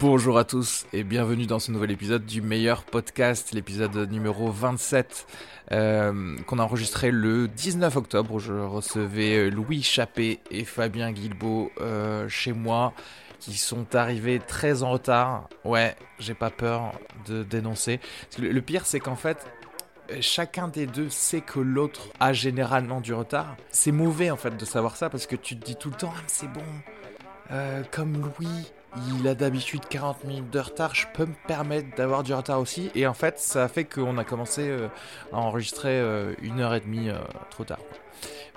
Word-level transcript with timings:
Bonjour 0.00 0.38
à 0.38 0.44
tous 0.44 0.86
et 0.92 1.02
bienvenue 1.02 1.46
dans 1.46 1.58
ce 1.58 1.72
nouvel 1.72 1.90
épisode 1.90 2.24
du 2.24 2.40
meilleur 2.40 2.84
podcast, 2.84 3.52
l'épisode 3.52 3.96
numéro 4.12 4.48
27 4.48 5.26
euh, 5.72 6.36
qu'on 6.46 6.60
a 6.60 6.62
enregistré 6.62 7.10
le 7.10 7.48
19 7.48 7.96
octobre 7.96 8.38
je 8.38 8.52
recevais 8.52 9.50
Louis 9.50 9.82
Chappé 9.82 10.38
et 10.52 10.64
Fabien 10.64 11.10
Guilbeault 11.10 11.72
euh, 11.80 12.28
chez 12.28 12.52
moi 12.52 12.92
qui 13.40 13.54
sont 13.54 13.96
arrivés 13.96 14.38
très 14.38 14.84
en 14.84 14.92
retard. 14.92 15.48
Ouais, 15.64 15.96
j'ai 16.20 16.34
pas 16.34 16.50
peur 16.50 16.92
de 17.26 17.42
dénoncer. 17.42 17.98
Le, 18.38 18.60
pire 18.60 18.86
c'est 18.86 19.00
qu'en 19.00 19.16
fait 19.16 19.46
chacun 20.20 20.68
des 20.68 20.86
deux 20.86 21.10
sait 21.10 21.40
que 21.40 21.58
l'autre 21.58 22.10
a 22.20 22.32
généralement 22.32 23.00
du 23.00 23.14
retard. 23.14 23.56
C'est 23.70 23.92
mauvais 23.92 24.30
en 24.30 24.36
fait 24.36 24.56
de 24.56 24.64
savoir 24.64 24.94
ça 24.94 25.10
parce 25.10 25.26
que 25.26 25.34
tu 25.34 25.58
te 25.58 25.64
dis 25.64 25.74
tout 25.74 25.90
le 25.90 25.96
temps 25.96 26.12
ah, 26.16 26.22
c'est 26.28 26.52
bon. 26.52 26.62
Euh, 27.50 27.82
comme 27.90 28.12
Louis, 28.12 28.70
il 29.18 29.28
a 29.28 29.34
d'habitude 29.34 29.82
40 29.88 30.24
minutes 30.24 30.50
de 30.50 30.58
retard, 30.58 30.94
je 30.94 31.06
peux 31.14 31.26
me 31.26 31.34
permettre 31.46 31.94
d'avoir 31.96 32.22
du 32.22 32.32
retard 32.32 32.60
aussi. 32.60 32.90
Et 32.94 33.06
en 33.06 33.14
fait, 33.14 33.38
ça 33.38 33.64
a 33.64 33.68
fait 33.68 33.84
qu'on 33.84 34.18
a 34.18 34.24
commencé 34.24 34.68
euh, 34.68 34.88
à 35.32 35.36
enregistrer 35.36 35.98
euh, 35.98 36.34
une 36.42 36.60
heure 36.60 36.74
et 36.74 36.80
demie 36.80 37.10
trop 37.50 37.64
tard. 37.64 37.80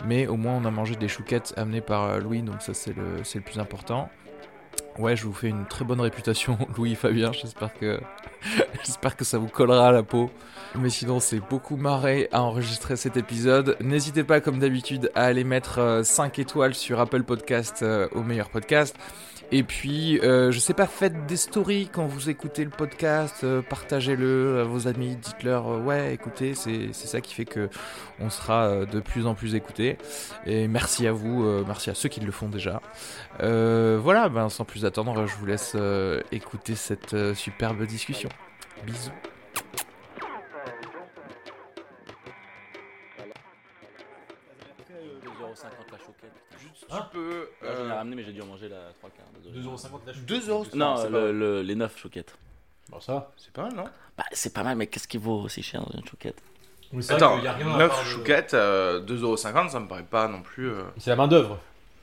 Mais 0.06 0.28
au 0.28 0.38
moins, 0.38 0.54
on 0.54 0.66
a 0.66 0.72
mangé 0.72 0.96
des 0.96 1.08
chouquettes 1.08 1.54
amenées 1.58 1.82
par 1.82 2.20
Louis, 2.20 2.42
donc 2.42 2.62
ça, 2.62 2.74
c'est 2.74 2.96
le, 2.96 3.18
le 3.18 3.42
plus 3.42 3.59
important. 3.59 4.09
Ouais, 4.98 5.16
je 5.16 5.24
vous 5.24 5.34
fais 5.34 5.48
une 5.48 5.66
très 5.66 5.86
bonne 5.86 6.02
réputation, 6.02 6.58
Louis 6.78 6.96
Fabien. 6.96 7.32
J'espère 7.32 7.74
que, 7.74 8.00
j'espère 8.84 9.16
que 9.16 9.24
ça 9.24 9.38
vous 9.38 9.48
collera 9.48 9.90
à 9.90 9.92
la 9.92 10.04
peau. 10.04 10.32
Mais 10.76 10.90
sinon, 10.90 11.20
c'est 11.20 11.40
beaucoup 11.40 11.76
marré 11.76 12.30
à 12.32 12.42
enregistrer 12.42 12.96
cet 12.96 13.18
épisode. 13.18 13.78
N'hésitez 13.82 14.24
pas, 14.24 14.42
comme 14.42 14.59
d'habitude, 14.59 15.12
à 15.16 15.26
aller 15.26 15.44
mettre 15.44 16.02
5 16.04 16.40
étoiles 16.40 16.74
sur 16.74 17.00
Apple 17.00 17.24
Podcast 17.24 17.86
au 18.14 18.24
meilleur 18.24 18.50
podcast. 18.50 18.96
Et 19.54 19.64
puis, 19.64 20.18
euh, 20.20 20.52
je 20.52 20.60
sais 20.60 20.74
pas, 20.74 20.88
faites 20.88 21.26
des 21.26 21.36
stories 21.36 21.90
quand 21.92 22.06
vous 22.06 22.30
écoutez 22.30 22.64
le 22.64 22.70
podcast, 22.70 23.44
euh, 23.44 23.62
partagez-le 23.62 24.62
à 24.62 24.64
vos 24.64 24.88
amis, 24.88 25.18
dites-leur 25.18 25.68
euh, 25.68 25.80
ouais, 25.82 26.14
écoutez, 26.14 26.56
c'est 26.56 26.94
ça 26.94 27.20
qui 27.20 27.34
fait 27.34 27.44
que 27.44 27.70
on 28.22 28.30
sera 28.30 28.86
de 28.86 29.00
plus 29.02 29.28
en 29.28 29.36
plus 29.36 29.56
écoutés. 29.56 29.98
Et 30.46 30.70
merci 30.70 31.06
à 31.06 31.12
vous, 31.12 31.44
merci 31.68 31.90
à 31.90 31.96
ceux 31.96 32.08
qui 32.08 32.22
le 32.22 32.32
font 32.32 32.48
déjà. 32.48 32.82
voilà, 33.40 34.30
ben 34.30 34.48
sans 34.50 34.64
plus 34.64 34.86
attendre, 34.86 35.26
je 35.28 35.36
vous 35.36 35.46
laisse 35.46 35.76
écouter 36.32 36.76
cette 36.76 37.16
superbe 37.34 37.86
discussion. 37.86 38.30
Bisous. 38.86 39.31
Hein 46.91 47.07
tu 47.12 47.18
peux. 47.18 47.47
Ouais, 47.62 47.74
J'en 47.78 47.85
ai 47.88 47.91
euh, 47.91 47.96
ramené, 47.96 48.16
mais 48.18 48.24
j'ai 48.24 48.31
dû 48.34 48.41
en 48.41 48.46
manger 48.46 48.69
la 48.69 48.78
3 49.00 49.09
quarts. 49.09 49.25
désolé. 49.44 49.66
2,50€ 49.66 50.00
la 50.07 50.13
chouette. 50.13 50.25
2 50.25 50.50
euros. 50.50 50.66
Non, 50.74 50.97
c'est 50.97 51.09
le- 51.09 51.62
les 51.62 51.75
9 51.75 51.97
chouquettes. 51.97 52.35
Bon, 52.90 53.00
ça 53.00 53.13
va. 53.13 53.31
c'est 53.38 53.53
pas 53.53 53.63
mal, 53.63 53.74
non? 53.74 53.84
Bah, 54.18 54.25
c'est 54.34 54.53
pas 54.53 54.63
mal, 54.63 54.75
mais 54.78 54.88
qu'est-ce 54.88 55.07
qui 55.07 55.18
vaut 55.18 55.41
aussi 55.41 55.63
cher 55.63 55.81
dans 55.81 55.97
une 55.97 56.06
chouquette? 56.06 56.41
Mais 56.91 57.01
c'est 57.01 57.13
vrai 57.13 57.24
Attends, 57.24 57.35
qu'il 57.35 57.46
y 57.46 57.47
a 57.47 57.53
rien 57.53 57.74
à 57.74 57.78
9 57.78 57.90
part 57.90 58.00
de- 58.03 58.06
chouquettes, 58.09 58.53
euh, 58.53 59.00
2,50€, 59.00 59.69
ça 59.69 59.80
me 59.80 59.88
paraît 59.88 60.03
pas 60.03 60.28
non 60.28 60.41
plus. 60.41 60.69
euh, 60.69 60.84
C'est 60.97 61.09
la 61.12 61.16
main 61.16 61.28
d'œuvre. 61.30 61.57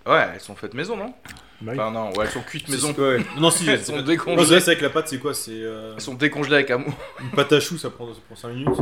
Ouais, 0.06 0.27
elles 0.32 0.41
sont 0.41 0.56
faites 0.56 0.72
maison, 0.72 0.97
non? 0.97 1.12
Bah 1.60 1.72
Enfin, 1.75 1.91
non, 1.91 2.10
ouais, 2.15 2.25
elles 2.25 2.31
sont 2.31 2.41
cuites 2.41 2.69
maison. 2.69 2.94
Ouais. 2.97 3.19
Non, 3.37 3.50
si, 3.50 3.65
Elles 3.69 3.81
c'est 3.81 3.87
sont 3.87 3.97
pas- 3.97 4.03
décongelées. 4.03 4.37
Non, 4.37 4.43
c'est 4.44 4.48
vrai, 4.53 4.60
c'est 4.60 4.71
avec 4.71 4.81
la 4.81 4.88
pâte, 4.91 5.09
c'est 5.09 5.19
quoi? 5.19 5.34
C'est 5.34 5.50
euh, 5.53 5.93
Elles 5.94 6.00
sont 6.00 6.15
décongelées 6.15 6.54
avec 6.54 6.71
amour. 6.71 6.94
une 7.21 7.31
pâte 7.32 7.53
à 7.53 7.60
choux, 7.60 7.77
ça 7.77 7.91
prend, 7.91 8.06
ça 8.15 8.21
prend 8.27 8.37
5 8.37 8.48
minutes. 8.50 8.78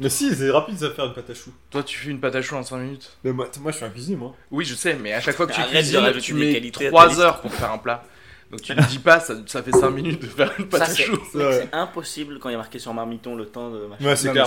Mais 0.00 0.08
si, 0.08 0.34
c'est 0.34 0.50
rapide 0.50 0.78
ça 0.78 0.90
faire 0.90 1.06
une 1.06 1.14
pâte 1.14 1.30
à 1.30 1.34
choux. 1.34 1.52
Toi, 1.70 1.82
tu 1.82 1.98
fais 1.98 2.10
une 2.10 2.20
pâte 2.20 2.34
à 2.34 2.42
choux 2.42 2.56
en 2.56 2.62
5 2.62 2.76
minutes 2.78 3.16
Mais 3.24 3.32
moi, 3.32 3.48
moi 3.60 3.70
je 3.72 3.76
suis 3.76 3.86
un 3.86 3.90
cuisinier, 3.90 4.16
moi. 4.16 4.34
Oui, 4.50 4.64
je 4.64 4.74
sais, 4.74 4.94
mais 4.94 5.12
à 5.12 5.20
chaque 5.20 5.34
fois 5.36 5.46
que 5.46 5.52
tu 5.52 5.60
Arrête 5.60 5.72
de 5.72 5.78
cuisines, 5.78 5.96
rajouter 5.98 6.20
tu 6.20 6.32
des 6.34 6.40
mets 6.40 6.52
qualités 6.52 6.86
à 6.86 6.90
ta 6.90 6.96
3 6.96 7.06
liste. 7.08 7.20
heures 7.20 7.40
pour 7.40 7.52
faire 7.52 7.72
un 7.72 7.78
plat. 7.78 8.04
Donc 8.52 8.60
tu 8.60 8.76
ne 8.76 8.82
dis 8.82 8.98
pas, 8.98 9.18
ça, 9.18 9.32
ça 9.46 9.62
fait 9.62 9.72
5 9.72 9.88
minutes 9.90 10.20
de 10.20 10.26
faire 10.26 10.52
une 10.58 10.66
pâte 10.68 10.80
Ça, 10.80 10.84
à 10.84 10.94
c'est 10.94 11.04
choux. 11.04 11.18
Ouais. 11.34 11.60
c'est 11.62 11.74
impossible 11.74 12.38
quand 12.38 12.50
il 12.50 12.52
y 12.52 12.54
a 12.54 12.58
marqué 12.58 12.78
sur 12.78 12.92
Marmiton 12.92 13.34
le 13.34 13.46
temps 13.46 13.70
de 13.70 13.86
machin. 13.86 14.04
Ouais, 14.04 14.14
c'est 14.14 14.30
clair, 14.30 14.46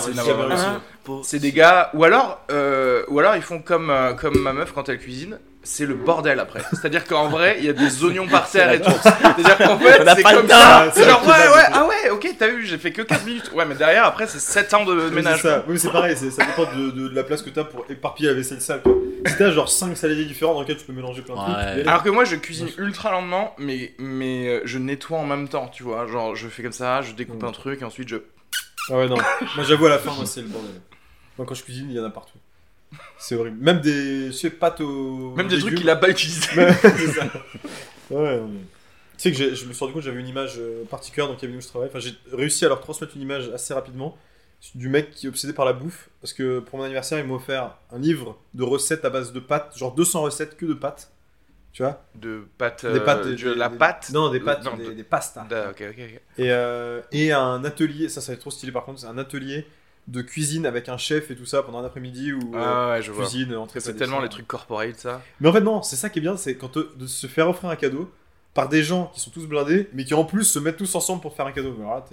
c'est 1.24 1.40
des 1.40 1.52
gars, 1.52 1.90
ou 1.96 2.04
alors, 2.04 2.46
euh, 2.52 3.04
ou 3.08 3.18
alors 3.20 3.36
ils 3.36 3.42
font 3.42 3.60
comme, 3.60 3.90
euh, 3.90 4.14
comme 4.14 4.38
ma 4.38 4.54
meuf 4.54 4.74
quand 4.74 4.90
elle 4.90 5.00
cuisine, 5.00 5.40
c'est 5.64 5.88
le 5.88 5.96
bordel 5.96 6.40
après. 6.40 6.62
C'est-à-dire 6.70 7.04
qu'en 7.06 7.30
vrai, 7.30 7.56
il 7.58 7.66
y 7.66 7.70
a 7.70 7.74
des 7.74 8.04
oignons 8.04 8.28
par 8.28 8.48
terre 8.48 8.72
et 8.72 8.80
tout. 8.80 8.92
C'est-à-dire 9.02 9.58
qu'en 9.58 9.80
fait, 9.80 10.16
c'est 10.16 10.22
comme 10.24 10.48
ça. 10.48 10.92
C'est 10.94 11.04
genre, 11.10 11.24
ouais, 11.24 11.30
ouais, 11.56 11.64
ah 11.74 11.86
ouais, 11.86 12.12
ok, 12.12 12.28
t'as 12.38 12.50
vu, 12.50 12.64
j'ai 12.64 12.78
fait 12.78 12.92
que 12.92 13.02
4 13.02 13.26
minutes. 13.26 13.52
Ouais, 13.56 13.66
mais 13.66 13.74
derrière, 13.74 14.06
après, 14.06 14.28
c'est 14.28 14.38
7 14.40 14.72
ans 14.76 14.86
de 14.86 15.10
ménage. 15.10 15.42
Oui, 15.44 15.50
mais 15.70 15.78
c'est 15.80 15.92
pareil, 15.92 16.16
ça 16.16 16.26
dépend 16.46 16.72
de, 16.78 16.92
de 16.92 17.16
la 17.16 17.24
place 17.24 17.42
que 17.42 17.50
t'as 17.50 17.64
pour 17.64 17.86
éparpiller 17.90 18.30
la 18.30 18.36
vaisselle 18.36 18.62
sale. 18.62 18.84
Si 19.26 19.38
t'as 19.38 19.52
genre 19.52 19.70
5 19.70 19.96
saladiers 19.98 20.26
différents 20.26 20.54
dans 20.54 20.62
lesquels 20.62 20.78
tu 20.78 20.86
peux 20.86 20.94
mélanger 20.94 21.22
plein 21.22 21.36
de 21.36 21.40
Ouais. 21.40 21.74
trucs. 21.76 21.88
Alors 21.88 22.04
que 22.04 22.10
moi, 22.10 22.26
je 22.26 22.36
cuisine 22.36 22.70
ultra 22.78 23.12
lentement, 23.12 23.56
mais, 23.58 23.94
mais 23.98 24.48
euh, 24.48 24.62
je 24.66 24.78
nettoie 24.78 25.18
en 25.18 25.26
même 25.26 25.48
temps, 25.48 25.68
tu 25.68 25.84
vois. 25.84 26.06
Genre, 26.08 26.36
je 26.36 26.48
fais 26.48 26.62
comme 26.64 26.72
ça, 26.72 27.02
je 27.02 27.14
découpe 27.14 27.42
Mm. 27.42 27.48
un 27.48 27.52
truc, 27.52 27.82
et 27.82 27.86
ensuite 27.86 28.08
je. 28.10 28.18
Ah 28.90 28.98
ouais, 28.98 29.08
non. 29.08 29.16
moi 29.56 29.64
j'avoue, 29.64 29.86
à 29.88 29.90
la 29.90 30.00
fin, 30.00 30.14
moi 30.14 30.26
c'est 30.26 30.42
le 30.42 30.48
bordel. 30.48 30.72
Moi 31.38 31.46
quand 31.48 31.56
je 31.56 31.64
cuisine, 31.64 31.88
il 31.90 31.96
y 31.96 32.00
en 32.00 32.06
a 32.06 32.10
partout. 32.12 32.38
C'est 33.18 33.36
horrible. 33.36 33.58
Même 33.60 33.82
des 33.82 34.28
je 34.28 34.32
sais, 34.32 34.50
pâtes 34.52 34.80
aux. 34.82 35.34
Même 35.36 35.48
des 35.48 35.56
trucs 35.58 35.72
légumes. 35.72 35.80
qu'il 35.80 35.90
a 35.90 35.96
pas 35.96 36.10
utilisés. 36.10 36.48
Ouais, 36.56 36.74
c'est 36.82 37.08
ça. 37.12 37.24
Ouais, 38.12 38.38
non, 38.38 38.48
mais- 38.48 38.60
Tu 39.18 39.18
sais 39.18 39.32
que 39.32 39.56
je 39.56 39.66
me 39.66 39.74
suis 39.74 39.80
rendu 39.80 39.94
compte 39.94 40.02
que 40.04 40.06
j'avais 40.10 40.20
une 40.20 40.28
image 40.28 40.56
euh, 40.60 40.84
particulière 40.90 41.28
dans 41.28 41.34
le 41.34 41.40
cabinet 41.40 41.58
où 41.58 41.62
je 41.62 41.68
travaille. 41.68 41.90
Enfin, 41.90 42.00
j'ai 42.00 42.14
réussi 42.32 42.64
à 42.66 42.68
leur 42.70 42.80
transmettre 42.82 43.14
une 43.16 43.22
image 43.24 43.50
assez 43.54 43.74
rapidement 43.74 44.18
du 44.74 44.90
mec 44.90 45.12
qui 45.12 45.26
est 45.28 45.30
obsédé 45.30 45.54
par 45.54 45.66
la 45.66 45.74
bouffe. 45.74 46.10
Parce 46.22 46.34
que 46.34 46.60
pour 46.60 46.80
mon 46.80 46.86
anniversaire, 46.86 47.20
ils 47.20 47.26
m'ont 47.26 47.36
offert 47.36 47.78
un 47.92 48.00
livre 48.00 48.38
de 48.54 48.64
recettes 48.64 49.06
à 49.06 49.10
base 49.10 49.32
de 49.34 49.40
pâtes, 49.40 49.78
genre 49.78 49.94
200 49.94 50.22
recettes 50.22 50.58
que 50.58 50.66
de 50.66 50.74
pâtes. 50.74 51.12
Tu 51.72 51.84
vois 51.84 52.02
De. 52.16 52.38
Des 52.38 52.46
pâtes. 52.58 52.84
de 52.86 53.34
des- 53.36 53.56
la 53.56 53.68
des- 53.70 53.78
pâte 53.78 54.10
Non, 54.14 54.30
des 54.32 54.40
pâtes, 54.40 54.64
Non, 54.64 54.78
des, 54.78 54.86
de- 54.88 54.92
des 54.94 55.04
pastas. 55.04 55.46
Ok. 55.70 55.82
Et, 55.82 56.20
euh, 56.52 57.02
et 57.12 57.34
un 57.34 57.64
atelier, 57.66 58.08
ça, 58.08 58.22
ça 58.22 58.32
va 58.32 58.34
être 58.36 58.40
trop 58.42 58.50
stylé 58.52 58.72
par 58.72 58.86
contre, 58.86 59.02
c'est 59.02 59.08
un 59.08 59.18
atelier 59.18 59.68
de 60.08 60.22
cuisine 60.22 60.66
avec 60.66 60.88
un 60.88 60.98
chef 60.98 61.32
et 61.32 61.36
tout 61.36 61.46
ça 61.48 61.64
pendant 61.64 61.80
un 61.80 61.84
après-midi 61.86 62.32
où 62.32 62.56
euh, 62.56 62.64
Ah 62.64 62.90
ouais, 62.92 63.02
je 63.02 63.12
vois. 63.12 63.26
cuisine, 63.26 63.56
entrée, 63.56 63.80
C'est 63.82 63.96
tellement 63.96 64.22
les 64.22 64.30
trucs 64.30 64.48
corporate, 64.48 64.96
ça. 64.96 65.22
Mais 65.42 65.50
en 65.50 65.54
fait, 65.54 65.62
non, 65.62 65.82
c'est 65.82 65.96
ça 65.98 66.10
qui 66.10 66.20
est 66.20 66.22
bien, 66.22 66.38
c'est 66.38 66.56
quand 66.56 66.78
euh, 66.78 66.94
de 66.96 67.08
se 67.08 67.28
faire 67.28 67.50
offrir 67.50 67.70
un 67.70 67.76
cadeau 67.76 68.10
par 68.54 68.70
des 68.70 68.84
gens 68.84 69.12
qui 69.14 69.20
sont 69.20 69.32
tous 69.32 69.46
blindés, 69.48 69.90
mais 69.92 70.06
qui 70.06 70.14
en 70.14 70.24
plus 70.24 70.46
se 70.46 70.60
mettent 70.60 70.78
tous 70.78 70.96
ensemble 70.96 71.22
pour 71.22 71.36
faire 71.36 71.46
un 71.48 71.52
cadeau. 71.52 71.76
Alors 71.78 71.96
là. 71.96 72.06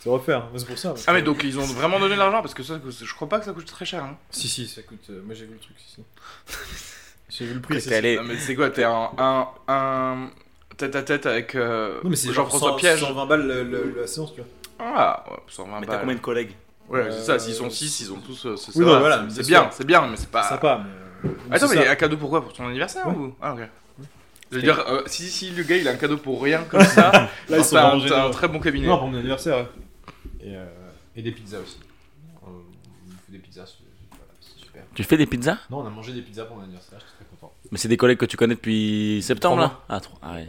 C'est 0.00 0.08
refaire, 0.10 0.38
hein. 0.38 0.48
c'est 0.56 0.66
pour 0.66 0.78
ça. 0.78 0.94
Ah, 1.06 1.12
mais 1.12 1.22
donc 1.22 1.42
ils 1.42 1.58
ont 1.58 1.62
vraiment 1.64 1.98
donné 1.98 2.14
de 2.14 2.18
l'argent 2.20 2.40
parce 2.40 2.54
que 2.54 2.62
ça, 2.62 2.78
je 3.02 3.14
crois 3.14 3.28
pas 3.28 3.38
que 3.40 3.44
ça 3.44 3.52
coûte 3.52 3.66
très 3.66 3.84
cher. 3.84 4.04
Hein. 4.04 4.16
Si, 4.30 4.48
si, 4.48 4.66
ça 4.68 4.82
coûte. 4.82 5.04
euh, 5.10 5.22
moi 5.24 5.34
j'ai 5.34 5.44
vu 5.44 5.54
le 5.54 5.58
truc, 5.58 5.76
si, 5.84 5.94
si. 5.96 6.02
j'ai 7.30 7.44
vu 7.46 7.54
le 7.54 7.60
prix, 7.60 7.80
c'est 7.80 7.96
allé- 7.96 8.16
Non, 8.16 8.22
mais 8.24 8.36
c'est 8.38 8.54
quoi 8.54 8.70
T'es 8.70 8.84
un, 8.84 9.10
un, 9.18 9.48
un 9.66 10.30
tête 10.76 10.94
à 10.94 11.02
tête 11.02 11.26
avec 11.26 11.54
euh, 11.56 12.00
Non, 12.04 12.10
mais 12.10 12.16
c'est 12.16 12.32
Jean-François 12.32 12.70
100 12.70 12.76
Piège 12.76 13.00
120 13.00 13.26
balles 13.26 13.46
le- 13.46 13.64
le- 13.64 13.94
la 14.00 14.06
séance, 14.06 14.32
tu 14.34 14.40
vois. 14.40 14.48
Ah, 14.78 15.24
ouais, 15.30 15.36
120 15.48 15.80
Mais 15.80 15.86
t'as 15.86 15.92
balles. 15.92 16.00
combien 16.02 16.14
de 16.14 16.20
collègues 16.20 16.52
Ouais, 16.88 17.08
c'est 17.10 17.24
ça, 17.24 17.32
Euh, 17.32 17.38
s'ils 17.40 17.54
sont 17.54 17.68
6, 17.68 18.00
ils 18.00 18.12
ont 18.12 18.20
tous. 18.20 18.46
euh, 18.46 18.56
c'est 18.56 18.68
Oui, 18.68 18.74
ça 18.74 18.80
non, 18.82 18.92
va, 18.92 18.98
voilà, 19.00 19.16
c'est- 19.16 19.22
mais 19.24 19.30
c'est 19.30 19.42
c'est 19.42 19.48
bien, 19.48 19.68
c'est 19.72 19.86
bien, 19.86 20.06
mais 20.06 20.16
c'est 20.16 20.30
pas. 20.30 20.44
Sympa, 20.44 20.84
mais. 21.22 21.30
Attends, 21.56 21.68
mais 21.74 21.88
un 21.88 21.96
cadeau 21.96 22.16
pour 22.16 22.30
quoi 22.30 22.40
Pour 22.40 22.52
ton 22.52 22.66
anniversaire 22.68 23.06
Ouais. 23.08 23.14
ou? 23.14 23.34
Ah, 23.42 23.52
ok. 23.54 23.60
Je 24.50 24.56
veux 24.56 24.62
dire, 24.62 24.78
euh, 24.88 25.02
si, 25.06 25.28
si 25.28 25.50
le 25.50 25.62
gars 25.64 25.76
il 25.76 25.86
a 25.88 25.90
un 25.90 25.96
cadeau 25.96 26.16
pour 26.16 26.40
rien 26.42 26.62
comme 26.70 26.80
ça, 26.82 27.10
Là, 27.50 27.58
ils 27.58 27.64
sont 27.64 27.74
t'as 27.76 28.24
un, 28.26 28.30
très 28.30 28.48
bon 28.48 28.60
cabinet. 28.60 28.86
Non, 28.86 28.96
pour 28.98 29.08
mon 29.08 29.18
anniversaire, 29.18 29.56
ouais. 29.58 29.66
Et, 30.48 30.56
euh, 30.56 30.64
et 31.16 31.22
des 31.22 31.32
pizzas 31.32 31.58
aussi. 31.58 31.78
On 32.42 32.48
fait 33.26 33.32
des 33.32 33.38
pizzas, 33.38 33.66
c'est 33.66 33.84
voilà, 34.10 34.24
c'est 34.40 34.64
super. 34.64 34.82
Tu 34.94 35.02
fais 35.04 35.16
des 35.16 35.26
pizzas? 35.26 35.58
Non, 35.70 35.78
on 35.80 35.86
a 35.86 35.90
mangé 35.90 36.12
des 36.12 36.22
pizzas 36.22 36.44
pour 36.44 36.56
mon 36.56 36.62
anniversaire, 36.62 36.98
j'étais 37.00 37.12
très 37.16 37.24
content. 37.38 37.52
Mais 37.70 37.76
c'est 37.78 37.88
des 37.88 37.96
collègues 37.96 38.18
que 38.18 38.24
tu 38.26 38.36
connais 38.36 38.54
depuis 38.54 39.20
septembre 39.22 39.56
Trois 39.56 39.66
là? 39.68 39.80
Ah, 39.88 40.00
trois. 40.00 40.18
Ah 40.22 40.32
ouais. 40.34 40.48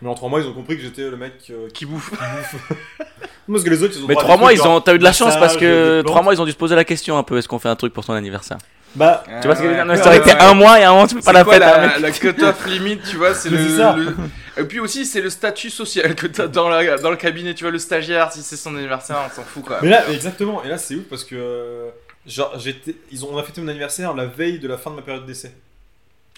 Mais 0.00 0.08
en 0.08 0.14
3 0.14 0.28
mois, 0.28 0.40
ils 0.40 0.46
ont 0.46 0.52
compris 0.54 0.76
que 0.76 0.82
j'étais 0.82 1.10
le 1.10 1.16
mec 1.16 1.34
euh, 1.50 1.66
qui 1.68 1.72
Qui 1.74 1.86
bouffe. 1.86 2.12
Parce 3.50 3.64
que 3.64 3.70
les 3.70 3.82
autres, 3.82 3.94
ils 3.96 4.04
ont 4.04 4.06
Mais 4.08 4.14
trois 4.14 4.36
mois, 4.36 4.52
ils 4.52 4.62
ont. 4.62 4.80
T'as 4.80 4.94
eu 4.94 4.98
de 4.98 5.04
la 5.04 5.12
chance 5.12 5.36
parce 5.36 5.56
que 5.56 6.02
trois 6.02 6.22
mois, 6.22 6.34
ils 6.34 6.40
ont 6.40 6.44
dû 6.44 6.52
se 6.52 6.56
poser 6.56 6.74
la 6.76 6.84
question 6.84 7.16
un 7.18 7.22
peu 7.22 7.38
est-ce 7.38 7.48
qu'on 7.48 7.58
fait 7.58 7.68
un 7.70 7.76
truc 7.76 7.92
pour 7.94 8.04
ton 8.04 8.12
anniversaire? 8.12 8.58
Bah, 8.94 9.24
Tu 9.40 9.46
vois 9.48 9.56
ce 9.56 9.62
que 9.62 9.68
je 9.68 9.74
veux 9.74 9.84
dire? 9.84 9.96
Ça 9.96 10.06
aurait 10.06 10.18
été 10.18 10.32
un 10.32 10.54
mois 10.54 10.78
et 10.80 10.84
un 10.84 10.92
mois, 10.94 11.06
tu 11.06 11.14
fais 11.16 11.20
pas 11.22 11.26
C'est 11.30 11.32
la 11.38 11.44
quoi 11.44 11.52
fête. 11.54 11.62
la, 11.62 11.94
hein, 11.96 11.98
la 11.98 12.10
cut-off 12.10 12.66
limite, 12.66 13.02
tu 13.04 13.16
vois, 13.16 13.34
c'est 13.34 13.48
le, 13.50 13.56
c'est 13.58 13.76
ça. 13.76 13.96
le- 13.96 14.14
Et 14.58 14.64
puis 14.64 14.80
aussi, 14.80 15.06
c'est 15.06 15.20
le 15.20 15.30
statut 15.30 15.70
social 15.70 16.14
que 16.14 16.26
t'as 16.26 16.46
dans, 16.48 16.68
la, 16.68 16.98
dans 16.98 17.10
le 17.10 17.16
cabinet, 17.16 17.54
tu 17.54 17.64
vois, 17.64 17.70
le 17.70 17.78
stagiaire, 17.78 18.32
si 18.32 18.42
c'est 18.42 18.56
son 18.56 18.74
anniversaire, 18.76 19.18
on 19.30 19.34
s'en 19.34 19.42
fout 19.42 19.64
quoi. 19.64 19.78
mais 19.82 19.90
là, 19.90 20.08
exactement. 20.10 20.62
Et 20.64 20.68
là, 20.68 20.78
c'est 20.78 20.94
ouf 20.96 21.04
parce 21.08 21.24
que. 21.24 21.34
euh, 21.36 21.88
Genre, 22.26 22.52
j'étais. 22.58 22.94
Ils 23.10 23.24
ont... 23.24 23.28
On 23.32 23.38
a 23.38 23.42
fêté 23.42 23.60
mon 23.62 23.68
anniversaire 23.68 24.12
la 24.14 24.26
veille 24.26 24.58
de 24.58 24.68
la 24.68 24.76
fin 24.76 24.90
de 24.90 24.96
ma 24.96 25.02
période 25.02 25.24
d'essai. 25.24 25.52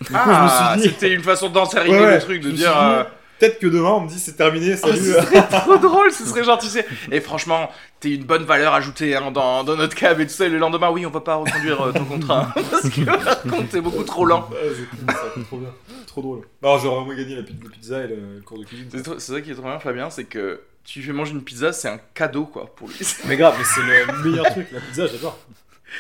Du 0.01 0.07
coup, 0.07 0.13
Ah, 0.15 0.75
je 0.75 0.77
me 0.77 0.83
suis 0.83 0.89
dit. 0.89 0.95
c'était 0.95 1.13
une 1.13 1.23
façon 1.25 1.49
d'entériner 1.49 1.99
Ouais, 1.99 2.05
ouais, 2.07 2.15
le 2.15 2.21
truc, 2.21 2.43
de 2.43 2.51
dire. 2.51 2.71
dit, 2.71 2.77
euh, 2.79 3.03
Peut-être 3.41 3.59
que 3.59 3.67
demain, 3.67 3.89
on 3.93 4.01
me 4.03 4.09
dit 4.09 4.19
c'est 4.19 4.37
terminé, 4.37 4.75
Oh, 4.83 4.87
salut. 4.87 4.99
ce 4.99 5.13
serait 5.15 5.49
trop 5.49 5.79
drôle, 5.79 6.13
ce 6.13 6.25
serait 6.27 6.45
genre, 6.45 6.59
tu 6.59 6.67
sais. 6.67 6.87
Et 7.11 7.21
franchement, 7.21 7.71
t'es 7.99 8.11
une 8.11 8.25
bonne 8.25 8.45
valeur 8.45 8.75
ajoutée 8.75 9.17
hein, 9.17 9.31
dans, 9.33 9.65
dans 9.65 9.77
notre 9.77 9.97
cab 9.97 10.21
et 10.21 10.27
tout 10.27 10.33
ça. 10.33 10.45
Et 10.47 10.49
le 10.51 10.59
lendemain, 10.59 10.91
oui, 10.91 11.07
on 11.07 11.11
va 11.11 11.21
pas 11.21 11.37
reconduire 11.37 11.81
euh, 11.81 11.93
ton 11.93 12.05
contrat. 12.05 12.53
Parce 12.71 12.89
que 12.91 13.01
par 13.05 13.43
contre, 13.43 13.69
t'es 13.71 13.81
beaucoup 13.81 14.05
trop 14.05 14.27
lent. 14.27 14.49
Ah, 14.53 14.57
c'est 14.77 14.89
cool, 14.91 15.15
ça, 15.15 15.43
trop 15.49 15.57
bien. 15.59 15.71
Trop 16.11 16.23
drôle. 16.23 16.43
Alors, 16.61 16.81
j'aurais 16.81 17.03
au 17.03 17.05
moins 17.05 17.15
gagné 17.15 17.37
la 17.37 17.45
pi- 17.45 17.55
la 17.63 17.71
pizza 17.71 18.03
et 18.03 18.09
le 18.09 18.17
le 18.37 18.41
cours 18.43 18.59
de 18.59 18.65
cuisine. 18.65 18.89
C'est 18.91 19.03
trop- 19.03 19.19
c'est 19.21 19.33
ça 19.33 19.41
qui 19.41 19.53
est 19.53 19.55
trop 19.55 19.63
bien, 19.63 19.79
Fabien, 19.79 20.11
c'est 20.11 20.25
que 20.25 20.61
tu 20.83 21.01
fais 21.03 21.13
manger 21.13 21.31
une 21.35 21.45
pizza, 21.45 21.73
c'est 21.73 21.87
un 21.89 21.99
cadeau 22.15 22.47
quoi 22.47 22.67
pour 22.75 22.89
lui. 22.89 22.97
Mais 23.29 23.37
grave, 23.37 23.55
mais 23.57 23.65
c'est 23.65 23.81
le 23.83 24.23
meilleur 24.29 24.51
truc, 24.51 24.67
la 24.73 24.81
pizza, 24.81 25.07
j'adore. 25.07 25.39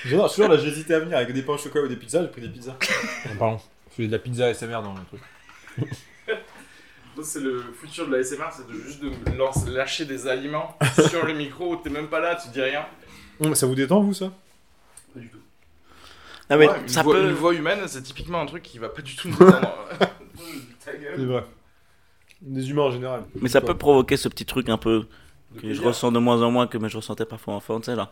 J'adore, 0.04 0.28
toujours 0.28 0.48
là, 0.48 0.56
j'hésitais 0.56 0.94
à 0.94 0.98
venir 0.98 1.16
avec 1.16 1.32
des 1.32 1.42
pains 1.42 1.52
au 1.52 1.58
chocolat 1.58 1.84
ou 1.84 1.88
des 1.88 1.94
pizzas, 1.94 2.22
j'ai 2.22 2.28
pris 2.28 2.40
des 2.40 2.48
pizzas. 2.48 2.76
pardon, 3.38 3.60
je 3.90 3.94
fais 3.94 4.06
de 4.08 4.12
la 4.12 4.18
pizza 4.18 4.52
SMR 4.52 4.82
dans 4.82 4.94
le 4.94 5.04
truc. 5.06 5.20
C'est 7.22 7.40
le 7.40 7.62
futur 7.78 8.08
de 8.08 8.16
la 8.16 8.24
SMR, 8.24 8.46
c'est 8.50 8.66
de 8.66 8.72
juste 8.80 9.02
de 9.02 9.10
lancer- 9.36 9.68
lâcher 9.70 10.06
des 10.06 10.26
aliments 10.26 10.76
sur 11.08 11.26
le 11.26 11.34
micro, 11.34 11.76
t'es 11.76 11.90
même 11.90 12.08
pas 12.08 12.18
là, 12.18 12.34
tu 12.34 12.48
dis 12.48 12.62
rien. 12.62 12.86
Ça 13.54 13.66
vous 13.66 13.74
détend, 13.74 14.00
vous, 14.00 14.14
ça? 14.14 14.32
Pas 15.12 15.20
du 15.20 15.28
tout. 15.28 15.38
Non, 16.50 16.58
mais 16.58 16.68
Ouais, 16.68 16.80
une, 16.82 16.88
ça 16.88 17.02
voix, 17.02 17.14
peut. 17.14 17.28
une 17.28 17.34
voix 17.34 17.54
humaine, 17.54 17.80
c'est 17.86 18.02
typiquement 18.02 18.40
un 18.40 18.46
truc 18.46 18.62
qui 18.62 18.78
va 18.78 18.88
pas 18.88 19.02
du 19.02 19.14
tout 19.16 19.28
nous 19.28 19.36
gueule. 20.98 21.14
C'est 21.16 21.24
vrai. 21.24 21.44
Des 22.42 22.70
humains 22.70 22.82
en 22.82 22.90
général. 22.90 23.24
Mais 23.40 23.48
ça 23.48 23.60
peut 23.60 23.76
provoquer 23.76 24.16
ce 24.16 24.28
petit 24.28 24.46
truc 24.46 24.68
un 24.68 24.78
peu 24.78 25.06
que 25.60 25.72
je 25.72 25.82
ressens 25.82 26.12
de 26.12 26.18
moins 26.18 26.42
en 26.42 26.50
moins 26.50 26.66
que 26.66 26.78
je 26.88 26.96
ressentais 26.96 27.24
parfois 27.24 27.54
enfant, 27.54 27.80
tu 27.80 27.86
sais, 27.86 27.96
sais 27.96 28.02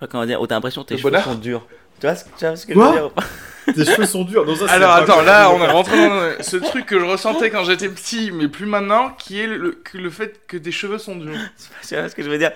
pas 0.00 0.06
comment 0.06 0.26
dire, 0.26 0.40
où 0.40 0.46
t'as 0.46 0.56
l'impression 0.56 0.82
que 0.82 0.88
tes 0.88 0.94
Le 0.94 0.98
cheveux 1.00 1.10
bonheur 1.10 1.24
sont 1.24 1.34
durs. 1.36 1.66
Tu 2.00 2.06
vois 2.06 2.14
ce 2.16 2.24
que, 2.24 2.30
tu 2.38 2.46
vois 2.46 2.56
ce 2.56 2.66
que 2.66 2.72
Quoi 2.74 2.86
je 2.86 2.92
veux 2.92 3.08
dire 3.08 3.12
Tes 3.74 3.84
cheveux 3.84 4.06
sont 4.06 4.24
durs. 4.24 4.46
Non, 4.46 4.54
ça, 4.56 4.64
c'est 4.66 4.72
Alors 4.72 4.96
pas 4.96 5.02
attends, 5.02 5.20
là 5.20 5.50
on 5.50 5.62
est 5.62 5.66
rentré 5.70 5.98
dans 6.08 6.42
ce 6.42 6.56
truc 6.56 6.86
que 6.86 6.98
je 6.98 7.04
ressentais 7.04 7.50
quand 7.50 7.64
j'étais 7.64 7.90
petit, 7.90 8.30
mais 8.32 8.48
plus 8.48 8.64
maintenant, 8.64 9.10
qui 9.10 9.40
est 9.40 9.46
le, 9.46 9.72
que 9.72 9.98
le 9.98 10.08
fait 10.08 10.40
que 10.46 10.56
tes 10.56 10.72
cheveux 10.72 10.96
sont 10.96 11.16
durs. 11.16 11.36
Tu 11.86 11.94
vois 11.94 12.08
ce 12.08 12.14
que 12.14 12.22
je 12.22 12.30
veux 12.30 12.38
dire 12.38 12.52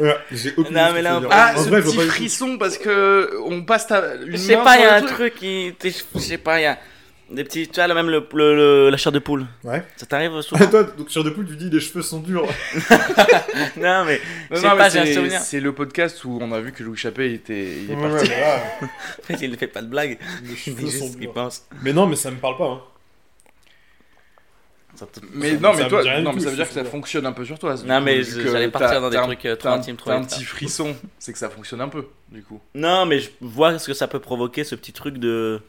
Ouais, 0.00 0.16
J'ai 0.32 0.54
aucune 0.56 0.74
Non, 0.74 0.88
idée 0.88 0.88
de 0.88 0.94
mais 0.94 0.98
ce 1.00 1.04
là, 1.04 1.10
que 1.10 1.16
tu 1.16 1.20
veux 1.20 1.26
on- 1.26 1.28
dire. 1.28 1.28
Ah, 1.32 1.52
En 1.56 1.62
ce 1.62 1.68
vrai, 1.68 1.80
je 1.82 1.84
vois 1.84 1.92
petit 1.92 1.96
pas 1.96 2.02
du 2.04 2.08
tout. 2.08 2.14
frisson 2.14 2.56
parce 2.58 2.78
que 2.78 3.38
on 3.44 3.62
passe 3.64 3.86
ta, 3.86 4.14
une 4.24 4.30
Je 4.32 4.36
sais 4.38 4.56
main 4.56 4.64
pas, 4.64 4.76
il 4.78 4.80
y 4.82 4.84
a 4.84 4.98
le 5.00 5.04
un 5.04 5.08
truc 5.08 5.34
qui. 5.34 5.74
tes 5.78 5.90
Je 6.14 6.18
sais 6.20 6.38
pas, 6.38 6.58
il 6.60 6.62
y 6.62 6.66
a 6.66 6.78
des 7.34 7.44
petits. 7.44 7.68
Tu 7.68 7.74
vois, 7.74 7.86
là, 7.86 7.94
même 7.94 8.08
le, 8.10 8.26
le- 8.32 8.54
le- 8.56 8.90
la 8.90 8.96
chair 8.96 9.12
de 9.12 9.18
poule. 9.18 9.46
Ouais. 9.62 9.82
Ça 9.96 10.06
t'arrive 10.06 10.40
souvent 10.40 10.66
Toi, 10.66 10.84
donc 10.84 11.10
sur 11.10 11.22
de 11.24 11.30
poule, 11.30 11.46
tu 11.46 11.56
dis 11.56 11.68
les 11.70 11.80
cheveux 11.80 12.02
sont 12.02 12.20
durs. 12.20 12.46
Non, 13.76 14.04
mais. 14.04 14.20
Non, 14.50 14.56
non, 14.56 14.62
pas, 14.62 14.74
mais 14.76 14.90
j'ai 14.90 14.98
un 15.00 15.04
c'est- 15.06 15.14
souvenir. 15.14 15.40
C'est 15.40 15.60
le 15.60 15.72
podcast 15.74 16.24
où 16.24 16.38
on 16.40 16.50
a 16.52 16.60
vu 16.60 16.72
que 16.72 16.82
Louis 16.82 16.96
Chappé 16.96 17.32
était, 17.34 17.64
il 17.84 17.90
est 17.90 17.94
Ouais, 17.94 18.08
parti. 18.10 18.28
ouais, 18.28 18.36
voilà. 18.36 18.56
En 18.86 19.22
fait, 19.22 19.44
il 19.44 19.50
ne 19.50 19.56
fait 19.56 19.66
pas 19.66 19.82
de 19.82 19.86
blague. 19.88 20.18
Les 20.44 20.50
Il 20.52 20.56
cheveux 20.56 20.82
dit 20.84 20.90
sont 20.90 21.06
ce 21.06 21.12
qu'il 21.12 21.20
durs. 21.20 21.32
pense. 21.32 21.64
Mais 21.82 21.92
non, 21.92 22.06
mais 22.06 22.16
ça 22.16 22.30
me 22.30 22.36
parle 22.36 22.56
pas. 22.56 22.64
Hein. 22.66 22.80
Ça 24.96 25.06
te- 25.06 25.18
Mais 25.34 25.54
Ça- 25.54 25.56
non, 25.60 25.72
mais 25.74 25.88
toi, 25.88 26.02
non, 26.20 26.32
mais 26.32 26.40
ça 26.40 26.50
veut 26.50 26.56
dire 26.56 26.68
que 26.68 26.74
ça 26.74 26.84
fonctionne 26.84 27.26
un 27.26 27.32
peu 27.32 27.44
sur 27.44 27.58
toi. 27.58 27.74
Non, 27.84 27.98
coup, 27.98 28.04
mais 28.04 28.22
je- 28.22 28.40
j'allais 28.48 28.68
partir 28.70 29.00
dans 29.00 29.10
des 29.10 29.16
un- 29.16 29.24
trucs, 29.24 29.48
trop 29.58 29.68
intimes, 29.70 29.96
trop 29.96 30.10
T'as 30.10 30.16
un 30.18 30.22
petit 30.24 30.44
frisson, 30.44 30.94
c'est 31.18 31.32
que 31.32 31.38
ça 31.38 31.48
fonctionne 31.50 31.80
un 31.80 31.88
peu, 31.88 32.06
du 32.30 32.42
coup. 32.44 32.60
Non, 32.76 33.04
mais 33.04 33.18
je 33.18 33.30
vois 33.40 33.76
ce 33.80 33.88
que 33.88 33.94
ça 33.94 34.06
peut 34.06 34.20
provoquer, 34.20 34.62
ce 34.62 34.76
petit 34.76 34.92
truc 34.92 35.18
de. 35.18 35.60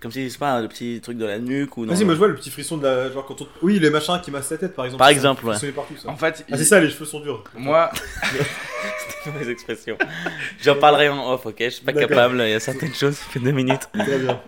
Comme 0.00 0.10
si, 0.10 0.24
je 0.24 0.28
sais 0.30 0.38
pas, 0.38 0.60
le 0.62 0.68
petit 0.68 0.98
truc 1.02 1.18
de 1.18 1.26
la 1.26 1.38
nuque 1.38 1.76
ou 1.76 1.84
non. 1.84 1.92
Vas-y, 1.92 2.04
moi 2.06 2.14
je 2.14 2.18
vois 2.18 2.28
le 2.28 2.34
petit 2.34 2.50
frisson 2.50 2.78
de 2.78 2.84
la. 2.86 3.10
Genre 3.12 3.24
quand 3.26 3.42
on. 3.42 3.48
Oui, 3.60 3.78
les 3.78 3.90
machins 3.90 4.18
qui 4.22 4.30
massent 4.30 4.50
la 4.50 4.56
tête 4.58 4.74
par 4.74 4.86
exemple. 4.86 4.98
Par 4.98 5.08
Ça, 5.08 5.12
exemple, 5.12 5.44
ouais. 5.46 5.72
partout, 5.72 5.94
ça. 6.02 6.08
En 6.08 6.16
fait, 6.16 6.44
Ah, 6.50 6.56
c'est 6.56 6.64
ça, 6.64 6.80
les 6.80 6.88
cheveux 6.88 7.04
sont 7.04 7.20
durs. 7.20 7.44
moi, 7.54 7.90
mes 9.40 9.48
expressions. 9.50 9.98
J'en 10.62 10.76
parlerai 10.76 11.10
en 11.10 11.32
off, 11.34 11.44
ok? 11.46 11.56
Je 11.58 11.68
suis 11.68 11.84
pas 11.84 11.92
capable, 11.92 12.40
il 12.40 12.50
y 12.50 12.54
a 12.54 12.60
certaines 12.60 12.94
choses, 12.94 13.14
ça 13.16 13.24
fait 13.30 13.40
deux 13.40 13.50
minutes. 13.52 13.88
Très 13.92 14.18
bien. 14.18 14.40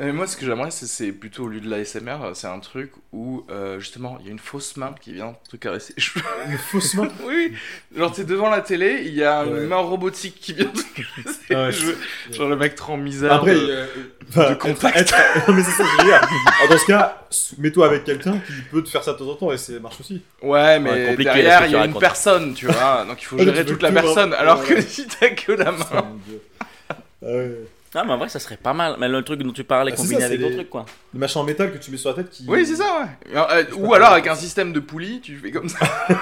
Moi, 0.00 0.26
ce 0.28 0.36
que 0.36 0.46
j'aimerais, 0.46 0.70
c'est- 0.70 1.10
plutôt 1.12 1.44
au 1.44 1.48
lieu 1.48 1.60
de 1.60 1.68
la 1.68 1.78
SMR, 1.84 2.30
c'est 2.34 2.46
un 2.46 2.60
truc 2.60 2.92
où 3.12 3.44
euh, 3.50 3.80
justement 3.80 4.16
il 4.20 4.26
y 4.26 4.28
a 4.28 4.32
une 4.32 4.38
fausse 4.38 4.76
main 4.76 4.94
qui 5.00 5.12
vient 5.12 5.34
te 5.50 5.56
caresser 5.56 5.92
les 5.96 6.02
cheveux. 6.02 6.24
Une 6.48 6.56
fausse 6.58 6.94
main. 6.94 7.08
oui, 7.26 7.52
genre 7.96 8.12
t'es 8.12 8.22
devant 8.24 8.48
la 8.48 8.60
télé, 8.60 9.02
il 9.06 9.14
y 9.14 9.24
a 9.24 9.44
Ouais. 9.44 9.48
une 9.62 9.66
main 9.66 9.76
robotique 9.78 10.38
qui 10.40 10.52
vient 10.52 10.66
te 10.66 10.80
caresser 10.80 11.40
Ah 11.50 11.54
ouais, 11.54 11.66
les 11.66 11.72
cheveux. 11.72 11.98
c'est- 12.28 12.36
Genre 12.36 12.48
le 12.48 12.56
mec 12.56 12.74
trop 12.76 12.96
misère. 12.96 13.32
Après, 13.32 13.54
de- 13.54 13.58
euh, 14.36 14.50
de 14.50 14.54
contact. 14.54 14.96
être- 14.96 15.14
être- 15.14 15.46
Non, 15.48 15.54
mais 15.54 15.62
c'est 15.64 15.72
ça 15.72 15.82
que 15.82 15.88
je 15.90 15.96
veux 15.96 16.04
dire. 16.04 16.20
Alors, 16.58 16.68
dans 16.70 16.78
ce 16.78 16.86
cas, 16.86 17.22
mets-toi 17.58 17.86
avec 17.86 18.04
quelqu'un 18.04 18.38
qui 18.46 18.52
peut 18.70 18.82
te 18.84 18.88
faire 18.88 19.02
ça 19.02 19.14
de 19.14 19.18
temps 19.18 19.28
en 19.30 19.34
temps 19.34 19.52
et 19.52 19.58
ça 19.58 19.72
marche 19.80 20.00
aussi. 20.00 20.22
Ouais, 20.42 20.78
mais 20.78 20.90
Ouais, 20.90 21.06
compliqué, 21.08 21.24
derrière 21.24 21.66
il 21.66 21.72
y 21.72 21.76
a 21.76 21.84
une 21.84 21.98
personne, 21.98 22.54
tu 22.54 22.66
vois, 22.66 23.04
donc 23.04 23.20
il 23.20 23.24
faut 23.24 23.36
Ouais, 23.38 23.44
gérer 23.44 23.64
toute 23.64 23.82
la 23.82 23.90
tout, 23.90 23.98
hein. 23.98 24.02
personne, 24.02 24.32
alors 24.34 24.64
que 24.64 24.74
Ouais. 24.74 24.82
si 24.82 25.06
t'as 25.08 25.30
que 25.30 25.52
la 25.52 25.72
main. 25.72 25.86
Ah, 25.92 26.04
Dieu. 26.26 27.68
Ah 27.94 27.98
ouais. 27.98 28.02
Non, 28.02 28.06
mais 28.06 28.12
en 28.14 28.18
vrai, 28.18 28.28
ça 28.28 28.38
serait 28.38 28.56
pas 28.56 28.72
mal. 28.74 28.96
Mais 28.98 29.08
le 29.08 29.22
truc 29.22 29.40
dont 29.42 29.52
tu 29.52 29.64
parlais 29.64 29.92
Ah, 29.92 29.96
combiné 29.96 30.20
ça, 30.20 30.26
avec 30.26 30.40
d'autres 30.40 30.54
trucs, 30.56 30.70
quoi. 30.70 30.84
Le 31.14 31.18
machin 31.20 31.40
en 31.40 31.44
métal 31.44 31.72
que 31.72 31.78
tu 31.78 31.90
mets 31.90 31.96
sur 31.96 32.10
la 32.10 32.16
tête 32.16 32.30
qui. 32.30 32.44
Oui, 32.48 32.64
c'est 32.66 32.76
ça, 32.76 33.00
ouais. 33.00 33.34
Euh, 33.36 33.64
ou 33.76 33.94
alors 33.94 34.10
avec 34.12 34.26
un 34.26 34.34
système 34.34 34.72
de 34.72 34.80
poulie, 34.80 35.20
tu 35.20 35.36
fais 35.38 35.50
comme 35.50 35.68
ça. 35.68 35.78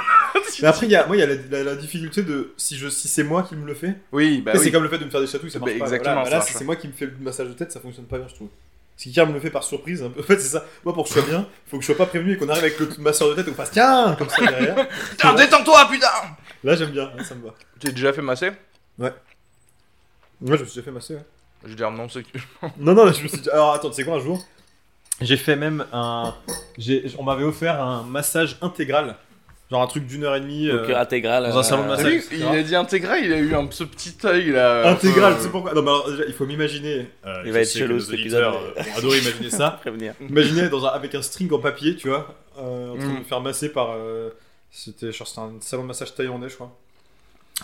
Mais 0.63 0.69
après, 0.69 0.87
il 0.87 0.93
y 0.93 0.97
a, 0.97 1.07
moi, 1.07 1.17
il 1.17 1.21
y 1.21 1.23
a 1.23 1.27
la, 1.27 1.35
la- 1.51 1.63
la 1.65 1.75
difficulté 1.77 2.23
de 2.23 2.53
si, 2.57 2.77
je, 2.77 2.89
si 2.89 3.09
c'est 3.09 3.25
moi 3.25 3.43
qui 3.43 3.57
me 3.57 3.67
le 3.67 3.75
fais. 3.75 3.95
Oui, 4.13 4.41
bah 4.43 4.53
oui. 4.55 4.61
C'est 4.63 4.71
comme 4.71 4.83
le 4.85 4.89
fait 4.89 4.99
de 4.99 5.05
me 5.05 5.11
faire 5.11 5.21
des 5.21 5.27
chatouilles, 5.27 5.51
ça 5.51 5.59
marche 5.59 5.73
Bah, 5.73 5.79
pas. 5.79 5.85
exactement, 5.87 6.15
Voilà, 6.15 6.25
ça 6.27 6.31
là, 6.31 6.39
marche 6.39 6.51
si 6.53 6.59
c'est 6.59 6.65
moi 6.65 6.77
qui 6.77 6.87
me 6.89 6.93
fais 6.93 7.07
le 7.07 7.13
massage 7.21 7.49
de 7.49 7.53
tête, 7.55 7.73
ça 7.73 7.81
fonctionne 7.81 8.05
pas 8.07 8.19
bien, 8.19 8.29
je 8.29 8.35
trouve. 8.35 8.49
Si 8.97 9.13
quelqu'un 9.13 9.29
me 9.29 9.35
le 9.35 9.41
fait 9.41 9.51
par 9.51 9.65
surprise, 9.65 10.03
un 10.03 10.11
peu. 10.11 10.21
En 10.23 10.23
fait, 10.23 10.39
c'est 10.39 10.49
ça. 10.49 10.65
Moi, 10.85 10.95
pour 10.95 11.03
que 11.05 11.09
je 11.11 11.15
sois 11.15 11.29
bien, 11.29 11.47
faut 11.67 11.77
que 11.79 11.83
je 11.83 11.87
sois 11.87 11.97
pas 11.97 12.07
prévenu 12.07 12.33
et 12.35 12.37
qu'on 12.39 12.49
arrive 12.49 12.63
avec 12.65 12.79
le 12.79 12.89
masseur 12.99 13.29
de 13.29 13.35
tête 13.35 13.47
et 13.49 13.51
qu'on 13.51 13.57
fasse 13.57 13.73
tiens 13.73 14.15
comme 14.17 14.29
ça 14.29 14.47
derrière. 14.47 14.89
Putain, 15.11 15.35
détends-toi, 15.35 15.89
putain 15.91 16.07
Là, 16.65 16.77
j'aime 16.77 16.91
bien, 16.91 17.11
là, 17.17 17.25
ça 17.25 17.35
me 17.35 17.45
va. 17.45 17.55
Tu 17.81 17.89
t'es 17.89 17.93
déjà 17.93 18.13
fait 18.13 18.23
masser? 18.23 18.53
Moi, 18.99 19.11
je 20.41 20.47
me 20.53 20.57
suis 20.57 20.67
déjà 20.67 20.83
fait 20.83 20.91
masser. 20.93 21.15
ouais. 21.15 21.25
Je 21.67 21.71
veux 21.71 21.77
dire, 21.77 21.91
non, 21.91 22.09
c'est 22.09 22.23
que. 22.23 22.39
Non, 22.79 22.95
non, 22.95 23.13
je 23.13 23.23
me 23.23 23.29
suis 23.29 23.39
dit. 23.41 23.51
Alors, 23.51 23.75
attends, 23.75 23.91
tu 23.91 23.97
sais 23.97 24.05
quoi, 24.05 24.15
un 24.15 24.21
jour 24.21 24.43
J'ai 25.21 25.37
fait 25.37 25.57
même 25.57 25.85
un. 25.93 26.35
j'ai- 26.79 27.05
On 27.19 27.25
m'avait 27.25 27.45
offert 27.45 27.83
un 27.83 28.03
massage 28.05 28.57
intégral. 28.63 29.17
Genre 29.69 29.83
un 29.83 29.87
truc 29.89 30.07
d'une 30.07 30.23
heure 30.23 30.37
et 30.37 30.41
demie. 30.41 30.69
Donc, 30.69 30.89
euh, 30.89 30.97
intégral. 30.97 31.43
dans 31.43 31.59
un 31.59 31.63
salon 31.65 31.83
de 31.87 31.89
euh, 31.89 31.97
T'as 31.97 32.03
massage. 32.05 32.13
vu, 32.13 32.19
etc. 32.19 32.37
il 32.53 32.59
a 32.59 32.63
dit 32.63 32.77
intégral, 32.77 33.25
il 33.25 33.33
a 33.33 33.39
eu 33.39 33.53
un, 33.53 33.69
ce 33.73 33.83
petit 33.83 34.15
œil 34.25 34.51
là. 34.53 34.89
Intégral, 34.91 35.33
euh, 35.33 35.37
tu 35.37 35.43
sais 35.43 35.49
pourquoi? 35.49 35.75
Non, 35.75 35.83
mais 35.83 35.89
alors, 35.91 36.09
déjà, 36.09 36.25
il 36.25 36.33
faut 36.35 36.47
m'imaginer. 36.47 37.11
euh, 37.27 37.41
Il 37.43 37.49
je 37.49 37.53
va 37.53 37.59
être 37.61 37.67
sais 37.67 37.81
que 37.81 37.85
chelou, 37.87 37.95
nos 37.95 38.01
cet 38.01 38.15
auditeurs, 38.15 38.55
épisode. 38.55 38.75
euh, 38.79 38.83
vont 38.93 38.99
adorer 38.99 39.19
imaginer 39.19 39.51
ça. 39.51 39.71
Prévenir. 39.81 40.15
Imaginez 40.21 40.69
dans 40.69 40.87
un, 40.87 40.91
avec 40.91 41.17
un 41.17 41.23
string 41.23 41.53
en 41.53 41.59
papier, 41.59 41.97
tu 41.97 42.09
vois, 42.09 42.33
euh, 42.61 42.93
en 42.93 42.97
train 42.97 43.07
de 43.09 43.13
Mm. 43.13 43.19
me 43.19 43.25
faire 43.25 43.41
masser 43.41 43.71
par. 43.73 43.89
euh, 43.91 44.31
c'était 44.71 45.11
genre, 45.11 45.27
c'était 45.27 45.41
un 45.41 45.53
salon 45.61 45.83
de 45.83 45.89
massage 45.89 46.15
thaïlandais, 46.15 46.49
je 46.49 46.55
crois, 46.55 46.73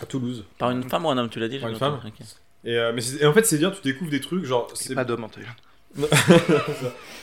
à 0.01 0.05
Toulouse. 0.05 0.43
Par 0.57 0.71
une 0.71 0.83
femme 0.89 1.05
ou 1.05 1.09
un 1.09 1.17
homme, 1.17 1.29
tu 1.29 1.39
l'as 1.39 1.47
dit 1.47 1.59
Par 1.59 1.69
une 1.69 1.77
femme. 1.77 2.01
Ok. 2.05 2.25
Et, 2.63 2.77
euh, 2.77 2.93
mais 2.93 3.01
et 3.19 3.25
en 3.25 3.33
fait, 3.33 3.45
c'est 3.45 3.57
bien, 3.57 3.71
tu 3.71 3.81
découvres 3.81 4.11
des 4.11 4.21
trucs, 4.21 4.45
genre. 4.45 4.69
C'est 4.73 4.95
pas 4.95 5.05
d'homme. 5.05 5.27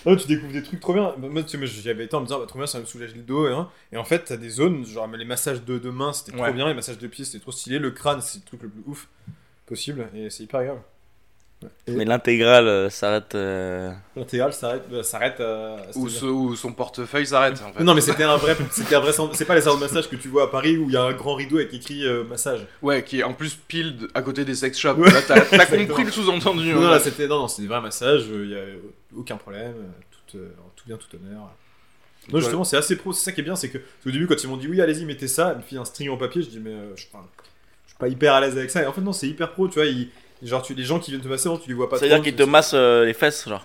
Non, 0.07 0.17
tu 0.17 0.29
découvres 0.29 0.53
des 0.53 0.63
trucs 0.63 0.81
trop 0.81 0.95
bien. 0.95 1.15
Moi, 1.19 1.43
tu 1.43 1.51
sais, 1.51 1.59
moi, 1.59 1.67
j'y 1.67 1.91
avais 1.91 2.05
été 2.05 2.15
en 2.15 2.21
me 2.21 2.27
disant, 2.27 2.39
bah, 2.39 2.47
trop 2.47 2.59
bien, 2.59 2.67
ça 2.67 2.79
me 2.79 2.85
soulager 2.85 3.15
le 3.15 3.23
dos. 3.23 3.49
Et, 3.49 3.53
hein. 3.53 3.69
et 3.93 3.97
en 3.97 4.05
fait, 4.05 4.25
t'as 4.25 4.37
des 4.37 4.49
zones, 4.49 4.87
genre 4.87 5.09
les 5.09 5.25
massages 5.25 5.65
de, 5.65 5.79
de 5.79 5.91
mains, 5.91 6.13
c'était 6.13 6.33
trop 6.33 6.53
bien, 6.53 6.69
les 6.69 6.75
massages 6.75 6.99
de 6.99 7.07
pieds, 7.07 7.25
c'était 7.25 7.41
trop 7.41 7.53
stylé. 7.53 7.79
Le 7.79 7.91
crâne, 7.91 8.21
c'est 8.21 8.39
le 8.39 8.45
truc 8.45 8.63
le 8.63 8.69
plus 8.69 8.83
ouf 8.87 9.09
possible. 9.67 10.09
Et 10.15 10.31
c'est 10.31 10.45
hyper 10.45 10.61
agréable. 10.61 10.83
Et 11.87 11.93
Mais 11.93 12.07
l'intégral 12.07 12.67
euh, 12.69 12.89
s'arrête. 12.89 13.35
euh, 13.35 13.93
L'intégral 14.17 14.53
s'arrête 14.55 14.85
euh, 14.93 15.03
s'arrête 15.03 15.35
c'est-à-dire- 15.39 16.11
ce- 16.11 16.25
ou 16.25 16.57
son 16.57 16.73
portefeuille 16.73 17.27
s'arrête 17.27 17.61
en 17.63 17.73
fait. 17.73 17.85
Non, 17.85 17.93
mais 17.95 18.01
c'était 18.01 18.23
un 18.23 18.37
vrai. 18.39 18.57
C'était 18.71 18.95
un 18.95 19.01
vrai. 19.01 19.13
salon- 19.13 19.31
C'est 19.35 19.45
pas 19.45 19.55
les 19.55 19.61
salons 19.61 19.77
de 19.77 19.81
massage 19.81 20.09
que 20.09 20.17
tu 20.17 20.29
vois 20.29 20.45
à 20.45 20.47
Paris 20.47 20.79
où 20.79 20.87
il 20.89 20.93
y 20.95 20.97
a 20.97 21.03
un 21.03 21.13
grand 21.13 21.35
rideau 21.35 21.57
avec 21.59 21.75
écrit 21.75 22.07
euh, 22.07 22.25
massage. 22.25 22.61
Ouais, 22.81 23.05
qui 23.05 23.21
est 23.21 23.25
en 23.25 23.35
plus 23.35 23.57
pile 23.57 23.97
de- 23.99 24.11
à 24.15 24.23
côté 24.23 24.47
des 24.47 24.55
sex 24.55 24.79
shops. 24.79 24.97
Ouais. 24.97 25.11
Là, 25.11 25.21
t'as 25.27 25.41
compris 25.87 26.05
le 26.05 26.11
sous-entendu. 26.11 26.73
Non, 26.73 26.81
non, 26.81 26.91
là, 26.91 26.99
fait. 26.99 27.11
c'était 27.11 27.29
non, 27.29 27.41
non, 27.41 27.49
c'est 27.49 27.61
des 27.63 27.69
vrais 27.69 27.83
massages. 27.83 28.25
Il 28.31 28.51
y 28.51 28.55
a 28.55 28.59
euh, 28.59 28.77
aucun 29.15 29.37
problème. 29.37 29.75
euh, 29.77 29.87
Tout, 30.31 30.39
euh, 30.39 30.49
tout 30.77 30.85
bien, 30.87 30.97
tout 30.97 31.15
honneur. 31.17 31.41
Non, 32.29 32.35
Ouais. 32.35 32.41
justement, 32.41 32.65
c'est 32.65 32.77
assez 32.79 32.97
pro. 32.97 33.13
C'est 33.13 33.25
ça 33.25 33.33
qui 33.33 33.41
est 33.41 33.45
bien, 33.45 33.57
c'est 33.57 33.69
que 33.69 33.79
au 34.07 34.11
début, 34.11 34.27
quand 34.27 34.43
ils 34.43 34.47
m'ont 34.49 34.57
dit 34.57 34.67
oui, 34.69 34.81
allez-y, 34.81 35.05
mettez 35.05 35.29
ça, 35.29 35.53
il 35.55 35.59
me 35.59 35.63
fit 35.63 35.77
un 35.77 35.85
string 35.85 36.09
en 36.11 36.17
papier, 36.17 36.41
je 36.43 36.49
dis 36.49 36.61
mais 36.61 36.71
euh, 36.71 36.97
je, 36.97 37.05
enfin, 37.13 37.25
je 37.87 37.91
suis 37.91 37.99
pas 37.99 38.09
hyper 38.09 38.33
à 38.35 38.41
l'aise 38.41 38.57
avec 38.57 38.71
ça. 38.71 38.83
Et 38.83 38.87
en 38.87 38.93
fait, 38.95 39.01
non, 39.03 39.13
c'est 39.13 39.27
hyper 39.29 39.53
pro, 39.53 39.69
tu 39.69 39.75
vois. 39.75 39.85
ils- 39.87 40.09
genre, 40.49 40.63
tu, 40.63 40.75
les 40.75 40.85
gens 40.85 40.99
qui 40.99 41.11
viennent 41.11 41.23
te 41.23 41.29
masser, 41.29 41.49
bon, 41.49 41.59
tu 41.59 41.69
les 41.69 41.75
vois 41.75 41.89
pas 41.89 41.99
C'est-à-dire 41.99 42.17
trop, 42.19 42.25
qu'il 42.25 42.35
tu- 42.35 42.43
te 42.45 42.49
masse 42.49 42.73
euh, 42.75 43.05
les 43.05 43.15
fesses, 43.15 43.49
genre. 43.49 43.65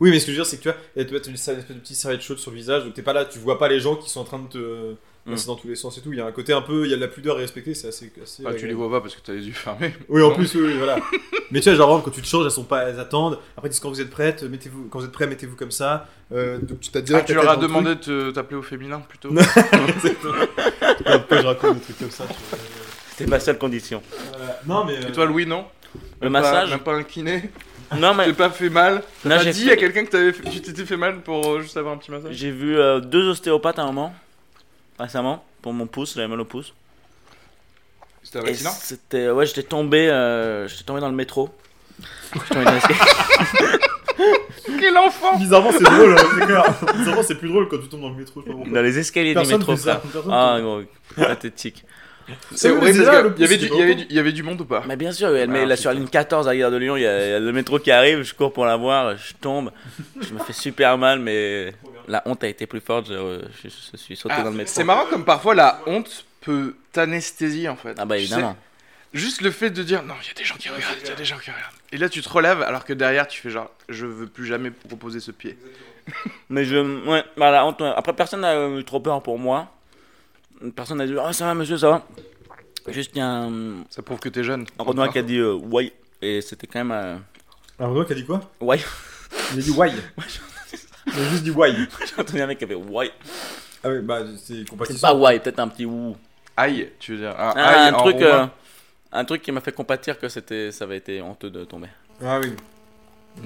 Oui, 0.00 0.10
mais 0.10 0.18
ce 0.18 0.26
que 0.26 0.32
je 0.32 0.36
veux 0.36 0.42
dire, 0.42 0.46
c'est 0.46 0.56
que 0.58 0.62
tu 0.62 0.68
vois, 0.68 1.04
tu 1.04 1.10
vois, 1.10 1.20
t'as 1.20 1.28
une 1.28 1.34
espèce 1.34 1.56
de 1.68 1.74
petite 1.74 1.96
serviette 1.96 2.20
chaude 2.20 2.38
sur 2.38 2.50
le 2.50 2.56
visage, 2.56 2.84
donc 2.84 2.94
t'es 2.94 3.02
pas 3.02 3.12
là, 3.12 3.24
tu 3.24 3.38
vois 3.38 3.58
pas 3.58 3.68
les 3.68 3.78
gens 3.80 3.94
qui 3.94 4.10
sont 4.10 4.20
en 4.20 4.24
train 4.24 4.40
de 4.40 4.48
te 4.48 4.94
passer 5.30 5.46
dans 5.46 5.54
tous 5.54 5.68
les 5.68 5.76
sens 5.76 5.96
et 5.96 6.00
tout. 6.02 6.12
Il 6.12 6.18
y 6.18 6.20
a 6.20 6.26
un 6.26 6.32
côté 6.32 6.52
un 6.52 6.60
peu, 6.62 6.84
il 6.84 6.90
y 6.90 6.92
a 6.92 6.96
de 6.96 7.00
la 7.00 7.06
pudeur 7.08 7.36
à 7.36 7.38
respecter, 7.38 7.74
c'est 7.74 7.86
assez. 7.88 8.10
assez 8.22 8.42
Ah, 8.44 8.52
tu 8.54 8.66
les 8.66 8.74
vois 8.74 8.90
pas 8.90 9.00
parce 9.00 9.14
que 9.14 9.20
t'as 9.24 9.32
les 9.32 9.46
yeux 9.46 9.52
fermés. 9.52 9.94
Oui, 10.08 10.20
en 10.20 10.32
plus, 10.32 10.52
oui, 10.56 10.62
oui, 10.66 10.74
voilà. 10.76 10.98
Mais 11.52 11.60
tu 11.60 11.68
vois, 11.70 11.78
genre, 11.78 12.02
quand 12.02 12.10
tu 12.10 12.20
te 12.20 12.26
changes, 12.26 12.44
elles 12.44 12.50
sont 12.50 12.64
pas, 12.64 12.88
elles 12.88 12.98
attendent. 12.98 13.38
Après, 13.56 13.68
ils 13.68 13.70
disent 13.70 13.78
quand 13.80 13.88
vous 13.88 14.00
êtes 14.00 14.10
prête, 14.10 14.42
mettez-vous, 14.42 14.88
quand 14.90 14.98
vous 14.98 15.04
êtes 15.06 15.12
prêt, 15.12 15.28
mettez-vous 15.28 15.54
comme 15.56 15.70
ça. 15.70 16.08
Euh, 16.32 16.58
donc 16.58 16.80
tu 16.80 16.90
t'as 16.90 16.98
Ah, 16.98 17.02
direct. 17.02 17.26
tu 17.28 17.34
leur 17.34 17.48
as 17.48 17.56
demandé 17.56 17.94
de 17.94 18.32
t'appeler 18.32 18.56
au 18.56 18.62
féminin 18.62 19.00
plutôt. 19.00 19.30
Après, 21.06 21.40
je 21.40 21.46
raconte 21.46 21.76
des 21.76 21.82
trucs 21.84 21.98
comme 22.00 22.10
ça. 22.10 22.24
tu 22.26 22.34
vois. 22.50 22.58
C'était 23.16 23.30
ma 23.30 23.38
seule 23.40 23.58
condition. 23.58 24.02
Voilà. 24.30 24.60
Non, 24.66 24.84
mais. 24.84 24.96
euh, 24.96 25.08
Et 25.08 25.12
toi, 25.12 25.24
Louis, 25.26 25.46
non 25.46 25.66
Le 26.20 26.28
Même 26.30 26.32
pas- 26.42 26.50
massage 26.52 26.70
Même 26.70 26.80
pas 26.80 26.94
un 26.94 27.02
kiné 27.04 27.50
Non, 27.96 28.14
mais 28.14 28.26
T'es 28.26 28.32
pas 28.32 28.50
fait 28.50 28.70
mal 28.70 29.02
T'as 29.22 29.38
j'ai 29.38 29.52
dit 29.52 29.64
fait- 29.66 29.72
à 29.72 29.76
quelqu'un 29.76 30.04
que 30.04 30.10
t'avais 30.10 30.32
fait- 30.32 30.48
tu 30.50 30.60
t'étais 30.60 30.84
fait 30.84 30.96
mal 30.96 31.20
pour 31.20 31.46
euh, 31.52 31.60
juste 31.60 31.76
avoir 31.76 31.94
un 31.94 31.98
petit 31.98 32.10
massage 32.10 32.32
j'ai 32.34 32.50
vu 32.50 32.76
euh, 32.76 32.98
deux 32.98 33.28
ostéopathes 33.28 33.78
à 33.78 33.82
un 33.82 33.86
moment, 33.92 34.12
récemment, 34.98 35.44
pour 35.62 35.72
mon 35.72 35.86
pouce, 35.86 36.14
j'avais 36.16 36.26
mal 36.28 36.40
au 36.40 36.44
pouce. 36.44 36.72
C'était 38.22 38.38
un 38.38 38.44
Et 38.46 38.48
accident 38.50 38.70
c'était. 38.70 39.30
Ouais, 39.30 39.44
j'étais 39.46 39.62
tombé, 39.62 40.08
euh, 40.08 40.66
j'étais 40.66 40.82
tombé 40.84 41.00
dans 41.00 41.08
le 41.10 41.14
métro. 41.14 41.50
J'étais 42.32 42.46
tombé 42.54 42.64
dans 42.64 42.72
l'escalier. 42.72 42.98
Quel 44.80 44.96
enfant 44.96 45.36
Bizarrement, 45.38 45.70
c'est 45.72 45.84
drôle, 45.84 46.16
hein, 46.18 46.22
c'est 46.38 46.46
clair. 46.46 46.64
Bizarrement, 46.96 47.22
c'est 47.22 47.34
plus 47.34 47.48
drôle 47.48 47.68
quand 47.68 47.78
tu 47.78 47.88
tombes 47.88 48.00
dans 48.00 48.08
le 48.08 48.14
métro. 48.16 48.40
Je 48.40 48.46
sais 48.46 48.50
pas 48.50 48.56
pourquoi. 48.56 48.72
dans 48.74 48.82
les 48.82 48.98
escaliers 48.98 49.34
du 49.34 49.46
métro, 49.46 49.76
ça. 49.76 50.02
Ah, 50.30 50.58
gros, 50.60 50.82
pathétique. 51.16 51.84
C'est 52.54 52.70
horrible 52.70 53.04
parce 53.04 53.22
que 53.24 53.34
il 53.36 53.42
y 53.42 53.44
avait 53.44 53.56
du- 53.58 53.66
c'est 53.68 53.74
il 53.74 53.78
y 53.78 53.82
avait 53.82 53.88
longtemps. 53.92 54.00
du- 54.02 54.06
il 54.10 54.16
y 54.16 54.18
avait 54.18 54.32
du 54.32 54.42
monde 54.42 54.60
ou 54.60 54.64
pas? 54.64 54.82
Mais 54.86 54.96
bien 54.96 55.12
sûr, 55.12 55.28
elle 55.36 55.50
met 55.50 55.62
Ah, 55.62 55.66
là 55.66 55.76
sur 55.76 55.90
la 55.90 55.94
ligne 55.98 56.08
14 56.08 56.48
à 56.48 56.52
la 56.52 56.58
gare 56.58 56.70
de 56.70 56.76
Lyon, 56.76 56.96
il 56.96 57.02
y, 57.02 57.06
a 57.06 57.26
il 57.26 57.30
y 57.30 57.34
a 57.34 57.40
le 57.40 57.52
métro 57.52 57.78
qui 57.78 57.90
arrive, 57.90 58.22
je 58.22 58.34
cours 58.34 58.52
pour 58.52 58.64
la 58.66 58.76
voir, 58.76 59.16
je 59.16 59.34
tombe, 59.34 59.70
je 60.20 60.32
me 60.32 60.38
fais 60.38 60.52
super 60.52 60.96
mal, 60.98 61.18
mais 61.18 61.74
la 62.08 62.22
honte 62.26 62.42
a 62.44 62.48
été 62.48 62.66
plus 62.66 62.80
forte, 62.80 63.08
je, 63.08 63.40
je- 63.62 63.68
je 63.92 63.96
suis 63.96 64.16
sauté 64.16 64.34
Ah, 64.38 64.42
dans 64.42 64.50
le 64.50 64.56
métro. 64.56 64.72
C'est 64.74 64.84
marrant 64.84 65.06
comme 65.06 65.24
parfois 65.24 65.54
la 65.54 65.80
honte 65.86 66.24
peut 66.40 66.74
t'anesthésier 66.92 67.68
en 67.68 67.76
fait. 67.76 67.94
Ah 67.98 68.04
bah 68.04 68.16
Tu 68.16 68.22
évidemment. 68.22 68.56
sais, 69.12 69.18
juste 69.18 69.40
le 69.42 69.50
fait 69.50 69.70
de 69.70 69.82
dire 69.82 70.02
non, 70.02 70.14
il 70.22 70.28
y 70.28 70.30
a 70.30 70.34
des 70.34 70.44
gens 70.44 70.56
qui 70.56 70.68
regardent, 70.68 70.94
il 71.02 71.08
y 71.08 71.12
a 71.12 71.14
des 71.14 71.24
gens 71.24 71.38
qui 71.38 71.50
regardent. 71.50 71.74
Et 71.92 71.96
là 71.98 72.08
tu 72.08 72.20
te 72.22 72.28
relèves 72.28 72.62
alors 72.62 72.84
que 72.84 72.92
derrière 72.92 73.26
tu 73.28 73.40
fais 73.40 73.50
genre 73.50 73.70
je 73.88 74.06
veux 74.06 74.26
plus 74.26 74.46
jamais 74.46 74.70
proposer 74.70 75.20
ce 75.20 75.30
pied. 75.30 75.56
Mais 76.50 76.64
je. 76.64 76.76
Ouais, 77.08 77.24
bah, 77.36 77.50
la 77.50 77.64
honte, 77.64 77.80
ouais. 77.80 77.90
Après, 77.96 78.12
personne 78.12 78.40
n'a 78.42 78.68
eu 78.68 78.84
trop 78.84 79.00
peur 79.00 79.22
pour 79.22 79.38
moi. 79.38 79.70
Personne 80.72 80.98
n'a 80.98 81.06
dit 81.06 81.14
Ah, 81.20 81.32
ça 81.32 81.46
va, 81.46 81.54
monsieur, 81.54 81.76
ça 81.78 81.88
va. 81.90 82.06
Juste, 82.88 83.12
il 83.14 83.18
y 83.18 83.22
a 83.22 83.26
un, 83.28 83.84
Ça 83.90 84.02
prouve 84.02 84.18
que 84.20 84.28
t'es 84.28 84.44
jeune. 84.44 84.66
un 84.78 84.82
Renoir 84.82 85.10
qui 85.10 85.18
a 85.18 85.22
dit 85.22 85.38
euh, 85.38 85.54
Ouais. 85.54 85.92
Et 86.22 86.40
c'était 86.40 86.66
quand 86.66 86.78
même. 86.84 86.92
euh, 86.92 87.16
Un 87.78 87.86
Renaud 87.86 88.04
qui 88.04 88.12
a 88.12 88.16
dit 88.16 88.24
quoi? 88.24 88.40
Ouais. 88.60 88.78
Il 89.52 89.58
a 89.58 89.62
dit 89.62 89.70
why. 89.70 89.90
Il 91.06 91.12
a 91.20 91.24
juste 91.30 91.42
dit 91.44 91.50
why. 91.50 91.72
J'ai 92.06 92.20
entendu 92.20 92.40
un 92.40 92.46
mec 92.46 92.58
qui 92.58 92.64
avait 92.64 92.74
Ouais. 92.74 93.10
Ah 93.82 93.88
oui, 93.90 94.00
bah 94.00 94.20
c'est 94.38 94.54
C'est 94.60 94.68
compatissant. 94.68 95.08
pas 95.08 95.14
Ouais, 95.14 95.38
peut-être 95.40 95.58
un 95.58 95.68
petit 95.68 95.84
ouh. 95.84 96.16
Aïe, 96.56 96.90
tu 96.98 97.12
veux 97.12 97.18
dire. 97.18 97.30
Un, 97.38 97.52
Ah, 97.56 97.68
aïe 97.84 97.88
un 97.88 97.94
en 97.94 97.98
truc. 97.98 98.16
euh, 98.22 98.46
un 99.12 99.24
truc 99.24 99.42
qui 99.42 99.52
m'a 99.52 99.60
fait 99.60 99.72
compatir 99.72 100.18
que 100.18 100.28
c'était, 100.28 100.70
ça 100.72 100.84
avait 100.84 100.96
été 100.98 101.20
honteux 101.20 101.50
de 101.50 101.64
tomber. 101.64 101.88
Ah 102.24 102.40
oui. 102.42 102.52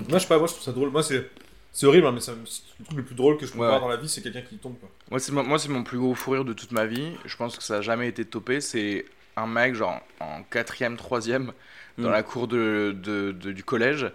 Moi, 0.08 0.18
je 0.18 0.18
sais 0.18 0.28
pas, 0.28 0.38
moi 0.38 0.46
je 0.46 0.52
trouve 0.52 0.64
ça 0.64 0.72
drôle. 0.72 0.90
Moi, 0.90 1.02
c'est. 1.02 1.30
C'est 1.78 1.87
horrible, 1.87 2.08
hein, 2.08 2.12
mais 2.12 2.20
c'est 2.20 2.32
le 2.32 2.85
truc 2.85 2.97
le 2.97 3.04
plus 3.04 3.14
drôle 3.14 3.37
que 3.37 3.47
je 3.47 3.52
peux 3.52 3.58
Ouais, 3.61 3.68
voir 3.68 3.80
dans 3.80 3.87
la 3.87 3.97
vie, 3.97 4.08
c'est 4.08 4.20
quelqu'un 4.20 4.40
qui 4.42 4.56
tombe. 4.58 4.76
Quoi. 4.80 4.88
Moi, 5.12 5.20
c'est 5.20 5.30
mon, 5.30 5.44
moi, 5.44 5.61
c'est 5.61 5.68
mon 5.68 5.85
plus 5.85 5.97
gros 5.99 6.12
fou 6.16 6.32
rire 6.32 6.44
de 6.44 6.52
toute 6.52 6.73
ma 6.73 6.87
vie. 6.87 7.12
Je 7.25 7.37
pense 7.37 7.56
que 7.56 7.62
ça 7.62 7.76
a 7.76 7.80
jamais 7.82 8.08
été 8.08 8.25
topé. 8.25 8.61
C'est 8.61 9.04
un 9.37 9.47
mec, 9.47 9.76
genre, 9.76 10.00
en 10.18 10.42
quatrième, 10.42 10.97
troisième, 10.97 11.52
dans 11.97 12.08
Mm. 12.08 12.12
la 12.12 12.23
cour 12.25 12.49
de, 12.49 12.97
de- 13.00 13.30
de- 13.30 13.52
du 13.52 13.62
collège. 13.62 14.11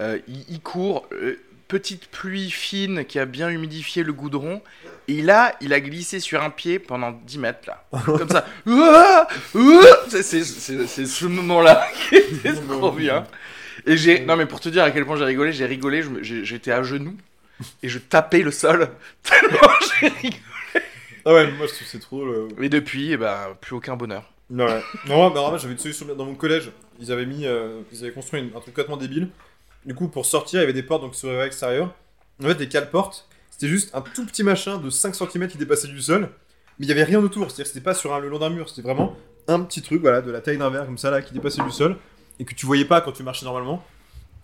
Euh, 0.00 0.18
il, 0.28 0.44
il 0.50 0.60
court, 0.60 1.06
euh, 1.12 1.36
petite 1.66 2.08
pluie 2.08 2.50
fine 2.50 3.06
qui 3.06 3.18
a 3.18 3.24
bien 3.24 3.48
humidifié 3.48 4.02
le 4.02 4.12
goudron. 4.12 4.60
Et 5.08 5.22
là, 5.22 5.54
il 5.62 5.72
a 5.72 5.80
glissé 5.80 6.20
sur 6.20 6.42
un 6.42 6.50
pied 6.50 6.78
pendant 6.78 7.12
10 7.12 7.38
mètres, 7.38 7.66
là. 7.66 7.84
Comme 8.04 8.28
ça. 8.28 8.44
C'est 10.08 10.24
ce 10.44 11.24
moment-là 11.24 11.86
qui 12.10 12.16
était 12.16 12.52
trop 12.52 12.92
bien. 12.92 13.24
Et 13.86 13.96
j'ai. 13.96 14.24
Non, 14.24 14.36
mais 14.36 14.46
pour 14.46 14.60
te 14.60 14.68
dire 14.68 14.82
à 14.84 14.90
quel 14.90 15.04
point 15.06 15.16
j'ai 15.16 15.24
rigolé, 15.24 15.52
j'ai 15.52 15.66
rigolé, 15.66 16.02
j'étais 16.22 16.70
à 16.72 16.82
genoux. 16.82 17.16
Et 17.82 17.88
je 17.88 17.98
tapais 17.98 18.40
le 18.42 18.50
sol. 18.50 18.88
Tellement 19.22 19.68
j'ai 20.00 20.08
rigolé. 20.08 20.36
Ah 21.24 21.34
ouais, 21.34 21.50
moi 21.52 21.66
je 21.66 21.74
trouve 21.74 21.86
c'est 21.86 21.98
trop 21.98 22.20
drôle. 22.24 22.48
euh. 22.58 22.62
Et 22.62 22.68
depuis, 22.68 23.12
eh 23.12 23.16
ben, 23.16 23.36
plus 23.60 23.74
aucun 23.74 23.96
bonheur. 23.96 24.30
Non, 24.50 24.64
ouais. 24.66 24.80
Non, 25.06 25.30
bah, 25.30 25.40
vraiment, 25.42 25.58
j'avais 25.58 25.74
une 25.74 25.78
solution 25.78 26.06
dans 26.14 26.24
mon 26.24 26.34
collège. 26.34 26.70
Ils 27.00 27.12
avaient 27.12 27.26
mis, 27.26 27.44
euh, 27.46 27.80
ils 27.92 28.02
avaient 28.04 28.12
construit 28.12 28.40
une- 28.40 28.48
un 28.48 28.60
truc 28.60 28.66
complètement 28.74 28.96
débile. 28.96 29.28
Du 29.84 29.94
coup, 29.94 30.08
pour 30.08 30.24
sortir, 30.24 30.60
il 30.60 30.62
y 30.62 30.64
avait 30.64 30.72
des 30.72 30.82
portes 30.82 31.02
donc 31.02 31.14
sur 31.14 31.30
l'extérieur. 31.30 31.94
En 32.42 32.46
fait, 32.46 32.54
des 32.54 32.68
cale-portes, 32.68 33.28
c'était 33.50 33.68
juste 33.68 33.94
un 33.94 34.00
tout 34.00 34.24
petit 34.24 34.42
machin 34.42 34.78
de 34.78 34.88
5 34.88 35.14
cm 35.14 35.48
qui 35.48 35.58
dépassait 35.58 35.88
du 35.88 36.00
sol. 36.00 36.30
Mais 36.78 36.86
il 36.86 36.88
y 36.88 36.92
avait 36.92 37.04
rien 37.04 37.18
autour. 37.22 37.46
C'est-à-dire 37.50 37.64
que 37.64 37.68
c'était 37.70 37.84
pas 37.84 37.94
sur 37.94 38.14
un, 38.14 38.20
le 38.20 38.28
long 38.28 38.38
d'un 38.38 38.50
mur. 38.50 38.68
C'était 38.68 38.82
vraiment 38.82 39.14
un 39.48 39.60
petit 39.60 39.82
truc, 39.82 40.00
voilà, 40.00 40.22
de 40.22 40.30
la 40.30 40.40
taille 40.40 40.56
d'un 40.58 40.70
verre 40.70 40.86
comme 40.86 40.98
ça 40.98 41.10
là, 41.10 41.20
qui 41.20 41.34
dépassait 41.34 41.62
du 41.62 41.70
sol 41.72 41.96
et 42.40 42.44
que 42.44 42.54
tu 42.54 42.66
voyais 42.66 42.84
pas 42.84 43.00
quand 43.00 43.12
tu 43.12 43.22
marchais 43.22 43.44
normalement. 43.44 43.82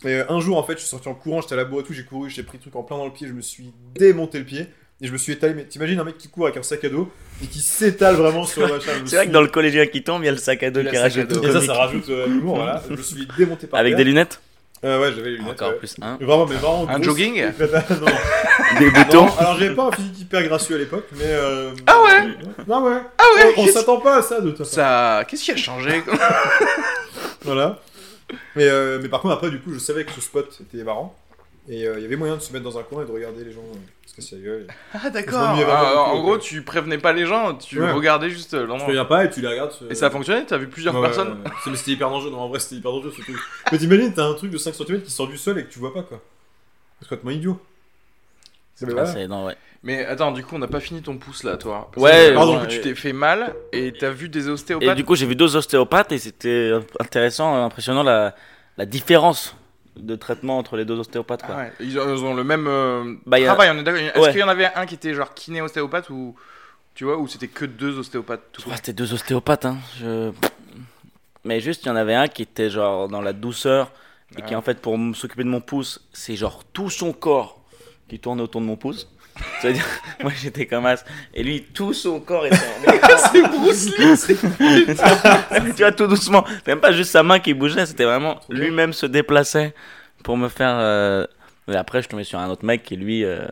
Et 0.04 0.08
euh, 0.08 0.24
un 0.28 0.40
jour, 0.40 0.58
en 0.58 0.62
fait, 0.62 0.74
je 0.74 0.78
suis 0.80 0.88
sorti 0.88 1.08
en 1.08 1.14
courant, 1.14 1.40
j'étais 1.40 1.54
à 1.54 1.56
la 1.56 1.64
bourre 1.64 1.80
et 1.80 1.84
tout, 1.84 1.92
j'ai 1.94 2.04
couru, 2.04 2.28
j'ai 2.30 2.42
pris 2.42 2.58
le 2.58 2.62
truc 2.62 2.76
en 2.76 2.82
plein 2.82 2.96
dans 2.96 3.06
le 3.06 3.12
pied, 3.12 3.26
je 3.28 3.32
me 3.32 3.40
suis 3.40 3.72
démonté 3.94 4.38
le 4.38 4.44
pied. 4.44 4.66
Et 5.00 5.06
je 5.08 5.12
me 5.12 5.18
suis 5.18 5.32
étalé, 5.32 5.54
mais 5.54 5.64
t'imagines 5.64 5.98
un 5.98 6.04
mec 6.04 6.16
qui 6.16 6.28
court 6.28 6.44
avec 6.46 6.56
un 6.56 6.62
sac 6.62 6.84
à 6.84 6.88
dos 6.88 7.10
et 7.42 7.46
qui 7.46 7.58
s'étale 7.58 8.14
vraiment 8.14 8.44
sur 8.44 8.64
le 8.66 8.74
machin. 8.74 8.92
je 8.96 9.00
me 9.02 9.06
C'est 9.06 9.16
vrai 9.16 9.24
suis- 9.24 9.28
que 9.28 9.34
dans 9.34 9.40
le 9.42 9.48
collégien 9.48 9.86
qui 9.86 10.04
tombe, 10.04 10.22
il 10.22 10.26
y 10.26 10.28
a 10.28 10.32
le 10.32 10.38
sac 10.38 10.62
à 10.62 10.70
dos 10.70 10.82
qui 10.84 10.96
rajoute 10.96 11.32
et 11.44 11.52
ça, 11.52 11.60
ça 11.60 11.74
rajoute 11.74 12.08
euh, 12.10 12.26
l'humour, 12.28 12.56
voilà. 12.56 12.80
Je 12.88 12.94
me 12.94 13.02
suis 13.02 13.26
démonté 13.36 13.66
par 13.66 13.80
Avec 13.80 13.90
terre. 13.92 13.98
des 13.98 14.04
lunettes 14.04 14.40
Euh, 14.84 15.00
ouais, 15.00 15.12
j'avais 15.14 15.30
les 15.30 15.36
lunettes. 15.38 15.54
Encore 15.54 15.70
ouais. 15.70 15.78
plus 15.78 15.96
un. 16.00 16.16
Mais 16.20 16.26
vraiment, 16.26 16.46
mais 16.46 16.54
vraiment. 16.56 16.82
Un 16.88 16.92
grosse- 17.00 17.04
jogging 17.06 17.42
non. 17.60 18.78
Des 18.78 18.90
boutons. 18.90 19.26
non, 19.26 19.32
alors 19.38 19.58
j'avais 19.58 19.74
pas 19.74 19.86
un 19.88 19.92
physique 19.92 20.20
hyper 20.20 20.42
gracieux 20.44 20.76
à 20.76 20.78
l'époque, 20.78 21.06
mais. 21.16 21.24
Euh... 21.26 21.72
Ah 21.88 22.00
ouais 22.02 22.28
Ah 22.70 22.80
ouais 22.80 22.96
Ah 23.18 23.24
ouais 23.36 23.54
On, 23.56 23.66
s'attend 23.66 23.96
pas 24.00 24.18
à 24.18 24.22
ça 24.22 24.40
de 24.40 24.50
toute 24.50 24.58
façon. 24.58 24.76
Ça. 24.76 25.24
Qu'est-ce 25.28 25.42
qui 25.42 25.50
a 25.52 25.56
changé 25.56 26.02
Voilà. 27.44 27.80
Mais, 28.56 28.66
euh, 28.68 28.98
mais 29.02 29.08
par 29.08 29.20
contre, 29.20 29.34
après, 29.34 29.50
du 29.50 29.60
coup, 29.60 29.72
je 29.72 29.78
savais 29.78 30.04
que 30.04 30.12
ce 30.12 30.20
spot 30.20 30.58
était 30.62 30.82
marrant. 30.84 31.16
Et 31.68 31.86
euh, 31.86 31.94
il 31.98 32.02
y 32.02 32.04
avait 32.04 32.16
moyen 32.16 32.36
de 32.36 32.40
se 32.42 32.52
mettre 32.52 32.64
dans 32.64 32.78
un 32.78 32.82
coin 32.82 33.02
et 33.02 33.06
de 33.06 33.10
regarder 33.10 33.42
les 33.42 33.52
gens 33.52 33.62
euh, 33.62 33.76
se 34.06 34.14
casser 34.14 34.36
la 34.36 34.42
gueule. 34.42 34.66
Ah 34.92 35.08
d'accord. 35.08 35.40
Ah, 35.40 36.04
en 36.12 36.20
gros, 36.20 36.36
tu 36.36 36.60
prévenais 36.62 36.98
pas 36.98 37.14
les 37.14 37.24
gens, 37.24 37.54
tu 37.54 37.80
Ouais. 37.80 37.90
regardais 37.92 38.28
juste 38.28 38.52
euh, 38.52 38.62
Tu 38.62 38.66
l'endroit. 38.68 38.88
reviens 38.88 39.04
pas 39.06 39.24
et 39.24 39.30
tu 39.30 39.40
les 39.40 39.48
regardes. 39.48 39.72
Et 39.88 39.94
ça 39.94 40.06
a 40.06 40.10
fonctionné 40.10 40.44
T'as 40.46 40.58
vu 40.58 40.68
plusieurs 40.68 40.94
Ouais, 40.94 41.00
personnes 41.02 41.40
ouais. 41.42 41.50
C'est- 41.64 41.70
Mais 41.70 41.76
c'était 41.76 41.92
hyper 41.92 42.10
dangereux. 42.10 42.30
Non, 42.30 42.40
en 42.40 42.48
vrai, 42.48 42.60
c'était 42.60 42.76
hyper 42.76 42.92
dangereux 42.92 43.12
ce 43.16 43.22
truc. 43.22 43.36
Mais 43.72 43.78
t'imagines, 43.78 44.12
t'as 44.12 44.24
un 44.26 44.34
truc 44.34 44.50
de 44.50 44.58
5 44.58 44.74
cm 44.74 45.02
qui 45.02 45.10
sort 45.10 45.26
du 45.28 45.38
sol 45.38 45.58
et 45.58 45.64
que 45.64 45.70
tu 45.72 45.78
vois 45.78 45.94
pas 45.94 46.02
quoi. 46.02 46.20
C'est 47.00 47.08
complètement 47.08 47.30
idiot. 47.30 47.58
C'est 48.74 48.86
Ah, 48.98 49.44
ouais. 49.44 49.56
Mais 49.86 50.04
attends, 50.06 50.32
du 50.32 50.42
coup, 50.42 50.56
on 50.56 50.58
n'a 50.58 50.66
pas 50.66 50.80
fini 50.80 51.02
ton 51.02 51.18
pouce 51.18 51.42
là, 51.44 51.56
toi. 51.58 51.90
Parce 51.92 52.02
Ouais, 52.02 52.30
que, 52.30 52.34
pardon. 52.34 52.54
du 52.54 52.60
coup, 52.60 52.66
tu 52.68 52.80
t'es 52.80 52.94
fait 52.94 53.12
mal 53.12 53.54
et 53.72 53.92
t'as 53.92 54.10
vu 54.10 54.28
des 54.30 54.46
Et 54.48 54.50
ostéopathes. 54.50 54.96
du 54.96 55.04
coup, 55.04 55.14
j'ai 55.14 55.26
vu 55.26 55.36
deux 55.36 55.54
ostéopathes 55.56 56.10
et 56.12 56.18
c'était 56.18 56.72
intéressant, 56.98 57.64
impressionnant 57.64 58.02
la, 58.02 58.34
la 58.78 58.86
différence 58.86 59.54
de 59.96 60.16
traitement 60.16 60.56
entre 60.58 60.76
les 60.78 60.84
deux 60.86 60.98
ostéopathes. 60.98 61.42
Ah 61.44 61.46
Quoi. 61.46 61.56
ouais. 61.56 61.72
Ils 61.80 61.98
ont, 62.00 62.14
ils 62.14 62.24
ont 62.24 62.34
le 62.34 62.44
même 62.44 62.66
euh, 62.66 63.14
Bah, 63.26 63.36
a- 63.36 63.44
travail. 63.44 63.68
Est-ce 63.78 64.18
Ouais. 64.20 64.30
qu'il 64.30 64.40
y 64.40 64.42
en 64.42 64.48
avait 64.48 64.70
un 64.74 64.86
qui 64.86 64.94
était 64.94 65.12
genre 65.14 65.34
kiné 65.34 65.60
ostéopathe 65.60 66.08
ou 66.10 66.34
tu 66.94 67.04
vois 67.04 67.18
ou 67.18 67.28
c'était 67.28 67.48
que 67.48 67.64
deux 67.66 67.98
ostéopathes 67.98 68.42
tout 68.52 68.66
Ouais, 68.68 68.76
c'était 68.76 68.92
deux 68.94 69.12
ostéopathes. 69.12 69.66
Hein. 69.66 69.76
Je... 70.00 70.30
Mais 71.44 71.60
juste, 71.60 71.84
il 71.84 71.88
y 71.88 71.90
en 71.90 71.96
avait 71.96 72.14
un 72.14 72.26
qui 72.28 72.40
était 72.42 72.70
genre 72.70 73.08
dans 73.08 73.20
la 73.20 73.32
douceur 73.34 73.92
et 74.38 74.42
qui 74.42 74.54
en 74.56 74.62
fait, 74.62 74.80
pour 74.80 74.98
s'occuper 75.14 75.44
de 75.44 75.48
mon 75.50 75.60
pouce, 75.60 76.08
c'est 76.12 76.36
genre 76.36 76.62
tout 76.72 76.88
son 76.90 77.12
corps 77.12 77.60
qui 78.08 78.18
tourne 78.18 78.40
autour 78.40 78.60
de 78.62 78.66
mon 78.66 78.76
pouce. 78.76 79.10
C'est-à-dire, 79.60 79.84
moi 80.22 80.32
j'étais 80.40 80.66
comme 80.66 80.86
as. 80.86 81.04
Et 81.34 81.42
lui, 81.42 81.62
tout 81.62 81.92
son 81.92 82.20
corps 82.20 82.46
était 82.46 82.56
en 82.56 83.18
C'est 83.32 83.42
Bruce 83.42 83.98
Lee 83.98 84.16
c'est- 84.16 84.36
tu 85.76 85.82
vois, 85.82 85.92
tout 85.92 86.06
doucement. 86.06 86.44
C'était 86.46 86.72
même 86.72 86.80
pas 86.80 86.92
juste 86.92 87.10
sa 87.10 87.22
main 87.22 87.38
qui 87.40 87.54
bougeait, 87.54 87.86
c'était 87.86 88.04
vraiment 88.04 88.40
lui-même 88.48 88.92
se 88.92 89.06
déplaçait 89.06 89.74
pour 90.22 90.36
me 90.36 90.48
faire. 90.48 90.76
euh, 90.78 91.26
Mais 91.68 91.76
après, 91.76 92.02
je 92.02 92.08
tombé 92.08 92.24
sur 92.24 92.38
un 92.38 92.48
autre 92.48 92.64
mec 92.64 92.82
qui 92.84 92.96
lui. 92.96 93.24
euh, 93.24 93.44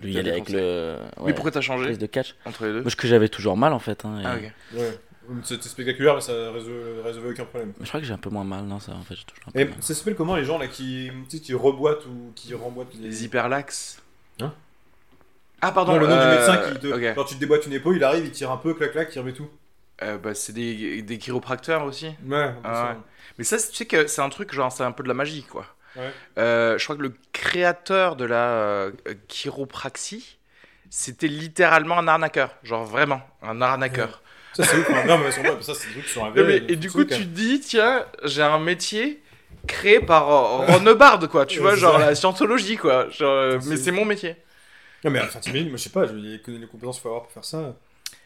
Lui, 0.00 0.12
il 0.12 0.18
allait 0.18 0.32
avec 0.32 0.48
le. 0.50 0.96
Mais 1.18 1.22
ouais, 1.24 1.32
pourquoi 1.34 1.50
t'as 1.50 1.60
changé 1.62 1.84
prise 1.84 1.98
de 1.98 2.06
catch. 2.06 2.34
entre 2.44 2.66
les 2.66 2.72
deux 2.74 2.82
Parce 2.82 2.94
que 2.94 3.06
j'avais 3.08 3.28
toujours 3.28 3.56
mal 3.56 3.72
en 3.72 3.78
fait. 3.78 4.04
hein, 4.04 4.20
et- 4.20 4.24
Ah 4.26 4.36
ok. 4.36 4.78
Ouais. 4.78 4.98
C'était 5.42 5.68
spectaculaire, 5.68 6.14
mais 6.14 6.20
ça 6.20 6.32
résolvait, 6.52 7.02
résolvait 7.02 7.30
aucun 7.30 7.44
problème. 7.46 7.72
Mais 7.80 7.84
je 7.84 7.88
crois 7.90 8.00
que 8.00 8.06
j'ai 8.06 8.12
un 8.12 8.16
peu 8.18 8.30
moins 8.30 8.44
mal, 8.44 8.62
non, 8.64 8.78
ça 8.78 8.92
en 8.92 9.02
fait, 9.02 9.16
j'ai 9.16 9.24
toujours 9.24 9.48
un 9.48 9.50
peu 9.50 9.58
Et 9.58 9.64
mal. 9.64 9.74
ça 9.80 9.92
s'appelle 9.92 10.14
comment 10.14 10.36
les 10.36 10.44
gens 10.44 10.56
là 10.56 10.68
qui, 10.68 11.10
tu 11.28 11.38
sais, 11.38 11.42
qui 11.42 11.52
reboîtent 11.52 12.06
ou 12.06 12.30
qui 12.36 12.54
remboîtent 12.54 12.94
Les 13.00 13.24
hyperlaxes. 13.24 14.00
Hein 14.40 14.52
Ah 15.62 15.72
pardon. 15.72 15.92
Non, 15.94 15.98
le 16.00 16.06
nom 16.06 16.14
euh, 16.14 16.30
du 16.30 16.36
médecin 16.36 16.72
qui 16.72 16.78
te. 16.80 17.14
Quand 17.14 17.24
tu 17.24 17.34
te 17.34 17.40
déboîtes 17.40 17.66
une 17.66 17.72
épaule, 17.72 17.96
il 17.96 18.04
arrive, 18.04 18.24
il 18.24 18.30
tire 18.32 18.50
un 18.50 18.56
peu, 18.56 18.74
clac 18.74 18.92
clac, 18.92 19.14
il 19.14 19.18
remet 19.18 19.32
tout. 19.32 19.48
Euh, 20.02 20.18
bah, 20.18 20.34
c'est 20.34 20.52
des, 20.52 21.00
des 21.02 21.18
chiropracteurs 21.18 21.84
aussi. 21.84 22.14
Ouais, 22.26 22.36
un 22.36 22.52
peu 22.52 22.58
Ah 22.64 22.90
ouais. 22.92 22.96
Mais 23.38 23.44
ça, 23.44 23.56
tu 23.56 23.74
sais 23.74 23.86
que 23.86 24.06
c'est 24.06 24.20
un 24.22 24.28
truc, 24.28 24.52
genre, 24.52 24.70
c'est 24.70 24.82
un 24.84 24.92
peu 24.92 25.02
de 25.02 25.08
la 25.08 25.14
magie, 25.14 25.42
quoi. 25.44 25.66
Ouais. 25.96 26.10
Euh, 26.38 26.76
je 26.76 26.84
crois 26.84 26.96
que 26.96 27.02
le 27.02 27.14
créateur 27.32 28.16
de 28.16 28.26
la 28.26 28.48
euh, 28.50 28.92
chiropraxie, 29.28 30.36
c'était 30.90 31.28
littéralement 31.28 31.98
un 31.98 32.08
arnaqueur. 32.08 32.54
Genre, 32.62 32.84
vraiment, 32.84 33.22
un 33.42 33.62
arnaqueur. 33.62 34.22
Ça 34.52 34.64
c'est 34.64 34.78
ouf. 34.78 34.90
hein. 34.90 35.04
Non, 35.06 35.18
mais 35.18 35.30
ça 35.30 35.74
c'est 35.74 35.86
des 35.88 35.92
trucs 35.94 36.06
qui 36.06 36.12
sont 36.12 36.30
mais- 36.34 36.62
et 36.68 36.76
du 36.76 36.90
coup, 36.90 37.04
tu 37.04 37.14
te 37.18 37.22
dis, 37.24 37.60
tiens, 37.60 38.04
j'ai 38.24 38.42
un 38.42 38.58
métier 38.58 39.22
créé 39.66 40.00
par 40.00 40.30
euh, 40.30 40.66
Ron 40.66 40.86
Hubbard, 40.86 41.28
quoi. 41.28 41.46
Tu 41.46 41.58
vois, 41.60 41.74
genre 41.74 41.98
la 41.98 42.14
scientologie, 42.14 42.76
quoi. 42.76 43.08
Genre, 43.10 43.30
euh, 43.30 43.60
mais 43.66 43.76
c'est 43.76 43.92
mon 43.92 44.04
métier. 44.04 44.36
Non, 45.04 45.10
mais 45.10 45.20
enfin, 45.20 45.38
t'imagines, 45.38 45.68
moi 45.68 45.76
je 45.76 45.82
sais 45.82 45.90
pas, 45.90 46.06
je 46.06 46.14
les, 46.14 46.40
connais 46.40 46.58
les 46.58 46.66
compétences 46.66 46.96
qu'il 46.96 47.02
faut 47.02 47.08
avoir 47.08 47.24
pour 47.24 47.32
faire 47.32 47.44
ça. 47.44 47.76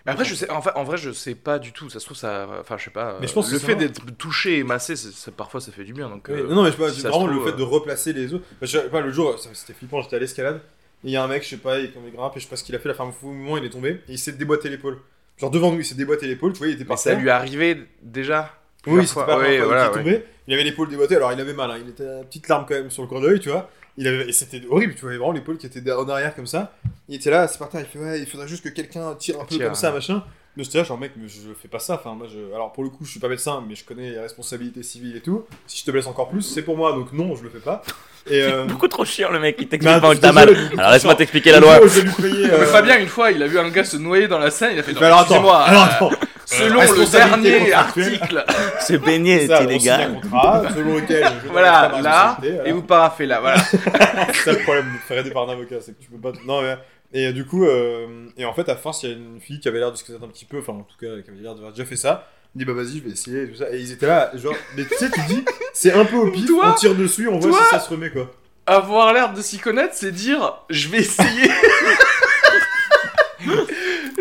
Mais 0.06 0.12
après, 0.12 0.25
je 0.25 0.35
sais, 0.35 0.50
en, 0.50 0.62
fait, 0.62 0.70
en 0.76 0.85
vrai, 0.85 0.97
je 0.97 1.11
sais 1.11 1.35
pas 1.35 1.59
du 1.59 1.73
tout. 1.73 1.90
Ça 1.90 2.00
se 2.00 2.06
trouve, 2.06 2.16
ça. 2.16 2.49
Enfin, 2.61 2.78
je 2.78 2.85
sais 2.85 2.90
pas. 2.90 3.18
Mais 3.20 3.26
je 3.26 3.32
euh, 3.32 3.35
pense 3.35 3.49
que 3.49 3.54
le 3.54 3.59
fait 3.59 3.75
d'être 3.75 4.00
touché 4.16 4.59
et 4.59 4.64
massé, 4.64 4.94
parfois, 5.37 5.61
ça 5.61 5.73
fait 5.73 5.85
du 5.85 5.92
bien. 5.92 6.09
Donc, 6.09 6.28
Oui, 6.28 6.40
euh, 6.40 6.49
non, 6.49 6.62
mais 6.62 6.70
je 6.70 6.76
sais 6.76 6.82
pas, 6.82 6.90
si 6.90 7.00
vraiment 7.02 7.26
le 7.26 7.40
fait 7.40 7.50
euh, 7.50 7.56
de 7.56 7.62
replacer 7.62 8.12
les 8.12 8.32
os. 8.32 8.40
Je 8.62 8.66
sais 8.66 8.88
pas, 8.88 9.00
le 9.00 9.12
jour, 9.12 9.38
c'était 9.52 9.75
flippant, 9.75 10.00
j'étais 10.00 10.16
à 10.16 10.18
l'escalade. 10.18 10.61
Et 11.04 11.09
il 11.09 11.11
y 11.11 11.16
a 11.16 11.23
un 11.23 11.28
mec, 11.28 11.42
je 11.42 11.49
sais 11.49 11.56
pas, 11.59 11.78
il, 11.78 11.92
il 12.06 12.12
grimpe, 12.12 12.37
et 12.37 12.40
je 12.40 12.44
sais 12.44 12.50
pas 12.50 12.56
ce 12.56 12.64
qu'il 12.64 12.75
a 12.75 12.78
fait, 12.78 12.88
un 12.90 13.12
fou 13.12 13.28
moment, 13.28 13.56
il 13.59 13.64
est 13.64 13.70
tombé, 13.70 14.02
et 14.09 14.12
il 14.12 14.18
s'est 14.18 14.32
déboîté 14.32 14.68
l'épaule. 14.68 14.99
Genre 15.38 15.50
devant 15.50 15.73
nous, 15.73 15.80
il 15.80 15.85
s'est 15.85 15.94
déboîté 15.94 16.26
l'épaule, 16.26 16.52
tu 16.52 16.59
vois, 16.59 16.68
il 16.68 16.75
était 16.75 16.85
Mais 16.85 16.88
par 16.88 16.99
ça 16.99 17.14
lui 17.14 17.30
arrivait 17.30 17.87
déjà? 18.02 18.54
Oui, 18.87 19.06
c'était 19.06 19.20
pas 19.20 19.37
fois 19.37 19.64
voilà, 19.64 19.88
tombé. 19.90 20.25
Il 20.46 20.54
avait 20.54 20.64
l'épaule 20.64 20.88
déboîtée, 20.88 21.16
alors 21.16 21.32
il 21.32 21.40
avait 21.40 21.52
mal, 21.52 21.70
hein. 21.70 21.78
il 21.80 21.90
était 21.90 22.02
une 22.02 22.25
petite 22.25 22.49
larme 22.49 22.64
quand 22.66 22.75
même 22.75 22.90
sur 22.90 23.02
le 23.02 23.08
coin 23.08 23.20
de 23.20 23.28
l'œil, 23.28 23.40
tu 23.40 23.50
vois. 23.50 23.70
Il 23.96 24.08
avait... 24.08 24.28
Et 24.28 24.32
c'était 24.32 24.62
horrible, 24.68 24.94
tu 24.94 25.02
vois, 25.02 25.10
vraiment 25.10 25.32
l'épaule 25.32 25.58
qui 25.58 25.66
était 25.66 25.92
en 25.92 26.08
arrière 26.08 26.34
comme 26.34 26.46
ça. 26.46 26.72
Il 27.08 27.16
était 27.16 27.30
là, 27.30 27.46
c'est 27.46 27.58
par 27.58 27.68
terre, 27.68 27.82
il 27.82 27.87
fait 27.87 27.99
ouais, 27.99 28.20
il 28.20 28.26
faudrait 28.26 28.49
juste 28.49 28.64
que 28.64 28.68
quelqu'un 28.68 29.14
tire 29.16 29.37
un 29.40 29.44
peu 29.44 29.56
Tire, 29.56 29.66
comme 29.66 29.75
ça, 29.75 29.88
ouais. 29.88 29.94
machin. 29.94 30.25
Mais 30.57 30.64
j'étais 30.64 30.78
là, 30.78 30.85
genre 30.85 30.99
mec, 30.99 31.12
mais 31.16 31.28
je 31.28 31.54
fais 31.61 31.69
pas 31.69 31.78
ça. 31.78 31.95
Enfin, 31.95 32.14
moi, 32.14 32.26
je... 32.28 32.52
Alors 32.52 32.73
pour 32.73 32.83
le 32.83 32.90
coup, 32.90 33.04
je 33.04 33.11
suis 33.11 33.21
pas 33.21 33.28
médecin, 33.28 33.62
mais 33.69 33.76
je 33.76 33.85
connais 33.85 34.11
les 34.11 34.19
responsabilités 34.19 34.83
civiles 34.83 35.16
et 35.16 35.21
tout. 35.21 35.45
Si 35.66 35.78
je 35.78 35.85
te 35.85 35.90
blesse 35.92 36.09
encore 36.09 36.28
plus, 36.28 36.42
c'est 36.42 36.62
pour 36.62 36.76
moi, 36.76 36.92
donc 36.92 37.12
non, 37.12 37.37
je 37.37 37.45
le 37.45 37.50
fais 37.50 37.61
pas. 37.61 37.83
Et 38.28 38.42
euh... 38.42 38.64
Beaucoup 38.64 38.88
trop 38.88 39.04
chiant 39.04 39.30
le 39.30 39.38
mec, 39.38 39.57
il 39.59 39.64
bah, 39.64 39.71
t'explique 39.71 40.00
pas 40.00 40.14
que 40.14 40.21
t'as 40.21 40.33
mal. 40.33 40.57
Alors 40.76 40.90
laisse-moi 40.90 41.14
t'expliquer 41.14 41.52
la 41.52 41.61
loi. 41.61 41.78
je 41.83 41.88
vais 41.88 42.02
lui 42.02 42.12
payer. 42.12 42.49
Non, 42.49 42.59
mais 42.59 42.64
euh, 42.64 42.66
Fabien, 42.66 42.99
une 42.99 43.09
fois, 43.09 43.30
il 43.30 43.40
a 43.42 43.47
vu 43.47 43.61
un 43.61 43.69
gars 43.69 43.85
se 43.85 43.97
noyer 43.97 44.26
dans 44.26 44.38
la 44.38 44.50
Seine, 44.50 44.73
il 44.73 44.80
a 44.80 44.83
fait. 44.83 44.97
alors 44.97 45.21
attends, 45.21 45.35
excusez-moi, 45.35 45.59
alors 45.59 45.83
euh, 45.83 45.87
attends. 45.87 46.11
selon 46.47 46.80
le 46.80 47.11
dernier 47.11 47.73
article, 47.73 48.45
Se 48.80 48.95
baigner, 48.95 49.47
signe 49.47 49.69
illégal. 49.69 50.00
un 50.00 50.14
contrat 50.21 50.62
selon 50.75 50.97
lequel 50.97 51.30
voilà, 51.49 51.92
là, 52.02 52.38
et 52.64 52.73
vous 52.73 52.83
paraffez 52.83 53.26
là, 53.26 53.38
voilà. 53.38 53.59
c'est 54.33 54.35
ça 54.35 54.52
le 54.52 54.59
problème 54.59 54.87
de 54.95 54.99
faire 55.07 55.19
aider 55.19 55.30
par 55.30 55.49
un 55.49 55.52
avocat, 55.52 55.76
c'est 55.80 55.97
que 55.97 56.02
tu 56.02 56.11
peux 56.11 56.19
pas. 56.19 56.37
Non, 56.45 56.62
mais. 56.62 56.76
Et 57.12 57.33
du 57.33 57.45
coup, 57.45 57.64
euh, 57.64 58.29
et 58.37 58.45
en 58.45 58.52
fait, 58.55 58.69
à 58.69 58.76
force, 58.76 59.02
il 59.02 59.11
y 59.11 59.12
a 59.12 59.17
une 59.17 59.40
fille 59.40 59.59
qui 59.59 59.67
avait 59.69 59.81
l'air 59.81 59.90
de 59.90 59.97
se 59.97 60.05
connaître 60.05 60.25
un 60.25 60.29
petit 60.29 60.45
peu, 60.45 60.59
enfin, 60.59 60.75
en 60.75 60.83
tout 60.83 60.97
cas, 61.00 61.21
qui 61.23 61.31
avait 61.31 61.40
l'air 61.40 61.55
d'avoir 61.55 61.73
déjà 61.73 61.85
fait 61.85 61.97
ça. 61.97 62.29
Il 62.55 62.59
dit, 62.59 62.64
bah 62.64 62.73
vas-y, 62.73 62.99
je 62.99 63.05
vais 63.05 63.11
essayer, 63.11 63.43
et 63.43 63.49
tout 63.49 63.57
ça. 63.57 63.71
Et 63.73 63.81
ils 63.81 63.93
étaient 63.93 64.07
là, 64.07 64.31
genre, 64.35 64.55
mais 64.76 64.85
tu 64.85 64.95
sais, 64.95 65.11
tu 65.11 65.21
dis, 65.29 65.45
c'est 65.73 65.93
un 65.93 66.05
peu 66.05 66.17
au 66.17 66.31
pif, 66.31 66.47
Toi 66.47 66.71
on 66.71 66.75
tire 66.75 66.95
dessus, 66.95 67.29
on 67.29 67.38
voit 67.38 67.50
Toi 67.50 67.61
si 67.62 67.71
ça 67.71 67.81
se 67.81 67.90
remet, 67.90 68.11
quoi. 68.11 68.31
Avoir 68.67 69.12
l'air 69.12 69.33
de 69.33 69.40
s'y 69.40 69.59
connaître, 69.59 69.95
c'est 69.95 70.12
dire 70.12 70.61
je 70.69 70.88
vais 70.88 70.99
essayer. 70.99 71.49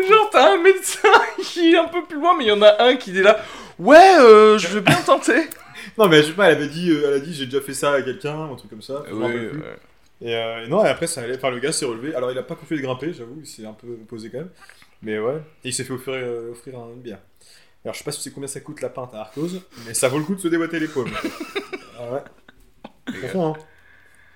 Genre, 0.08 0.30
t'as 0.32 0.54
un 0.54 0.62
médecin 0.62 1.08
qui 1.42 1.72
est 1.74 1.78
un 1.78 1.86
peu 1.88 2.04
plus 2.04 2.18
loin, 2.18 2.36
mais 2.36 2.44
il 2.44 2.48
y 2.48 2.52
en 2.52 2.62
a 2.62 2.82
un 2.82 2.96
qui 2.96 3.16
est 3.16 3.22
là. 3.22 3.38
Ouais, 3.78 4.16
euh, 4.18 4.58
je 4.58 4.68
veux 4.68 4.80
bien 4.80 5.00
tenter. 5.06 5.48
Non, 5.98 6.08
mais 6.08 6.22
je 6.22 6.28
sais 6.28 6.32
pas, 6.32 6.50
elle 6.50 6.56
avait 6.56 6.68
dit, 6.68 6.90
euh, 6.90 7.04
elle 7.08 7.14
a 7.14 7.20
dit, 7.20 7.34
j'ai 7.34 7.44
déjà 7.46 7.60
fait 7.60 7.74
ça 7.74 7.92
à 7.92 8.02
quelqu'un, 8.02 8.50
un 8.50 8.54
truc 8.56 8.70
comme 8.70 8.82
ça. 8.82 9.02
ouais. 9.12 9.50
Et, 10.22 10.34
euh, 10.36 10.64
et 10.64 10.68
non, 10.68 10.84
et 10.84 10.88
après, 10.88 11.06
ça 11.06 11.22
allait. 11.22 11.36
Enfin, 11.36 11.50
le 11.50 11.60
gars 11.60 11.72
s'est 11.72 11.84
relevé. 11.86 12.14
Alors, 12.14 12.30
il 12.30 12.38
a 12.38 12.42
pas 12.42 12.54
continué 12.54 12.80
de 12.80 12.86
grimper, 12.86 13.12
j'avoue, 13.12 13.38
il 13.40 13.46
s'est 13.46 13.64
un 13.66 13.72
peu 13.72 13.88
posé 14.08 14.30
quand 14.30 14.38
même. 14.38 14.50
Mais 15.02 15.18
ouais. 15.18 15.36
Et 15.64 15.68
il 15.68 15.74
s'est 15.74 15.84
fait 15.84 15.92
offrir, 15.94 16.14
euh, 16.14 16.50
offrir 16.52 16.78
un- 16.78 16.90
une 16.94 17.00
bière. 17.00 17.20
Alors, 17.84 17.94
je 17.94 17.98
sais 18.00 18.04
pas 18.04 18.12
si 18.12 18.18
tu 18.18 18.24
sais 18.24 18.30
combien 18.34 18.48
ça 18.48 18.60
coûte 18.60 18.82
la 18.82 18.90
pinte 18.90 19.14
à 19.14 19.20
Arcos, 19.22 19.48
mais 19.86 19.94
ça 19.94 20.08
vaut 20.08 20.18
le 20.18 20.24
coup 20.24 20.34
de 20.34 20.40
se 20.40 20.48
déboîter 20.48 20.78
l'épaule. 20.78 21.08
ah 21.98 22.12
ouais. 22.12 22.22
Franchement, 23.20 23.56
hein. 23.56 23.60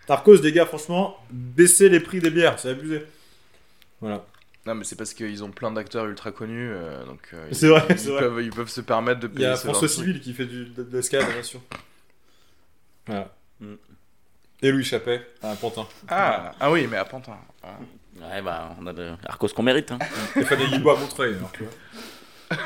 Arcos, 0.08 0.36
les 0.42 0.52
gars, 0.52 0.66
franchement, 0.66 1.16
baissez 1.30 1.88
les 1.88 2.00
prix 2.00 2.20
des 2.20 2.30
bières, 2.30 2.58
c'est 2.58 2.70
abusé. 2.70 3.04
Voilà. 4.00 4.24
Non, 4.66 4.74
mais 4.74 4.84
c'est 4.84 4.96
parce 4.96 5.12
qu'ils 5.14 5.44
ont 5.44 5.50
plein 5.50 5.70
d'acteurs 5.70 6.06
ultra 6.06 6.32
connus, 6.32 6.70
euh, 6.72 7.04
donc 7.04 7.20
euh, 7.34 7.48
C'est 7.52 7.66
ils, 7.66 7.70
vrai, 7.70 7.82
ils 7.90 7.98
c'est 7.98 8.10
vrai. 8.10 8.20
peuvent, 8.20 8.42
ils 8.42 8.50
peuvent 8.50 8.68
se 8.70 8.80
permettre 8.80 9.20
de 9.20 9.28
Il 9.28 9.32
y 9.32 9.34
payer 9.36 9.46
a 9.46 9.56
François. 9.56 9.88
Civil 9.88 10.20
qui 10.20 10.32
fait 10.32 10.46
du, 10.46 10.66
de, 10.66 10.82
de 10.84 10.96
l'escalade, 10.96 11.30
bien 11.32 11.42
sûr. 11.42 11.60
Voilà. 13.06 13.34
Et 14.64 14.72
Louis 14.72 14.82
Chappet, 14.82 15.20
à 15.42 15.54
Pantin. 15.56 15.86
Ah, 16.08 16.52
ah 16.58 16.70
oui, 16.72 16.86
mais 16.90 16.96
à 16.96 17.04
Pantin. 17.04 17.36
Ah. 17.62 17.76
Ouais, 18.16 18.40
bah, 18.40 18.74
on 18.80 18.86
a 18.86 18.94
de 18.94 19.12
Arcos 19.26 19.48
qu'on 19.48 19.62
mérite. 19.62 19.92
Hein. 19.92 19.98
Et 20.36 20.42
Fabien 20.42 20.68
Guilbault 20.68 20.92
à 20.92 20.98
Montreuil, 20.98 21.34
alors, 21.34 21.52
tu 21.52 21.64
vois. 21.64 22.58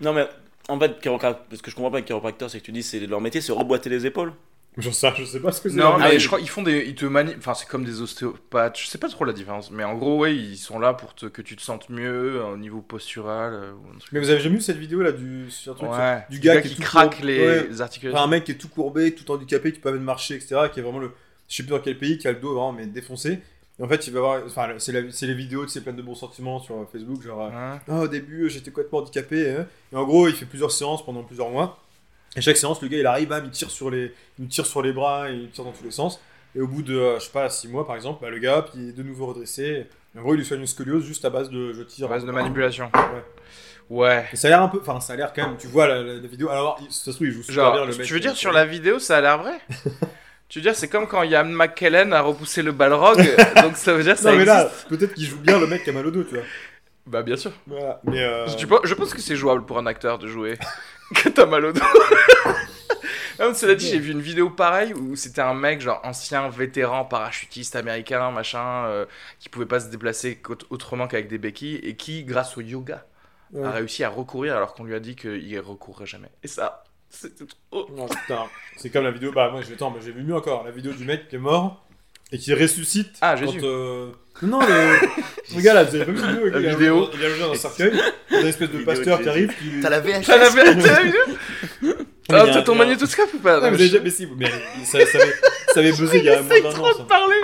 Non, 0.00 0.12
mais 0.12 0.26
en 0.68 0.80
fait, 0.80 0.96
ce 1.00 1.62
que 1.62 1.70
je 1.70 1.76
comprends 1.76 1.92
pas 1.92 1.98
avec 1.98 2.06
chiropracteur, 2.06 2.50
c'est 2.50 2.58
que 2.58 2.64
tu 2.64 2.72
dis 2.72 2.82
c'est 2.82 2.98
leur 3.06 3.20
métier, 3.20 3.40
c'est 3.40 3.52
reboîter 3.52 3.88
les 3.88 4.04
épaules. 4.04 4.32
J'en 4.78 4.90
sais, 4.90 5.12
je 5.16 5.24
sais 5.24 5.38
pas 5.38 5.52
ce 5.52 5.60
que 5.60 5.68
c'est. 5.68 5.76
Non, 5.76 5.96
mais 5.98 6.04
Ah 6.06 6.10
oui. 6.10 6.18
je 6.18 6.26
crois 6.26 6.40
qu'ils 6.40 6.48
font 6.48 6.62
des. 6.62 6.84
Ils 6.88 6.96
te 6.96 7.04
mani... 7.06 7.32
Enfin, 7.38 7.54
c'est 7.54 7.68
comme 7.68 7.84
des 7.84 8.00
ostéopathes. 8.00 8.76
Je 8.80 8.88
sais 8.88 8.98
pas 8.98 9.08
trop 9.08 9.24
la 9.24 9.32
différence. 9.32 9.70
Mais 9.70 9.84
en 9.84 9.94
gros, 9.94 10.18
ouais, 10.18 10.34
ils 10.34 10.56
sont 10.56 10.80
là 10.80 10.94
pour 10.94 11.14
te... 11.14 11.26
que 11.26 11.42
tu 11.42 11.54
te 11.54 11.62
sentes 11.62 11.88
mieux 11.90 12.40
euh, 12.40 12.46
au 12.46 12.56
niveau 12.56 12.80
postural. 12.80 13.52
euh, 13.52 13.72
ou 13.72 13.94
un 13.94 13.98
truc. 13.98 14.10
Mais 14.10 14.18
vous 14.18 14.30
avez 14.30 14.40
jamais 14.40 14.56
vu 14.56 14.60
cette 14.62 14.78
vidéo 14.78 15.00
là 15.02 15.12
du, 15.12 15.48
sur 15.52 15.74
un 15.74 15.76
truc, 15.76 15.90
Ouais. 15.92 16.24
du 16.28 16.40
gars 16.40 16.60
qui 16.60 16.74
craque 16.74 17.20
les 17.20 17.38
ouais. 17.68 17.80
articulations. 17.80 18.18
Enfin, 18.18 18.26
un 18.26 18.30
mec 18.30 18.42
qui 18.42 18.50
est 18.50 18.56
tout 18.56 18.66
courbé, 18.68 19.14
tout 19.14 19.30
handicapé, 19.30 19.70
qui 19.72 19.78
peut 19.78 19.90
pas 19.90 19.94
même 19.94 20.02
marcher, 20.02 20.34
etc. 20.34 20.56
Qui 20.72 20.80
est 20.80 20.82
vraiment 20.82 20.98
le. 20.98 21.12
Je 21.48 21.56
sais 21.56 21.62
plus 21.62 21.70
dans 21.72 21.78
quel 21.80 21.98
pays, 21.98 22.18
qui 22.18 22.26
a 22.28 22.32
le 22.32 22.38
dos 22.38 22.54
vraiment 22.54 22.72
mais 22.72 22.86
défoncé. 22.86 23.38
Et 23.78 23.82
en 23.82 23.88
fait, 23.88 24.06
il 24.06 24.12
va 24.12 24.20
avoir. 24.20 24.42
Enfin, 24.46 24.68
c'est 24.78 24.92
les 24.92 25.34
vidéos, 25.34 25.64
tu 25.64 25.70
sais, 25.72 25.80
pleines 25.80 25.96
de 25.96 26.02
bons 26.02 26.14
sentiments 26.14 26.60
sur 26.60 26.76
euh, 26.76 26.88
Facebook. 26.92 27.22
Genre, 27.22 27.42
euh, 27.42 27.48
Ouais. 27.48 27.80
Ah, 27.88 28.00
au 28.00 28.08
début, 28.08 28.48
j'étais 28.48 28.70
complètement 28.70 29.00
handicapé. 29.00 29.50
hein. 29.50 29.66
Et 29.92 29.96
en 29.96 30.04
gros, 30.04 30.28
il 30.28 30.34
fait 30.34 30.46
plusieurs 30.46 30.70
séances 30.70 31.04
pendant 31.04 31.22
plusieurs 31.24 31.50
mois. 31.50 31.78
Et 32.36 32.40
chaque 32.40 32.56
séance, 32.56 32.80
le 32.82 32.88
gars, 32.88 32.98
il 32.98 33.06
arrive, 33.06 33.28
bam, 33.28 33.44
il 33.44 33.50
tire 33.50 33.70
sur 33.70 33.90
les, 33.90 34.12
il 34.38 34.48
tire 34.48 34.66
sur 34.66 34.80
les 34.82 34.92
bras, 34.92 35.30
et 35.30 35.34
il 35.34 35.50
tire 35.50 35.64
dans 35.64 35.72
tous 35.72 35.84
les 35.84 35.90
sens. 35.90 36.20
Et 36.56 36.60
au 36.60 36.68
bout 36.68 36.82
de, 36.82 36.96
euh, 36.96 37.18
je 37.18 37.24
sais 37.24 37.32
pas, 37.32 37.48
6 37.50 37.66
mois 37.68 37.84
par 37.86 37.96
exemple, 37.96 38.20
bah, 38.22 38.30
le 38.30 38.38
gars, 38.38 38.58
hop, 38.58 38.70
il 38.74 38.90
est 38.90 38.92
de 38.92 39.02
nouveau 39.02 39.26
redressé. 39.26 39.86
En 40.16 40.22
gros, 40.22 40.34
il 40.34 40.38
lui 40.38 40.44
soigne 40.44 40.60
une 40.60 40.66
scoliose 40.68 41.04
juste 41.04 41.24
à 41.24 41.30
base 41.30 41.50
de 41.50 41.72
je 41.72 41.82
tire. 41.82 42.06
À 42.06 42.10
base 42.10 42.24
de 42.24 42.30
manipulation. 42.30 42.90
Ouais. 42.94 43.24
Ouais. 43.90 44.24
Et 44.32 44.36
ça 44.36 44.46
a 44.46 44.50
l'air 44.50 44.62
un 44.62 44.68
peu. 44.68 44.78
Enfin, 44.80 45.00
ça 45.00 45.12
a 45.14 45.16
l'air 45.16 45.32
quand 45.32 45.44
même. 45.46 45.56
Tu 45.58 45.66
vois 45.66 45.88
la, 45.88 46.00
la- 46.02 46.14
la 46.14 46.28
vidéo. 46.28 46.48
Alors, 46.48 46.78
ça 46.90 47.06
se 47.06 47.10
trouve, 47.10 47.26
il 47.26 47.32
joue 47.32 47.42
super 47.42 47.54
Genre, 47.64 47.72
bien 47.74 47.84
le 47.86 47.96
mec. 47.96 48.06
tu 48.06 48.14
veux 48.14 48.20
dire 48.20 48.32
euh, 48.32 48.36
sur 48.36 48.52
la 48.52 48.64
vidéo, 48.64 48.98
ça 49.00 49.16
a 49.18 49.20
l'air 49.20 49.38
vrai? 49.42 49.58
Tu 50.54 50.60
veux 50.60 50.62
dire, 50.62 50.76
c'est 50.76 50.86
comme 50.86 51.08
quand 51.08 51.24
Ian 51.24 51.46
McKellen 51.46 52.12
a 52.12 52.20
repoussé 52.20 52.62
le 52.62 52.70
balrog, 52.70 53.16
donc 53.64 53.76
ça 53.76 53.92
veut 53.92 54.04
dire 54.04 54.14
que 54.14 54.20
ça 54.20 54.30
Non, 54.30 54.36
mais 54.36 54.42
existe 54.44 54.56
là, 54.56 54.70
peut-être 54.88 55.14
qu'il 55.14 55.26
joue 55.26 55.38
bien 55.40 55.58
le 55.58 55.66
mec 55.66 55.82
qui 55.82 55.90
a 55.90 55.92
mal 55.92 56.06
au 56.06 56.12
dos, 56.12 56.22
tu 56.22 56.36
vois. 56.36 56.44
Bah, 57.06 57.22
bien 57.24 57.36
sûr. 57.36 57.50
Voilà. 57.66 58.00
Mais. 58.04 58.22
euh, 58.22 58.46
je 58.46 58.94
pense 58.94 59.12
que 59.12 59.20
c'est 59.20 59.34
jouable 59.34 59.64
pour 59.66 59.78
un 59.78 59.86
acteur 59.86 60.16
de 60.20 60.28
jouer 60.28 60.56
que 61.16 61.28
t'as 61.28 61.46
mal 61.46 61.64
au 61.64 61.72
dos. 61.72 61.80
Non, 63.40 63.48
mais 63.48 63.54
cela 63.54 63.74
dit, 63.74 63.88
j'ai 63.88 63.98
vu 63.98 64.12
une 64.12 64.20
vidéo 64.20 64.48
pareille 64.48 64.94
où 64.94 65.16
c'était 65.16 65.40
un 65.40 65.54
mec, 65.54 65.80
genre 65.80 66.00
ancien 66.04 66.48
vétéran 66.50 67.04
parachutiste 67.04 67.74
américain, 67.74 68.30
machin, 68.30 68.84
euh, 68.86 69.06
qui 69.40 69.48
pouvait 69.48 69.66
pas 69.66 69.80
se 69.80 69.88
déplacer 69.88 70.40
autrement 70.70 71.08
qu'avec 71.08 71.26
des 71.26 71.38
béquilles 71.38 71.80
et 71.82 71.96
qui, 71.96 72.22
grâce 72.22 72.56
au 72.56 72.60
yoga, 72.60 73.04
ouais. 73.52 73.66
a 73.66 73.72
réussi 73.72 74.04
à 74.04 74.08
recourir 74.08 74.56
alors 74.56 74.72
qu'on 74.72 74.84
lui 74.84 74.94
a 74.94 75.00
dit 75.00 75.16
qu'il 75.16 75.58
recourrait 75.58 76.06
jamais. 76.06 76.30
Et 76.44 76.46
ça, 76.46 76.84
c'était 77.20 77.44
trop. 77.70 77.88
Non, 77.96 78.06
putain. 78.06 78.44
C'est 78.76 78.90
comme 78.90 79.04
la 79.04 79.10
vidéo. 79.10 79.32
Bah, 79.32 79.48
moi, 79.50 79.60
je. 79.66 79.72
Attends, 79.72 79.90
mais 79.90 80.00
j'ai 80.04 80.12
vu 80.12 80.22
mieux 80.22 80.34
encore. 80.34 80.64
La 80.64 80.70
vidéo 80.70 80.92
du 80.92 81.04
mec 81.04 81.28
qui 81.28 81.36
est 81.36 81.38
mort 81.38 81.84
et 82.32 82.38
qui 82.38 82.52
ressuscite. 82.54 83.12
Ah, 83.20 83.34
quand, 83.38 83.46
Jésus. 83.46 83.60
euh, 83.64 84.08
Non, 84.42 84.60
le. 84.60 84.98
le 85.56 85.60
gars 85.62 85.74
là, 85.74 85.84
vous 85.84 85.94
avez 85.94 86.04
pas 86.04 86.12
vu 86.12 86.18
cette 86.18 86.28
vidéo 86.30 86.46
La 86.50 86.58
il 86.60 86.64
est 86.66 86.70
vidéo. 86.70 87.08
Il 87.14 87.22
est 87.22 87.26
allongé 87.26 87.40
dans 87.42 87.52
un 87.52 87.54
cercueil. 87.56 87.92
Il 88.30 88.34
y 88.34 88.36
a 88.38 88.40
une 88.40 88.46
espèce 88.48 88.70
de 88.70 88.78
pasteur 88.78 89.20
qui 89.22 89.28
arrive. 89.28 89.52
Qui... 89.56 89.80
T'as 89.80 89.90
la 89.90 90.00
VHS 90.00 90.24
T'as 90.26 90.36
la, 90.38 90.48
la 90.50 90.72
Mais 91.82 91.92
Ah, 92.30 92.46
y 92.46 92.50
a- 92.50 92.54
t'as 92.54 92.62
ton 92.62 92.72
y 92.72 92.76
a- 92.76 92.78
magnétoscope 92.78 93.34
ou 93.34 93.38
pas 93.38 93.60
Non, 93.60 93.70
mais 93.70 93.78
j'ai 93.78 93.88
jamais 93.88 94.10
si, 94.10 94.26
mais 94.36 94.50
ça, 94.84 95.04
ça, 95.04 95.18
avait, 95.18 95.34
ça 95.74 95.80
avait 95.80 95.92
buzzé 95.92 96.18
il 96.18 96.24
y 96.24 96.30
a 96.30 96.40
moins 96.40 96.70
trop 96.72 96.98
de 96.98 97.04
parler 97.06 97.36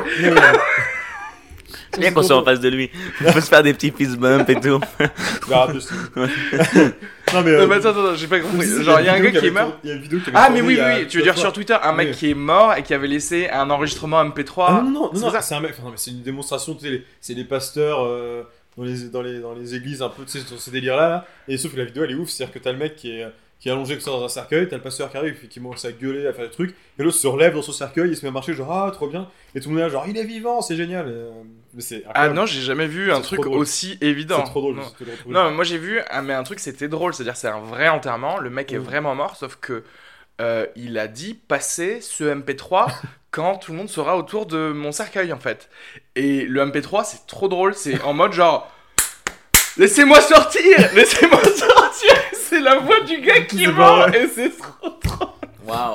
C'est 1.93 2.01
bien 2.01 2.13
qu'on 2.13 2.23
soit 2.23 2.37
en 2.37 2.45
face 2.45 2.61
de 2.61 2.69
lui. 2.71 2.91
On 3.25 3.33
peut 3.33 3.41
se 3.43 3.49
faire 3.49 3.63
des 3.63 3.75
petits 3.75 3.91
fist 3.91 4.17
bump 4.17 4.49
et 4.49 4.55
tout. 4.59 4.81
je 4.99 6.21
Non, 7.35 7.43
mais. 7.43 7.51
Euh, 7.51 7.66
mais 7.66 7.77
attends, 7.77 7.90
attends, 7.90 8.14
j'ai 8.14 8.27
pas 8.27 8.40
compris. 8.40 8.66
si, 8.66 8.83
Genre, 8.83 9.01
il 9.01 9.07
y 9.07 9.09
a 9.09 9.14
un 9.14 9.21
gars 9.21 9.31
qui 9.31 9.47
est 9.47 9.51
mort. 9.51 9.62
tourné- 9.64 9.77
Il 9.85 9.88
y 9.88 9.93
a 9.93 9.97
une 9.97 10.03
vidéo 10.03 10.19
qui 10.21 10.29
avait 10.31 10.38
Ah, 10.38 10.51
mais 10.51 10.61
oui, 10.61 10.79
oui, 10.81 11.07
tu 11.09 11.19
veux 11.19 11.23
dire 11.23 11.38
sur 11.38 11.53
Twitter, 11.53 11.77
un 11.83 11.93
mec 11.93 12.09
Oui. 12.11 12.14
qui 12.16 12.31
est 12.31 12.35
mort 12.35 12.75
et 12.75 12.83
qui 12.83 12.95
avait 12.95 13.07
laissé 13.09 13.49
un 13.51 13.69
enregistrement 13.71 14.21
MP3. 14.25 14.66
Ah 14.69 14.73
non, 14.85 14.90
non, 14.90 14.90
non, 14.90 15.11
C'est 15.14 15.21
non, 15.21 15.31
ça 15.31 15.40
c'est 15.43 15.55
un 15.55 15.61
mec, 15.61 15.73
enfin, 15.73 15.85
non, 15.85 15.90
mais 15.90 15.97
c'est 15.97 16.11
une 16.11 16.23
démonstration, 16.23 16.75
tu 16.75 16.81
sais, 16.85 16.90
les- 16.90 17.05
c'est 17.21 17.35
les 17.35 17.45
pasteurs 17.45 18.05
euh, 18.05 18.43
dans, 18.77 18.85
les, 18.85 19.09
dans, 19.09 19.23
les, 19.23 19.40
dans 19.40 19.55
les 19.55 19.75
églises, 19.75 20.03
un 20.03 20.09
peu, 20.09 20.25
tu 20.25 20.38
sais, 20.38 20.40
sur 20.47 20.61
ces 20.61 20.71
délires-là, 20.71 21.09
là. 21.09 21.27
Et 21.49 21.57
sauf 21.57 21.73
que 21.73 21.79
la 21.79 21.85
vidéo, 21.85 22.05
elle 22.05 22.12
est 22.12 22.14
ouf, 22.14 22.29
c'est-à-dire 22.31 22.55
que 22.55 22.59
t'as 22.59 22.73
le 22.73 22.79
mec 22.79 22.97
qui 22.97 23.11
est, 23.12 23.27
qui 23.61 23.68
est 23.68 23.73
allongé 23.73 23.94
comme 23.94 24.01
ça 24.03 24.11
dans 24.11 24.25
un 24.25 24.29
cercueil, 24.29 24.66
t'as 24.68 24.77
le 24.77 24.83
pasteur 24.83 25.11
qui 25.11 25.16
arrive, 25.18 25.46
qui 25.46 25.61
commence 25.61 25.85
à 25.85 25.92
gueuler, 25.92 26.27
à 26.27 26.33
faire 26.33 26.46
des 26.46 26.51
trucs, 26.51 26.75
et 26.99 27.03
l'autre 27.03 27.18
se 27.18 27.27
relève 27.27 27.55
dans 27.55 27.61
son 27.62 27.73
cercueil, 27.73 28.09
il 28.11 28.16
se 28.16 28.23
met 28.23 28.29
à 28.31 28.33
marcher, 28.33 28.55
genre, 28.55 28.73
ah, 28.73 28.90
trop 28.90 29.07
bien, 29.07 29.29
et 29.55 29.61
tout 29.61 29.68
le 29.68 29.75
monde 29.75 29.81
est 29.83 29.87
là, 29.87 29.90
genre, 29.90 30.07
il 30.09 30.16
est 30.16 30.25
vivant, 30.25 30.62
c'est 30.62 30.77
génial. 30.77 31.07
Et, 31.09 31.11
euh, 31.12 31.31
mais 31.75 31.83
c'est 31.83 32.03
Ah 32.14 32.31
non, 32.31 32.46
j'ai 32.46 32.62
jamais 32.62 32.87
vu 32.87 33.12
un 33.12 33.20
truc 33.20 33.44
aussi 33.46 33.99
évident. 34.01 34.38
c'est 34.38 34.51
trop 34.51 34.61
drôle, 34.61 34.77
Non. 34.77 34.85
Non, 35.27 35.51
moi 35.53 35.64
j'ai 35.64 35.77
vu, 35.79 36.01
ah, 36.11 36.23
mais 36.23 36.33
un 36.35 36.42
truc 36.42 36.59
c'était 36.59 36.88
drôle, 36.88 37.12
c'est-à-dire 37.14 37.37
c'est 37.37 37.49
un 37.49 37.61
vrai 37.61 37.88
enterrement, 37.88 38.38
le 38.38 38.49
mec 38.51 38.73
est 38.73 38.79
Oui. 38.79 38.85
vraiment 38.85 39.14
mort, 39.14 39.37
sauf 39.37 39.57
que 39.61 39.85
euh, 40.40 40.64
il 40.75 40.99
a 40.99 41.07
dit 41.07 41.35
passer 41.35 42.01
ce 42.01 42.25
MP3 42.25 42.87
quand 43.31 43.57
tout 43.59 43.73
le 43.73 43.77
monde 43.79 43.90
sera 43.90 44.16
autour 44.16 44.46
de 44.46 44.73
mon 44.73 44.90
cercueil 44.90 45.35
en 45.35 45.38
fait. 45.38 45.68
Et 46.16 46.46
le 46.46 46.64
MP3 46.64 47.05
c'est 47.05 47.27
trop 47.27 47.46
drôle, 47.49 47.75
c'est 47.75 48.01
en 48.03 48.14
mode 48.14 48.33
genre 48.33 48.73
laissez-moi 49.77 50.20
sortir, 50.20 50.62
laissez-moi 50.94 51.44
sortir, 51.44 51.80
c'est 52.61 52.75
la 52.75 52.79
voix 52.79 53.01
du 53.01 53.20
gars 53.20 53.40
qui 53.42 53.64
vrai. 53.66 54.25
et 54.25 54.29
c'est 54.29 54.51
trop 54.57 54.90
trop. 55.03 55.27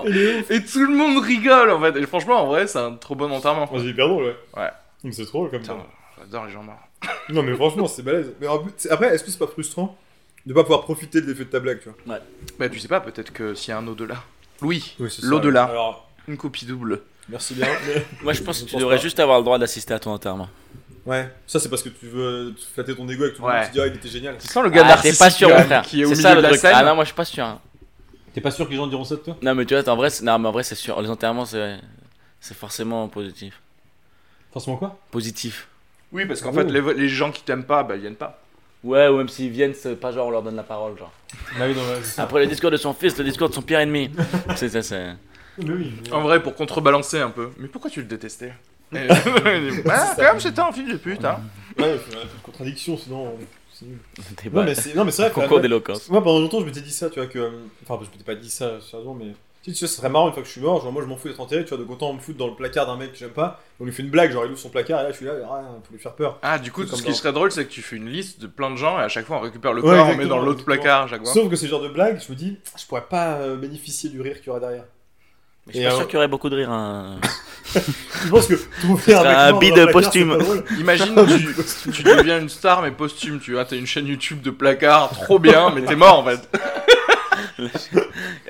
Ouf. 0.05 0.49
Et 0.51 0.63
tout 0.63 0.85
le 0.85 0.95
monde 0.95 1.23
rigole 1.23 1.69
en 1.71 1.81
fait. 1.81 1.97
Et 1.97 2.05
franchement 2.05 2.41
en 2.43 2.47
vrai 2.47 2.67
c'est 2.67 2.79
un 2.79 2.93
trop 2.93 3.15
bon 3.15 3.31
enterrement. 3.31 3.67
Oh, 3.71 3.77
c'est 3.79 3.85
hyper 3.87 4.07
drôle, 4.07 4.23
ouais. 4.25 4.35
Ouais. 4.57 5.11
C'est 5.11 5.25
trop 5.25 5.39
drôle 5.47 5.51
comme 5.51 5.63
ça. 5.63 5.75
j'adore 6.19 6.45
les 6.45 6.51
gens 6.51 6.63
morts. 6.63 6.79
Non, 7.29 7.43
mais 7.43 7.53
franchement, 7.55 7.87
c'est 7.87 8.01
balèze. 8.03 8.33
Mais 8.39 8.47
en 8.47 8.59
plus, 8.59 8.71
c'est- 8.77 8.89
après, 8.91 9.07
est-ce 9.13 9.23
que 9.23 9.29
c'est 9.31 9.37
pas 9.39 9.47
frustrant 9.47 9.97
de 10.45 10.53
pas 10.53 10.61
pouvoir 10.63 10.81
profiter 10.83 11.21
de 11.21 11.27
l'effet 11.27 11.45
de 11.45 11.49
ta 11.49 11.59
blague, 11.59 11.79
tu 11.81 11.89
vois? 11.89 12.19
Bah 12.59 12.69
tu 12.69 12.79
sais 12.79 12.87
pas, 12.87 12.99
peut-être 12.99 13.33
que 13.33 13.53
s'il 13.55 13.69
y 13.69 13.73
a 13.73 13.77
un 13.79 13.87
au-delà. 13.87 14.15
Oui, 14.61 14.95
l'au-delà, 15.23 15.63
Alors, 15.65 16.07
une 16.27 16.37
copie 16.37 16.65
double. 16.65 17.01
merci 17.29 17.53
bien. 17.55 17.67
mais- 17.87 18.05
Moi, 18.23 18.33
je 18.33 18.41
pense 18.43 18.61
que 18.61 18.69
tu 18.69 18.75
devrais 18.77 18.95
pas. 18.97 19.01
juste 19.01 19.19
avoir 19.19 19.37
le 19.39 19.43
droit 19.43 19.57
d'assister 19.59 19.93
à 19.93 19.99
ton 19.99 20.11
enterrement. 20.11 20.49
Ouais, 21.05 21.29
ça 21.45 21.59
c'est 21.59 21.69
parce 21.69 21.83
que 21.83 21.89
tu 21.89 22.07
veux 22.07 22.53
te 22.57 22.61
flatter 22.73 22.95
ton 22.95 23.07
ego 23.07 23.23
avec 23.23 23.35
tout 23.35 23.41
le 23.43 23.47
Ouais. 23.47 23.55
monde 23.57 23.65
qui 23.65 23.71
dit 23.73 23.79
ah 23.81 23.87
il 23.87 23.93
était 23.95 24.07
génial. 24.09 24.37
Tu 24.39 24.47
sens 24.47 24.63
le 24.63 24.69
gars 24.71 24.81
Ah, 24.85 24.87
t'es 25.01 25.09
narcissique 25.09 25.19
pas 25.19 25.29
sûr, 25.29 25.49
mon 25.49 25.63
frère. 25.63 25.81
qui 25.83 26.01
est 26.01 26.05
au 26.05 26.09
C'est 26.09 26.15
milieu 26.15 26.21
ça 26.23 26.31
de 26.31 26.35
le 26.37 26.41
la 26.41 26.47
truc. 26.49 26.61
scène. 26.61 26.71
Ah 26.75 26.83
non, 26.83 26.95
moi, 26.95 27.03
je 27.03 27.07
suis 27.09 27.15
pas 27.15 27.25
sûr. 27.25 27.45
hein. 27.45 27.59
T'es 28.33 28.41
pas 28.41 28.51
sûr 28.51 28.65
que 28.65 28.71
les 28.71 28.77
gens 28.77 28.87
diront 28.87 29.03
ça 29.05 29.15
de 29.15 29.19
toi? 29.21 29.37
Non, 29.41 29.53
mais 29.55 29.65
tu 29.65 29.75
vois, 29.79 29.87
en 29.89 29.95
vrai, 29.95 30.09
c'est- 30.09 30.23
non, 30.23 30.37
mais 30.39 30.47
en 30.47 30.51
vrai, 30.51 30.63
c'est 30.63 30.75
sûr. 30.75 30.99
Les 31.01 31.09
enterrements, 31.09 31.45
c'est 31.45 31.77
c'est 32.39 32.57
forcément 32.57 33.07
positif. 33.07 33.61
Forcément 34.51 34.77
quoi? 34.77 34.97
Positif. 35.11 35.67
Oui, 36.11 36.25
parce 36.25 36.41
qu'en 36.41 36.49
Oh. 36.51 36.53
fait, 36.53 36.63
les, 36.65 36.81
les 36.95 37.09
gens 37.09 37.31
qui 37.31 37.43
t'aiment 37.43 37.63
pas, 37.65 37.83
bah, 37.83 37.95
ils 37.95 38.01
viennent 38.01 38.15
pas. 38.15 38.41
Ouais, 38.83 39.07
ou 39.07 39.17
même 39.17 39.29
s'ils 39.29 39.49
viennent, 39.51 39.73
c'est 39.73 39.95
pas 39.95 40.11
genre 40.11 40.27
on 40.27 40.31
leur 40.31 40.43
donne 40.43 40.55
la 40.55 40.63
parole, 40.63 40.97
genre. 40.97 41.11
Bah 41.57 41.65
oui, 41.67 41.73
non, 41.75 41.81
ouais, 41.81 41.99
c'est 42.03 42.15
ça. 42.15 42.23
Après 42.23 42.39
le 42.39 42.47
discours 42.47 42.69
de 42.71 42.77
son 42.77 42.93
fils, 42.93 43.17
le 43.17 43.23
discours 43.23 43.49
de 43.49 43.53
son 43.53 43.61
pire 43.63 43.79
ennemi. 43.79 44.11
c'est 44.55 44.69
ça, 44.69 44.81
c'est. 44.81 45.13
Mais 45.57 45.71
oui, 45.71 45.93
mais- 46.03 46.13
En 46.13 46.21
vrai, 46.21 46.41
pour 46.43 46.55
contrebalancer 46.55 47.19
un 47.19 47.29
peu. 47.31 47.49
Mais 47.57 47.67
pourquoi 47.67 47.89
tu 47.89 48.01
le 48.01 48.05
détestais? 48.07 48.53
Et- 48.93 49.07
Ah, 49.89 50.13
quand 50.15 50.23
même, 50.23 50.39
c'était 50.39 50.59
un 50.61 50.71
fils 50.71 50.91
de 50.91 50.97
pute, 50.97 51.23
hein. 51.25 51.39
Ouais, 51.77 51.93
il 51.93 51.99
faut 51.99 52.17
un 52.17 52.21
peu 52.21 52.37
de 52.37 52.43
contradiction, 52.43 52.97
sinon. 52.97 53.27
euh, 53.27 53.29
c'est. 53.73 53.85
Non, 54.51 54.63
mais 54.63 54.75
c'est 54.75 54.93
non, 54.95 55.03
mais 55.05 55.11
c'est 55.11 55.23
vrai 55.23 55.31
que. 55.31 55.35
Concours 55.35 55.59
d'éloquence. 55.59 56.09
Moi, 56.09 56.23
pendant 56.23 56.39
longtemps, 56.39 56.59
je 56.61 56.65
m'étais 56.65 56.81
dit 56.81 56.91
ça, 56.93 57.09
tu 57.09 57.19
vois, 57.19 57.27
que. 57.27 57.39
euh, 57.39 57.49
Enfin, 57.87 58.01
je 58.05 58.09
m'étais 58.11 58.23
pas 58.23 58.35
dit 58.35 58.49
ça, 58.49 58.79
sérieusement, 58.81 59.13
mais. 59.15 59.33
Tu 59.63 59.71
sais, 59.71 59.79
tu 59.79 59.79
sais, 59.79 59.87
ce 59.87 59.97
serait 59.97 60.09
marrant 60.09 60.27
une 60.27 60.33
fois 60.33 60.43
que 60.43 60.47
je 60.47 60.53
suis 60.53 60.61
mort, 60.61 60.79
genre 60.83 60.91
moi 60.91 61.01
je 61.01 61.07
m'en 61.07 61.17
fous 61.17 61.27
d'être 61.27 61.39
enterré, 61.39 61.63
tu 61.65 61.69
vois, 61.69 61.79
donc 61.79 61.89
autant 61.89 62.13
me 62.13 62.19
foutre 62.19 62.37
dans 62.37 62.45
le 62.45 62.53
placard 62.53 62.85
d'un 62.85 62.97
mec 62.97 63.13
que 63.13 63.17
j'aime 63.17 63.31
pas, 63.31 63.59
on 63.79 63.85
lui 63.85 63.91
fait 63.91 64.03
une 64.03 64.11
blague, 64.11 64.31
genre 64.31 64.45
il 64.45 64.51
ouvre 64.51 64.59
son 64.59 64.69
placard 64.69 64.99
et 64.99 65.03
là 65.05 65.11
je 65.11 65.15
suis 65.15 65.25
là, 65.25 65.31
ah, 65.43 65.63
pour 65.83 65.91
lui 65.91 65.99
faire 65.99 66.13
peur. 66.13 66.37
Ah, 66.43 66.59
du 66.59 66.71
coup, 66.71 66.85
ce 66.85 66.93
qui 67.01 67.01
dans- 67.07 67.13
serait 67.13 67.33
drôle, 67.33 67.51
c'est 67.51 67.65
que 67.65 67.71
tu 67.71 67.81
fais 67.81 67.95
une 67.95 68.07
liste 68.07 68.39
de 68.39 68.45
plein 68.45 68.69
de 68.69 68.75
gens 68.75 68.99
et 68.99 69.01
à 69.01 69.07
chaque 69.07 69.25
fois 69.25 69.37
on 69.37 69.39
récupère 69.39 69.73
le 69.73 69.83
Ouais, 69.83 69.89
corps, 69.97 70.07
on 70.09 70.15
met 70.17 70.27
dans 70.27 70.37
l'autre 70.37 70.59
exactement. 70.59 70.75
placard 70.75 71.01
à 71.05 71.07
chaque 71.07 71.23
fois. 71.23 71.33
Sauf 71.33 71.49
que 71.49 71.55
c'est 71.55 71.65
le 71.65 71.71
genre 71.71 71.81
de 71.81 71.87
blague, 71.87 72.21
je 72.23 72.31
me 72.31 72.37
dis, 72.37 72.59
je 72.79 72.85
pourrais 72.85 73.05
pas 73.09 73.37
euh, 73.37 73.55
bénéficier 73.57 74.11
du 74.11 74.21
rire 74.21 74.35
qu'il 74.37 74.45
y 74.45 74.49
aura 74.51 74.59
derrière. 74.59 74.83
Mais 75.67 75.73
je 75.73 75.77
suis 75.77 75.79
Et 75.79 75.83
pas 75.83 75.87
alors- 75.89 75.97
sûr 75.99 76.07
qu'il 76.07 76.13
y 76.15 76.17
aurait 76.17 76.27
beaucoup 76.27 76.49
de 76.49 76.55
rire. 76.55 76.71
Hein. 76.71 77.17
Je 78.23 78.29
pense 78.29 78.47
que 78.47 78.53
trouver 78.81 79.13
un 79.15 79.23
mec 79.23 79.35
un 79.37 79.49
mort 79.51 79.59
bide 79.59 79.69
dans 79.71 79.75
le 79.77 79.81
placard, 79.87 80.01
posthume. 80.03 80.31
c'est 80.31 80.37
pas 80.37 80.43
drôle. 80.43 80.63
Imagine, 80.79 81.15
tu, 81.27 81.91
tu 81.91 82.03
deviens 82.03 82.39
une 82.39 82.49
star 82.49 82.81
mais 82.81 82.91
posthume, 82.91 83.39
tu 83.39 83.53
vois, 83.53 83.65
t'as 83.65 83.75
une 83.75 83.87
chaîne 83.87 84.07
YouTube 84.07 84.41
de 84.41 84.51
placard, 84.51 85.09
trop 85.09 85.39
bien, 85.39 85.71
mais 85.73 85.81
t'es 85.81 85.95
mort 85.95 86.19
en 86.19 86.25
fait. 86.25 86.49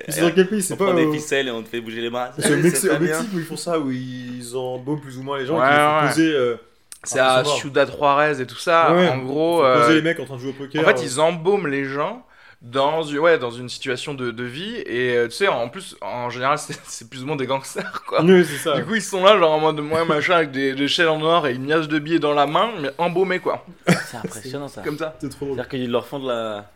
C'est 0.10 0.22
dans 0.22 0.32
quel 0.32 0.48
pays 0.48 0.62
C'est 0.62 0.74
On 0.74 0.78
pas 0.78 0.86
prend 0.86 0.94
des 0.94 1.06
au... 1.06 1.14
ficelles 1.14 1.48
et 1.48 1.52
on 1.52 1.64
te 1.64 1.70
fait 1.70 1.82
bouger 1.82 2.02
les 2.02 2.10
bras. 2.10 2.32
C'est 2.38 2.54
au. 2.54 2.58
Mexique 2.58 2.92
où 3.34 3.40
ils 3.40 3.46
font 3.46 3.58
ça, 3.58 3.80
où 3.80 3.90
ils 3.92 4.56
embaument 4.56 5.00
plus 5.02 5.18
ou 5.18 5.24
moins 5.24 5.38
les 5.40 5.46
gens 5.46 5.60
Ouais, 5.60 5.66
et 5.66 5.70
qu'ils 5.70 5.78
les 5.78 5.84
font 5.84 6.02
ouais. 6.02 6.08
poser, 6.10 6.34
euh, 6.34 6.56
C'est 7.04 7.20
Ah, 7.20 7.36
à. 7.38 7.44
Ciudad 7.46 7.92
Juarez 7.96 8.42
et 8.42 8.46
tout 8.46 8.58
ça. 8.58 8.94
Ouais, 8.94 9.08
en 9.10 9.18
gros, 9.20 9.58
poser 9.62 9.92
euh, 9.92 9.96
les 9.96 10.02
mecs 10.02 10.20
en 10.20 10.26
train 10.26 10.36
de 10.36 10.42
jouer 10.42 10.52
au 10.52 10.54
poker. 10.54 10.82
en 10.82 10.86
fait, 10.86 11.00
euh. 11.00 11.04
ils 11.04 11.20
embaument 11.20 11.68
les 11.68 11.86
gens 11.86 12.26
dans, 12.66 13.04
une- 13.04 13.20
ouais, 13.20 13.38
dans 13.40 13.52
une 13.52 13.70
situation 13.70 14.14
de, 14.14 14.32
de 14.32 14.44
vie 14.44 14.76
et 14.86 15.16
euh, 15.16 15.26
tu 15.28 15.36
sais, 15.36 15.48
en 15.48 15.70
plus, 15.70 15.96
en 16.02 16.30
général, 16.30 16.58
c'est 16.66 16.78
c'est 16.86 17.10
plus 17.10 17.24
ou 17.24 17.28
moins 17.28 17.36
des 17.36 17.46
gangsters 17.48 18.04
quoi. 18.08 18.24
Oui, 18.24 18.44
c'est 18.46 18.58
ça. 18.58 18.76
Du 18.78 18.86
coup, 18.86 18.96
ils 18.96 19.02
sont 19.02 19.24
là, 19.24 19.38
genre 19.38 19.54
en 19.54 19.60
mode 19.60 19.80
moi 19.80 20.04
machin, 20.06 20.36
avec 20.38 20.52
des, 20.52 20.74
des 20.74 20.88
chaînes 20.88 21.08
en 21.08 21.22
or 21.22 21.48
et 21.48 21.54
une 21.54 21.66
miasse 21.66 21.88
de 21.88 22.00
billets 22.00 22.20
dans 22.20 22.34
la 22.34 22.48
main, 22.48 22.72
mais 22.82 22.90
embaumés 22.98 23.40
quoi. 23.40 23.66
C'est 24.08 24.18
impressionnant 24.18 24.68
ça. 24.68 24.82
Comme 24.82 24.98
ça. 24.98 25.16
C'est 25.20 25.30
trop. 25.30 25.46
C'est-à-dire 25.48 25.70
qu'ils 25.70 25.92
leur 25.92 26.06
font 26.08 26.20
de 26.20 26.28
la. 26.28 26.72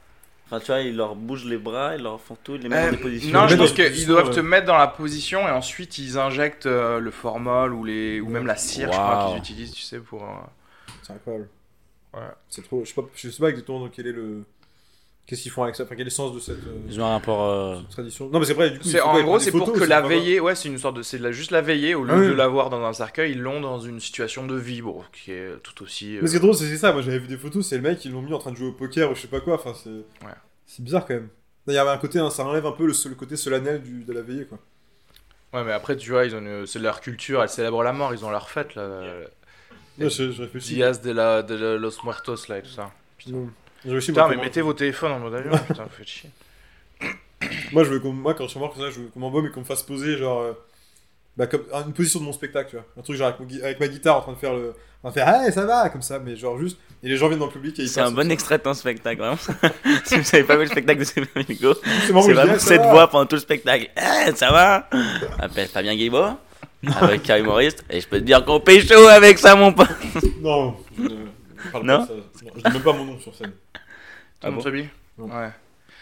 Enfin, 0.46 0.60
tu 0.60 0.66
vois, 0.68 0.80
ils 0.82 0.96
leur 0.96 1.16
bougent 1.16 1.46
les 1.46 1.58
bras, 1.60 1.96
ils 1.96 2.02
leur 2.02 2.20
font 2.20 2.36
tout, 2.44 2.56
ils 2.56 2.62
les 2.62 2.70
mettent 2.70 2.80
Euh, 2.88 2.92
dans 2.92 2.98
des 2.98 3.04
positions. 3.04 3.32
non, 3.42 3.48
je 3.48 3.56
pense 3.56 3.72
qu'ils 3.72 4.08
doivent 4.08 4.30
ouais. 4.30 4.34
te 4.36 4.40
mettre 4.40 4.66
dans 4.66 4.78
la 4.80 4.88
position 4.88 5.48
et 5.48 5.52
ensuite 5.52 6.00
ils 6.00 6.18
injectent 6.18 6.66
euh, 6.66 7.00
le 7.00 7.12
formol 7.12 7.72
ou, 7.74 7.84
les, 7.84 8.20
ou 8.20 8.30
même 8.30 8.48
la 8.48 8.56
cire, 8.56 8.92
je 8.92 8.98
crois 8.98 9.28
qu'ils 9.30 9.38
utilisent, 9.40 9.72
tu 9.74 9.84
sais, 9.84 10.00
pour. 10.00 10.24
euh, 10.24 10.28
C'est 11.04 11.14
incroyable. 11.14 11.48
Ouais. 12.16 12.22
C'est 12.50 12.64
trop. 12.64 12.82
Je 12.84 12.90
sais 12.90 12.96
pas, 12.96 13.08
je 13.16 13.30
sais 13.30 13.40
pas 13.40 13.50
exactement 13.50 13.88
quel 13.90 14.08
est 14.08 14.12
le. 14.12 14.44
Qu'est-ce 15.30 15.44
qu'ils 15.44 15.52
font 15.52 15.62
avec 15.62 15.76
ça? 15.76 15.84
Enfin, 15.84 15.94
quel 15.94 16.02
est 16.02 16.04
le 16.06 16.10
sens 16.10 16.34
de 16.34 16.40
cette 16.40 16.58
euh, 16.58 16.80
Ils 16.90 17.00
ont 17.00 17.06
un 17.06 17.12
rapport. 17.12 17.44
euh, 17.46 17.78
tradition? 17.92 18.30
Non, 18.32 18.40
mais 18.40 18.46
c'est 18.46 18.56
vrai, 18.56 18.72
du 18.72 18.80
coup. 18.80 18.88
C'est 18.88 19.00
en 19.00 19.22
gros, 19.22 19.38
c'est 19.38 19.52
pour 19.52 19.72
que 19.72 19.84
la 19.84 20.02
veillée, 20.02 20.40
ouais, 20.40 20.56
c'est 20.56 20.70
une 20.70 20.80
sorte 20.80 20.96
de, 20.98 21.04
c'est 21.04 21.32
juste 21.32 21.52
la 21.52 21.62
veillée 21.62 21.94
au 21.94 22.04
lieu 22.04 22.14
Ah 22.16 22.20
oui. 22.20 22.28
de 22.30 22.34
l'avoir 22.34 22.72
dans 22.72 22.84
un 22.84 22.94
cercueil, 22.94 23.34
ils 23.34 23.40
l'ont 23.40 23.62
dans 23.62 23.80
une 23.80 24.00
situation 24.00 24.48
de 24.48 24.56
vie, 24.56 24.82
bon, 24.82 25.04
qui 25.14 25.32
est 25.32 25.52
tout 25.62 25.84
aussi. 25.84 26.18
euh, 26.18 26.22
Mais 26.22 26.28
ce 26.28 26.32
qui 26.32 26.38
est 26.38 26.40
drôle, 26.40 26.56
c'est 26.56 26.76
ça. 26.78 26.92
Moi, 26.94 27.04
j'avais 27.04 27.20
vu 27.20 27.28
des 27.28 27.38
photos, 27.38 27.64
c'est 27.64 27.76
le 27.76 27.84
mec, 27.84 28.04
ils 28.06 28.12
l'ont 28.12 28.24
mis 28.24 28.34
en 28.34 28.40
train 28.40 28.52
de 28.52 28.58
jouer 28.58 28.70
au 28.70 28.74
poker 28.74 29.12
ou 29.12 29.16
je 29.16 29.22
sais 29.22 29.28
pas 29.28 29.40
quoi. 29.40 29.54
Enfin, 29.54 29.74
c'est. 29.76 29.92
C'est 30.66 30.84
bizarre 30.84 31.06
quand 31.06 31.14
même. 31.14 31.30
Il 31.68 31.74
y 31.76 31.78
avait 31.78 31.92
un 31.92 31.98
côté, 32.00 32.18
hein, 32.18 32.32
ça 32.32 32.44
enlève 32.44 32.66
un 32.66 32.72
peu 32.72 32.88
le, 32.88 32.94
le 33.10 33.16
côté 33.16 33.36
solennel 33.36 33.84
du, 33.84 34.04
de 34.04 34.14
la 34.14 34.22
veillée, 34.24 34.46
quoi. 34.46 34.58
Ouais, 35.54 35.64
mais 35.64 35.72
après, 35.74 35.96
tu 35.96 36.10
vois, 36.10 36.26
ils 36.26 36.36
ont 36.36 36.40
une- 36.40 36.66
c'est 36.66 36.80
leur 36.80 37.02
culture, 37.02 37.44
elle 37.44 37.50
célèbre 37.50 37.84
la 37.84 37.94
mort, 37.94 38.14
ils 38.16 38.26
ont 38.26 38.32
leur 38.32 38.50
fête 38.50 38.74
là. 38.74 38.88
Ouais, 40.00 40.10
je, 40.10 40.32
je 40.32 40.42
réfléchis. 40.42 40.74
Diaz 40.76 41.02
de, 41.02 41.12
la, 41.12 41.44
de 41.44 41.56
la- 41.56 41.78
los 41.78 41.92
Muertos 42.04 42.48
là 42.48 42.60
et 42.60 42.62
tout 42.62 42.70
ça. 42.70 42.92
Réfléchis, 43.18 43.50
Putain, 43.84 44.28
mais 44.30 44.36
mettez 44.38 44.62
vos 44.62 44.74
téléphones 44.74 45.12
en 45.14 45.20
mode 45.20 45.36
avion, 45.36 45.52
putain, 45.68 45.84
vous 45.84 45.90
faites 45.98 46.08
chier. 46.08 46.30
Moi, 47.72 47.84
je 47.86 47.90
veux 47.90 48.00
qu'on- 48.00 48.12
moi, 48.12 48.34
quand 48.34 48.44
je 48.46 48.50
suis 48.50 48.60
mort 48.60 48.74
comme 48.74 48.84
ça, 48.84 48.90
je 48.92 49.00
veux 49.00 49.08
qu'on 49.08 49.20
m'embaume 49.22 49.46
et 49.48 49.52
qu'on 49.52 49.62
me 49.62 49.66
fasse 49.66 49.84
poser, 49.84 50.18
genre. 50.18 50.42
euh, 50.42 50.54
Bah, 51.38 51.48
comme 51.48 51.64
une 51.88 51.94
position 51.94 52.20
de 52.20 52.26
mon 52.26 52.34
spectacle, 52.34 52.70
tu 52.72 52.76
vois. 52.76 52.86
Un 52.98 53.02
truc 53.02 53.16
genre 53.16 53.28
avec, 53.30 53.40
mon 53.40 53.46
gui- 53.46 53.62
avec 53.64 53.80
ma 53.80 53.88
guitare 53.88 54.18
en 54.18 54.22
train 54.22 54.34
de 54.34 54.38
faire 54.38 54.54
le. 54.54 54.74
En 55.04 55.10
train 55.12 55.22
de 55.22 55.26
faire, 55.26 55.42
hey, 55.46 55.54
ça 55.54 55.66
va, 55.66 55.88
comme 55.90 56.02
ça, 56.02 56.20
mais 56.20 56.36
genre 56.36 56.60
juste. 56.60 56.78
Et 57.02 57.08
les 57.08 57.16
gens 57.16 57.28
viennent 57.30 57.40
dans 57.40 57.46
le 57.46 57.52
public 57.54 57.80
et 57.80 57.84
ils 57.84 57.88
C'est 57.90 58.02
un 58.02 58.12
bon 58.12 58.30
extrait 58.30 58.58
de 58.58 58.64
ton 58.64 58.74
spectacle, 58.74 59.20
vraiment. 59.22 59.38
si 60.04 60.18
vous 60.20 60.30
avez 60.36 60.44
pas 60.44 60.58
vu 60.58 60.64
le 60.64 60.70
spectacle 60.70 61.00
de 61.00 61.06
Sébastien 61.06 61.44
Hugo. 61.48 61.76
C'est 62.06 62.12
vraiment 62.12 62.54
hey, 62.54 62.60
cette 62.60 62.82
va. 62.82 62.92
voix 62.92 63.08
pendant 63.08 63.26
tout 63.26 63.36
le 63.38 63.42
spectacle. 63.42 63.90
Eh, 63.96 64.36
ça 64.36 64.52
va? 64.52 64.90
Appelle 65.40 65.70
Fabien 65.70 65.96
Guibaud, 65.96 66.26
avec 67.00 67.30
un 67.30 67.38
humoriste, 67.38 67.86
et 67.90 68.02
je 68.02 68.08
peux 68.10 68.20
te 68.20 68.26
dire 68.26 68.44
qu'on 68.44 68.60
pécho 68.60 69.08
avec 69.08 69.40
ça, 69.40 69.56
mon 69.56 69.72
pote. 69.72 69.88
Non, 70.42 70.76
je 71.62 71.68
ne 71.68 71.72
parle 71.72 71.86
Non 71.86 72.06
pas 72.06 72.14
de 72.14 72.22
ça. 72.22 72.46
Non, 72.46 72.52
Je 72.56 72.62
dis 72.62 72.72
même 72.72 72.84
pas 72.84 72.94
mon 72.94 73.06
nom 73.06 73.20
sur 73.20 73.36
scène. 73.36 73.52
Tout 73.52 74.48
Ah 74.48 74.52
monde 74.52 74.64
bon. 75.18 75.30
Ouais. 75.30 75.52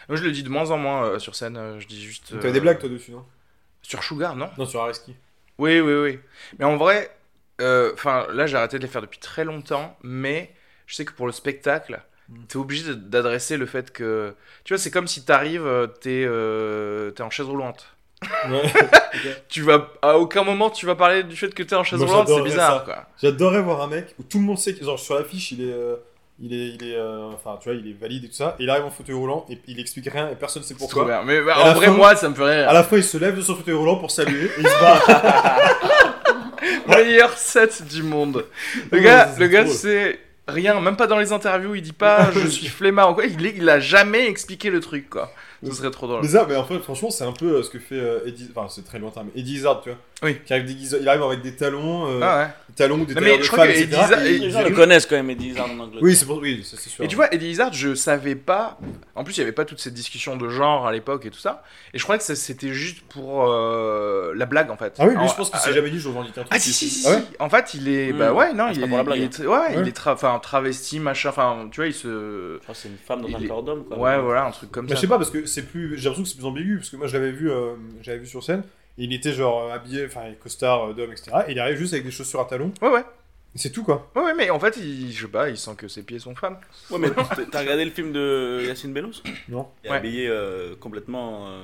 Moi, 0.10 0.18
je 0.18 0.24
le 0.24 0.32
dis 0.32 0.44
de 0.44 0.50
moins 0.50 0.72
en 0.72 0.78
moins 0.78 1.04
euh, 1.06 1.20
sur 1.20 1.36
scène, 1.36 1.58
euh, 1.58 1.80
je 1.80 1.88
dis 1.88 2.02
juste. 2.02 2.34
T'as 2.40 2.48
euh, 2.48 2.52
des 2.52 2.60
blagues, 2.62 2.80
toi, 2.80 2.88
dessus, 2.90 3.12
non? 3.12 3.26
Sur 3.82 4.04
Sugar, 4.04 4.36
non? 4.36 4.50
Non, 4.58 4.66
sur 4.66 4.82
Areski. 4.82 5.16
Oui, 5.58 5.80
oui, 5.80 5.94
oui. 5.96 6.20
Mais 6.60 6.66
en 6.66 6.78
vrai, 6.78 7.16
euh, 7.62 7.92
enfin, 7.94 8.28
là, 8.32 8.46
j'ai 8.46 8.58
arrêté 8.58 8.78
de 8.78 8.84
les 8.84 8.90
faire 8.90 9.02
depuis 9.02 9.20
très 9.20 9.44
longtemps, 9.44 9.98
mais 10.04 10.54
je 10.86 10.96
sais 10.96 11.06
que 11.06 11.14
pour 11.14 11.26
le 11.26 11.32
spectacle, 11.32 12.02
Mm. 12.30 12.44
t'es 12.48 12.58
obligé 12.58 12.84
de- 12.90 12.94
d'adresser 12.94 13.56
le 13.58 13.66
fait 13.66 13.92
que. 13.92 14.36
Tu 14.66 14.74
vois, 14.74 14.78
c'est 14.78 14.92
comme 14.92 15.08
si 15.08 15.24
t'arrives, 15.26 15.66
euh, 15.66 15.88
t'es 15.88 16.24
euh, 16.28 17.12
t'es 17.12 17.24
en 17.24 17.30
chaise 17.30 17.46
roulante. 17.48 17.96
Ouais. 18.50 18.62
Tu 19.50 19.62
vas, 19.62 19.88
à 20.02 20.18
aucun 20.18 20.44
moment, 20.44 20.70
tu 20.70 20.86
vas 20.86 20.96
parler 20.96 21.24
du 21.24 21.36
fait 21.36 21.54
que 21.54 21.64
t'es 21.64 21.76
en 21.76 21.84
chaise 21.84 22.02
roulante, 22.02 22.28
c'est 22.28 22.42
bizarre, 22.44 22.80
ça. 22.80 22.84
quoi. 22.86 23.06
J'adorerais 23.22 23.62
voir 23.62 23.82
un 23.82 23.88
mec 23.88 24.14
où 24.20 24.24
tout 24.24 24.38
le 24.40 24.44
monde 24.46 24.58
sait 24.60 24.74
que, 24.76 24.84
genre, 24.86 25.00
sur 25.00 25.16
l'affiche, 25.16 25.52
il 25.54 25.62
est. 25.68 25.74
euh, 25.74 25.96
Il 26.40 26.54
est, 26.54 26.68
il 26.76 26.84
est, 26.92 26.96
euh, 26.96 27.30
enfin, 27.34 27.58
tu 27.60 27.70
vois, 27.70 27.78
il 27.80 27.90
est 27.90 28.00
valide 28.00 28.26
et 28.26 28.28
tout 28.28 28.36
ça. 28.36 28.56
Et 28.60 28.64
il 28.64 28.70
arrive 28.70 28.86
en 28.86 28.92
fauteuil 28.92 29.16
roulant 29.16 29.46
et 29.50 29.58
il 29.68 29.80
explique 29.80 30.08
rien 30.12 30.30
et 30.30 30.36
personne 30.36 30.62
sait 30.62 30.70
C'est 30.70 30.76
trop 30.76 30.86
pourquoi. 30.88 31.06
bien. 31.06 31.24
Mais 31.24 31.42
bah, 31.42 31.56
en 31.58 31.74
vrai, 31.74 31.88
fin- 31.88 31.94
moi, 31.94 32.16
ça 32.16 32.30
me 32.30 32.36
fait 32.36 32.44
rire. 32.44 32.70
À 32.70 32.74
la 32.74 32.84
fin, 32.84 32.98
il 32.98 33.04
se 33.04 33.18
lève 33.18 33.36
de 33.36 33.42
son 33.42 33.56
fauteuil 33.56 33.74
roulant 33.74 33.96
pour 33.96 34.12
saluer 34.12 34.46
et 34.46 34.52
il 34.60 34.68
se 34.68 34.80
barre. 34.80 35.68
Meilleur 36.88 37.32
set 37.38 37.88
du 37.88 38.04
monde. 38.04 38.46
Le 38.92 38.98
Ouais, 39.00 39.04
gars, 39.04 39.30
le 39.40 39.48
gars, 39.48 39.66
c'est 39.68 40.20
rien, 40.48 40.80
même 40.80 40.96
pas 40.96 41.08
dans 41.08 41.18
les 41.18 41.32
interviews, 41.34 41.76
il 41.76 41.82
dit 41.82 41.92
pas 41.94 42.30
je 42.36 42.48
suis 42.48 42.68
flemmard 42.68 43.12
ou 43.12 43.14
quoi, 43.16 43.26
il, 43.26 43.40
il 43.46 43.68
a 43.70 43.80
jamais 43.80 44.28
expliqué 44.28 44.70
le 44.70 44.80
truc, 44.80 45.10
quoi. 45.10 45.32
Ce 45.66 45.72
serait 45.74 45.92
trop 45.92 46.08
drôle. 46.08 46.22
mais 46.22 46.28
ça, 46.28 46.46
mais 46.48 46.56
en 46.56 46.64
fait, 46.66 46.78
franchement, 46.80 47.10
c'est 47.10 47.24
un 47.24 47.32
peu 47.32 47.58
euh, 47.58 47.64
ce 47.64 47.70
que 47.70 47.80
fait 47.80 47.96
euh, 47.96 48.20
Eddie. 48.28 48.50
Enfin, 48.56 48.68
c'est 48.70 48.84
très 48.86 49.00
lointain, 49.00 49.24
mais 49.24 49.40
Eddie 49.42 49.56
Izzard, 49.56 49.82
tu 49.82 49.90
vois. 49.90 49.98
Oui. 50.24 50.38
Qui 50.46 50.54
arrive 50.54 50.66
déguisé- 50.66 50.98
il 51.00 51.08
arrive 51.08 51.22
avec 51.24 51.42
des 51.42 51.56
talons, 51.56 52.08
euh, 52.08 52.20
Ah 52.24 52.38
ouais. 52.40 52.48
des 52.70 52.76
talons 52.76 53.00
ou 53.00 53.06
des 53.06 53.14
talons 53.14 53.26
mais 53.28 53.38
de 53.38 53.44
je 53.44 53.52
crois 53.52 53.66
femmes, 53.66 53.74
que. 53.74 53.80
Eddie 53.80 53.96
Izzard- 53.96 54.20
Les 54.24 54.50
gens 54.52 54.64
le 54.64 54.72
connaissent 54.72 55.06
quand 55.06 55.16
même, 55.16 55.30
Eddie 55.30 55.50
Izzard 55.50 55.66
en 55.72 55.80
Angleterre. 55.80 56.00
Oui, 56.02 56.16
c'est 56.16 56.26
pour... 56.26 56.38
oui, 56.40 56.64
sûr. 56.64 57.04
Et 57.04 57.08
tu 57.08 57.16
vois, 57.16 57.32
Eddie 57.34 57.50
Izzard, 57.50 57.72
je 57.74 57.94
savais 57.96 58.36
pas. 58.36 58.80
En 59.16 59.24
plus, 59.24 59.36
il 59.38 59.40
y 59.40 59.44
avait 59.44 59.52
pas 59.52 59.66
toute 59.66 59.80
cette 59.80 59.94
discussion 59.94 60.36
de 60.36 60.50
genre 60.50 60.88
à 60.88 60.92
l'époque 60.92 61.26
et 61.28 61.30
tout 61.30 61.38
ça. 61.40 61.64
Et 61.94 61.98
je 62.00 62.04
croyais 62.04 62.20
que 62.20 62.36
c'était 62.36 62.74
juste 62.74 63.02
pour 63.10 63.46
euh, 63.52 64.34
la 64.36 64.46
blague, 64.48 64.72
en 64.72 64.78
fait. 64.78 64.94
Ah 65.00 65.06
oui, 65.08 65.16
lui, 65.16 65.28
je 65.28 65.36
pense 65.36 65.50
qu'il 65.50 65.60
s'est 65.60 65.74
jamais 65.74 65.90
dit 65.92 66.00
je 66.00 66.08
revendique 66.08 66.32
un 66.38 66.42
truc. 66.42 66.48
Ah 66.52 66.60
si 66.60 66.74
si 66.74 66.90
si, 66.90 67.08
Ah 67.08 67.12
ouais 67.12 67.18
si. 67.22 67.36
En 67.40 67.50
fait, 67.50 67.74
il 67.76 67.88
est 67.88 68.14
bah 68.14 68.34
ouais 68.34 68.54
non, 68.54 68.66
Ah, 68.68 68.72
il 68.74 68.80
est, 68.80 68.82
pas 68.82 68.88
pour 68.88 68.98
la 68.98 69.04
il 69.04 69.06
blague. 69.06 69.22
est 69.22 69.40
tra- 69.42 69.46
ouais, 69.48 69.82
il 69.82 69.88
est 69.88 69.98
tra- 69.98 70.14
enfin 70.14 70.40
travesti 70.40 71.00
machin, 71.00 71.30
enfin 71.30 71.68
tu 71.72 71.80
vois, 71.80 71.88
il 71.88 71.94
se 71.94 72.08
Je 72.58 72.64
crois 72.64 72.74
que 72.76 72.82
c'est 72.82 72.90
une 72.90 72.98
femme 72.98 73.22
dans 73.22 73.38
un 73.38 73.48
corps 73.48 73.64
d'homme, 73.64 73.86
quoi. 73.86 73.98
ouais 73.98 74.20
voilà 74.20 74.46
un 74.46 74.52
truc 74.52 74.72
comme 74.72 74.88
ça. 74.90 74.96
je 74.96 75.00
sais 75.00 75.08
pas 75.08 75.18
parce 75.18 75.30
que 75.30 75.46
c'est 75.48 75.64
plus. 75.64 75.98
J'ai 75.98 76.04
l'impression 76.06 76.24
que 76.24 76.30
c'est 76.30 76.36
plus 76.38 76.46
ambigu 76.46 76.78
parce 76.78 76.90
que 76.90 76.96
moi 76.98 77.08
je 77.08 77.18
l'avais 77.18 77.32
vu, 77.32 77.50
euh, 77.52 77.74
j'avais 78.02 78.20
vu 78.20 78.28
sur 78.28 78.44
scène. 78.44 78.64
Et 79.00 79.04
il 79.06 79.14
était 79.14 79.34
genre 79.34 79.64
euh, 79.64 79.74
habillé, 79.74 80.06
enfin 80.06 80.22
costard 80.42 80.90
euh, 80.90 80.94
d'homme, 80.94 81.12
etc. 81.12 81.32
Et 81.48 81.52
il 81.54 81.60
arrive 81.60 81.78
juste 81.78 81.94
avec 81.94 82.06
des 82.06 82.12
chaussures 82.12 82.40
à 82.42 82.46
talons. 82.46 82.72
Ouais 82.82 82.90
ouais. 82.90 83.04
C'est 83.56 83.72
tout 83.72 83.84
quoi. 83.84 84.12
Ouais 84.16 84.22
ouais, 84.24 84.34
mais 84.36 84.50
en 84.52 84.60
fait, 84.60 84.78
il, 84.78 85.12
je 85.12 85.22
sais 85.26 85.32
pas, 85.32 85.50
il 85.50 85.58
sent 85.58 85.72
que 85.78 85.88
ses 85.88 86.04
pieds 86.04 86.20
sont 86.20 86.36
femmes. 86.36 86.58
Ouais, 86.92 87.00
mais 87.00 87.10
t'as- 87.52 87.60
regardé 87.62 87.86
le 87.86 87.92
film 87.92 88.12
de 88.12 88.64
Yacine 88.68 88.94
Belous 88.94 89.14
Non. 89.50 89.68
Il 89.84 89.88
est 89.88 89.92
Ouais. 89.92 89.98
habillé 89.98 90.28
euh, 90.28 90.76
complètement. 90.80 91.48
euh, 91.48 91.64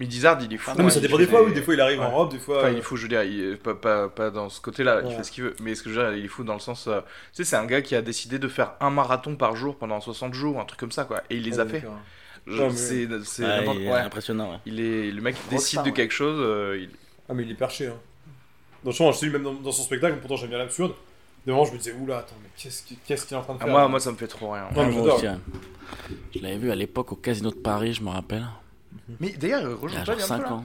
Mais 0.00 0.06
Dizard, 0.06 0.38
il 0.42 0.52
est 0.52 0.56
fou. 0.56 0.70
Ah, 0.72 0.78
non, 0.78 0.84
mais 0.84 0.90
ça 0.90 0.98
dépend 0.98 1.16
fait 1.18 1.24
des 1.26 1.30
fois, 1.30 1.44
oui. 1.44 1.52
Des 1.52 1.62
fois 1.62 1.74
il 1.74 1.80
arrive 1.80 2.00
en 2.00 2.10
robe, 2.10 2.32
des 2.32 2.38
fois. 2.40 2.58
Enfin, 2.58 2.70
il 2.70 2.78
est 2.78 2.82
fou, 2.82 2.96
je 2.96 3.02
veux 3.02 3.08
dire, 3.08 3.22
il- 3.22 3.56
pas, 3.58 3.74
pas, 3.76 4.08
pas 4.08 4.30
dans 4.30 4.48
ce 4.48 4.60
côté-là, 4.60 5.02
il 5.04 5.14
fait 5.14 5.22
ce 5.22 5.30
qu'il 5.30 5.44
veut. 5.44 5.54
Mais 5.60 5.76
ce 5.76 5.82
que 5.84 5.90
je 5.90 6.00
veux 6.00 6.08
dire, 6.08 6.16
il 6.18 6.24
est 6.24 6.28
fou 6.28 6.42
dans 6.42 6.54
le 6.54 6.58
sens. 6.60 6.88
euh, 6.88 7.00
tu 7.00 7.06
sais, 7.32 7.44
c'est 7.44 7.56
un 7.56 7.66
gars 7.66 7.82
qui 7.82 7.94
a 7.94 8.02
décidé 8.02 8.40
de 8.40 8.48
faire 8.48 8.72
un 8.80 8.90
marathon 8.90 9.36
par 9.36 9.54
jour 9.54 9.76
pendant 9.76 10.00
60 10.00 10.34
jours, 10.34 10.58
un 10.58 10.64
truc 10.64 10.80
comme 10.80 10.90
ça, 10.92 11.04
quoi. 11.04 11.22
Et 11.30 11.36
il 11.36 11.44
les 11.44 11.60
a 11.60 11.64
ouais, 11.64 11.70
fait. 11.80 11.84
Je- 12.46 12.68
C'est 12.70 13.08
c'est 13.24 13.44
ah, 13.44 13.62
ouais. 13.72 13.88
impressionnant, 13.90 14.50
ouais. 14.52 14.58
Il 14.66 14.78
est 14.80 15.10
le 15.10 15.20
mec 15.22 15.34
qui 15.34 15.40
Rockstar, 15.42 15.58
décide 15.58 15.82
de 15.82 15.90
quelque 15.90 16.12
chose. 16.12 16.38
euh, 16.40 16.78
il- 16.82 16.90
Ah, 17.28 17.32
mais 17.34 17.42
il 17.44 17.50
est 17.50 17.54
perché. 17.54 17.86
Hein. 17.86 17.96
Donc, 18.84 18.92
je 18.92 19.02
je 19.02 19.18
dis, 19.18 19.30
même 19.30 19.42
dans, 19.42 19.54
dans 19.54 19.72
son 19.72 19.82
spectacle, 19.82 20.18
pourtant 20.20 20.36
j'aime 20.36 20.50
bien 20.50 20.58
l'absurde. 20.58 20.92
De 21.46 21.52
moment, 21.52 21.64
je 21.64 21.72
me 21.72 21.78
disais, 21.78 21.94
oula, 21.98 22.18
attends, 22.18 22.36
mais 22.42 22.48
qu'est-ce 22.56 22.82
qu'il 22.82 22.96
qu'est-ce 23.06 23.26
qu'il 23.26 23.34
est 23.36 23.40
en 23.40 23.42
train 23.42 23.54
de 23.54 23.58
Ah, 23.60 23.64
faire 23.64 23.72
moi, 23.72 23.82
là 23.82 23.88
moi, 23.88 24.00
ça 24.00 24.12
me 24.12 24.16
fait 24.16 24.26
trop 24.26 24.50
rien. 24.52 24.68
Moi 24.74 24.86
aussi, 25.14 25.26
hein. 25.26 25.40
Je 26.34 26.40
l'avais 26.40 26.58
vu 26.58 26.70
à 26.70 26.74
l'époque 26.74 27.12
au 27.12 27.16
Casino 27.16 27.50
de 27.50 27.54
Paris, 27.56 27.94
je 27.94 28.02
me 28.02 28.10
rappelle. 28.10 28.44
Mais 29.20 29.30
d'ailleurs, 29.30 29.60
Il 29.62 29.68
y 29.68 29.72
a 29.72 29.76
rejoins-toi 29.76 30.04
genre 30.04 30.16
bientôt 30.16 30.28
5 30.28 30.42
là. 30.42 30.52
ans. 30.52 30.64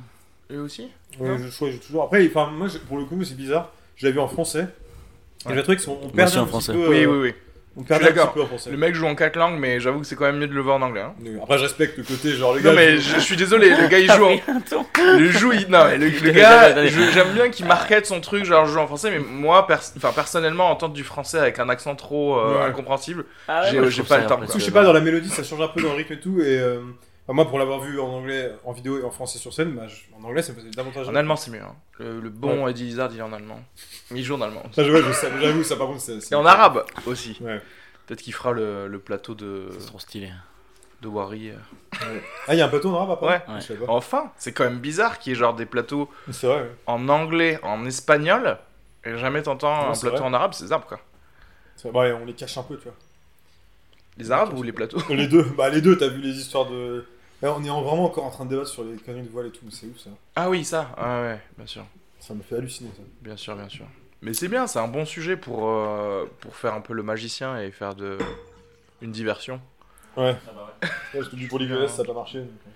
Lui 0.50 0.58
aussi 0.58 0.88
Ouais, 1.20 1.38
je 1.38 1.50
choisis 1.50 1.80
toujours. 1.82 2.04
Après, 2.04 2.30
moi, 2.52 2.68
je- 2.68 2.78
pour 2.80 2.98
le 2.98 3.06
coup, 3.06 3.22
c'est 3.24 3.36
bizarre. 3.38 3.72
Je 3.96 4.06
l'avais 4.06 4.14
vu 4.16 4.20
en 4.22 4.28
français. 4.28 4.68
Et 5.46 5.50
Ouais. 5.50 5.56
j'ai 5.56 5.64
trouvé 5.64 5.78
qu'on 5.78 5.92
on 5.92 6.02
Moi 6.02 6.12
perdait 6.14 6.24
aussi 6.24 6.38
en 6.38 6.42
un 6.42 6.44
petit 6.46 6.50
français. 6.50 6.74
peu. 6.74 6.90
Oui, 6.90 7.04
euh, 7.04 7.12
oui, 7.12 7.18
oui. 7.30 7.34
On 7.80 7.84
perd 7.84 8.02
Je 8.02 8.08
suis 8.08 8.12
un 8.12 8.12
petit 8.12 8.18
d'accord. 8.18 8.34
peu 8.34 8.42
en 8.42 8.46
français. 8.48 8.72
Le 8.72 8.78
mec 8.78 8.94
joue 8.94 9.06
en 9.08 9.16
quatre 9.16 9.38
langues, 9.38 9.58
mais 9.58 9.80
j'avoue 9.80 10.02
que 10.02 10.06
c'est 10.06 10.16
quand 10.18 10.26
même 10.26 10.38
mieux 10.38 10.48
de 10.48 10.54
le 10.54 10.60
voir 10.60 10.76
en 10.76 10.82
anglais. 10.82 11.00
hein. 11.02 11.14
Après, 11.42 11.58
je 11.58 11.64
respecte 11.64 11.98
le 11.98 12.04
côté, 12.04 12.32
genre, 12.34 12.54
le 12.54 12.60
gars. 12.60 12.72
Non, 12.72 12.76
mais 12.76 12.98
je, 12.98 13.16
je 13.16 13.20
suis 13.20 13.38
désolé, 13.38 13.70
le 13.70 13.88
gars 13.88 14.00
il 14.00 14.12
joue 14.12 14.26
en. 14.26 15.18
Le 15.18 15.32
joue, 15.32 15.54
il- 15.54 15.70
non, 15.70 15.86
mais 15.86 15.98
le, 15.98 16.10
le 16.10 16.32
gars, 16.32 16.86
je- 16.86 17.12
j'aime 17.14 17.32
bien 17.34 17.50
qu'il 17.50 17.66
market 17.66 18.06
son 18.06 18.20
truc, 18.20 18.44
genre 18.44 18.66
je 18.66 18.74
joue 18.74 18.80
en 18.80 18.88
français, 18.88 19.12
mais 19.12 19.20
moi, 19.20 19.66
pers- 19.66 19.94
enfin, 19.96 20.12
personnellement, 20.14 20.70
entendre 20.70 20.94
du 20.94 21.04
français 21.06 21.40
avec 21.40 21.58
un 21.60 21.70
accent 21.70 21.96
trop 21.96 22.38
euh, 22.38 22.60
Ouais. 22.60 22.66
incompréhensible, 22.66 23.24
Ah 23.48 23.64
J'ai- 23.70 23.78
moi, 23.78 23.86
je 23.86 23.92
j'ai 23.92 23.96
trouve 23.98 24.10
pas 24.10 24.16
ça 24.16 24.22
le 24.22 24.28
temps, 24.28 24.38
Parce 24.38 24.52
que 24.54 24.60
je 24.60 24.66
sais 24.66 24.72
pas, 24.72 24.84
dans 24.84 24.94
la 24.94 25.00
mélodie, 25.02 25.30
ça 25.30 25.44
change 25.44 25.62
un 25.62 25.68
peu 25.70 25.82
dans 25.82 25.92
le 25.92 25.96
rythme 25.96 26.14
et 26.14 26.20
tout. 26.20 26.42
Et 26.42 26.60
euh, 26.60 26.80
enfin, 27.30 27.36
moi, 27.36 27.48
pour 27.48 27.60
l'avoir 27.60 27.80
vu 27.80 28.00
en 28.00 28.08
anglais, 28.08 28.52
en 28.66 28.72
vidéo 28.72 29.00
et 29.00 29.04
en 29.04 29.12
français 29.12 29.38
sur 29.38 29.54
scène, 29.54 29.76
bah, 29.76 29.88
je- 29.88 30.02
en 30.20 30.24
anglais, 30.28 30.42
ça 30.42 30.52
me 30.54 30.58
faisait 30.58 30.72
davantage. 30.72 31.08
en 31.08 31.16
allemand 31.16 31.36
c'est 31.36 31.52
mieux. 31.52 31.62
hein. 31.62 31.76
Le, 32.00 32.20
le 32.20 32.30
bon 32.30 32.68
Eddie 32.68 32.88
Izzard, 32.88 33.12
il 33.14 33.20
est 33.20 33.22
en 33.22 33.32
allemand. 33.34 33.60
Il 34.12 34.24
joue 34.24 34.36
en 34.36 34.42
allemand. 34.42 34.64
Ça, 34.72 34.84
je- 34.84 34.92
ouais, 34.92 35.02
je 35.04 35.12
sais, 35.12 35.30
j'avoue, 35.40 35.64
ça 35.64 35.76
par 35.76 35.88
contre, 35.88 36.02
c'est. 36.02 36.20
c'est- 36.22 36.34
Et 36.34 36.38
en 36.38 36.46
arabe 36.46 36.84
aussi. 37.06 37.38
Ouais. 37.42 37.62
Peut-être 38.08 38.22
qu'il 38.24 38.34
fera 38.34 38.52
le, 38.52 38.88
le 38.88 39.00
plateau 39.00 39.36
de, 39.36 39.68
C'est 39.78 39.86
trop 39.86 40.00
stylé. 40.00 40.32
de 41.02 41.08
Wari. 41.08 41.52
euh. 41.52 41.56
Ah, 42.48 42.54
il 42.56 42.58
y 42.58 42.62
a 42.62 42.66
un 42.66 42.70
plateau 42.70 42.90
en 42.90 42.96
arabe 42.96 43.12
après 43.12 43.44
Ouais. 43.48 43.60
Je 43.62 43.66
savais 43.68 43.86
pas. 43.86 43.92
Enfin, 43.94 44.32
c'est 44.38 44.52
quand 44.52 44.64
même 44.64 44.80
bizarre 44.80 45.20
qu'il 45.20 45.32
y 45.32 45.36
ait 45.36 45.40
genre 45.40 45.54
des 45.54 45.66
plateaux 45.68 46.10
C'est 46.32 46.48
vrai, 46.48 46.62
ouais. 46.64 46.72
en 46.88 47.08
anglais, 47.10 47.60
en 47.64 47.86
espagnol, 47.86 48.58
et 49.06 49.16
jamais 49.18 49.44
t'entends 49.44 49.84
Ouais, 49.84 49.90
un 49.90 49.94
c'est 49.94 50.08
plateau 50.08 50.24
vrai. 50.24 50.30
en 50.30 50.34
arabe, 50.34 50.54
c'est 50.54 50.66
zarbe 50.68 50.86
quoi. 50.86 51.00
C'est 51.76 51.90
vrai. 51.92 52.12
Ouais, 52.12 52.18
on 52.22 52.26
les 52.26 52.34
cache 52.34 52.58
un 52.58 52.64
peu, 52.64 52.76
tu 52.78 52.84
vois. 52.86 52.96
Les 54.18 54.32
arabes 54.32 54.58
ou 54.58 54.64
les 54.64 54.74
plateaux 54.74 55.00
Les 55.10 55.28
deux, 55.28 55.44
bah 55.58 55.70
les 55.70 55.80
deux, 55.82 55.98
t'as 55.98 56.08
vu 56.10 56.20
les 56.20 56.38
histoires 56.38 56.66
de. 56.66 57.06
Là, 57.42 57.56
on 57.58 57.64
est 57.64 57.70
en- 57.70 57.82
vraiment 57.82 58.06
encore 58.06 58.26
en 58.26 58.30
train 58.32 58.46
de 58.46 58.50
débattre 58.50 58.70
sur 58.70 58.84
les 58.84 58.98
conneries 58.98 59.24
de 59.24 59.30
voile 59.30 59.48
et 59.48 59.52
tout, 59.52 59.62
mais 59.64 59.72
c'est 59.72 59.88
ouf 59.88 59.98
ça. 60.00 60.10
Ah 60.36 60.50
oui, 60.50 60.66
ça, 60.66 60.92
ah 60.98 61.22
ouais, 61.22 61.40
bien 61.58 61.66
sûr. 61.68 61.86
Ça 62.20 62.34
me 62.34 62.42
fait 62.42 62.56
halluciner 62.58 62.90
ça. 62.96 63.02
Bien 63.22 63.38
sûr, 63.38 63.56
bien 63.56 63.70
sûr. 63.70 63.86
Mais 64.22 64.34
c'est 64.34 64.50
bien, 64.50 64.68
c'est 64.68 64.80
un 64.80 64.88
bon 64.90 65.06
sujet 65.06 65.38
pour, 65.38 65.70
euh, 65.70 66.26
pour 66.42 66.56
faire 66.56 66.74
un 66.74 66.82
peu 66.82 66.94
le 66.94 67.04
magicien 67.04 67.58
et 67.62 67.72
faire 67.72 67.96
de 67.96 68.18
une 69.02 69.12
diversion. 69.14 69.62
Ouais. 70.18 70.36
Ouais, 71.14 71.22
je 71.24 71.30
te 71.30 71.36
dis 71.38 71.48
pour 71.48 71.60
l'IVS, 71.60 71.88
ça 71.88 72.02
a 72.02 72.06
pas 72.06 72.14
marché. 72.14 72.40
donc, 72.40 72.50
euh. 72.68 72.70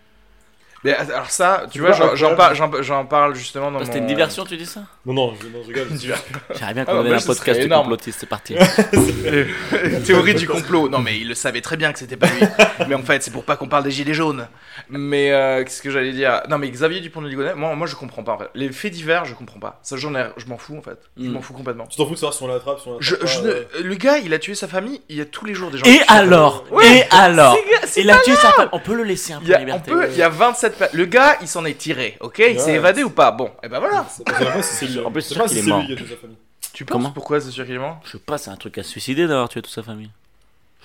Mais 0.84 0.94
alors 0.94 1.30
ça, 1.30 1.66
tu 1.72 1.80
vois, 1.80 1.92
j'en- 1.94 2.16
j'en 2.16 2.32
incroyable. 2.32 2.38
par- 2.38 2.56
j'en 2.56 2.82
j'en 2.84 3.06
parle 3.06 3.36
justement 3.36 3.66
dans 3.72 3.78
Toi, 3.78 3.80
mon... 3.80 3.86
C'était 3.86 4.00
une 4.00 4.06
diversion, 4.08 4.44
tu 4.46 4.58
dis 4.58 4.66
ça? 4.66 4.82
Non, 5.06 5.14
non, 5.14 5.34
je, 5.42 5.48
non, 5.48 5.60
je 5.64 5.68
rigole. 5.68 5.88
J'aimerais 6.00 6.74
bien 6.74 6.84
Ah, 6.88 6.92
qu'on 6.92 7.04
bah, 7.04 7.10
ait 7.10 7.14
un 7.14 7.20
ce 7.20 7.28
podcast 7.28 7.60
énorme. 7.62 7.84
complotiste, 7.84 8.20
c'est 8.20 8.28
parti. 8.30 8.56
Théorie 10.06 10.36
du 10.36 10.48
complot. 10.48 10.90
Non, 10.90 11.00
mais 11.00 11.18
il 11.18 11.28
le 11.28 11.36
savait 11.36 11.62
très 11.62 11.78
bien 11.78 11.92
que 11.94 12.00
c'était 12.00 12.18
pas 12.18 12.28
lui. 12.28 12.42
mais 12.88 12.96
en 12.96 13.04
fait, 13.04 13.24
c'est 13.24 13.32
pour 13.32 13.44
pas 13.44 13.56
qu'on 13.56 13.68
parle 13.68 13.84
des 13.84 13.92
gilets 13.92 14.14
jaunes. 14.14 14.48
Mais 14.90 15.32
euh, 15.32 15.64
qu'est-ce 15.64 15.82
que 15.82 15.90
j'allais 15.92 16.12
dire? 16.12 16.42
Non, 16.50 16.58
mais 16.58 16.70
Xavier 16.70 17.00
Dupont 17.00 17.22
de 17.22 17.28
Ligonnès, 17.28 17.56
moi, 17.56 17.76
moi, 17.76 17.88
je 17.88 17.96
comprends 17.96 18.24
pas. 18.24 18.34
En 18.34 18.38
fait. 18.40 18.50
Les 18.56 18.72
faits 18.72 18.92
divers, 18.94 19.26
je 19.26 19.34
comprends 19.36 19.60
pas. 19.60 19.80
Ça, 19.84 19.98
j'en 19.98 20.14
ai, 20.16 20.26
je 20.38 20.46
m'en 20.48 20.58
fous 20.58 20.78
en 20.78 20.82
fait. 20.82 21.00
Je 21.18 21.24
Mm. 21.24 21.32
m'en 21.34 21.42
fous 21.42 21.54
complètement. 21.54 21.86
Tu 21.88 21.98
t'en 21.98 22.06
fous 22.06 22.12
de 22.14 22.18
savoir 22.18 22.34
si 22.34 22.44
on 22.44 22.48
l'attrape, 22.48 22.80
si 22.80 22.88
on 22.88 22.98
Je, 23.00 23.16
pas, 23.16 23.26
ne- 23.44 23.48
euh. 23.50 23.64
Le 23.84 23.96
gars, 23.96 24.18
il 24.18 24.34
a 24.34 24.40
tué 24.40 24.56
sa 24.56 24.68
famille. 24.68 25.02
Il 25.10 25.16
y 25.16 25.22
a 25.22 25.26
tous 25.26 25.46
les 25.46 25.54
jours 25.54 25.72
des 25.72 25.78
gens. 25.78 25.86
Et 25.86 26.02
alors? 26.08 26.66
Et 26.84 27.04
alors? 27.12 27.58
Il 27.96 28.10
a 28.10 28.18
tué 28.20 28.36
sa 28.36 28.52
femme. 28.52 28.70
On 28.72 28.80
peut 28.80 28.96
le 28.96 29.04
laisser 29.04 29.34
un 29.34 29.40
peu 29.40 29.56
liberté. 29.58 29.92
peut, 29.92 30.08
il 30.12 30.18
y 30.18 30.22
a 30.22 30.30
27 30.30 30.73
Le 30.94 31.06
gars, 31.06 31.38
il 31.42 31.48
s'en 31.48 31.66
est 31.66 31.78
tiré, 31.78 32.18
ok? 32.20 32.40
Il 32.40 32.60
s'est 32.60 32.66
Ouais. 32.72 32.76
évadé 32.76 33.04
ou 33.04 33.10
pas? 33.10 33.32
Bon, 33.32 33.52
et 33.64 33.68
ben 33.68 33.80
voilà. 33.80 34.06
C'est- 34.10 34.24
Je 34.28 34.34
sais 34.34 34.46
pas 34.52 34.62
si 34.64 34.76
c'est 34.76 34.86
lui. 34.88 35.00
En 35.00 35.12
plus, 35.12 35.22
c'est 35.22 35.34
sûr 35.34 35.46
qu'il 35.46 35.58
est 35.58 35.62
mort. 35.64 35.80
lui 35.82 35.88
qui 35.88 35.94
a 35.94 35.96
tué 35.98 36.08
sa 36.08 36.16
famille. 36.18 36.38
Tu 36.74 36.86
penses 36.86 36.92
Comment? 36.94 37.12
pourquoi 37.12 37.40
c'est 37.40 37.52
sûr 37.52 37.66
qu'il 37.66 37.76
est 37.76 37.80
mort? 37.80 38.00
Je 38.06 38.12
sais 38.12 38.18
pas, 38.20 38.38
c'est 38.38 38.50
un 38.50 38.56
truc 38.56 38.78
à 38.78 38.84
se 38.84 38.90
suicider 38.90 39.28
d'avoir 39.28 39.48
tué 39.50 39.62
toute 39.62 39.72
sa 39.74 39.84
famille. 39.84 40.10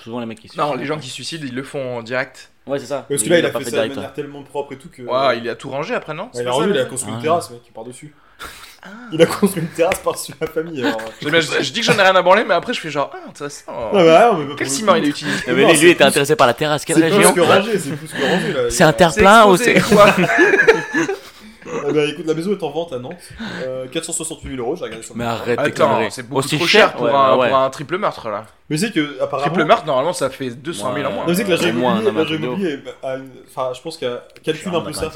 Souvent 0.03 0.20
les 0.20 0.27
mecs 0.27 0.38
qui 0.40 0.48
se 0.48 0.57
Non, 0.57 0.64
suicident. 0.64 0.81
les 0.81 0.87
gens 0.87 0.98
qui 0.98 1.09
se 1.09 1.14
suicident, 1.14 1.44
ils 1.46 1.55
le 1.55 1.62
font 1.62 1.98
en 1.98 2.03
direct. 2.03 2.51
Ouais, 2.66 2.79
c'est 2.79 2.87
ça. 2.87 3.07
Parce 3.09 3.22
que 3.22 3.29
là, 3.31 3.38
il 3.38 3.46
a 3.46 3.51
pas 3.51 3.59
fait 3.61 3.64
ça 3.64 3.70
de 3.70 3.77
direct, 3.77 3.96
manière 3.96 4.12
tellement 4.12 4.42
propre 4.42 4.74
et 4.74 4.77
tout 4.79 4.88
que. 4.90 5.03
Ouais, 5.03 5.38
il 5.38 5.48
a 5.48 5.55
tout 5.57 5.70
rangé 5.70 5.94
après, 5.94 6.12
non? 6.14 6.24
Ouais, 6.24 6.31
il 6.40 6.44
pas 6.44 6.51
a 6.51 6.53
rendu, 6.53 6.70
il 6.70 6.79
a 6.79 6.85
mais- 6.85 6.88
construit 6.90 7.14
une 7.14 7.20
terrasse, 7.22 7.51
mec, 7.51 7.61
par-dessus. 7.74 8.14
Il 9.12 9.21
a 9.21 9.27
construit 9.27 9.62
une 9.62 9.69
terrasse 9.69 9.99
par-dessus 9.99 10.33
la 10.41 10.47
famille. 10.47 10.85
Alors... 10.85 11.01
Je, 11.23 11.29
je 11.62 11.73
dis 11.73 11.81
que 11.81 11.87
j'en 11.87 11.99
ai 11.99 12.03
rien 12.03 12.14
à 12.14 12.23
branler, 12.23 12.45
mais 12.47 12.55
après 12.55 12.73
je 12.73 12.81
fais 12.81 12.91
genre, 12.91 13.11
ah, 13.12 13.29
intéressant. 13.29 13.62
Ah 13.69 13.91
bah, 13.93 14.31
non, 14.33 14.38
mais 14.38 14.47
pas 14.49 14.55
Quel 14.59 14.67
le 14.69 14.73
ciment 14.73 14.93
coup. 14.93 14.99
il 14.99 15.05
a 15.05 15.09
utilisé 15.09 15.37
Non, 15.49 15.55
mais 15.57 15.62
Non, 15.62 15.69
lui, 15.71 15.77
c'est 15.77 15.85
était 15.87 15.95
plus- 15.97 16.05
intéressé 16.05 16.37
par 16.37 16.47
la 16.47 16.55
terrasse. 16.55 16.85
Quelle 16.85 16.97
C'est 16.97 17.09
plus 17.11 17.33
que 17.33 17.41
rangé, 17.41 17.79
c'est 17.79 17.91
plus 17.97 18.09
que 18.09 18.23
rangé 18.23 18.53
là. 18.53 18.61
C'est 18.71 18.77
Il 18.77 18.81
y 18.81 18.83
a- 18.83 18.88
un 18.88 18.93
terre-plein 18.93 19.47
ou 19.47 19.57
c'est. 19.57 19.81
quoi 19.81 20.07
Ah 20.17 21.91
bah 21.93 22.05
écoute, 22.07 22.27
la 22.27 22.35
maison 22.35 22.53
est 22.53 22.62
en 22.62 22.71
vente 22.71 22.93
à 22.93 22.99
Nantes. 22.99 23.17
Euh, 23.67 23.87
468 23.88 24.51
000 24.57 24.62
euros, 24.62 24.77
j'ai 24.77 24.85
regardé 24.85 25.05
sur 25.05 25.14
le 25.14 25.19
Mais 25.19 25.27
arrête 25.27 25.59
tes 25.59 25.64
Attends, 25.67 25.88
conneries. 25.97 26.11
c'est 26.11 26.23
beaucoup 26.23 26.38
Aussi 26.38 26.57
trop 26.57 26.67
cher 26.67 26.93
pour, 26.93 27.03
ouais, 27.07 27.11
un, 27.12 27.37
ouais. 27.37 27.49
pour 27.49 27.59
un 27.59 27.71
triple 27.71 27.99
meurtre 27.99 28.29
là. 28.31 28.47
Mais 28.71 28.77
c'est 28.79 28.91
que, 28.93 29.21
apparemment. 29.21 29.51
Triple 29.53 29.67
meurtre, 29.67 29.87
normalement 29.87 30.12
ça 30.12 30.31
fait 30.31 30.51
200 30.51 30.95
000 30.95 31.07
en 31.07 31.12
moins. 31.12 31.23
Non, 31.25 31.29
mais 31.31 31.35
c'est 31.35 31.45
que 31.45 31.51
l'agent 31.51 31.69
Au 31.69 31.73
moins, 31.73 32.01
immobilier, 32.01 32.07
non, 32.07 32.12
mais 32.12 32.21
un 32.21 32.25
l'agent 32.25 32.29
truc 32.29 32.41
de 32.41 32.47
immobilier 32.47 32.71
est- 33.03 33.07
a 33.07 33.17
une- 33.17 33.31
enfin, 33.49 33.73
je 33.75 33.81
pense 33.83 33.97
qu'il 33.99 34.19
calcule 34.43 34.75
un 34.75 34.81
peu 34.81 34.93
ça. 34.93 35.11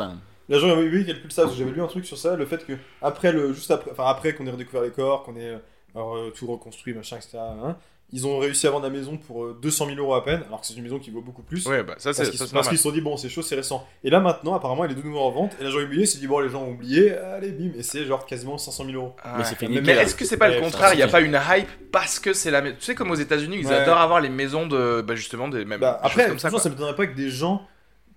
L'agent 0.53 0.67
immobilier 0.69 1.07
calcule 1.07 1.33
ça, 1.33 1.43
parce 1.43 1.55
que 1.55 1.59
j'avais 1.59 1.75
lu 1.75 1.83
un 1.83 1.87
truc 1.87 2.05
sur 2.05 2.19
ça, 2.19 2.37
le 2.37 2.45
fait 2.45 2.65
que, 2.67 2.75
après, 3.01 3.33
le, 3.33 3.55
juste 3.55 3.71
après, 3.71 3.91
enfin, 3.91 4.05
après 4.07 4.35
qu'on 4.35 4.47
ait 4.47 4.51
redécouvert 4.51 4.83
les 4.83 4.91
corps, 4.91 5.23
qu'on 5.23 5.35
ait 5.37 5.49
euh, 5.49 5.59
alors, 5.95 6.17
euh, 6.17 6.31
tout 6.37 6.47
reconstruit, 6.47 6.93
machin, 6.93 7.17
etc., 7.17 7.39
hein, 7.39 7.77
ils 8.15 8.27
ont 8.27 8.39
réussi 8.39 8.67
à 8.67 8.71
vendre 8.71 8.85
la 8.85 8.91
maison 8.91 9.17
pour 9.17 9.45
euh, 9.45 9.59
200 9.63 9.87
000 9.87 9.99
euros 9.99 10.13
à 10.15 10.23
peine, 10.23 10.43
alors 10.47 10.61
que 10.61 10.67
c'est 10.67 10.75
une 10.75 10.83
maison 10.83 10.99
qui 10.99 11.11
vaut 11.11 11.23
beaucoup 11.23 11.41
plus. 11.41 11.67
Ouais, 11.67 11.83
bah 11.83 11.95
ça 11.97 12.11
Parce 12.11 12.19
c'est 12.19 12.29
qu'ils 12.29 12.39
ça, 12.39 12.47
c'est 12.47 12.53
parce 12.53 12.69
qu'ils 12.69 12.77
se 12.77 12.83
sont 12.83 12.91
dit, 12.93 13.01
bon, 13.01 13.17
c'est 13.17 13.31
chaud, 13.31 13.41
c'est 13.41 13.55
récent. 13.55 13.87
Et 14.05 14.11
là, 14.11 14.21
maintenant, 14.21 14.53
apparemment, 14.53 14.85
il 14.85 14.91
est 14.91 14.95
de 14.95 15.01
nouveau 15.03 15.21
en 15.21 15.31
vente. 15.31 15.53
Et 15.59 15.65
l'agent 15.65 15.79
immobilier 15.79 16.05
s'est 16.05 16.19
dit, 16.19 16.27
bon, 16.27 16.41
les 16.41 16.51
gens 16.51 16.63
ont 16.63 16.73
oublié, 16.73 17.13
allez, 17.17 17.53
bim. 17.53 17.71
Et 17.75 17.83
c'est 17.83 18.05
genre 18.05 18.27
quasiment 18.27 18.59
500 18.59 18.85
000 18.85 18.97
euros. 18.99 19.17
Ah 19.25 19.37
Mais 19.39 19.45
fait 19.45 19.67
Mais 19.67 19.93
est-ce 19.93 20.15
que 20.15 20.27
c'est 20.27 20.37
pas 20.37 20.51
le 20.51 20.61
contraire? 20.61 20.93
Il 20.93 20.99
n'y 20.99 21.03
a 21.03 21.09
pas 21.09 21.23
une 21.23 21.41
hype 21.51 21.91
parce 21.91 22.19
que 22.19 22.35
c'est 22.35 22.51
la. 22.51 22.61
mais- 22.61 22.75
Tu 22.77 22.83
sais, 22.83 22.95
comme 22.95 23.11
aux 23.11 23.15
États-Unis, 23.15 23.57
ils 23.61 23.67
Ouais. 23.67 23.77
adorent 23.77 23.97
avoir 24.03 24.21
les 24.21 24.29
maisons 24.29 24.67
de. 24.67 25.01
Bah 25.01 25.15
justement, 25.15 25.49
des 25.49 25.65
mêmes. 25.65 25.81
Bah, 25.81 25.99
après, 26.03 26.29
comme 26.29 26.39
ça. 26.39 26.51
ça 26.51 26.69
me 26.69 26.75
m'étonnerait 26.75 26.97
pas 26.97 27.07
que 27.07 27.17
des 27.17 27.31
gens 27.31 27.67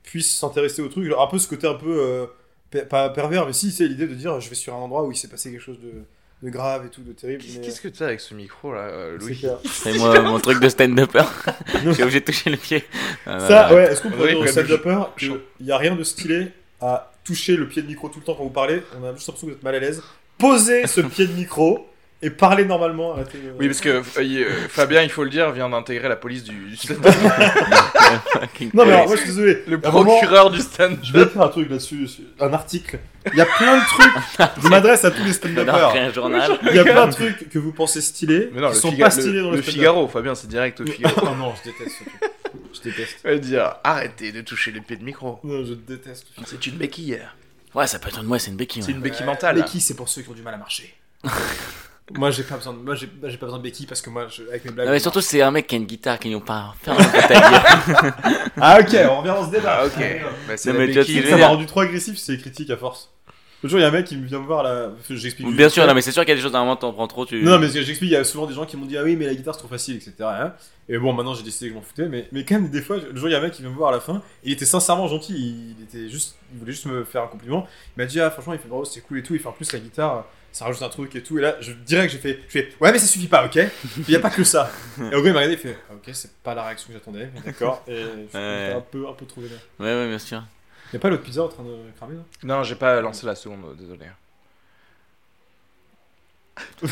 puissent 0.05 0.35
s'intéresser 0.37 0.81
au 0.81 0.87
truc. 0.87 1.05
Genre, 1.05 1.21
un 1.21 1.27
peu 1.27 1.37
ce 1.39 1.47
côté 1.47 1.67
un 1.67 1.73
peu. 1.75 1.97
euh, 1.99 2.25
per- 2.71 2.85
pas 2.85 3.09
pervers, 3.09 3.45
mais 3.45 3.53
si, 3.53 3.71
c'est 3.71 3.87
l'idée 3.87 4.07
de 4.07 4.13
dire, 4.15 4.39
je 4.39 4.49
vais 4.49 4.55
sur 4.55 4.73
un 4.73 4.77
endroit 4.77 5.03
où 5.03 5.11
il 5.11 5.17
s'est 5.17 5.27
passé 5.27 5.51
quelque 5.51 5.61
chose 5.61 5.79
de, 5.79 5.91
de 6.45 6.49
grave 6.51 6.85
et 6.85 6.89
tout, 6.89 7.01
de 7.01 7.11
terrible. 7.13 7.43
Qu'est-ce 7.43 7.81
mais- 7.83 7.91
que 7.91 7.95
tu 7.97 8.03
as 8.03 8.07
avec 8.07 8.19
ce 8.19 8.33
micro 8.33 8.73
là, 8.73 8.79
euh, 8.81 9.17
Louis. 9.17 9.41
C'est 9.71 9.93
moi 9.97 10.19
mon 10.21 10.39
truc 10.39 10.59
de 10.59 10.69
stand-upper. 10.69 11.23
Je 11.83 11.91
suis 11.91 12.03
obligé 12.03 12.19
de 12.21 12.25
toucher 12.25 12.49
le 12.49 12.57
pied. 12.57 12.83
Ah, 13.25 13.39
Ça, 13.39 13.67
voilà. 13.67 13.73
ouais, 13.75 13.91
est-ce 13.91 14.01
qu'on 14.01 14.11
peut 14.11 14.27
dire 14.27 14.39
au 14.39 14.47
stand-upper 14.47 14.99
qu'il 15.17 15.39
n'y 15.61 15.71
a 15.71 15.77
rien 15.77 15.95
de 15.95 16.03
stylé 16.03 16.51
à 16.81 17.11
toucher 17.23 17.55
le 17.55 17.67
pied 17.67 17.81
de 17.81 17.87
micro 17.87 18.09
tout 18.09 18.19
le 18.19 18.25
temps 18.25 18.35
quand 18.35 18.43
vous 18.43 18.49
parlez? 18.49 18.81
On 18.99 19.03
a 19.05 19.13
juste 19.13 19.27
l'impression 19.27 19.47
que 19.47 19.51
vous 19.51 19.57
êtes 19.57 19.63
mal 19.63 19.75
à 19.75 19.79
l'aise. 19.79 20.01
Posez 20.37 20.85
ce 20.87 21.01
pied 21.01 21.27
de 21.27 21.33
micro 21.33 21.87
et 22.21 22.29
parlez 22.29 22.65
normalement. 22.65 23.13
Arrêtez 23.13 23.37
de- 23.37 23.53
Oui, 23.59 23.67
parce 23.67 23.81
que 23.81 23.89
euh, 23.89 24.01
euh, 24.17 24.49
Fabien, 24.69 25.01
il 25.03 25.09
faut 25.09 25.23
le 25.23 25.29
dire, 25.29 25.51
vient 25.51 25.69
d'intégrer 25.69 26.09
la 26.09 26.15
police 26.15 26.43
du, 26.43 26.53
du 26.69 26.75
stand-up. 26.77 27.13
Non, 28.73 28.85
mais 28.85 28.93
alors, 28.93 29.07
moi 29.07 29.15
je 29.15 29.21
suis 29.21 29.29
désolé. 29.29 29.63
le 29.67 29.77
moment, 29.77 30.03
procureur 30.03 30.49
du 30.51 30.59
stand-up. 30.61 30.99
Je 31.03 31.13
vais 31.13 31.25
faire 31.25 31.41
un 31.41 31.47
truc 31.49 31.69
là-dessus, 31.69 32.07
un 32.39 32.53
article. 32.53 32.99
Il 33.31 33.37
y 33.37 33.41
a 33.41 33.45
plein 33.45 33.77
de 33.79 33.83
trucs. 33.85 34.13
Je 34.63 34.67
m'adresse 34.67 35.03
à 35.05 35.11
tous 35.11 35.23
les 35.23 35.33
stand-uppers. 35.33 35.93
Il 36.69 36.75
y 36.75 36.79
a 36.79 36.83
plein 36.83 37.07
de 37.07 37.11
trucs 37.11 37.49
que 37.49 37.59
vous 37.59 37.71
pensez 37.71 38.01
stylés 38.01 38.49
Mais 38.53 38.61
non, 38.61 38.69
qui 38.71 38.77
sont 38.77 38.91
Figa- 38.91 39.09
pas 39.09 39.15
le- 39.15 39.21
stylés 39.21 39.41
dans 39.41 39.51
le, 39.51 39.55
le. 39.57 39.61
Figaro, 39.61 40.07
Fabien, 40.07 40.35
c'est 40.35 40.47
direct 40.47 40.79
au 40.81 40.85
Figaro. 40.85 41.15
Oh 41.23 41.35
non, 41.37 41.53
je 41.63 41.69
déteste 41.71 41.97
ce 41.99 42.03
truc. 42.03 42.31
Je 42.73 42.81
déteste. 42.81 43.17
Il 43.25 43.29
va 43.31 43.37
dire 43.37 43.75
arrêtez 43.83 44.31
de 44.31 44.41
toucher 44.41 44.71
les 44.71 44.81
pieds 44.81 44.97
de 44.97 45.03
micro. 45.03 45.39
Non, 45.43 45.63
je 45.65 45.73
déteste. 45.73 46.27
C'est 46.45 46.65
une 46.67 46.75
béquille. 46.75 47.19
Ouais, 47.73 47.87
ça 47.87 47.99
peut 47.99 48.07
être 48.09 48.19
une 48.19 48.27
moi, 48.27 48.39
c'est 48.39 48.51
une 48.51 48.57
béquille. 48.57 48.83
C'est 48.83 48.91
une 48.91 49.01
béquille 49.01 49.25
mentale. 49.25 49.55
Béquille, 49.55 49.81
c'est 49.81 49.95
pour 49.95 50.07
ceux 50.09 50.21
qui 50.21 50.29
ont 50.29 50.33
du 50.33 50.41
mal 50.43 50.53
à 50.53 50.57
marcher. 50.57 50.95
Moi, 52.13 52.29
j'ai 52.31 52.43
pas 52.43 52.55
besoin 52.57 52.73
de, 52.73 52.79
moi, 52.79 52.93
j'ai, 52.95 53.09
j'ai 53.23 53.37
pas 53.37 53.45
besoin 53.47 53.57
de 53.59 53.63
béquille 53.63 53.87
parce 53.87 54.01
que 54.01 54.09
moi, 54.11 54.27
je- 54.29 54.43
avec 54.47 54.63
mes 54.65 54.71
blagues. 54.71 54.85
Non, 54.87 54.91
mais 54.93 54.99
surtout, 54.99 55.21
c'est 55.21 55.41
un 55.41 55.51
mec 55.51 55.65
qui 55.67 55.75
a 55.75 55.77
une 55.79 55.85
guitare 55.85 56.19
qui 56.19 56.29
n'ont 56.29 56.39
pas. 56.39 56.75
Ah, 58.57 58.79
ok, 58.79 58.95
on 59.09 59.17
revient 59.19 59.27
dans 59.29 59.45
ce 59.45 59.51
débat. 59.51 59.79
Ah, 59.81 59.85
ok. 59.85 59.93
Bah, 60.47 60.57
c'est 60.57 60.71
Non, 60.71 60.79
mais 60.79 60.87
tu 60.87 60.93
vois 60.93 61.03
ce 61.03 61.07
béquille. 61.07 61.15
que 61.17 61.21
je 61.23 61.25
Ça 61.25 61.31
m'a 61.31 61.37
dire. 61.37 61.47
rendu 61.49 61.65
trop 61.65 61.81
agressif 61.81 62.17
si 62.17 62.25
c'est 62.25 62.37
critique 62.37 62.69
à 62.69 62.77
force. 62.77 63.11
Le 63.63 63.69
jour, 63.69 63.79
il 63.79 63.81
y 63.81 63.85
a 63.85 63.87
un 63.87 63.91
mec 63.91 64.05
qui 64.05 64.15
me 64.15 64.27
vient 64.27 64.39
me 64.39 64.45
voir 64.45 64.61
là. 64.63 64.91
J'explique. 65.09 65.47
Bien 65.47 65.65
juste 65.65 65.73
sûr, 65.75 65.87
non, 65.87 65.93
mais 65.95 66.01
c'est 66.01 66.11
sûr 66.11 66.21
qu'il 66.23 66.29
y 66.29 66.33
a 66.33 66.35
des 66.35 66.41
choses 66.41 66.53
à 66.55 66.59
un 66.59 66.61
moment, 66.61 66.75
t'en 66.75 66.93
prends 66.93 67.07
trop. 67.07 67.25
Tu... 67.25 67.41
Non, 67.41 67.57
mais 67.57 67.67
j'explique, 67.69 68.01
il 68.03 68.09
y 68.09 68.15
a 68.15 68.23
souvent 68.23 68.45
des 68.45 68.53
gens 68.53 68.65
qui 68.65 68.77
m'ont 68.77 68.85
dit 68.85 68.97
Ah 68.97 69.03
oui, 69.03 69.15
mais 69.15 69.25
la 69.25 69.33
guitare 69.33 69.55
c'est 69.55 69.59
trop 69.61 69.67
facile, 69.69 69.95
etc. 69.95 70.13
hein. 70.21 70.53
Et 70.87 70.99
bon, 70.99 71.13
maintenant 71.13 71.33
j'ai 71.33 71.41
décidé 71.41 71.67
que 71.67 71.71
je 71.73 71.75
m'en 71.79 71.81
foutais, 71.83 72.07
mais, 72.07 72.27
mais 72.31 72.45
quand 72.45 72.55
même, 72.55 72.69
des 72.69 72.81
fois, 72.81 72.97
le 72.97 73.15
jour, 73.17 73.27
il 73.27 73.31
y 73.31 73.35
a 73.35 73.39
un 73.39 73.41
mec 73.41 73.53
qui 73.53 73.63
vient 73.63 73.71
me 73.71 73.75
voir 73.75 73.89
à 73.89 73.93
la 73.93 73.99
fin, 73.99 74.21
il 74.43 74.51
était 74.53 74.65
sincèrement 74.65 75.07
gentil, 75.07 75.33
il, 75.79 75.83
était 75.83 76.07
juste, 76.09 76.35
il 76.53 76.59
voulait 76.59 76.73
juste 76.73 76.85
me 76.85 77.03
faire 77.03 77.23
un 77.23 77.27
compliment. 77.27 77.65
Il 77.97 78.01
m'a 78.01 78.05
dit 78.05 78.19
Ah, 78.21 78.29
franchement, 78.29 78.53
il 78.53 78.59
fait 78.59 78.67
bravo, 78.67 78.85
c'est 78.85 79.01
cool 79.01 79.17
et 79.17 79.23
tout, 79.23 79.33
il 79.33 79.39
fait 79.39 79.47
en 79.47 79.51
plus 79.53 79.71
la 79.73 79.79
guitare, 79.79 80.25
ça 80.55 80.63
rajoute 80.65 80.81
un 80.83 80.89
truc 80.89 81.13
et 81.15 81.21
tout. 81.21 81.37
Et 81.37 81.41
là, 81.41 81.57
je 81.59 81.73
dirais 81.73 82.05
que 82.07 82.13
j'ai 82.13 82.17
fait, 82.17 82.39
je 82.47 82.51
fais 82.51 82.69
Ouais, 82.79 82.91
mais 82.93 82.97
ça 82.97 83.07
suffit 83.07 83.27
pas, 83.27 83.45
ok? 83.45 83.59
Il 84.07 84.09
y 84.09 84.15
a 84.15 84.19
pas 84.19 84.29
que 84.29 84.43
ça. 84.45 84.71
Et 84.99 85.13
au 85.15 85.21
gars, 85.21 85.29
il 85.29 85.33
m'a 85.33 85.39
regardé, 85.41 85.53
il 85.53 85.57
fait 85.57 85.77
Ah, 85.89 85.93
Ok, 85.95 86.09
c'est 86.13 86.31
pas 86.37 86.55
la 86.55 86.63
réaction 86.63 86.87
que 86.87 86.93
j'attendais, 86.93 87.29
mais 87.33 87.41
d'accord. 87.41 87.83
Et 87.87 88.03
je 88.31 88.37
Ouais. 88.37 88.73
un 88.73 88.79
peu, 88.81 89.05
un 89.07 89.13
peu 89.13 89.25
trop 89.25 89.41
vénère. 89.41 89.59
Ouais, 89.79 89.93
ouais, 89.93 90.07
bien 90.07 90.17
sûr. 90.19 90.41
Y 90.93 90.95
a 90.95 90.99
pas 90.99 91.09
l'autre 91.09 91.23
pizza 91.23 91.43
en 91.43 91.49
train 91.49 91.63
de 91.63 91.75
cramer 91.97 92.15
là 92.15 92.21
Non, 92.43 92.63
j'ai 92.63 92.75
pas 92.75 93.01
lancé 93.01 93.25
la 93.25 93.35
seconde, 93.35 93.65
euh, 93.65 93.73
désolé. 93.73 94.05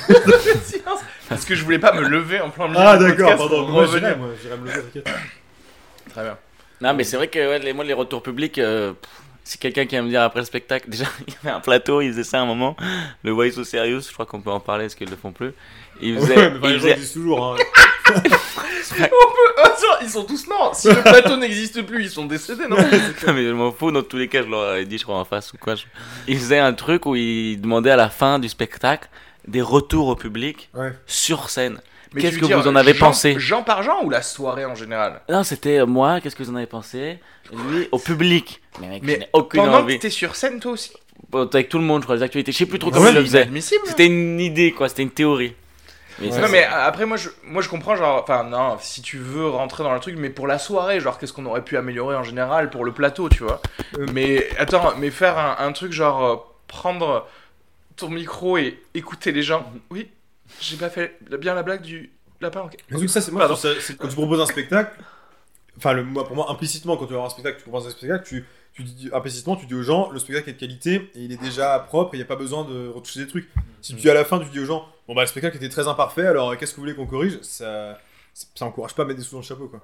Parce 1.30 1.46
que 1.46 1.56
je 1.56 1.64
voulais 1.64 1.80
pas 1.80 1.94
me 1.94 2.02
lever 2.02 2.42
en 2.42 2.50
plein 2.50 2.68
milieu 2.68 2.80
Ah, 2.82 2.98
d'accord, 2.98 3.16
podcast 3.30 3.38
pardon, 3.38 3.68
moi 3.70 3.82
revenir. 3.84 4.10
j'irai, 4.10 4.16
moi, 4.20 4.30
j'irai 4.42 4.58
me 4.58 4.66
lever, 4.68 4.82
t'inquiète. 4.82 5.10
Très 6.10 6.24
bien. 6.24 6.38
Non, 6.82 6.94
mais 6.94 7.04
c'est 7.06 7.16
vrai 7.16 7.30
que 7.30 7.40
ouais, 7.40 7.60
les, 7.60 7.72
moi, 7.72 7.86
les 7.86 7.94
retours 7.94 8.22
publics, 8.22 8.58
euh, 8.60 8.92
pff, 8.94 9.10
c'est 9.44 9.60
quelqu'un 9.60 9.86
qui 9.86 9.96
va 9.96 10.02
me 10.02 10.10
dire 10.10 10.22
après 10.22 10.40
le 10.40 10.46
spectacle. 10.46 10.90
Déjà, 10.90 11.06
il 11.28 11.34
y 11.34 11.38
avait 11.44 11.56
un 11.56 11.60
plateau, 11.60 12.02
il 12.02 12.10
faisait 12.12 12.24
ça 12.24 12.40
à 12.40 12.42
un 12.42 12.46
moment. 12.46 12.76
Le 13.24 13.32
Why 13.34 13.52
So 13.52 13.64
Serious, 13.64 14.02
je 14.02 14.12
crois 14.14 14.26
qu'on 14.26 14.42
peut 14.42 14.52
en 14.52 14.60
parler, 14.60 14.86
est-ce 14.86 14.96
qu'ils 14.96 15.10
le 15.10 15.16
font 15.16 15.32
plus? 15.32 15.52
Il 16.02 16.16
faisait. 16.16 16.36
Ouais, 16.36 16.50
mais 16.52 16.58
enfin, 16.58 16.68
il 16.68 16.74
les 16.74 16.74
gens 16.76 16.80
faisait- 16.82 16.94
le 16.96 17.00
disent 17.02 17.14
toujours, 17.14 17.54
hein. 17.54 17.56
Attends, 19.64 20.00
ils 20.02 20.10
sont 20.10 20.24
tous 20.24 20.48
morts. 20.48 20.76
Si 20.76 20.88
le 20.88 21.02
plateau 21.02 21.38
n'existe 21.38 21.82
plus, 21.84 22.04
ils 22.04 22.10
sont 22.10 22.26
décédés, 22.26 22.68
non? 22.68 22.78
Non, 23.28 23.34
mais 23.34 23.44
je 23.46 23.52
m'en 23.52 23.72
fous, 23.72 23.92
dans 23.92 24.04
tous 24.04 24.18
les 24.18 24.28
cas, 24.28 24.44
je 24.44 24.48
leur 24.50 24.76
ai 24.76 24.86
dit, 24.86 24.98
je 24.98 25.04
crois, 25.04 25.18
en 25.18 25.26
face 25.26 25.54
ou 25.54 25.58
quoi. 25.58 25.76
je- 25.76 25.84
Il 26.28 26.38
faisait 26.38 26.60
un 26.60 26.74
truc 26.74 27.06
où 27.06 27.16
il 27.16 27.60
demandait 27.62 27.92
à 27.92 27.96
la 27.96 28.10
fin 28.10 28.40
du 28.40 28.50
spectacle 28.50 29.10
des 29.48 29.62
retours 29.62 30.08
au 30.08 30.16
public 30.16 30.70
Ouais. 30.74 30.94
sur 31.06 31.50
scène. 31.50 31.80
Mais 32.14 32.22
Qu'est-ce 32.22 32.38
que 32.38 32.46
vous 32.46 32.68
en 32.68 32.76
avez 32.76 32.94
Jean- 32.94 33.08
pensé 33.08 33.36
Jean 33.40 33.64
par 33.64 33.82
Jean 33.84 34.04
ou 34.04 34.10
la 34.10 34.22
soirée 34.22 34.66
en 34.66 34.76
général? 34.76 35.22
Non, 35.30 35.44
c'était 35.44 35.80
euh, 35.80 35.86
moi, 35.86 36.22
qu'est-ce 36.22 36.36
que 36.36 36.44
vous 36.44 36.52
en 36.52 36.56
avez 36.56 36.68
pensé? 36.68 37.20
Lui, 37.70 37.88
au 37.92 38.00
public. 38.00 38.62
Mais 38.80 38.88
mec, 38.90 39.04
Mais 39.04 39.30
aucune 39.34 39.62
Pendant 39.62 39.80
envie. 39.80 39.98
que 39.98 40.02
t'es 40.04 40.10
sur 40.10 40.36
scène, 40.36 40.60
toi 40.60 40.74
aussi? 40.74 40.94
Avec 41.34 41.70
tout 41.70 41.78
le 41.80 41.84
monde, 41.84 42.02
je 42.02 42.06
crois, 42.06 42.16
les 42.16 42.24
actualités. 42.24 42.52
Je 42.52 42.58
sais 42.58 42.66
plus 42.68 42.78
trop 42.80 42.92
comment 42.92 43.06
ouais, 43.06 43.12
il 43.12 43.16
le 43.16 43.22
faisait. 43.24 43.42
inadmissible. 43.42 43.82
C'était 43.86 44.06
une 44.06 44.40
idée, 44.40 44.72
quoi, 44.72 44.90
c'était 44.90 45.02
une 45.04 45.12
théorie. 45.12 45.56
Mais 46.20 46.30
ça, 46.32 46.42
non 46.42 46.48
mais 46.48 46.64
après 46.64 47.08
moi 47.08 47.18
je 47.18 47.30
moi 47.44 47.64
je 47.64 47.70
comprends 47.70 47.96
genre 47.96 48.22
enfin 48.22 48.44
non 48.44 48.78
si 48.80 49.02
tu 49.02 49.18
veux 49.18 49.50
rentrer 49.50 49.84
dans 49.84 49.92
le 49.96 50.00
truc 50.00 50.16
mais 50.16 50.30
pour 50.30 50.46
la 50.46 50.60
soirée 50.60 51.00
genre 51.00 51.18
qu'est-ce 51.18 51.34
qu'on 51.34 51.48
aurait 51.48 51.64
pu 51.64 51.76
améliorer 51.76 52.16
en 52.16 52.22
général 52.22 52.70
pour 52.70 52.86
le 52.86 52.92
plateau 52.92 53.30
tu 53.30 53.42
vois? 53.44 53.64
Euh. 53.98 54.06
mais 54.14 54.48
attends 54.60 54.94
mais 55.00 55.10
faire 55.10 55.40
un, 55.40 55.56
un 55.66 55.72
truc 55.72 55.92
genre 55.92 56.24
euh, 56.24 56.36
prendre 56.68 57.28
ton 57.96 58.10
micro 58.10 58.60
et 58.60 58.80
écouter 58.94 59.32
les 59.32 59.42
gens 59.42 59.66
oui 59.90 60.08
j'ai 60.60 60.78
pas 60.78 60.90
fait 60.90 61.18
bien 61.40 61.54
la 61.54 61.64
blague 61.64 61.82
du 61.82 62.12
lapin. 62.42 62.70
Mais 62.90 63.00
donc 63.00 63.10
ça, 63.10 63.22
c'est 63.22 63.32
moi, 63.32 63.48
ça- 63.56 63.70
c'est- 63.80 63.96
quand 63.98 64.08
tu 64.08 64.16
proposes 64.16 64.42
un 64.42 64.46
spectacle, 64.46 65.00
enfin, 65.78 65.94
le, 65.94 66.04
moi, 66.04 66.26
pour 66.26 66.36
moi, 66.36 66.52
implicitement, 66.52 66.98
quand 66.98 67.06
tu 67.06 67.12
vas 67.14 67.18
voir 67.20 67.28
un 67.28 67.30
spectacle, 67.32 67.58
tu 67.58 67.64
proposes 67.70 67.88
un 67.88 67.92
spectacle, 67.92 68.26
tu, 68.28 68.46
tu 68.74 68.84
dis, 68.84 69.10
implicitement, 69.14 69.56
tu 69.56 69.66
dis 69.66 69.76
aux 69.76 69.84
gens, 69.84 70.10
le 70.12 70.20
spectacle 70.20 70.50
est 70.50 70.54
de 70.54 70.60
qualité 70.60 70.96
et 71.16 71.22
il 71.22 71.32
est 71.32 71.38
déjà 71.42 71.80
propre 71.80 72.14
et 72.14 72.18
il 72.18 72.20
n'y 72.20 72.24
a 72.24 72.28
pas 72.28 72.36
besoin 72.36 72.64
de 72.66 72.88
retoucher 72.90 73.20
des 73.22 73.28
trucs. 73.28 73.50
Si 73.82 73.94
tu 73.96 74.02
dis 74.02 74.10
à 74.10 74.14
la 74.14 74.26
fin, 74.26 74.40
tu 74.40 74.50
dis 74.50 74.60
aux 74.60 74.66
gens, 74.66 74.88
bon 75.08 75.16
bah 75.16 75.22
le 75.22 75.28
spectacle 75.28 75.58
était 75.58 75.70
très 75.70 75.88
imparfait, 75.88 76.26
alors 76.26 76.52
euh, 76.52 76.56
qu'est-ce 76.56 76.72
que 76.72 76.78
vous 76.78 76.84
voulez 76.84 76.96
qu'on 76.96 77.06
corrige? 77.06 77.40
Ça, 77.42 78.00
ça 78.34 78.66
encourage 78.66 78.96
pas 78.96 79.04
à 79.04 79.06
mettre 79.06 79.20
des 79.20 79.26
sous 79.26 79.36
dans 79.36 79.42
le 79.42 79.46
chapeau, 79.46 79.68
quoi. 79.68 79.80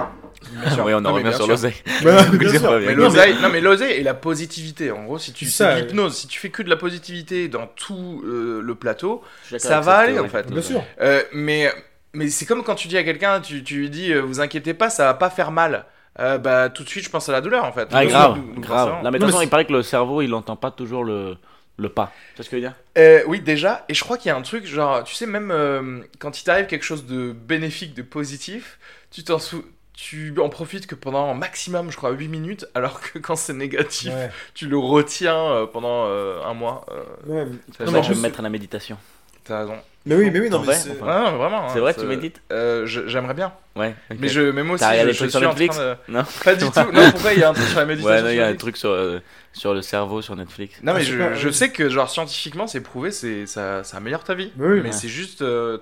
Oui, 0.85 0.93
on 0.93 1.05
en 1.05 1.13
revient 1.13 1.33
sur 1.33 1.47
l'oseille. 1.47 1.75
Mais 2.03 2.95
l'oseille 2.95 3.35
non 3.41 3.49
mais 3.49 3.61
l'oseille 3.61 3.99
et 3.99 4.03
la 4.03 4.15
positivité 4.15 4.91
en 4.91 5.03
gros 5.03 5.19
si 5.19 5.33
tu 5.33 5.45
de 5.45 5.63
ouais. 5.63 5.81
l'hypnose 5.81 6.17
si 6.17 6.27
tu 6.27 6.39
fais 6.39 6.49
que 6.49 6.63
de 6.63 6.69
la 6.69 6.75
positivité 6.75 7.47
dans 7.47 7.67
tout 7.67 8.23
euh, 8.25 8.61
le 8.61 8.75
plateau 8.75 9.21
Ça 9.57 9.81
va 9.81 9.97
aller, 9.97 10.19
en 10.19 10.27
fait. 10.27 10.51
Bien 10.51 10.61
sûr. 10.61 10.83
Euh, 11.01 11.21
mais 11.33 11.71
mais 12.13 12.29
c'est 12.29 12.45
comme 12.45 12.63
quand 12.63 12.75
tu 12.75 12.87
dis 12.87 12.97
à 12.97 13.03
quelqu'un, 13.03 13.39
tu, 13.39 13.63
tu 13.63 13.75
lui 13.75 13.89
dis, 13.89 14.11
euh, 14.11 14.21
vous 14.21 14.41
inquiétez 14.41 14.73
pas, 14.73 14.89
ça 14.89 15.05
va 15.05 15.13
pas 15.13 15.29
faire 15.29 15.51
mal. 15.51 15.85
Euh, 16.19 16.37
bah 16.37 16.69
tout 16.69 16.83
de 16.83 16.89
suite, 16.89 17.03
je 17.03 17.09
pense 17.09 17.29
à 17.29 17.31
la 17.31 17.41
douleur 17.41 17.63
en 17.63 17.71
fait. 17.71 17.87
Ah, 17.91 18.05
grave, 18.05 18.39
grave. 18.57 18.65
forcément. 18.65 19.03
Non, 19.03 19.11
mais 19.11 19.19
de 19.19 19.23
Non, 19.23 19.27
toute 19.27 19.27
façon, 19.27 19.39
mais 19.39 19.45
il 19.45 19.49
paraît 19.49 19.65
que 19.65 19.73
le 19.73 19.83
cerveau, 19.83 20.21
il 20.21 20.33
entend 20.33 20.55
pas 20.55 20.71
toujours 20.71 21.03
le, 21.03 21.37
le 21.79 21.89
pas. 21.89 22.11
Tu 22.31 22.37
vois 22.37 22.45
ce 22.45 22.49
que 22.49 22.57
je 22.57 22.61
veux 22.61 22.67
dire? 22.67 22.75
Euh, 22.97 23.23
oui, 23.27 23.39
déjà. 23.41 23.85
Et 23.89 23.93
je 23.93 24.03
crois 24.03 24.17
qu'il 24.17 24.29
y 24.29 24.31
a 24.31 24.35
un 24.35 24.41
truc, 24.41 24.65
genre, 24.65 25.03
tu 25.03 25.15
sais, 25.15 25.25
même 25.25 25.49
euh, 25.51 25.99
quand 26.19 26.39
il 26.39 26.43
t'arrive 26.43 26.67
quelque 26.67 26.83
chose 26.85 27.05
de 27.05 27.31
bénéfique, 27.31 27.93
de 27.95 28.01
positif, 28.03 28.77
tu 29.11 29.23
t'en 29.23 29.39
sou- 29.39 29.65
Tu 29.93 30.33
en 30.39 30.47
profites 30.47 30.87
que 30.87 30.95
pendant 30.95 31.33
maximum, 31.33 31.91
je 31.91 31.97
crois, 31.97 32.11
8 32.11 32.29
minutes, 32.29 32.65
alors 32.73 33.01
que 33.01 33.19
quand 33.19 33.35
c'est 33.35 33.53
négatif, 33.53 34.13
Ouais. 34.13 34.29
tu 34.53 34.67
le 34.67 34.77
retiens 34.77 35.35
euh, 35.51 35.65
pendant 35.65 36.05
euh, 36.07 36.41
un 36.45 36.53
mois. 36.53 36.85
euh, 36.91 37.03
Ouais, 37.25 37.45
mais- 37.45 37.51
ça 37.51 37.73
C'est 37.79 37.85
Non, 37.85 37.91
mais 37.91 38.03
je 38.03 38.09
vais 38.09 38.15
me 38.15 38.21
mettre 38.21 38.39
à 38.39 38.43
la 38.43 38.49
méditation. 38.49 38.97
T'as 39.43 39.59
raison. 39.61 39.75
Mais 40.05 40.15
oui, 40.15 40.29
mais 40.31 40.39
oui, 40.39 40.49
non, 40.49 40.57
En 40.57 40.59
mais 40.61 40.65
vrai, 40.67 40.75
c'est. 40.75 40.91
enfin. 41.01 41.31
Vraiment. 41.31 41.67
C'est 41.69 41.77
hein, 41.79 41.81
vrai, 41.81 41.93
tu 41.93 42.05
médites? 42.05 42.41
euh, 42.53 42.85
J'aimerais 42.85 43.33
bien. 43.33 43.51
Ouais. 43.75 43.93
ok. 44.11 44.17
Mais, 44.19 44.27
je, 44.29 44.41
mais 44.51 44.63
moi 44.63 44.75
aussi, 44.75 44.85
je, 44.85 44.89
des 44.91 44.99
je 45.13 45.17
trucs 45.17 45.17
suis 45.17 45.29
sur 45.31 45.39
en 45.39 45.41
train 45.41 45.49
Netflix 45.65 45.77
de... 45.77 45.95
Non 46.07 46.23
Pas 46.45 46.55
du 46.55 46.65
tout. 46.71 46.91
Non, 46.93 47.11
pourquoi 47.11 47.33
il 47.33 47.39
y 47.39 47.43
a 47.43 47.49
un 47.49 47.53
truc 47.53 47.67
sur 47.67 47.79
la 47.79 47.85
méditation 47.85 48.15
Ouais, 48.15 48.21
non, 48.21 48.29
il 48.29 48.35
y 48.37 48.41
a 48.41 48.47
un 48.47 48.55
truc 48.55 48.77
sur, 48.77 48.89
euh, 48.91 49.19
sur 49.53 49.73
le 49.73 49.81
cerveau 49.81 50.21
sur 50.21 50.35
Netflix. 50.35 50.75
Non, 50.83 50.93
mais 50.93 50.99
Ah, 50.99 51.03
je 51.03 51.05
sais 51.05 51.11
je, 51.13 51.17
pas, 51.17 51.33
je 51.35 51.47
ouais. 51.47 51.53
sais 51.53 51.69
que, 51.71 51.89
genre, 51.89 52.09
scientifiquement, 52.09 52.67
c'est 52.67 52.81
prouvé, 52.81 53.11
c'est, 53.11 53.45
ça, 53.45 53.83
ça 53.83 53.97
améliore 53.97 54.23
ta 54.23 54.33
vie. 54.35 54.51
Mais 54.57 54.67
oui, 54.67 54.75
mais 54.81 54.89
ouais. 54.89 54.91
c'est 54.91 55.09
juste. 55.09 55.41
euh, 55.41 55.77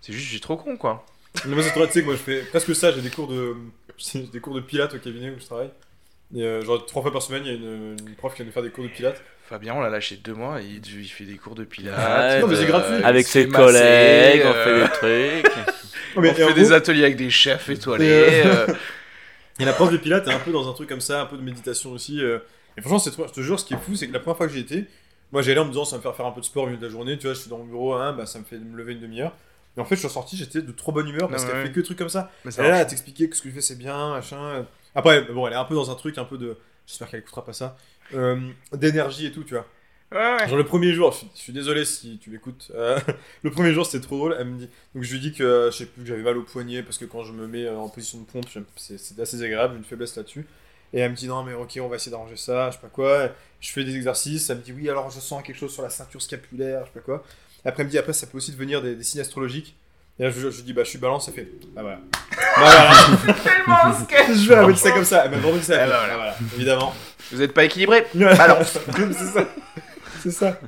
c'est 0.00 0.12
juste, 0.12 0.24
je 0.26 0.30
suis 0.30 0.40
trop 0.40 0.56
con, 0.56 0.76
quoi. 0.76 1.04
Mais 1.46 1.54
moi, 1.54 1.62
c'est 1.62 1.70
trop, 1.70 1.86
tu 1.86 1.92
sais 1.92 2.00
que 2.00 2.06
moi, 2.06 2.14
je 2.14 2.20
fais 2.20 2.40
presque 2.42 2.74
ça. 2.74 2.90
J'ai 2.92 3.00
des 3.02 3.10
cours 3.10 3.28
de, 3.28 3.54
des 4.32 4.40
cours 4.40 4.54
de 4.54 4.60
pilates 4.60 4.94
au 4.94 4.98
cabinet 4.98 5.30
où 5.30 5.38
je 5.40 5.44
travaille. 5.44 5.70
Et 6.34 6.42
euh, 6.42 6.62
genre, 6.62 6.84
trois 6.84 7.02
fois 7.02 7.12
par 7.12 7.22
semaine, 7.22 7.42
il 7.44 7.48
y 7.48 7.54
a 7.54 7.56
une, 7.56 7.96
une 8.06 8.14
prof 8.16 8.32
qui 8.32 8.38
vient 8.38 8.46
nous 8.46 8.52
faire 8.52 8.62
des 8.62 8.70
cours 8.70 8.84
de 8.84 8.90
pilates. 8.90 9.22
Fabien, 9.48 9.74
on 9.74 9.80
l'a 9.80 9.88
lâché 9.88 10.16
deux 10.16 10.34
mois 10.34 10.60
et 10.60 10.64
il, 10.66 11.00
il 11.00 11.08
fait 11.08 11.24
des 11.24 11.36
cours 11.36 11.54
de 11.54 11.64
pilates. 11.64 11.96
Ouais, 11.96 12.40
non, 12.40 12.48
mais 12.48 12.56
c'est 12.56 12.66
gratuit. 12.66 12.96
il 12.98 13.04
Avec 13.04 13.26
se 13.26 13.32
ses 13.32 13.48
collègues, 13.48 14.42
on 14.44 14.52
euh, 14.54 14.86
fait 14.88 15.32
des 15.32 15.42
trucs. 15.42 15.52
Non, 16.16 16.22
on 16.30 16.34
fait 16.34 16.54
des 16.54 16.62
gros, 16.62 16.72
ateliers 16.72 17.04
avec 17.04 17.16
des 17.16 17.30
chefs 17.30 17.68
étoilés. 17.68 18.06
Et, 18.06 18.46
euh, 18.46 18.66
Et 19.58 19.64
la 19.64 19.72
prof 19.72 19.90
de 19.90 19.96
pilates 19.96 20.26
est 20.28 20.32
un 20.32 20.38
peu 20.38 20.52
dans 20.52 20.68
un 20.68 20.72
truc 20.72 20.88
comme 20.88 21.00
ça, 21.00 21.22
un 21.22 21.26
peu 21.26 21.36
de 21.36 21.42
méditation 21.42 21.92
aussi. 21.92 22.20
euh. 22.22 22.38
Et 22.76 22.80
franchement, 22.80 22.98
c'est 23.00 23.10
je 23.12 23.32
te 23.32 23.40
jure, 23.40 23.58
ce 23.58 23.64
qui 23.64 23.74
est 23.74 23.78
fou, 23.78 23.96
c'est 23.96 24.06
que 24.06 24.12
la 24.12 24.20
première 24.20 24.36
fois 24.36 24.46
que 24.46 24.52
j'y 24.52 24.60
étais, 24.60 24.86
moi 25.32 25.42
j'allais 25.42 25.58
en 25.58 25.64
me 25.64 25.70
disant 25.70 25.84
ça 25.84 25.92
va 25.92 25.98
me 25.98 26.02
faire 26.02 26.14
faire 26.14 26.26
un 26.26 26.30
peu 26.30 26.40
de 26.40 26.46
sport 26.46 26.64
au 26.64 26.66
milieu 26.66 26.78
de 26.78 26.84
la 26.86 26.90
journée, 26.92 27.18
tu 27.18 27.26
vois, 27.26 27.34
je 27.34 27.40
suis 27.40 27.50
dans 27.50 27.58
mon 27.58 27.64
bureau, 27.64 27.94
hein, 27.94 28.12
bah, 28.12 28.24
ça 28.26 28.38
me 28.38 28.44
fait 28.44 28.58
me 28.58 28.76
lever 28.76 28.92
une 28.92 29.00
demi-heure. 29.00 29.32
Et 29.76 29.80
en 29.80 29.84
fait, 29.84 29.96
je 29.96 30.00
suis 30.00 30.08
sorti, 30.08 30.36
j'étais 30.36 30.62
de 30.62 30.72
trop 30.72 30.92
bonne 30.92 31.08
humeur 31.08 31.28
parce 31.28 31.44
qu'elle 31.44 31.54
ouais. 31.56 31.62
fait 31.64 31.70
que 31.70 31.80
des 31.80 31.82
trucs 31.84 31.98
comme 31.98 32.08
ça. 32.08 32.30
mais 32.44 32.52
Elle 32.56 32.66
est 32.66 32.70
là, 32.70 32.76
à 32.78 32.84
t'expliquer 32.84 33.28
que 33.28 33.36
ce 33.36 33.42
que 33.42 33.48
je 33.48 33.54
fais 33.54 33.60
c'est 33.60 33.76
bien, 33.78 34.10
machin. 34.10 34.64
Après, 34.94 35.22
bon, 35.22 35.46
elle 35.46 35.52
est 35.52 35.56
un 35.56 35.64
peu 35.64 35.74
dans 35.74 35.90
un 35.90 35.94
truc 35.94 36.18
un 36.18 36.24
peu 36.24 36.38
de. 36.38 36.56
J'espère 36.86 37.10
qu'elle 37.10 37.20
écoutera 37.20 37.44
pas 37.44 37.52
ça. 37.52 37.76
euh, 38.14 38.40
D'énergie 38.72 39.26
et 39.26 39.32
tout, 39.32 39.44
tu 39.44 39.54
vois. 39.54 39.66
Ouais, 40.10 40.18
ouais. 40.18 40.48
Genre 40.48 40.56
le 40.56 40.64
premier 40.64 40.92
jour, 40.94 41.12
je 41.12 41.18
suis, 41.18 41.30
je 41.34 41.40
suis 41.40 41.52
désolé 41.52 41.84
si 41.84 42.18
tu 42.18 42.30
l'écoutes. 42.30 42.70
euh, 42.74 42.98
le 43.42 43.50
premier 43.50 43.72
jour 43.74 43.84
c'était 43.84 44.02
trop 44.04 44.16
drôle. 44.16 44.36
Elle 44.38 44.46
me 44.46 44.58
dit, 44.58 44.68
donc 44.94 45.04
je 45.04 45.12
lui 45.12 45.20
dis 45.20 45.32
que 45.34 45.42
euh, 45.44 45.70
je 45.70 45.76
sais 45.76 45.86
plus 45.86 46.02
que 46.02 46.08
j'avais 46.08 46.22
mal 46.22 46.36
au 46.38 46.42
poignet 46.42 46.82
parce 46.82 46.96
que 46.96 47.04
quand 47.04 47.24
je 47.24 47.32
me 47.32 47.46
mets 47.46 47.66
euh, 47.66 47.76
en 47.76 47.88
position 47.90 48.18
de 48.18 48.24
pompe, 48.24 48.46
c'est 48.76 49.20
assez 49.20 49.42
agréable, 49.42 49.74
j'ai 49.74 49.78
une 49.78 49.84
faiblesse 49.84 50.16
là-dessus. 50.16 50.46
Et 50.94 51.00
elle 51.00 51.10
me 51.10 51.16
dit 51.16 51.26
non 51.28 51.42
mais 51.42 51.52
ok 51.52 51.78
on 51.82 51.88
va 51.88 51.96
essayer 51.96 52.10
d'arranger 52.10 52.36
ça, 52.38 52.70
je 52.70 52.76
sais 52.76 52.80
pas 52.80 52.88
quoi. 52.88 53.28
Je 53.60 53.70
fais 53.70 53.84
des 53.84 53.94
exercices, 53.96 54.48
elle 54.48 54.56
me 54.58 54.62
dit 54.62 54.72
oui 54.72 54.88
alors 54.88 55.10
je 55.10 55.20
sens 55.20 55.42
quelque 55.42 55.58
chose 55.58 55.72
sur 55.74 55.82
la 55.82 55.90
ceinture 55.90 56.22
scapulaire, 56.22 56.80
je 56.82 56.86
sais 56.86 56.92
pas 56.94 57.00
quoi. 57.00 57.24
Après 57.66 57.82
elle 57.82 57.88
me 57.88 57.90
dit 57.90 57.98
après 57.98 58.14
ça 58.14 58.26
peut 58.26 58.38
aussi 58.38 58.52
devenir 58.52 58.80
des, 58.80 58.94
des 58.94 59.04
signes 59.04 59.20
astrologiques. 59.20 59.76
Et 60.18 60.22
là 60.22 60.30
je, 60.30 60.48
je 60.50 60.56
lui 60.56 60.62
dis 60.62 60.72
bah 60.72 60.84
je 60.84 60.88
suis 60.88 60.98
balance, 60.98 61.28
elle 61.28 61.34
fait 61.34 61.48
bah 61.74 61.82
voilà. 61.82 61.98
Bah 62.56 62.56
voilà. 62.56 63.34
Tellement 63.44 63.84
un 63.84 63.92
sketch. 64.04 64.36
je 64.38 64.48
vais 64.48 64.54
la 64.56 64.66
mettre 64.66 64.78
ça 64.78 64.92
comme 64.92 65.04
ça, 65.04 65.26
elle 65.26 65.30
m'a 65.32 65.52
dit 65.52 65.62
ça. 65.62 65.74
fait, 65.78 65.86
bah 65.86 65.98
voilà. 65.98 66.06
bah 66.08 66.14
voilà, 66.16 66.36
évidemment. 66.56 66.94
Vous 67.30 67.42
êtes 67.42 67.52
pas 67.52 67.64
équilibré 67.64 68.06
Balance. 68.14 68.78
c'est 68.96 69.12
ça. 69.26 69.46
C'est 70.22 70.30
ça. 70.30 70.58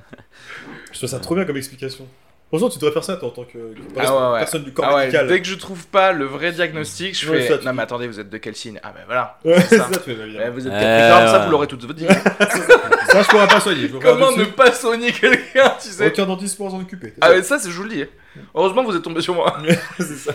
Je 0.92 0.98
trouve 0.98 1.08
ça 1.10 1.20
trop 1.20 1.34
bien 1.34 1.44
comme 1.44 1.56
explication. 1.56 2.06
Franchement, 2.48 2.68
tu 2.68 2.80
devrais 2.80 2.92
faire 2.92 3.04
ça 3.04 3.16
toi, 3.16 3.28
en 3.28 3.30
tant 3.30 3.44
que, 3.44 3.52
que 3.52 3.80
Ah 3.96 4.12
ouais, 4.28 4.32
ouais. 4.32 4.38
personne 4.40 4.64
du 4.64 4.72
corps 4.72 4.84
Ah 4.88 4.94
ouais, 4.96 5.00
médical. 5.06 5.28
dès 5.28 5.40
que 5.40 5.46
je 5.46 5.54
trouve 5.54 5.86
pas 5.86 6.10
le 6.12 6.24
vrai 6.24 6.50
diagnostic, 6.50 7.16
je 7.16 7.30
Ouais, 7.30 7.42
fais. 7.42 7.56
ça, 7.58 7.62
non, 7.64 7.72
mais 7.72 7.82
attendez, 7.84 8.08
vous 8.08 8.18
êtes 8.18 8.28
de 8.28 8.38
quel 8.38 8.56
signe? 8.56 8.80
Ah, 8.82 8.92
ben 8.92 9.02
voilà. 9.06 9.38
Ça. 9.68 9.78
ça, 9.78 9.88
tu 10.02 10.12
vous 10.14 10.66
êtes 10.66 10.72
Euh, 10.72 10.80
Capricorne, 10.80 11.28
ça 11.28 11.44
vous 11.44 11.50
l'aurez 11.52 11.68
toute 11.68 11.84
votre 11.84 11.96
vie. 11.98 12.08
Ça, 12.08 13.22
je 13.22 13.28
pourrais 13.28 13.46
pas 13.46 13.60
soigner. 13.60 13.86
Je 13.88 13.96
Comment 13.98 14.36
ne 14.36 14.44
pas 14.46 14.72
soigner 14.72 15.12
quelqu'un, 15.12 15.74
tu 15.80 15.90
sais? 15.90 16.08
Aucun 16.08 16.26
dentiste 16.26 16.56
pour 16.56 16.68
s'en 16.72 16.80
occuper. 16.80 17.14
Ah, 17.20 17.30
mais 17.30 17.42
ça, 17.44 17.58
c'est 17.60 17.68
le 17.68 17.88
dis. 17.88 18.04
Heureusement, 18.52 18.82
vous 18.82 18.96
êtes 18.96 19.02
tombé 19.02 19.20
sur 19.20 19.34
moi. 19.34 19.56
c'est 19.98 20.04
ça. 20.16 20.32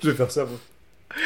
Je 0.00 0.10
vais 0.10 0.16
faire 0.16 0.30
ça, 0.30 0.44
moi. 0.44 0.58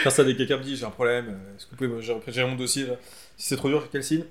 Faire 0.02 0.12
ça 0.12 0.24
dès 0.24 0.32
que 0.32 0.38
quelqu'un 0.38 0.56
me 0.56 0.62
dit 0.62 0.74
j'ai 0.76 0.86
un 0.86 0.90
problème, 0.90 1.26
euh, 1.28 1.56
est-ce 1.56 1.66
que 1.66 1.70
vous 1.72 1.76
pouvez 1.88 2.32
gérer 2.32 2.48
mon 2.48 2.54
dossier 2.56 2.86
là? 2.86 2.94
Si 3.36 3.48
c'est 3.48 3.56
trop 3.56 3.68
dur, 3.68 3.86
quel 3.92 4.02
signe? 4.02 4.24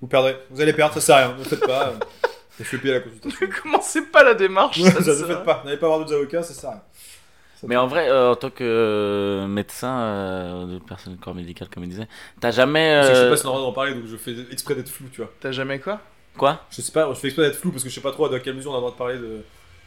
Vous 0.00 0.06
perdrez. 0.06 0.36
Vous 0.50 0.60
allez 0.60 0.72
perdre, 0.72 0.94
ça 0.94 1.00
sert 1.00 1.16
à 1.16 1.18
rien. 1.20 1.32
Ne 1.34 1.38
le 1.38 1.44
faites 1.44 1.66
pas. 1.66 1.94
je 2.60 2.64
vais 2.64 2.78
payer 2.78 2.94
la 2.94 3.00
consultation. 3.00 3.46
Commencez 3.62 4.02
pas 4.02 4.22
la 4.22 4.34
démarche. 4.34 4.80
Ça, 4.82 4.90
ça, 4.90 4.98
ne 4.98 5.02
ça- 5.16 5.26
faites 5.26 5.44
pas. 5.44 5.62
N'allez 5.64 5.76
pas 5.76 5.86
voir 5.86 5.98
d'autres 6.00 6.14
avocats, 6.14 6.42
ça 6.42 6.54
sert 6.54 6.70
à 6.70 6.72
rien. 6.74 6.82
Mais 7.66 7.76
en 7.76 7.86
vrai, 7.86 8.10
euh, 8.10 8.32
en 8.32 8.36
tant 8.36 8.50
que 8.50 8.62
euh, 8.62 9.46
médecin, 9.46 9.98
euh, 9.98 10.66
de 10.66 10.78
personne 10.80 11.16
de 11.16 11.20
corps 11.20 11.34
médical, 11.34 11.68
comme 11.72 11.84
il 11.84 11.88
disait, 11.90 12.08
t'as 12.38 12.50
jamais. 12.50 12.94
Parce 12.96 13.08
que 13.08 13.14
je 13.14 13.20
sais 13.20 13.26
euh, 13.26 13.30
pas 13.30 13.36
si 13.38 13.46
on 13.46 13.50
a 13.50 13.52
le 13.52 13.58
droit 13.58 13.68
d'en 13.70 13.72
parler, 13.74 13.94
donc 13.94 14.04
je 14.06 14.16
fais 14.18 14.34
exprès 14.52 14.74
d'être 14.74 14.90
flou, 14.90 15.06
tu 15.10 15.22
vois. 15.22 15.30
T'as 15.40 15.50
jamais 15.52 15.78
quoi? 15.78 16.00
Quoi? 16.36 16.60
Je 16.70 16.82
sais 16.82 16.92
pas, 16.92 17.08
je 17.08 17.18
fais 17.18 17.28
exprès 17.28 17.46
d'être 17.46 17.56
flou 17.56 17.70
parce 17.70 17.82
que 17.82 17.88
je 17.88 17.94
sais 17.94 18.02
pas 18.02 18.10
trop 18.12 18.28
dans 18.28 18.38
quelle 18.38 18.54
mesure 18.56 18.72
on 18.72 18.74
a 18.74 18.76
le 18.76 18.80
droit 18.82 18.92
de 18.92 18.96
parler 18.98 19.16
de. 19.18 19.42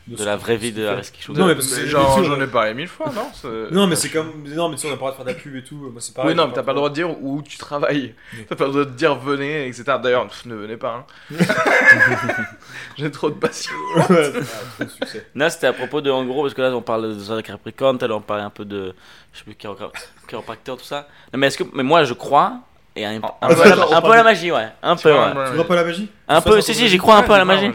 De 0.07 0.23
la 0.23 0.37
vraie 0.37 0.55
vie 0.55 0.71
de. 0.71 0.85
Areski 0.85 1.21
Chou. 1.21 1.33
Non, 1.33 1.47
mais 1.47 1.55
parce 1.55 1.67
que 1.67 1.85
genre, 1.85 2.23
j'en 2.23 2.39
ai 2.39 2.47
parlé 2.47 2.73
mille 2.73 2.87
fois, 2.87 3.11
non 3.13 3.29
Non, 3.71 3.87
mais 3.87 3.95
c'est 3.97 4.09
comme. 4.09 4.43
Non, 4.47 4.69
mais 4.69 4.75
tu 4.77 4.83
sais, 4.83 4.87
on 4.89 4.93
a 4.93 4.97
pas 4.97 5.07
le 5.07 5.11
droit 5.11 5.11
de 5.11 5.15
faire 5.17 5.25
de 5.25 5.31
la 5.31 5.35
pub 5.35 5.55
et 5.55 5.63
tout. 5.63 5.75
Moi, 5.75 5.91
c'est 5.99 6.13
pareil. 6.13 6.29
Oui, 6.31 6.35
non, 6.35 6.47
mais 6.47 6.53
t'as 6.53 6.63
pas 6.63 6.71
le 6.71 6.77
droit 6.77 6.89
de 6.89 6.93
dire 6.95 7.09
où 7.21 7.41
tu 7.41 7.57
travailles. 7.57 8.13
T'as 8.49 8.55
pas 8.55 8.65
le 8.65 8.71
droit 8.71 8.85
de 8.85 8.91
dire 8.91 9.15
venez, 9.15 9.67
etc. 9.67 9.83
D'ailleurs, 10.01 10.27
ne 10.45 10.55
venez 10.55 10.77
pas. 10.77 11.05
Hein. 11.31 11.35
J'ai 12.97 13.11
trop 13.11 13.29
de 13.29 13.35
passion. 13.35 13.73
Ouais, 14.09 14.31
trop 14.31 14.83
de 14.85 14.89
succès. 14.89 15.27
Non, 15.35 15.49
c'était 15.49 15.67
à 15.67 15.73
propos 15.73 16.01
de, 16.01 16.09
en 16.09 16.25
gros, 16.25 16.43
parce 16.43 16.53
que 16.53 16.61
là, 16.61 16.69
on 16.75 16.81
parle 16.81 17.13
de 17.15 17.19
Zodiac 17.19 17.45
Capricorne, 17.45 17.97
on 18.09 18.21
parlait 18.21 18.43
un 18.43 18.49
peu 18.49 18.65
de, 18.65 18.93
je 19.33 19.39
sais 19.39 19.43
plus, 19.43 19.53
chiropra- 19.53 19.91
chiropracteur, 20.27 20.77
tout 20.77 20.83
ça. 20.85 21.07
Non, 21.33 21.39
mais 21.39 21.47
est-ce 21.47 21.57
que, 21.57 21.63
mais 21.73 21.83
moi, 21.83 22.03
je 22.03 22.13
crois, 22.13 22.59
et 22.95 23.05
un, 23.05 23.15
un 23.17 23.21
Ah, 23.41 23.47
peu, 23.49 23.61
à 23.61 23.75
la, 23.75 23.97
un 23.97 24.01
peu 24.01 24.15
la 24.15 24.23
magie, 24.23 24.51
ouais. 24.51 24.67
Un 24.81 24.95
peu, 24.95 25.11
ouais. 25.11 25.33
Tu 25.47 25.53
crois 25.53 25.67
pas 25.67 25.73
à 25.73 25.77
la 25.77 25.83
magie? 25.83 26.09
Un 26.27 26.41
peu, 26.41 26.61
si, 26.61 26.73
si, 26.73 26.87
j'y 26.87 26.97
crois 26.97 27.17
un 27.17 27.23
peu 27.23 27.33
à 27.33 27.37
la 27.37 27.45
magie. 27.45 27.71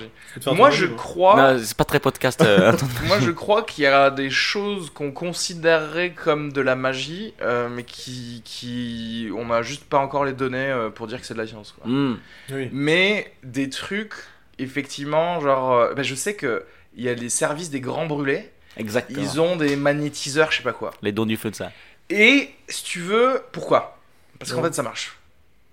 Moi, 0.46 0.70
je 0.70 0.86
crois. 0.86 1.36
Non, 1.54 1.60
c'est 1.62 1.76
pas 1.76 1.84
très 1.84 2.00
podcast. 2.00 2.40
euh. 2.42 2.72
Moi, 3.06 3.18
je 3.20 3.30
crois 3.30 3.62
qu'il 3.62 3.84
y 3.84 3.86
a 3.86 4.10
des 4.10 4.30
choses 4.30 4.90
qu'on 4.90 5.12
considérerait 5.12 6.12
comme 6.12 6.52
de 6.52 6.60
la 6.60 6.76
magie, 6.76 7.34
euh, 7.42 7.68
mais 7.68 7.84
qui, 7.84 8.42
qui, 8.44 9.28
on 9.36 9.46
n'a 9.46 9.62
juste 9.62 9.84
pas 9.84 9.98
encore 9.98 10.24
les 10.24 10.32
données 10.32 10.58
euh, 10.70 10.90
pour 10.90 11.06
dire 11.06 11.20
que 11.20 11.26
c'est 11.26 11.34
de 11.34 11.38
la 11.38 11.46
science. 11.46 11.72
Quoi. 11.72 11.90
Hmm. 11.90 12.18
Oui. 12.50 12.68
Mais 12.72 13.32
des 13.42 13.68
trucs, 13.68 14.14
effectivement, 14.58 15.40
genre, 15.40 15.72
euh, 15.72 15.94
bah, 15.94 16.02
je 16.02 16.14
sais 16.14 16.34
que 16.34 16.64
il 16.94 17.04
y 17.04 17.08
a 17.08 17.14
les 17.14 17.30
services 17.30 17.70
des 17.70 17.80
grands 17.80 18.06
brûlés, 18.06 18.50
Exactement. 18.76 19.18
ils 19.20 19.40
ont 19.40 19.56
des 19.56 19.76
magnétiseurs, 19.76 20.50
je 20.50 20.58
sais 20.58 20.62
pas 20.62 20.72
quoi. 20.74 20.92
Les 21.02 21.12
dons 21.12 21.24
du 21.26 21.36
feu 21.38 21.50
de 21.50 21.54
ça. 21.56 21.72
Et 22.10 22.50
si 22.68 22.84
tu 22.84 23.00
veux, 23.00 23.42
pourquoi? 23.52 23.98
Parce 24.38 24.52
qu'en 24.52 24.62
fait, 24.62 24.74
ça 24.74 24.82
marche. 24.82 25.16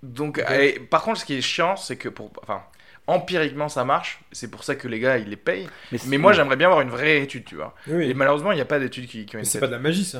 Donc, 0.02 0.42
et 0.50 0.80
par 0.80 1.02
contre, 1.02 1.20
ce 1.20 1.26
qui 1.26 1.34
est 1.34 1.42
chiant, 1.42 1.76
c'est 1.76 1.96
que 1.96 2.08
pour, 2.08 2.30
enfin, 2.42 2.62
empiriquement, 3.10 3.68
ça 3.68 3.84
marche. 3.84 4.20
C'est 4.32 4.50
pour 4.50 4.64
ça 4.64 4.74
que 4.74 4.88
les 4.88 4.98
gars, 5.00 5.18
ils 5.18 5.28
les 5.28 5.36
payent. 5.36 5.68
Mais 6.06 6.18
moi, 6.18 6.32
j'aimerais 6.32 6.56
bien 6.56 6.68
avoir 6.68 6.80
une 6.82 6.90
vraie 6.90 7.22
étude, 7.22 7.44
tu 7.44 7.56
vois. 7.56 7.74
Oui, 7.86 8.10
Et 8.10 8.14
malheureusement, 8.14 8.52
il 8.52 8.56
n'y 8.56 8.60
a 8.60 8.64
pas 8.66 8.78
d'études 8.78 9.06
qui, 9.06 9.26
qui 9.26 9.36
ont 9.36 9.40
été 9.40 9.48
c'est 9.48 9.60
pas 9.60 9.66
de 9.66 9.72
la 9.72 9.78
magie, 9.78 10.04
ça. 10.04 10.18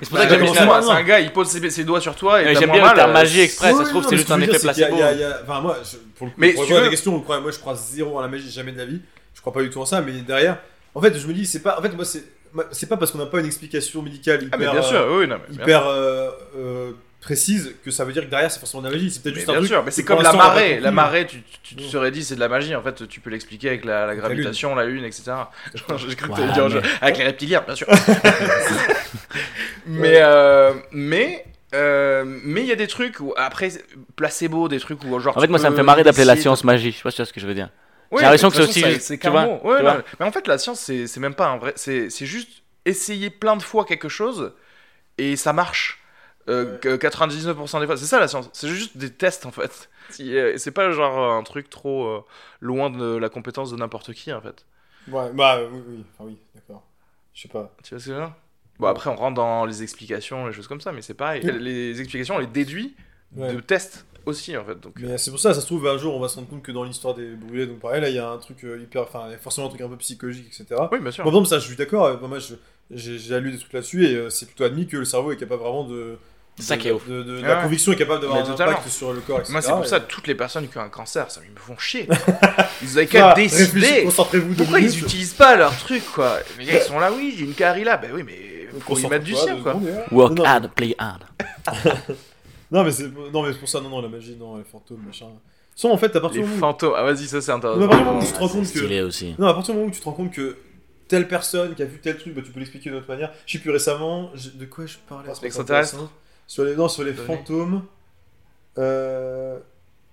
C'est 0.00 0.08
pour 0.08 0.18
Bah, 0.18 0.28
ça 0.28 0.36
que 0.36 0.44
j'aime 0.44 0.52
bien. 0.52 0.82
c'est 0.82 0.90
un 0.90 1.02
gars, 1.02 1.20
il 1.20 1.32
pose 1.32 1.48
ses, 1.48 1.70
ses 1.70 1.84
doigts 1.84 2.00
sur 2.00 2.14
toi 2.16 2.42
et 2.42 2.54
J'aime 2.54 2.70
bien 2.70 2.80
le 2.80 2.86
mal, 2.86 2.94
terme 2.96 3.10
euh, 3.10 3.14
magie 3.14 3.40
exprès, 3.40 3.72
ça 3.72 3.84
se 3.84 3.90
trouve, 3.90 4.04
c'est 4.04 4.10
mais 4.12 4.16
juste 4.18 4.30
un 4.30 4.40
effet 4.40 4.58
placebo. 4.58 4.94
il 4.96 4.98
y 4.98 5.02
a- 5.02 5.12
il 5.12 5.20
y 5.20 5.24
a- 5.24 5.40
Enfin, 5.42 5.60
moi, 5.60 5.76
je- 5.84 5.96
pour 6.16 6.26
le 6.26 6.30
coup, 6.32 6.36
Mais 6.40 6.52
pour 6.52 6.62
si 6.64 6.68
tu 6.68 6.74
veux- 6.74 6.82
la 6.82 6.88
question, 6.90 7.12
pourquoi 7.12 7.40
moi 7.40 7.50
je 7.50 7.58
crois 7.58 7.74
zéro 7.74 8.18
à 8.18 8.22
la 8.22 8.28
magie, 8.28 8.50
jamais 8.50 8.72
de 8.72 8.78
la 8.78 8.84
vie. 8.86 9.00
Je 9.34 9.40
crois 9.40 9.52
pas 9.52 9.62
du 9.62 9.70
tout 9.70 9.80
en 9.80 9.86
ça, 9.86 10.00
mais 10.00 10.12
derrière, 10.12 10.58
en 10.94 11.00
fait, 11.00 11.16
je 11.16 11.26
me 11.26 11.32
dis, 11.32 11.46
c'est 11.46 11.62
pas. 11.62 11.78
En 11.78 11.82
fait, 11.82 11.90
moi, 11.90 12.04
c'est. 12.04 12.88
pas 12.88 12.96
parce 12.96 13.10
qu'on 13.10 13.18
n'a 13.18 13.26
pas 13.26 13.40
une 13.40 13.46
explication 13.46 14.00
médicale 14.02 14.42
hyper, 14.44 14.50
Ah, 14.52 14.56
mais 14.58 14.70
bien 14.70 14.82
sûr, 14.82 15.06
oui, 15.10 15.26
non, 15.28 15.36
mais 15.48 15.54
hyper 15.54 15.86
euh, 15.86 16.30
euh, 16.56 16.92
précise 17.26 17.74
que 17.84 17.90
ça 17.90 18.04
veut 18.04 18.12
dire 18.12 18.22
que 18.24 18.30
derrière 18.30 18.50
c'est 18.52 18.60
forcément 18.60 18.82
de 18.84 18.88
la 18.88 18.94
magie. 18.94 19.10
C'est 19.10 19.20
peut-être 19.22 19.34
juste 19.34 19.48
un 19.48 19.52
bien 19.52 19.60
truc. 19.60 19.68
sûr, 19.70 19.82
mais 19.84 19.90
c'est 19.90 20.04
comme 20.04 20.22
la 20.22 20.32
marée. 20.32 20.78
La 20.80 20.92
marée, 20.92 21.26
tu, 21.26 21.42
tu, 21.62 21.74
tu 21.74 21.76
te 21.76 21.82
serais 21.82 22.10
dit 22.12 22.22
c'est 22.24 22.36
de 22.36 22.40
la 22.40 22.48
magie. 22.48 22.74
En 22.76 22.82
fait, 22.82 23.08
tu 23.08 23.18
peux 23.20 23.30
l'expliquer 23.30 23.68
avec 23.70 23.84
la, 23.84 24.06
la 24.06 24.14
gravitation, 24.14 24.74
la 24.76 24.84
lune, 24.86 25.04
etc. 25.04 25.32
J'ai 25.74 26.14
cru 26.14 26.28
que 26.28 26.32
Ouais, 26.32 26.38
t'allais 26.48 26.52
dire 26.52 26.68
mais- 26.82 26.88
avec 27.00 27.18
les 27.18 27.24
reptiliens, 27.24 27.62
bien 27.66 27.74
sûr. 27.74 27.88
mais 29.86 30.20
euh, 30.22 30.72
mais 30.92 31.44
euh, 31.74 32.24
mais 32.44 32.60
il 32.62 32.66
y 32.66 32.72
a 32.72 32.76
des 32.76 32.86
trucs 32.86 33.20
où 33.20 33.34
après 33.36 33.70
placebo, 34.14 34.68
des 34.68 34.78
trucs 34.80 35.02
où 35.04 35.18
genre. 35.20 35.36
En 35.36 35.40
fait, 35.40 35.48
moi, 35.48 35.58
ça 35.58 35.70
me 35.70 35.76
fait 35.76 35.82
marrer 35.82 36.04
d'appeler 36.04 36.24
la 36.24 36.36
science 36.36 36.64
magie. 36.64 36.92
Je 36.92 36.98
sais 36.98 37.02
pas 37.02 37.10
si 37.10 37.16
tu 37.16 37.22
vois 37.22 37.26
ce 37.26 37.32
que 37.32 37.40
je 37.40 37.46
veux 37.46 37.54
dire. 37.54 37.70
J'ai 38.12 38.22
l'impression 38.22 38.50
que 38.50 38.56
c'est 38.56 38.62
aussi 38.62 39.00
c'est 39.00 39.14
tu 39.14 39.18
qu'un 39.18 39.30
vois, 39.30 39.44
mot. 39.46 39.60
Ouais, 39.64 39.78
tu 39.78 39.84
non, 39.84 39.90
vois. 39.94 40.02
mais 40.20 40.26
en 40.26 40.30
fait, 40.32 40.46
la 40.46 40.58
science, 40.58 40.80
c'est 40.80 41.06
c'est 41.08 41.18
même 41.20 41.34
pas 41.34 41.48
un 41.48 41.56
vrai. 41.58 41.72
C'est 41.76 42.08
c'est 42.08 42.26
juste 42.26 42.48
essayer 42.84 43.30
plein 43.30 43.56
de 43.56 43.62
fois 43.62 43.84
quelque 43.84 44.08
chose 44.08 44.52
et 45.18 45.34
ça 45.34 45.52
marche. 45.52 45.95
Euh, 46.48 46.78
que 46.78 46.96
99% 46.96 47.80
des 47.80 47.86
fois, 47.86 47.96
c'est 47.96 48.04
ça 48.06 48.20
la 48.20 48.28
science. 48.28 48.48
C'est 48.52 48.68
juste 48.68 48.96
des 48.96 49.10
tests 49.10 49.46
en 49.46 49.50
fait. 49.50 49.88
Euh, 50.20 50.54
C'est 50.56 50.70
pas 50.70 50.90
genre 50.92 51.18
un 51.34 51.42
truc 51.42 51.68
trop 51.68 52.06
euh, 52.06 52.24
loin 52.60 52.90
de 52.90 53.16
la 53.16 53.28
compétence 53.28 53.70
de 53.72 53.76
n'importe 53.76 54.12
qui 54.12 54.32
en 54.32 54.40
fait. 54.40 54.64
Ouais, 55.08 55.30
bah 55.32 55.58
oui, 55.72 55.80
oui, 55.88 56.04
enfin, 56.14 56.24
oui, 56.28 56.36
d'accord. 56.54 56.84
Je 57.34 57.42
sais 57.42 57.48
pas. 57.48 57.74
Tu 57.82 57.90
vois 57.94 58.00
ce 58.00 58.04
que 58.06 58.10
je 58.12 58.16
veux 58.16 58.20
dire? 58.24 58.32
Bon, 58.78 58.86
après, 58.88 59.10
on 59.10 59.16
rentre 59.16 59.34
dans 59.34 59.64
les 59.64 59.82
explications, 59.82 60.46
les 60.46 60.52
choses 60.52 60.68
comme 60.68 60.80
ça, 60.80 60.92
mais 60.92 61.02
c'est 61.02 61.14
pareil. 61.14 61.40
Oui. 61.44 61.58
Les 61.58 62.00
explications, 62.00 62.36
on 62.36 62.38
les 62.38 62.46
déduit 62.46 62.94
Ouais. 63.36 63.52
de 63.52 63.58
tests 63.60 64.06
aussi 64.24 64.56
en 64.56 64.64
fait. 64.64 64.78
Donc, 64.80 64.94
Mais 65.00 65.18
c'est 65.18 65.30
pour 65.32 65.40
ça, 65.40 65.52
ça 65.52 65.60
se 65.60 65.66
trouve, 65.66 65.86
un 65.88 65.98
jour, 65.98 66.14
on 66.14 66.20
va 66.20 66.28
se 66.28 66.36
rendre 66.36 66.48
compte 66.48 66.62
que 66.62 66.70
dans 66.72 66.84
l'histoire 66.84 67.14
des 67.14 67.34
brûlés, 67.34 67.66
donc 67.66 67.80
pareil, 67.80 68.00
là, 68.00 68.08
il 68.08 68.14
y 68.14 68.18
a 68.20 68.28
un 68.30 68.38
truc 68.38 68.62
euh, 68.64 68.80
hyper. 68.80 69.02
Enfin, 69.02 69.28
forcément 69.40 69.66
un 69.66 69.70
truc 69.70 69.80
un 69.82 69.88
peu 69.88 69.96
psychologique, 69.96 70.46
etc. 70.46 70.80
oui, 70.92 71.00
bien 71.00 71.10
sûr. 71.10 71.24
Bon, 71.24 71.30
par 71.30 71.38
exemple, 71.40 71.48
ça, 71.48 71.58
je 71.58 71.66
suis 71.66 71.76
d'accord. 71.76 72.04
euh, 72.06 72.16
moi, 72.26 72.38
j'ai 72.90 73.40
lu 73.40 73.50
des 73.50 73.58
trucs 73.58 73.72
là-dessus 73.72 74.06
et 74.06 74.14
euh, 74.14 74.30
c'est 74.30 74.46
plutôt 74.46 74.62
admis 74.64 74.86
que 74.86 74.96
le 74.96 75.04
cerveau 75.04 75.32
est 75.32 75.36
capable 75.36 75.62
vraiment 75.62 75.84
de. 75.84 76.16
C'est 76.58 76.62
ça 76.62 76.76
qui 76.78 76.88
est 76.88 76.92
ouf. 76.92 77.06
de- 77.06 77.22
de- 77.22 77.36
Ouais, 77.36 77.42
La 77.42 77.62
conviction 77.62 77.92
est 77.92 77.96
capable 77.96 78.22
d'avoir 78.22 78.38
un 78.38 78.42
totalement. 78.44 78.72
impact 78.72 78.88
sur 78.88 79.12
le 79.12 79.20
corps, 79.20 79.38
etc. 79.40 79.52
Moi, 79.52 79.60
c'est 79.62 79.70
pour 79.72 79.84
et- 79.84 79.88
ça, 79.88 80.00
toutes 80.00 80.26
les 80.26 80.34
personnes 80.34 80.66
qui 80.68 80.78
ont 80.78 80.82
un 80.82 80.88
cancer, 80.88 81.30
ça 81.30 81.40
ils 81.44 81.50
me 81.52 81.58
font 81.58 81.76
chier. 81.78 82.08
Ils 82.82 82.90
avaient 82.98 83.02
Ah, 83.02 83.06
qu'à 83.06 83.34
décider. 83.34 84.04
Concentrez-vous 84.04 84.54
Pourquoi 84.54 84.80
ils 84.80 84.86
minutes. 84.88 85.02
utilisent 85.02 85.34
pas 85.34 85.56
leur 85.56 85.76
truc, 85.76 86.02
quoi 86.14 86.38
Les 86.58 86.64
gars, 86.64 86.78
ils 86.78 86.80
sont 86.82 86.98
là, 86.98 87.10
oui, 87.12 87.34
j'ai 87.36 87.44
une 87.44 87.54
carie 87.54 87.84
là. 87.84 87.96
Ben 87.98 88.10
oui, 88.14 88.22
mais 88.24 88.68
faut 88.80 88.96
y 88.98 89.06
mettre 89.06 89.24
du 89.24 89.34
sien, 89.34 89.60
quoi. 89.62 89.74
voilà. 89.74 90.04
Work 90.10 90.40
hard, 90.44 90.70
play 90.74 90.94
hard. 90.98 91.24
Non, 92.70 92.82
mais 92.82 92.90
c'est 92.90 93.04
non, 93.32 93.42
mais 93.42 93.52
c'est 93.52 93.58
pour 93.60 93.68
ça, 93.68 93.80
non, 93.80 93.88
non, 93.88 94.02
la 94.02 94.08
magie, 94.08 94.36
non, 94.38 94.56
les 94.56 94.64
fantômes, 94.64 95.02
machin. 95.06 95.26
Sans, 95.76 95.90
en 95.90 95.96
fait, 95.98 96.16
à 96.16 96.20
partir 96.20 96.40
Les 96.40 96.46
du 96.48 96.54
moment 96.54 96.66
où- 96.68 96.70
fantômes. 96.72 96.94
Ah, 96.96 97.04
vas-y, 97.04 97.26
ça 97.26 97.40
c'est 97.40 97.52
intéressant. 97.52 97.78
mais 97.78 97.84
à 97.84 97.88
partir 97.88 98.04
du 98.04 98.10
moment 98.10 98.20
où 98.20 98.26
tu 98.26 98.32
te 98.32 98.38
rends 98.38 98.48
compte 98.48 98.62
que. 98.72 98.78
Stylé 98.78 99.02
aussi. 99.02 99.34
Non, 99.38 99.46
à 99.46 99.54
partir 99.54 99.74
du 99.74 99.78
moment 99.80 99.90
où 99.90 99.94
tu 99.94 100.00
te 100.00 100.04
rends 100.04 100.12
compte 100.12 100.32
que 100.32 100.56
telle 101.06 101.28
personne 101.28 101.74
qui 101.76 101.82
a 101.82 101.86
vu 101.86 102.00
tel 102.00 102.16
truc, 102.18 102.34
bah, 102.34 102.40
tu 102.44 102.50
peux 102.50 102.58
l'expliquer 102.58 102.90
d'une 102.90 102.98
autre 102.98 103.08
manière. 103.08 103.30
Je 103.46 103.52
sais 103.52 103.58
plus 103.58 103.70
récemment, 103.70 104.30
de 104.54 104.64
quoi 104.64 104.86
je 104.86 104.96
parlais? 105.08 105.28
C'est 105.34 105.46
Extraterrestre 105.46 105.94
intéressant. 105.94 106.12
Sur 106.46 106.64
les, 106.64 106.76
non, 106.76 106.88
sur 106.88 107.02
les 107.04 107.12
fantômes. 107.12 107.82
Euh... 108.78 109.58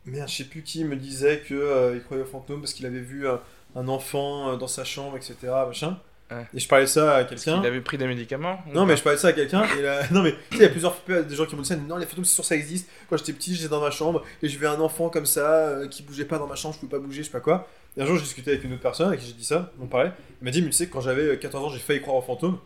Merde, 0.06 0.28
je 0.28 0.36
sais 0.36 0.44
plus 0.44 0.64
qui 0.64 0.84
me 0.84 0.96
disait 0.98 1.40
que 1.48 1.54
euh, 1.54 1.96
il 1.96 2.04
croyait 2.04 2.24
aux 2.24 2.28
fantômes 2.28 2.60
parce 2.60 2.74
qu'il 2.74 2.86
avait 2.86 3.00
vu 3.00 3.28
un, 3.28 3.40
un 3.76 3.88
enfant 3.88 4.50
euh, 4.50 4.58
dans 4.58 4.68
sa 4.68 4.84
chambre, 4.84 5.16
etc. 5.16 5.36
Machin. 5.66 5.98
Ouais. 6.30 6.46
Et 6.54 6.60
je 6.60 6.68
parlais 6.68 6.86
de 6.86 6.90
ça 6.90 7.16
à 7.18 7.22
Il 7.22 7.28
quelqu'un. 7.28 7.62
avait 7.64 7.80
pris 7.80 7.98
des 7.98 8.08
médicaments 8.08 8.60
Non, 8.74 8.86
mais 8.86 8.98
je 8.98 9.04
parlais 9.04 9.16
de 9.18 9.22
ça 9.22 9.30
à 9.30 9.34
quelqu'un. 9.34 9.64
Là... 9.82 10.02
non, 10.12 10.22
mais 10.22 10.32
tu 10.50 10.58
sais, 10.58 10.58
il 10.58 10.62
y 10.64 10.66
a 10.66 10.70
plusieurs 10.70 10.96
des 11.08 11.36
gens 11.36 11.46
qui 11.46 11.56
m'ont 11.56 11.62
dit 11.62 11.70
ça. 11.70 11.76
Non, 11.78 11.96
les 11.98 12.06
fantômes, 12.06 12.26
c'est 12.26 12.34
sûr, 12.34 12.44
ça 12.44 12.56
existe. 12.56 12.90
Quand 13.10 13.16
j'étais 13.16 13.32
petit, 13.34 13.56
j'étais 13.56 13.70
dans 13.70 13.80
ma 13.80 13.92
chambre 13.92 14.24
et 14.42 14.50
je 14.50 14.58
vais 14.60 14.68
un 14.68 14.80
enfant 14.82 15.10
comme 15.10 15.26
ça 15.26 15.48
euh, 15.70 15.88
qui 15.88 16.04
bougeait 16.04 16.26
pas 16.26 16.38
dans 16.38 16.48
ma 16.48 16.56
chambre, 16.56 16.74
je 16.76 16.80
pouvais 16.82 16.92
pas 16.98 17.00
bouger, 17.00 17.20
je 17.22 17.28
sais 17.28 17.32
pas 17.32 17.40
quoi. 17.40 17.68
Et 17.96 18.02
un 18.02 18.06
jour, 18.06 18.16
j'ai 18.18 18.24
discuté 18.24 18.52
avec 18.52 18.64
une 18.66 18.74
autre 18.74 18.82
personne 18.82 19.08
avec 19.10 19.22
qui 19.22 19.28
j'ai 19.28 19.34
dit 19.34 19.46
ça. 19.46 19.72
On 19.80 19.86
parlait. 19.86 20.12
Il 20.42 20.46
m'a 20.46 20.52
dit, 20.52 20.62
mais 20.62 20.70
tu 20.70 20.74
sais, 20.78 20.88
quand 20.88 21.00
j'avais 21.02 21.22
euh, 21.24 21.36
14 21.38 21.66
ans, 21.66 21.70
j'ai 21.70 21.80
failli 21.80 22.02
croire 22.02 22.18
aux 22.18 22.22
fantômes. 22.22 22.58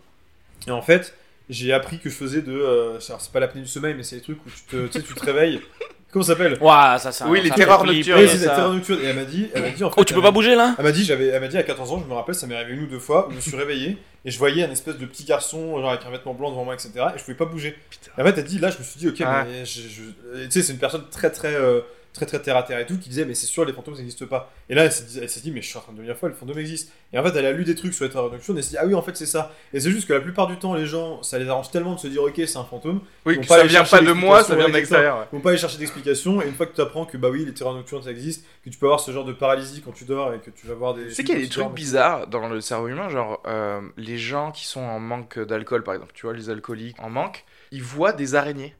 Et 0.65 0.72
en 0.72 0.82
fait, 0.82 1.13
j'ai 1.49 1.73
appris 1.73 1.99
que 1.99 2.09
je 2.09 2.15
faisais 2.15 2.41
de. 2.41 2.51
euh, 2.51 2.99
alors, 3.07 3.21
c'est 3.21 3.31
pas 3.31 3.39
l'apnée 3.39 3.61
du 3.61 3.67
sommeil, 3.67 3.93
mais 3.95 4.03
c'est 4.03 4.15
les 4.17 4.21
trucs 4.21 4.45
où 4.45 4.49
tu 4.49 4.61
te, 4.63 4.87
tu 4.87 4.91
sais, 4.99 5.01
tu 5.05 5.13
te 5.13 5.25
réveilles. 5.25 5.61
Comment 6.11 6.23
ça 6.23 6.33
s'appelle? 6.33 6.57
Ouah, 6.61 6.97
ça, 6.99 7.11
ça. 7.11 7.27
Oui, 7.27 7.41
les 7.41 7.49
terreurs 7.49 7.83
nocturnes. 7.83 8.19
Oui, 8.21 8.27
c'est 8.29 8.37
ça. 8.37 8.45
la 8.47 8.55
terreur 8.55 8.73
nocturne. 8.73 8.99
Et 9.01 9.05
elle 9.07 9.15
m'a 9.17 9.25
dit, 9.25 9.49
elle 9.53 9.61
m'a 9.61 9.69
dit 9.71 9.83
en 9.83 9.89
fait. 9.89 9.95
Oh, 9.99 10.03
tu 10.05 10.13
peux 10.13 10.19
elle 10.19 10.23
pas 10.23 10.29
m'a- 10.29 10.33
bouger 10.33 10.55
là? 10.55 10.73
elle 10.77 10.85
m'a 10.85 10.91
dit, 10.93 11.03
j'avais, 11.03 11.27
elle 11.27 11.41
m'a 11.41 11.47
dit 11.49 11.57
à 11.57 11.63
14 11.63 11.91
ans, 11.91 11.99
je 12.03 12.09
me 12.09 12.13
rappelle, 12.13 12.33
ça 12.33 12.47
m'est 12.47 12.55
arrivé 12.55 12.73
une 12.73 12.83
ou 12.83 12.87
deux 12.87 12.99
fois 12.99 13.27
où 13.27 13.31
je 13.31 13.35
me 13.35 13.41
suis 13.41 13.55
réveillé 13.57 13.97
et 14.23 14.31
je 14.31 14.37
voyais 14.39 14.63
un 14.63 14.71
espèce 14.71 14.97
de 14.97 15.05
petit 15.05 15.25
garçon, 15.25 15.77
genre 15.81 15.89
avec 15.89 16.05
un 16.05 16.09
vêtement 16.09 16.33
blanc 16.33 16.49
devant 16.51 16.63
moi, 16.63 16.73
etc. 16.75 16.91
Et 17.13 17.17
je 17.19 17.23
pouvais 17.23 17.35
pas 17.37 17.45
bouger. 17.45 17.75
Putain. 17.89 18.11
Et 18.17 18.21
en 18.21 18.25
fait, 18.25 18.37
elle 18.39 18.45
dit, 18.45 18.57
là, 18.59 18.69
je 18.71 18.77
me 18.77 18.83
suis 18.83 18.99
dit, 18.99 19.09
ok, 19.09 19.21
Ah. 19.25 19.45
mais 19.45 19.65
je, 19.65 19.81
je- 19.81 20.41
et 20.41 20.45
tu 20.45 20.51
sais, 20.51 20.63
c'est 20.63 20.73
une 20.73 20.79
personne 20.79 21.03
très, 21.11 21.29
très, 21.29 21.53
euh, 21.55 21.81
très, 22.14 22.26
très 22.26 22.41
terre 22.41 22.58
à 22.58 22.64
terre 22.64 22.80
et 22.80 22.86
tout, 22.86 22.97
qui 22.97 23.10
disait, 23.10 23.26
mais 23.26 23.36
c'est 23.36 23.45
sûr, 23.45 23.66
les 23.66 23.74
fantômes, 23.74 23.95
ça 23.95 24.01
n'existe 24.01 24.26
pas. 24.26 24.51
Et 24.70 24.76
là, 24.76 24.86
elle 24.86 24.91
s'est 24.91 25.39
dit, 25.41 25.51
mais 25.51 25.62
je 25.62 25.68
suis 25.68 25.78
en 25.78 25.82
train 25.82 25.91
de 25.91 25.97
devenir 25.97 26.18
folle, 26.18 26.32
les 26.32 26.38
fantômes 26.38 26.60
existent. 26.60 26.91
Et 27.14 27.20
en 27.20 27.24
fait, 27.24 27.36
elle 27.38 27.45
a 27.45 27.51
lu 27.51 27.64
des 27.64 27.76
trucs 27.76 27.93
sur 27.93 28.05
les 28.05 28.12
terreurs 28.12 28.32
nocturnes 28.32 28.58
et 28.58 28.60
elle 28.60 28.64
s'est 28.64 28.72
dit, 28.72 28.78
ah 28.78 28.86
oui, 28.86 28.95
en 28.95 29.01
fait, 29.01 29.16
c'est 29.16 29.26
ça. 29.26 29.53
Et 29.74 29.80
c'est 29.80 29.91
juste 29.91 30.08
que 30.08 30.14
la 30.14 30.20
plupart 30.20 30.47
du 30.47 30.58
temps, 30.58 30.74
les 30.74 30.86
gens, 30.86 31.24
ça 31.24 31.39
les 31.39 31.47
arrange 31.47 31.72
tellement 31.72 31.93
de 31.95 31.99
se 31.99 32.08
dire, 32.08 32.24
ok, 32.24 32.34
c'est 32.36 32.58
un 32.58 32.64
fantôme, 32.64 33.01
Oui, 33.26 33.39
que 33.39 33.45
ça 33.45 33.64
vient 33.64 33.84
chercher 33.86 33.97
pas 33.97 34.03
de 34.03 34.12
moi, 34.12 34.43
ça 34.43 34.55
vient 34.55 34.66
de 34.66 34.72
ouais, 34.72 34.78
l'extérieur. 34.80 35.28
ils 35.32 35.36
vont 35.36 35.41
pas 35.41 35.49
aller 35.49 35.58
chercher 35.60 35.78
d'explications. 35.78 36.41
Et 36.41 36.47
une 36.47 36.55
fois 36.55 36.66
que 36.66 36.76
tu 36.76 36.82
apprends 36.82 37.05
que, 37.05 37.18
bah 37.18 37.30
oui, 37.30 37.45
les 37.45 37.53
terreurs 37.53 37.76
nocturnes, 37.76 38.03
ça 38.03 38.12
existe, 38.12 38.45
que 38.64 38.70
tu 38.70 38.78
peux 38.78 38.88
avoir 38.88 38.99
ce 38.99 39.12
genre 39.12 39.26
de 39.26 39.34
paralysie 39.34 39.82
quand 39.82 39.91
tu 39.93 40.05
dors 40.05 40.34
et 40.34 40.39
que 40.39 40.49
tu 40.49 40.68
vas 40.68 40.74
voir 40.74 40.93
des. 40.93 41.05
Tu 41.05 41.12
sais 41.14 41.24
qu'il 41.24 41.36
y 41.36 41.38
a 41.38 41.41
des 41.41 41.49
trucs 41.49 41.72
bizarres 41.72 42.28
dans 42.28 42.49
le 42.49 42.62
cerveau 42.62 42.88
humain, 42.88 43.10
genre 43.10 43.41
euh, 43.47 43.82
les 43.97 44.18
gens 44.18 44.51
qui 44.51 44.66
sont 44.66 44.82
en 44.82 44.99
manque 44.99 45.39
d'alcool, 45.39 45.84
par 45.84 45.93
exemple, 45.93 46.12
tu 46.14 46.26
vois, 46.26 46.34
les 46.34 46.49
alcooliques 46.49 46.99
en 46.99 47.10
manque, 47.10 47.45
ils 47.72 47.84
voient 47.84 48.14
des 48.14 48.36
araignées. 48.36 48.76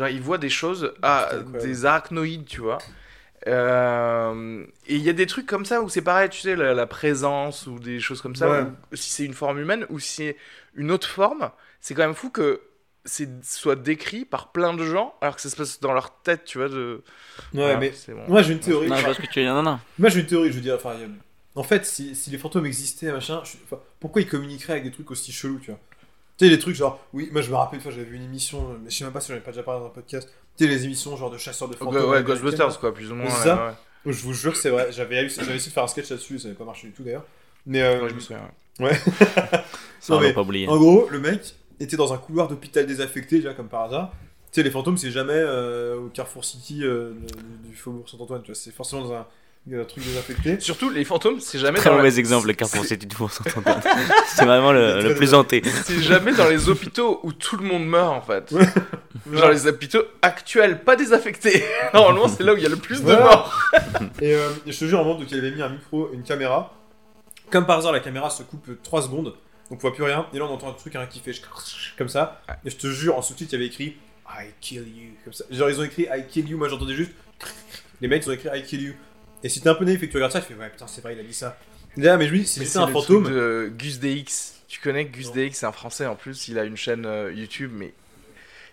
Genre, 0.00 0.08
ils 0.08 0.20
voient 0.22 0.38
des 0.38 0.48
choses, 0.48 0.94
ah, 1.02 1.28
des 1.62 1.84
arachnoïdes, 1.84 2.46
tu 2.46 2.60
vois. 2.62 2.78
Euh, 3.46 4.64
et 4.86 4.96
il 4.96 5.02
y 5.02 5.08
a 5.10 5.12
des 5.12 5.26
trucs 5.26 5.46
comme 5.46 5.64
ça 5.64 5.82
où 5.82 5.88
c'est 5.88 6.02
pareil, 6.02 6.28
tu 6.30 6.40
sais, 6.40 6.56
la, 6.56 6.74
la 6.74 6.86
présence 6.86 7.66
ou 7.66 7.78
des 7.78 8.00
choses 8.00 8.20
comme 8.22 8.36
ça, 8.36 8.48
Ouais. 8.50 8.64
où 8.92 8.96
si 8.96 9.10
c'est 9.10 9.24
une 9.24 9.34
forme 9.34 9.58
humaine 9.58 9.86
ou 9.90 9.98
si 9.98 10.08
c'est 10.14 10.36
une 10.74 10.90
autre 10.90 11.08
forme, 11.08 11.50
c'est 11.80 11.94
quand 11.94 12.02
même 12.02 12.14
fou 12.14 12.30
que 12.30 12.60
c'est 13.04 13.28
soit 13.44 13.76
décrit 13.76 14.24
par 14.26 14.52
plein 14.52 14.74
de 14.74 14.84
gens 14.84 15.14
alors 15.22 15.36
que 15.36 15.40
ça 15.42 15.48
se 15.50 15.56
passe 15.56 15.80
dans 15.80 15.92
leur 15.92 16.20
tête, 16.22 16.44
tu 16.44 16.58
vois. 16.58 16.68
De... 16.68 17.02
Ouais, 17.54 17.76
mais. 17.78 17.92
bon. 18.08 18.24
Moi, 18.28 18.42
j'ai 18.42 18.52
une 18.52 18.60
théorie. 18.60 18.88
Non, 18.88 18.96
que 18.96 19.26
tu. 19.32 19.44
Non, 19.44 19.62
non. 19.62 19.80
Moi, 19.98 20.10
j'ai 20.10 20.20
une 20.20 20.26
théorie, 20.26 20.50
je 20.50 20.56
veux 20.56 20.60
dire. 20.62 20.74
Enfin, 20.76 20.94
il 20.98 21.04
a- 21.04 21.08
en 21.56 21.62
fait, 21.62 21.84
si, 21.84 22.14
si 22.14 22.30
les 22.30 22.38
fantômes 22.38 22.66
existaient, 22.66 23.10
machin, 23.10 23.40
je- 23.44 23.56
enfin, 23.64 23.82
pourquoi 23.98 24.22
ils 24.22 24.28
communiqueraient 24.28 24.74
avec 24.74 24.84
des 24.84 24.92
trucs 24.92 25.10
aussi 25.10 25.32
chelous, 25.32 25.58
tu 25.60 25.70
vois? 25.70 25.80
Tu 26.40 26.46
sais, 26.46 26.50
les 26.50 26.58
trucs 26.58 26.74
genre, 26.74 26.98
oui, 27.12 27.28
moi 27.32 27.42
je 27.42 27.50
me 27.50 27.56
rappelle 27.56 27.76
une 27.80 27.82
fois, 27.82 27.92
j'avais 27.92 28.04
vu 28.04 28.16
une 28.16 28.22
émission, 28.24 28.70
euh, 28.70 28.76
mais 28.82 28.88
je 28.88 28.96
sais 28.96 29.04
même 29.04 29.12
pas 29.12 29.20
si 29.20 29.30
j'en 29.30 29.36
ai 29.36 29.40
pas 29.42 29.50
déjà 29.50 29.62
parlé 29.62 29.80
dans 29.80 29.88
un 29.88 29.90
podcast. 29.90 30.26
Tu 30.56 30.64
sais, 30.64 30.70
les 30.70 30.86
émissions 30.86 31.14
genre 31.14 31.30
de 31.30 31.36
chasseurs 31.36 31.68
de 31.68 31.76
fantômes. 31.76 32.08
Ouais, 32.10 32.22
Ghostbusters, 32.22 32.80
quoi, 32.80 32.94
plus 32.94 33.12
ou 33.12 33.14
moins. 33.14 33.28
C'est 33.28 33.36
ouais, 33.50 33.56
ça. 33.56 33.66
ouais. 34.06 34.12
Je 34.12 34.22
vous 34.22 34.32
jure 34.32 34.52
que 34.52 34.58
c'est 34.58 34.70
vrai, 34.70 34.90
j'avais 34.90 35.28
j'avais 35.28 35.56
essayé 35.56 35.68
de 35.68 35.74
faire 35.74 35.82
un 35.84 35.86
sketch 35.88 36.08
là-dessus, 36.08 36.38
ça 36.38 36.48
n'avait 36.48 36.56
pas 36.58 36.64
marché 36.64 36.86
du 36.86 36.94
tout 36.94 37.02
d'ailleurs. 37.02 37.26
Mais 37.66 37.82
euh, 37.82 38.02
Ouais, 38.02 38.08
je 38.08 38.14
me 38.14 38.20
souviens. 38.20 38.40
ouais. 38.78 38.94
Ça, 40.00 40.14
Non, 40.14 40.20
va 40.20 40.28
mais- 40.28 40.32
pas 40.32 40.40
oublier. 40.40 40.66
en 40.66 40.78
gros, 40.78 41.08
le 41.10 41.20
mec 41.20 41.54
était 41.78 41.96
dans 41.98 42.14
un 42.14 42.18
couloir 42.18 42.48
d'hôpital 42.48 42.86
désaffecté, 42.86 43.36
déjà 43.36 43.52
comme 43.52 43.68
par 43.68 43.82
hasard. 43.82 44.10
Tu 44.50 44.54
sais, 44.54 44.62
les 44.62 44.70
fantômes, 44.70 44.96
c'est 44.96 45.10
jamais 45.10 45.34
euh, 45.34 45.96
au 45.98 46.08
Carrefour 46.08 46.44
City 46.46 46.80
euh, 46.84 47.12
du, 47.62 47.68
du 47.70 47.76
Faubourg 47.76 48.08
Saint-Antoine, 48.08 48.40
tu 48.42 48.46
vois, 48.52 48.54
c'est 48.54 48.70
forcément 48.72 49.02
dans 49.02 49.12
un, 49.12 49.26
un 49.78 49.84
truc 49.84 50.04
désaffecté. 50.04 50.58
Surtout, 50.60 50.90
les 50.90 51.04
fantômes, 51.04 51.40
c'est 51.40 51.58
jamais 51.58 51.78
Très 51.78 51.90
dans 51.90 51.96
la- 51.96 52.02
mauvais 52.02 52.18
exemple, 52.18 52.46
le 52.48 52.54
Carrefour 52.54 52.84
City 52.84 53.06
du 53.06 53.16
Saint-Antoine. 53.16 53.80
C'est 54.26 54.44
vraiment 54.44 54.72
le, 54.72 55.02
le 55.08 55.14
plus 55.14 55.34
hanté. 55.34 55.62
C'est 55.84 56.00
jamais 56.02 56.32
dans 56.32 56.48
les 56.48 56.68
hôpitaux 56.68 57.20
où 57.22 57.32
tout 57.32 57.56
le 57.56 57.64
monde 57.64 57.86
meurt 57.86 58.12
en 58.12 58.22
fait. 58.22 58.50
Ouais. 58.52 58.66
Genre 59.32 59.50
les 59.50 59.66
hôpitaux 59.66 60.02
actuels, 60.22 60.82
pas 60.82 60.96
désaffectés. 60.96 61.62
Normalement, 61.94 62.28
c'est 62.28 62.42
là 62.42 62.54
où 62.54 62.56
il 62.56 62.62
y 62.62 62.66
a 62.66 62.70
le 62.70 62.76
plus 62.76 63.02
de 63.02 63.12
morts. 63.12 63.54
Et 64.20 64.34
euh, 64.34 64.48
je 64.66 64.78
te 64.78 64.84
jure, 64.86 65.00
en 65.00 65.04
moment, 65.04 65.18
donc 65.20 65.30
il 65.30 65.38
avait 65.38 65.50
mis 65.50 65.62
un 65.62 65.68
micro, 65.68 66.10
une 66.12 66.22
caméra. 66.22 66.74
Comme 67.50 67.66
par 67.66 67.78
hasard, 67.78 67.92
la 67.92 68.00
caméra 68.00 68.30
se 68.30 68.42
coupe 68.44 68.68
3 68.82 69.02
secondes, 69.02 69.34
donc 69.70 69.72
on 69.72 69.76
voit 69.76 69.92
plus 69.94 70.04
rien. 70.04 70.26
Et 70.32 70.38
là, 70.38 70.44
on 70.44 70.52
entend 70.54 70.68
un 70.70 70.72
truc 70.72 70.94
hein, 70.96 71.06
qui 71.10 71.20
fait 71.20 71.32
comme 71.98 72.08
ça. 72.08 72.40
Et 72.64 72.70
je 72.70 72.76
te 72.76 72.86
jure, 72.86 73.16
en 73.16 73.22
sous-titre, 73.22 73.50
il 73.52 73.56
y 73.56 73.56
avait 73.56 73.66
écrit 73.66 73.96
I 74.28 74.46
kill 74.60 74.82
you. 74.86 75.10
Comme 75.24 75.32
ça. 75.32 75.44
Genre, 75.50 75.68
ils 75.70 75.80
ont 75.80 75.84
écrit 75.84 76.02
I 76.04 76.24
kill 76.28 76.48
you. 76.48 76.56
Moi, 76.56 76.68
j'entendais 76.68 76.94
juste. 76.94 77.10
Les 78.00 78.06
mecs, 78.08 78.24
ils 78.24 78.30
ont 78.30 78.32
écrit 78.32 78.48
I 78.56 78.62
kill 78.62 78.82
you. 78.82 78.92
Et 79.42 79.48
si 79.48 79.60
t'es 79.60 79.68
un 79.68 79.74
peu 79.74 79.84
naïf 79.84 80.02
et 80.02 80.06
que 80.06 80.10
tu 80.12 80.16
regardes 80.16 80.32
ça, 80.32 80.40
tu 80.40 80.52
fais 80.52 80.58
Ouais, 80.58 80.68
putain, 80.68 80.86
c'est 80.86 81.00
vrai, 81.00 81.14
il 81.14 81.20
a 81.20 81.22
dit 81.22 81.34
ça. 81.34 81.56
Là, 81.96 82.16
mais 82.16 82.26
lui, 82.26 82.46
si 82.46 82.60
Mais 82.60 82.66
c'était 82.66 82.78
c'est 82.78 82.84
un 82.84 82.86
le 82.86 82.92
fantôme. 82.92 83.24
truc 83.24 83.34
de 83.34 83.72
Gus 83.76 83.98
DX. 83.98 84.54
Tu 84.68 84.80
connais 84.80 85.04
Gus 85.06 85.28
Non. 85.28 85.34
DX, 85.34 85.52
c'est 85.54 85.66
un 85.66 85.72
français 85.72 86.06
en 86.06 86.14
plus. 86.14 86.48
Il 86.48 86.58
a 86.58 86.64
une 86.64 86.76
chaîne 86.76 87.04
euh, 87.06 87.32
YouTube, 87.32 87.72
mais 87.74 87.92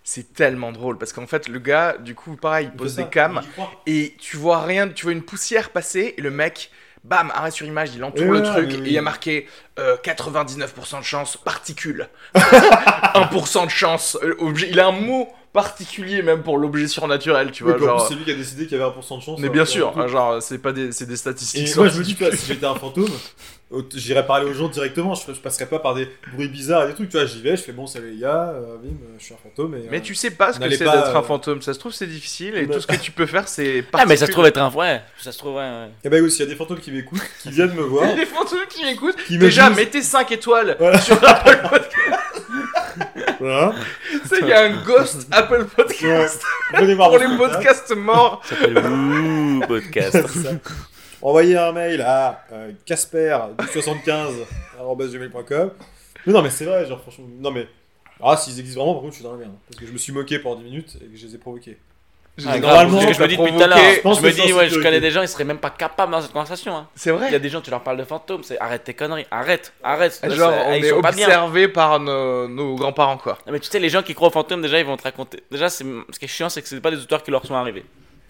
c'est 0.04 0.34
tellement 0.34 0.72
drôle 0.72 0.98
parce 0.98 1.14
qu'en 1.14 1.28
fait, 1.28 1.48
le 1.48 1.60
gars, 1.60 1.98
du 1.98 2.16
coup, 2.16 2.36
pareil, 2.36 2.70
il 2.72 2.78
pose 2.78 2.96
des 2.96 3.08
cams 3.08 3.42
et 3.86 4.16
tu 4.20 4.38
vois 4.38 4.64
rien, 4.64 4.88
tu 4.88 5.04
vois 5.06 5.14
une 5.14 5.24
poussière 5.24 5.72
passer 5.72 6.14
et 6.18 6.22
le 6.22 6.32
mec. 6.32 6.72
Bam, 7.04 7.32
arrêt 7.34 7.52
sur 7.52 7.66
image, 7.66 7.92
il 7.96 8.04
entoure 8.04 8.32
le 8.32 8.44
truc 8.44 8.74
et 8.74 8.78
il 8.78 8.92
y 8.92 8.98
a 8.98 9.02
marqué 9.02 9.48
euh, 9.80 9.96
99% 10.04 11.00
de 11.00 11.04
chance, 11.06 11.38
particules. 11.38 12.10
1% 12.36 13.66
de 13.66 13.70
chance, 13.72 14.18
euh, 14.24 14.36
objet. 14.40 14.68
Il 14.70 14.80
a 14.80 14.88
un 14.88 14.92
mot 14.92 15.30
particulier 15.54 16.22
même 16.22 16.44
pour 16.44 16.58
l'objet 16.58 16.88
surnaturel, 16.88 17.52
tu 17.52 17.64
Oui, 17.64 17.72
vois. 17.78 17.80
genre... 17.88 18.08
c'est 18.08 18.16
lui 18.16 18.24
qui 18.24 18.32
a 18.32 18.36
décidé 18.36 18.68
qu'il 18.68 18.78
y 18.78 18.82
avait 18.82 18.90
1% 18.92 19.18
de 19.18 19.22
chance. 19.24 19.40
Mais 19.40 19.44
alors 19.46 19.54
bien 19.54 19.64
que- 19.64 19.70
sûr, 19.70 19.94
hein, 19.98 20.08
genre, 20.08 20.42
c'est 20.42 20.60
pas 20.60 20.72
des, 20.72 20.92
c'est 20.92 21.06
des 21.08 21.18
statistiques. 21.18 21.70
Et 21.70 21.76
moi, 21.76 21.88
je 21.88 21.98
me 22.00 22.04
dis, 22.04 22.14
vois, 22.14 22.32
si 22.36 22.46
j'étais 22.48 22.66
un 22.66 22.76
fantôme, 22.76 23.10
au- 23.72 23.82
j'irai 23.96 24.26
parler 24.26 24.50
aux 24.50 24.54
gens 24.54 24.68
directement. 24.70 25.14
Je, 25.16 25.34
je 25.34 25.40
passerai 25.40 25.66
pas 25.66 25.80
par 25.80 25.94
des 25.96 26.08
bruits 26.34 26.48
bizarres 26.48 26.84
et 26.86 26.88
des 26.90 26.94
trucs. 26.94 27.10
Tu 27.10 27.18
vois, 27.18 27.26
j'y 27.26 27.42
vais, 27.42 27.58
je 27.58 27.64
fais 27.64 27.72
bon, 27.74 27.86
salut 27.88 28.12
les 28.12 28.20
gars, 28.22 28.54
euh, 28.56 28.78
bim, 28.82 28.96
je 29.20 29.24
suis 29.26 29.34
un 29.34 29.38
fantôme. 29.44 29.76
Et, 29.76 29.88
Mais 29.90 29.98
euh, 29.98 30.02
tu 30.02 30.16
sais 30.16 30.32
pas 30.32 30.54
ce 30.54 30.60
que 30.60 30.70
c'est 30.70 30.78
d'être 30.86 31.16
un 31.16 31.20
euh, 31.20 31.24
fantôme. 31.24 31.62
Ça 31.62 31.74
se 31.74 31.80
trouve, 31.80 31.92
c'est 31.92 32.08
difficile 32.08 32.56
et 32.56 32.66
Mais- 32.66 32.74
tout 32.76 32.80
ce 32.80 32.88
que 32.88 32.96
tu 32.96 33.12
peux 33.12 33.26
faire, 33.26 33.48
c'est. 33.48 33.84
Ah, 33.94 34.06
mais 34.06 34.16
ça 34.16 34.28
se 34.28 34.32
trouve 34.32 34.46
être 34.46 34.58
un. 34.60 34.72
Ouais, 34.72 35.02
ça 35.20 35.32
se 35.32 35.38
trouve, 35.38 35.56
ouais. 35.56 35.62
ouais. 35.62 35.90
Et 36.04 36.10
bah, 36.10 36.18
s'il 36.30 36.40
y 36.40 36.44
a 36.44 36.46
des 36.46 36.56
fantômes 36.56 36.80
qui 36.80 36.92
m'écoutent, 36.92 37.20
qui 37.42 37.50
viennent 37.50 37.74
me 37.74 37.82
voir, 37.84 38.06
Il 38.06 38.10
y 38.12 38.14
a 38.14 38.16
des 38.16 38.26
fantômes 38.26 38.60
qui 38.70 38.84
m'écoutent. 38.86 39.18
qui 39.26 39.36
me 39.36 39.40
Déjà, 39.42 39.70
mettez 39.70 40.02
5 40.02 40.32
étoiles 40.32 40.76
Voilà. 40.80 41.02
sur 41.02 41.16
Apple 41.28 41.60
Podcast. 41.70 42.47
Voilà. 43.40 43.76
Tu 44.10 44.20
sais, 44.28 44.40
il 44.42 44.48
y 44.48 44.54
a 44.54 44.64
un 44.64 44.84
ghost 44.84 45.28
Apple 45.32 45.66
Podcast 45.66 46.42
Venez 46.74 46.96
voir 46.96 47.10
pour 47.12 47.20
les 47.20 47.38
podcasts 47.38 47.96
morts. 47.96 48.42
Ça 48.46 48.56
s'appelle 48.56 48.78
Ouh 48.80 49.62
Podcast. 49.68 50.28
Ça. 50.28 50.50
Envoyez 51.22 51.56
un 51.58 51.72
mail 51.72 52.02
à 52.02 52.44
euh, 52.52 52.72
casper75.gmail.com 52.86 55.72
Mais 56.26 56.34
non, 56.34 56.42
mais 56.42 56.50
c'est 56.50 56.66
vrai, 56.66 56.86
genre, 56.86 57.02
franchement. 57.02 57.26
Non, 57.40 57.52
mais. 57.52 57.68
Ah, 58.22 58.36
s'ils 58.36 58.60
existent 58.60 58.82
vraiment, 58.82 58.96
par 58.96 59.04
contre, 59.04 59.14
je 59.14 59.18
suis 59.18 59.24
dans 59.24 59.34
la 59.34 59.38
merde. 59.38 59.54
Parce 59.68 59.80
que 59.80 59.86
je 59.86 59.92
me 59.92 59.98
suis 59.98 60.12
moqué 60.12 60.40
pendant 60.40 60.60
10 60.62 60.64
minutes 60.64 60.98
et 61.02 61.06
que 61.06 61.16
je 61.16 61.28
les 61.28 61.36
ai 61.36 61.38
provoqués. 61.38 61.78
Ah, 62.46 62.60
Normalement, 62.60 63.02
ce 63.02 63.08
que 63.08 63.14
je 63.14 63.22
me 63.22 63.28
dis 63.28 63.38
depuis 63.38 63.52
tout 63.56 63.64
à 63.64 63.68
l'heure. 63.68 63.78
je 63.80 64.22
me 64.22 64.32
dis, 64.32 64.54
ouais, 64.54 64.70
je 64.70 64.80
connais 64.80 65.00
des 65.00 65.10
gens, 65.12 65.22
ils 65.24 65.28
seraient 65.28 65.44
même 65.44 65.58
pas 65.58 65.72
capables 65.72 66.12
dans 66.12 66.22
cette 66.22 66.32
conversation. 66.34 66.76
hein. 66.76 66.88
C'est 66.96 67.10
Il 67.10 67.14
y 67.14 67.16
a 67.16 67.28
vrai. 67.30 67.40
des 67.40 67.50
gens, 67.50 67.62
tu 67.62 67.72
leur 67.72 67.82
parles 67.82 67.98
de 67.98 68.04
fantômes, 68.04 68.44
c'est 68.44 68.60
arrête 68.60 68.84
tes 68.84 68.94
conneries, 68.94 69.26
arrête, 69.32 69.74
arrête. 69.84 70.20
Genre, 70.36 70.54
on 70.68 70.74
ils 70.74 70.86
est 70.86 70.90
sont 70.90 70.98
observé 70.98 71.68
par 71.68 72.00
nos, 72.00 72.48
nos 72.48 72.76
grands-parents, 72.76 73.18
quoi. 73.18 73.40
Non, 73.48 73.54
mais 73.54 73.60
tu 73.60 73.70
sais, 73.70 73.80
les 73.80 73.90
gens 73.90 74.04
qui 74.04 74.14
croient 74.14 74.28
aux 74.28 74.32
fantômes, 74.32 74.62
déjà, 74.62 74.78
ils 74.80 74.86
vont 74.86 74.98
te 74.98 75.04
raconter. 75.04 75.42
Déjà, 75.52 75.70
c'est... 75.70 75.84
ce 76.12 76.20
qui 76.20 76.26
est 76.26 76.28
chiant, 76.28 76.50
c'est 76.50 76.62
que 76.62 76.68
c'est 76.68 76.80
pas 76.80 76.92
des 76.92 76.98
histoires 76.98 77.24
qui 77.24 77.32
leur 77.32 77.44
sont 77.46 77.56
arrivées. 77.56 77.86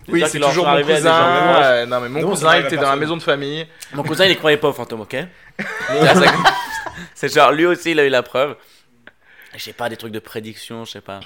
Oui, 0.09 0.23
c'est 0.25 0.39
toujours 0.39 0.65
mon 0.65 0.81
cousin. 0.81 1.61
euh, 1.61 1.85
non, 1.85 1.99
mais 1.99 2.07
mon 2.07 2.21
Non, 2.21 2.29
cousin, 2.29 2.57
il 2.59 2.65
était 2.65 2.77
dans 2.77 2.83
la 2.89 2.95
maison 2.95 3.17
de 3.17 3.21
famille. 3.23 3.67
Mon 3.93 4.03
cousin, 4.03 4.23
il 4.23 4.29
ne 4.29 4.35
croyait 4.35 4.55
pas 4.55 4.69
aux 4.69 4.73
fantômes, 4.73 5.01
ok? 5.01 5.17
C'est 7.13 7.33
genre, 7.33 7.51
lui 7.51 7.65
aussi, 7.65 7.91
il 7.91 7.99
a 7.99 8.05
eu 8.05 8.09
la 8.09 8.23
preuve. 8.23 8.55
Je 9.55 9.59
sais 9.63 9.73
pas, 9.73 9.89
des 9.89 9.97
trucs 9.97 10.11
de 10.13 10.19
prédiction, 10.19 10.85
je 10.85 10.91
sais 10.91 11.01
pas. 11.01 11.19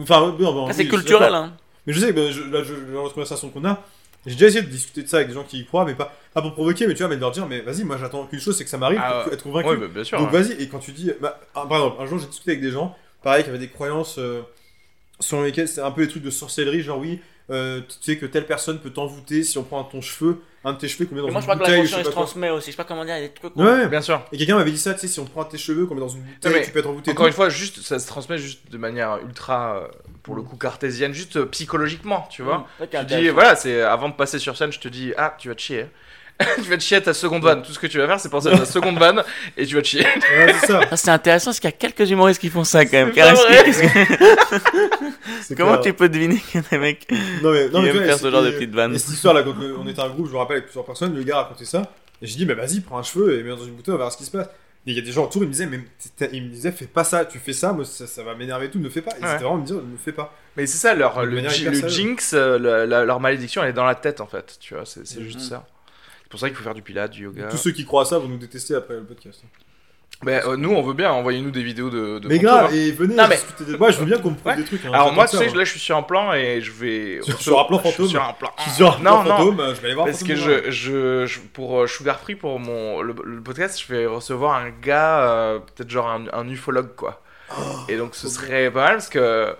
Enfin, 0.00 0.34
Ah, 0.68 0.72
c'est 0.72 0.86
culturel, 0.88 1.34
hein. 1.34 1.52
Mais 1.86 1.92
je 1.92 2.00
sais 2.00 2.14
que 2.14 2.30
je, 2.30 2.42
là, 2.42 2.62
je, 2.62 2.74
dans 2.74 3.02
notre 3.02 3.14
conversation 3.14 3.48
qu'on 3.50 3.64
a, 3.64 3.82
j'ai 4.24 4.34
déjà 4.34 4.46
essayé 4.46 4.62
de 4.62 4.68
discuter 4.70 5.02
de 5.02 5.08
ça 5.08 5.16
avec 5.16 5.28
des 5.28 5.34
gens 5.34 5.42
qui 5.42 5.58
y 5.58 5.66
croient, 5.66 5.84
mais 5.84 5.94
pas, 5.94 6.12
pas 6.32 6.40
pour 6.40 6.52
provoquer, 6.52 6.86
mais 6.86 6.94
tu 6.94 6.98
vois, 7.00 7.08
mais 7.08 7.16
de 7.16 7.20
leur 7.20 7.32
dire, 7.32 7.46
mais 7.48 7.60
vas-y, 7.60 7.82
moi 7.82 7.96
j'attends 7.98 8.24
qu'une 8.26 8.38
chose, 8.38 8.56
c'est 8.56 8.62
que 8.62 8.70
ça 8.70 8.78
m'arrive 8.78 9.00
Ah, 9.02 9.24
être 9.32 9.42
convaincu. 9.42 9.68
Oui, 9.70 9.76
bah, 9.76 9.88
bien 9.92 10.04
sûr. 10.04 10.18
Donc 10.18 10.32
ouais. 10.32 10.42
vas-y, 10.42 10.62
et 10.62 10.68
quand 10.68 10.78
tu 10.78 10.92
dis. 10.92 11.10
Bah, 11.20 11.40
un- 11.56 11.66
par 11.66 11.78
exemple, 11.78 11.96
un 12.02 12.06
jour 12.06 12.18
j'ai 12.20 12.26
discuté 12.26 12.52
avec 12.52 12.62
des 12.62 12.70
gens, 12.70 12.96
pareil, 13.24 13.42
qui 13.42 13.48
avaient 13.50 13.58
des 13.58 13.68
croyances 13.68 14.18
euh, 14.18 14.42
selon 15.18 15.42
lesquelles 15.42 15.66
c'est 15.68 15.80
un 15.80 15.90
peu 15.90 16.02
des 16.02 16.08
trucs 16.08 16.22
de 16.22 16.30
sorcellerie, 16.30 16.82
genre 16.82 16.98
oui, 16.98 17.20
euh, 17.50 17.80
tu 17.80 17.96
sais 18.00 18.16
que 18.16 18.26
telle 18.26 18.46
personne 18.46 18.78
peut 18.78 18.90
t'envoûter 18.90 19.42
si 19.42 19.58
on 19.58 19.64
prend 19.64 19.82
ton 19.82 20.00
cheveu, 20.00 20.40
un 20.64 20.72
de 20.74 20.78
tes 20.78 20.88
cheveux 20.88 21.06
qu'on 21.06 21.14
met 21.14 21.20
dans 21.20 21.26
Mais 21.26 21.32
moi, 21.32 21.40
une 21.40 21.48
je 21.48 21.54
crois 21.54 21.66
que 21.66 21.70
la 21.72 21.78
conscience, 21.78 22.04
se 22.04 22.10
transmet 22.10 22.50
aussi. 22.50 22.66
Je 22.66 22.70
sais 22.72 22.76
pas 22.76 22.84
comment 22.84 23.04
dire, 23.04 23.16
il 23.16 23.22
y 23.22 23.24
a 23.24 23.28
des 23.28 23.34
trucs. 23.34 23.56
Ouais, 23.56 23.88
Bien 23.88 24.00
sûr. 24.00 24.22
et 24.32 24.36
quelqu'un 24.36 24.56
m'avait 24.56 24.70
dit 24.70 24.78
ça, 24.78 24.94
tu 24.94 25.00
sais, 25.00 25.08
si 25.08 25.18
on 25.20 25.24
prend 25.24 25.42
un 25.42 25.44
de 25.44 25.50
tes 25.50 25.58
cheveux 25.58 25.86
qu'on 25.86 25.94
met 25.94 26.00
dans 26.00 26.08
une 26.08 26.22
bouteille, 26.22 26.52
mais 26.52 26.62
tu 26.62 26.70
peux 26.70 26.78
être 26.78 26.88
envoûté. 26.88 27.10
Encore 27.10 27.26
une 27.26 27.32
fois, 27.32 27.48
juste, 27.48 27.80
ça 27.80 27.98
se 27.98 28.06
transmet 28.06 28.38
juste 28.38 28.70
de 28.70 28.78
manière 28.78 29.18
ultra, 29.26 29.76
euh, 29.76 29.88
pour 30.22 30.34
le 30.36 30.42
coup, 30.42 30.56
cartésienne, 30.56 31.12
juste 31.12 31.36
euh, 31.36 31.46
psychologiquement, 31.46 32.26
tu 32.30 32.42
vois. 32.42 32.66
Ouais, 32.80 32.88
Tu 32.88 33.04
dis, 33.06 33.28
voilà, 33.30 33.56
c'est 33.56 33.82
avant 33.82 34.08
de 34.08 34.14
passer 34.14 34.38
sur 34.38 34.56
scène, 34.56 34.72
je 34.72 34.80
te 34.80 34.88
dis, 34.88 35.12
ah, 35.16 35.34
tu 35.38 35.48
vas 35.48 35.54
te 35.54 35.60
chier. 35.60 35.86
tu 36.56 36.68
vas 36.70 36.76
te 36.76 36.82
chier 36.82 36.96
à 36.96 37.00
ta 37.00 37.14
seconde 37.14 37.42
vanne. 37.44 37.62
Tout 37.62 37.72
ce 37.72 37.78
que 37.78 37.86
tu 37.86 37.98
vas 37.98 38.06
faire, 38.06 38.18
c'est 38.20 38.28
penser 38.28 38.48
à 38.48 38.58
ta 38.58 38.64
seconde 38.64 38.98
vanne 38.98 39.22
et 39.56 39.64
tu 39.66 39.74
vas 39.76 39.82
te 39.82 39.86
chier. 39.86 40.04
Ouais, 40.36 40.54
c'est 40.60 40.66
ça. 40.66 40.80
Ah, 40.90 40.96
c'est 40.96 41.10
intéressant 41.10 41.50
parce 41.50 41.60
qu'il 41.60 41.70
y 41.70 41.72
a 41.72 41.76
quelques 41.76 42.10
humoristes 42.10 42.40
qui 42.40 42.48
font 42.50 42.64
ça 42.64 42.84
quand 42.84 42.92
même. 42.92 43.12
Qu'est-ce 43.12 43.80
que- 43.82 45.54
Comment 45.56 45.72
clair. 45.72 45.80
tu 45.82 45.92
peux 45.94 46.08
deviner 46.08 46.36
qu'il 46.40 46.60
y 46.60 46.64
a 46.64 46.68
des 46.70 46.78
mecs 46.78 47.06
qui 47.06 47.14
Non, 47.42 47.52
mais, 47.52 47.68
non, 47.68 47.82
mais 47.82 47.90
tu 47.90 47.96
aiment 47.96 47.96
vois, 47.98 48.04
faire 48.06 48.18
ce 48.18 48.30
genre 48.30 48.42
de 48.42 48.50
petites 48.50 48.74
vannes 48.74 48.94
Et 48.94 48.98
cette 48.98 49.14
histoire 49.14 49.34
là, 49.34 49.42
quand 49.42 49.54
on 49.78 49.86
était 49.86 50.00
un 50.00 50.08
groupe, 50.08 50.26
je 50.28 50.32
me 50.32 50.38
rappelle, 50.38 50.56
avec 50.58 50.66
plusieurs 50.66 50.84
personnes, 50.84 51.14
le 51.14 51.22
gars 51.22 51.36
racontait 51.38 51.64
ça. 51.64 51.82
Et 52.20 52.26
j'ai 52.26 52.36
dit, 52.36 52.46
mais 52.46 52.54
vas-y, 52.54 52.80
prends 52.80 52.98
un 52.98 53.02
cheveu 53.02 53.38
et 53.38 53.42
mets 53.42 53.50
dans 53.50 53.64
une 53.64 53.72
bouteille, 53.74 53.94
on 53.94 53.98
va 53.98 54.04
voir 54.04 54.12
ce 54.12 54.16
qui 54.16 54.24
se 54.24 54.30
passe. 54.30 54.46
Et 54.86 54.90
il 54.90 54.96
y 54.96 54.98
a 54.98 55.02
des 55.02 55.12
gens 55.12 55.24
autour, 55.24 55.42
ils 55.42 55.46
me 55.46 55.52
disaient, 55.52 55.66
mais 55.66 55.80
ils 56.32 56.42
me 56.42 56.48
disaient, 56.48 56.72
fais 56.72 56.86
pas 56.86 57.04
ça, 57.04 57.24
tu 57.24 57.38
fais 57.38 57.52
ça, 57.52 57.72
moi 57.72 57.84
ça, 57.84 58.06
ça 58.08 58.22
va 58.24 58.34
m'énerver 58.34 58.66
et 58.66 58.70
tout, 58.70 58.80
ne 58.80 58.88
fais 58.88 59.00
pas. 59.02 59.12
Et 59.12 59.22
Ouais. 59.22 59.28
c'était 59.30 59.44
vraiment 59.44 59.58
me 59.58 59.64
dire, 59.66 59.76
ne 59.76 59.96
fais 59.96 60.10
pas. 60.12 60.34
Mais 60.56 60.66
c'est 60.66 60.78
ça, 60.78 60.94
leur, 60.94 61.24
le, 61.24 61.40
jinx, 61.88 62.32
euh, 62.34 62.58
la- 62.86 63.04
leur 63.04 63.20
malédiction, 63.20 63.62
elle 63.62 63.70
est 63.70 63.74
dans 63.74 63.84
la 63.84 63.94
tête 63.94 64.20
en 64.20 64.26
fait. 64.26 64.56
Tu 64.60 64.74
vois, 64.74 64.84
c'est 64.84 65.06
c'est 65.06 65.22
juste 65.22 65.40
ça. 65.40 65.64
C'est 66.32 66.38
pour 66.38 66.40
ça 66.40 66.48
qu'il 66.48 66.56
faut 66.56 66.64
faire 66.64 66.72
du 66.74 66.80
pilates, 66.80 67.10
du 67.10 67.24
yoga. 67.24 67.48
Tous 67.48 67.58
ceux 67.58 67.72
qui 67.72 67.84
croient 67.84 68.02
à 68.02 68.04
ça 68.06 68.18
vont 68.18 68.26
nous 68.26 68.38
détester 68.38 68.74
après 68.74 68.94
le 68.94 69.02
podcast. 69.04 69.42
Mais 70.24 70.42
euh, 70.46 70.56
nous, 70.56 70.70
on 70.70 70.80
veut 70.82 70.94
bien, 70.94 71.10
envoyez-nous 71.12 71.50
des 71.50 71.62
vidéos 71.62 71.90
de. 71.90 72.20
de 72.20 72.28
mais 72.28 72.38
grave, 72.38 72.70
hein. 72.70 72.74
et 72.74 72.90
venez 72.92 73.14
Non, 73.14 73.24
mais- 73.28 73.34
discuter 73.36 73.64
de... 73.70 73.76
Moi, 73.76 73.90
je 73.90 73.98
veux 73.98 74.06
bien 74.06 74.16
qu'on 74.18 74.30
me 74.30 74.36
prouve 74.36 74.52
Ouais. 74.52 74.56
des 74.56 74.64
trucs. 74.64 74.82
hein, 74.86 74.90
Alors 74.94 75.12
moi, 75.12 75.26
tu 75.28 75.36
sais, 75.36 75.48
là, 75.48 75.64
je 75.64 75.70
suis 75.70 75.80
sur 75.80 75.94
un 75.96 76.02
plan 76.02 76.32
et 76.32 76.62
je 76.62 76.70
vais. 76.70 77.20
Sur- 77.26 77.38
sur 77.40 77.60
un 77.60 77.64
plan 77.64 77.78
fantôme 77.80 78.08
sur 78.08 78.22
un 78.22 78.32
plan. 78.32 78.50
Sur 78.74 78.96
un 78.96 78.98
Non, 79.00 79.24
non. 79.24 79.36
fantôme, 79.36 79.56
je 79.74 79.80
vais 79.80 79.86
aller 79.88 79.94
voir 79.94 80.06
Parce 80.06 80.22
que 80.22 80.34
je, 80.34 80.70
je, 80.70 81.26
je- 81.26 81.40
pour 81.52 81.80
euh, 81.82 81.86
Sugar 81.86 82.18
Free, 82.18 82.34
pour 82.36 82.58
mon 82.60 83.02
le, 83.02 83.14
le 83.24 83.42
podcast, 83.42 83.82
je 83.86 83.92
vais 83.92 84.06
recevoir 84.06 84.54
un 84.56 84.70
gars, 84.70 85.28
euh, 85.28 85.58
peut-être 85.58 85.90
genre 85.90 86.08
un, 86.08 86.24
un 86.32 86.48
ufologue 86.48 86.94
quoi. 86.96 87.20
Et 87.90 87.98
donc 87.98 88.14
ce 88.14 88.28
serait 88.28 88.70
pas 88.70 88.84
mal 88.84 88.92
parce 88.94 89.10
que 89.10 89.54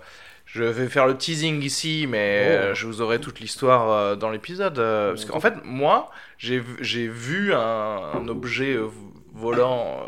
je 0.55 0.64
vais 0.64 0.88
faire 0.88 1.07
le 1.07 1.16
teasing 1.16 1.62
ici, 1.62 2.07
mais 2.09 2.59
Oh. 2.70 2.74
je 2.74 2.86
vous 2.86 3.00
aurai 3.00 3.18
toute 3.20 3.40
l'histoire 3.40 3.90
euh, 3.90 4.16
dans 4.16 4.30
l'épisode. 4.30 4.78
euh, 4.78 5.11
parce 5.12 5.24
qu'en 5.24 5.40
fait, 5.40 5.55
moi, 5.64 6.11
j'ai 6.38 6.59
vu- 6.59 6.76
j'ai 6.80 7.11
un, 7.55 8.00
un 8.14 8.28
objet 8.28 8.74
euh, 8.74 8.88
volant, 9.34 10.00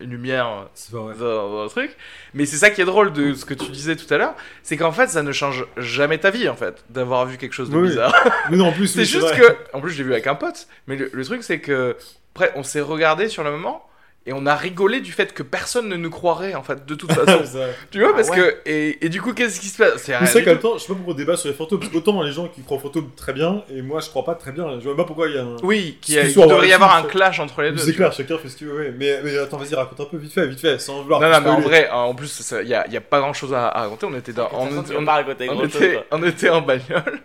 une 0.00 0.10
lumière 0.10 0.66
dans, 0.92 1.06
dans 1.14 1.62
le 1.62 1.68
truc. 1.68 1.96
Mais 2.34 2.46
c'est 2.46 2.56
ça 2.56 2.70
qui 2.70 2.80
est 2.80 2.84
drôle 2.84 3.12
de 3.12 3.32
ce 3.34 3.44
que 3.44 3.54
tu 3.54 3.70
disais 3.70 3.94
tout 3.94 4.12
à 4.12 4.18
l'heure, 4.18 4.34
c'est 4.64 4.76
qu'en 4.76 4.90
fait, 4.90 5.06
ça 5.06 5.22
ne 5.22 5.30
change 5.30 5.66
jamais 5.76 6.18
ta 6.18 6.30
vie 6.30 6.48
en 6.48 6.56
fait 6.56 6.84
d'avoir 6.90 7.24
vu 7.26 7.36
quelque 7.38 7.52
chose 7.54 7.70
de 7.70 7.76
Oui, 7.76 7.88
bizarre. 7.88 8.12
Mais 8.50 8.56
non, 8.56 8.66
en 8.66 8.72
plus, 8.72 8.88
C'est 8.88 9.00
oui, 9.00 9.06
juste 9.06 9.36
que, 9.36 9.56
en 9.72 9.80
plus, 9.80 9.92
je 9.92 9.98
l'ai 9.98 10.04
vu 10.04 10.12
avec 10.12 10.26
un 10.26 10.34
pote, 10.34 10.66
mais 10.88 10.96
le, 10.96 11.10
le 11.12 11.24
truc, 11.24 11.44
c'est 11.44 11.60
que, 11.60 11.96
après, 12.34 12.50
on 12.56 12.64
s'est 12.64 12.80
regardé 12.80 13.28
sur 13.28 13.44
le 13.44 13.52
moment 13.52 13.86
et 14.24 14.32
on 14.32 14.46
a 14.46 14.54
rigolé 14.54 15.00
du 15.00 15.10
fait 15.10 15.34
que 15.34 15.42
personne 15.42 15.88
ne 15.88 15.96
nous 15.96 16.10
croirait, 16.10 16.54
en 16.54 16.62
fait, 16.62 16.86
de 16.86 16.94
toute 16.94 17.12
façon. 17.14 17.42
Tu 17.90 17.98
vois, 18.00 18.10
Ah 18.12 18.16
parce 18.16 18.30
ouais. 18.30 18.36
que, 18.36 18.56
et, 18.70 19.04
et 19.04 19.08
du 19.08 19.20
coup, 19.20 19.32
qu'est-ce 19.34 19.58
qui 19.60 19.66
se 19.66 19.78
passe? 19.78 20.02
C'est 20.04 20.12
du 20.38 20.44
qu'en 20.44 20.50
même 20.52 20.58
temps, 20.60 20.74
je 20.74 20.82
sais 20.82 20.86
pas 20.88 20.94
pourquoi 20.94 21.14
on 21.14 21.16
débat 21.16 21.36
sur 21.36 21.48
les 21.48 21.54
fantômes. 21.54 21.80
Parce 21.80 21.90
qu'autant 21.90 22.22
les 22.22 22.30
gens 22.32 22.46
qui 22.48 22.62
croient 22.62 22.76
aux 22.76 22.80
fantômes 22.80 23.10
très 23.16 23.32
bien, 23.32 23.64
et 23.68 23.82
moi 23.82 24.00
je 24.00 24.08
crois 24.10 24.24
pas 24.24 24.34
très 24.36 24.52
bien. 24.52 24.78
Je 24.78 24.84
vois 24.84 24.96
pas 24.96 25.04
pourquoi 25.04 25.28
il 25.28 25.34
y 25.34 25.38
a 25.38 25.42
un. 25.42 25.56
Oui, 25.64 25.98
a- 26.08 26.22
il 26.22 26.34
devrait 26.34 26.68
y 26.68 26.72
avoir 26.72 26.94
un 26.96 27.02
ça. 27.02 27.08
clash 27.08 27.40
entre 27.40 27.62
les 27.62 27.72
deux. 27.72 27.78
C'est 27.78 27.94
clair, 27.94 28.12
chacun 28.12 28.38
fait 28.38 28.48
ce 28.48 28.56
qu'il 28.56 28.68
veut, 28.68 28.76
ouais. 28.76 28.94
Mais, 28.96 29.20
mais 29.24 29.36
attends, 29.38 29.58
vas-y, 29.58 29.74
raconte 29.74 29.98
un 30.00 30.04
peu 30.04 30.16
vite 30.18 30.32
fait, 30.32 30.46
vite 30.46 30.60
fait, 30.60 30.78
sans 30.78 31.02
vouloir. 31.02 31.20
Non, 31.20 31.28
non, 31.30 31.40
mais 31.40 31.50
en 31.50 31.60
vrai, 31.60 31.90
en 31.90 32.14
plus, 32.14 32.28
ça- 32.28 32.62
il 32.62 32.68
y 32.68 32.74
a, 32.74 32.86
il 32.86 32.92
y 32.92 32.96
a 32.96 33.00
pas 33.00 33.18
grand 33.20 33.32
chose 33.32 33.52
à, 33.52 33.68
à 33.68 33.82
raconter. 33.82 34.06
On 34.06 34.14
était 34.16 34.32
dans, 34.32 34.48
on, 34.52 34.66
on, 34.68 34.78
on- 34.78 35.64
était, 35.64 35.98
on 36.12 36.22
était 36.22 36.48
en 36.48 36.60
bagnole, 36.60 37.20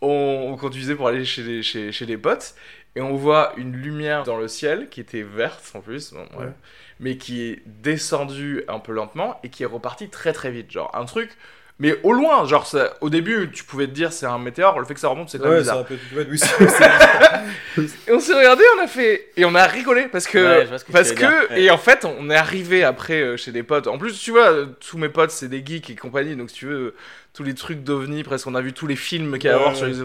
on, 0.00 0.50
on 0.52 0.56
conduisait 0.56 0.94
pour 0.94 1.08
aller 1.08 1.24
chez 1.24 1.42
des, 1.42 1.62
chez, 1.62 1.90
chez 1.92 2.06
des 2.06 2.16
potes, 2.18 2.54
et 2.96 3.00
on 3.00 3.14
voit 3.14 3.52
une 3.56 3.76
lumière 3.76 4.24
dans 4.24 4.36
le 4.38 4.48
ciel 4.48 4.88
qui 4.88 5.00
était 5.00 5.22
verte 5.22 5.70
en 5.74 5.80
plus, 5.80 6.12
bon, 6.12 6.26
ouais, 6.38 6.46
Ouais. 6.46 6.52
mais 6.98 7.16
qui 7.16 7.44
est 7.48 7.62
descendue 7.66 8.64
un 8.66 8.80
peu 8.80 8.92
lentement 8.92 9.38
et 9.44 9.48
qui 9.50 9.62
est 9.62 9.66
repartie 9.66 10.08
très 10.08 10.32
très 10.32 10.50
vite. 10.50 10.72
Genre 10.72 10.90
un 10.94 11.04
truc, 11.04 11.30
mais 11.78 11.94
au 12.04 12.12
loin, 12.14 12.44
genre 12.46 12.66
ça- 12.66 12.94
au 13.02 13.10
début 13.10 13.50
tu 13.52 13.62
pouvais 13.64 13.86
te 13.86 13.92
dire 13.92 14.12
c'est 14.12 14.24
un 14.26 14.38
météore, 14.38 14.80
le 14.80 14.86
fait 14.86 14.94
que 14.94 15.00
ça 15.00 15.08
remonte 15.08 15.28
c'est 15.30 15.38
quand 15.38 15.44
même 15.44 15.54
Ouais, 15.54 15.60
bizarre. 15.60 15.86
ça 15.86 15.94
Oui, 16.16 17.86
Et 18.08 18.12
on 18.12 18.18
s'est 18.20 18.34
regardé, 18.34 18.62
on 18.78 18.82
a 18.82 18.86
fait. 18.86 19.28
Et 19.36 19.44
on 19.44 19.54
a 19.54 19.64
rigolé 19.66 20.08
parce 20.10 20.26
que. 20.26 20.64
Que 20.64 20.92
parce 20.92 21.12
que. 21.12 21.52
Et 21.58 21.70
en 21.70 21.76
fait, 21.78 22.04
on 22.06 22.30
est 22.30 22.34
arrivé 22.36 22.82
après 22.84 23.20
euh, 23.20 23.36
chez 23.36 23.52
des 23.52 23.62
potes. 23.62 23.86
En 23.86 23.98
plus, 23.98 24.18
tu 24.18 24.30
vois, 24.30 24.66
tous 24.80 24.96
mes 24.98 25.10
potes, 25.10 25.30
c'est 25.30 25.48
des 25.48 25.62
geeks 25.64 25.90
et 25.90 25.94
compagnie. 25.96 26.34
Donc, 26.36 26.48
si 26.50 26.56
tu 26.56 26.66
veux, 26.66 26.94
tous 27.34 27.42
les 27.42 27.54
trucs 27.54 27.82
d'OVNI, 27.84 28.22
presque, 28.24 28.46
on 28.46 28.54
a 28.54 28.60
vu 28.62 28.72
tous 28.72 28.86
les 28.86 28.96
films 28.96 29.38
qu'il 29.38 29.50
y 29.50 29.52
a 29.52 29.56
à 29.56 29.58
Ouais, 29.58 29.64
voir 29.64 29.76
sur 29.76 29.86
les. 29.86 30.00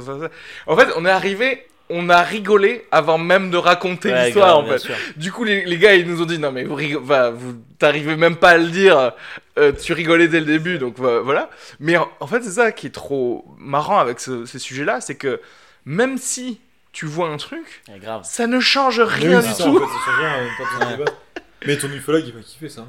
En 0.68 0.76
fait, 0.76 0.90
on 0.98 1.06
est 1.06 1.10
arrivé. 1.10 1.66
On 1.94 2.10
a 2.10 2.22
rigolé 2.22 2.86
avant 2.92 3.18
même 3.18 3.52
de 3.52 3.58
raconter 3.58 4.12
Ouais, 4.12 4.26
l'histoire 4.26 4.48
grave, 4.50 4.60
en 4.60 4.64
bien 4.64 4.74
fait. 4.74 4.80
sûr. 4.80 4.96
Du 5.18 5.32
coup, 5.32 5.44
les, 5.44 5.66
les 5.66 5.78
gars, 5.78 5.94
ils 5.96 6.08
nous 6.08 6.22
ont 6.22 6.26
dit 6.26 6.40
non 6.40 6.52
mais 6.52 6.64
vous, 6.64 6.76
rigo- 6.76 7.02
va, 7.04 7.30
vous 7.32 7.54
t'arrivez 7.80 8.16
même 8.16 8.38
pas 8.38 8.52
à 8.52 8.58
le 8.58 8.68
dire, 8.68 9.12
euh, 9.60 9.72
tu 9.74 9.94
rigolais 9.94 10.28
dès 10.28 10.40
le 10.40 10.46
début, 10.46 10.78
donc 10.78 10.98
va- 11.00 11.20
voilà. 11.20 11.50
Mais 11.80 11.98
en, 11.98 12.08
en 12.20 12.28
fait, 12.28 12.42
c'est 12.44 12.52
ça 12.52 12.72
qui 12.72 12.88
est 12.88 12.92
trop 12.92 13.46
marrant 13.58 14.00
avec 14.00 14.20
ce- 14.20 14.46
ces 14.46 14.60
sujets-là, 14.60 15.02
c'est 15.02 15.16
que 15.16 15.42
même 15.86 16.18
si 16.18 16.62
tu 16.94 17.06
vois 17.06 17.30
un 17.30 17.38
truc, 17.38 17.84
Ouais, 17.90 18.00
grave. 18.00 18.22
ça 18.24 18.48
ne 18.48 18.60
change 18.60 19.00
rien 19.02 19.40
oui, 19.40 19.46
du 19.46 19.52
en 19.64 19.66
tout. 19.66 19.80
fait, 19.80 20.12
rien, 20.22 20.34
euh. 21.00 21.06
Mais 21.66 21.78
ton 21.78 21.88
ufologue, 21.90 22.24
il 22.26 22.34
va 22.34 22.42
kiffer 22.42 22.70
ça. 22.70 22.86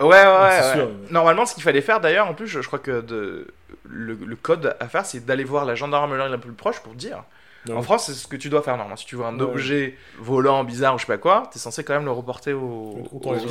Ouais, 0.00 0.06
ouais, 0.08 0.14
ouais. 0.14 0.48
c'est 0.62 0.68
ouais. 0.68 0.74
sûr, 0.74 0.84
ouais. 0.86 0.92
Normalement, 1.10 1.44
ce 1.46 1.54
qu'il 1.54 1.62
fallait 1.62 1.80
faire 1.80 2.00
d'ailleurs, 2.00 2.28
en 2.28 2.34
plus, 2.34 2.46
je, 2.46 2.60
je 2.62 2.66
crois 2.66 2.78
que 2.78 3.00
de, 3.00 3.48
le, 3.88 4.14
le 4.14 4.36
code 4.36 4.76
à 4.78 4.88
faire, 4.88 5.04
c'est 5.04 5.24
d'aller 5.26 5.44
voir 5.44 5.64
la 5.64 5.74
gendarmerie 5.74 6.30
la 6.30 6.38
plus 6.38 6.52
proche 6.52 6.80
pour 6.80 6.94
dire. 6.94 7.24
Ouais. 7.68 7.76
En 7.78 7.82
France, 7.82 8.06
c'est 8.06 8.12
ce 8.14 8.26
que 8.26 8.36
tu 8.36 8.48
dois 8.48 8.62
faire 8.62 8.76
normalement. 8.76 8.96
Si 8.96 9.06
tu 9.06 9.16
vois 9.16 9.28
un 9.28 9.36
Ouais. 9.38 9.42
objet 9.44 9.94
volant, 10.18 10.64
bizarre 10.64 10.94
ou 10.94 10.98
je 10.98 11.04
sais 11.04 11.12
pas 11.12 11.18
quoi, 11.18 11.48
t'es 11.52 11.58
censé 11.58 11.84
quand 11.84 11.94
même 11.94 12.04
le 12.04 12.10
reporter 12.12 12.52
aux. 12.54 12.98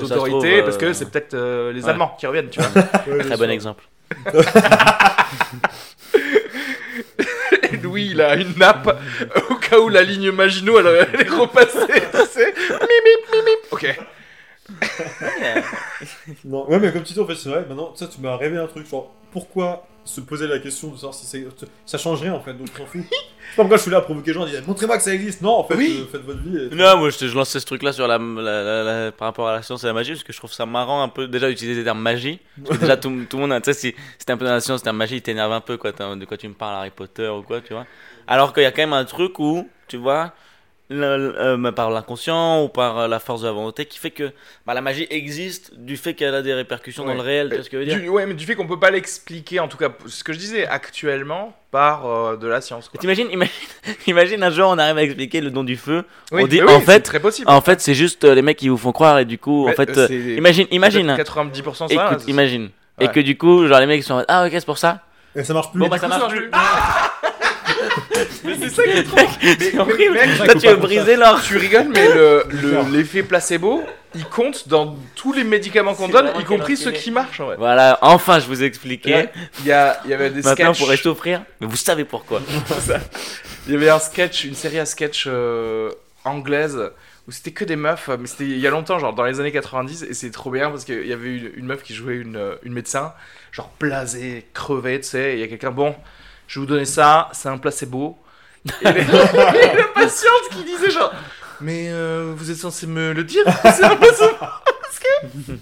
Ça 0.06 0.16
autorités 0.16 0.52
trouve, 0.54 0.64
parce 0.64 0.78
que 0.78 0.86
euh, 0.88 0.94
c'est 0.94 1.10
peut-être 1.10 1.34
euh, 1.34 1.72
les 1.74 1.84
ouais. 1.84 1.90
Allemands 1.90 2.16
qui 2.20 2.28
reviennent, 2.28 2.50
tu 2.50 2.60
vois. 2.62 2.84
Très 2.84 3.38
bon 3.38 3.50
exemple. 3.50 3.84
Et 7.72 7.78
Louis, 7.78 8.10
il 8.12 8.22
a 8.22 8.36
une 8.36 8.54
nappe 8.58 8.98
au 9.50 9.56
cas 9.56 9.80
où 9.80 9.90
la 9.90 10.02
ligne 10.04 10.32
Maginot 10.32 10.80
elle, 10.80 11.08
elle 11.14 11.22
est 11.22 11.30
repassée, 11.30 12.02
tu 12.12 12.26
sais. 12.30 12.54
Mip, 12.56 12.82
mip, 12.82 13.34
mip, 13.34 13.46
mip. 13.46 13.60
Ok. 13.72 14.00
Non, 16.46 16.70
ouais, 16.70 16.80
mais 16.80 16.92
comme 16.92 17.04
tu 17.04 17.14
dis, 17.14 17.20
en 17.20 17.26
fait, 17.28 17.36
c'est 17.36 17.50
vrai, 17.50 17.66
maintenant, 17.68 17.94
ça, 17.96 18.08
tu 18.08 18.22
m'as 18.22 18.36
révélé 18.38 18.62
un 18.62 18.68
truc. 18.68 18.88
Genre, 18.90 19.14
pourquoi 19.32 19.86
se 20.08 20.22
poser 20.22 20.48
la 20.48 20.60
question 20.60 20.90
de 20.90 20.96
savoir 20.96 21.14
si 21.14 21.26
c'est- 21.26 21.46
ça 21.86 21.98
change 21.98 22.22
rien 22.22 22.34
en 22.34 22.40
fait, 22.42 22.54
donc 22.54 22.68
on 22.74 22.78
s'en 22.80 22.86
fout. 22.86 23.02
Pas 23.56 23.64
pourquoi 23.64 23.78
je 23.78 23.84
suis 23.84 23.92
là 23.92 23.98
à 23.98 24.02
provoquer 24.02 24.28
les 24.28 24.34
gens, 24.34 24.44
à 24.44 24.50
dire 24.50 24.62
montrez-moi 24.68 24.98
que 24.98 25.04
ça 25.04 25.14
existe. 25.14 25.42
Non, 25.42 25.52
en 25.52 25.64
fait, 25.64 25.76
Oui. 25.76 26.00
euh, 26.02 26.06
faites 26.12 26.22
votre 26.22 26.40
vie. 26.40 26.58
et- 26.72 26.76
Non, 26.76 26.98
moi 26.98 27.10
je, 27.10 27.18
te- 27.18 27.28
je 27.28 27.36
lançais 27.36 27.60
ce 27.60 27.66
truc-là 27.66 27.94
sur 27.94 28.08
la, 28.08 28.18
la- 28.18 28.64
la- 28.64 28.84
la- 29.06 29.12
par 29.12 29.28
rapport 29.28 29.48
à 29.48 29.54
la 29.54 29.62
science 29.62 29.84
et 29.84 29.88
la 29.88 29.94
magie 29.94 30.12
parce 30.12 30.24
que 30.24 30.34
je 30.34 30.38
trouve 30.38 30.52
ça 30.52 30.66
marrant 30.66 31.02
un 31.04 31.10
peu 31.10 31.28
déjà 31.28 31.48
d'utiliser 31.50 31.80
les 31.80 31.84
termes 31.86 32.02
magie. 32.02 32.40
Parce 32.66 32.78
que 32.78 32.82
déjà 32.84 32.98
tout, 32.98 33.26
tout 33.30 33.38
le 33.38 33.42
monde, 33.42 33.54
a- 33.54 33.62
tu 33.62 33.72
sais, 33.74 33.80
si 33.80 33.96
c'était 34.18 34.32
un 34.34 34.38
peu 34.38 34.46
dans 34.46 34.52
la 34.52 34.60
science, 34.62 34.84
terme 34.84 34.98
magie, 34.98 35.16
il 35.18 35.22
t'énerve 35.22 35.52
un 35.52 35.62
peu 35.62 35.78
quoi, 35.78 35.92
t'as- 35.94 36.16
de 36.16 36.26
quoi 36.26 36.38
tu 36.38 36.48
me 36.48 36.54
parles, 36.54 36.76
Harry 36.76 36.90
Potter 36.92 37.28
ou 37.30 37.42
quoi, 37.44 37.62
tu 37.62 37.74
vois. 37.74 37.86
Alors 38.28 38.54
qu'il 38.54 38.64
y 38.64 38.66
a 38.66 38.72
quand 38.72 38.82
même 38.82 38.94
un 38.94 39.06
truc 39.06 39.40
où, 39.40 39.68
tu 39.88 39.98
vois, 39.98 40.34
le- 40.90 41.18
le- 41.18 41.36
euh, 41.68 41.72
par 41.72 41.90
l'inconscient 41.90 42.64
ou 42.64 42.70
par 42.70 42.98
euh, 43.00 43.08
la 43.08 43.20
force 43.20 43.42
de 43.42 43.48
la 43.48 43.52
volonté 43.52 43.86
qui 43.86 44.00
fait 44.00 44.12
que 44.12 44.32
bah, 44.66 44.74
la 44.74 44.82
magie 44.82 45.06
existe 45.10 45.74
du 45.78 45.98
fait 45.98 46.14
qu'elle 46.14 46.34
a 46.34 46.42
des 46.42 46.54
répercussions 46.54 47.04
dans 47.06 47.14
le 47.14 47.20
réel, 47.22 47.50
tu 47.50 47.56
vois 47.56 47.64
ce 47.64 47.70
que 47.70 47.78
je 47.78 47.80
veux 47.84 47.86
dire? 47.90 48.00
Du, 48.00 48.10
ouais, 48.10 48.26
mais 48.26 48.34
du 48.34 48.46
fait 48.46 48.56
qu'on 48.56 48.68
peut 48.68 48.80
pas 48.80 48.90
l'expliquer, 48.92 49.60
en 49.60 49.68
tout 49.68 49.78
cas, 49.78 49.90
ce 50.06 50.24
que 50.24 50.32
je 50.34 50.38
disais 50.38 50.66
actuellement, 50.66 51.54
par 51.72 52.06
euh, 52.06 52.38
de 52.38 52.48
la 52.48 52.62
science. 52.62 52.90
T'imagines, 53.00 53.30
imagine, 53.32 53.54
imagine 54.08 54.44
un 54.44 54.50
jour 54.50 54.70
on 54.70 54.78
arrive 54.78 54.98
à 54.98 55.04
expliquer 55.04 55.42
le 55.42 55.50
don 55.52 55.64
du 55.66 55.76
feu. 55.76 56.06
Oui, 56.32 56.44
on 56.44 56.48
dit 56.48 56.62
oui, 56.62 56.72
en 56.74 56.80
c'est 56.80 56.86
fait, 56.86 57.00
très 57.02 57.20
possible. 57.20 57.50
en 57.52 57.60
fait 57.62 57.82
c'est 57.82 57.94
juste 57.94 58.24
euh, 58.24 58.34
les 58.34 58.42
mecs 58.42 58.58
qui 58.58 58.70
vous 58.70 58.78
font 58.78 58.94
croire 58.94 59.20
et 59.20 59.26
du 59.26 59.38
coup 59.38 59.68
en 59.68 59.74
fait, 59.74 59.90
euh, 59.90 60.04
euh, 60.04 60.08
c'est 60.08 60.16
imagine, 60.36 60.68
imagine. 60.72 61.10
hein. 61.10 61.16
peut-être 61.18 61.38
90% 61.44 61.94
ça. 61.94 62.12
Écoute, 62.14 62.28
imagine. 62.28 62.70
Et 63.00 63.10
que 63.10 63.20
du 63.20 63.38
coup, 63.38 63.68
genre 63.68 63.80
les 63.82 63.86
mecs 63.86 64.04
sont 64.04 64.14
en 64.14 64.18
mode, 64.18 64.26
ah 64.30 64.46
ok 64.46 64.52
c'est 64.54 64.66
pour 64.66 64.78
ça. 64.78 65.02
Et 65.36 65.44
ça 65.44 65.54
marche 65.54 65.70
plus. 65.72 65.80
Bon 65.80 65.88
bah 65.88 66.00
ça 66.00 66.08
marche 66.08 66.34
plus. 66.34 66.50
Mais 68.44 68.56
c'est 68.60 68.70
ça 68.70 68.84
qui 68.84 68.90
est 68.90 69.04
trop. 69.04 69.18
Mais- 69.44 69.80
horrible. 69.80 70.14
mec, 70.14 70.48
Là 70.48 70.56
tu 70.56 70.68
veux 70.68 70.76
briser 70.76 71.16
leur. 71.16 71.42
Tu 71.42 71.58
rigoles, 71.58 71.90
mais 71.94 72.08
le- 72.14 72.44
le- 72.50 72.92
l'effet 72.98 73.24
placebo, 73.24 73.84
il 74.16 74.26
compte 74.26 74.68
dans 74.68 74.96
tous 75.16 75.34
les 75.34 75.44
médicaments 75.44 75.94
qu'on 75.94 76.08
C'est 76.08 76.12
donne, 76.14 76.26
vraiment 76.28 76.40
y 76.40 76.46
compris 76.46 76.78
ceux 76.78 76.92
qui 76.92 77.12
marchent. 77.12 77.40
En 77.40 77.46
vrai. 77.48 77.56
Voilà, 77.58 77.98
enfin 78.02 78.40
je 78.40 78.46
vous 78.48 78.64
ai 78.64 78.66
expliqué. 78.66 79.26
Il 79.60 79.66
y, 79.68 79.72
a, 79.72 80.00
il 80.06 80.12
y 80.12 80.14
avait 80.14 80.30
des 80.30 80.42
Maintenant 80.42 80.70
on 80.70 80.74
sketchs. 80.74 80.84
pourrait 80.86 80.98
s'offrir. 80.98 81.42
Mais 81.62 81.68
vous 81.68 81.76
savez 81.78 82.06
pourquoi. 82.06 82.42
Il 83.68 83.74
y 83.74 83.76
avait 83.76 83.90
un 83.90 84.00
sketch, 84.00 84.46
une 84.46 84.56
série 84.56 84.80
à 84.80 84.86
sketch 84.86 85.26
euh, 85.28 85.92
anglaise 86.24 86.80
où 87.28 87.32
c'était 87.34 87.52
que 87.52 87.66
des 87.66 87.76
meufs, 87.76 88.10
mais 88.18 88.26
c'était 88.28 88.46
il 88.46 88.58
y 88.60 88.66
a 88.66 88.70
longtemps, 88.70 89.00
genre 89.00 89.14
dans 89.14 89.26
les 89.26 89.42
années 89.42 89.52
90, 89.52 90.04
et 90.10 90.14
c'est 90.14 90.32
trop 90.32 90.50
bien 90.50 90.70
parce 90.70 90.86
qu'il 90.86 91.06
y 91.06 91.12
avait 91.12 91.36
une, 91.36 91.52
une 91.58 91.66
meuf 91.66 91.84
qui 91.84 91.94
jouait 91.94 92.16
une, 92.16 92.38
euh, 92.38 92.56
une 92.64 92.72
médecin, 92.72 93.12
genre 93.52 93.70
blasée, 93.82 94.48
crevée, 94.54 95.02
tu 95.02 95.08
sais, 95.10 95.32
et 95.32 95.34
il 95.34 95.40
y 95.42 95.44
a 95.44 95.48
quelqu'un, 95.50 95.72
bon, 95.72 95.94
je 96.48 96.60
vais 96.60 96.66
vous 96.66 96.72
donner 96.72 96.86
ça, 96.86 97.30
c'est 97.34 97.50
un 97.50 97.58
placebo. 97.58 98.18
Et, 98.82 98.92
les- 98.92 99.04
la 99.04 99.84
patiente 99.94 100.50
qui 100.52 100.64
disait 100.64 100.90
genre, 100.92 101.14
mais 101.62 101.88
euh, 101.90 102.34
vous 102.36 102.52
êtes 102.52 102.58
censé 102.58 102.88
me 102.88 103.14
le 103.14 103.24
dire, 103.24 103.44
c'est 103.64 103.84
un 103.84 103.96
placebo. 103.96 104.36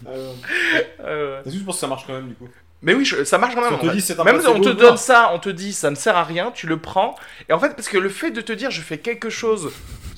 Euh, 0.08 0.34
Euh, 1.04 1.42
Est-ce 1.46 1.64
que 1.64 1.72
ça 1.72 1.88
marche 1.88 2.06
quand 2.08 2.14
même 2.14 2.28
du 2.30 2.36
coup? 2.36 2.48
Mais 2.82 2.94
oui, 2.94 3.06
je- 3.06 3.24
ça 3.24 3.38
marche 3.38 3.56
quand 3.56 3.62
même. 3.62 3.70
Si 3.72 3.76
on 3.76 3.80
te 3.80 3.86
en 3.86 3.90
fait. 3.90 3.96
dit 3.96 4.02
c'est 4.02 4.20
un 4.20 4.24
Même 4.24 4.40
si 4.42 4.48
on 4.48 4.54
placebo, 4.56 4.76
te 4.76 4.80
donne 4.82 4.98
ça, 4.98 5.32
on 5.34 5.40
te 5.40 5.50
dit 5.50 5.74
ça 5.74 5.90
ne 5.90 5.96
sert 5.96 6.16
à 6.16 6.24
rien, 6.24 6.52
tu 6.52 6.68
le 6.68 6.78
prends. 6.78 7.16
Et 7.50 7.54
en 7.54 7.60
fait, 7.60 7.76
parce 7.76 7.88
que 7.88 7.98
le 7.98 8.10
fait 8.10 8.32
de 8.32 8.42
te 8.42 8.52
dire 8.54 8.72
je 8.72 8.82
fais 8.82 8.98
quelque 8.98 9.30
chose, 9.30 9.72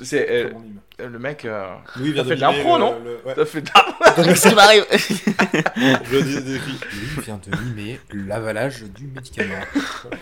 c'est 0.03 0.27
euh, 0.29 0.47
Comme 0.49 0.57
on 0.57 0.61
mime. 0.61 0.79
Euh, 0.99 1.09
le 1.09 1.19
mec. 1.19 1.45
euh, 1.45 1.67
Louis 1.97 2.11
vient 2.13 2.23
T'as 2.23 2.29
de 2.29 2.29
fait 2.29 2.35
de 2.35 2.41
l'impro, 2.41 2.59
mimer 2.63 2.73
le- 2.73 2.79
non 2.79 2.99
le- 3.03 3.19
ouais. 3.25 3.33
t'as 3.35 3.45
fait. 3.45 3.63
Qu'est-ce 4.23 4.49
qui 4.49 4.55
m'arrive 4.55 4.85
Je 4.91 6.17
dis- 6.41 6.59
vient 7.21 7.39
de 7.45 7.57
mimer 7.63 7.99
l'avalage 8.13 8.83
du 8.83 9.07
médicament. 9.07 9.59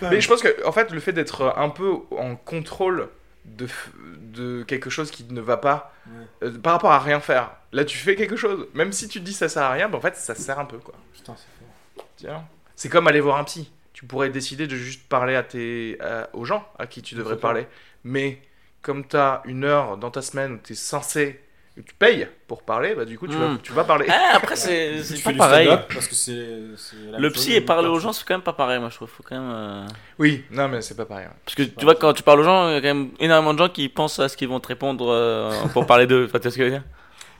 Mais 0.01 0.21
je 0.21 0.27
pense 0.27 0.41
que 0.41 0.65
en 0.65 0.71
fait, 0.71 0.91
le 0.91 0.99
fait 0.99 1.13
d'être 1.13 1.53
un 1.57 1.69
peu 1.69 1.93
en 2.11 2.35
contrôle 2.35 3.09
de, 3.45 3.67
f- 3.67 3.89
de 4.33 4.63
quelque 4.63 4.89
chose 4.89 5.11
qui 5.11 5.23
ne 5.29 5.41
va 5.41 5.57
pas 5.57 5.93
Ouais. 6.07 6.47
euh, 6.49 6.57
par 6.59 6.73
rapport 6.73 6.91
à 6.91 6.99
rien 6.99 7.19
faire. 7.19 7.51
Là, 7.71 7.83
tu 7.85 7.97
fais 7.97 8.15
quelque 8.15 8.35
chose, 8.35 8.67
même 8.73 8.91
si 8.91 9.07
tu 9.07 9.19
te 9.19 9.25
dis 9.25 9.33
ça 9.33 9.49
sert 9.49 9.63
à 9.63 9.71
rien, 9.71 9.89
bah, 9.89 9.97
en 9.97 10.01
fait, 10.01 10.15
ça 10.15 10.35
sert 10.35 10.59
un 10.59 10.65
peu 10.65 10.77
quoi. 10.77 10.93
Putain, 11.13 11.35
c'est 11.35 11.47
fort. 11.59 12.07
Tiens. 12.17 12.43
C'est 12.75 12.89
comme 12.89 13.07
aller 13.07 13.19
voir 13.21 13.37
un 13.37 13.43
psy. 13.43 13.71
Tu 13.93 14.05
pourrais 14.05 14.29
décider 14.29 14.67
de 14.67 14.75
juste 14.75 15.07
parler 15.07 15.35
à 15.35 15.43
tes, 15.43 15.97
à- 16.01 16.29
aux 16.33 16.43
gens 16.45 16.67
à 16.77 16.85
qui 16.85 17.01
tu 17.01 17.15
devrais 17.15 17.37
parler. 17.37 17.65
Mais 18.03 18.39
comme 18.85 19.07
tu 19.07 19.17
as 19.17 19.41
une 19.45 19.63
heure 19.63 19.97
dans 19.97 20.11
ta 20.11 20.21
semaine 20.21 20.53
où 20.53 20.59
tu 20.63 20.73
es 20.73 20.75
censé, 20.75 21.41
où 21.77 21.81
tu 21.81 21.93
payes 21.95 22.27
pour 22.47 22.61
parler, 22.63 22.93
bah 22.95 23.03
du 23.05 23.17
coup 23.17 23.27
tu, 23.27 23.35
vas, 23.35 23.47
Hmm. 23.47 23.57
tu 23.63 23.73
vas 23.73 23.83
parler. 23.83 24.05
Ah, 24.09 24.33
Après 24.35 24.55
c'est 24.55 25.01
pas 25.23 25.33
pareil. 25.33 25.67
parce 25.93 26.07
que 26.07 27.11
la 27.11 27.17
Le 27.19 27.29
psy 27.31 27.53
et 27.53 27.61
parler 27.61 27.87
aux 27.89 27.99
gens 27.99 28.13
c'est 28.13 28.23
quand 28.27 28.35
même 28.35 28.43
pas 28.43 28.53
pareil 28.53 28.79
moi 28.79 28.89
je 28.89 28.95
trouve. 28.95 29.09
Faut 29.09 29.23
quand 29.27 29.35
même. 29.39 29.51
euh, 29.51 29.85
Oui, 30.19 30.43
non 30.51 30.67
mais 30.69 30.81
c'est 30.81 30.95
pas 30.95 31.05
pareil. 31.05 31.27
Parce 31.43 31.55
que 31.55 31.63
tu 31.63 31.83
vois, 31.83 31.95
quand 31.95 32.13
tu 32.13 32.23
parles 32.23 32.41
aux 32.41 32.43
gens, 32.43 32.69
il 32.69 32.73
y 32.75 32.77
a 32.77 32.81
quand 32.81 32.93
même 32.95 33.09
énormément 33.19 33.53
de 33.53 33.59
gens 33.59 33.69
qui 33.69 33.89
pensent 33.89 34.19
à 34.19 34.29
ce 34.29 34.37
qu'ils 34.37 34.47
vont 34.49 34.59
te 34.59 34.67
répondre 34.67 35.07
euh, 35.09 35.51
pour 35.73 35.85
parler 35.87 36.05
d'eux. 36.07 36.25
Enfin, 36.29 36.37
tu 36.39 36.43
vois 36.43 36.51
ce 36.51 36.57
que 36.57 36.63
je 36.63 36.69
veux 36.69 36.75
dire? 36.77 36.83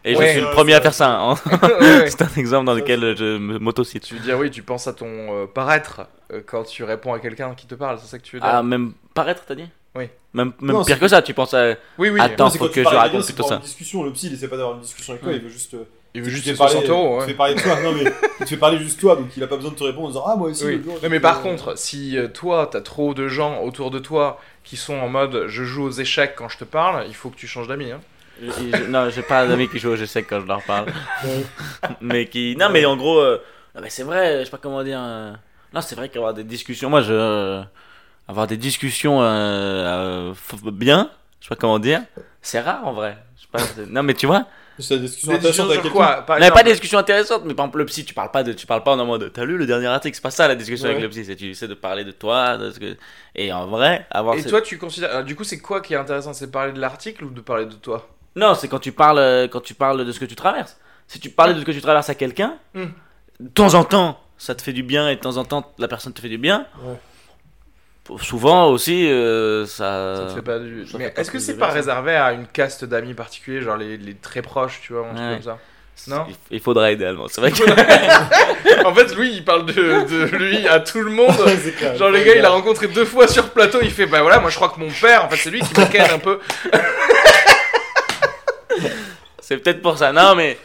Et 0.07 0.15
Ouais. 0.15 0.25
je 0.27 0.31
suis 0.33 0.41
le 0.41 0.51
premier 0.51 0.73
à 0.75 0.81
faire 0.81 0.93
ça. 0.93 1.17
hein. 1.19 1.33
Ouais. 1.81 2.09
C'est 2.09 2.21
un 2.21 2.29
exemple 2.37 2.65
dans 2.65 2.73
lequel 2.75 3.15
je 3.17 3.37
me- 3.37 3.57
m'autocite. 3.59 4.03
Tu 4.03 4.15
veux 4.15 4.19
dire 4.19 4.37
oui, 4.37 4.51
tu 4.51 4.61
penses 4.63 4.87
à 4.87 4.93
ton 4.93 5.07
euh, 5.07 5.45
paraître 5.47 6.01
euh, 6.31 6.41
quand 6.45 6.63
tu 6.63 6.83
réponds 6.83 7.13
à 7.13 7.19
quelqu'un 7.19 7.55
qui 7.55 7.65
te 7.67 7.73
parle, 7.75 7.97
c'est 7.99 8.07
ça 8.07 8.17
que 8.19 8.23
tu 8.23 8.35
veux 8.35 8.41
dire? 8.41 8.49
Ah, 8.53 8.61
même 8.63 8.93
paraître, 9.13 9.43
t'as 9.47 9.55
dit? 9.55 9.67
Oui. 9.95 10.09
Même, 10.33 10.51
même 10.59 10.75
Non, 10.75 10.83
pire 10.83 10.99
que 10.99 11.07
ça, 11.07 11.21
tu 11.21 11.33
penses 11.33 11.53
à. 11.53 11.75
Oui, 11.97 12.09
oui. 12.09 12.19
Attends. 12.19 12.49
Faut 12.49 12.67
que 12.67 12.83
je 12.83 12.87
raconte 12.87 13.23
plutôt 13.25 13.43
ça. 13.43 13.47
avoir 13.55 13.59
une 13.61 13.65
discussion. 13.65 14.03
Le 14.03 14.11
psy, 14.11 14.27
il 14.27 14.33
essaie 14.33 14.47
pas 14.49 14.57
d'avoir 14.57 14.75
une 14.75 14.81
discussion 14.81 15.13
avec 15.13 15.23
toi, 15.23 15.31
il 15.33 15.41
veut 15.41 15.49
juste. 15.49 15.73
euh, 15.75 15.83
Il 16.13 16.21
veut 16.21 16.29
juste 16.29 16.45
ses 16.45 16.53
parler- 16.55 16.73
60 16.73 16.89
euros. 16.89 17.15
Tu 17.15 17.21
ouais. 17.21 17.27
fais 17.27 17.33
parler 17.33 17.55
de 17.55 17.61
toi, 17.61 17.81
non 17.81 17.91
mais 17.93 18.03
il 18.39 18.43
te 18.45 18.49
fait 18.49 18.57
parler 18.57 18.77
juste 18.79 18.99
toi, 18.99 19.15
donc 19.15 19.27
il 19.37 19.43
a 19.43 19.47
pas 19.47 19.55
besoin 19.55 19.71
de 19.71 19.75
te 19.77 19.83
répondre 19.83 20.05
en 20.07 20.09
disant 20.09 20.23
Ah, 20.27 20.35
moi 20.35 20.49
aussi. 20.49 20.65
Oui. 20.65 20.81
jour, 20.83 20.97
Non 21.01 21.09
mais 21.09 21.19
par 21.21 21.39
euh, 21.39 21.41
contre, 21.43 21.77
si 21.77 22.17
euh, 22.17 22.27
toi 22.27 22.67
t'as 22.71 22.81
trop 22.81 23.13
de 23.13 23.27
gens 23.29 23.61
autour 23.63 23.91
de 23.91 23.99
toi 23.99 24.39
qui 24.65 24.75
sont 24.77 24.95
en 24.95 25.07
mode 25.09 25.45
je 25.47 25.63
joue 25.63 25.83
aux 25.85 25.91
échecs 25.91 26.35
quand 26.37 26.49
je 26.49 26.57
te 26.57 26.63
parle, 26.65 27.05
il 27.07 27.15
faut 27.15 27.29
que 27.29 27.35
tu 27.37 27.47
changes 27.47 27.67
d'amis. 27.69 27.91
Hein. 27.91 28.01
Je- 28.41 28.49
je- 28.77 28.83
non, 28.89 29.09
j'ai 29.09 29.21
pas 29.21 29.47
d'amis 29.47 29.69
qui 29.69 29.79
jouent 29.79 29.91
au 29.91 29.97
sais 29.97 30.23
quand 30.23 30.41
je 30.41 30.45
leur 30.47 30.61
parle. 30.63 30.87
Mais 32.01 32.25
qui. 32.27 32.55
Non, 32.57 32.69
mais 32.69 32.85
en 32.85 32.97
gros, 32.97 33.19
euh, 33.19 33.41
non, 33.75 33.81
mais 33.81 33.89
c'est 33.89 34.03
vrai, 34.03 34.39
je 34.39 34.45
sais 34.45 34.51
pas 34.51 34.57
comment 34.57 34.83
dire. 34.83 34.99
euh, 35.01 35.31
Non, 35.73 35.81
c'est 35.81 35.95
vrai 35.95 36.09
qu'avoir 36.09 36.33
des 36.33 36.43
discussions, 36.43 36.89
moi, 36.89 37.01
je. 37.01 37.61
Avoir 38.27 38.47
des 38.47 38.57
discussions 38.57 39.21
euh, 39.21 39.25
euh, 39.25 40.33
bien, 40.71 41.11
je 41.39 41.45
sais 41.45 41.49
pas 41.49 41.55
comment 41.55 41.79
dire, 41.79 42.01
c'est 42.41 42.59
rare 42.59 42.85
en 42.87 42.93
vrai. 42.93 43.17
Je 43.37 43.41
sais 43.41 43.47
pas, 43.51 43.59
c'est- 43.59 43.85
non, 43.89 44.01
mais 44.01 44.13
tu 44.15 44.25
vois, 44.25 44.45
C'est 44.79 44.97
discussion 44.99 45.31
Des 45.33 45.37
intéressante 45.37 45.67
discussions 45.67 45.79
avec 45.85 45.91
quoi 45.93 46.23
Par 46.25 46.37
on 46.37 46.39
n'avait 46.39 46.51
pas 46.51 46.63
des 46.63 46.71
discussions 46.71 46.97
intéressantes, 46.97 47.43
mais 47.45 47.53
par 47.53 47.65
exemple, 47.65 47.77
le 47.77 47.85
psy, 47.85 48.03
tu 48.03 48.13
parles 48.15 48.31
pas 48.31 48.43
de, 48.43 48.51
tu 48.53 48.65
parles 48.65 48.81
pas 48.83 48.95
en 48.97 49.05
mode, 49.05 49.31
t'as 49.31 49.45
lu 49.45 49.57
le 49.57 49.67
dernier 49.67 49.85
article, 49.87 50.15
c'est 50.15 50.21
pas 50.23 50.31
ça 50.31 50.47
la 50.47 50.55
discussion 50.55 50.85
Ouais. 50.87 50.91
avec 50.95 51.03
le 51.03 51.09
psy, 51.09 51.23
c'est 51.23 51.35
tu 51.35 51.51
essaies 51.51 51.67
de 51.67 51.75
parler 51.75 52.03
de 52.03 52.11
toi, 52.11 52.57
de 52.57 52.71
ce 52.71 52.79
que... 52.79 52.97
et 53.35 53.53
en 53.53 53.67
vrai, 53.67 54.07
avoir. 54.09 54.35
Et 54.35 54.41
cette- 54.41 54.49
toi 54.49 54.61
tu 54.61 54.77
considères... 54.79 55.11
alors, 55.11 55.23
du 55.23 55.35
coup 55.35 55.43
c'est 55.43 55.59
quoi 55.59 55.81
qui 55.81 55.93
est 55.93 55.97
intéressant? 55.97 56.33
C'est 56.33 56.51
parler 56.51 56.73
de 56.73 56.79
l'article 56.81 57.25
ou 57.25 57.29
de 57.29 57.41
parler 57.41 57.65
de 57.67 57.73
toi? 57.75 58.09
Non, 58.35 58.53
c'est 58.55 58.67
quand 58.67 58.79
tu 58.79 58.91
parles, 58.91 59.19
euh, 59.19 59.47
quand 59.47 59.61
tu 59.61 59.75
parles 59.75 60.03
de 60.03 60.11
ce 60.11 60.19
que 60.19 60.25
tu 60.25 60.35
traverses. 60.35 60.77
Si 61.07 61.19
tu 61.19 61.29
parlais 61.29 61.53
de 61.53 61.59
ce 61.59 61.65
que 61.65 61.71
tu 61.71 61.81
traverses 61.81 62.09
à 62.09 62.15
quelqu'un, 62.15 62.55
Hmm. 62.73 62.85
de 63.39 63.49
temps 63.49 63.75
en 63.75 63.83
temps, 63.85 64.19
ça 64.37 64.55
te 64.55 64.61
fait 64.63 64.73
du 64.73 64.81
bien 64.83 65.07
et 65.09 65.15
de 65.15 65.21
temps 65.21 65.37
en 65.37 65.45
temps, 65.45 65.71
la 65.77 65.87
personne 65.87 66.11
te 66.11 66.19
fait 66.19 66.27
du 66.29 66.37
bien. 66.39 66.65
Ouais. 66.83 66.95
Souvent 68.21 68.69
aussi, 68.69 69.09
euh, 69.09 69.65
ça. 69.65 70.15
Ça 70.15 70.25
te 70.29 70.35
fait 70.35 70.41
pas 70.43 70.59
du... 70.59 70.85
ça 70.85 70.97
Mais 70.99 71.11
est-ce 71.17 71.31
que 71.31 71.39
c'est 71.39 71.57
pas 71.57 71.69
réservé 71.69 72.15
à 72.15 72.33
une 72.33 72.45
caste 72.45 72.85
d'amis 72.85 73.13
particuliers, 73.15 73.61
genre 73.61 73.77
les, 73.77 73.97
les 73.97 74.13
très 74.13 74.41
proches, 74.43 74.79
tu 74.83 74.93
vois, 74.93 75.07
un 75.07 75.13
truc 75.15 75.19
Ouais. 75.27 75.33
comme 75.33 75.41
ça 75.43 75.57
Non 76.07 76.27
Il- 76.51 76.59
faudrait 76.59 76.93
idéalement. 76.93 77.27
C'est 77.27 77.41
vrai 77.41 77.51
que. 77.51 77.63
En 78.85 78.93
fait, 78.93 79.15
lui, 79.15 79.31
il 79.33 79.43
parle 79.43 79.65
de, 79.65 79.73
de 79.73 80.25
lui 80.35 80.67
à 80.67 80.79
tout 80.79 81.01
le 81.01 81.09
monde. 81.09 81.33
Ouais. 81.43 81.97
Genre, 81.97 82.11
le 82.11 82.19
gars, 82.19 82.35
il 82.35 82.45
a 82.45 82.49
rencontré 82.49 82.87
deux 82.87 83.05
fois 83.05 83.27
sur 83.27 83.49
plateau, 83.49 83.79
il 83.81 83.89
fait 83.89 84.05
Bah 84.05 84.21
voilà, 84.21 84.39
moi 84.39 84.51
je 84.51 84.55
crois 84.55 84.69
que 84.69 84.79
mon 84.79 84.89
père, 84.91 85.25
en 85.25 85.29
fait, 85.29 85.37
c'est 85.37 85.49
lui 85.49 85.61
qui 85.61 85.73
me 85.79 86.13
un 86.13 86.19
peu. 86.19 86.39
C'est 89.41 89.57
peut-être 89.57 89.81
pour 89.81 89.97
ça. 89.97 90.11
Non, 90.11 90.35
mais. 90.35 90.57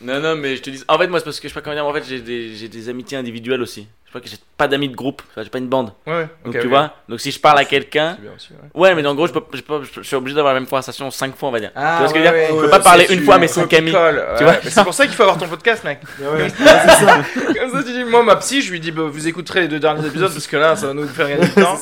Non, 0.00 0.20
non, 0.20 0.34
mais 0.36 0.56
je 0.56 0.62
te 0.62 0.70
dis. 0.70 0.82
En 0.88 0.98
fait, 0.98 1.06
moi, 1.06 1.20
c'est 1.20 1.24
parce 1.24 1.38
que 1.40 1.48
je 1.48 1.54
sais 1.54 1.60
pas 1.60 1.62
comment 1.62 1.76
dire. 1.76 1.86
En 1.86 1.92
fait, 1.92 2.04
j'ai 2.08 2.20
des, 2.20 2.54
j'ai 2.54 2.68
des 2.68 2.88
amitiés 2.88 3.16
individuelles 3.16 3.62
aussi. 3.62 3.86
Je 4.14 4.20
crois 4.20 4.30
que 4.30 4.30
j'ai 4.30 4.40
pas 4.56 4.68
d'amis 4.68 4.88
de 4.88 4.94
groupe. 4.94 5.22
J'ai 5.36 5.50
pas 5.50 5.58
une 5.58 5.66
bande. 5.66 5.92
Ouais, 6.06 6.12
ouais. 6.12 6.28
Donc, 6.44 6.60
tu 6.60 6.68
vois. 6.68 6.92
Donc, 7.08 7.18
si 7.20 7.32
je 7.32 7.40
parle 7.40 7.58
à 7.58 7.64
quelqu'un. 7.64 8.16
Ouais. 8.22 8.80
Ouais, 8.80 8.94
mais 8.94 9.04
en 9.08 9.14
gros, 9.16 9.26
je, 9.26 9.32
peux, 9.32 9.40
je, 9.52 9.60
peux- 9.60 9.82
je 9.82 10.02
suis 10.02 10.14
obligé 10.14 10.36
d'avoir 10.36 10.54
la 10.54 10.60
même 10.60 10.68
conversation 10.68 11.10
cinq 11.10 11.36
fois, 11.36 11.48
on 11.48 11.52
va 11.52 11.58
dire. 11.58 11.72
Ah, 11.74 11.94
tu 11.96 11.98
vois 11.98 12.08
ce 12.10 12.14
que 12.14 12.20
je 12.20 12.24
veux 12.24 12.30
dire 12.30 12.38
ouais, 12.40 12.46
Je 12.48 12.54
peux 12.54 12.62
ouais, 12.62 12.70
pas 12.70 12.78
parler 12.78 13.06
tu 13.06 13.14
une 13.14 13.24
fois 13.24 13.34
à 13.34 13.38
mes 13.38 13.48
cinq 13.48 13.72
amis. 13.74 13.90
Tu 13.90 14.44
vois 14.44 14.52
Mais 14.62 14.70
C'est 14.70 14.84
pour 14.84 14.94
ça 14.94 15.06
qu'il 15.06 15.16
faut 15.16 15.24
avoir 15.24 15.36
ton 15.36 15.48
podcast, 15.48 15.82
mec. 15.82 15.98
Ça. 16.18 17.24
Comme 17.58 17.72
ça, 17.72 17.82
tu 17.82 17.92
dis 17.92 18.04
Moi, 18.04 18.22
ma 18.22 18.36
psy, 18.36 18.62
je 18.62 18.70
lui 18.70 18.78
dis 18.78 18.92
bah, 18.92 19.02
Vous 19.02 19.26
écouterez 19.26 19.62
les 19.62 19.68
deux 19.68 19.80
derniers 19.80 20.06
épisodes 20.06 20.32
parce 20.32 20.46
que 20.46 20.56
là, 20.58 20.76
ça 20.76 20.86
va 20.86 20.94
nous 20.94 21.08
faire 21.08 21.28
gagner 21.28 21.46
du 21.46 21.50
temps. 21.60 21.76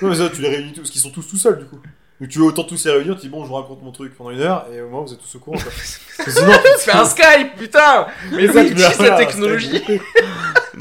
Non, 0.00 0.08
mais 0.08 0.14
ça, 0.14 0.30
tu 0.34 0.40
les 0.40 0.48
réunis 0.48 0.72
tous, 0.72 0.80
parce 0.80 0.90
qu'ils 0.90 1.02
sont 1.02 1.10
tous 1.10 1.28
tout 1.28 1.36
seuls 1.36 1.58
du 1.58 1.66
coup. 1.66 1.78
Donc 2.22 2.28
tu 2.28 2.38
veux 2.38 2.44
autant 2.44 2.64
tous 2.64 2.84
les 2.84 2.90
réunir, 2.92 3.14
tu 3.16 3.22
dis 3.22 3.28
bon, 3.30 3.44
je 3.44 3.48
vous 3.48 3.54
raconte 3.54 3.82
mon 3.82 3.92
truc 3.92 4.14
pendant 4.14 4.28
une 4.30 4.42
heure, 4.42 4.66
et 4.74 4.82
au 4.82 4.90
moins 4.90 5.00
vous 5.00 5.12
êtes 5.14 5.20
tous 5.20 5.36
au 5.36 5.38
courant. 5.38 5.56
Quoi. 5.56 5.72
Sinon, 6.28 6.52
Fais 6.78 6.92
un 6.92 7.04
Skype, 7.06 7.56
putain 7.56 8.06
Mais 8.32 8.46
Ça, 8.46 8.62
tu 8.62 8.72
utilise 8.72 8.98
la 9.00 9.10
technologie. 9.16 9.82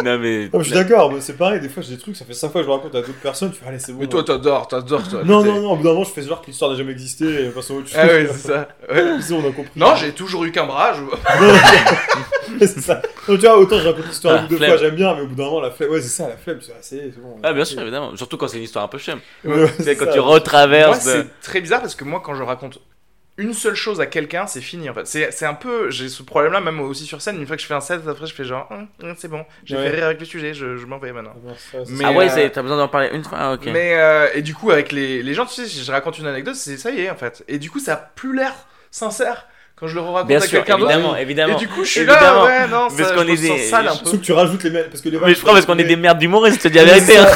Non, 0.04 0.18
mais. 0.20 0.50
Mais 0.52 0.60
je 0.60 0.64
suis 0.64 0.74
d'accord, 0.74 1.12
mais 1.12 1.22
c'est 1.22 1.34
pareil, 1.38 1.60
des 1.60 1.70
fois 1.70 1.84
j'ai 1.84 1.96
des 1.96 2.02
trucs, 2.02 2.16
ça 2.16 2.26
fait 2.26 2.34
5 2.34 2.52
fois 2.52 2.62
que 2.62 2.66
je 2.66 2.70
le 2.70 2.76
raconte 2.76 2.96
à 2.96 3.02
d'autres 3.02 3.14
personnes, 3.22 3.52
tu 3.52 3.60
fais 3.60 3.68
allez, 3.68 3.80
c'est 3.80 3.92
bon. 3.92 4.00
Mais 4.02 4.08
toi, 4.08 4.24
t'adores, 4.24 4.68
t'adores, 4.68 5.08
toi. 5.08 5.22
non, 5.26 5.44
non, 5.44 5.62
non, 5.62 5.72
au 5.72 5.76
bout 5.76 5.84
d'un 5.84 5.90
moment 5.90 6.04
je 6.06 6.12
fais 6.12 6.22
genre 6.22 6.42
que 6.42 6.48
l'histoire 6.48 6.72
n'a 6.72 6.78
jamais 6.78 6.92
existé 6.92 7.46
et 7.46 7.50
passe 7.50 7.70
autre 7.72 7.88
chose. 7.88 7.98
Ah 7.98 8.06
ouais, 8.08 8.28
c'est 8.32 8.48
ça. 8.48 8.68
Ouais. 8.90 9.04
C'est 9.22 9.34
bon, 9.34 9.42
on 9.44 9.50
a 9.50 9.52
compris. 9.52 9.72
Non, 9.76 9.96
j'ai 9.96 10.12
toujours 10.12 10.44
eu 10.46 10.52
qu'un 10.52 10.66
bras. 10.66 10.94
Je... 10.94 11.02
c'est 12.60 12.80
ça. 12.82 13.02
Non, 13.28 13.36
tu 13.36 13.42
vois, 13.42 13.58
autant 13.58 13.80
je 13.80 13.88
raconte 13.88 14.08
l'histoire 14.08 14.36
Ah, 14.38 14.42
une 14.44 14.48
deux 14.48 14.58
flemme. 14.58 14.70
fois, 14.72 14.80
j'aime 14.80 14.96
bien, 14.96 15.16
mais 15.16 15.22
au 15.22 15.28
bout 15.28 15.36
d'un 15.36 15.46
moment, 15.46 15.62
la 15.62 15.72
flemme, 15.72 15.92
ouais, 15.92 16.02
c'est 16.02 16.08
ça, 16.10 16.28
la 16.28 16.38
flemme, 16.38 16.60
c'est 16.62 16.76
assez, 16.78 17.14
bon. 17.22 17.38
Ah, 17.44 17.54
bien 17.54 17.66
sûr, 17.66 17.82
évidemment. 17.82 18.16
Surtout 18.16 18.38
quand 18.38 18.48
c'est 18.48 18.58
une 18.58 18.64
histoire 18.64 18.86
un 18.86 18.88
peu. 18.88 18.98
Ouais, 19.46 19.54
ouais, 19.64 19.70
C'est 19.80 19.96
quand 19.96 20.06
ça. 20.06 20.12
tu 20.14 20.20
retraverses. 20.20 21.00
c'est 21.02 21.26
très 21.42 21.62
bizarre 21.62 21.82
parce 21.82 21.96
que 21.96 22.04
moi, 22.04 22.22
quand 22.24 22.36
je 22.36 22.44
raconte 22.44 22.80
une 23.40 23.54
seule 23.54 23.76
chose 23.76 24.00
à 24.02 24.06
quelqu'un, 24.06 24.46
c'est 24.48 24.62
fini 24.62 24.90
en 24.90 24.94
fait. 24.94 25.08
C'est 25.08 25.32
c'est 25.32 25.46
un 25.46 25.54
peu, 25.56 25.90
j'ai 25.90 26.10
ce 26.10 26.22
problème-là 26.24 26.62
même 26.62 26.80
aussi 26.82 27.06
sur 27.06 27.22
scène. 27.22 27.38
Une 27.40 27.48
fois 27.48 27.56
que 27.56 27.62
je 27.62 27.68
fais 27.68 27.74
un 27.74 27.80
set, 27.82 28.02
après 28.08 28.28
je 28.28 28.34
fais 28.34 28.44
genre, 28.44 28.68
Hum, 28.72 28.88
hum, 29.02 29.16
c'est 29.18 29.28
bon, 29.28 29.46
j'ai 29.66 29.76
Ouais. 29.78 29.84
fait 29.90 29.96
rire 29.96 30.06
avec 30.06 30.20
le 30.20 30.26
sujet, 30.26 30.54
je, 30.54 30.78
je 30.78 30.86
m'en 30.86 31.00
vais 31.00 31.12
maintenant. 31.12 31.34
Mais, 31.90 32.06
ah 32.06 32.12
ouais, 32.12 32.26
euh, 32.26 32.30
c'est- 32.34 32.50
t'as 32.52 32.62
besoin 32.62 32.78
d'en 32.78 32.88
parler 32.88 33.10
une 33.14 33.24
fois 33.24 33.38
Ah, 33.42 33.54
ok. 33.54 33.66
Mais 33.68 33.94
euh, 33.96 34.28
et 34.36 34.42
du 34.42 34.54
coup 34.54 34.72
avec 34.72 34.92
les, 34.92 35.24
les 35.24 35.34
gens, 35.34 35.46
tu 35.46 35.54
sais, 35.54 35.66
si 35.68 35.84
je 35.84 35.92
raconte 35.92 36.20
une 36.20 36.28
anecdote, 36.28 36.56
c'est 36.56 36.78
ça 36.78 36.92
y 36.92 37.02
est 37.02 37.10
en 37.10 37.16
fait. 37.16 37.44
Et 37.48 37.58
du 37.60 37.72
coup 37.72 37.80
ça 37.80 37.94
a 37.94 37.98
plus 37.98 38.36
l'air 38.36 38.54
sincère 38.92 39.48
quand 39.80 39.88
je 39.88 39.96
le 39.96 40.02
raconte 40.02 40.28
Bien 40.28 40.38
à 40.38 40.42
sûr, 40.42 40.50
quelqu'un 40.64 40.78
d'autre. 40.78 40.92
évidemment, 40.92 41.16
Et 41.18 41.22
évidemment. 41.22 41.56
du 41.58 41.68
coup 41.70 41.84
je 41.86 41.90
suis 41.90 42.00
Évidemment. 42.02 42.44
là, 42.44 42.46
ouais 42.46 42.68
non, 42.68 42.88
Parce 42.96 42.96
ça, 43.10 43.16
qu'on 43.16 43.22
je 43.22 43.28
me 43.28 43.32
est 43.32 43.38
sens 43.38 43.58
des- 43.58 43.64
sale 43.64 43.88
un 43.88 43.96
peu. 43.96 44.06
Sauf 44.06 44.12
que 44.20 44.26
tu 44.26 44.32
rajoutes 44.34 44.64
les 44.64 44.70
parce 44.84 45.02
que 45.02 45.10
les 45.10 45.20
Mais 45.20 45.34
je 45.34 45.40
crois 45.40 45.54
parce 45.54 45.66
qu'on 45.66 45.78
est 45.78 45.84
des 45.86 45.96
merdes 45.96 46.20
d'humoristes, 46.20 46.58
je 46.58 46.64
te 46.64 46.68
dis 46.68 46.78
la 46.78 46.84
vérité. 46.86 47.18
hein. 47.18 47.28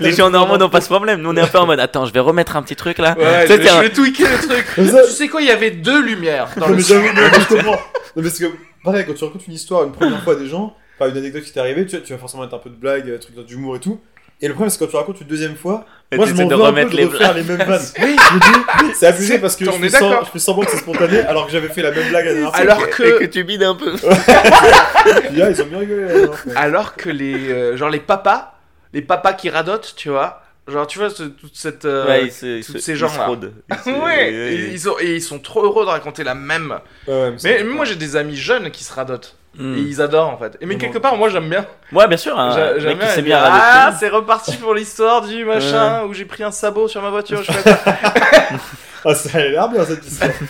les 0.00 0.12
gens 0.12 0.30
normaux 0.30 0.56
n'ont 0.56 0.68
pas 0.70 0.80
ce 0.80 0.88
problème. 0.88 1.20
Nous, 1.20 1.30
on 1.30 1.36
est 1.36 1.40
un 1.40 1.46
peu 1.46 1.58
en 1.58 1.66
mode 1.66 1.80
attends, 1.80 2.06
je 2.06 2.12
vais 2.12 2.20
remettre 2.20 2.56
un 2.56 2.62
petit 2.62 2.76
truc 2.76 2.98
là. 2.98 3.16
Ouais, 3.18 3.46
je, 3.48 3.52
vais 3.80 3.90
tweaker 3.90 4.26
le 4.30 4.46
truc. 4.46 4.66
Ça- 4.90 5.02
tu 5.06 5.10
sais 5.12 5.28
quoi, 5.28 5.40
il 5.42 5.48
y 5.48 5.50
avait 5.50 5.70
deux 5.72 6.00
lumières 6.02 6.48
dans 6.56 6.66
Non, 6.66 6.68
le 6.70 6.76
mais 6.76 6.82
j'avoue, 6.82 7.06
non, 7.08 7.22
mais 7.32 7.40
je 7.40 7.46
comprends. 7.56 7.80
Non, 8.16 8.22
parce 8.22 8.38
que, 8.38 8.46
pareil, 8.84 9.04
quand 9.06 9.14
tu 9.14 9.24
racontes 9.24 9.46
une 9.46 9.54
histoire 9.54 9.84
une 9.84 9.92
première 9.92 10.22
fois 10.22 10.34
à 10.34 10.36
des 10.36 10.46
gens, 10.46 10.74
enfin 10.98 11.10
une 11.10 11.16
anecdote 11.16 11.42
qui 11.42 11.52
t'est 11.52 11.60
arrivée, 11.60 11.86
tu, 11.86 11.96
vas 11.98 12.18
forcément 12.18 12.42
mettre 12.44 12.54
un 12.54 12.58
peu 12.58 12.70
de 12.70 12.76
blague, 12.76 13.10
un 13.10 13.18
truc 13.18 13.34
d'humour 13.46 13.76
et 13.76 13.80
tout. 13.80 14.00
Et 14.40 14.46
le 14.46 14.54
problème, 14.54 14.70
c'est 14.70 14.78
quand 14.78 14.86
tu 14.86 14.94
racontes 14.96 15.20
une 15.20 15.26
deuxième 15.26 15.56
fois, 15.56 15.84
Et 16.12 16.16
moi 16.16 16.24
je 16.26 16.32
m'en 16.32 16.44
de 16.44 16.54
veux 16.54 16.54
un 16.54 16.58
peu 16.58 16.64
remettre 16.66 16.90
de 16.92 16.96
les 16.96 17.04
refaire 17.06 17.32
blagues. 17.34 17.46
les 17.48 17.56
mêmes 17.56 17.66
vannes. 17.66 17.82
Oui. 18.02 18.16
Je 18.16 18.34
me 18.34 18.88
dis, 18.88 18.94
c'est 18.94 19.06
abusé 19.08 19.38
parce 19.40 19.56
que 19.56 19.64
je 19.64 19.70
fais, 19.72 19.88
sans, 19.88 20.08
d'accord. 20.10 20.24
je 20.26 20.30
fais 20.30 20.38
semblant 20.38 20.64
que 20.64 20.70
c'est 20.70 20.76
spontané 20.78 21.18
alors 21.20 21.46
que 21.46 21.52
j'avais 21.52 21.68
fait 21.68 21.82
la 21.82 21.90
même 21.90 22.08
blague 22.08 22.24
la 22.26 22.32
dernière 22.34 22.50
fois. 22.50 22.60
Alors 22.60 22.86
Et 22.86 22.90
que, 22.90 23.18
que 23.18 23.24
tu 23.24 23.42
bides 23.42 23.64
un 23.64 23.74
peu. 23.74 23.92
Puis 25.28 25.36
là, 25.36 25.50
ils 25.50 25.62
ont 25.62 25.66
bien 25.66 25.78
rigolé. 25.78 26.26
alors 26.56 26.94
que 26.94 27.10
les, 27.10 27.50
euh, 27.50 27.76
genre 27.76 27.90
les 27.90 28.00
papas, 28.00 28.54
les 28.92 29.02
papas 29.02 29.32
qui 29.32 29.50
radotent, 29.50 29.94
tu 29.96 30.08
vois, 30.08 30.42
genre 30.68 30.86
tu 30.86 30.98
vois 31.00 31.10
ce- 31.10 31.24
toute 31.24 31.56
cette, 31.56 31.84
euh, 31.84 32.06
Ouais, 32.06 32.26
ils 32.26 32.32
se- 32.32 32.46
ils 32.58 32.64
tous 32.64 32.72
se- 32.74 32.78
ces 32.78 32.94
gens-là. 32.96 33.28
Ils 33.70 33.76
se- 33.78 33.90
ouais, 34.04 34.32
et 34.32 34.70
ils 34.72 34.80
sont, 34.80 34.94
et 35.00 35.16
ils 35.16 35.22
sont 35.22 35.38
trop 35.40 35.64
heureux 35.64 35.84
de 35.84 35.90
raconter 35.90 36.22
la 36.24 36.34
même. 36.34 36.78
Ouais, 37.06 37.34
Mais 37.42 37.64
moi 37.64 37.84
j'ai 37.84 37.96
des 37.96 38.14
amis 38.16 38.36
jeunes 38.36 38.70
qui 38.70 38.84
se 38.84 38.92
radotent 38.92 39.34
Et 39.60 39.80
ils 39.80 40.00
adorent 40.00 40.30
en 40.30 40.38
fait. 40.38 40.56
Et 40.60 40.66
mais 40.66 40.76
quelque 40.78 40.98
part 40.98 41.16
moi 41.16 41.28
j'aime 41.28 41.48
bien. 41.48 41.66
Ouais, 41.92 42.06
bien 42.06 42.16
sûr. 42.16 42.36
Mec 42.36 42.78
j'aime 43.14 43.24
bien. 43.24 43.38
Ah, 43.42 43.92
c'est 43.98 44.08
reparti 44.08 44.56
pour 44.56 44.74
l'histoire 44.74 45.26
du 45.26 45.44
machin 45.44 46.04
où 46.04 46.14
j'ai 46.14 46.24
pris 46.24 46.42
un 46.44 46.50
sabot 46.50 46.88
sur 46.88 47.02
ma 47.02 47.10
voiture. 47.10 47.42
je 47.42 47.52
fais. 47.52 47.70
Ah, 49.04 49.14
ça 49.14 49.38
a 49.38 49.42
l'air 49.42 49.68
bien 49.68 49.84
cette 49.84 50.04
histoire. 50.06 50.30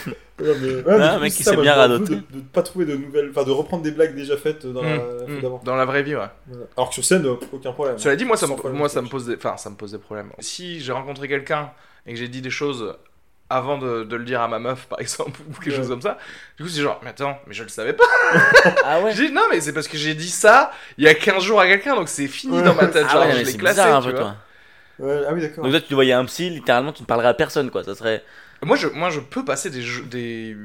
Ouais, 0.40 0.54
mais, 0.62 0.68
ouais, 0.68 0.82
mais 0.86 0.92
un 0.92 1.09
du 1.09 1.14
coup, 1.16 1.22
mec 1.24 1.32
qui 1.32 1.42
s'est 1.42 1.56
bien 1.56 1.74
radoté. 1.74 2.14
De, 2.14 2.20
de 2.20 2.40
pas 2.52 2.62
trouver 2.62 2.84
de 2.84 2.94
nouvelles, 2.94 3.28
enfin 3.30 3.42
de 3.42 3.50
reprendre 3.50 3.82
des 3.82 3.90
blagues 3.90 4.14
déjà 4.14 4.36
faites 4.36 4.64
dans 4.66 4.82
la, 4.82 4.90
la 4.90 4.96
Mm, 4.96 5.36
mm, 5.36 5.40
d'avant. 5.40 5.61
Dans 5.64 5.74
la 5.74 5.84
vraie 5.84 6.04
vie, 6.04 6.14
ouais. 6.14 6.22
Alors 6.76 6.90
que 6.90 6.94
sur 6.94 7.04
scène, 7.04 7.26
euh, 7.26 7.34
aucun 7.52 7.72
problème. 7.72 7.98
Cela 7.98 8.14
dit, 8.14 8.24
moi 8.24 8.36
ça, 8.36 8.46
me, 8.46 8.70
moi, 8.70 8.88
ça 8.88 9.02
me 9.02 9.09
pose 9.09 9.26
des, 9.26 9.34
enfin, 9.34 9.56
ça 9.56 9.68
me 9.68 9.74
pose 9.74 9.90
des 9.90 9.98
problèmes. 9.98 10.30
Si 10.38 10.78
j'ai 10.80 10.92
rencontré 10.92 11.26
quelqu'un 11.26 11.72
et 12.06 12.12
que 12.12 12.18
j'ai 12.20 12.28
dit 12.28 12.40
des 12.40 12.50
choses 12.50 12.94
avant 13.51 13.78
de, 13.78 14.05
de 14.05 14.16
le 14.16 14.24
dire 14.24 14.40
à 14.42 14.49
ma 14.49 14.59
meuf, 14.59 14.86
par 14.86 15.01
exemple, 15.01 15.40
ou 15.49 15.53
quelque 15.55 15.70
Ouais. 15.70 15.76
chose 15.76 15.88
comme 15.88 16.03
ça, 16.03 16.18
du 16.57 16.62
coup 16.64 16.68
c'est 16.68 16.82
genre, 16.82 17.01
mais 17.03 17.11
attends, 17.11 17.38
mais 17.46 17.55
je 17.55 17.62
le 17.62 17.68
savais 17.68 17.92
pas. 17.94 18.05
Ah 18.84 19.01
ouais. 19.01 19.14
J'ai 19.14 19.28
dit 19.28 19.32
non, 19.32 19.42
mais 19.51 19.61
c'est 19.61 19.72
parce 19.72 19.88
que 19.88 19.96
j'ai 19.96 20.14
dit 20.14 20.28
ça 20.30 20.70
il 20.99 21.05
y 21.05 21.09
a 21.09 21.14
15 21.14 21.42
jours 21.42 21.61
à 21.61 21.66
quelqu'un, 21.66 21.94
donc 21.96 22.09
c'est 22.09 22.26
fini 22.26 22.59
Ouais. 22.59 22.62
dans 22.62 22.74
ma 22.74 22.86
tête. 22.88 23.07
Ah 23.09 23.12
Genre, 23.12 23.22
ouais, 23.26 23.32
je 23.32 23.38
l'ai 23.38 23.44
c'est 23.46 23.59
classé. 23.59 23.80
bizarre 23.80 23.96
un 23.96 24.01
tu 24.03 24.09
peu, 24.09 24.12
vois. 24.20 24.20
toi. 24.20 24.36
Ouais, 25.07 25.22
ah 25.28 25.32
oui, 25.32 25.40
d'accord. 25.42 25.62
Donc 25.64 25.72
toi, 25.72 25.80
tu 25.80 25.94
voyais 25.94 26.12
un 26.12 26.24
psy, 26.24 26.51
littéralement, 26.51 26.92
tu 26.92 27.03
ne 27.03 27.07
parlerais 27.07 27.28
à 27.28 27.34
personne, 27.34 27.70
quoi. 27.70 27.84
Ça 27.84 27.94
serait. 27.94 28.24
Moi, 28.62 28.76
je, 28.76 28.88
moi, 28.88 29.11
je 29.11 29.20
peux 29.20 29.44
passer 29.44 29.70
des, 29.70 30.57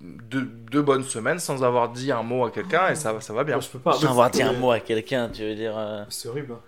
deux, 0.00 0.42
deux 0.42 0.82
bonnes 0.82 1.04
semaines 1.04 1.38
sans 1.38 1.62
avoir 1.62 1.90
dit 1.90 2.10
un 2.10 2.22
mot 2.22 2.44
à 2.44 2.50
quelqu'un 2.50 2.88
et 2.90 2.94
ça, 2.96 3.12
va- 3.12 3.20
ça 3.20 3.32
va 3.32 3.44
bien. 3.44 3.54
Moi, 3.56 3.62
je 3.64 3.68
peux 3.68 3.78
pas. 3.78 3.92
Sans 3.92 4.10
avoir 4.10 4.30
dit 4.30 4.42
un 4.42 4.52
mot 4.52 4.72
à 4.72 4.80
quelqu'un, 4.80 5.28
tu 5.28 5.42
veux 5.42 5.54
dire. 5.54 5.74
euh, 5.76 6.02
C'est 6.08 6.28
horrible. 6.28 6.54
hein. 6.54 6.60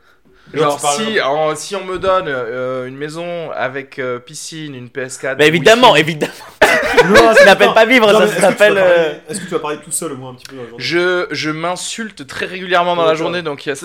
Genre, 0.52 0.78
si, 0.80 1.20
en- 1.20 1.56
si 1.56 1.74
on 1.74 1.84
me 1.84 1.98
donne 1.98 2.26
euh, 2.28 2.86
une 2.86 2.96
maison 2.96 3.50
avec 3.52 3.98
euh, 3.98 4.18
piscine, 4.18 4.74
une 4.74 4.88
PS4. 4.88 5.36
Bah 5.36 5.46
évidemment, 5.46 5.92
Wi-Fi, 5.92 6.00
évidemment. 6.10 6.32
Non, 7.08 7.16
Ça 7.16 7.34
c'est 7.34 7.44
n'appelle 7.44 7.68
pas- 7.68 7.74
pas 7.74 7.86
vivre, 7.86 8.12
Non, 8.12 8.20
mais 8.20 8.26
ça 8.26 8.32
est-ce 8.32 8.34
que 8.34 8.36
tu 8.36 8.42
vas 8.42 8.50
s'appelle. 8.50 8.74
parler- 8.74 8.90
euh, 8.96 9.14
Est-ce 9.28 9.40
que 9.40 9.44
tu 9.46 9.50
vas 9.50 9.58
parler 9.58 9.78
tout 9.84 9.90
seul 9.90 10.12
au 10.12 10.16
moins 10.16 10.30
un 10.30 10.34
petit 10.34 10.46
peu 10.46 10.56
dans 10.56 10.62
la 10.62 10.68
journée 10.68 10.82
Je, 10.84 11.26
je 11.30 11.50
m'insulte 11.50 12.26
très 12.26 12.46
régulièrement 12.46 12.94
dans 12.96 13.04
la 13.04 13.14
journée, 13.14 13.42
donc 13.42 13.66
il 13.66 13.70
y 13.70 13.72
a... 13.72 13.76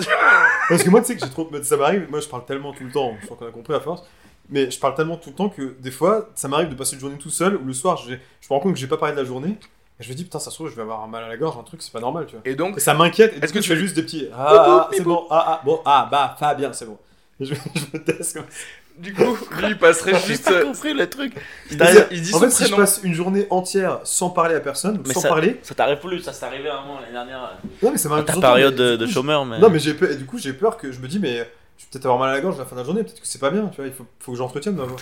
Parce 0.68 0.82
que 0.82 0.90
moi, 0.90 1.00
tu 1.00 1.06
sais 1.08 1.16
que 1.16 1.20
j'ai 1.24 1.30
trop. 1.30 1.48
mais 1.52 1.62
Ça 1.62 1.76
m'arrive, 1.76 2.06
moi 2.08 2.20
je 2.20 2.28
parle 2.28 2.44
tellement 2.46 2.72
tout 2.72 2.84
le 2.84 2.90
temps, 2.92 3.16
je 3.20 3.26
crois 3.26 3.36
qu'on 3.36 3.46
a 3.48 3.50
compris 3.50 3.74
à 3.74 3.80
force. 3.80 4.02
Mais 4.48 4.70
je 4.70 4.78
parle 4.78 4.94
tellement 4.94 5.16
tout 5.16 5.30
le 5.30 5.36
temps 5.36 5.48
que 5.48 5.74
des 5.80 5.90
fois, 5.90 6.28
ça 6.34 6.48
m'arrive 6.48 6.68
de 6.68 6.74
passer 6.74 6.94
une 6.94 7.00
journée 7.00 7.18
tout 7.18 7.30
seul, 7.30 7.56
ou 7.56 7.64
le 7.66 7.72
soir, 7.72 7.96
je, 7.98 8.10
je 8.14 8.14
me 8.14 8.54
rends 8.54 8.60
compte 8.60 8.74
que 8.74 8.78
j'ai 8.80 8.86
pas 8.86 8.96
parlé 8.96 9.14
de 9.14 9.20
la 9.20 9.26
journée. 9.26 9.56
Et 10.00 10.02
je 10.02 10.08
me 10.08 10.14
dis, 10.14 10.24
putain, 10.24 10.38
ça 10.38 10.50
se 10.50 10.54
trouve, 10.56 10.70
je 10.70 10.74
vais 10.76 10.82
avoir 10.82 11.02
un 11.02 11.06
mal 11.08 11.24
à 11.24 11.28
la 11.28 11.36
gorge, 11.36 11.58
un 11.58 11.62
truc, 11.62 11.82
c'est 11.82 11.92
pas 11.92 12.00
normal, 12.00 12.24
tu 12.26 12.32
vois. 12.34 12.42
Et 12.46 12.54
donc, 12.54 12.78
Et 12.78 12.80
ça 12.80 12.94
m'inquiète. 12.94 13.34
Est-ce 13.44 13.52
que 13.52 13.58
tu 13.58 13.68
fais 13.68 13.76
juste 13.76 13.94
des 13.94 14.02
petits. 14.02 14.28
Ah, 14.34 14.46
ah, 14.48 14.90
c'est 14.92 15.02
bon, 15.02 15.26
ah, 15.30 15.44
ah, 15.46 15.60
bon, 15.64 15.80
ah, 15.84 16.08
bah, 16.10 16.36
Fabien, 16.40 16.72
c'est 16.72 16.86
bon. 16.86 16.96
Et 17.38 17.44
je, 17.46 17.54
je 17.54 17.60
me 17.92 18.02
teste 18.02 18.34
comme 18.34 18.44
ça. 18.48 18.56
du 18.98 19.12
coup, 19.12 19.36
lui, 19.58 19.68
il 19.68 19.78
passerait 19.78 20.12
J'ai 20.20 20.26
juste... 20.28 20.44
pas 20.44 20.52
euh, 20.52 20.64
compris 20.64 20.94
le 20.94 21.08
truc. 21.08 21.34
Il 21.70 21.76
dit, 21.76 21.84
il 22.12 22.22
dit 22.22 22.34
En 22.34 22.38
son 22.38 22.44
fait, 22.46 22.50
si 22.50 22.70
je 22.70 22.74
passe 22.74 23.00
une 23.02 23.12
journée 23.14 23.46
entière 23.50 24.00
sans 24.04 24.30
parler 24.30 24.54
à 24.54 24.60
personne, 24.60 25.02
Mais 25.06 25.12
sans 25.12 25.20
ça- 25.20 25.28
parler. 25.28 25.60
Ça 25.62 25.74
t'arrive 25.74 25.98
plus, 25.98 26.20
ça 26.20 26.32
s'est 26.32 26.46
arrivé 26.46 26.68
à 26.70 26.78
un 26.78 26.80
moment 26.82 27.00
l'année 27.00 27.12
dernière. 27.12 27.58
Non, 27.82 27.90
mais 27.92 27.98
ça 27.98 28.08
m'arrive 28.08 28.24
Ta 28.24 28.40
période 28.40 28.74
mais 28.78 28.84
de, 28.92 28.96
de 28.96 29.06
chômeur, 29.06 29.44
mais. 29.44 29.58
Non, 29.58 29.68
mais 29.68 29.78
j'ai 29.78 29.92
peur, 29.94 30.10
et 30.10 30.16
du 30.16 30.24
coup, 30.24 30.38
j'ai 30.38 30.54
peur 30.54 30.76
que 30.78 30.92
je 30.92 30.98
me 31.00 31.08
dis, 31.08 31.18
mais 31.18 31.46
je 31.80 31.86
vais 31.86 31.90
peut-être 31.92 32.04
avoir 32.04 32.18
mal 32.18 32.30
à 32.30 32.34
la 32.34 32.40
gorge 32.40 32.56
à 32.56 32.58
la 32.58 32.64
fin 32.66 32.76
de 32.76 32.80
la 32.80 32.84
journée, 32.84 33.02
peut-être 33.02 33.20
que 33.20 33.26
c'est 33.26 33.38
pas 33.38 33.48
bien, 33.48 33.62
tu 33.68 33.76
vois, 33.76 33.86
il 33.86 33.92
faut, 33.92 34.04
faut 34.20 34.32
que 34.32 34.38
j'entretienne 34.38 34.74
ma 34.74 34.84
voix. 34.84 34.98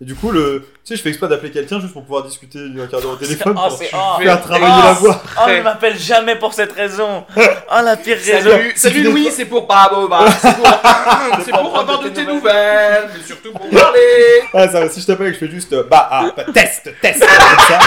Et 0.00 0.04
du 0.04 0.14
coup, 0.14 0.30
le, 0.30 0.60
tu 0.60 0.68
sais, 0.84 0.96
je 0.96 1.02
fais 1.02 1.08
exprès 1.08 1.26
d'appeler 1.26 1.50
quelqu'un 1.50 1.80
juste 1.80 1.92
pour 1.92 2.04
pouvoir 2.04 2.22
discuter 2.22 2.60
un 2.60 2.86
quart 2.86 3.00
d'heure 3.00 3.10
au 3.10 3.16
téléphone 3.24 3.54
Oh, 3.56 3.68
pour 3.68 3.80
oh, 3.80 4.22
faire 4.22 4.40
travailler 4.40 4.74
oh, 4.78 4.84
la 4.84 4.92
voix. 4.92 5.22
Oh, 5.38 5.50
il 5.50 5.62
m'appelle 5.62 5.98
jamais 5.98 6.36
pour 6.36 6.54
cette 6.54 6.72
raison. 6.72 7.24
Oh, 7.72 7.82
la 7.84 7.96
pire 7.96 8.16
raison. 8.16 8.50
Salut, 8.50 8.72
salut 8.74 9.02
Louis, 9.04 9.28
c'est 9.30 9.44
pour 9.44 9.66
Bravo, 9.66 10.08
bah, 10.08 10.24
c'est 10.40 10.54
pour, 10.56 10.66
c'est 11.44 11.50
pour 11.52 11.62
pour 11.62 11.78
avoir 11.78 12.00
de 12.00 12.08
tes 12.08 12.24
nouvelles, 12.24 13.08
mais 13.14 13.22
surtout 13.24 13.52
pour 13.52 13.68
parler. 13.68 14.42
Ah, 14.52 14.68
ça 14.68 14.80
va, 14.80 14.88
si 14.88 15.00
je 15.00 15.06
t'appelle 15.06 15.28
et 15.28 15.30
que 15.30 15.38
je 15.38 15.46
fais 15.46 15.50
juste, 15.50 15.72
euh, 15.72 15.84
bah, 15.88 16.08
ah, 16.10 16.32
bah, 16.36 16.44
test, 16.52 16.90
test, 17.00 17.20
comme 17.20 17.28
ça, 17.28 17.78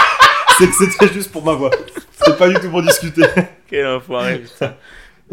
c'est 0.57 0.67
que 0.67 0.73
c'était 0.73 1.13
juste 1.13 1.31
pour 1.31 1.43
ma 1.43 1.53
voix. 1.53 1.71
C'est 2.25 2.37
pas 2.37 2.47
du 2.47 2.55
tout 2.55 2.69
pour 2.69 2.81
discuter. 2.81 3.23
Quel 3.69 3.87
enfoiré, 3.87 4.39
putain. 4.39 4.73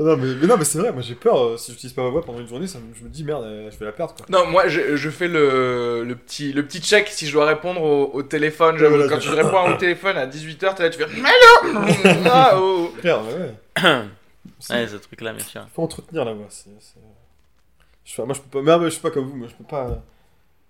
Non, 0.03 0.16
mais, 0.16 0.34
mais 0.40 0.46
non, 0.46 0.57
mais 0.57 0.64
c'est 0.64 0.78
vrai, 0.78 0.92
moi 0.92 1.03
j'ai 1.03 1.14
peur, 1.14 1.38
euh, 1.44 1.57
si 1.57 1.72
j'utilise 1.72 1.92
pas 1.92 2.03
ma 2.03 2.09
voix 2.09 2.22
pendant 2.24 2.40
une 2.40 2.48
journée, 2.48 2.66
ça, 2.66 2.78
me- 2.78 2.94
je 2.94 3.05
me 3.05 3.09
dis, 3.09 3.22
merde, 3.22 3.44
euh, 3.44 3.70
je 3.70 3.78
vais 3.78 3.84
la 3.84 3.92
perdre, 3.92 4.14
quoi. 4.14 4.24
Non, 4.30 4.46
moi, 4.46 4.66
je, 4.68 4.96
je 4.96 5.11
fais 5.11 5.28
le, 5.28 6.05
le, 6.05 6.14
petit, 6.16 6.53
le 6.53 6.64
petit 6.64 6.80
check 6.80 7.09
si 7.09 7.26
je 7.26 7.32
dois 7.32 7.44
répondre 7.46 7.82
au, 7.82 8.11
au 8.14 8.22
téléphone. 8.22 8.76
Genre, 8.78 8.90
Ouais, 8.90 8.96
voilà, 8.98 9.12
quand 9.12 9.18
tu 9.20 9.28
réponds 9.28 9.70
au 9.72 9.76
téléphone 9.76 10.16
à 10.16 10.26
18h, 10.26 10.74
t'es 10.74 10.82
là, 10.84 10.90
tu 10.90 10.98
fais 10.98 11.05
Allô 11.05 11.80
Ah, 12.30 12.53
oh. 12.57 12.92
Merde, 13.05 13.26
ouais, 13.26 13.82
ouais. 14.70 14.86
Ce 14.86 14.96
truc-là, 14.96 15.32
bien 15.34 15.44
sûr. 15.44 15.66
faut 15.74 15.82
entretenir 15.82 16.24
la 16.24 16.32
voix, 16.32 16.46
c'est... 16.48 16.70
c'est- 16.80 16.94
Je 18.05 18.22
moi 18.22 18.34
je 18.34 18.40
peux 18.40 18.59
pas, 18.59 18.62
mais, 18.64 18.72
ah, 18.72 18.78
mais 18.78 18.84
je 18.86 18.90
suis 18.90 19.01
pas 19.03 19.11
comme 19.11 19.26
vous, 19.26 19.36
moi 19.36 19.48
je 19.48 19.55
peux 19.55 19.64
pas... 19.64 19.84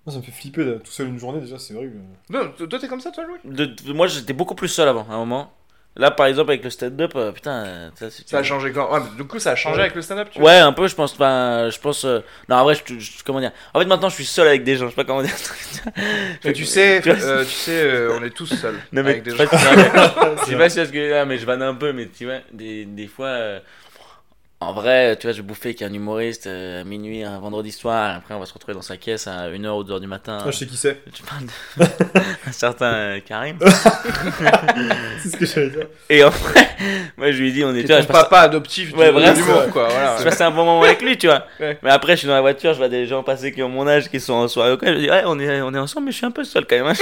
Moi 0.06 0.12
ça 0.14 0.16
me 0.16 0.22
fait 0.22 0.32
flipper 0.32 0.64
là, 0.64 0.72
tout 0.78 0.90
seul 0.90 1.08
une 1.08 1.18
journée, 1.18 1.40
déjà, 1.40 1.58
c'est 1.58 1.74
horrible. 1.74 2.00
Non, 2.30 2.50
toi, 2.68 2.78
t'es 2.80 2.88
comme 2.88 3.00
ça, 3.00 3.10
toi, 3.10 3.24
Louis? 3.26 3.38
De- 3.44 3.66
de- 3.66 3.92
moi, 3.92 4.06
j'étais 4.06 4.32
beaucoup 4.32 4.54
plus 4.54 4.68
seul 4.68 4.88
avant, 4.88 5.06
à 5.08 5.12
un 5.14 5.18
moment. 5.18 5.52
Là, 5.96 6.12
par 6.12 6.26
exemple, 6.26 6.50
avec 6.52 6.62
le 6.62 6.70
stand-up, 6.70 7.12
euh, 7.16 7.32
putain. 7.32 7.90
ça, 7.96 8.38
a 8.38 8.42
changé 8.44 8.70
quand? 8.70 8.92
Ouais, 8.92 9.00
mais 9.00 9.16
du 9.16 9.26
coup, 9.26 9.40
ça 9.40 9.50
a 9.50 9.56
changé 9.56 9.74
Ouais. 9.76 9.82
avec 9.82 9.96
le 9.96 10.02
stand-up, 10.02 10.28
tu 10.30 10.38
vois? 10.38 10.48
Ouais, 10.50 10.58
un 10.58 10.72
peu, 10.72 10.86
je 10.86 10.94
pense. 10.94 11.12
Enfin, 11.14 11.68
je 11.70 11.78
pense. 11.80 12.04
euh, 12.04 12.20
Non, 12.48 12.56
en 12.56 12.62
vrai, 12.64 12.74
je, 12.76 12.98
je- 12.98 13.10
comment 13.24 13.40
dire? 13.40 13.50
En 13.74 13.80
fait, 13.80 13.86
maintenant, 13.86 14.08
je 14.08 14.14
suis 14.14 14.24
seul 14.24 14.46
avec 14.46 14.62
des 14.62 14.76
gens. 14.76 14.86
Je 14.86 14.90
sais 14.90 14.96
pas 14.96 15.04
comment 15.04 15.22
dire. 15.22 15.34
Mais 16.44 16.52
tu 16.52 16.64
sais, 16.64 17.00
Tu 17.02 17.10
euh, 17.10 17.44
tu 17.44 17.50
sais 17.50 17.82
euh, 17.82 18.16
on 18.18 18.24
est 18.24 18.30
tous 18.30 18.46
seuls. 18.46 18.76
Non, 18.92 19.02
mais 19.02 19.10
avec 19.10 19.22
des 19.24 19.32
en 19.32 19.36
gens. 19.36 19.44
je 19.50 20.44
sais 20.46 20.56
pas 20.56 20.68
si 20.68 20.76
c'est 20.76 20.86
ce 20.86 20.92
que 20.92 21.12
ah, 21.12 21.24
mais 21.24 21.38
je 21.38 21.44
vanne 21.46 21.62
un 21.62 21.74
peu, 21.74 21.92
mais 21.92 22.06
tu 22.06 22.24
vois, 22.24 22.38
des, 22.52 22.84
des 22.84 23.06
fois, 23.08 23.60
en 24.62 24.74
vrai, 24.74 25.16
tu 25.18 25.26
vois, 25.26 25.32
je 25.34 25.40
bouffais 25.40 25.70
avec 25.70 25.80
un 25.80 25.90
humoriste 25.92 26.46
euh, 26.46 26.82
à 26.82 26.84
minuit, 26.84 27.22
un 27.24 27.38
vendredi 27.40 27.72
soir, 27.72 28.10
et 28.12 28.16
après 28.16 28.34
on 28.34 28.38
va 28.40 28.44
se 28.44 28.52
retrouver 28.52 28.74
dans 28.74 28.82
sa 28.82 28.98
caisse 28.98 29.26
à 29.26 29.48
1h 29.48 29.68
ou 29.70 29.84
2h 29.84 30.00
du 30.00 30.06
matin. 30.06 30.36
Ah, 30.42 30.50
je 30.50 30.56
sais 30.58 30.66
qui 30.66 30.76
c'est, 30.76 30.98
Tu 31.14 31.22
parles 31.22 31.46
de 31.78 31.84
un 32.46 32.52
certain 32.52 32.92
euh, 32.92 33.20
Karim. 33.26 33.56
c'est 35.22 35.30
ce 35.30 35.36
que 35.38 35.46
j'allais 35.46 35.70
dire. 35.70 35.86
Et 36.10 36.22
en 36.22 36.28
vrai, 36.28 36.68
moi 37.16 37.30
je 37.32 37.40
lui 37.40 37.48
ai 37.48 37.52
dit, 37.52 37.64
on 37.64 37.74
est, 37.74 37.80
tu 37.80 37.86
vois, 37.86 37.96
ton 37.96 38.02
je 38.02 38.06
passe, 38.08 38.22
papa 38.24 38.40
adoptif, 38.40 38.92
Ouais, 38.94 39.06
du 39.06 39.12
voilà, 39.12 39.32
l'humour, 39.32 39.62
c'est 39.64 39.70
quoi. 39.70 39.88
Voilà. 39.88 40.16
je 40.18 40.24
passais 40.24 40.44
un 40.44 40.50
bon 40.50 40.66
moment 40.66 40.82
avec 40.82 41.00
lui, 41.00 41.16
tu 41.16 41.26
vois. 41.26 41.46
Ouais. 41.58 41.78
Mais 41.82 41.90
après, 41.90 42.12
je 42.12 42.18
suis 42.18 42.28
dans 42.28 42.34
la 42.34 42.42
voiture, 42.42 42.74
je 42.74 42.78
vois 42.78 42.88
des 42.90 43.06
gens 43.06 43.22
passer 43.22 43.52
qui 43.52 43.62
ont 43.62 43.68
mon 43.70 43.88
âge, 43.88 44.10
qui 44.10 44.20
sont 44.20 44.34
en 44.34 44.46
soirée 44.48 44.72
cas, 44.76 44.92
je 44.92 44.98
dis, 44.98 45.08
ouais, 45.10 45.22
on 45.24 45.38
est, 45.40 45.62
on 45.62 45.72
est 45.72 45.78
ensemble, 45.78 46.04
mais 46.06 46.12
je 46.12 46.18
suis 46.18 46.26
un 46.26 46.30
peu 46.32 46.44
seul 46.44 46.66
quand 46.68 46.76
même. 46.76 46.86
hein. 46.88 46.92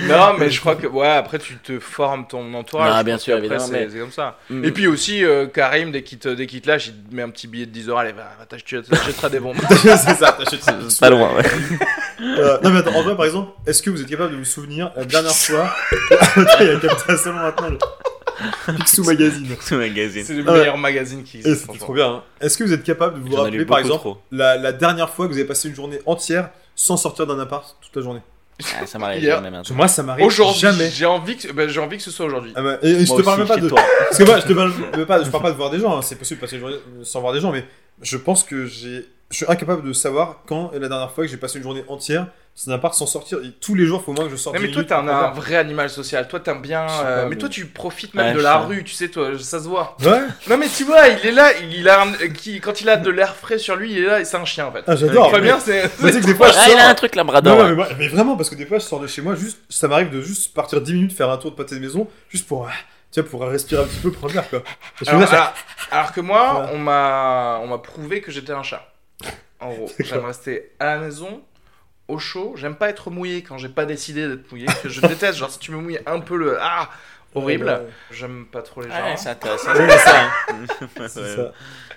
Non, 0.00 0.34
mais 0.36 0.50
je 0.50 0.58
crois 0.58 0.74
que, 0.74 0.88
ouais, 0.88 1.06
après, 1.06 1.38
tu 1.38 1.54
te 1.58 1.78
formes 1.78 2.26
ton 2.26 2.52
entourage. 2.54 2.90
Ah, 2.92 3.04
bien 3.04 3.18
sûr, 3.18 3.36
évidemment, 3.38 3.60
c'est 3.64 3.86
mais- 3.86 4.00
comme 4.00 4.10
ça. 4.10 4.36
Mm. 4.50 4.64
Et 4.64 4.70
puis 4.72 4.88
aussi, 4.88 5.24
euh, 5.24 5.46
Karim, 5.46 5.91
dès 5.92 6.02
qu'il 6.02 6.18
te, 6.18 6.28
dès 6.28 6.46
qu'il 6.46 6.60
te 6.60 6.68
lâche, 6.68 6.88
il 6.88 6.94
te 7.10 7.14
met 7.14 7.22
un 7.22 7.30
petit 7.30 7.46
billet 7.46 7.66
de 7.66 7.70
10 7.70 7.88
euros. 7.88 7.98
Allez, 7.98 8.12
va, 8.12 8.32
va 8.38 8.44
t'acheter- 8.46 8.82
t'achèteras 8.82 9.28
des 9.30 9.38
bonbons. 9.40 9.60
c'est 9.70 9.96
ça. 10.16 10.36
C'est 10.48 11.00
pas 11.00 11.10
loin, 11.10 11.34
ouais. 11.36 11.44
Euh, 12.20 12.58
non 12.62 12.70
mais 12.70 12.78
attends, 12.80 12.94
en 12.94 13.02
vrai 13.02 13.16
par 13.16 13.24
exemple, 13.26 13.52
est-ce 13.66 13.82
que 13.82 13.90
vous 13.90 14.00
êtes 14.00 14.08
capable 14.08 14.32
de 14.32 14.36
vous 14.38 14.44
souvenir 14.44 14.90
la 14.96 15.04
dernière 15.04 15.34
fois 15.34 15.72
Il 16.60 16.66
y 16.66 16.70
a 16.70 16.76
Captain 16.80 17.16
Salon 17.16 17.38
maintenant, 17.38 17.68
le 18.68 18.74
Picsou 18.74 19.04
Magazine. 19.04 19.56
Ce 19.60 19.74
magazine. 19.74 20.24
C'est 20.24 20.34
le 20.34 20.44
Ah 20.46 20.52
ouais. 20.52 20.58
meilleur 20.60 20.78
magazine 20.78 21.22
qui 21.24 21.38
existe. 21.38 21.64
franchement. 21.64 21.84
trop 21.84 21.94
bien. 21.94 22.06
hein. 22.08 22.22
Est-ce 22.40 22.56
que 22.58 22.64
vous 22.64 22.72
êtes 22.72 22.82
capable 22.84 23.22
de 23.22 23.28
vous 23.28 23.36
rappeler 23.36 23.64
par 23.66 23.78
exemple 23.78 24.08
la 24.30 24.72
dernière 24.72 25.10
fois 25.10 25.26
que 25.26 25.32
vous 25.32 25.38
avez 25.38 25.46
passé 25.46 25.68
une 25.68 25.74
journée 25.74 26.00
entière 26.06 26.50
sans 26.74 26.96
sortir 26.96 27.26
d'un 27.26 27.38
appart 27.38 27.76
toute 27.80 27.94
la 27.96 28.02
journée? 28.02 28.20
Ah, 28.80 28.86
ça 28.86 28.98
m'arrive 28.98 29.22
jamais 29.24 29.50
maintenant. 29.50 29.74
Moi 29.76 29.88
ça 29.88 30.02
m'arrive 30.02 30.24
Aujourd'hui, 30.26 30.60
jamais. 30.60 30.90
j'ai 30.90 31.06
envie, 31.06 31.36
que- 31.36 31.52
ben, 31.52 31.68
j'ai 31.68 31.80
envie 31.80 31.96
que 31.96 32.02
ce 32.02 32.10
soit 32.10 32.26
aujourd'hui. 32.26 32.52
Ah 32.54 32.62
bah, 32.62 32.78
et, 32.82 32.90
et 32.90 33.06
je 33.06 33.12
te 33.14 33.22
parle 33.22 33.38
même 33.38 33.48
pas 33.48 33.56
de. 33.56 33.68
toi. 33.68 33.80
Parce 33.98 34.18
que 34.18 34.24
moi, 34.24 34.38
je 34.38 34.46
te 34.46 34.52
parle, 34.52 34.72
pas, 35.06 35.22
je 35.24 35.30
parle 35.30 35.42
pas 35.44 35.50
de 35.52 35.56
voir 35.56 35.70
des 35.70 35.78
gens, 35.80 35.96
hein, 35.96 36.02
c'est 36.02 36.16
possible 36.16 36.40
de 36.40 36.44
passer 36.46 36.56
une 36.56 36.60
journée 36.62 36.76
sans 37.02 37.20
voir 37.20 37.32
des 37.32 37.40
gens, 37.40 37.52
mais 37.52 37.64
je 38.02 38.16
pense 38.16 38.44
que 38.44 38.66
j'ai. 38.66 39.06
Je 39.30 39.36
suis 39.38 39.46
incapable 39.48 39.86
de 39.86 39.92
savoir 39.94 40.42
quand 40.46 40.72
est 40.74 40.78
la 40.78 40.88
dernière 40.88 41.10
fois 41.10 41.24
que 41.24 41.30
j'ai 41.30 41.38
passé 41.38 41.56
une 41.56 41.62
journée 41.64 41.84
entière 41.88 42.26
son 42.54 42.70
appart 42.70 42.94
sans 42.94 43.06
sortir. 43.06 43.38
Et 43.42 43.50
tous 43.60 43.74
les 43.74 43.86
jours, 43.86 44.02
faut 44.04 44.12
au 44.12 44.14
moins 44.14 44.26
que 44.26 44.30
je 44.30 44.36
sorte. 44.36 44.56
Mais 44.58 44.68
10 44.68 44.74
toi, 44.74 44.84
t'es 44.84 44.92
un, 44.94 45.08
un 45.08 45.30
vrai 45.30 45.56
animal 45.56 45.88
social. 45.88 46.28
Toi, 46.28 46.38
t'aimes 46.40 46.60
bien. 46.60 46.82
Euh, 46.86 46.86
pas, 46.86 47.22
mais 47.24 47.30
mais- 47.30 47.36
toi, 47.36 47.48
tu 47.48 47.66
profites 47.66 48.14
même 48.14 48.26
Ouais, 48.28 48.34
de 48.34 48.40
la 48.40 48.60
sais. 48.60 48.66
rue, 48.66 48.84
tu 48.84 48.92
sais, 48.92 49.08
toi, 49.08 49.30
ça 49.38 49.58
se 49.58 49.68
voit. 49.68 49.96
Ouais. 50.04 50.20
Non, 50.48 50.58
mais 50.58 50.68
tu 50.68 50.84
vois, 50.84 51.08
il 51.08 51.26
est 51.26 51.32
là, 51.32 51.50
il 51.58 51.88
a 51.88 52.02
un- 52.02 52.12
qui, 52.28 52.60
quand 52.60 52.80
il 52.82 52.88
a 52.90 52.96
de 52.96 53.10
l'air 53.10 53.34
frais 53.36 53.58
sur 53.58 53.74
lui, 53.76 53.92
il 53.92 53.98
est 53.98 54.06
là 54.06 54.20
et 54.20 54.24
c'est 54.24 54.36
un 54.36 54.44
chien 54.44 54.66
en 54.66 54.72
fait. 54.72 54.84
Ah, 54.86 54.94
j'adore. 54.96 55.28
Très 55.30 55.38
mais- 55.40 55.46
bien, 55.46 55.58
c'est. 55.58 55.84
Ah, 55.84 56.68
il 56.70 56.78
a 56.78 56.88
un 56.88 56.94
truc 56.94 57.14
labrador. 57.14 57.56
Non, 57.56 57.62
non, 57.64 57.68
mais, 57.70 57.74
moi- 57.74 57.88
mais 57.98 58.08
vraiment, 58.08 58.36
parce 58.36 58.50
que 58.50 58.54
des 58.54 58.66
fois, 58.66 58.78
je 58.78 58.84
sors 58.84 59.00
de 59.00 59.06
chez 59.06 59.22
moi, 59.22 59.34
juste, 59.34 59.58
ça 59.68 59.88
m'arrive 59.88 60.10
de 60.10 60.20
juste 60.20 60.52
partir 60.54 60.80
10 60.80 60.92
minutes, 60.94 61.12
faire 61.12 61.30
un 61.30 61.38
tour 61.38 61.50
de 61.52 61.56
pâté 61.56 61.74
de 61.76 61.80
maison, 61.80 62.06
juste 62.28 62.46
pour, 62.46 62.66
ah, 62.68 62.72
tu 63.10 63.20
vois, 63.20 63.28
pour 63.30 63.42
respirer 63.42 63.82
un 63.82 63.86
petit 63.86 64.00
peu, 64.00 64.10
prendre 64.12 64.34
l'air, 64.34 64.48
quoi. 64.48 64.62
Alors, 65.06 65.20
là, 65.20 65.26
ça- 65.26 65.32
alors- 65.36 65.54
alors 65.90 66.12
que 66.12 66.20
moi, 66.20 66.50
Voilà. 66.52 66.70
on 66.74 66.78
m'a 66.78 67.60
on 67.62 67.66
m'a 67.68 67.78
prouvé 67.78 68.20
que 68.20 68.30
j'étais 68.30 68.52
un 68.52 68.62
chat. 68.62 68.86
En 69.60 69.70
gros, 69.72 69.90
j'aime 70.00 70.24
rester 70.24 70.72
à 70.80 70.86
la 70.86 70.98
maison, 70.98 71.42
au 72.08 72.18
chaud. 72.18 72.54
J'aime 72.56 72.74
pas 72.76 72.88
être 72.90 73.10
mouillé 73.10 73.42
quand 73.42 73.58
j'ai 73.58 73.68
pas 73.68 73.84
décidé 73.84 74.28
d'être 74.28 74.50
mouillé. 74.50 74.66
que 74.82 74.88
je 74.88 75.00
déteste, 75.06 75.38
genre 75.38 75.50
si 75.50 75.58
tu 75.58 75.70
me 75.72 75.76
mouilles 75.78 76.00
un 76.06 76.20
peu 76.20 76.36
le. 76.36 76.56
Ah 76.60 76.88
Horrible. 77.34 77.64
Ouais, 77.64 77.72
ouais. 77.72 77.86
J'aime 78.10 78.44
pas 78.52 78.60
trop 78.60 78.82
les 78.82 78.88
gens. 78.90 78.94
Ouais, 78.94 79.16
c'est 79.16 79.30
intéressant. 79.30 79.72
Ouais, 79.74 79.88
c'est 79.88 79.98
ça. 79.98 80.30
C'est 81.08 81.20
Ouais. 81.20 81.36
ça. 81.36 81.52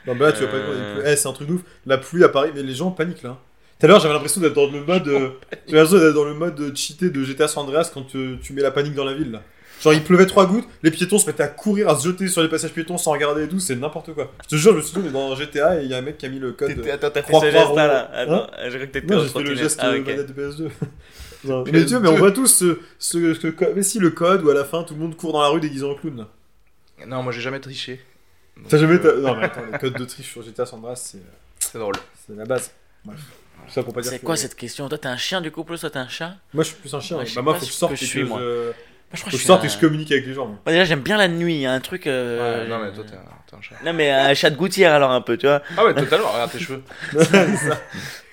Non, 0.08 0.14
mais 0.16 0.20
là, 0.26 0.32
tu 0.32 0.42
vas 0.46 0.48
pas 0.48 0.56
Euh. 0.58 0.96
pleut. 1.02 1.04
Eh, 1.08 1.16
c'est 1.18 1.28
un 1.28 1.34
truc 1.34 1.48
de 1.50 1.54
ouf. 1.56 1.62
La 1.86 1.98
pluie 1.98 2.24
à 2.24 2.30
Paris, 2.30 2.52
mais 2.56 2.64
les 2.64 2.74
gens 2.74 2.92
paniquent 2.92 3.24
là. 3.24 3.38
Tout 3.78 3.86
à 3.86 3.90
l'heure, 3.90 4.00
j'avais 4.00 4.14
l'impression 4.14 4.40
d'être 4.40 4.54
dans 4.54 4.72
le 4.72 4.80
mode. 4.86 5.08
euh, 5.10 5.30
J'avais 5.68 5.80
l'impression 5.82 5.98
d'être 6.06 6.14
dans 6.16 6.24
le 6.24 6.34
mode 6.36 6.58
euh, 6.62 6.72
cheaté 6.74 7.10
de 7.10 7.22
GTA 7.24 7.50
San 7.50 7.64
Andreas 7.64 7.92
quand 7.94 8.16
euh, 8.16 8.38
tu 8.42 8.54
mets 8.54 8.62
la 8.62 8.72
panique 8.72 8.94
dans 8.94 9.04
la 9.04 9.14
ville 9.14 9.32
là. 9.34 9.42
Genre, 9.82 9.94
il 9.94 10.04
pleuvait 10.04 10.26
trois 10.26 10.46
gouttes, 10.48 10.68
les 10.84 10.90
piétons 10.92 11.20
se 11.20 11.28
mettaient 11.28 11.44
à 11.44 11.48
courir, 11.48 11.90
à 11.90 11.98
se 12.00 12.08
jeter 12.08 12.28
sur 12.28 12.42
les 12.42 12.50
passages 12.50 12.72
piétons 12.74 12.98
sans 12.98 13.12
regarder 13.12 13.44
et 13.44 13.48
tout, 13.48 13.60
c'est 13.60 13.76
n'importe 13.76 14.14
quoi. 14.14 14.32
Je 14.44 14.48
te 14.50 14.56
jure, 14.56 14.72
je 14.72 14.78
me 14.78 14.82
suis 14.82 14.94
dit, 14.94 15.00
on 15.06 15.10
est 15.10 15.12
dans 15.12 15.36
GTA 15.36 15.80
et 15.82 15.84
il 15.86 15.90
y 15.92 15.94
a 15.94 15.98
un 15.98 16.02
mec 16.02 16.18
qui 16.18 16.26
a 16.26 16.30
mis 16.30 16.40
le 16.40 16.54
code. 16.54 16.72
Attends, 16.88 17.10
t'as 17.12 17.22
fait 17.22 17.32
Trois 17.32 17.42
ce 17.42 17.52
geste 17.52 17.76
là, 17.76 17.88
là. 17.88 18.10
Attends, 18.14 18.48
j'ai 18.70 18.78
cru 18.78 18.88
que 18.88 18.92
t'étais 18.94 19.14
Non, 19.14 19.22
j'ai 19.22 19.30
fait 19.30 19.44
le 19.44 19.56
geste 19.56 19.80
Ah, 19.84 19.90
euh, 19.92 20.24
de 20.24 20.34
PS2. 20.34 20.70
Non, 21.44 21.64
mais 21.72 21.84
vois, 21.84 22.00
mais 22.00 22.08
on 22.10 22.16
voit 22.16 22.32
tous 22.32 22.48
ce, 22.48 22.80
ce, 22.98 23.18
mais 23.76 23.84
si 23.84 24.00
le 24.00 24.10
code 24.10 24.44
où 24.44 24.50
à 24.50 24.56
la 24.56 24.66
fin 24.66 24.84
tout 24.84 24.96
le 24.96 25.00
monde 25.02 25.16
court 25.16 25.32
dans 25.32 25.44
la 25.44 25.50
rue 25.50 25.60
déguisé 25.60 25.86
en 25.86 25.94
clown. 25.94 26.18
là. 26.18 27.06
Non, 27.06 27.22
moi 27.22 27.32
j'ai 27.32 27.42
jamais 27.42 27.60
triché. 27.60 28.02
Donc, 28.58 28.68
T'as 28.70 28.78
jamais. 28.80 28.96
euh, 29.06 29.22
Non, 29.22 29.36
mais 29.36 29.44
attends, 29.44 29.62
les 29.72 29.78
codes 29.78 29.94
de 29.94 30.06
triche 30.06 30.32
sur 30.32 30.42
GTA 30.42 30.66
San 30.66 30.80
Andreas, 30.80 30.96
c'est 30.96 31.20
C'est 31.60 31.78
drôle. 31.78 31.94
c'est 32.26 32.36
la 32.36 32.46
base. 32.46 32.72
Bref. 33.04 33.20
Tout 33.68 33.72
ça 33.74 33.84
pour 33.84 33.94
pas 33.94 34.02
dire 34.02 34.10
C'est 34.12 34.20
que- 34.20 34.26
quoi 34.26 34.36
cette 34.38 34.56
question? 34.56 34.90
Toi, 34.90 34.98
t'es 34.98 35.08
un 35.08 35.18
chien 35.18 35.40
du 35.42 35.52
coup, 35.52 35.64
plus 35.64 35.80
toi, 35.80 35.90
t'es 35.92 36.00
un 36.00 36.08
chat? 36.08 36.34
Moi, 36.54 36.64
je 36.64 36.70
suis 36.70 36.78
plus 36.78 36.94
un 36.96 37.00
chien. 37.00 37.18
Ouais, 37.18 37.24
hein. 37.26 37.32
bah, 37.36 37.42
moi, 37.44 37.54
faut 37.54 37.60
que 37.60 37.66
je 37.68 37.72
sorte 37.72 37.96
je 37.96 38.06
suis, 38.06 38.22
que 38.22 38.26
moi. 38.26 38.40
Je... 39.16 39.22
Crois 39.22 39.32
Faut 39.32 39.38
que 39.38 39.38
je 39.38 39.42
je 39.44 39.48
sorte 39.48 39.62
suis 39.62 39.68
et 39.68 39.70
que 39.70 39.74
je 39.74 39.78
un- 39.78 39.90
communique 39.90 40.12
avec 40.12 40.26
les 40.28 40.34
gens. 40.34 40.46
moi. 40.46 40.56
Moi, 40.66 40.74
déjà, 40.74 40.86
j'aime 40.86 41.02
bien 41.02 41.18
la 41.18 41.28
nuit. 41.28 41.56
Il 41.56 41.62
y 41.62 41.66
a 41.66 41.72
un 41.72 41.80
truc. 41.80 42.08
euh, 42.08 42.64
Ouais, 42.64 42.70
non, 42.70 42.80
mais 42.80 42.92
toi 42.92 43.04
t'es 43.08 43.16
un, 43.16 43.20
t'es 43.50 43.56
un 43.58 43.62
chat. 43.62 43.76
Non, 43.84 43.94
mais 43.94 44.10
un 44.12 44.34
chat 44.34 44.50
de 44.50 44.56
gouttière 44.56 44.94
alors 44.94 45.12
un 45.12 45.22
peu, 45.22 45.38
tu 45.38 45.48
vois. 45.48 45.62
Ah 45.78 45.86
ouais, 45.86 45.94
totalement, 45.94 46.30
regarde 46.32 46.52
tes 46.52 46.60
cheveux. 46.60 46.84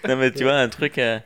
Non, 0.09 0.17
mais 0.17 0.31
tu 0.33 0.43
vois, 0.45 0.55
un 0.55 0.69
truc. 0.69 0.99
euh, 0.99 1.19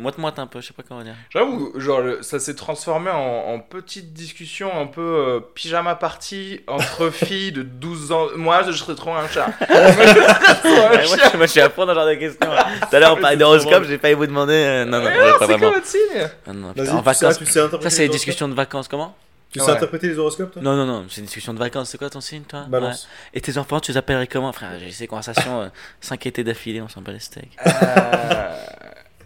Moite-moite 0.00 0.38
un 0.38 0.46
peu, 0.46 0.60
je 0.60 0.68
sais 0.68 0.72
pas 0.72 0.82
comment 0.82 1.02
dire. 1.02 1.14
J'avoue, 1.30 1.72
genre, 1.78 2.00
ça 2.22 2.38
s'est 2.40 2.54
transformé 2.54 3.10
en, 3.10 3.18
en 3.54 3.58
petite 3.60 4.12
discussion 4.12 4.70
un 4.80 4.86
peu 4.86 5.00
euh, 5.00 5.40
pyjama 5.54 5.94
party 5.94 6.60
entre 6.66 7.10
filles 7.12 7.52
de 7.52 7.62
12 7.62 8.10
ans. 8.12 8.26
Moi, 8.36 8.62
je 8.62 8.72
serais 8.72 8.94
trop 8.94 9.12
un 9.14 9.28
chat. 9.28 9.46
Ouais, 9.70 11.06
moi, 11.06 11.16
je, 11.32 11.36
moi, 11.36 11.46
je 11.46 11.50
suis 11.50 11.60
à 11.60 11.70
fond 11.70 11.84
dans 11.86 11.92
ce 11.92 11.98
genre 11.98 12.08
de 12.08 12.14
questions. 12.14 12.50
Tout 12.90 12.96
à 12.96 12.98
l'heure, 13.00 13.14
on 13.16 13.20
parlait 13.20 13.36
d'horoscope, 13.36 13.84
j'ai 13.84 13.98
failli 13.98 14.14
vous 14.14 14.26
demander. 14.26 14.52
euh, 14.54 14.84
non, 14.84 14.98
non, 14.98 15.04
ouais, 15.06 15.12
non, 15.16 15.20
pas 15.20 15.30
c'est 15.32 15.36
quoi 15.38 15.46
vraiment. 15.46 15.72
votre 15.72 15.86
signe 15.86 16.28
Non, 16.46 16.54
non, 16.54 16.72
putain, 16.72 16.82
en 16.82 16.96
sais- 16.98 17.02
vacances. 17.26 17.38
tu 17.38 17.46
sais 17.46 17.60
interpréter 17.60 17.90
Ça, 17.90 17.90
c'est 17.90 18.02
les 18.02 18.08
des 18.08 18.10
horoscopes 18.10 18.12
discussions 18.26 18.48
de 18.48 18.54
vacances, 18.54 18.88
comment? 18.88 19.14
Tu 19.52 19.58
sais 19.58 19.64
Ouais. 19.66 19.72
interpréter 19.72 20.08
les 20.08 20.18
horoscopes, 20.18 20.52
toi? 20.52 20.62
Non, 20.62 20.76
non, 20.76 20.86
non, 20.86 21.06
c'est 21.08 21.18
une 21.20 21.26
discussion 21.26 21.52
de 21.52 21.58
vacances. 21.58 21.90
C'est 21.90 21.98
quoi 21.98 22.08
ton 22.08 22.20
signe, 22.20 22.42
toi? 22.42 22.64
Balance. 22.68 23.04
Ouais. 23.04 23.38
Et 23.38 23.40
tes 23.40 23.58
enfants, 23.58 23.80
tu 23.80 23.90
les 23.90 23.96
appellerais 23.98 24.26
comment? 24.28 24.52
Frère, 24.52 24.70
j'ai 24.78 24.90
ces 24.92 25.06
conversations 25.06 25.70
5 26.00 26.26
étés 26.26 26.44
d'affilée, 26.44 26.80
on 26.80 26.88
s'en 26.88 27.00
bat 27.00 27.12
les 27.12 27.18
steaks. 27.18 27.56
Euh, 27.66 28.56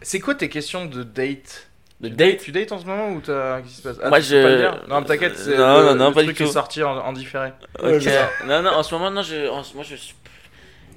C'est 0.05 0.21
quoi 0.21 0.35
tes 0.35 0.49
questions 0.49 0.85
de 0.87 1.03
date? 1.03 1.69
De 2.01 2.09
Tu 2.09 2.15
date? 2.15 2.39
Tu 2.39 2.53
dates 2.53 2.73
en 2.73 2.79
ce 2.79 2.85
moment 2.85 3.11
ou 3.11 3.21
t'as. 3.21 3.61
Qu'est-ce 3.63 3.71
qui 3.71 3.77
se 3.77 3.83
passe? 3.83 3.97
Ah, 4.03 4.09
Moi, 4.11 4.19
pas 4.19 4.21
je- 4.21 4.37
le 4.37 4.57
dire 4.59 4.85
Non, 4.89 5.01
mais 5.01 5.07
t'inquiète, 5.07 5.37
c'est 5.37 5.57
Non, 5.57 5.79
le, 5.79 5.85
non, 5.87 5.95
non, 5.97 6.09
le 6.09 6.15
pas 6.15 6.23
truc 6.23 6.37
du 6.37 6.43
est 6.43 6.47
tout. 6.47 6.53
sorti 6.53 6.83
en, 6.83 6.97
en 6.99 7.13
différé. 7.13 7.53
Ok. 7.83 8.09
Non, 8.47 8.63
non, 8.63 8.71
en 8.71 8.83
ce 8.83 8.95
moment, 8.95 9.11
non, 9.11 9.23
je, 9.23 9.49
en 9.49 9.63
moi, 9.75 9.85
je 9.85 9.97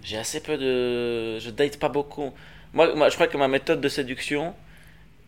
j'ai 0.03 0.17
assez 0.17 0.39
peu 0.41 0.57
de, 0.57 1.39
je 1.39 1.49
date 1.49 1.79
pas 1.79 1.89
beaucoup. 1.89 2.33
Moi, 2.73 2.93
moi, 2.95 3.09
je 3.09 3.15
crois 3.15 3.27
que 3.27 3.37
ma 3.37 3.47
méthode 3.47 3.81
de 3.81 3.89
séduction, 3.89 4.53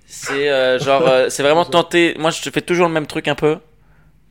c'est 0.05 0.49
euh, 0.49 0.79
genre, 0.79 1.07
euh, 1.07 1.29
c'est 1.29 1.43
vraiment 1.43 1.65
tenter. 1.77 2.15
Moi, 2.17 2.31
je 2.31 2.49
fais 2.49 2.61
toujours 2.61 2.87
le 2.87 2.93
même 2.93 3.07
truc 3.07 3.27
un 3.27 3.35
peu. 3.35 3.57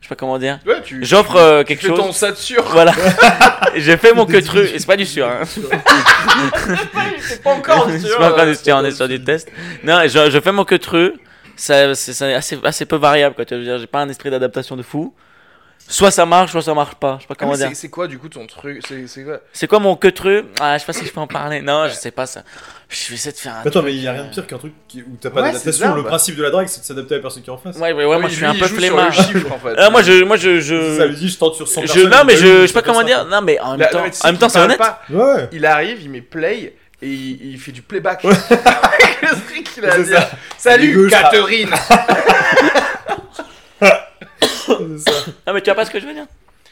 Je 0.01 0.05
sais 0.05 0.09
pas 0.09 0.15
comment 0.15 0.37
dire. 0.39 0.59
Ouais, 0.65 0.81
tu. 0.81 1.03
J'offre 1.03 1.35
euh, 1.35 1.59
tu 1.59 1.65
quelque 1.67 1.81
fais 1.81 1.87
chose. 1.89 1.99
ton 1.99 2.11
sature. 2.11 2.63
Voilà. 2.69 2.93
J'ai 3.75 3.97
fait 3.97 4.13
mon 4.13 4.25
queue 4.25 4.41
tru. 4.41 4.65
Et 4.65 4.79
c'est 4.79 4.87
pas 4.87 4.95
du 4.97 5.05
sûr. 5.05 5.27
Hein. 5.27 5.41
C'est 5.45 7.43
pas 7.43 7.51
encore 7.51 7.87
du 7.87 7.93
c'est 7.99 8.07
sûr. 8.07 8.17
pas 8.17 8.31
encore 8.31 8.45
du 8.45 8.55
sûr. 8.55 8.75
On 8.77 8.85
est 8.85 8.91
sur 8.91 9.07
du 9.07 9.21
test. 9.23 9.49
Non, 9.83 10.01
je, 10.07 10.29
je 10.29 10.39
fais 10.39 10.51
mon 10.51 10.63
queue 10.65 10.79
tru. 10.79 11.13
Ça, 11.55 11.93
c'est 11.95 12.13
c'est 12.13 12.33
assez, 12.33 12.57
assez 12.63 12.85
peu 12.85 12.95
variable. 12.95 13.35
Quoi. 13.35 13.45
Tu 13.45 13.55
veux 13.55 13.63
dire, 13.63 13.77
j'ai 13.77 13.87
pas 13.87 13.99
un 13.99 14.09
esprit 14.09 14.29
d'adaptation 14.29 14.77
de 14.77 14.81
fou. 14.83 15.13
Soit 15.87 16.11
ça 16.11 16.25
marche, 16.25 16.51
soit 16.51 16.61
ça 16.61 16.73
marche 16.75 16.93
pas. 16.95 17.15
Je 17.17 17.23
sais 17.23 17.27
pas 17.27 17.33
Ah, 17.35 17.39
comment 17.39 17.51
mais 17.53 17.57
dire. 17.57 17.69
c'est- 17.69 17.75
C'est 17.75 17.89
quoi 17.89 18.07
du 18.07 18.19
coup 18.19 18.29
ton 18.29 18.45
truc? 18.45 18.83
C'est 19.07 19.23
quoi? 19.23 19.39
C'est 19.53 19.65
quoi 19.67 19.79
mon 19.79 19.95
queue 19.95 20.11
tru 20.11 20.45
Ah, 20.59 20.75
je 20.77 20.81
sais 20.81 20.85
pas 20.85 20.93
si 20.93 21.03
je 21.05 21.11
peux 21.11 21.19
en 21.19 21.25
parler. 21.25 21.61
Non, 21.61 21.87
je 21.87 21.93
sais 21.93 22.11
pas 22.11 22.27
ça. 22.27 22.43
Je 22.89 23.09
vais 23.09 23.15
essayer 23.15 23.31
de 23.31 23.37
faire 23.37 23.55
un. 23.55 23.59
Attends, 23.61 23.69
truc, 23.71 23.85
mais 23.85 23.93
il 23.95 24.03
y 24.03 24.07
a 24.07 24.11
rien 24.11 24.21
euh, 24.21 24.25
de 24.25 24.29
pire 24.29 24.45
qu'un 24.45 24.57
truc 24.59 24.73
qui- 24.87 25.01
où 25.01 25.17
t'as 25.19 25.31
pas 25.31 25.41
Ouais, 25.41 25.47
d'adaptation. 25.51 25.95
Le 25.95 26.03
bah. 26.03 26.09
principe 26.09 26.35
de 26.35 26.43
la 26.43 26.51
drague, 26.51 26.67
c'est 26.67 26.81
de 26.81 26.85
s'adapter 26.85 27.15
à 27.15 27.17
la 27.17 27.21
personne 27.23 27.41
qui 27.41 27.49
est 27.49 27.53
en 27.53 27.57
face. 27.57 27.75
Ouais, 27.77 27.91
ouais, 27.93 28.05
ouais, 28.05 28.19
moi 28.19 28.29
je 28.29 28.35
suis 28.35 28.45
un 28.45 28.53
peu 28.53 28.67
flemmard. 28.67 29.07
En 29.07 29.11
fait. 29.13 29.75
Ah, 29.79 29.89
moi 29.89 30.03
je, 30.03 30.23
moi 30.23 30.37
je, 30.37 30.59
je, 30.59 30.97
Ça 30.97 31.05
lui 31.07 31.15
dit, 31.15 31.27
je 31.29 31.37
tente 31.39 31.55
sur 31.55 31.67
100 31.67 31.81
je, 31.87 32.01
non 32.01 32.23
mais 32.25 32.35
je, 32.37 32.61
je 32.61 32.67
sais 32.67 32.73
pas 32.73 32.81
comment 32.83 33.03
dire. 33.03 33.25
Non 33.25 33.41
mais 33.41 33.59
en 33.59 33.75
même 33.77 33.89
temps, 33.89 33.99
en 33.99 34.03
même 34.31 34.49
c'est 34.49 34.59
honnête. 34.59 34.77
pas. 34.77 35.01
Ouais. 35.09 35.49
Il 35.51 35.65
arrive, 35.65 36.01
il 36.03 36.09
met 36.11 36.21
play 36.21 36.75
et 37.01 37.07
il, 37.07 37.53
il 37.53 37.59
fait 37.59 37.71
du 37.71 37.81
playback. 37.81 38.23
Ouais. 38.25 38.33
Le 39.21 39.27
truc 39.29 39.63
qu'il 39.73 39.85
a 39.85 39.93
à 39.93 39.99
dire. 39.99 40.19
ça. 40.19 40.29
Salut. 40.57 41.07
Catherine. 41.09 41.69
Non 45.47 45.53
mais 45.53 45.61
tu 45.61 45.65
vois 45.65 45.75
pas 45.75 45.85
ce 45.85 45.91
que 45.91 45.99
je 45.99 46.05
veux 46.05 46.13
dire? 46.13 46.25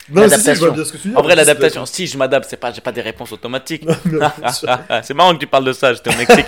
Non, 0.10 0.30
si, 0.30 0.40
si, 0.40 0.56
je 0.56 0.60
vois 0.60 0.72
bien 0.72 0.86
ce 0.86 0.94
que 0.94 0.98
tu 0.98 1.10
dis. 1.10 1.16
En 1.16 1.22
vrai 1.22 1.36
l'adaptation, 1.36 1.86
si 1.86 2.08
je 2.08 2.18
m'adapte, 2.18 2.48
c'est 2.50 2.58
pas, 2.58 2.72
j'ai 2.72 2.80
pas 2.80 2.94
des 2.94 3.02
réponses 3.02 3.32
automatiques. 3.34 3.86
c'est- 5.04 5.14
marrant 5.14 5.34
que 5.34 5.40
tu 5.40 5.48
parles 5.48 5.66
de 5.66 5.74
ça. 5.74 5.94
J'étais 5.94 6.14
au 6.14 6.18
Mexique. 6.18 6.48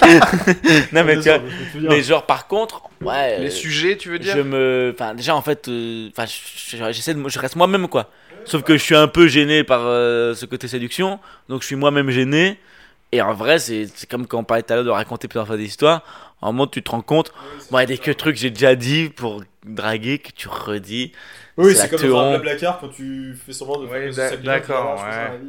non 0.93 1.03
mais 1.03 1.19
tu 1.19 1.29
vois. 1.29 1.39
Mais 1.81 2.01
genre 2.01 2.25
par 2.25 2.47
contre, 2.47 2.83
ouais. 3.01 3.39
Les 3.39 3.47
euh, 3.47 3.49
sujets, 3.49 3.97
tu 3.97 4.09
veux 4.09 4.19
dire? 4.19 4.35
je 4.35 4.41
me 4.41 4.93
enfin 4.93 5.13
déjà 5.13 5.35
en 5.35 5.41
fait 5.41 5.67
euh, 5.67 6.09
j'essaie 6.91 7.13
de 7.13 7.29
je 7.29 7.39
reste 7.39 7.55
moi-même 7.55 7.87
quoi 7.87 8.09
sauf 8.45 8.63
que 8.63 8.77
je 8.77 8.83
suis 8.83 8.95
un 8.95 9.07
peu 9.07 9.27
gêné 9.27 9.63
par 9.63 9.81
euh, 9.83 10.33
ce 10.33 10.45
côté 10.45 10.67
séduction 10.67 11.19
donc 11.49 11.61
je 11.61 11.67
suis 11.67 11.75
moi-même 11.75 12.09
gêné 12.09 12.59
et 13.11 13.21
en 13.21 13.33
vrai 13.33 13.59
c'est 13.59 13.87
c'est 13.93 14.09
comme 14.09 14.27
quand 14.27 14.39
on 14.39 14.43
parlait 14.43 14.63
tout 14.63 14.73
à 14.73 14.75
l'heure 14.77 14.85
de 14.85 14.89
raconter 14.89 15.27
plusieurs 15.27 15.47
fois 15.47 15.57
des 15.57 15.65
histoires 15.65 16.01
en 16.41 16.49
un 16.49 16.51
moment 16.51 16.67
tu 16.67 16.81
te 16.81 16.91
rends 16.91 17.01
compte 17.01 17.31
bon 17.71 17.77
il 17.77 17.81
y 17.81 17.83
a 17.83 17.87
des 17.87 17.97
que 17.97 18.11
trucs 18.11 18.35
que 18.35 18.41
j'ai 18.41 18.49
déjà 18.49 18.75
dit 18.75 19.09
pour 19.09 19.41
draguer 19.65 20.19
que 20.19 20.31
tu 20.31 20.47
redis 20.47 21.11
Oui, 21.57 21.75
c'est 21.75 21.89
comme 21.89 22.01
dans 22.09 22.19
un 22.19 22.29
blablacar 22.29 22.79
quand 22.79 22.89
tu 22.89 23.35
fais 23.45 23.53
semblant 23.53 23.79
de 23.81 23.87
Ouais, 23.87 24.11
d'accord, 24.43 24.95
ouais. 24.97 25.03
ouais. 25.03 25.39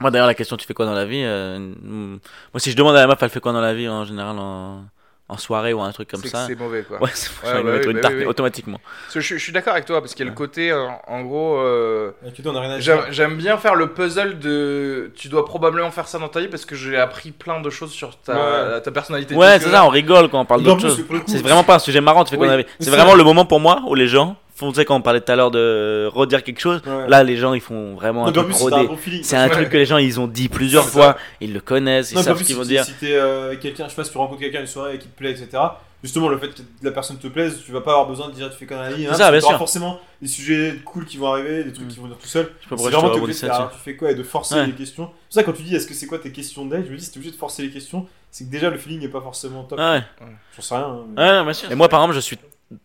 moi 0.00 0.10
d'ailleurs 0.10 0.26
la 0.26 0.34
question 0.34 0.56
tu 0.56 0.66
fais 0.66 0.74
quoi 0.74 0.86
dans 0.86 0.94
la 0.94 1.04
vie 1.04 1.22
euh, 1.22 1.58
moi 1.58 2.58
si 2.58 2.70
je 2.70 2.76
demande 2.76 2.96
à 2.96 3.00
la 3.00 3.06
meuf 3.06 3.18
elle 3.22 3.30
fait 3.30 3.40
quoi 3.40 3.52
dans 3.52 3.60
la 3.60 3.74
vie 3.74 3.88
en 3.88 4.04
général 4.04 4.38
en, 4.38 4.84
en 5.28 5.36
soirée 5.38 5.72
ou 5.72 5.80
un 5.80 5.90
truc 5.92 6.10
comme 6.10 6.22
ça 6.24 6.46
c'est 6.46 6.54
mauvais 6.54 6.82
quoi. 6.82 7.00
ouais 7.00 7.10
c'est 7.14 7.30
Ouais, 7.46 7.62
bah 7.62 7.72
mettre 7.72 7.86
oui, 7.86 7.92
une 7.92 7.96
bah 7.96 8.00
tarte 8.02 8.14
oui, 8.14 8.20
oui. 8.20 8.26
automatiquement 8.26 8.80
Parce 9.04 9.14
que 9.14 9.20
je, 9.20 9.34
je 9.36 9.42
suis 9.42 9.52
d'accord 9.52 9.72
avec 9.72 9.86
toi 9.86 10.00
parce 10.00 10.14
qu'il 10.14 10.24
y 10.26 10.28
a 10.28 10.30
le 10.30 10.36
côté, 10.36 10.70
euh, 10.70 10.86
en 11.06 11.22
gros, 11.22 11.56
euh, 11.56 12.10
j'aime 12.22 12.78
dire. 12.80 13.06
j'aime 13.10 13.36
bien 13.36 13.56
faire 13.56 13.74
le 13.74 13.88
puzzle 13.92 14.38
de. 14.38 15.10
Tu 15.16 15.28
dois 15.28 15.44
probablement 15.46 15.90
faire 15.90 16.06
ça 16.08 16.18
dans 16.18 16.28
ta 16.28 16.40
vie 16.40 16.48
parce 16.48 16.64
que 16.66 16.74
j'ai 16.74 16.96
appris 16.98 17.30
plein 17.30 17.60
de 17.60 17.70
choses 17.70 17.92
sur 17.92 18.18
ta, 18.20 18.74
Ouais. 18.74 18.80
ta 18.82 18.90
personnalité. 18.90 19.34
ouais 19.34 19.58
c'est 19.58 19.64
que- 19.66 19.70
ça 19.70 19.84
on 19.84 19.88
rigole 19.88 20.28
quand 20.28 20.40
on 20.40 20.44
parle 20.44 20.60
Mais 20.62 20.68
en 20.70 20.74
d'autre 20.76 20.86
plus, 20.88 20.96
chose 20.96 21.06
pour 21.06 21.14
le 21.14 21.20
coup, 21.20 21.26
C'est 21.30 21.38
vraiment 21.42 21.64
pas 21.64 21.76
un 21.76 21.78
sujet 21.78 22.00
marrant, 22.00 22.24
C'est 22.26 22.36
c'est 22.80 22.90
vraiment 22.90 23.06
vrai. 23.10 23.16
le 23.16 23.24
moment 23.24 23.44
pour 23.46 23.60
moi 23.60 23.82
où 23.86 23.94
les 23.94 24.08
gens 24.08 24.36
font, 24.54 24.70
tu 24.70 24.76
sais, 24.76 24.84
quand 24.84 24.96
on 24.96 25.02
parlait 25.02 25.20
tout 25.20 25.32
à 25.32 25.36
l'heure 25.36 25.50
de 25.50 26.08
redire 26.12 26.42
quelque 26.44 26.60
chose, 26.60 26.80
Ouais. 26.86 27.08
là, 27.08 27.22
les 27.24 27.36
gens, 27.36 27.54
ils 27.54 27.60
font 27.60 27.94
vraiment 27.94 28.20
Non, 28.22 28.26
un 28.26 28.30
en 28.30 28.32
truc 28.32 28.46
plus, 28.46 28.54
c'est 28.54 28.60
un 28.72 28.76
rodé. 28.76 28.86
bon 28.88 28.96
feeling. 28.96 29.22
C'est 29.22 29.36
un 29.36 29.44
Ouais. 29.46 29.50
truc 29.50 29.68
que 29.70 29.76
les 29.76 29.86
gens, 29.86 29.98
ils 29.98 30.20
ont 30.20 30.26
dit 30.28 30.48
plusieurs 30.48 30.84
fois, 30.88 31.16
ils 31.40 31.52
le 31.52 31.60
connaissent, 31.60 32.12
ils 32.12 32.16
Non, 32.16 32.22
savent 32.22 32.38
ce 32.38 32.44
qu'ils 32.44 32.56
vont 32.56 32.62
si- 32.62 32.68
dire. 32.68 32.84
Si 32.84 32.92
t'es 32.94 33.14
euh, 33.14 33.56
quelqu'un, 33.56 33.84
je 33.84 33.90
sais 33.90 33.96
pas, 33.96 34.04
si 34.04 34.10
tu 34.12 34.18
rencontres 34.18 34.40
quelqu'un 34.40 34.60
une 34.60 34.66
soirée 34.66 34.94
et 34.96 34.98
qui 34.98 35.08
te 35.08 35.16
plaît, 35.16 35.30
etc. 35.30 35.62
Justement, 36.02 36.28
le 36.28 36.36
fait 36.36 36.48
que 36.48 36.62
la 36.82 36.90
personne 36.90 37.16
te 37.18 37.28
plaise, 37.28 37.62
tu 37.64 37.70
vas 37.70 37.80
pas 37.80 37.92
avoir 37.92 38.08
besoin 38.08 38.28
de 38.28 38.34
dire 38.34 38.50
tu 38.50 38.56
fais 38.56 38.64
vie. 38.66 39.06
Hein, 39.06 39.10
C'est 39.12 39.18
ça, 39.18 39.30
bien 39.30 39.40
sûr. 39.40 39.56
forcément 39.56 40.00
des 40.20 40.26
sujets 40.26 40.74
cool 40.84 41.06
qui 41.06 41.16
vont 41.16 41.28
arriver, 41.32 41.62
des 41.62 41.72
trucs 41.72 41.86
Mm. 41.86 41.90
qui 41.90 41.96
vont 41.98 42.02
venir 42.04 42.18
tout 42.18 42.26
seul. 42.26 42.50
Je 42.58 42.64
sais 42.64 42.68
pas 42.70 42.76
C'est 42.76 42.82
te 42.84 42.88
vraiment 42.96 43.14
faire, 43.14 43.22
là-dessus. 43.24 43.46
tu 43.76 43.80
fais 43.84 43.96
quoi 43.96 44.10
et 44.10 44.14
de 44.16 44.22
forcer 44.24 44.56
Ouais. 44.56 44.66
les 44.66 44.72
questions. 44.72 45.04
C'est 45.04 45.10
pour 45.28 45.34
ça 45.34 45.42
quand 45.44 45.52
tu 45.56 45.62
dis 45.62 45.76
est-ce 45.76 45.86
que 45.86 45.94
c'est 45.94 46.06
quoi 46.08 46.18
tes 46.18 46.32
questions 46.32 46.64
de 46.66 46.70
date, 46.74 46.86
je 46.86 46.90
me 46.92 46.96
dis 46.96 47.04
si 47.04 47.12
t'es 47.12 47.18
obligé 47.18 47.30
de 47.32 47.38
forcer 47.38 47.62
les 47.62 47.70
questions, 47.70 48.06
c'est 48.32 48.44
que 48.46 48.50
déjà 48.50 48.68
le 48.68 48.78
feeling 48.78 49.00
est 49.04 49.08
pas 49.08 49.20
forcément 49.20 49.62
top. 49.62 49.78
Ah 49.80 49.92
ouais. 49.92 50.26
J'en 50.56 50.62
sais 50.62 50.74
rien. 50.74 50.84
hein, 50.86 51.04
mais- 51.16 51.22
Ouais, 51.22 51.32
non, 51.32 51.44
bien 51.44 51.52
sûr. 51.52 51.70
Et 51.70 51.74
moi, 51.76 51.88
par 51.88 52.00
exemple, 52.00 52.16
je 52.16 52.20
suis 52.20 52.36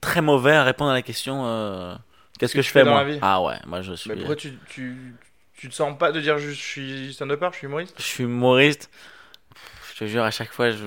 très 0.01 0.21
mauvais 0.21 0.53
à 0.53 0.63
répondre 0.63 0.91
à 0.91 0.93
la 0.93 1.01
question 1.01 1.43
euh, 1.45 1.95
qu'est-ce 2.39 2.53
que 2.53 2.57
que 2.59 2.61
je 2.63 2.69
fais 2.69 2.79
fais 2.79 2.85
dans 2.85 2.91
moi 2.91 3.03
la 3.03 3.09
vie 3.11 3.19
Ah 3.21 3.41
ouais, 3.41 3.55
moi 3.65 3.81
je 3.81 3.93
suis. 3.93 4.09
Mais 4.09 4.15
pourquoi 4.17 4.35
tu, 4.35 4.57
tu, 4.69 5.15
tu 5.55 5.69
te 5.69 5.73
sens 5.73 5.97
pas 5.97 6.11
de 6.11 6.21
dire 6.21 6.37
juste 6.37 6.59
je 6.59 6.65
suis 6.65 7.13
stand-upper, 7.13 7.49
je 7.51 7.57
suis 7.57 7.67
humoriste? 7.67 7.95
Je 7.97 8.03
suis 8.03 8.23
humoriste. 8.23 8.89
Je 9.93 9.99
te 9.99 10.05
jure, 10.09 10.23
à 10.23 10.31
chaque 10.31 10.51
fois, 10.51 10.69
je. 10.71 10.83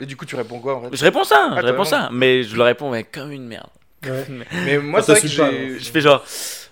Et 0.00 0.06
du 0.06 0.16
coup, 0.16 0.26
tu 0.26 0.36
réponds 0.36 0.58
quoi 0.60 0.76
en 0.76 0.82
fait? 0.82 0.96
Je 0.96 1.04
réponds 1.04 1.24
ça, 1.24 1.50
Ah, 1.52 1.60
je 1.60 1.66
réponds 1.66 1.84
ça, 1.84 2.08
mais 2.12 2.42
je 2.42 2.56
le 2.56 2.62
réponds 2.62 2.90
mais 2.90 3.04
comme 3.04 3.30
une 3.32 3.46
merde. 3.46 3.70
Ouais. 4.04 4.26
Mais 4.64 4.78
moi, 4.78 5.00
Ça 5.00 5.14
c'est 5.14 5.28
vrai 5.28 5.48
que 5.48 5.52
j'ai. 5.54 5.78
Je 5.78 5.90
fais 5.90 6.00
genre, 6.00 6.24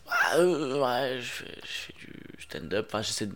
ah, 0.08 0.36
euh, 0.38 0.80
ouais, 0.82 1.18
je 1.20 1.26
fais, 1.26 1.44
je 1.62 1.68
fais 1.68 1.92
du 2.36 2.42
stand-up, 2.42 2.86
enfin 2.88 3.02
j'essaie 3.02 3.26
de 3.26 3.34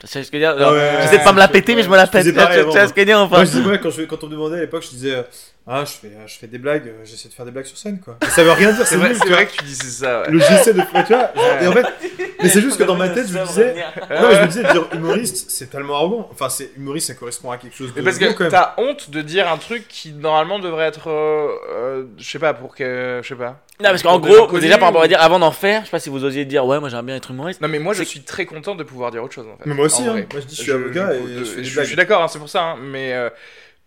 Tu 0.00 0.06
sais 0.08 0.24
ce 0.24 0.30
que 0.32 0.38
je 0.40 0.44
veux 0.44 0.54
dire? 0.56 0.66
Ah 0.66 1.02
J'essaie 1.02 1.18
de 1.18 1.24
pas 1.24 1.32
me 1.32 1.38
la 1.38 1.46
péter, 1.46 1.76
mais 1.76 1.84
je 1.84 1.88
me 1.88 1.94
la 1.96 2.08
pète. 2.08 2.24
Tu 2.24 2.32
vois 2.32 2.42
avant. 2.42 2.72
ce 2.72 2.92
que 2.92 2.94
je 2.96 3.00
veux 3.00 3.04
dire 3.04 3.20
enfin 3.20 3.36
Moi, 3.36 3.44
je 3.44 3.50
disais, 3.52 3.64
ouais, 3.64 3.78
quand, 3.80 3.90
je, 3.90 4.02
quand 4.02 4.24
on 4.24 4.26
me 4.26 4.32
demandait 4.32 4.56
à 4.56 4.60
l'époque, 4.60 4.82
je 4.82 4.88
disais, 4.88 5.14
euh, 5.14 5.22
ah, 5.70 5.84
je 5.84 5.92
fais, 5.92 6.12
je 6.26 6.38
fais 6.38 6.46
des 6.46 6.56
blagues, 6.56 6.88
euh, 6.88 7.04
j'essaie 7.04 7.28
de 7.28 7.34
faire 7.34 7.44
des 7.44 7.50
blagues 7.50 7.66
sur 7.66 7.76
scène, 7.76 8.00
quoi. 8.00 8.16
Ça 8.30 8.42
veut 8.42 8.52
rien 8.52 8.72
dire, 8.72 8.86
C'est 8.86 8.96
vrai, 8.96 9.12
vrai 9.12 9.46
que 9.46 9.52
tu 9.52 9.64
disais 9.64 10.04
ça. 10.04 10.22
ouais. 10.22 10.30
Le 10.30 10.38
j'essaie 10.38 10.72
de 10.72 10.80
faire, 10.80 11.06
tu 11.06 11.12
vois. 11.12 11.30
Et 11.62 11.66
en 11.66 11.72
fait, 11.72 11.84
mais 12.42 12.48
c'est 12.48 12.62
juste 12.62 12.78
que 12.78 12.84
dans 12.84 12.96
ma 12.96 13.10
tête, 13.10 13.28
je 13.28 13.38
me 13.38 13.46
disais, 13.46 13.74
non, 14.10 14.28
mais 14.28 14.34
je 14.34 14.40
me 14.40 14.46
disais, 14.46 14.62
dire 14.62 14.88
humoriste, 14.94 15.50
c'est 15.50 15.68
tellement 15.68 15.96
arrogant. 15.96 16.28
Enfin, 16.32 16.48
c'est 16.48 16.70
humoriste, 16.76 17.08
ça 17.08 17.14
correspond 17.14 17.50
à 17.50 17.58
quelque 17.58 17.76
chose 17.76 17.92
de 17.92 18.00
Mais 18.00 18.04
parce 18.04 18.18
que 18.18 18.24
même. 18.24 18.50
t'as 18.50 18.74
honte 18.78 19.10
de 19.10 19.20
dire 19.20 19.46
un 19.50 19.58
truc 19.58 19.86
qui 19.88 20.12
normalement 20.12 20.58
devrait 20.58 20.86
être, 20.86 21.10
euh, 21.10 21.48
euh, 21.70 22.04
je 22.16 22.24
sais 22.30 22.38
pas, 22.38 22.54
pour 22.54 22.74
que, 22.74 23.20
je 23.22 23.28
sais 23.28 23.34
pas. 23.34 23.60
Non, 23.80 23.90
parce 23.90 24.02
qu'en 24.02 24.18
gros, 24.18 24.58
déjà 24.58 24.76
par 24.78 24.88
rapport 24.88 25.02
à 25.02 25.08
dire, 25.08 25.20
avant 25.20 25.38
d'en 25.38 25.52
faire, 25.52 25.82
je 25.82 25.86
sais 25.86 25.90
pas 25.90 26.00
si 26.00 26.08
vous 26.08 26.24
osiez 26.24 26.44
dire, 26.44 26.66
ouais, 26.66 26.80
moi 26.80 26.88
j'aimerais 26.88 27.04
bien 27.04 27.16
être 27.16 27.30
humoriste. 27.30 27.60
Non 27.60 27.68
mais 27.68 27.78
moi 27.78 27.94
je 27.94 28.02
suis 28.02 28.22
très 28.22 28.44
content 28.44 28.74
de 28.74 28.82
pouvoir 28.82 29.12
dire 29.12 29.22
autre 29.22 29.34
chose 29.34 29.46
en 29.46 29.56
fait. 29.56 29.66
Mais 29.66 29.74
moi 29.74 29.86
aussi, 29.86 30.02
hein. 30.02 30.14
Moi, 30.14 30.40
je 30.40 30.46
dis, 30.46 30.56
je 30.56 30.62
suis 30.62 30.72
avocat 30.72 31.14
et 31.14 31.44
je, 31.62 31.82
suis 31.84 31.94
d'accord, 31.94 32.22
hein, 32.22 32.28
c'est 32.28 32.40
pour 32.40 32.48
ça, 32.48 32.62
hein, 32.62 32.76
mais 32.80 33.12
euh, 33.12 33.30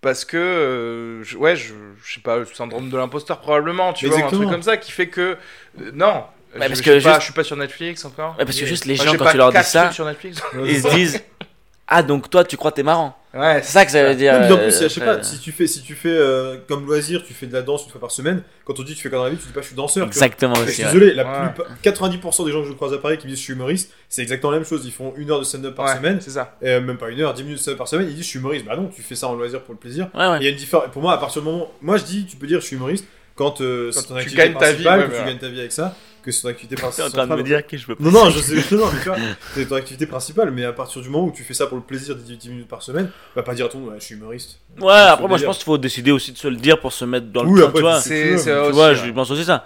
parce 0.01 0.25
que, 0.25 0.37
euh, 0.37 1.23
je- 1.23 1.37
ouais, 1.37 1.55
je, 1.55 1.73
je 2.03 2.13
sais 2.15 2.19
pas, 2.21 2.37
le 2.37 2.45
syndrome 2.45 2.89
de 2.89 2.97
l'imposteur 2.97 3.39
probablement, 3.39 3.93
tu 3.93 4.05
vois, 4.07 4.15
un 4.15 4.17
Exactement. 4.19 4.41
truc 4.41 4.51
comme 4.53 4.63
ça 4.63 4.77
qui 4.77 4.91
fait 4.91 5.07
que, 5.07 5.37
euh, 5.79 5.91
non, 5.93 6.23
je, 6.53 6.59
parce 6.59 6.71
je 6.73 6.83
que 6.83 6.91
suis 6.99 7.01
pas, 7.03 7.09
juste- 7.11 7.19
je 7.19 7.23
suis 7.25 7.33
pas 7.33 7.43
sur 7.43 7.55
Netflix 7.57 8.03
encore. 8.05 8.35
Ouais, 8.39 8.45
parce 8.45 8.59
que 8.59 8.65
juste 8.65 8.85
les 8.85 8.95
gens, 8.95 9.11
quand 9.15 9.23
pas 9.25 9.31
tu 9.31 9.37
leur 9.37 9.51
dis 9.51 9.63
ça, 9.63 9.83
trucs 9.83 9.93
sur 9.93 10.05
Netflix. 10.05 10.41
ils 10.65 10.81
se 10.81 10.87
disent, 10.89 11.23
ah, 11.93 12.03
donc 12.03 12.29
toi, 12.29 12.43
tu 12.45 12.55
crois 12.55 12.71
que 12.71 12.77
t'es 12.77 12.83
marrant. 12.83 13.17
Ouais, 13.33 13.61
C'est 13.63 13.71
ça 13.73 13.85
que 13.85 13.91
ça 13.91 14.03
veut 14.03 14.15
dire. 14.15 14.33
Non, 14.33 14.39
mais 14.39 14.51
en 14.51 14.57
euh, 14.57 14.63
plus, 14.63 14.81
je 14.81 14.87
sais 14.87 15.01
euh, 15.01 15.17
pas, 15.17 15.23
si 15.23 15.39
tu 15.39 15.51
fais, 15.51 15.67
si 15.67 15.81
tu 15.81 15.93
fais 15.93 16.09
euh, 16.09 16.57
comme 16.67 16.85
loisir, 16.85 17.21
tu 17.23 17.33
fais 17.33 17.47
de 17.47 17.53
la 17.53 17.61
danse 17.61 17.83
une 17.85 17.91
fois 17.91 17.99
par 18.01 18.11
semaine, 18.11 18.43
quand 18.65 18.79
on 18.79 18.83
dit 18.83 18.93
tu 18.95 19.01
fais 19.03 19.09
quoi 19.09 19.19
dans 19.19 19.23
la 19.25 19.29
vie, 19.29 19.37
tu 19.37 19.47
dis 19.47 19.53
pas 19.53 19.61
je 19.61 19.67
suis 19.67 19.75
danseur. 19.75 20.07
Exactement 20.07 20.55
Je 20.55 20.63
aussi. 20.63 20.73
suis 20.73 20.83
ouais. 20.83 20.91
désolé, 20.91 21.13
la 21.13 21.23
Ouais. 21.23 21.49
plupart- 21.53 21.67
90% 21.81 22.45
des 22.45 22.51
gens 22.51 22.61
que 22.61 22.67
je 22.69 22.73
croise 22.73 22.93
à 22.93 22.97
Paris 22.97 23.17
qui 23.17 23.25
me 23.27 23.31
disent 23.31 23.39
je 23.39 23.43
suis 23.45 23.53
humoriste, 23.53 23.91
c'est 24.09 24.21
exactement 24.21 24.51
la 24.51 24.57
même 24.57 24.65
chose. 24.67 24.81
Ils 24.85 24.91
font 24.91 25.13
une 25.17 25.29
heure 25.31 25.39
de 25.39 25.45
stand-up 25.45 25.75
par 25.75 25.85
Ouais, 25.87 25.95
semaine, 25.95 26.19
c'est 26.21 26.31
ça. 26.31 26.55
et 26.61 26.79
même 26.81 26.97
pas 26.97 27.09
une 27.09 27.19
heure, 27.21 27.33
10 27.33 27.43
minutes 27.43 27.57
de 27.57 27.61
stand-up 27.61 27.77
par 27.77 27.87
semaine, 27.87 28.07
ils 28.09 28.15
disent 28.15 28.23
je 28.25 28.29
suis 28.29 28.39
humoriste. 28.39 28.65
Bah 28.65 28.75
non, 28.75 28.89
tu 28.93 29.01
fais 29.01 29.15
ça 29.15 29.27
en 29.27 29.33
loisir 29.35 29.61
pour 29.61 29.73
le 29.73 29.79
plaisir. 29.79 30.09
Ouais, 30.13 30.27
ouais. 30.27 30.37
Il 30.39 30.43
y 30.43 30.47
a 30.47 30.51
une 30.51 30.57
différence. 30.57 30.85
Pour 30.91 31.01
moi, 31.01 31.13
à 31.13 31.17
partir 31.17 31.41
du 31.41 31.47
moment. 31.49 31.71
Moi, 31.81 31.97
je 31.97 32.03
dis, 32.03 32.25
tu 32.25 32.35
peux 32.37 32.47
dire 32.47 32.59
je 32.61 32.65
suis 32.65 32.75
humoriste 32.75 33.05
quand, 33.35 33.61
euh, 33.61 33.91
c'est 33.91 34.03
ton 34.03 34.15
tu 34.15 34.19
activité 34.19 34.37
gagnes 34.43 34.53
ta 34.57 34.71
vie, 34.73 34.83
principale, 34.83 34.99
ouais, 34.99 35.05
que 35.05 35.09
tu 35.11 35.15
voilà. 35.15 35.31
gagnes 35.31 35.39
ta 35.39 35.47
vie 35.49 35.59
avec 35.59 35.71
ça, 35.71 35.95
que 36.21 36.31
c'est 36.31 36.41
ton 36.43 36.47
activité 36.49 36.75
T'es 36.75 36.81
en 36.83 36.87
principale. 36.89 37.11
train 37.11 37.27
de 37.27 37.41
me 37.41 37.43
dire 37.47 37.65
que 37.65 37.77
je 37.77 37.85
peux 37.85 37.95
pas. 37.95 38.03
Non, 38.03 38.11
non, 38.11 38.29
je 38.29 38.39
sais, 38.39 38.55
non, 38.75 38.85
mais 38.93 38.99
tu 39.01 39.07
vois, 39.09 39.17
c'est 39.55 39.65
ton 39.65 39.75
activité 39.75 40.05
principale, 40.05 40.51
mais 40.51 40.63
à 40.65 40.73
partir 40.73 41.01
du 41.01 41.09
moment 41.09 41.25
où 41.27 41.31
tu 41.31 41.43
fais 41.43 41.53
ça 41.53 41.67
pour 41.67 41.77
le 41.77 41.83
plaisir 41.83 42.15
de 42.15 42.21
10 42.21 42.37
10 42.37 42.49
minutes 42.49 42.67
par 42.67 42.81
semaine, 42.83 43.09
va 43.35 43.43
pas 43.43 43.53
dire 43.55 43.65
à 43.65 43.69
ton 43.69 43.79
ouais, 43.85 43.95
je 43.99 44.05
suis 44.05 44.15
humoriste. 44.15 44.59
Ouais, 44.79 44.91
après, 44.93 45.27
moi 45.27 45.37
je 45.37 45.45
pense 45.45 45.57
qu'il 45.57 45.65
faut 45.65 45.77
décider 45.77 46.11
aussi 46.11 46.31
de 46.31 46.37
se 46.37 46.47
le 46.47 46.55
dire 46.57 46.79
pour 46.79 46.93
se 46.93 47.05
mettre 47.05 47.27
dans 47.27 47.43
le 47.43 47.49
Oui, 47.49 47.61
après, 47.61 47.73
tu 47.75 47.81
vois. 47.81 47.97
tu- 48.01 48.09
C'est, 48.09 48.37
c'est 48.37 48.65
Tu 48.67 48.71
vois, 48.71 48.89
ouais. 48.89 48.95
je 48.95 49.09
pense 49.11 49.31
aussi 49.31 49.45
ça. 49.45 49.65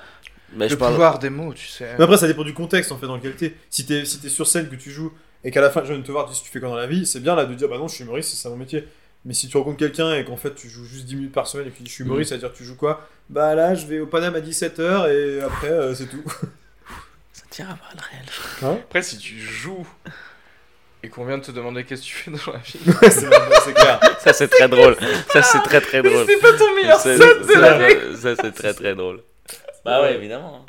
Mais 0.57 0.69
je 0.69 0.73
le 0.75 0.79
parle. 0.79 0.93
pouvoir 0.93 1.19
des 1.19 1.29
mots, 1.29 1.53
tu 1.53 1.67
sais. 1.67 1.95
Mais 1.97 2.03
après, 2.05 2.17
ça 2.17 2.27
dépend 2.27 2.43
du 2.43 2.53
contexte 2.53 2.91
en 2.91 2.97
fait 2.97 3.07
dans 3.07 3.15
lequel 3.17 3.35
t'es. 3.35 3.55
Si 3.69 3.85
t'es 3.85 4.05
si 4.05 4.19
t'es 4.19 4.29
sur 4.29 4.47
scène, 4.47 4.69
que 4.69 4.75
tu 4.75 4.89
joues, 4.91 5.11
et 5.43 5.51
qu'à 5.51 5.59
la 5.61 5.69
fin, 5.69 5.81
je 5.83 5.89
viens 5.91 5.97
de 5.97 6.05
te 6.05 6.11
voir, 6.11 6.27
tu 6.27 6.33
dis 6.33 6.41
tu 6.43 6.49
fais 6.49 6.59
quoi 6.61 6.69
dans 6.69 6.75
la 6.75 6.87
vie, 6.87 7.05
c'est 7.05 7.19
bien 7.19 7.35
là 7.35 7.45
de 7.45 7.53
dire 7.53 7.67
bah 7.67 7.77
non, 7.77 7.87
je 7.89 7.95
suis 7.95 8.03
humoriste, 8.05 8.29
c'est 8.29 8.37
ça 8.41 8.49
mon 8.49 8.55
métier. 8.55 8.87
Mais 9.25 9.33
si 9.33 9.47
tu 9.47 9.57
rencontres 9.57 9.77
quelqu'un 9.77 10.13
et 10.15 10.23
qu'en 10.23 10.37
fait 10.37 10.53
tu 10.53 10.69
joues 10.69 10.85
juste 10.85 11.05
10 11.05 11.15
minutes 11.15 11.31
par 11.33 11.47
semaine 11.47 11.67
et 11.67 11.71
que 11.71 11.77
tu 11.77 11.83
dis 11.83 11.89
je 11.89 11.95
suis 11.95 12.03
humoriste, 12.03 12.29
ça 12.29 12.35
veut 12.35 12.41
dire 12.41 12.53
tu 12.53 12.63
joues 12.63 12.75
quoi? 12.75 13.07
Bah 13.29 13.55
là, 13.55 13.73
je 13.73 13.87
vais 13.87 13.99
au 13.99 14.05
Paname 14.05 14.35
à 14.35 14.39
17h 14.39 15.11
et 15.11 15.41
après, 15.41 15.71
euh, 15.71 15.95
c'est 15.95 16.05
tout. 16.05 16.23
Ça 17.33 17.43
tient 17.49 17.65
à 17.65 17.73
voir 17.73 17.91
le 17.95 18.01
réel. 18.11 18.79
Après, 18.81 19.01
si 19.01 19.17
tu 19.17 19.39
joues 19.39 19.87
et 21.01 21.09
qu'on 21.09 21.25
vient 21.25 21.37
de 21.37 21.43
te 21.43 21.51
demander 21.51 21.83
qu'est-ce 21.83 22.01
que 22.01 22.07
tu 22.07 22.15
fais 22.15 22.31
dans 22.31 22.53
la 22.53 22.59
vie. 22.59 22.79
C'est 23.63 23.73
clair. 23.73 23.99
Ça 24.19 24.33
c'est 24.33 24.47
très 24.47 24.67
drôle. 24.67 24.97
Ça 25.31 25.43
c'est 25.43 25.61
très 25.61 25.79
très 25.81 26.01
drôle. 26.01 26.25
C'est 26.27 26.41
pas 26.41 26.53
ton 26.53 26.75
meilleur 26.75 26.99
set 26.99 27.19
de 27.19 27.59
l'année. 27.59 28.15
Ça 28.15 28.35
c'est 28.35 28.51
très 28.51 28.73
très 28.73 28.95
drôle. 28.95 29.21
Bah 29.85 30.01
ouais, 30.01 30.15
évidemment. 30.15 30.65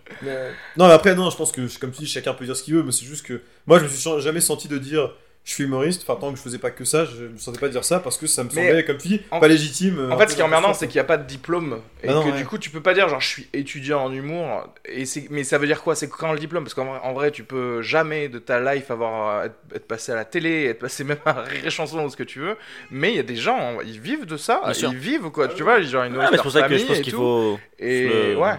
Non, 0.76 0.88
mais 0.88 0.92
après, 0.92 1.14
non, 1.14 1.30
je 1.30 1.36
pense 1.38 1.50
que, 1.50 1.62
comme 1.78 1.90
tu 1.90 2.00
dis, 2.00 2.06
chacun 2.06 2.34
peut 2.34 2.44
dire 2.44 2.54
ce 2.54 2.62
qu'il 2.62 2.74
veut, 2.74 2.82
mais 2.82 2.92
c'est 2.92 3.06
juste 3.06 3.24
que 3.24 3.40
moi, 3.66 3.78
je 3.78 3.84
me 3.84 3.88
suis 3.88 4.20
jamais 4.20 4.42
senti 4.42 4.68
de 4.68 4.76
dire 4.76 5.10
je 5.46 5.52
suis 5.52 5.62
humoriste, 5.62 6.02
enfin, 6.06 6.18
tant 6.20 6.32
que 6.32 6.36
je 6.36 6.42
faisais 6.42 6.58
pas 6.58 6.72
que 6.72 6.84
ça, 6.84 7.04
je 7.04 7.22
me 7.26 7.38
sentais 7.38 7.60
pas 7.60 7.68
dire 7.68 7.84
ça 7.84 8.00
parce 8.00 8.18
que 8.18 8.26
ça 8.26 8.42
me 8.42 8.48
Mais 8.52 8.66
semblait, 8.66 8.84
comme 8.84 8.98
tu 8.98 9.06
dis, 9.06 9.20
en- 9.30 9.38
pas 9.38 9.46
légitime. 9.46 9.96
euh, 10.00 10.10
En 10.10 10.18
fait, 10.18 10.26
ce 10.28 10.34
qui 10.34 10.40
est 10.40 10.44
emmerdant, 10.44 10.74
c'est 10.74 10.88
qu'il 10.88 10.96
n'y 10.96 11.00
a 11.02 11.04
pas 11.04 11.18
de 11.18 11.24
diplôme. 11.24 11.78
Et 12.02 12.08
Ah 12.08 12.14
non, 12.14 12.22
que 12.24 12.30
ouais. 12.30 12.36
du 12.36 12.44
coup, 12.44 12.58
tu 12.58 12.68
peux 12.68 12.80
pas 12.82 12.94
dire, 12.94 13.08
genre, 13.08 13.20
je 13.20 13.28
suis 13.28 13.48
étudiant 13.52 14.02
en 14.06 14.12
humour. 14.12 14.68
Et. 14.88 15.04
Mais 15.30 15.44
ça 15.44 15.58
veut 15.58 15.68
dire 15.68 15.82
quoi? 15.84 15.94
C'est 15.94 16.08
quand 16.08 16.32
le 16.32 16.40
diplôme? 16.40 16.64
Parce 16.64 16.74
qu'en 16.74 16.86
vrai, 16.86 16.98
en 17.00 17.12
vrai, 17.12 17.30
tu 17.30 17.44
peux 17.44 17.80
jamais 17.80 18.28
de 18.28 18.40
ta 18.40 18.58
life 18.74 18.90
avoir, 18.90 19.44
être, 19.44 19.54
être 19.72 19.86
passé 19.86 20.10
à 20.10 20.16
la 20.16 20.24
télé, 20.24 20.64
être 20.64 20.80
passé 20.80 21.04
même 21.04 21.18
à 21.24 21.34
Rire 21.42 21.70
Chanson 21.70 22.04
ou 22.04 22.10
ce 22.10 22.16
que 22.16 22.24
tu 22.24 22.40
veux. 22.40 22.56
Mais 22.90 23.10
il 23.12 23.16
y 23.16 23.20
a 23.20 23.22
des 23.22 23.36
gens, 23.36 23.78
ils 23.86 24.00
vivent 24.00 24.26
de 24.26 24.36
ça. 24.36 24.60
Bien 24.64 24.74
sûr. 24.74 24.90
Ils 24.90 24.98
vivent, 24.98 25.30
quoi. 25.30 25.46
Tu 25.46 25.62
vois, 25.62 25.80
genre, 25.80 26.08
nourrissent 26.10 26.16
mais 26.18 26.24
c'est 26.26 26.34
leur 26.38 26.42
pour 26.42 26.50
ça 26.52 26.62
que 26.62 26.68
je 26.70 26.72
famille 26.78 26.86
pense 26.88 26.98
et 26.98 27.02
qu'il 27.02 27.12
tout. 27.12 27.18
faut, 27.20 27.58
Et 27.78 28.08
le- 28.08 28.36
ouais. 28.36 28.54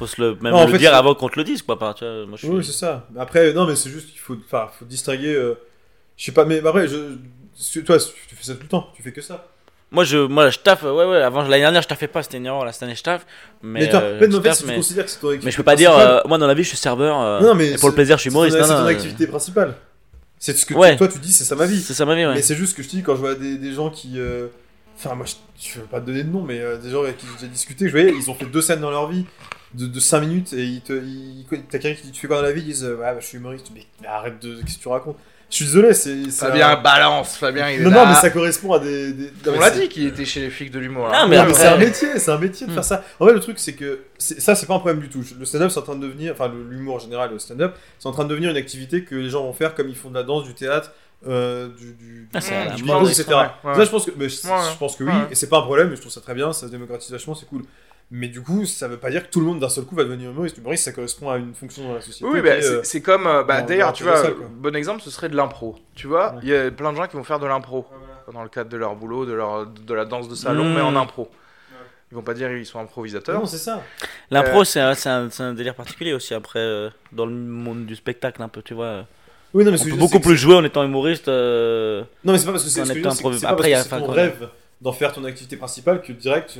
faut 0.00 0.08
se 0.08 0.20
le, 0.20 0.34
même 0.40 0.52
Non, 0.52 0.66
le 0.66 0.72
fait, 0.72 0.78
dire 0.78 0.94
avant 0.96 1.14
qu'on 1.14 1.28
te 1.28 1.38
le 1.38 1.44
dise, 1.44 1.62
quoi. 1.62 1.76
Enfin, 1.76 1.94
tu 1.96 2.04
vois, 2.04 2.26
moi 2.26 2.36
je 2.36 2.44
suis. 2.44 2.48
Oui, 2.56 2.64
c'est 2.64 2.72
ça. 2.72 3.06
Après, 3.16 3.52
non, 3.52 3.66
mais 3.68 3.76
c'est 3.76 3.90
juste 3.90 4.10
qu'il 4.10 4.18
faut, 4.18 4.36
enfin, 4.44 4.68
faut 4.76 4.84
distinguer. 4.84 5.32
euh, 5.32 5.54
je 6.16 6.24
sais 6.24 6.32
pas, 6.32 6.44
mais 6.44 6.58
après, 6.66 6.86
je, 6.88 6.96
parce 7.56 7.70
que 7.70 7.80
toi, 7.80 7.98
tu 7.98 8.34
fais 8.36 8.44
ça 8.44 8.54
tout 8.54 8.62
le 8.62 8.68
temps, 8.68 8.88
tu 8.94 9.02
fais 9.02 9.12
que 9.12 9.20
ça. 9.20 9.46
Moi, 9.90 10.02
je, 10.02 10.18
moi, 10.18 10.50
je 10.50 10.58
taffe. 10.58 10.82
Ouais, 10.82 11.04
ouais. 11.04 11.22
Avant, 11.22 11.42
l'année 11.42 11.60
dernière, 11.62 11.82
je 11.82 11.86
taffais 11.86 12.08
pas. 12.08 12.22
C'était 12.24 12.38
une 12.38 12.46
erreur. 12.46 12.64
Là, 12.64 12.72
cette 12.72 12.82
année, 12.82 12.96
je 12.96 13.02
taffe. 13.02 13.24
Mais, 13.62 13.80
Mais, 13.80 13.88
toi, 13.90 14.00
euh, 14.00 14.18
je 14.20 14.24
fait, 14.26 14.40
taffe, 14.42 14.58
tu 14.58 14.66
mais... 14.66 14.74
considères 14.74 15.04
que 15.04 15.10
c'est 15.12 15.20
ton 15.20 15.28
activité 15.28 15.44
mais 15.46 15.50
je 15.52 15.56
peux 15.56 15.62
pas 15.62 15.76
dire. 15.76 15.96
euh, 15.96 16.20
moi, 16.26 16.36
dans 16.38 16.48
la 16.48 16.54
vie, 16.54 16.64
je 16.64 16.68
suis 16.70 16.76
serveur. 16.76 17.20
euh, 17.20 17.40
Non, 17.40 17.54
mais 17.54 17.68
et 17.72 17.74
pour 17.76 17.90
le 17.90 17.94
plaisir, 17.94 18.16
je 18.16 18.22
suis 18.22 18.30
c'est 18.30 18.34
ton- 18.34 18.44
humoriste. 18.44 18.56
C'est 18.66 18.72
Non, 18.74 18.80
ton 18.80 18.86
activité 18.86 19.26
principale. 19.28 19.76
C'est 20.40 20.56
ce 20.56 20.66
que 20.66 20.74
Ouais. 20.74 20.96
toi 20.96 21.06
tu 21.08 21.18
dis, 21.20 21.32
c'est 21.32 21.44
ça 21.44 21.54
ma 21.54 21.66
vie. 21.66 21.80
C'est 21.80 21.94
ça 21.94 22.04
ma 22.04 22.14
vie, 22.16 22.26
ouais. 22.26 22.34
Mais 22.34 22.42
c'est 22.42 22.56
juste 22.56 22.76
que 22.76 22.82
je 22.82 22.88
te 22.88 22.96
dis, 22.96 23.02
quand 23.02 23.14
je 23.14 23.20
vois 23.20 23.34
des, 23.36 23.56
des 23.56 23.72
gens 23.72 23.90
qui. 23.90 24.14
euh, 24.18 24.48
Enfin, 24.96 25.14
moi, 25.16 25.26
je, 25.26 25.34
je 25.68 25.80
veux 25.80 25.86
pas 25.86 26.00
te 26.00 26.06
donner 26.06 26.22
de 26.24 26.30
nom, 26.30 26.42
mais 26.42 26.60
des 26.82 26.90
gens 26.90 27.02
avec 27.02 27.18
qui 27.18 27.26
j'ai 27.40 27.48
discuté, 27.48 27.86
je 27.86 27.90
voyais, 27.92 28.12
ils 28.16 28.30
ont 28.30 28.34
fait 28.34 28.46
deux 28.46 28.62
scènes 28.62 28.80
dans 28.80 28.90
leur 28.90 29.08
vie 29.08 29.26
de, 29.74 29.86
de 29.86 30.00
5 30.00 30.20
minutes 30.20 30.52
et 30.52 30.64
ils 30.64 30.80
te. 30.82 30.92
Ils, 30.92 31.44
t'as 31.70 31.78
quelqu'un 31.78 31.94
qui 32.00 32.06
dit 32.06 32.12
Tu 32.12 32.20
fais 32.20 32.26
quoi 32.28 32.36
dans 32.36 32.42
la 32.42 32.52
vie 32.52 32.60
Ils 32.62 32.66
disent 32.66 32.84
Ouais, 32.84 32.96
bah, 32.98 33.16
je 33.20 33.26
suis 33.26 33.38
humoriste. 33.38 33.70
Mais, 33.74 33.84
mais 34.02 34.06
arrête 34.08 34.40
de. 34.42 34.60
Qu'est-ce 34.62 34.76
que 34.78 34.82
tu 34.82 34.88
racontes? 34.88 35.16
Je 35.54 35.58
suis 35.58 35.66
désolé, 35.66 35.94
c'est. 35.94 36.30
Fabien 36.32 36.70
un- 36.70 36.76
balance. 36.82 37.36
Fabien, 37.36 37.70
il 37.70 37.80
est 37.80 37.84
Non, 37.84 37.90
là. 37.90 38.04
non, 38.04 38.10
mais 38.10 38.16
ça 38.16 38.30
correspond 38.30 38.72
à 38.72 38.80
des. 38.80 39.12
des- 39.12 39.24
non, 39.26 39.30
On 39.46 39.50
mais 39.52 39.58
l'a 39.60 39.70
dit 39.70 39.88
qu'il 39.88 40.04
était 40.08 40.24
chez 40.24 40.40
les 40.40 40.50
flics 40.50 40.72
de 40.72 40.80
l'humour. 40.80 41.04
Non, 41.12 41.28
mais 41.28 41.36
Non, 41.36 41.42
après- 41.42 41.52
mais 41.52 41.58
c'est 41.60 41.68
un 41.68 41.76
métier, 41.76 42.18
c'est 42.18 42.30
un 42.32 42.38
métier 42.38 42.66
de 42.66 42.72
Hmm. 42.72 42.74
faire 42.74 42.84
ça. 42.84 43.04
En 43.20 43.26
fait, 43.26 43.32
le 43.32 43.38
truc, 43.38 43.60
c'est 43.60 43.74
que 43.74 44.00
ça, 44.18 44.56
c'est 44.56 44.66
pas 44.66 44.74
un 44.74 44.78
problème 44.80 44.98
du 45.00 45.08
tout. 45.08 45.22
Le 45.38 45.44
stand-up, 45.44 45.70
c'est 45.70 45.78
en 45.78 45.82
train 45.82 45.94
de 45.94 46.04
devenir, 46.04 46.32
enfin, 46.32 46.52
l'humour 46.70 46.96
en 46.96 46.98
général, 46.98 47.30
le 47.30 47.38
stand-up, 47.38 47.76
c'est 48.00 48.08
en 48.08 48.12
train 48.12 48.24
de 48.24 48.30
devenir 48.30 48.50
une 48.50 48.56
activité 48.56 49.04
que 49.04 49.14
les 49.14 49.30
gens 49.30 49.44
vont 49.44 49.52
faire 49.52 49.76
comme 49.76 49.88
ils 49.88 49.94
font 49.96 50.08
de 50.10 50.14
la 50.16 50.24
danse, 50.24 50.42
du 50.42 50.54
théâtre, 50.54 50.90
euh, 51.28 51.68
du, 51.68 51.92
du, 51.94 52.28
Ah, 52.34 52.40
du 52.74 52.82
bingo, 52.82 53.06
etc. 53.06 53.24
Ouais. 53.62 53.74
Ça, 53.76 53.84
je 53.84 53.90
pense 53.90 54.04
que, 54.06 54.10
mais 54.16 54.28
je, 54.28 54.42
Ouais, 54.46 54.52
ouais. 54.52 54.58
je 54.72 54.76
pense 54.78 54.96
que 54.96 55.04
oui, 55.04 55.10
Ouais. 55.10 55.28
et 55.30 55.34
c'est 55.36 55.48
pas 55.48 55.58
un 55.58 55.62
problème, 55.62 55.92
et 55.92 55.96
je 55.96 56.00
trouve 56.00 56.12
ça 56.12 56.20
très 56.20 56.34
bien, 56.34 56.52
ça 56.52 56.66
se 56.66 56.70
démocratise 56.72 57.12
vachement, 57.12 57.34
c'est 57.36 57.46
cool. 57.46 57.62
Mais 58.10 58.28
du 58.28 58.42
coup, 58.42 58.64
ça 58.66 58.86
veut 58.86 58.98
pas 58.98 59.10
dire 59.10 59.24
que 59.26 59.30
tout 59.32 59.40
le 59.40 59.46
monde 59.46 59.58
d'un 59.60 59.68
seul 59.68 59.84
coup 59.84 59.94
va 59.96 60.04
devenir 60.04 60.30
humoriste. 60.30 60.58
Humoriste, 60.58 60.84
ça 60.84 60.92
correspond 60.92 61.30
à 61.30 61.38
une 61.38 61.54
fonction 61.54 61.84
dans 61.88 61.94
la 61.94 62.00
société. 62.00 62.30
Oui, 62.30 62.40
bah, 62.42 62.50
euh, 62.50 62.80
c'est 62.84 63.00
comme. 63.00 63.26
euh, 63.26 63.42
bah, 63.42 63.62
d'ailleurs, 63.62 63.92
tu 63.92 64.04
vois, 64.04 64.20
quoi. 64.20 64.46
bon 64.56 64.76
exemple, 64.76 65.02
ce 65.02 65.10
serait 65.10 65.28
de 65.28 65.36
l'impro. 65.36 65.76
Tu 65.94 66.06
vois, 66.06 66.32
Ouais. 66.34 66.40
il 66.42 66.48
y 66.50 66.54
a 66.54 66.70
plein 66.70 66.92
de 66.92 66.96
gens 66.96 67.06
qui 67.06 67.16
vont 67.16 67.24
faire 67.24 67.40
de 67.40 67.46
l'impro 67.46 67.86
dans 68.32 68.42
le 68.42 68.48
cadre 68.48 68.70
de 68.70 68.76
leur 68.76 68.94
boulot, 68.94 69.26
de, 69.26 69.32
leur, 69.32 69.66
de 69.66 69.94
la 69.94 70.04
danse 70.04 70.28
de 70.28 70.34
salon, 70.34 70.64
Mmh. 70.64 70.74
mais 70.74 70.80
en 70.80 70.94
impro. 70.96 71.28
Ils 72.12 72.14
vont 72.14 72.22
pas 72.22 72.34
dire 72.34 72.52
ils 72.52 72.66
sont 72.66 72.78
improvisateurs. 72.78 73.40
Non, 73.40 73.46
c'est 73.46 73.58
ça. 73.58 73.82
L'impro, 74.30 74.60
Euh, 74.60 74.94
c'est 74.94 75.40
un, 75.40 75.54
délire 75.54 75.74
particulier 75.74 76.12
aussi. 76.12 76.34
Après, 76.34 76.60
euh, 76.60 76.90
dans 77.10 77.26
le 77.26 77.32
monde 77.34 77.86
du 77.86 77.96
spectacle, 77.96 78.40
un 78.42 78.48
peu, 78.48 78.62
tu 78.62 78.74
vois. 78.74 79.06
Oui, 79.52 79.64
non, 79.64 79.72
mais 79.72 79.80
On 79.80 79.84
peut 79.84 79.90
je 79.90 79.96
beaucoup 79.96 80.20
plus 80.20 80.36
jouer 80.36 80.54
en 80.54 80.62
étant 80.64 80.84
humoriste. 80.84 81.26
euh, 81.28 82.02
Non, 82.22 82.32
mais 82.32 82.38
c'est 82.38 82.46
pas 82.46 82.52
parce 82.52 82.62
que 82.64 82.70
c'est 82.70 82.84
ton 83.90 84.06
rêve 84.06 84.48
d'en 84.80 84.92
faire 84.92 85.12
ton 85.12 85.24
activité 85.24 85.56
principale 85.56 86.02
que 86.02 86.12
direct. 86.12 86.58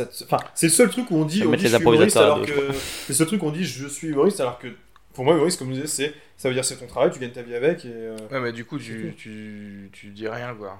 Euh, 0.00 0.04
Enfin, 0.24 0.38
c'est 0.54 0.66
le 0.66 0.72
seul 0.72 0.90
truc 0.90 1.10
où 1.10 1.16
on 1.16 1.24
dit, 1.24 1.44
on 1.46 1.52
je 1.56 1.66
suis 1.66 1.76
humoriste 1.76 2.16
alors 2.16 2.42
que. 2.42 2.52
C'est 2.72 3.08
le 3.10 3.14
seul 3.14 3.26
truc 3.26 3.42
où 3.42 3.46
on 3.46 3.50
dit 3.52 3.64
je 3.64 3.86
suis 3.88 4.08
humoriste 4.08 4.40
alors 4.40 4.58
que. 4.58 4.68
Pour 5.14 5.24
moi, 5.24 5.34
humoriste, 5.34 5.58
comme 5.58 5.68
je 5.68 5.80
disais, 5.80 5.86
c'est 5.86 6.14
ça 6.36 6.48
veut 6.48 6.54
dire 6.54 6.64
c'est 6.64 6.76
ton 6.76 6.86
travail, 6.86 7.10
tu 7.10 7.18
gagnes 7.18 7.30
ta 7.30 7.40
vie 7.42 7.54
avec 7.54 7.84
et. 7.86 7.90
euh, 7.90 8.16
Ouais, 8.30 8.40
mais 8.40 8.52
du 8.52 8.64
coup, 8.66 8.78
tu, 8.78 9.14
tu, 9.16 9.88
tu 9.92 10.08
dis 10.08 10.28
rien, 10.28 10.54
quoi. 10.54 10.78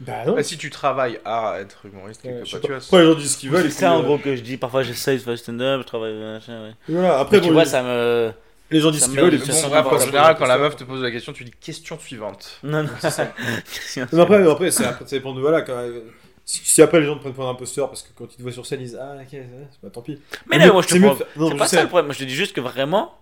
Bah 0.00 0.24
non. 0.26 0.34
Bah, 0.34 0.42
si 0.42 0.56
tu 0.58 0.68
travailles 0.68 1.20
à 1.24 1.58
être 1.60 1.86
humoriste, 1.86 2.22
quelque 2.22 2.38
Ouais, 2.42 2.50
part, 2.50 2.60
pas. 2.60 2.60
tu 2.60 2.66
vois. 2.72 2.76
Après, 2.78 2.98
les 3.02 3.06
gens 3.12 3.14
disent 3.14 3.32
ce 3.34 3.36
qu'ils 3.38 3.50
veulent. 3.50 3.70
C'est 3.70 3.80
ça 3.80 3.92
en 3.92 4.00
euh, 4.00 4.02
gros 4.02 4.18
que 4.18 4.34
je 4.34 4.40
dis. 4.42 4.56
Parfois, 4.56 4.82
j'essaye 4.82 5.18
de 5.18 5.22
faire 5.22 5.34
du 5.34 5.38
stand-up, 5.38 5.82
je 5.82 5.86
travaille. 5.86 6.14
machin, 6.14 6.62
ouais. 6.64 6.72
Voilà, 6.88 7.20
après, 7.20 7.36
Mais 7.36 7.42
tu 7.42 7.48
bon, 7.48 7.52
vois, 7.54 7.64
les- 7.64 7.70
ça 7.70 7.82
me. 7.84 8.32
les 8.72 8.80
gens 8.80 8.90
disent 8.90 9.04
ce 9.04 9.10
qu'ils 9.10 9.20
veulent. 9.20 9.38
Bon, 9.38 9.90
en 9.94 9.98
général, 10.00 10.36
quand 10.36 10.46
la 10.46 10.58
meuf 10.58 10.74
te 10.74 10.82
pose 10.82 11.00
la 11.00 11.12
question, 11.12 11.32
tu 11.32 11.44
dis 11.44 11.52
question 11.52 11.96
suivante. 12.00 12.58
Non, 12.64 12.82
non. 12.82 12.88
C'est 12.98 13.10
ça. 13.10 13.32
Après, 14.18 14.50
après, 14.50 14.70
ça 14.72 14.98
dépend 15.08 15.34
de 15.34 15.40
voilà. 15.40 15.62
Quand, 15.62 15.80
euh, 16.42 16.44
si, 16.44 16.60
si 16.64 16.82
après 16.82 17.00
les 17.00 17.06
gens 17.06 17.14
te 17.16 17.20
prennent 17.20 17.32
pour 17.34 17.46
un 17.46 17.50
imposteur 17.50 17.88
parce 17.88 18.02
que 18.02 18.08
quand 18.16 18.26
ils 18.32 18.36
te 18.36 18.42
voient 18.42 18.52
sur 18.52 18.66
scène, 18.66 18.80
ils 18.80 18.86
disent 18.86 18.98
Ah, 19.00 19.14
ok, 19.20 19.26
c'est 19.30 19.46
bah, 19.82 19.90
tant 19.92 20.02
pis. 20.02 20.18
Mais 20.46 20.58
C'est 20.58 20.66
non, 20.66 20.72
moi 20.74 20.82
je 20.82 20.88
te 20.88 20.92
c'est 20.94 21.00
prends. 21.00 21.16
C'est 21.50 21.56
pas 21.56 21.66
sais. 21.66 21.76
ça 21.76 21.82
le 21.82 21.88
problème. 21.88 22.06
Moi 22.06 22.14
je 22.14 22.18
te 22.20 22.24
dis 22.24 22.34
juste 22.34 22.54
que 22.54 22.60
vraiment, 22.60 23.14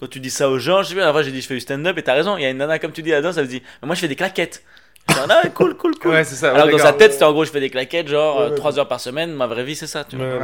quand 0.00 0.08
tu 0.08 0.20
dis 0.20 0.30
ça 0.30 0.48
aux 0.50 0.58
gens, 0.58 0.82
je 0.82 0.88
sais 0.90 0.94
bien, 0.94 1.08
avant 1.08 1.22
j'ai 1.22 1.30
dit 1.32 1.40
je 1.40 1.46
fais 1.46 1.54
du 1.54 1.60
stand-up 1.60 1.96
et 1.98 2.02
t'as 2.02 2.14
raison. 2.14 2.36
Il 2.36 2.42
y 2.42 2.46
a 2.46 2.50
une 2.50 2.58
nana 2.58 2.78
comme 2.78 2.92
tu 2.92 3.02
dis 3.02 3.10
là-dedans, 3.10 3.32
ça 3.32 3.42
me 3.42 3.46
dit 3.48 3.62
mais 3.82 3.86
moi 3.86 3.94
je 3.94 4.00
fais 4.00 4.08
des 4.08 4.16
claquettes. 4.16 4.62
Dis, 5.08 5.14
ah 5.30 5.42
cool, 5.54 5.74
cool, 5.76 5.96
cool. 5.98 6.10
Ouais, 6.10 6.24
c'est 6.24 6.34
ça. 6.34 6.52
Alors 6.52 6.66
ouais, 6.66 6.72
que 6.72 6.76
dans 6.76 6.82
sa 6.82 6.92
tête 6.92 7.12
c'était 7.12 7.24
en 7.24 7.32
gros 7.32 7.44
je 7.44 7.50
fais 7.50 7.60
des 7.60 7.70
claquettes 7.70 8.08
genre 8.08 8.40
Ouais, 8.40 8.48
ouais. 8.50 8.54
3 8.56 8.78
heures 8.78 8.88
par 8.88 9.00
semaine. 9.00 9.32
Ma 9.32 9.46
vraie 9.46 9.64
vie 9.64 9.74
c'est 9.76 9.86
ça, 9.86 10.04
tu 10.04 10.16
vois. 10.16 10.26
Ouais. 10.26 10.38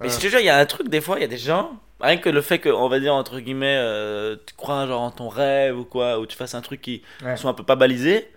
Mais 0.00 0.06
Ouais. 0.08 0.08
je 0.14 0.18
te 0.18 0.26
jure, 0.28 0.40
il 0.40 0.46
y 0.46 0.48
a 0.50 0.56
un 0.58 0.66
truc, 0.66 0.88
des 0.88 1.00
fois, 1.00 1.16
il 1.18 1.22
y 1.22 1.24
a 1.24 1.28
des 1.28 1.38
gens, 1.38 1.72
rien 2.00 2.16
que 2.16 2.28
le 2.28 2.40
fait 2.42 2.58
que, 2.58 2.68
on 2.68 2.88
va 2.88 2.98
dire, 2.98 3.14
entre 3.14 3.38
guillemets, 3.38 3.76
euh, 3.78 4.34
tu 4.46 4.54
crois 4.56 4.84
genre 4.88 5.00
en 5.02 5.12
ton 5.12 5.28
rêve 5.28 5.78
ou 5.78 5.84
quoi, 5.84 6.18
ou 6.18 6.26
tu 6.26 6.36
fasses 6.36 6.54
un 6.56 6.60
truc 6.60 6.80
qui 6.80 7.02
Ouais. 7.24 7.36
sont 7.36 7.48
un 7.48 7.54
peu 7.54 7.62
pas 7.62 7.76
balisés, 7.76 8.28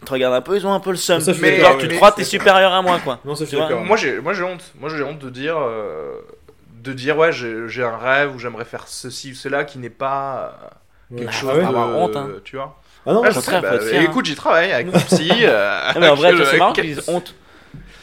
ils 0.00 0.04
te 0.06 0.12
regardent 0.12 0.34
un 0.34 0.40
peu, 0.40 0.56
ils 0.56 0.66
ont 0.66 0.72
un 0.72 0.80
peu 0.80 0.90
le 0.90 0.96
seum. 0.96 1.20
Ça, 1.20 1.32
Mais- 1.40 1.60
genre, 1.60 1.76
tu 1.78 1.88
te 1.88 1.94
crois, 1.94 2.12
t'es 2.12 2.24
supérieur 2.24 2.72
à 2.72 2.82
moi, 2.82 2.98
quoi. 3.02 3.18
Non, 3.24 3.34
ça, 3.34 3.44
je 3.44 3.50
suis. 3.50 3.58
Moi 3.58 3.96
j'ai 3.96 4.20
moi 4.20 4.32
j'ai 4.32 4.42
honte. 4.44 4.62
Moi 4.78 4.88
j'ai 4.90 5.02
honte 5.02 5.18
de 5.18 5.30
dire 5.30 5.56
euh, 5.58 6.16
de 6.82 6.92
dire 6.92 7.16
ouais 7.18 7.32
j'ai 7.32 7.68
j'ai 7.68 7.82
un 7.84 7.96
rêve 7.96 8.34
ou 8.34 8.38
j'aimerais 8.38 8.64
faire 8.64 8.84
ceci 8.86 9.32
ou 9.32 9.34
cela 9.34 9.64
qui 9.64 9.78
n'est 9.78 9.90
pas 9.90 10.58
quelque 11.16 11.28
Ah 11.28 11.32
chose 11.32 11.50
ouais 11.50 11.62
de- 11.62 11.66
Avoir 11.66 11.96
honte, 11.96 12.16
hein. 12.16 12.28
tu 12.44 12.56
vois. 12.56 12.76
Ah 13.06 13.12
non, 13.14 13.22
Ouais, 13.22 13.32
je 13.32 13.40
sais, 13.40 13.60
bah, 13.60 13.70
hein. 13.74 14.00
écoute, 14.02 14.26
j'y 14.26 14.34
travaille 14.34 14.70
avec 14.70 14.92
mon 14.92 14.98
psy. 15.00 15.30
euh, 15.42 15.92
Non, 15.94 16.00
mais 16.00 16.08
en 16.08 16.14
vrai, 16.14 16.32
c'est 16.44 16.58
marrant 16.58 16.72
qu'ils 16.74 16.94
disent 16.94 17.08
honte. 17.08 17.34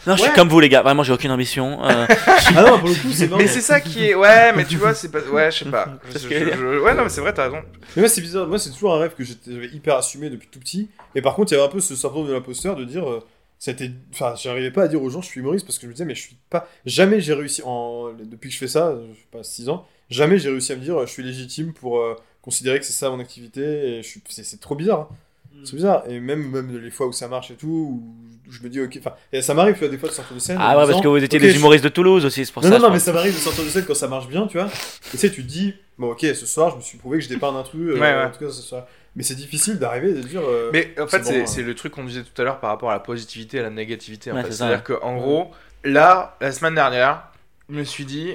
Non, 0.08 0.16
je 0.16 0.22
suis 0.24 0.32
comme 0.34 0.50
vous, 0.50 0.60
les 0.60 0.70
gars. 0.70 0.82
Vraiment, 0.84 1.04
j'ai 1.04 1.14
aucune 1.14 1.32
ambition. 1.32 1.84
euh, 1.84 2.06
ah 2.56 2.64
non, 2.64 2.80
pour 2.80 2.90
le 2.90 2.96
coup, 2.96 3.12
c'est. 3.12 3.32
Mais 3.36 3.48
c'est 3.48 3.62
ça 3.62 3.80
qui 3.82 4.06
est. 4.10 4.16
Ouais, 4.16 4.54
mais 4.54 4.66
tu 4.66 4.78
vois, 4.78 4.94
c'est 4.94 5.10
pas. 5.12 5.20
Ouais, 5.22 5.52
je 5.52 5.64
sais 5.64 5.72
pas. 5.72 5.98
Je- 6.14 6.20
je 6.20 6.28
je- 6.30 6.80
Ouais, 6.82 6.94
non, 6.94 7.04
mais 7.04 7.10
c'est 7.10 7.22
vrai, 7.22 7.34
t'as 7.34 7.46
raison. 7.46 7.58
Mais 7.96 8.02
moi, 8.04 8.10
c'est 8.10 8.22
bizarre. 8.22 8.48
Moi, 8.48 8.60
c'est 8.60 8.72
toujours 8.72 8.94
un 8.96 9.00
rêve 9.00 9.16
que 9.16 9.24
j'étais- 9.24 9.52
j'avais 9.52 9.68
hyper 9.70 9.96
assumé 9.96 10.30
depuis 10.30 10.48
tout 10.52 10.60
petit. 10.60 10.90
Et 11.16 11.22
par 11.22 11.34
contre, 11.36 11.52
il 11.52 11.56
y 11.56 11.58
avait 11.58 11.68
un 11.68 11.72
peu 11.72 11.80
ce 11.80 11.96
syndrome 11.96 12.28
de 12.28 12.34
l'imposteur 12.34 12.76
de 12.76 12.84
dire. 12.86 13.10
euh, 13.10 13.24
a 13.68 13.72
été- 13.72 13.92
Enfin, 14.14 14.36
j'arrivais 14.36 14.70
pas 14.70 14.84
à 14.84 14.88
dire 14.88 15.02
aux 15.02 15.10
gens 15.10 15.22
je 15.22 15.28
suis 15.28 15.40
humoriste 15.40 15.66
parce 15.66 15.78
que 15.80 15.84
je 15.84 15.88
me 15.88 15.94
disais, 15.94 16.06
mais 16.06 16.14
je 16.14 16.22
suis 16.22 16.38
pas. 16.52 16.68
Jamais 16.86 17.20
j'ai 17.20 17.34
réussi. 17.34 17.62
En... 17.66 18.10
Depuis 18.14 18.50
que 18.50 18.54
je 18.54 18.60
fais 18.60 18.68
ça, 18.68 18.94
je 19.12 19.16
sais 19.20 19.26
pas, 19.32 19.44
6 19.44 19.70
ans, 19.70 19.88
jamais 20.12 20.38
j'ai 20.38 20.50
réussi 20.50 20.72
à 20.74 20.76
me 20.76 20.82
dire 20.82 21.00
je 21.02 21.12
suis 21.12 21.24
légitime 21.24 21.74
pour 21.74 22.00
euh, 22.00 22.16
considérer 22.44 22.80
que 22.80 22.86
c'est 22.86 22.94
ça 22.94 23.10
mon 23.10 23.20
activité. 23.20 23.62
Et 23.98 24.04
je 24.04 24.08
suis... 24.08 24.22
c'est, 24.30 24.44
c'est 24.44 24.60
trop 24.60 24.76
bizarre. 24.76 25.10
hein. 25.12 25.16
C'est 25.64 25.76
bizarre. 25.76 26.04
Et 26.08 26.20
même, 26.20 26.48
même 26.52 26.78
les 26.78 26.92
fois 26.92 27.08
où 27.08 27.12
ça 27.14 27.28
marche 27.28 27.50
et 27.50 27.56
tout, 27.56 27.68
où 27.68 28.04
je 28.50 28.62
me 28.64 28.70
dis, 28.70 28.82
ok. 28.82 28.98
Enfin, 29.00 29.14
ça 29.42 29.54
m'arrive, 29.54 29.74
tu 29.76 29.80
vois, 29.82 29.90
des 29.90 29.98
fois 29.98 30.10
de 30.10 30.14
sortir 30.14 30.36
de 30.36 30.40
scène. 30.40 30.58
Ah 30.60 30.78
ouais, 30.78 30.86
parce 30.86 30.88
disant, 30.90 31.02
que 31.02 31.08
vous 31.08 31.24
étiez 31.24 31.38
ok, 31.38 31.44
des 31.44 31.52
je- 31.52 31.58
humoristes 31.58 31.84
de 31.84 31.90
Toulouse 31.90 32.26
aussi, 32.26 32.46
c'est 32.46 32.52
pour 32.52 32.64
non, 32.64 32.70
ça. 32.70 32.78
non, 32.78 32.88
non, 32.88 32.94
mais 32.94 33.00
ça 33.00 33.14
m'arrive 33.14 33.34
de 33.34 33.40
sortir 33.40 33.64
de 33.64 33.70
scène 33.70 33.86
quand 33.86 33.96
ça 33.96 34.08
marche 34.08 34.28
bien, 34.28 34.48
tu 34.48 34.58
vois. 34.58 34.68
Et 34.68 35.12
tu 35.12 35.18
sais, 35.18 35.32
tu 35.32 35.44
te 35.44 35.48
dis, 35.48 35.74
bon, 35.98 36.12
ok, 36.12 36.22
ce 36.22 36.46
soir, 36.46 36.72
je 36.72 36.78
me 36.78 36.82
suis 36.82 36.98
prouvé 36.98 37.18
que 37.20 37.24
je 37.24 37.30
dépeins 37.30 37.56
un 37.56 37.64
truc. 37.64 37.82
euh, 37.82 37.94
Ouais, 37.94 38.00
ouais. 38.00 38.24
En 38.26 38.32
tout 38.32 38.40
cas, 38.46 38.52
ce 38.52 38.62
soir. 38.62 38.86
Mais 39.16 39.24
c'est 39.24 39.36
difficile 39.36 39.80
d'arriver 39.80 40.10
et 40.10 40.14
de 40.14 40.22
dire. 40.22 40.42
euh, 40.44 40.70
Mais 40.74 40.94
en 41.00 41.08
c'est 41.08 41.18
fait, 41.18 41.24
bon, 41.24 41.30
c'est 41.30 41.42
hein. 41.42 41.46
c'est 41.48 41.64
le 41.64 41.74
truc 41.76 41.94
qu'on 41.94 42.04
disait 42.04 42.24
tout 42.24 42.42
à 42.42 42.46
l'heure 42.46 42.60
par 42.60 42.70
rapport 42.70 42.90
à 42.92 42.94
la 42.94 43.00
positivité 43.00 43.58
et 43.58 43.60
à 43.62 43.64
la 43.64 43.70
négativité. 43.70 44.32
Ouais, 44.32 44.44
C'est-à-dire 44.52 44.84
qu'en 44.84 45.16
gros, 45.18 45.52
là, 45.84 46.36
la 46.42 46.52
semaine 46.52 46.76
dernière, 46.76 47.24
je 47.70 47.76
me 47.76 47.84
suis 47.86 48.06
dit, 48.06 48.34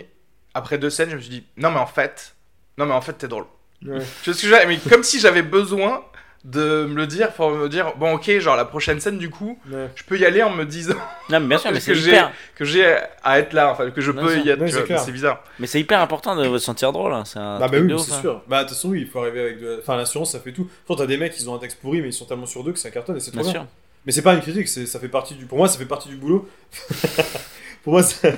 après 0.55 0.79
deux 0.79 0.89
scènes, 0.91 1.11
je 1.11 1.17
me 1.17 1.21
suis 1.21 1.31
dit, 1.31 1.45
non, 1.59 1.71
mais 1.71 1.79
en 1.81 1.87
fait, 1.87 2.35
non, 2.79 2.87
mais 2.87 2.95
en 2.95 3.03
fait, 3.03 3.13
t'es 3.13 3.29
drôle. 3.29 3.45
ouais. 3.85 3.99
Tu 4.23 4.31
vois 4.31 4.35
ce 4.35 4.43
que 4.43 4.47
je 4.49 4.53
veux 4.55 4.59
dire? 4.59 4.69
Mais 4.69 4.79
comme 4.89 5.03
si 5.03 5.21
j'avais 5.21 5.43
besoin 5.43 6.03
de 6.45 6.87
me 6.87 6.95
le 6.95 7.07
dire 7.07 7.33
pour 7.33 7.51
me 7.51 7.69
dire, 7.69 7.93
bon, 7.97 8.15
ok, 8.15 8.39
genre 8.39 8.57
la 8.57 8.65
prochaine 8.65 8.99
scène, 8.99 9.19
du 9.19 9.29
coup, 9.29 9.59
Ouais. 9.71 9.89
je 9.95 10.03
peux 10.05 10.19
y 10.19 10.25
aller 10.25 10.43
en 10.43 10.49
me 10.51 10.65
disant 10.65 10.95
Non, 11.29 11.39
mais 11.41 11.47
bien 11.49 11.59
sûr, 11.59 11.69
mais 11.71 11.75
Parce 11.75 11.85
c'est 11.85 11.93
que 11.93 11.99
j'ai- 11.99 12.23
que 12.57 12.65
j'ai 12.65 12.97
à 13.23 13.39
être 13.39 13.53
là, 13.53 13.71
enfin, 13.73 13.91
que 13.91 14.01
je 14.01 14.11
Bien 14.11 14.23
peux 14.23 14.35
sûr. 14.35 14.47
y 14.47 14.49
être. 14.49 15.01
C'est 15.05 15.13
bizarre. 15.13 15.45
Mais 15.59 15.67
c'est 15.67 15.79
hyper 15.81 16.01
important 16.01 16.35
de 16.37 16.45
se 16.45 16.65
sentir 16.65 16.93
drôle. 16.93 17.13
hein, 17.13 17.25
C'est 17.27 17.39
un 17.39 17.57
Ah 17.57 17.59
bah 17.61 17.69
truc 17.69 17.85
oui, 17.91 17.95
c'est 17.99 18.13
hein. 18.15 18.21
sûr. 18.23 18.43
Bah 18.49 18.63
de 18.65 18.69
toute 18.69 18.77
façon, 18.77 18.89
oui, 18.89 19.03
il 19.03 19.07
faut 19.07 19.21
arriver 19.21 19.41
avec 19.43 19.61
de... 19.61 19.79
Enfin, 19.83 19.97
l'assurance, 19.97 20.33
ça 20.33 20.41
fait 20.41 20.53
tout. 20.53 20.67
Quand 20.89 20.97
t'as 20.97 21.07
des 21.07 21.19
mecs, 21.19 21.39
ils 21.39 21.51
ont 21.51 21.55
un 21.55 21.59
texte 21.59 21.79
pourri, 21.81 22.01
mais 22.01 22.09
ils 22.09 22.13
sont 22.15 22.25
tellement 22.25 22.47
sur 22.47 22.65
deux 22.65 22.73
que 22.73 22.79
ça 22.79 22.91
cartonne 22.91 23.17
et 23.19 23.21
c'est 23.21 23.33
trop 23.33 23.43
Bien 23.43 23.53
bien. 23.53 23.61
sûr. 23.63 23.69
Mais 24.07 24.13
c'est 24.13 24.23
pas 24.23 24.33
une 24.33 24.41
critique, 24.41 24.67
c'est- 24.69 24.87
ça 24.87 24.99
fait 24.99 25.09
partie 25.09 25.35
du... 25.35 25.45
Pour 25.45 25.59
moi, 25.59 25.69
ça 25.69 25.79
fait 25.79 25.85
partie 25.85 26.09
du 26.09 26.17
boulot. 26.17 26.49
Pour 27.85 27.93
moi, 27.95 28.03
ça... 28.03 28.29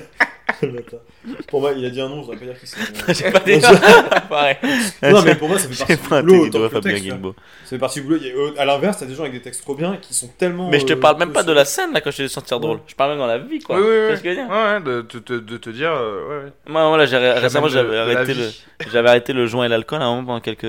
Pour 1.47 1.61
moi, 1.61 1.71
il 1.75 1.85
a 1.85 1.89
dit 1.89 2.01
un 2.01 2.09
nom, 2.09 2.21
je 2.21 2.25
voudrais 2.27 2.37
pas 2.37 2.45
dire 2.45 2.59
qui 2.59 2.67
c'est. 2.67 3.13
J'ai 3.13 3.31
pas 3.31 3.39
dit 3.39 3.59
Pareil. 4.29 4.55
non, 5.03 5.21
mais 5.23 5.35
pour 5.35 5.47
moi, 5.49 5.57
ça 5.59 5.67
fait 5.69 5.77
partie 5.97 6.09
pas 6.09 6.21
du 6.21 6.27
boulot 6.27 6.45
autant 6.47 6.59
que 6.59 6.69
Fabien. 6.69 6.93
Guilbeault. 6.99 7.35
Ça 7.63 7.69
fait 7.71 7.77
partie 7.79 7.99
du 8.01 8.05
boulot. 8.07 8.19
Il 8.21 8.27
y 8.27 8.31
a- 8.57 8.61
À 8.61 8.65
l'inverse, 8.65 8.97
t'as 8.99 9.05
des 9.05 9.15
gens 9.15 9.21
avec 9.23 9.33
des 9.33 9.41
textes 9.41 9.61
trop 9.61 9.75
bien 9.75 9.97
qui 10.01 10.13
sont 10.13 10.29
tellement... 10.37 10.69
Mais 10.69 10.79
je 10.79 10.85
te 10.85 10.93
euh, 10.93 10.99
parle 10.99 11.17
même 11.19 11.31
pas 11.31 11.43
de 11.43 11.51
la 11.53 11.65
scène 11.65 11.93
là 11.93 12.01
quand 12.01 12.11
je 12.11 12.23
te 12.23 12.27
sentir 12.27 12.59
drôle. 12.59 12.79
Je 12.87 12.95
parle 12.95 13.11
même 13.11 13.19
dans 13.19 13.27
la 13.27 13.37
vie 13.37 13.59
quoi. 13.59 13.77
Oui, 13.77 13.83
oui, 13.85 13.89
oui. 14.11 14.17
ce 14.17 14.21
que 14.21 14.29
je 14.33 14.39
veux 14.39 14.45
dire 14.45 14.49
Ouais, 14.49 14.63
ouais, 14.73 14.81
de, 14.81 15.01
te- 15.01 15.17
te- 15.17 15.33
de 15.33 15.57
te 15.57 15.69
dire, 15.69 15.91
euh, 15.91 16.27
ouais, 16.39 16.45
ouais. 16.45 16.51
Moi, 16.67 16.87
voilà, 16.87 17.33
récemment 17.39 17.67
j'avais 17.67 17.97
arrêté, 17.97 18.33
le... 18.33 18.49
j'avais 18.91 19.09
arrêté 19.09 19.33
le 19.33 19.45
joint 19.47 19.65
et 19.65 19.69
l'alcool 19.69 20.01
à 20.01 20.05
un 20.05 20.09
moment 20.15 20.25
pendant 20.27 20.39
quelques 20.41 20.67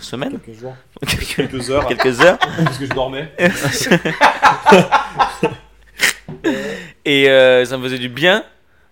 semaines, 0.00 0.38
Quelques 0.44 0.58
jours. 0.60 0.74
quelques, 1.06 1.36
Quelques 1.36 1.70
heures. 1.70 1.86
quelques 1.86 2.20
heures. 2.20 2.38
Parce 2.38 2.78
que 2.78 2.86
je 2.86 2.90
dormais. 2.92 3.30
Et 7.04 7.28
euh, 7.30 7.64
ça 7.64 7.78
me 7.78 7.82
faisait 7.84 7.98
du 7.98 8.08
bien 8.08 8.44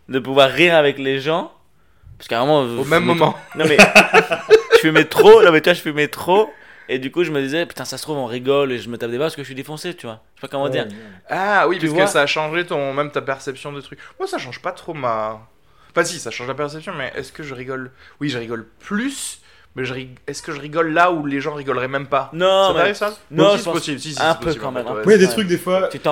de 0.09 0.19
pouvoir 0.19 0.51
rire 0.51 0.75
avec 0.75 0.99
les 0.99 1.21
gens. 1.21 1.53
Parce 2.19 2.29
qu'à 2.29 2.41
un 2.41 2.47
moment. 2.47 2.81
Au 2.81 2.85
même 2.85 3.05
moment. 3.05 3.33
trop. 3.33 3.59
Non 3.59 3.65
mais. 3.69 3.77
je 4.75 4.79
fumais 4.79 5.05
trop. 5.05 5.43
Non 5.43 5.53
mais 5.53 5.61
tu 5.61 5.71
vois, 5.71 5.75
je 5.75 5.81
fumais 5.81 6.09
trop. 6.09 6.51
Et 6.89 6.99
du 6.99 7.11
coup, 7.11 7.25
je 7.25 7.31
me 7.31 7.41
disais, 7.41 7.65
putain, 7.65 7.85
ça 7.85 7.97
se 7.97 8.03
trouve, 8.03 8.19
on 8.19 8.27
rigole 8.27 8.71
et 8.73 8.79
je 8.79 8.89
me 8.91 8.99
tape 8.99 9.11
des 9.11 9.17
barres 9.17 9.27
parce 9.27 9.37
que 9.37 9.43
je 9.43 9.47
suis 9.47 9.55
défoncé, 9.55 9.95
tu 9.95 10.07
vois. 10.07 10.21
Je 10.35 10.41
sais 10.41 10.47
pas 10.47 10.51
comment 10.51 10.69
dire. 10.69 10.87
Ah 11.31 11.67
oui, 11.67 11.79
Tu 11.79 11.87
parce 11.87 11.95
vois 11.95 12.05
que 12.05 12.11
ça 12.11 12.23
a 12.23 12.27
changé 12.27 12.67
ton, 12.67 12.93
même 12.93 13.11
ta 13.11 13.23
perception 13.23 13.73
de 13.73 13.81
trucs. 13.81 13.99
Moi, 14.19 14.29
ça 14.29 14.39
change 14.39 14.61
pas 14.61 14.73
trop 14.73 14.93
ma. 14.93 15.49
Enfin, 15.91 16.05
si, 16.05 16.19
ça 16.19 16.31
change 16.31 16.49
la 16.49 16.55
perception, 16.55 16.93
mais 16.95 17.13
est-ce 17.17 17.33
que 17.33 17.43
je 17.43 17.55
rigole? 17.55 17.91
Oui, 18.21 18.29
je 18.29 18.37
rigole 18.37 18.69
plus, 18.81 19.41
mais 19.77 19.85
je 19.85 19.95
rig- 19.95 20.16
est-ce 20.27 20.43
que 20.43 20.53
je 20.53 20.61
rigole 20.61 20.93
là 20.93 21.11
où 21.12 21.27
les 21.27 21.41
gens 21.41 21.55
rigoleraient 21.55 21.89
même 21.89 22.07
pas? 22.07 22.31
Non, 22.33 22.68
Ça 22.68 22.72
mais. 22.72 22.79
t'arrive 22.81 22.95
ça? 22.95 23.14
Non, 23.31 23.53
Si, 23.53 23.59
c'est 23.59 23.64
pense- 23.64 23.75
possible. 23.75 23.99
Si, 24.01 24.14
si, 24.14 24.22
un 24.22 24.33
c'est 24.33 24.39
peu 24.39 24.45
possible, 24.47 24.62
quand 24.62 24.68
en 24.68 24.72
même, 24.72 24.85
peu. 24.85 24.93
Oui, 24.93 25.03
il 25.07 25.11
y 25.11 25.14
a 25.14 25.18
des 25.27 25.29
trucs 25.33 25.47
des 25.49 25.59
fois... 25.59 25.89
C'est 25.91 26.07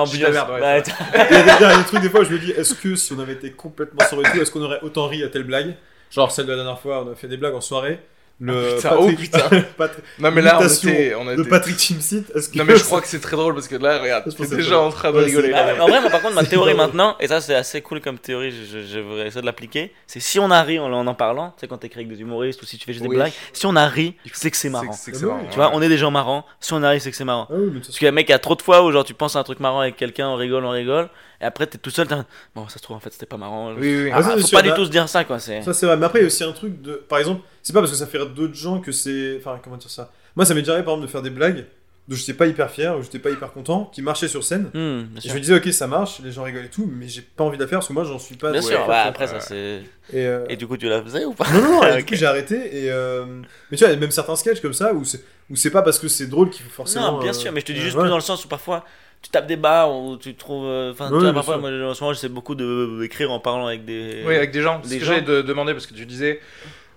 attends. 0.77 0.91
Il 1.29 1.35
y, 1.35 1.63
a 1.65 1.77
des, 1.77 1.83
trucs 1.85 2.01
des 2.01 2.09
fois 2.09 2.23
je 2.23 2.31
me 2.31 2.39
dis 2.39 2.51
est-ce 2.51 2.73
que 2.75 2.95
si 2.95 3.13
on 3.13 3.19
avait 3.19 3.33
été 3.33 3.51
complètement 3.51 4.05
sobre 4.09 4.25
et 4.27 4.31
tout 4.31 4.41
est-ce 4.41 4.51
qu'on 4.51 4.61
aurait 4.63 4.79
autant 4.81 5.07
ri 5.07 5.23
à 5.23 5.29
telle 5.29 5.43
blague? 5.43 5.75
Genre 6.11 6.31
celle 6.31 6.45
de 6.45 6.51
la 6.51 6.57
dernière 6.57 6.79
fois 6.79 7.03
on 7.07 7.11
a 7.11 7.15
fait 7.15 7.27
des 7.27 7.37
blagues 7.37 7.55
en 7.55 7.61
soirée 7.61 7.99
le 8.39 8.75
putain, 8.75 8.95
oh, 8.99 9.09
putain. 9.11 9.39
Non, 10.19 10.31
mais 10.31 10.41
là, 10.41 10.59
on 10.59 10.65
était. 10.67 11.13
On 11.15 11.23
de 11.25 11.33
était... 11.33 11.49
Patrick 11.49 11.77
Timsit 11.77 12.25
que 12.25 12.57
Non, 12.57 12.65
mais 12.65 12.75
je 12.75 12.83
crois 12.83 12.99
que 12.99 13.07
c'est 13.07 13.19
très 13.21 13.37
drôle 13.37 13.53
parce 13.53 13.67
que 13.67 13.75
là, 13.75 13.99
regarde, 13.99 14.23
t'es 14.35 14.35
que 14.45 14.55
déjà 14.55 14.79
en 14.79 14.89
train 14.89 15.11
de 15.11 15.17
Ouais, 15.17 15.25
rigoler. 15.25 15.51
Bah, 15.51 15.65
en 15.79 15.87
vrai, 15.87 16.01
moi, 16.01 16.09
par 16.09 16.21
contre, 16.21 16.33
ma 16.35 16.43
théorie 16.43 16.73
drôle. 16.73 16.87
maintenant, 16.87 17.15
et 17.19 17.27
ça 17.27 17.39
c'est 17.41 17.55
assez 17.55 17.81
cool 17.81 18.01
comme 18.01 18.17
théorie, 18.17 18.51
je, 18.51 18.79
je, 18.81 18.85
je 18.85 18.99
vais 18.99 19.27
essayer 19.27 19.39
de 19.41 19.45
l'appliquer, 19.45 19.93
c'est 20.07 20.19
si 20.19 20.39
on 20.39 20.49
a 20.51 20.61
ri 20.63 20.79
en, 20.79 20.91
en 20.91 21.05
en 21.07 21.13
parlant, 21.13 21.51
tu 21.51 21.61
sais, 21.61 21.67
quand 21.67 21.77
t'écris 21.77 21.99
avec 22.01 22.09
des 22.09 22.19
humoristes 22.21 22.61
ou 22.61 22.65
si 22.65 22.77
tu 22.77 22.85
fais 22.85 22.93
juste 22.93 23.05
Oui. 23.05 23.11
des 23.11 23.15
blagues, 23.17 23.31
si 23.53 23.65
on 23.65 23.75
a 23.75 23.87
ri, 23.87 24.15
c'est 24.33 24.51
que 24.51 24.57
c'est 24.57 24.69
marrant. 24.69 24.91
C'est 24.91 25.11
que 25.11 25.17
Ah 25.17 25.19
c'est 25.19 25.25
oui, 25.25 25.31
marrant. 25.31 25.47
Tu 25.49 25.55
vois, 25.55 25.71
on 25.73 25.81
est 25.81 25.89
des 25.89 25.97
gens 25.99 26.11
marrants, 26.11 26.45
si 26.59 26.73
on 26.73 26.81
a 26.83 26.89
ri, 26.89 26.99
c'est 26.99 27.11
que 27.11 27.17
c'est 27.17 27.23
marrant. 27.25 27.47
ah 27.49 27.53
oui 27.55 27.79
Parce 27.79 27.97
qu'il 27.97 28.03
y 28.05 28.07
a 28.07 28.09
un 28.09 28.13
mec, 28.13 28.27
il 28.27 28.31
y 28.31 28.35
a 28.35 28.39
trop 28.39 28.55
de 28.55 28.61
fois 28.63 28.83
où 28.83 28.91
genre 28.91 29.05
tu 29.05 29.13
penses 29.13 29.35
à 29.35 29.39
un 29.39 29.43
truc 29.43 29.59
marrant 29.59 29.79
avec 29.81 29.95
quelqu'un, 29.95 30.27
on 30.27 30.35
rigole, 30.35 30.65
on 30.65 30.71
rigole, 30.71 31.07
et 31.39 31.45
après 31.45 31.67
t'es 31.67 31.77
tout 31.77 31.91
seul, 31.91 32.07
t'es 32.07 32.15
un- 32.15 32.25
bon, 32.55 32.67
ça 32.67 32.77
se 32.79 32.83
trouve 32.83 32.97
en 32.97 32.99
fait 32.99 33.13
c'était 33.13 33.25
pas 33.25 33.37
marrant. 33.37 33.73
Oui, 33.77 34.03
oui. 34.05 34.09
Ah, 34.13 34.17
Ah, 34.25 34.31
faut 34.37 34.39
sûr, 34.47 34.57
pas 34.57 34.63
du 34.63 34.73
tout 34.73 34.85
se 34.85 34.89
dire 34.89 35.07
ça 35.07 35.23
quoi, 35.23 35.39
c'est. 35.39 35.61
ça 35.61 35.73
c'est 35.73 35.85
vrai 35.85 35.95
mais 35.97 36.05
après 36.07 36.19
il 36.19 36.23
y 36.23 36.25
a 36.25 36.27
aussi 36.27 36.43
un 36.43 36.51
truc 36.51 36.81
de 36.81 36.93
par 37.07 37.19
exemple 37.19 37.41
c'est 37.63 37.73
pas 37.73 37.79
parce 37.79 37.91
que 37.91 37.97
ça 37.97 38.05
fait 38.05 38.17
rire 38.19 38.29
d'autres 38.29 38.53
gens 38.53 38.79
que 38.79 38.91
c'est 38.91 39.35
enfin 39.39 39.59
comment 39.63 39.77
dire 39.77 39.89
ça? 39.89 40.11
Moi 40.35 40.45
ça 40.45 40.53
m'est 40.53 40.61
déjà 40.61 40.73
arrivé 40.73 40.85
par 40.85 40.93
exemple 40.93 41.07
de 41.07 41.11
faire 41.11 41.21
des 41.23 41.29
blagues 41.31 41.65
dont 42.09 42.17
j'étais 42.17 42.33
pas 42.33 42.47
hyper 42.47 42.69
fier 42.69 42.97
ou 42.97 43.01
j'étais 43.01 43.17
pas 43.19 43.29
hyper 43.29 43.53
content 43.53 43.89
qui 43.93 44.01
marchaient 44.01 44.27
sur 44.27 44.43
scène 44.43 44.63
Hmm, 44.73 45.03
bien 45.03 45.17
et 45.17 45.21
sûr. 45.21 45.29
je 45.29 45.35
me 45.35 45.39
disais 45.39 45.55
ok 45.55 45.71
ça 45.71 45.87
marche 45.87 46.19
les 46.21 46.33
gens 46.33 46.43
rigolent 46.43 46.65
et 46.65 46.69
tout 46.69 46.85
mais 46.93 47.07
j'ai 47.07 47.21
pas 47.21 47.45
envie 47.45 47.55
de 47.57 47.63
la 47.63 47.67
faire 47.69 47.79
parce 47.79 47.87
que 47.87 47.93
moi 47.93 48.03
j'en 48.03 48.19
suis 48.19 48.35
pas 48.35 48.51
Bien 48.51 48.61
sûr, 48.61 48.85
bah, 48.85 49.03
après 49.03 49.27
ça 49.27 49.39
c'est. 49.39 49.81
et, 50.11 50.25
euh, 50.27 50.45
Et 50.49 50.57
du 50.57 50.67
coup 50.67 50.75
tu 50.75 50.89
la 50.89 51.01
faisais 51.01 51.23
ou 51.23 51.33
pas? 51.33 51.45
Non, 51.53 51.81
non, 51.81 51.95
du 51.95 52.03
coup 52.05 52.15
j'ai 52.15 52.25
arrêté. 52.25 52.55
Et 52.83 52.91
euh, 52.91 53.23
Mais 53.71 53.77
tu 53.77 53.83
vois, 53.85 53.91
il 53.91 53.95
y 53.95 53.97
a 53.97 53.99
même 53.99 54.11
certains 54.11 54.35
sketchs 54.35 54.59
comme 54.59 54.73
ça 54.73 54.93
où 54.93 55.05
c'est 55.05 55.23
où 55.49 55.55
c'est 55.55 55.71
pas 55.71 55.81
parce 55.81 55.97
que 55.99 56.07
c'est 56.09 56.27
drôle 56.27 56.49
qu'il 56.49 56.63
faut 56.65 56.71
forcément. 56.71 57.13
Non, 57.13 57.19
bien 57.19 57.29
euh, 57.29 57.33
sûr, 57.33 57.51
mais 57.53 57.61
je 57.61 57.65
te 57.67 57.71
dis 57.71 57.79
euh, 57.79 57.83
juste 57.83 57.95
ouais. 57.95 58.01
plus 58.01 58.09
dans 58.09 58.15
le 58.17 58.21
sens 58.21 58.43
où 58.43 58.47
parfois 58.49 58.83
tu 59.21 59.29
tapes 59.29 59.47
des 59.47 59.55
barres 59.55 59.93
ou 59.95 60.17
tu 60.17 60.35
trouves. 60.35 60.65
euh, 60.65 60.91
Enfin, 60.91 61.07
tu 61.09 61.17
vois, 61.17 61.31
parfois, 61.31 61.57
moi 61.57 61.69
en 61.69 61.93
ce 61.93 62.01
moment 62.03 62.13
j'essaie 62.13 62.27
beaucoup 62.27 62.55
de 62.55 62.97
d'écrire 62.99 63.31
en 63.31 63.39
parlant 63.39 63.67
avec 63.67 63.85
des. 63.85 64.23
Oui, 64.27 64.35
avec 64.35 64.51
des 64.51 64.61
gens. 64.61 64.81
C'est 64.83 64.89
des 64.89 64.95
ce 64.95 64.99
que 64.99 65.05
gens. 65.05 65.13
j'allais 65.13 65.25
de 65.25 65.41
demander 65.41 65.71
parce 65.71 65.87
que 65.87 65.93
tu 65.93 66.05
disais, 66.05 66.41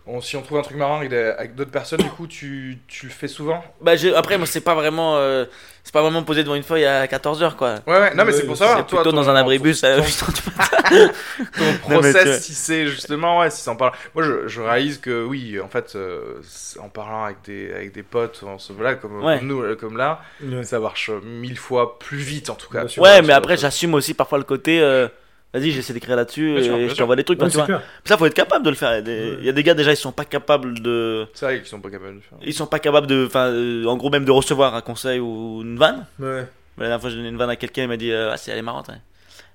on- 0.07 0.21
si 0.21 0.37
on 0.37 0.43
trouve 0.43 0.59
un 0.59 0.63
truc 0.63 0.77
marrant 0.77 0.97
avec, 0.99 1.11
des- 1.11 1.35
avec 1.39 1.55
d'autres 1.55 1.71
personnes, 1.71 2.01
du 2.01 2.09
coup, 2.11 2.27
tu, 2.27 2.79
tu 2.89 3.07
le 3.07 3.13
fais 3.13 3.29
souvent 3.29 3.63
Bah, 3.81 3.93
après, 4.17 4.39
moi 4.39 4.47
c'est 4.47 4.61
pas 4.61 4.75
vraiment. 4.75 5.17
euh, 5.17 5.45
C'est 5.85 5.93
pas 5.93 6.03
vraiment 6.03 6.25
posé 6.25 6.43
devant 6.43 6.57
une 6.57 6.65
feuille 6.65 6.85
à 6.85 7.07
14h 7.07 7.55
quoi. 7.55 7.77
Ouais, 7.87 7.93
ouais, 8.01 8.11
non, 8.17 8.25
mais 8.25 8.33
Ouais, 8.33 8.33
c'est 8.33 8.45
pour 8.45 8.57
c'est 8.57 8.65
savoir, 8.65 8.79
C'est 8.79 8.87
toi, 8.89 9.03
plutôt 9.03 9.11
ton- 9.13 9.23
dans 9.23 9.31
un 9.31 9.37
abribus. 9.37 9.83
ton, 9.83 9.87
à- 9.87 10.01
ton 10.91 10.93
Non, 10.93 11.11
mais 11.59 11.73
tu 11.79 11.89
vois. 11.89 12.01
process, 12.01 12.43
si 12.45 12.55
c'est 12.55 12.87
justement, 12.89 13.39
ouais, 13.39 13.51
si 13.51 13.63
ça 13.63 13.71
en 13.71 13.77
parle. 13.77 13.93
Moi, 14.15 14.25
je, 14.25 14.49
je 14.49 14.61
réalise 14.61 14.99
que 14.99 15.25
oui, 15.25 15.61
en 15.61 15.69
fait, 15.69 15.93
euh, 15.95 16.41
c'est- 16.43 16.81
en 16.81 16.89
parlant 16.89 17.23
avec 17.25 17.37
des, 17.45 17.73
avec 17.73 17.93
des 17.93 18.03
potes, 18.03 18.41
on 18.45 18.59
se, 18.59 18.73
voilà, 18.73 18.97
comme, 18.97 19.23
Ouais. 19.25 19.39
comme 19.39 19.47
nous, 19.47 19.63
euh, 19.63 19.77
comme 19.77 19.97
là, 19.97 20.21
Ouais. 20.43 20.65
ça 20.65 20.81
marche 20.81 21.11
mille 21.23 21.57
fois 21.59 21.99
plus 22.01 22.19
vite, 22.19 22.51
en 22.51 22.55
tout 22.57 22.69
cas. 22.69 22.85
Ouais, 22.99 23.23
mais 23.23 23.33
après 23.33 23.57
j'assume 23.57 23.95
aussi 23.95 24.13
parfois 24.15 24.39
le 24.39 24.45
côté. 24.45 24.81
euh, 24.81 25.07
Vas-y, 25.55 25.71
j'essaie 25.71 25.93
d'écrire 25.95 26.17
là-dessus 26.17 26.63
sûr, 26.63 26.75
et 26.75 26.79
bien 26.85 26.89
je 26.89 26.95
t'envoie 26.95 27.17
des 27.17 27.25
trucs. 27.25 27.41
Ouais, 27.41 27.49
tu 27.49 27.57
vois. 27.57 27.81
Ça, 28.05 28.17
faut 28.19 28.27
être 28.27 28.35
capable 28.35 28.65
de 28.65 28.71
le 28.71 28.77
faire. 28.77 28.93
Il 28.93 28.97
y 28.97 28.99
a 28.99 29.03
des- 29.03 29.39
il 29.59 29.63
gars 29.63 29.75
déjà, 29.75 29.93
ils 29.93 29.97
sont 29.97 30.13
pas 30.13 30.25
capables 30.27 30.81
de. 30.81 31.27
C'est 31.35 31.47
vrai 31.47 31.59
qu'ils 31.59 31.67
sont 31.69 31.81
pas 31.81 31.89
capables 31.91 32.11
de 32.11 32.17
le 32.17 32.21
faire. 32.21 32.39
Ils 32.43 32.53
sont 32.53 32.67
pas 32.67 32.79
capables 32.79 33.07
de. 33.07 33.25
Enfin, 33.27 33.47
euh, 33.47 33.85
en 33.87 33.97
gros, 33.97 34.11
même 34.11 34.25
de 34.25 34.31
recevoir 34.33 34.75
un 34.75 34.83
conseil 34.83 35.19
ou 35.21 35.63
une 35.63 35.79
vanne. 35.79 36.05
Ouais. 36.19 36.47
La 36.79 36.85
dernière 36.85 37.01
fois, 37.01 37.09
j'ai 37.09 37.17
donné 37.17 37.29
une 37.31 37.39
vanne 37.39 37.49
à 37.51 37.57
quelqu'un, 37.57 37.83
il 37.85 37.89
m'a 37.89 37.97
dit 37.97 38.13
euh, 38.13 38.33
Ah, 38.33 38.37
c'est 38.37 38.51
elle 38.51 38.59
est 38.59 38.63
marrante, 38.63 38.89
ouais. 38.89 39.01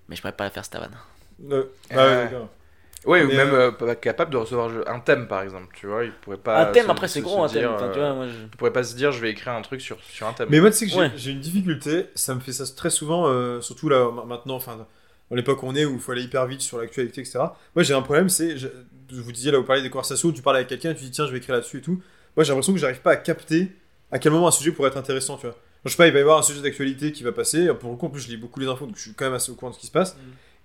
Mais 0.09 0.15
je 0.15 0.21
pourrais 0.21 0.31
pas 0.33 0.45
la 0.45 0.49
faire, 0.49 0.65
cette 0.65 0.75
vanne. 0.75 0.89
Ouais. 1.43 1.67
Ah 1.91 1.95
ouais, 1.97 2.03
Ouais. 2.03 2.15
d'accord. 2.23 2.49
Oui, 3.05 3.21
ou 3.23 3.27
Mais, 3.29 3.35
même 3.35 3.53
euh, 3.53 3.67
euh, 3.67 3.71
pas 3.71 3.95
capable 3.95 4.31
de 4.31 4.37
recevoir 4.37 4.69
un 4.87 4.99
thème, 4.99 5.27
par 5.27 5.41
exemple, 5.41 5.67
tu 5.75 5.87
vois, 5.87 6.03
ils 6.03 6.11
pourraient 6.11 6.37
pas. 6.37 6.61
un 6.69 6.71
thème, 6.71 6.85
se- 6.85 6.91
après, 6.91 7.07
c'est 7.07 7.21
gros, 7.21 7.43
un 7.43 7.47
thème. 7.49 7.71
Enfin, 7.73 7.89
tu 7.91 7.97
vois, 7.99 8.13
moi, 8.13 8.27
je- 8.27 8.57
pourraient 8.57 8.71
pas 8.73 8.83
se 8.83 8.95
dire, 8.95 9.11
je 9.11 9.19
vais 9.21 9.31
écrire 9.31 9.53
un 9.53 9.61
truc 9.63 9.81
sur, 9.81 9.97
sur 10.03 10.27
un 10.27 10.33
thème. 10.33 10.47
Mais 10.51 10.59
moi, 10.59 10.69
tu 10.69 10.77
sais 10.77 10.85
que 10.85 10.91
j'ai 10.91 10.97
Ouais. 10.99 11.11
j'ai 11.15 11.31
une 11.31 11.39
difficulté, 11.39 12.07
ça 12.15 12.35
me 12.35 12.39
fait 12.39 12.51
ça 12.51 12.63
très 12.75 12.91
souvent, 12.91 13.27
euh, 13.27 13.59
surtout 13.61 13.89
là 13.89 14.09
ma- 14.11 14.25
maintenant, 14.25 14.55
enfin, 14.55 14.85
dans 15.31 15.37
l'époque 15.37 15.63
où 15.63 15.65
on 15.65 15.75
est, 15.75 15.85
où 15.85 15.93
il 15.93 15.99
faut 15.99 16.11
aller 16.11 16.23
hyper 16.23 16.45
vite 16.45 16.61
sur 16.61 16.77
l'actualité, 16.77 17.21
etc. 17.21 17.39
Moi, 17.73 17.83
j'ai 17.83 17.93
un 17.93 18.01
problème, 18.01 18.29
c'est, 18.29 18.57
je, 18.57 18.67
je 19.09 19.21
vous 19.21 19.31
disais 19.31 19.49
là, 19.49 19.57
vous 19.57 19.63
parlez 19.63 19.81
des 19.81 19.89
conversations 19.89 20.29
où 20.29 20.33
tu 20.33 20.41
parles 20.41 20.57
avec 20.57 20.67
quelqu'un, 20.67 20.93
tu 20.93 21.05
dis 21.05 21.11
tiens, 21.11 21.25
je 21.25 21.31
vais 21.31 21.37
écrire 21.37 21.55
là-dessus 21.55 21.77
et 21.77 21.81
tout. 21.81 22.01
Moi, 22.35 22.43
j'ai 22.43 22.49
l'impression 22.49 22.73
que 22.73 22.79
j'arrive 22.79 23.01
pas 23.01 23.11
à 23.11 23.15
capter 23.15 23.71
à 24.11 24.19
quel 24.19 24.33
moment 24.33 24.49
un 24.49 24.51
sujet 24.51 24.71
pourrait 24.71 24.89
être 24.89 24.97
intéressant, 24.97 25.37
tu 25.37 25.47
vois. 25.47 25.55
Je 25.85 25.89
sais 25.89 25.97
pas, 25.97 26.05
il 26.05 26.13
va 26.13 26.19
y 26.19 26.21
avoir 26.21 26.37
un 26.37 26.43
sujet 26.43 26.61
d'actualité 26.61 27.13
qui 27.13 27.23
va 27.23 27.31
passer. 27.31 27.73
Pour 27.79 27.91
le 27.91 27.95
coup, 27.95 28.05
en 28.05 28.09
plus, 28.09 28.21
je 28.21 28.27
lis 28.27 28.37
beaucoup 28.37 28.59
les 28.59 28.67
infos, 28.67 28.85
donc 28.85 28.97
je 28.97 29.01
suis 29.01 29.13
quand 29.13 29.25
même 29.25 29.33
assez 29.33 29.51
au 29.51 29.55
courant 29.55 29.71
de 29.71 29.75
ce 29.75 29.79
qui 29.79 29.87
se 29.87 29.91
passe. 29.91 30.17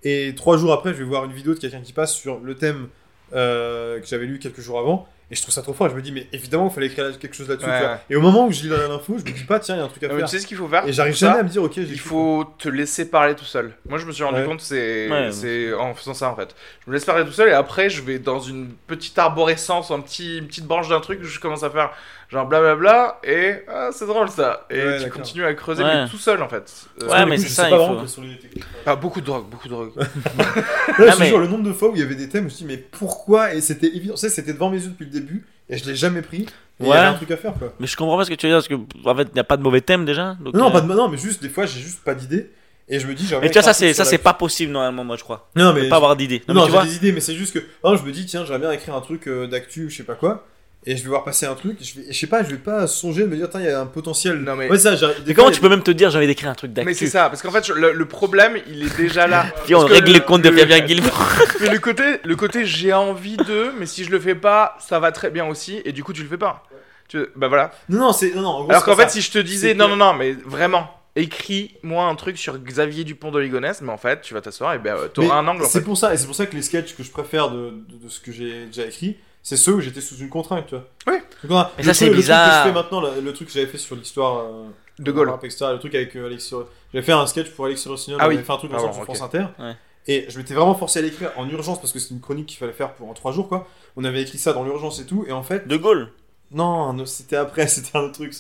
Et 0.03 0.35
trois 0.37 0.59
jours 0.59 0.73
après, 0.73 0.93
je 0.93 0.99
vais 0.99 1.05
voir 1.05 1.25
une 1.25 1.33
vidéo 1.33 1.55
de 1.55 1.59
quelqu'un 1.59 1.81
qui 1.81 1.93
passe 1.93 2.15
sur 2.15 2.41
le 2.41 2.55
thème 2.57 2.89
euh, 3.35 4.01
que 4.01 4.07
j'avais 4.07 4.27
lu 4.27 4.39
quelques 4.39 4.61
jours 4.61 4.79
avant. 4.79 5.09
Et 5.29 5.35
je 5.35 5.43
trouve 5.43 5.53
ça 5.53 5.61
trop 5.63 5.73
fort. 5.73 5.89
Je 5.91 5.95
me 5.97 6.03
dis, 6.03 6.13
mais 6.13 6.29
évidemment, 6.33 6.69
il 6.71 6.73
fallait 6.75 6.87
écrire 6.87 7.19
quelque 7.19 7.35
chose 7.35 7.49
là-dessus. 7.49 7.69
Ouais. 7.69 7.97
Et 8.09 8.15
au 8.15 8.21
moment 8.21 8.47
où 8.47 8.53
je 8.53 8.63
lis 8.63 8.69
l'info, 8.69 9.17
je 9.19 9.25
me 9.25 9.37
dis 9.37 9.43
pas, 9.43 9.59
tiens, 9.59 9.75
il 9.75 9.79
y 9.79 9.81
a 9.81 9.85
un 9.85 9.89
truc 9.89 10.05
à 10.05 10.09
Non, 10.09 10.17
faire. 10.19 10.27
tu 10.29 10.31
sais 10.37 10.39
ce 10.41 10.47
qu'il 10.47 10.57
faut 10.57 10.69
faire 10.69 10.87
Et 10.87 10.93
j'arrive 10.93 11.17
ça 11.17 11.27
jamais 11.27 11.41
à 11.41 11.43
me 11.43 11.49
dire, 11.49 11.65
ok, 11.65 11.77
Il 11.79 11.99
faut 11.99 12.45
te 12.59 12.69
laisser 12.69 13.11
parler 13.11 13.35
tout 13.35 13.45
seul. 13.45 13.73
Moi, 13.89 13.99
je 13.99 14.07
me 14.07 14.13
suis 14.13 14.23
rendu 14.23 14.39
Ouais. 14.41 14.47
compte, 14.47 14.61
c'est 14.61 15.11
Ouais. 15.11 15.33
c'est 15.33 15.75
en 15.75 15.95
faisant 15.95 16.15
ça 16.15 16.31
en 16.31 16.37
fait. 16.37 16.55
Je 16.85 16.91
me 16.91 16.95
laisse 16.95 17.05
parler 17.05 17.25
tout 17.25 17.33
seul 17.33 17.49
et 17.49 17.53
après, 17.53 17.91
je 17.91 18.03
vais 18.03 18.21
dans 18.21 18.39
une 18.39 18.69
petite 18.87 19.19
arborescence, 19.19 19.91
un 19.91 19.99
petit, 20.01 20.39
une 20.39 20.47
petite 20.47 20.67
branche 20.67 20.89
d'un 20.89 21.01
truc, 21.01 21.21
je 21.25 21.41
commence 21.41 21.65
à 21.65 21.71
faire 21.71 21.91
genre 22.29 22.47
blablabla, 22.47 23.21
et 23.25 23.55
ah, 23.69 23.91
c'est 23.93 24.07
drôle 24.07 24.29
ça. 24.29 24.67
Et 24.71 24.83
Ouais, 24.83 25.05
tu 25.05 25.11
continues 25.11 25.45
à 25.45 25.55
creuser, 25.55 25.83
Ouais. 25.85 26.05
mais 26.05 26.09
tout 26.11 26.17
seul 26.19 26.43
en 26.43 26.49
fait. 26.49 26.87
Euh, 27.03 27.09
Ouais, 27.09 27.27
mais 27.27 27.37
c'est 27.39 27.49
ça, 27.49 27.69
il 27.69 27.71
pas 27.71 27.87
faut- 28.07 28.21
les 28.23 28.37
techniques. 28.39 28.65
Ah, 28.85 28.97
beaucoup 28.97 29.21
de 29.21 29.27
drogue, 29.27 29.47
beaucoup 29.49 29.69
de 29.69 29.73
drogue. 29.73 29.93
Là, 29.97 30.05
Ah, 30.37 30.93
je 30.99 31.13
te 31.15 31.19
mais- 31.21 31.29
jure, 31.29 31.39
le 31.39 31.47
nombre 31.49 31.65
de 31.65 31.73
fois 31.73 31.91
où 31.91 31.95
il 31.95 32.01
y 32.01 32.03
avait 32.03 32.15
des 32.17 32.29
thèmes, 32.29 32.43
je 32.43 32.45
me 32.45 32.51
suis 32.51 32.65
dit, 32.65 32.73
mais 32.73 32.79
pourquoi? 32.79 33.55
Et 33.55 33.61
c'était 33.61 33.87
évident, 33.89 34.15
tu 34.15 34.21
sais, 34.21 34.29
c'était 34.29 34.53
devant 34.53 34.71
mes 34.71 34.79
yeux 34.83 34.89
depuis 34.91 35.05
le 35.05 35.11
début, 35.11 35.47
et 35.69 35.79
je 35.79 35.85
l'ai 35.87 35.95
jamais 35.97 36.23
pris. 36.23 36.47
Il 36.81 36.87
y 36.87 36.93
avait 36.93 37.01
un 37.07 37.15
truc 37.15 37.31
à 37.31 37.37
faire, 37.37 37.55
quoi. 37.55 37.73
Mais 37.81 37.87
je 37.87 37.97
comprends 37.97 38.19
pas 38.19 38.25
ce 38.25 38.31
que 38.31 38.35
tu 38.35 38.47
veux 38.47 38.51
dire, 38.53 38.59
parce 38.59 38.69
que 38.69 38.75
en 39.09 39.17
fait, 39.17 39.29
il 39.31 39.35
n'y 39.35 39.41
a 39.41 39.45
pas 39.45 39.57
de 39.57 39.63
mauvais 39.63 39.81
thème 39.81 40.05
déjà. 40.05 40.37
donc, 40.41 40.55
Non, 40.55 40.69
euh, 40.69 40.73
pas 40.73 40.81
de, 40.83 40.87
non, 40.93 41.09
mais 41.09 41.17
juste, 41.19 41.41
des 41.43 41.49
fois, 41.49 41.65
j'ai 41.65 41.81
juste 41.81 42.01
pas 42.05 42.15
d'idée, 42.15 42.51
et 42.89 43.01
je 43.01 43.07
me 43.07 43.15
dis, 43.15 43.27
Mais 43.41 43.49
tu 43.49 43.55
vois, 43.55 43.63
ça, 43.63 43.73
c'est, 43.73 43.95
ça, 43.95 44.05
c'est 44.05 44.19
pas 44.19 44.35
possible 44.35 44.73
normalement, 44.73 45.03
moi, 45.05 45.17
je 45.17 45.23
crois. 45.25 45.49
Non, 45.57 45.73
mais. 45.73 45.89
pas 45.89 45.97
avoir 45.97 46.17
d'idée. 46.17 46.43
Non, 46.49 46.55
Non, 46.55 46.69
j'ai 46.83 46.89
des 46.89 46.97
idées, 46.97 47.13
mais 47.13 47.21
c'est 47.21 47.35
juste 47.35 47.55
que. 47.55 47.65
Non, 47.83 47.97
je 47.97 48.03
me 48.05 48.13
dis, 48.13 48.27
tiens, 48.27 48.45
j'aimerais 48.45 48.59
bien 48.61 48.73
écrire 48.73 48.95
un 48.95 49.01
truc 49.01 49.27
euh, 49.29 49.47
d'actu, 49.47 49.89
je 49.91 49.97
sais 49.97 50.03
pas 50.05 50.17
quoi. 50.17 50.45
Et 50.89 50.97
je 50.97 51.03
vais 51.03 51.09
voir 51.09 51.25
passer 51.25 51.47
un 51.47 51.55
truc, 51.57 51.79
je, 51.81 52.01
vais, 52.01 52.13
je 52.13 52.17
sais 52.17 52.29
pas, 52.29 52.45
je 52.45 52.51
vais 52.51 52.59
pas 52.59 52.87
songer 52.87 53.23
de 53.23 53.27
me 53.27 53.35
dire, 53.37 53.51
tiens, 53.51 53.59
il 53.61 53.67
y 53.67 53.71
a 53.71 53.81
un 53.81 53.87
potentiel. 53.87 54.37
Non, 54.39 54.55
mais- 54.55 54.71
Ouais, 54.71 54.79
ça, 54.79 54.95
j'arrive- 54.95 55.19
des 55.25 55.31
mais 55.31 55.35
comment 55.35 55.51
tu 55.51 55.61
peux 55.61 55.69
même 55.69 55.83
te 55.83 55.91
dire, 55.91 56.11
j'ai 56.11 56.19
envie 56.19 56.29
d'écrire 56.29 56.49
un 56.49 56.55
truc 56.55 56.71
Mais 56.77 56.83
c'est 56.95 57.07
d'actu 57.07 57.07
ça, 57.09 57.29
parce 57.29 57.43
qu'en 57.43 57.51
fait, 57.51 57.67
je- 57.67 57.73
le, 57.73 57.93
le 57.93 58.05
problème, 58.07 58.57
il 58.69 58.85
est 58.85 58.97
déjà 58.97 59.27
là. 59.27 59.47
On 59.69 59.73
Parce 59.73 59.85
que 59.87 59.93
règle 59.93 60.07
le- 60.09 60.13
les 60.15 60.21
comptes 60.21 60.43
de 60.43 60.51
Fabien 60.53 60.79
Guillemot. 60.79 61.09
Mais 61.61 61.71
le 61.71 61.79
côté, 61.81 62.05
le 62.23 62.37
côté 62.37 62.65
j'ai 62.65 62.93
envie 62.93 63.37
de, 63.37 63.73
mais 63.79 63.87
si 63.87 64.05
je 64.05 64.11
le 64.11 64.21
fais 64.21 64.37
pas, 64.37 64.77
ça 64.79 65.01
va 65.01 65.11
très 65.11 65.31
bien 65.31 65.47
aussi, 65.47 65.83
et 65.85 65.91
du 65.91 66.05
coup, 66.05 66.13
tu 66.13 66.23
le 66.23 66.29
fais 66.29 66.39
pas. 66.39 66.63
Tu, 67.09 67.19
bah 67.35 67.49
voilà. 67.49 67.73
Non, 67.89 67.99
non, 67.99 68.13
c'est. 68.13 68.33
Non, 68.35 68.43
non, 68.43 68.49
en 68.49 68.61
gros, 68.63 68.71
Alors 68.71 68.83
c'est 68.83 68.91
qu'en 68.91 68.97
pas 68.97 69.03
fait, 69.05 69.09
ça. 69.09 69.15
si 69.15 69.23
je 69.23 69.31
te 69.33 69.39
disais, 69.39 69.69
C'est 69.71 69.75
non, 69.75 69.87
que- 69.87 69.91
non, 69.91 69.97
non, 69.97 70.15
mais 70.15 70.33
vraiment, 70.45 70.89
écris-moi 71.17 72.05
un 72.05 72.15
truc 72.15 72.39
sur 72.39 72.59
Xavier 72.59 73.03
Dupont 73.05 73.31
de 73.33 73.39
Ligonnès, 73.41 73.81
mais 73.83 73.91
en 73.93 73.97
fait, 73.99 74.21
tu 74.23 74.35
vas 74.35 74.41
t'asseoir 74.41 74.75
et 74.75 74.79
ben, 74.79 74.95
euh, 74.97 75.09
t'auras 75.09 75.29
Mais 75.29 75.49
un 75.49 75.49
angle 75.53 75.63
en 75.63 75.67
C'est 75.67 75.81
fait. 75.81 75.85
pour 75.85 75.97
ça, 75.99 76.15
et 76.15 76.17
c'est 76.17 76.27
pour 76.27 76.35
ça 76.35 76.47
que 76.47 76.55
les 76.55 76.63
sketchs 76.63 76.95
que 76.97 77.03
je 77.03 77.11
préfère 77.11 77.51
de, 77.51 77.71
de, 77.89 78.05
de 78.05 78.09
ce 78.09 78.21
que 78.21 78.31
j'ai 78.33 78.67
déjà 78.67 78.85
écrit, 78.87 79.17
c'est 79.49 79.57
ceux 79.57 79.75
où 79.75 79.81
j'étais 79.81 80.01
sous 80.01 80.17
une 80.17 80.29
contrainte, 80.29 80.67
tu 80.67 80.75
vois. 80.75 80.85
Oui. 81.07 81.19
Mais 81.45 81.49
le 81.79 81.85
ça, 81.85 81.95
c'est 81.95 82.07
truc- 82.07 82.09
le 82.09 82.13
truc 82.15 82.17
bizarre. 82.17 82.49
que 82.65 82.69
je 82.69 82.75
fais 82.75 82.75
maintenant, 82.75 83.01
le, 83.01 83.21
le 83.21 83.33
truc 83.33 83.47
que 83.47 83.55
j'avais 83.55 83.67
fait 83.69 83.79
sur 83.79 83.95
l'histoire 83.95 84.39
euh, 84.39 84.65
De 84.99 85.13
Gaulle. 85.13 85.31
rap, 85.31 85.45
etc., 85.45 85.67
le 85.73 85.79
truc 85.79 85.95
avec 85.95 86.17
euh, 86.17 86.27
Alexis 86.27 86.53
J'avais 86.93 87.05
fait 87.07 87.13
un 87.13 87.27
sketch 87.29 87.51
pour 87.51 87.67
Alexis 87.67 87.89
Rossignol, 87.89 88.19
Ah 88.21 88.27
oui. 88.29 88.35
avait 88.35 88.43
fait 88.43 88.53
un 88.53 88.57
truc 88.57 88.73
Ah 88.75 88.79
ensemble 88.79 88.91
bon, 88.91 88.97
sur. 88.97 89.05
France 89.05 89.23
Inter. 89.23 89.45
Ouais. 89.61 89.77
Et 90.09 90.27
je 90.29 90.39
m'étais 90.39 90.55
vraiment 90.55 90.75
forcé 90.75 90.99
à 90.99 91.03
l'écrire 91.03 91.31
en 91.37 91.49
urgence 91.49 91.81
parce 91.81 91.93
que 91.93 91.99
c'était 92.01 92.15
une 92.15 92.21
chronique 92.21 92.47
qu'il 92.47 92.59
fallait 92.59 92.73
faire 92.73 92.95
pour 92.95 93.09
en 93.09 93.15
trois 93.15 93.31
jours, 93.33 93.49
quoi. 93.49 93.69
On 93.97 94.05
avait 94.05 94.23
écrit 94.23 94.39
ça 94.39 94.53
dans 94.53 94.65
l'urgence 94.65 94.99
et 95.01 95.07
tout, 95.07 95.25
et 95.29 95.33
en 95.33 95.43
fait, 95.45 95.69
De 95.69 95.77
Gaulle. 95.77 96.11
Non, 96.53 96.93
non, 96.93 97.05
c'était 97.07 97.37
après, 97.37 97.67
c'était 97.67 97.97
un 97.99 98.03
autre 98.03 98.13
truc. 98.15 98.33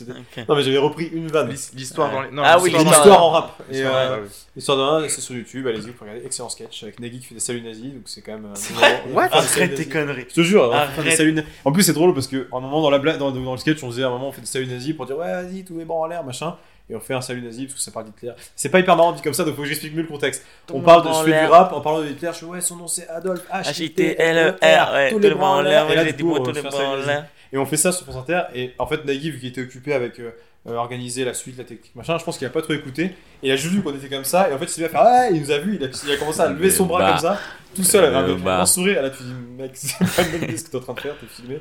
Non, 0.48 0.54
mais 0.54 0.62
j'avais 0.62 0.78
repris 0.78 1.06
une 1.06 1.26
vanne. 1.28 1.48
L'his- 1.50 1.70
L'histoire 1.74 2.10
dans 2.12 2.22
les. 2.22 2.30
Non, 2.30 2.42
Ah 2.44 2.58
oui, 2.60 2.70
l'histoire 2.70 3.22
en 3.22 3.30
rap. 3.30 3.62
L'histoire, 3.68 3.94
euh, 3.96 4.16
ouais, 4.16 5.02
ouais. 5.02 5.08
C'est 5.08 5.20
sur 5.20 5.34
YouTube, 5.34 5.66
allez-y, 5.66 5.86
vous 5.86 5.92
pouvez 5.92 6.10
regarder. 6.10 6.26
Excellent 6.26 6.48
sketch 6.48 6.82
avec 6.84 7.00
Nagui 7.00 7.18
qui 7.18 7.26
fait 7.26 7.34
des 7.34 7.40
saluts 7.40 7.62
nazis, 7.62 7.92
donc 7.92 8.02
c'est 8.06 8.22
quand 8.22 8.32
même. 8.32 8.44
euh, 8.46 8.54
C'est 8.54 8.74
bon, 8.74 8.80
vrai 8.80 9.02
on 9.10 9.14
What 9.14 9.42
saluts 9.42 9.70
nazis. 9.70 9.88
conneries. 9.88 10.26
Je 10.30 10.34
te 10.34 10.40
jure, 10.42 10.62
on 10.64 10.68
va 10.68 10.86
faire 10.86 11.02
des 11.02 11.08
Arrête. 11.08 11.16
saluts 11.18 11.42
En 11.64 11.72
plus, 11.72 11.82
c'est 11.82 11.92
drôle 11.92 12.14
parce 12.14 12.28
que 12.28 12.46
un 12.52 12.60
moment 12.60 12.80
dans 12.80 12.90
la 12.90 12.98
blague, 12.98 13.18
dans, 13.18 13.32
dans 13.32 13.52
le 13.52 13.58
sketch, 13.58 13.82
on 13.82 13.90
faisait 13.90 14.04
à 14.04 14.06
un 14.06 14.10
moment, 14.10 14.28
on 14.28 14.32
fait 14.32 14.40
des 14.40 14.46
saluts 14.46 14.66
nazis 14.68 14.94
pour 14.94 15.06
dire 15.06 15.16
ouais, 15.18 15.26
vas-y, 15.42 15.64
tous 15.64 15.76
les 15.76 15.84
bras 15.84 15.98
en 15.98 16.06
l'air, 16.06 16.22
machin. 16.24 16.56
Et 16.88 16.94
on 16.94 17.00
fait 17.00 17.14
un 17.14 17.20
salut 17.20 17.42
nazi 17.42 17.64
parce 17.64 17.74
que 17.74 17.80
ça 17.80 17.90
parle 17.90 18.06
d'Hitler. 18.06 18.30
C'est 18.54 18.68
pas 18.68 18.78
hyper 18.78 18.94
marrant 18.94 19.10
dit 19.10 19.20
comme 19.20 19.34
ça, 19.34 19.42
donc 19.42 19.56
faut 19.56 19.62
que 19.62 19.66
j'explique 19.66 19.92
mieux 19.92 20.02
le 20.02 20.06
contexte. 20.08 20.44
on 20.72 20.80
parle 20.80 21.02
de, 21.02 21.08
je 21.12 21.32
fais 21.32 21.40
du 21.44 21.46
rap 21.50 21.72
en 21.72 21.80
parlant 21.80 22.00
de 22.00 22.06
Hitler, 22.06 22.30
je 22.32 22.38
fais 22.38 22.44
ouais, 22.46 22.60
son 22.60 22.76
nom 22.76 22.86
c'est 22.86 23.08
Adolf 23.08 23.42
H-I-T-L-E-R, 23.52 24.56
E 24.62 24.94
ouais, 24.94 25.10
tous 25.10 25.18
les 25.18 25.30
bras 25.30 25.48
en 25.50 25.62
l'air, 25.62 25.86
Et 25.86 25.88
ouais, 25.88 25.94
là, 25.96 26.04
j'ai 26.04 26.12
du 26.12 26.18
dit 26.18 26.22
coup, 26.22 26.28
moi 26.28 26.38
on 26.40 26.44
tous 26.44 26.52
les 26.52 26.60
fait 26.60 26.66
un 26.68 26.70
bras 26.70 26.78
salut 26.78 26.92
en 26.92 26.96
nazi. 27.06 27.26
Et 27.52 27.58
on 27.58 27.66
fait 27.66 27.76
ça 27.76 27.92
sur 27.92 28.04
France 28.06 28.16
Inter. 28.16 28.42
Et 28.54 28.72
en 28.78 28.86
fait, 28.86 29.04
Nagui, 29.04 29.30
vu 29.30 29.38
qu'il 29.38 29.48
était 29.48 29.62
occupé 29.62 29.92
avec 29.92 30.18
euh, 30.20 30.30
euh, 30.68 30.74
organiser 30.74 31.24
la 31.24 31.32
suite, 31.34 31.56
la 31.58 31.64
technique, 31.64 31.94
machin, 31.94 32.18
je 32.18 32.24
pense 32.24 32.38
qu'il 32.38 32.46
a 32.46 32.50
pas 32.50 32.62
trop 32.62 32.72
écouté. 32.72 33.04
Et 33.42 33.48
il 33.48 33.50
a 33.52 33.56
juste 33.56 33.72
vu 33.74 33.82
qu'on 33.82 33.94
était 33.94 34.08
comme 34.08 34.24
ça. 34.24 34.50
Et 34.50 34.52
en 34.52 34.58
fait, 34.58 34.64
il 34.64 34.70
s'est 34.70 34.80
mis 34.80 34.86
à 34.86 34.90
faire 34.90 35.02
Ouais, 35.04 35.28
il 35.32 35.40
nous 35.40 35.50
a 35.50 35.58
vu, 35.58 35.76
il 35.80 35.84
a, 35.84 35.88
il 36.06 36.12
a 36.12 36.16
commencé 36.16 36.40
à 36.40 36.48
lever 36.48 36.70
son 36.70 36.86
bras 36.86 36.98
Bah. 37.00 37.10
comme 37.12 37.20
ça, 37.20 37.40
tout 37.74 37.84
seul, 37.84 38.04
avec 38.04 38.16
Euh, 38.30 38.34
un, 38.34 38.38
bah. 38.38 38.60
un 38.60 38.66
sourire. 38.66 38.98
Et 38.98 39.02
là, 39.02 39.10
tu 39.10 39.22
dis 39.22 39.32
Mec, 39.58 39.70
c'est 39.74 39.98
pas 39.98 40.22
bonne 40.30 40.42
idée 40.44 40.56
ce 40.56 40.64
que 40.64 40.70
t'es 40.70 40.76
en 40.76 40.80
train 40.80 40.94
de 40.94 41.00
faire, 41.00 41.14
t'es 41.20 41.26
filmé. 41.26 41.58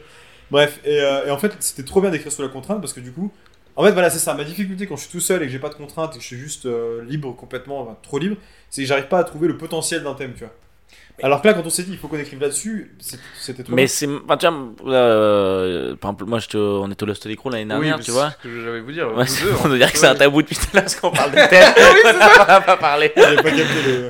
Bref, 0.51 0.79
et, 0.85 0.99
euh, 1.01 1.25
et 1.27 1.31
en 1.31 1.37
fait, 1.37 1.53
c'était 1.59 1.83
trop 1.83 2.01
bien 2.01 2.11
d'écrire 2.11 2.31
sous 2.31 2.41
la 2.41 2.49
contrainte 2.49 2.79
parce 2.81 2.93
que 2.93 2.99
du 2.99 3.11
coup, 3.11 3.31
en 3.75 3.83
fait, 3.83 3.91
voilà, 3.91 4.09
c'est 4.09 4.19
ça. 4.19 4.33
Ma 4.35 4.43
difficulté 4.43 4.87
quand 4.87 4.95
je 4.95 5.01
suis 5.01 5.11
tout 5.11 5.19
seul 5.19 5.41
et 5.43 5.45
que 5.47 5.51
j'ai 5.51 5.59
pas 5.59 5.69
de 5.69 5.73
contrainte 5.75 6.13
et 6.13 6.17
que 6.17 6.21
je 6.23 6.27
suis 6.27 6.37
juste 6.37 6.65
euh, 6.65 7.03
libre 7.03 7.35
complètement, 7.35 7.81
enfin, 7.81 7.97
trop 8.01 8.19
libre, 8.19 8.37
c'est 8.69 8.81
que 8.83 8.87
j'arrive 8.87 9.07
pas 9.07 9.19
à 9.19 9.23
trouver 9.23 9.47
le 9.47 9.57
potentiel 9.57 10.03
d'un 10.03 10.13
thème, 10.13 10.33
tu 10.33 10.39
vois. 10.45 10.53
Alors 11.23 11.41
que 11.41 11.47
là, 11.47 11.53
quand 11.53 11.63
on 11.65 11.69
s'est 11.69 11.83
dit 11.83 11.91
il 11.93 11.97
faut 11.97 12.07
qu'on 12.07 12.17
écrive 12.19 12.41
là-dessus, 12.41 12.95
c'était 13.39 13.63
trop 13.63 13.73
Mais 13.73 13.83
bien. 13.83 13.87
c'est. 13.87 14.07
Enfin, 14.25 14.37
tu 14.37 14.47
vois, 14.47 14.93
euh, 14.93 15.95
par 15.95 16.11
exemple, 16.11 16.25
moi, 16.25 16.39
au- 16.55 16.81
on 16.83 16.91
était 16.91 17.03
au 17.03 17.05
Lost 17.05 17.23
Crew 17.35 17.49
l'année 17.51 17.63
Oui, 17.63 17.67
dernière, 17.69 17.99
tu 17.99 18.11
vois. 18.11 18.31
C'est 18.41 18.49
ce 18.49 18.53
que 18.53 18.61
j'allais 18.65 18.81
vous 18.81 18.91
dire. 18.91 19.07
Ouais, 19.15 19.23
vous 19.25 19.45
deux, 19.45 19.51
on 19.61 19.65
hein. 19.65 19.69
doit 19.69 19.77
dire 19.77 19.91
que 19.91 19.97
c'est 19.97 20.07
un 20.07 20.15
tabou 20.15 20.41
depuis 20.41 20.55
tout 20.57 20.65
à 20.73 20.75
l'heure 20.75 20.83
parce 20.83 20.95
qu'on 20.95 21.11
parle 21.11 21.31
de 21.31 21.35
thème. 21.49 21.73
on 22.41 22.45
n'a 22.47 22.61
pas 22.61 22.77
parlé. 22.77 23.13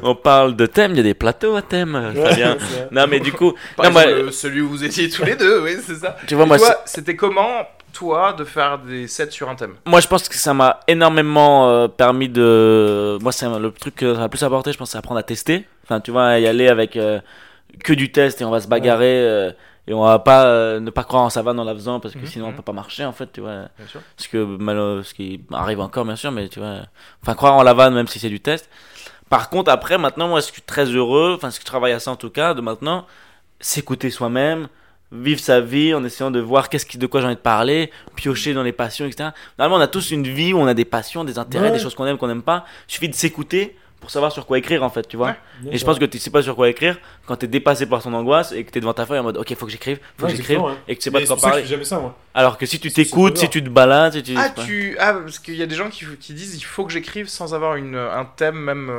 On 0.04 0.16
parle 0.16 0.56
de 0.56 0.66
thème, 0.66 0.92
il 0.92 0.98
y 0.98 1.00
a 1.00 1.04
des 1.04 1.14
plateaux 1.14 1.56
à 1.56 1.62
thème, 1.62 2.12
c'est 2.16 2.20
vrai. 2.22 2.58
Non, 2.92 3.06
mais 3.08 3.20
du 3.20 3.32
coup, 3.32 3.54
Par 3.76 3.86
non, 3.86 3.92
moi, 3.92 4.04
exemple, 4.04 4.28
euh, 4.28 4.32
celui 4.32 4.62
où 4.62 4.70
vous 4.70 4.84
étiez 4.84 5.10
tous 5.10 5.24
les 5.26 5.36
deux, 5.36 5.62
oui, 5.62 5.78
c'est 5.86 5.96
ça. 5.96 6.18
tu 6.28 6.36
vois, 6.36 6.46
Et 6.46 6.48
moi, 6.48 6.58
c'était 6.86 7.16
comment, 7.16 7.50
toi, 7.94 8.34
de 8.34 8.44
faire 8.44 8.80
des 8.80 9.08
sets 9.08 9.32
sur 9.32 9.50
un 9.50 9.56
thème? 9.56 9.76
Moi, 9.86 10.00
je 10.02 10.08
pense 10.08 10.28
que 10.28 10.36
ça 10.36 10.54
m'a 10.54 10.80
énormément 10.88 11.70
euh, 11.70 11.88
permis 11.88 12.30
de. 12.30 13.18
Moi, 13.22 13.32
c'est 13.32 13.48
le 13.48 13.72
truc 13.72 13.96
que 13.96 14.14
ça 14.14 14.20
m'a 14.20 14.24
le 14.26 14.30
plus 14.30 14.44
apporté, 14.44 14.72
je 14.72 14.78
pense, 14.78 14.92
c'est 14.92 14.98
apprendre 14.98 15.20
à 15.20 15.24
tester. 15.24 15.66
Enfin, 15.86 16.02
tu 16.02 16.12
vois, 16.12 16.38
y 16.40 16.48
aller 16.48 16.68
avec 16.68 16.98
euh, 16.98 17.20
que 17.84 17.94
du 17.94 18.12
test 18.12 18.42
et 18.42 18.46
on 18.46 18.52
va 18.52 18.60
se 18.60 18.68
bagarrer 18.68 19.20
euh, 19.22 19.52
et 19.88 19.94
on 19.94 20.04
va 20.04 20.20
pas 20.20 20.46
euh, 20.48 20.80
ne 20.80 20.90
pas 20.90 21.04
croire 21.04 21.24
en 21.24 21.30
savane 21.30 21.60
en 21.60 21.64
la 21.64 21.74
faisant 21.76 22.00
parce 22.00 22.14
que 22.16 22.20
Mhm, 22.20 22.26
sinon 22.26 22.46
on 22.48 22.50
mhm. 22.50 22.56
peut 22.58 22.62
pas 22.64 22.74
marcher 22.74 23.06
en 23.06 23.14
fait, 23.14 23.32
tu 23.32 23.42
vois. 23.42 23.68
Bien 23.78 23.88
sûr. 23.88 24.02
Ce 24.18 24.28
que 24.28 24.44
malo- 24.44 25.04
ce 25.04 25.14
qui 25.14 25.42
arrive 25.54 25.80
encore, 25.80 26.06
bien 26.06 26.16
sûr, 26.16 26.32
mais 26.32 26.48
tu 26.50 26.60
vois. 26.60 26.80
Enfin, 27.22 27.36
croire 27.36 27.54
en 27.56 27.64
la 27.64 27.74
vanne 27.74 27.94
même 27.94 28.08
si 28.08 28.18
c'est 28.20 28.30
du 28.30 28.40
test. 28.40 28.70
Par 29.30 29.50
contre, 29.50 29.72
après, 29.72 29.98
maintenant, 29.98 30.28
moi, 30.28 30.40
je 30.40 30.46
suis 30.46 30.62
très 30.62 30.86
heureux, 30.86 31.34
enfin, 31.36 31.50
ce 31.50 31.58
que 31.60 31.64
je 31.64 31.68
travaille 31.68 31.94
à 31.94 32.00
ça 32.00 32.12
en 32.12 32.16
tout 32.16 32.30
cas, 32.30 32.54
de 32.54 32.62
maintenant, 32.62 33.06
s'écouter 33.60 34.10
soi-même, 34.12 34.68
vivre 35.12 35.40
sa 35.40 35.62
vie 35.62 35.94
en 35.94 36.04
essayant 36.04 36.30
de 36.32 36.40
voir 36.40 36.70
qu'est-ce 36.70 36.86
qui, 36.86 36.98
de 36.98 37.08
quoi 37.08 37.22
j'ai 37.22 37.28
envie 37.28 37.36
de 37.36 37.40
parler, 37.42 37.92
piocher 38.16 38.54
dans 38.54 38.64
les 38.64 38.72
passions, 38.72 39.06
etc. 39.06 39.30
Normalement, 39.58 39.78
on 39.82 39.84
a 39.84 39.88
tous 39.88 40.12
une 40.12 40.28
vie 40.28 40.54
où 40.54 40.58
on 40.60 40.68
a 40.68 40.74
des 40.74 40.86
passions, 40.86 41.24
des 41.24 41.40
intérêts, 41.40 41.68
Ouais. 41.68 41.72
des 41.78 41.80
choses 41.80 41.96
qu'on 41.96 42.06
aime, 42.06 42.18
qu'on 42.18 42.28
n'aime 42.28 42.44
pas. 42.44 42.66
Il 42.88 42.94
suffit 42.94 43.10
de 43.10 43.16
s'écouter 43.16 43.76
pour 44.00 44.12
savoir 44.12 44.32
sur 44.32 44.46
quoi 44.46 44.58
écrire, 44.58 44.84
en 44.84 44.90
fait, 44.90 45.08
tu 45.08 45.18
vois. 45.18 45.36
Ouais. 45.64 45.72
Et 45.72 45.78
je 45.78 45.86
pense 45.86 45.98
que 45.98 46.06
tu 46.06 46.20
sais 46.20 46.30
pas 46.30 46.44
sur 46.44 46.56
quoi 46.56 46.70
écrire 46.70 46.98
quand 47.26 47.38
t'es 47.38 47.48
dépassé 47.48 47.88
par 47.88 48.04
ton 48.04 48.14
angoisse 48.14 48.52
et 48.52 48.64
que 48.64 48.72
t'es 48.72 48.80
devant 48.80 48.94
ta 48.94 49.06
feuille 49.06 49.20
en 49.20 49.24
mode, 49.24 49.38
ok, 49.38 49.56
faut 49.56 49.66
que 49.66 49.72
j'écrive, 49.72 50.00
faut 50.18 50.26
Ouais, 50.26 50.32
que 50.32 50.38
j'écrive, 50.38 50.62
ouais. 50.62 50.74
et 50.88 50.96
que 50.96 51.00
tu 51.02 51.06
sais 51.06 51.12
pas 51.12 51.22
de 51.22 51.26
quoi 51.26 51.36
que 51.36 51.42
parler. 51.42 51.62
fais 51.64 51.68
jamais 51.70 51.86
ça, 51.86 52.00
moi. 52.00 52.16
Alors 52.34 52.58
que 52.58 52.66
si 52.66 52.80
tu 52.80 52.92
t'écoutes, 52.92 53.38
si 53.38 53.50
tu 53.50 53.64
te 53.64 53.70
balades, 53.70 54.14
si 54.14 54.24
tu. 54.24 54.36
Ah, 54.38 54.50
tu... 54.50 54.96
ah, 55.00 55.14
parce 55.14 55.40
qu'il 55.40 55.56
y 55.56 55.64
a 55.64 55.66
des 55.66 55.76
gens 55.76 55.90
qui, 55.90 56.06
qui 56.20 56.34
disent 56.34 56.56
il 56.56 56.62
faut 56.62 56.86
que 56.86 56.92
j'écrive 56.92 57.28
sans 57.28 57.54
avoir 57.56 57.76
une, 57.78 57.96
un 57.96 58.26
thème 58.26 58.58
même 58.58 58.90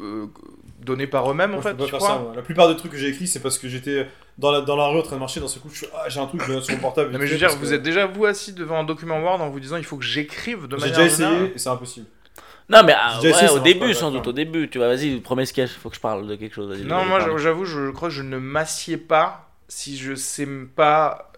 euh, 0.00 0.26
donné 0.80 1.06
par 1.06 1.30
eux-mêmes, 1.30 1.54
en 1.54 1.62
fait, 1.62 1.76
tu 1.76 1.86
crois 1.86 2.00
ça. 2.00 2.22
La 2.34 2.42
plupart 2.42 2.68
des 2.68 2.76
trucs 2.76 2.92
que 2.92 2.98
j'ai 2.98 3.08
écrits, 3.08 3.26
c'est 3.26 3.40
parce 3.40 3.58
que 3.58 3.68
j'étais 3.68 4.06
dans 4.38 4.50
la, 4.50 4.60
dans 4.60 4.76
la 4.76 4.86
rue 4.86 4.98
en 4.98 5.02
train 5.02 5.16
de 5.16 5.20
marcher, 5.20 5.40
dans 5.40 5.48
ce 5.48 5.58
coup, 5.58 5.68
je 5.72 5.78
suis 5.78 5.86
ah, 5.94 6.08
j'ai 6.08 6.20
un 6.20 6.26
truc, 6.26 6.42
je 6.46 6.60
sur 6.60 6.74
mon 6.74 6.80
portable. 6.80 7.10
Non, 7.12 7.18
mais 7.18 7.26
je 7.26 7.32
veux 7.32 7.38
dire, 7.38 7.50
vous 7.50 7.68
que 7.68 7.72
êtes 7.74 7.82
déjà 7.82 8.06
vous 8.06 8.26
assis 8.26 8.52
devant 8.52 8.78
un 8.78 8.84
document 8.84 9.20
Word 9.20 9.40
en 9.40 9.50
vous 9.50 9.60
disant 9.60 9.76
il 9.76 9.84
faut 9.84 9.96
que 9.96 10.04
j'écrive 10.04 10.66
de 10.68 10.76
J'ai 10.76 10.90
manière 10.90 10.98
déjà 10.98 11.06
essayé 11.06 11.52
et 11.54 11.58
c'est 11.58 11.68
impossible. 11.68 12.06
Non, 12.68 12.82
mais 12.84 12.94
ah, 12.96 13.18
ouais, 13.22 13.48
au 13.50 13.58
début, 13.58 13.92
sans 13.94 14.10
doute, 14.10 14.26
au 14.26 14.32
début, 14.32 14.68
tu 14.68 14.78
vois, 14.78 14.88
vas-y, 14.88 15.20
premier 15.20 15.44
sketch, 15.46 15.70
faut 15.72 15.90
que 15.90 15.96
je 15.96 16.00
parle 16.00 16.26
de 16.26 16.36
quelque 16.36 16.54
chose. 16.54 16.68
vas-y, 16.68 16.84
Non, 16.86 17.04
vas-y, 17.04 17.28
moi 17.28 17.38
j'avoue, 17.38 17.64
je 17.64 17.90
crois 17.90 18.08
que 18.08 18.14
je 18.14 18.22
ne 18.22 18.38
m'assieds 18.38 18.96
pas 18.96 19.50
si 19.68 19.96
je 19.96 20.14
sais 20.14 20.46
pas. 20.76 21.28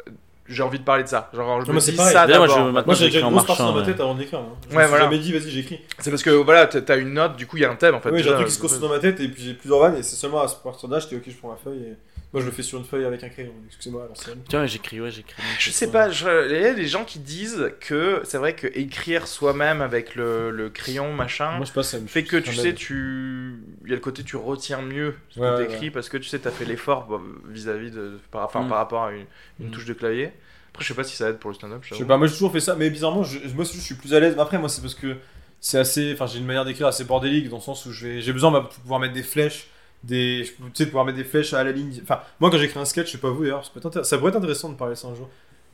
J'ai 0.46 0.62
envie 0.62 0.78
de 0.78 0.84
parler 0.84 1.04
de 1.04 1.08
ça. 1.08 1.30
Genre, 1.32 1.62
je 1.62 1.68
Non, 1.68 1.72
me 1.72 1.80
dis 1.80 1.92
pareil. 1.92 2.12
ça 2.12 2.26
moi, 2.26 2.46
d'abord. 2.46 2.70
Moi, 2.84 2.94
j'ai 2.94 3.06
déjà 3.06 3.20
une 3.20 3.30
grosse 3.30 3.46
partie 3.46 3.62
dans 3.62 3.72
ma 3.72 3.82
tête 3.82 3.98
avant 3.98 4.14
d'écrire. 4.14 4.40
hein. 4.40 4.48
Je 4.68 4.74
Ouais, 4.76 4.76
me 4.76 4.80
suis 4.82 4.88
voilà. 4.90 5.04
jamais 5.04 5.18
dit, 5.18 5.32
vas-y, 5.32 5.50
j'écris. 5.50 5.80
C'est 5.98 6.10
parce 6.10 6.22
que 6.22 6.28
voilà, 6.30 6.66
t'as 6.66 6.98
une 6.98 7.14
note, 7.14 7.36
du 7.36 7.46
coup 7.46 7.56
il 7.56 7.60
y 7.62 7.64
a 7.64 7.70
un 7.70 7.76
thème 7.76 7.94
en 7.94 8.00
fait. 8.00 8.10
Oui, 8.10 8.22
j'ai 8.22 8.28
un 8.30 8.34
truc 8.34 8.48
qui 8.48 8.52
se 8.52 8.58
euh, 8.58 8.60
construit 8.62 8.82
dans 8.82 8.90
ma 8.90 8.98
tête 8.98 9.18
et 9.20 9.28
puis 9.28 9.42
j'ai 9.42 9.54
plusieurs 9.54 9.78
vannes 9.80 9.96
et 9.96 10.02
c'est 10.02 10.16
seulement 10.16 10.42
à 10.42 10.46
partir 10.48 10.88
de 10.90 10.94
là, 10.94 11.00
j'étais 11.00 11.16
ok, 11.16 11.22
je 11.26 11.34
prends 11.36 11.48
ma 11.48 11.56
feuille 11.56 11.78
et. 11.84 11.96
Moi, 12.34 12.40
je 12.42 12.46
le 12.46 12.52
fais 12.52 12.62
sur 12.62 12.78
une 12.78 12.84
feuille 12.84 13.04
avec 13.06 13.24
un 13.24 13.28
crayon, 13.30 13.52
excusez-moi 13.66 14.04
à 14.04 14.08
l'ancienne. 14.08 14.40
Tiens, 14.48 14.66
j'écris, 14.66 15.00
ouais, 15.00 15.10
j'écris. 15.10 15.42
Je 15.58 15.70
sais 15.70 15.90
pas, 15.90 16.10
je- 16.10 16.50
il 16.54 16.60
y 16.62 16.66
a 16.66 16.74
des 16.74 16.86
gens 16.86 17.04
qui 17.04 17.18
disent 17.20 17.70
que 17.80 18.20
c'est 18.24 18.36
vrai 18.38 18.54
que 18.54 18.66
écrire 18.74 19.26
soi-même 19.26 19.80
avec 19.80 20.14
le, 20.16 20.50
le 20.50 20.68
crayon 20.68 21.12
machin 21.12 21.52
Moi, 21.56 21.64
je 21.64 21.72
passe 21.72 21.88
ça 21.90 21.98
me 22.00 22.06
fait 22.08 22.24
que 22.24 22.36
tu 22.36 22.52
sais, 22.54 22.74
tu. 22.74 23.54
Il 23.84 23.88
y 23.90 23.92
a 23.92 23.94
le 23.94 24.00
côté 24.00 24.22
tu 24.24 24.36
retiens 24.36 24.82
mieux 24.82 25.14
ce 25.30 25.38
Ouais, 25.40 25.46
que 25.46 25.60
ouais, 25.62 25.66
t'écris 25.68 25.90
parce 25.90 26.08
que 26.08 26.16
tu 26.18 26.28
sais, 26.28 26.40
t'as 26.40 26.50
fait 26.50 26.64
l'effort 26.64 27.06
bah, 27.06 27.20
vis-à-vis 27.48 27.90
de. 27.90 28.18
Par, 28.30 28.44
enfin, 28.44 28.62
Mm. 28.64 28.68
par 28.68 28.78
rapport 28.78 29.04
à 29.04 29.12
une, 29.12 29.26
une 29.60 29.68
Mm. 29.68 29.70
touche 29.70 29.84
de 29.86 29.92
clavier. 29.94 30.32
Après, 30.72 30.82
je 30.82 30.88
sais 30.88 30.94
pas 30.94 31.04
si 31.04 31.14
ça 31.16 31.28
aide 31.30 31.38
pour 31.38 31.50
le 31.50 31.54
stand-up. 31.54 31.82
Je 31.82 31.94
sais 31.94 32.04
pas, 32.04 32.16
moi 32.16 32.26
j'ai 32.26 32.32
toujours 32.32 32.50
fait 32.50 32.58
ça, 32.58 32.74
mais 32.74 32.90
bizarrement, 32.90 33.22
je, 33.22 33.38
moi 33.54 33.64
je 33.64 33.78
suis 33.78 33.94
plus 33.94 34.12
à 34.12 34.18
l'aise. 34.18 34.34
Après, 34.40 34.58
moi 34.58 34.68
c'est 34.68 34.80
parce 34.82 34.96
que 34.96 35.14
c'est 35.60 35.78
assez. 35.78 36.12
Enfin, 36.14 36.26
j'ai 36.26 36.38
une 36.40 36.46
manière 36.46 36.64
d'écrire 36.64 36.88
assez 36.88 37.04
bordélique 37.04 37.48
dans 37.48 37.58
le 37.58 37.62
sens 37.62 37.86
où 37.86 37.92
je 37.92 38.06
vais- 38.08 38.20
j'ai 38.20 38.32
besoin 38.32 38.50
bah, 38.50 38.68
de 38.68 38.80
pouvoir 38.82 38.98
mettre 38.98 39.14
des 39.14 39.22
flèches, 39.22 39.68
des, 40.06 40.44
tu 40.44 40.54
sais, 40.74 40.84
de 40.84 40.90
pouvoir 40.90 41.04
mettre 41.04 41.18
des 41.18 41.24
flèches 41.24 41.54
à 41.54 41.64
la 41.64 41.72
ligne. 41.72 42.00
Enfin, 42.02 42.20
moi 42.40 42.50
quand 42.50 42.58
j'écris 42.58 42.78
un 42.78 42.84
sketch, 42.84 43.06
je 43.06 43.12
sais 43.12 43.18
pas 43.18 43.30
vous 43.30 43.42
d'ailleurs, 43.42 43.64
ça, 43.64 43.70
peut 43.72 43.80
être 43.80 43.88
intér- 43.90 44.04
ça 44.04 44.18
pourrait 44.18 44.30
être 44.30 44.36
intéressant 44.36 44.68
de 44.68 44.74
parler 44.76 44.94
ça 44.96 45.08
un 45.08 45.14
jour. 45.14 45.28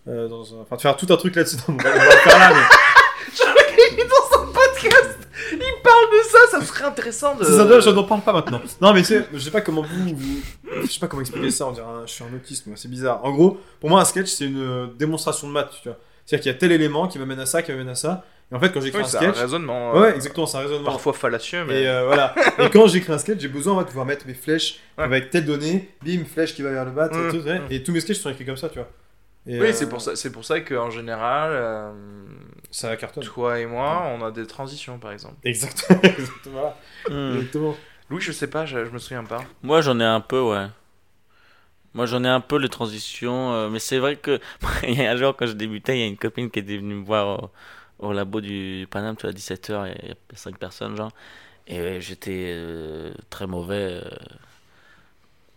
Euh, 0.08 0.28
dans 0.28 0.42
un- 0.54 0.62
Enfin, 0.62 0.76
de 0.76 0.80
faire 0.80 0.96
tout 0.96 1.06
un 1.12 1.16
truc 1.16 1.34
là-dessus. 1.36 1.56
On 1.68 1.72
va 1.72 1.78
on 1.90 1.98
va 1.98 2.04
le 2.04 2.10
faire 2.10 2.38
là, 2.38 2.52
mais. 2.54 4.04
dans 4.04 4.36
son 4.38 4.46
podcast, 4.52 5.18
il 5.52 5.58
parle 5.82 6.04
de 6.12 6.28
ça, 6.28 6.38
ça 6.58 6.64
serait 6.64 6.84
intéressant 6.84 7.34
de. 7.36 7.44
C'est 7.44 7.52
ça, 7.56 7.80
je 7.80 7.90
n'en 7.90 8.04
parle 8.04 8.22
pas 8.22 8.32
maintenant. 8.32 8.60
Non, 8.80 8.92
mais 8.94 9.00
tu 9.00 9.08
sais, 9.08 9.26
je 9.32 9.38
sais 9.38 9.50
pas 9.50 9.60
comment 9.60 9.82
vous, 9.82 10.14
vous- 10.14 10.40
Je 10.82 10.86
sais 10.90 11.00
pas 11.00 11.06
comment 11.08 11.20
expliquer 11.22 11.50
ça, 11.50 11.66
on 11.66 11.72
dirait 11.72 11.86
un- 11.86 12.06
je 12.06 12.12
suis 12.12 12.24
un 12.24 12.34
autiste, 12.34 12.66
moi, 12.66 12.76
c'est 12.78 12.88
bizarre. 12.90 13.24
En 13.24 13.32
gros, 13.32 13.58
pour 13.80 13.90
moi, 13.90 14.00
un 14.00 14.04
sketch, 14.04 14.28
c'est 14.28 14.46
une 14.46 14.60
euh, 14.62 14.86
démonstration 14.98 15.48
de 15.48 15.52
maths, 15.52 15.70
tu 15.82 15.88
vois. 15.88 15.98
C'est-à-dire 16.24 16.42
qu'il 16.44 16.52
y 16.52 16.54
a 16.54 16.58
tel 16.58 16.72
élément 16.72 17.08
qui 17.08 17.18
m'amène 17.18 17.40
à 17.40 17.46
ça, 17.46 17.62
qui 17.62 17.72
m'amène 17.72 17.88
à 17.88 17.94
ça. 17.94 18.24
Et 18.52 18.54
en 18.56 18.58
fait, 18.60 18.72
quand 18.72 18.80
j'écris 18.80 18.98
Oui, 18.98 19.04
un 19.04 19.08
c'est 19.08 19.18
un 19.18 19.20
sketch. 19.32 19.38
raisonnement. 19.42 19.92
Ouais, 19.92 19.98
euh, 19.98 20.02
ouais, 20.02 20.14
exactement, 20.16 20.46
c'est 20.46 20.56
un 20.58 20.60
raisonnement. 20.62 20.90
Parfois 20.90 21.12
fallacieux, 21.12 21.64
mais. 21.66 21.82
Et 21.82 21.88
euh, 21.88 22.04
voilà. 22.06 22.34
Et 22.58 22.68
quand 22.70 22.86
j'écris 22.88 23.12
un 23.12 23.18
sketch, 23.18 23.38
j'ai 23.40 23.48
besoin 23.48 23.80
de 23.82 23.86
pouvoir 23.86 24.06
mettre 24.06 24.26
mes 24.26 24.34
flèches 24.34 24.80
Ouais. 24.98 25.04
avec 25.04 25.30
telle 25.30 25.44
donnée, 25.46 25.88
bim, 26.04 26.24
flèche 26.24 26.54
qui 26.54 26.62
va 26.62 26.70
vers 26.70 26.84
le 26.84 26.90
bas, 26.90 27.08
Mm, 27.08 27.30
tout, 27.30 27.46
ouais. 27.46 27.58
mm. 27.60 27.66
et 27.70 27.82
tous 27.82 27.92
mes 27.92 28.00
sketchs 28.00 28.18
sont 28.18 28.30
écrits 28.30 28.44
comme 28.46 28.56
ça, 28.56 28.68
tu 28.68 28.78
vois. 28.78 28.88
Et, 29.46 29.58
Oui, 29.60 29.68
euh, 29.68 29.72
c'est 29.72 29.88
pour 29.88 30.00
ça, 30.02 30.16
c'est 30.16 30.30
pour 30.32 30.44
ça 30.44 30.60
qu'en 30.60 30.90
général, 30.90 31.50
euh, 31.52 31.92
Ça 32.70 32.94
cartonne. 32.96 33.22
toi 33.24 33.58
et 33.60 33.66
moi, 33.66 34.02
on 34.18 34.22
a 34.24 34.30
des 34.30 34.46
transitions, 34.46 34.98
par 34.98 35.12
exemple. 35.12 35.36
Exactement. 35.44 36.00
Exactement. 36.02 36.74
voilà. 37.08 37.20
Hmm. 37.30 37.36
Exactement. 37.36 37.76
Louis, 38.10 38.20
je 38.20 38.32
sais 38.32 38.48
pas, 38.48 38.66
je, 38.66 38.84
je 38.84 38.90
me 38.90 38.98
souviens 38.98 39.24
pas. 39.24 39.42
Moi, 39.62 39.80
j'en 39.80 39.98
ai 40.00 40.04
un 40.04 40.20
peu, 40.20 40.40
ouais. 40.40 40.66
Moi, 41.94 42.06
j'en 42.06 42.22
ai 42.24 42.28
un 42.28 42.40
peu 42.40 42.56
les 42.58 42.68
transitions, 42.68 43.52
euh, 43.52 43.68
mais 43.68 43.78
c'est 43.78 43.98
vrai 43.98 44.16
que 44.16 44.38
il 44.82 44.94
y 45.00 45.04
a 45.06 45.10
un 45.12 45.16
jour 45.16 45.34
quand 45.36 45.46
je 45.46 45.52
débutais, 45.52 45.96
il 45.96 46.00
y 46.00 46.04
a 46.04 46.06
une 46.06 46.16
copine 46.18 46.50
qui 46.50 46.58
était 46.58 46.76
venue 46.76 46.94
me 46.94 47.04
voir 47.04 47.48
au, 48.00 48.12
labo 48.12 48.40
du 48.40 48.86
Paname, 48.90 49.16
tu 49.16 49.22
vois, 49.22 49.30
à 49.30 49.34
17h, 49.34 49.94
il 50.02 50.08
y 50.08 50.12
a 50.12 50.14
5 50.34 50.58
personnes, 50.58 50.96
genre. 50.96 51.12
Et 51.66 52.00
j'étais 52.00 52.46
euh, 52.48 53.12
très 53.30 53.46
mauvais 53.46 54.00
euh, 54.02 54.02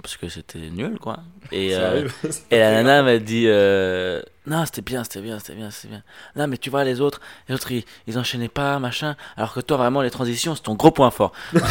parce 0.03 0.17
que 0.17 0.27
c'était 0.27 0.59
nul, 0.59 0.99
quoi. 0.99 1.19
Et, 1.51 1.75
euh, 1.75 2.07
et 2.51 2.59
la 2.59 2.71
nana 2.83 3.01
m'a 3.03 3.17
dit 3.19 3.45
euh, 3.47 4.21
Non, 4.45 4.65
c'était 4.65 4.81
bien, 4.81 5.03
c'était 5.05 5.21
bien, 5.21 5.39
c'était 5.39 5.55
bien, 5.55 5.71
c'était 5.71 5.87
bien. 5.87 6.03
Non, 6.35 6.47
mais 6.47 6.57
tu 6.57 6.69
vois, 6.69 6.83
les 6.83 6.99
autres, 6.99 7.21
les 7.47 7.55
autres 7.55 7.71
ils, 7.71 7.85
ils 8.05 8.19
enchaînaient 8.19 8.49
pas, 8.49 8.77
machin. 8.79 9.15
Alors 9.37 9.53
que 9.53 9.61
toi, 9.61 9.77
vraiment, 9.77 10.01
les 10.01 10.11
transitions, 10.11 10.55
c'est 10.55 10.63
ton 10.63 10.75
gros 10.75 10.91
point 10.91 11.09
fort. 11.09 11.31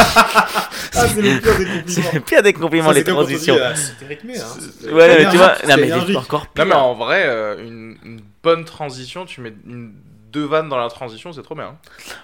Ah, 0.94 1.07
c'est 1.09 1.23
le 1.23 1.40
pire 1.40 1.57
des 1.57 1.65
compliments. 1.65 1.85
C'est 1.86 2.15
le 2.15 2.20
pire 2.20 2.43
des 2.43 2.53
compliments, 2.53 2.89
Ça, 2.89 2.94
les 2.94 3.05
transitions. 3.05 3.57
C'était 3.74 4.07
rythmé, 4.07 4.39
hein. 4.39 4.44
C'était- 4.59 4.93
Ouais, 4.93 5.24
mais 5.24 5.31
tu 5.31 5.36
vois, 5.39 5.55
non, 5.66 5.77
mais 5.78 6.16
encore 6.16 6.40
Non, 6.43 6.47
pire. 6.55 6.66
mais 6.66 6.74
en 6.74 6.94
vrai, 6.94 7.23
euh, 7.27 7.65
une, 7.66 7.97
une 8.05 8.20
bonne 8.43 8.65
transition, 8.66 9.24
tu 9.24 9.40
mets 9.40 9.55
une, 9.66 9.94
deux 10.32 10.44
vannes 10.44 10.68
dans 10.68 10.78
la 10.78 10.88
transition, 10.88 11.32
c'est 11.32 11.42
trop 11.42 11.54
bien. 11.54 11.76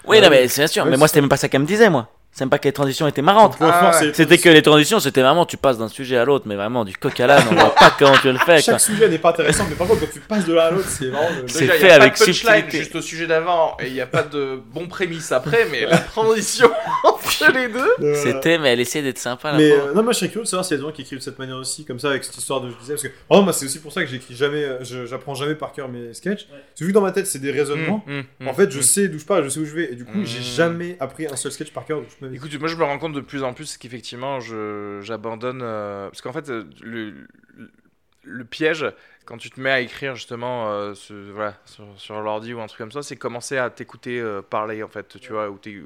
Oui, 0.05 0.17
Ouais, 0.17 0.21
non, 0.21 0.29
mais 0.29 0.47
c'est 0.47 0.67
sûr. 0.67 0.83
ouais, 0.83 0.89
mais 0.91 0.97
moi, 0.97 1.07
c'était 1.07 1.21
même 1.21 1.29
pas 1.29 1.37
ça 1.37 1.47
qu'elle 1.49 1.61
me 1.61 1.65
disait, 1.67 1.89
moi. 1.89 2.07
C'est 2.39 2.45
même 2.45 2.49
pas 2.51 2.57
que 2.57 2.69
les 2.69 2.71
transitions 2.71 3.05
étaient 3.05 3.21
marrantes. 3.21 3.57
Ah, 3.59 3.91
ouais. 4.01 4.11
C'était 4.13 4.37
que 4.37 4.47
les 4.47 4.61
transitions, 4.61 5.01
c'était 5.01 5.21
vraiment, 5.21 5.45
tu 5.45 5.57
passes 5.57 5.77
d'un 5.77 5.89
sujet 5.89 6.15
à 6.15 6.23
l'autre, 6.23 6.45
mais 6.47 6.55
vraiment 6.55 6.85
du 6.85 6.95
coq 6.95 7.19
à 7.19 7.27
l'âne, 7.27 7.43
on 7.51 7.53
voit 7.55 7.75
pas 7.75 7.91
comment 7.99 8.15
tu 8.21 8.31
le 8.31 8.37
fais, 8.37 8.45
quoi. 8.45 8.59
Chaque 8.61 8.79
sujet 8.79 9.09
n'est 9.09 9.17
pas 9.17 9.31
intéressant, 9.31 9.65
mais 9.69 9.75
par 9.75 9.87
contre, 9.87 9.99
quand 9.99 10.11
tu 10.13 10.21
passes 10.21 10.45
de 10.45 10.53
l'un 10.53 10.61
à 10.63 10.71
l'autre, 10.71 10.87
c'est 10.87 11.07
vraiment. 11.07 11.27
le- 11.41 11.49
C'est 11.49 11.67
fait 11.67 11.87
y 11.87 11.89
a 11.91 11.95
avec 11.95 12.13
pas 12.13 12.19
de 12.19 12.25
punchline 12.25 12.33
subtilité. 12.55 12.77
juste 12.77 12.95
au 12.95 13.01
sujet 13.01 13.27
d'avant, 13.27 13.75
et 13.81 13.87
il 13.87 13.93
n'y 13.93 13.99
a 13.99 14.07
pas 14.07 14.23
de 14.23 14.61
bon 14.73 14.87
prémisse 14.87 15.33
après, 15.33 15.67
mais 15.69 15.85
la 15.85 15.97
transition 15.97 16.71
entre 17.03 17.51
les 17.53 17.67
deux. 17.67 17.93
Euh, 18.01 18.15
C'était, 18.15 18.57
mais 18.57 18.69
elle 18.71 18.79
essayait 18.79 19.03
d'être 19.03 19.17
sympa, 19.19 19.51
là. 19.51 19.57
Mais 19.57 19.71
euh, 19.73 19.93
non, 19.93 20.01
moi 20.03 20.13
je 20.13 20.19
serais 20.19 20.29
curieux 20.29 20.45
de 20.45 20.47
savoir 20.49 20.63
s'il 20.63 20.75
y 20.77 20.79
a 20.79 20.81
des 20.81 20.87
gens 20.87 20.93
qui 20.93 21.01
écrivent 21.01 21.19
de 21.19 21.23
cette 21.23 21.39
manière 21.39 21.57
aussi, 21.57 21.83
comme 21.83 21.99
ça, 21.99 22.09
avec 22.09 22.23
cette 22.23 22.37
histoire 22.37 22.61
de 22.61 22.69
je 22.69 22.75
disais. 22.77 22.93
Parce 22.93 23.03
que, 23.03 23.09
oh, 23.29 23.41
moi 23.41 23.51
c'est 23.51 23.65
aussi 23.65 23.79
pour 23.79 23.91
ça 23.91 24.01
que 24.01 24.09
j'écris 24.09 24.33
jamais, 24.35 24.63
euh, 24.63 25.05
j'apprends 25.05 25.35
jamais 25.35 25.55
par 25.55 25.73
cœur 25.73 25.89
mes 25.89 26.13
sketchs. 26.13 26.47
Parce 26.47 26.79
que 26.79 26.85
vu 26.85 26.91
que 26.91 26.93
dans 26.95 27.01
ma 27.01 27.11
tête 27.11 27.27
c'est 27.27 27.39
des 27.39 27.51
raisonnements, 27.51 28.01
Mmh, 28.07 28.21
mmh, 28.39 28.47
en 28.47 28.53
fait 28.53 28.71
je 28.71 28.79
mmh. 28.79 28.83
sais 28.83 29.07
d'où 29.09 29.19
je 29.19 29.25
pars, 29.25 29.43
je 29.43 29.49
sais 29.49 29.59
où 29.59 29.65
je 29.65 29.75
vais. 29.75 29.91
Et 29.91 29.95
du 29.95 30.05
coup, 30.05 30.19
j'ai 30.23 30.39
Mm. 30.39 30.43
jamais 30.55 30.97
appris 30.99 31.27
un 31.27 31.35
seul 31.35 31.51
sketch 31.51 31.71
par 31.71 31.85
cœur. 31.85 31.99
Écoute, 32.31 32.53
moi 32.59 32.67
je 32.67 32.75
me 32.75 32.83
rends 32.83 32.99
compte 32.99 33.13
de 33.13 33.21
plus 33.21 33.43
en 33.43 33.53
plus 33.53 33.77
qu'effectivement 33.77 34.39
j'abandonne 34.39 35.61
euh, 35.63 36.09
parce 36.09 36.21
qu'en 36.21 36.33
fait 36.33 36.49
euh, 36.49 36.69
le, 36.81 37.09
le, 37.55 37.71
le 38.23 38.45
piège 38.45 38.85
quand 39.25 39.37
tu 39.37 39.49
te 39.49 39.59
mets 39.59 39.71
à 39.71 39.79
écrire 39.79 40.15
justement 40.15 40.69
euh, 40.71 40.93
ce- 40.95 41.31
voilà, 41.31 41.55
sur, 41.65 41.85
sur 41.97 42.21
l'ordi 42.21 42.53
ou 42.53 42.61
un 42.61 42.67
truc 42.67 42.79
comme 42.79 42.91
ça, 42.91 43.03
c'est 43.03 43.15
commencer 43.15 43.57
à 43.57 43.69
t'écouter 43.69 44.19
euh, 44.19 44.41
parler 44.41 44.83
en 44.83 44.87
fait, 44.89 45.19
tu 45.19 45.33
vois, 45.33 45.49
ou, 45.49 45.57
t'es- 45.57 45.81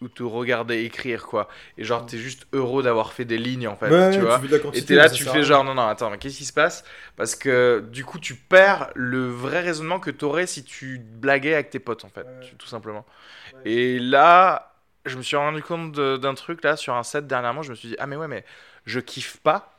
ou 0.00 0.08
te 0.08 0.22
regarder 0.22 0.84
écrire 0.84 1.26
quoi. 1.26 1.48
Et 1.78 1.84
genre 1.84 2.06
t'es 2.06 2.18
juste 2.18 2.46
heureux 2.52 2.82
d'avoir 2.82 3.12
fait 3.12 3.24
des 3.24 3.38
lignes 3.38 3.68
en 3.68 3.76
fait, 3.76 3.96
ouais, 3.96 4.10
tu 4.10 4.22
vois. 4.22 4.42
la 4.50 4.58
Et 4.72 4.84
t'es 4.84 4.94
là, 4.96 5.10
tu 5.10 5.24
fais 5.26 5.42
genre 5.42 5.64
non 5.64 5.74
non 5.74 5.86
attends 5.88 6.10
mais 6.10 6.18
qu'est-ce 6.18 6.38
qui 6.38 6.44
se 6.46 6.52
passe? 6.52 6.84
Parce 7.16 7.36
que 7.36 7.84
du 7.90 8.04
coup 8.04 8.18
tu 8.18 8.34
perds 8.34 8.90
le 8.94 9.26
vrai 9.28 9.60
raisonnement 9.60 10.00
que 10.00 10.10
t'aurais 10.10 10.46
si 10.46 10.64
tu 10.64 10.98
blaguais 10.98 11.54
avec 11.54 11.70
tes 11.70 11.78
potes 11.80 12.04
en 12.04 12.08
fait, 12.10 12.26
Ouais. 12.26 12.36
tu- 12.40 12.56
tout 12.56 12.66
simplement. 12.66 13.04
Ouais. 13.52 13.64
Et 13.64 13.98
là 13.98 14.69
je 15.06 15.16
me 15.16 15.22
suis 15.22 15.36
rendu 15.36 15.62
compte 15.62 15.92
d'un 15.92 16.34
truc 16.34 16.62
là 16.64 16.76
sur 16.76 16.94
un 16.94 17.02
set 17.02 17.26
dernièrement, 17.26 17.62
je 17.62 17.70
me 17.70 17.74
suis 17.74 17.88
dit 17.88 17.96
ah 17.98 18.06
mais 18.06 18.16
ouais 18.16 18.28
mais 18.28 18.44
je 18.86 19.00
kiffe 19.00 19.38
pas 19.38 19.72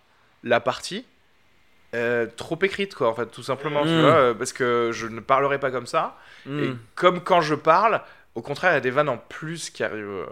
la 0.43 0.60
partie 0.60 1.06
euh, 1.93 2.26
trop 2.38 2.57
écrite 2.61 2.95
quoi 2.95 3.10
en 3.10 3.14
fait 3.14 3.26
tout 3.27 3.43
simplement 3.43 3.84
tu 3.84 3.89
Mm. 3.91 4.02
vois 4.02 4.14
euh, 4.15 4.34
parce 4.34 4.53
que 4.53 4.91
je 4.93 5.07
ne 5.07 5.19
parlerai 5.19 5.60
pas 5.60 5.72
comme 5.72 5.88
ça 5.88 6.15
Hmm. 6.45 6.60
et 6.60 6.72
comme 6.95 7.22
quand 7.22 7.41
je 7.41 7.53
parle 7.53 8.02
au 8.34 8.41
contraire 8.41 8.72
il 8.72 8.76
y 8.76 8.77
a 8.77 8.81
des 8.81 8.89
vannes 8.89 9.10
en 9.10 9.18
plus 9.19 9.69
qui 9.69 9.84
arrivent 9.84 10.06
euh, 10.07 10.26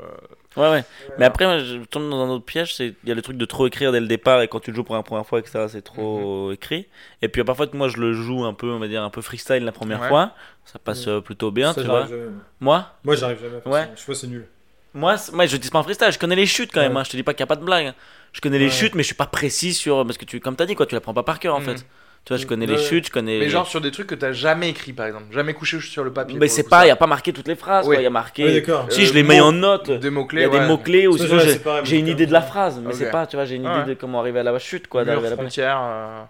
Ouais, 0.58 0.68
ouais. 0.72 0.84
Mais 1.20 1.26
après, 1.26 1.46
moi, 1.46 1.60
je 1.60 1.78
tombe 1.86 2.10
dans 2.10 2.26
un 2.26 2.30
autre 2.30 2.44
piège, 2.44 2.74
c'est 2.76 2.96
il 3.04 3.10
y 3.10 3.12
a 3.12 3.16
le 3.16 3.22
truc 3.22 3.38
de 3.38 3.46
trop 3.46 3.68
écrire 3.68 3.92
dès 3.92 4.00
le 4.00 4.08
départ 4.08 4.42
et 4.42 4.48
quand 4.48 4.60
tu 4.60 4.72
le 4.72 4.76
joues 4.76 4.84
pour 4.84 4.96
la 4.96 5.04
première 5.04 5.28
fois, 5.28 5.38
etc., 5.38 5.66
c'est 5.70 5.84
trop 5.84 6.52
écrit. 6.52 6.88
Et 7.22 7.28
puis 7.30 7.44
parfois, 7.44 7.68
moi, 7.74 7.88
je 7.88 7.98
le 7.98 8.14
joue 8.14 8.44
un 8.46 8.54
peu, 8.56 8.68
on 8.72 8.80
va 8.80 8.88
dire, 8.88 9.04
un 9.04 9.12
peu 9.12 9.22
freestyle 9.22 9.64
la 9.64 9.72
première 9.72 10.02
Ouais. 10.02 10.08
fois. 10.08 10.32
Ça 10.66 10.80
passe 10.80 11.08
euh, 11.08 11.22
plutôt 11.22 11.52
bien, 11.52 11.72
Ça, 11.74 11.82
tu 11.84 11.88
vois. 11.88 12.08
jamais. 12.08 12.30
Moi, 12.62 12.88
Moi 13.04 13.16
j'arrive 13.16 13.40
jamais 13.40 13.58
à 13.58 13.62
faire 13.62 13.72
Ouais. 13.72 13.84
ça. 13.84 13.90
Je 13.96 14.06
vois, 14.08 14.16
c'est 14.16 14.26
nul. 14.28 14.48
Moi, 14.94 15.16
moi, 15.34 15.46
je 15.46 15.58
dis 15.58 15.70
pas 15.70 15.80
en 15.80 15.84
freestyle, 15.84 16.12
je 16.12 16.20
connais 16.20 16.36
les 16.36 16.46
chutes 16.46 16.72
quand 16.74 16.82
même. 16.82 16.94
Ouais. 16.94 17.00
hein. 17.02 17.04
Je 17.06 17.12
te 17.12 17.18
dis 17.18 17.24
pas 17.24 17.34
qu'il 17.34 17.42
y 17.42 17.44
a 17.44 17.48
pas 17.48 17.56
de 17.56 17.64
blague. 17.64 17.88
hein. 17.88 17.96
Je 18.34 18.42
connais 18.42 18.60
les 18.60 18.70
chutes, 18.70 18.94
mais 18.96 19.02
je 19.04 19.08
suis 19.08 19.16
pas 19.16 19.26
précis 19.26 19.74
sur 19.74 20.06
parce 20.06 20.18
que 20.18 20.26
tu, 20.26 20.40
comme 20.40 20.56
t'as 20.56 20.66
dit, 20.66 20.76
quoi, 20.76 20.86
tu 20.86 20.94
la 20.96 21.02
prends 21.02 21.14
pas 21.14 21.24
par 21.24 21.40
cœur 21.40 21.56
en 21.56 21.60
Mhm. 21.60 21.66
fait. 21.66 21.86
Tu 22.26 22.34
vois, 22.34 22.38
je 22.38 22.46
connais 22.46 22.68
Ouais. 22.68 22.74
les 22.76 22.78
chutes, 22.78 23.08
je 23.08 23.12
connais. 23.12 23.40
mais 23.40 23.50
genre 23.50 23.66
sur 23.66 23.80
des 23.82 23.92
trucs 23.92 24.08
que 24.08 24.14
t'as 24.14 24.34
jamais 24.34 24.70
écrit 24.70 24.92
par 24.92 25.06
exemple 25.08 25.26
jamais 25.32 25.54
couché 25.54 25.80
sur 25.80 26.04
le 26.04 26.12
papier 26.12 26.38
Mais 26.38 26.50
c'est 26.50 26.68
pas, 26.68 26.86
il 26.86 26.90
y 26.90 26.92
a 26.92 26.96
pas 26.98 27.08
marqué 27.08 27.32
toutes 27.32 27.48
les 27.48 27.56
phrases. 27.56 27.88
Oui. 27.88 27.96
quoi. 27.96 28.02
Il 28.02 28.04
y 28.04 28.08
a 28.08 28.10
marqué. 28.12 28.54
D'accord. 28.60 28.88
si 28.90 29.04
Euh, 29.04 29.06
je 29.06 29.14
les 29.14 29.24
mets 29.24 29.40
en 29.40 29.54
note. 29.54 29.90
des 29.90 30.10
mots 30.10 30.24
Il 30.24 30.28
clés 30.28 30.42
y 30.42 30.46
a 30.46 30.50
des 30.50 30.58
ouais. 30.58 30.68
mots 30.68 30.78
clés 30.78 31.08
ou 31.08 31.18
sinon 31.18 31.40
j'ai 31.84 31.98
une 31.98 32.08
idée 32.08 32.26
de 32.26 32.34
la 32.34 32.42
phrase, 32.42 32.80
mais 32.86 32.94
c'est 32.94 33.10
pas, 33.10 33.26
tu 33.26 33.36
vois, 33.38 33.46
j'ai 33.46 33.56
une 33.56 33.68
Ouais. 33.68 33.82
idée 33.82 33.96
de 33.96 34.00
comment 34.00 34.20
arriver 34.20 34.40
à 34.42 34.44
la 34.44 34.60
chute, 34.60 34.88
quoi, 34.88 35.06
d'arriver 35.06 35.28
à 35.28 35.30
la 35.32 35.36
frontière 35.38 35.80
euh, 35.82 36.22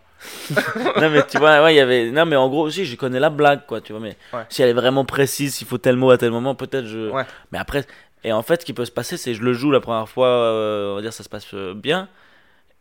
non 1.00 1.10
mais 1.12 1.26
tu 1.26 1.38
vois 1.38 1.64
ouais 1.64 1.74
il 1.74 1.78
y 1.78 1.80
avait 1.80 2.12
non 2.12 2.26
mais 2.26 2.36
en 2.36 2.50
gros 2.50 2.64
aussi 2.66 2.84
je 2.84 2.98
connais 2.98 3.22
la 3.22 3.30
blague 3.30 3.62
quoi 3.66 3.80
tu 3.80 3.94
vois 3.94 4.02
mais 4.02 4.18
Ouais. 4.34 4.42
si 4.50 4.62
elle 4.62 4.68
est 4.68 4.74
vraiment 4.74 5.06
précise 5.06 5.56
s'il 5.56 5.66
faut 5.66 5.78
tel 5.78 5.96
mot 5.96 6.12
à 6.12 6.18
tel 6.18 6.30
moment 6.32 6.56
peut-être 6.56 6.86
je 6.88 7.10
Ouais. 7.10 7.24
mais 7.54 7.58
après 7.58 7.86
et 8.24 8.32
en 8.34 8.42
fait 8.42 8.62
ce 8.62 8.66
qui 8.66 8.74
peut 8.74 8.86
se 8.86 8.92
passer 8.92 9.18
c'est 9.18 9.34
je 9.34 9.42
le 9.44 9.54
joue 9.54 9.72
la 9.72 9.80
première 9.80 10.10
fois 10.10 10.28
euh, 10.28 10.92
on 10.92 10.96
va 10.96 11.02
dire 11.02 11.14
ça 11.14 11.24
se 11.24 11.30
passe 11.30 11.48
euh, 11.54 11.74
bien. 11.74 12.08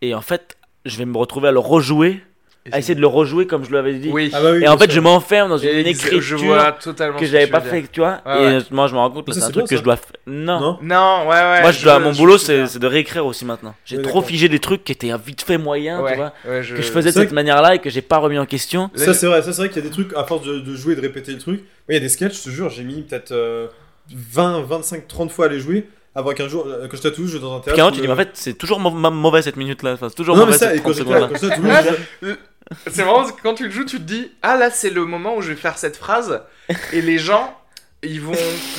Et 0.02 0.14
en 0.14 0.20
fait 0.22 0.56
je 0.84 0.96
vais 0.96 1.04
me 1.04 1.16
retrouver 1.16 1.48
à 1.48 1.52
le 1.52 1.58
rejouer 1.58 2.22
à 2.70 2.78
essayer 2.78 2.94
de 2.94 3.00
le 3.00 3.06
rejouer 3.06 3.46
comme 3.46 3.64
je 3.64 3.72
l'avais 3.72 3.94
dit. 3.94 4.10
Oui. 4.12 4.30
Ah 4.34 4.42
bah 4.42 4.50
oui, 4.52 4.62
et 4.62 4.68
en 4.68 4.76
fait 4.76 4.84
sûr. 4.90 4.96
je 4.96 5.00
m'enferme 5.00 5.48
dans 5.48 5.56
une 5.56 5.70
ex- 5.86 6.00
écriture 6.04 6.20
je 6.20 6.36
vois 6.36 6.72
totalement 6.72 7.18
que 7.18 7.24
j'avais 7.24 7.46
pas 7.46 7.62
fait 7.62 7.80
dire. 7.80 7.90
tu 7.90 8.00
vois. 8.00 8.20
Ouais, 8.26 8.58
et 8.58 8.62
moi 8.72 8.86
je 8.88 8.92
me 8.92 8.98
rends 8.98 9.10
compte 9.10 9.24
que 9.26 9.32
c'est 9.32 9.42
un 9.42 9.50
truc 9.50 9.66
que 9.68 9.76
je 9.76 9.82
dois 9.82 9.96
faire 9.96 10.12
non, 10.26 10.60
Non. 10.60 10.78
Non 10.82 11.20
ouais 11.28 11.34
ouais 11.34 11.62
moi 11.62 11.70
je 11.70 11.82
dois 11.82 11.98
mon 11.98 12.12
je- 12.12 12.18
boulot 12.18 12.36
c'est 12.36 12.66
c'est 12.66 12.78
de 12.78 12.86
réécrire 12.86 13.24
aussi 13.24 13.46
maintenant. 13.46 13.74
J'ai 13.86 13.96
Ouais, 13.96 14.02
trop 14.02 14.16
d'accord. 14.18 14.28
figé 14.28 14.50
des 14.50 14.58
trucs 14.58 14.84
qui 14.84 14.92
étaient 14.92 15.10
vite 15.24 15.40
fait 15.40 15.56
moyens 15.56 16.02
ouais, 16.02 16.10
tu 16.10 16.16
vois 16.18 16.32
ouais, 16.46 16.62
je... 16.62 16.74
que 16.74 16.82
je 16.82 16.92
faisais 16.92 17.08
de 17.08 17.14
cette 17.14 17.28
vrai 17.28 17.34
manière 17.34 17.62
là 17.62 17.74
et 17.76 17.78
que 17.78 17.88
j'ai 17.88 18.02
pas 18.02 18.18
remis 18.18 18.38
en 18.38 18.44
question. 18.44 18.90
Ça 18.94 19.14
c'est 19.14 19.26
vrai, 19.26 19.40
ça 19.40 19.52
c'est 19.54 19.62
vrai 19.62 19.68
qu'il 19.70 19.82
y 19.82 19.86
a 19.86 19.88
des 19.88 19.94
trucs, 19.94 20.12
à 20.14 20.24
force 20.24 20.44
de, 20.46 20.58
de 20.58 20.74
jouer 20.76 20.92
et 20.92 20.96
de 20.96 21.00
répéter 21.00 21.32
le 21.32 21.38
truc. 21.38 21.62
Il 21.88 21.94
y 21.94 21.96
a 21.96 22.00
des 22.00 22.10
sketchs, 22.10 22.36
je 22.38 22.44
te 22.44 22.50
jure, 22.50 22.68
j'ai 22.68 22.84
mis 22.84 23.00
peut-être 23.00 23.32
euh, 23.32 23.68
20, 24.14 24.62
25, 24.62 25.06
30 25.08 25.30
fois 25.30 25.46
à 25.46 25.48
les 25.48 25.60
jouer. 25.60 25.88
Avant 26.14 26.32
qu'un 26.32 26.48
jour, 26.48 26.66
euh, 26.66 26.88
quand 26.88 26.96
j'étais 26.96 27.08
à 27.08 27.10
Toulouse, 27.12 27.30
je 27.32 27.38
dans 27.38 27.56
un 27.56 27.60
théâtre. 27.60 27.74
Puis 27.74 27.80
quand 27.82 27.88
où 27.88 27.90
tu 27.92 27.96
le- 27.98 28.02
dis, 28.02 28.08
mais 28.08 28.14
en 28.14 28.16
fait, 28.16 28.30
c'est 28.34 28.54
toujours 28.54 28.80
mau- 28.80 28.90
mau- 28.90 29.10
mauvais 29.10 29.42
cette 29.42 29.56
minute-là. 29.56 29.92
Enfin, 29.92 30.08
c'est 30.08 30.14
toujours 30.16 30.36
Non, 30.36 30.42
mais 30.42 30.52
mauvais 30.52 30.58
ça, 30.58 30.66
cette 30.70 30.76
et 30.76 30.82
quand 30.82 30.90
30 30.92 30.96
j'étais 30.96 31.08
secondes-là. 31.10 31.28
quand 31.28 31.40
j'étais 31.40 31.52
à 31.52 31.56
Toulouse, 31.56 31.96
je- 32.22 32.34
C'est 32.90 33.02
que 33.02 33.42
quand 33.42 33.54
tu 33.54 33.64
le 33.64 33.70
joues, 33.70 33.84
tu 33.84 33.96
te 33.98 34.02
dis 34.02 34.30
Ah 34.42 34.56
là, 34.56 34.70
c'est 34.70 34.90
le 34.90 35.04
moment 35.06 35.36
où 35.36 35.42
je 35.42 35.48
vais 35.50 35.54
faire 35.56 35.78
cette 35.78 35.96
phrase 35.96 36.40
et 36.92 37.00
les 37.00 37.18
gens 37.18 37.56
ils 38.02 38.20
vont, 38.20 38.32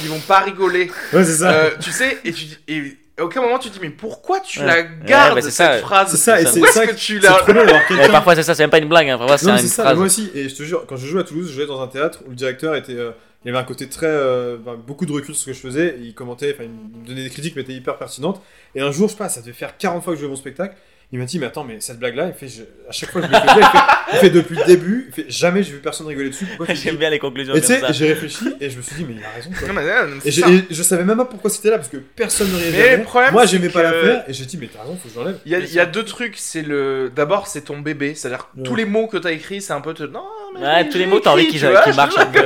ils 0.03 0.09
vont 0.09 0.19
pas 0.19 0.39
rigoler. 0.39 0.91
ouais, 1.13 1.23
c'est 1.23 1.37
ça. 1.37 1.51
Euh, 1.51 1.69
tu 1.79 1.91
sais, 1.91 2.19
et, 2.23 2.31
tu, 2.33 2.45
et 2.67 2.97
à 3.17 3.23
aucun 3.23 3.41
moment 3.41 3.57
tu 3.57 3.69
te 3.69 3.73
dis 3.73 3.79
Mais 3.81 3.89
pourquoi 3.89 4.39
tu 4.41 4.59
Ouais. 4.59 4.65
la 4.65 4.73
Ouais, 4.75 4.89
gardes 5.05 5.35
bah, 5.35 5.41
c'est 5.41 5.49
cette 5.51 5.65
ça. 5.73 5.77
phrase? 5.79 6.11
C'est 6.11 6.17
ça, 6.17 6.39
et 6.41 6.45
ça. 6.45 6.51
c'est 6.51 6.65
ça 6.67 6.85
que 6.87 6.91
que- 6.91 6.95
tu 6.97 7.19
c'est 7.21 7.27
la. 7.27 8.09
parfois, 8.09 8.35
c'est 8.35 8.43
ça, 8.43 8.53
c'est 8.53 8.63
même 8.63 8.69
pas 8.69 8.77
une 8.79 8.89
blague. 8.89 9.09
Hein. 9.09 9.17
Parfois, 9.17 9.37
c'est 9.37 9.45
Non, 9.47 9.53
mais 9.55 9.61
une 9.61 9.67
ça, 9.67 9.83
phrase. 9.83 9.97
moi 9.97 10.05
aussi. 10.05 10.29
Et 10.35 10.49
je 10.49 10.55
te 10.55 10.63
jure, 10.63 10.85
quand 10.87 10.97
je 10.97 11.07
jouais 11.07 11.21
à 11.21 11.23
Toulouse, 11.23 11.47
je 11.49 11.53
jouais 11.55 11.65
dans 11.67 11.81
un 11.81 11.87
théâtre 11.87 12.19
où 12.27 12.29
le 12.31 12.35
directeur 12.35 12.75
était. 12.75 12.93
euh, 12.93 13.11
il 13.45 13.49
avait 13.49 13.57
un 13.57 13.63
côté 13.63 13.87
très. 13.89 14.07
euh, 14.07 14.57
beaucoup 14.57 15.05
de 15.05 15.11
recul 15.13 15.33
sur 15.33 15.41
ce 15.41 15.45
que 15.47 15.53
je 15.53 15.59
faisais. 15.59 15.97
Il 16.01 16.13
commentait, 16.13 16.53
enfin, 16.53 16.63
il 16.65 16.69
me 16.71 17.05
donnait 17.05 17.23
des 17.23 17.29
critiques, 17.29 17.55
mais 17.55 17.61
étaient 17.61 17.73
hyper 17.73 17.97
pertinentes. 17.97 18.41
Et 18.75 18.81
un 18.81 18.91
jour, 18.91 19.07
je 19.07 19.13
sais 19.13 19.17
pas, 19.17 19.29
ça 19.29 19.41
devait 19.41 19.53
faire 19.53 19.77
40 19.77 20.03
fois 20.03 20.13
que 20.13 20.17
je 20.17 20.21
jouais 20.21 20.29
mon 20.29 20.35
spectacle. 20.35 20.75
Il 21.11 21.17
m'a 21.17 21.25
dit, 21.25 21.39
mais 21.39 21.47
attends, 21.47 21.63
mais 21.63 21.77
cette 21.79 21.97
blague-là, 21.97 22.27
il 22.27 22.33
fait, 22.33 22.47
je- 22.47 22.61
à 22.87 22.91
chaque 22.91 23.09
fois 23.09 23.21
que 23.21 23.27
je 23.27 23.31
me 23.31 23.37
fais 23.39 23.45
il 23.47 23.63
fait, 23.63 23.77
il 24.13 24.17
fait 24.19 24.29
depuis 24.29 24.55
le 24.55 24.63
début, 24.65 25.05
il 25.07 25.13
fait, 25.15 25.25
jamais 25.27 25.63
j'ai 25.63 25.71
vu 25.71 25.79
personne 25.79 26.05
rigoler 26.05 26.29
dessus. 26.29 26.45
Pourquoi 26.55 26.75
J'aime 26.75 26.97
bien 26.97 27.09
les 27.09 27.17
conclusions 27.17 27.55
Et 27.55 27.61
tu 27.61 27.65
sais, 27.65 27.81
j'ai 27.93 28.09
réfléchi 28.09 28.45
et 28.61 28.69
je 28.69 28.77
me 28.77 28.83
suis 28.83 28.95
dit, 28.95 29.05
mais 29.09 29.15
il 29.17 29.23
a 29.23 29.29
raison. 29.31 29.49
Quoi. 29.57 29.67
Non, 29.69 29.73
mais, 29.73 30.29
c'est 30.31 30.39
Et, 30.47 30.53
et 30.57 30.63
je 30.69 30.83
savais 30.83 31.03
même 31.03 31.17
pas 31.17 31.25
pourquoi 31.25 31.49
c'était 31.49 31.71
là 31.71 31.77
parce 31.77 31.89
que 31.89 31.97
personne 31.97 32.47
ne 32.51 33.03
problème, 33.03 33.31
Moi, 33.31 33.47
j'aimais 33.47 33.69
pas 33.69 33.79
que- 33.81 33.85
la 33.85 33.91
faire 34.03 34.23
et 34.27 34.33
j'ai 34.33 34.45
dit, 34.45 34.57
mais 34.57 34.67
t'as 34.71 34.81
raison, 34.83 34.95
faut 35.01 35.07
que 35.09 35.13
je 35.15 35.19
l'enlève. 35.19 35.39
Il 35.47 35.51
y 35.51 35.55
a, 35.55 35.59
il 35.59 35.73
y 35.73 35.79
a 35.79 35.87
deux 35.87 36.05
trucs, 36.05 36.35
c'est 36.37 36.61
le. 36.61 37.11
D'abord, 37.15 37.47
c'est 37.47 37.61
ton 37.61 37.79
bébé, 37.79 38.13
c'est-à-dire 38.13 38.47
Ouais. 38.55 38.61
tous 38.63 38.75
les 38.75 38.85
mots 38.85 39.07
que 39.07 39.17
t'as 39.17 39.31
écrits, 39.31 39.63
c'est 39.63 39.73
un 39.73 39.81
peu. 39.81 39.95
te- 39.95 40.03
Non, 40.03 40.27
mais 40.53 40.59
Ouais, 40.61 40.89
tous 40.89 40.99
les 40.99 41.07
mots, 41.07 41.19
t'as 41.19 41.31
envie 41.31 41.47
qu'ils 41.47 41.63
marchent 41.63 42.17
un 42.19 42.25
peu. 42.27 42.43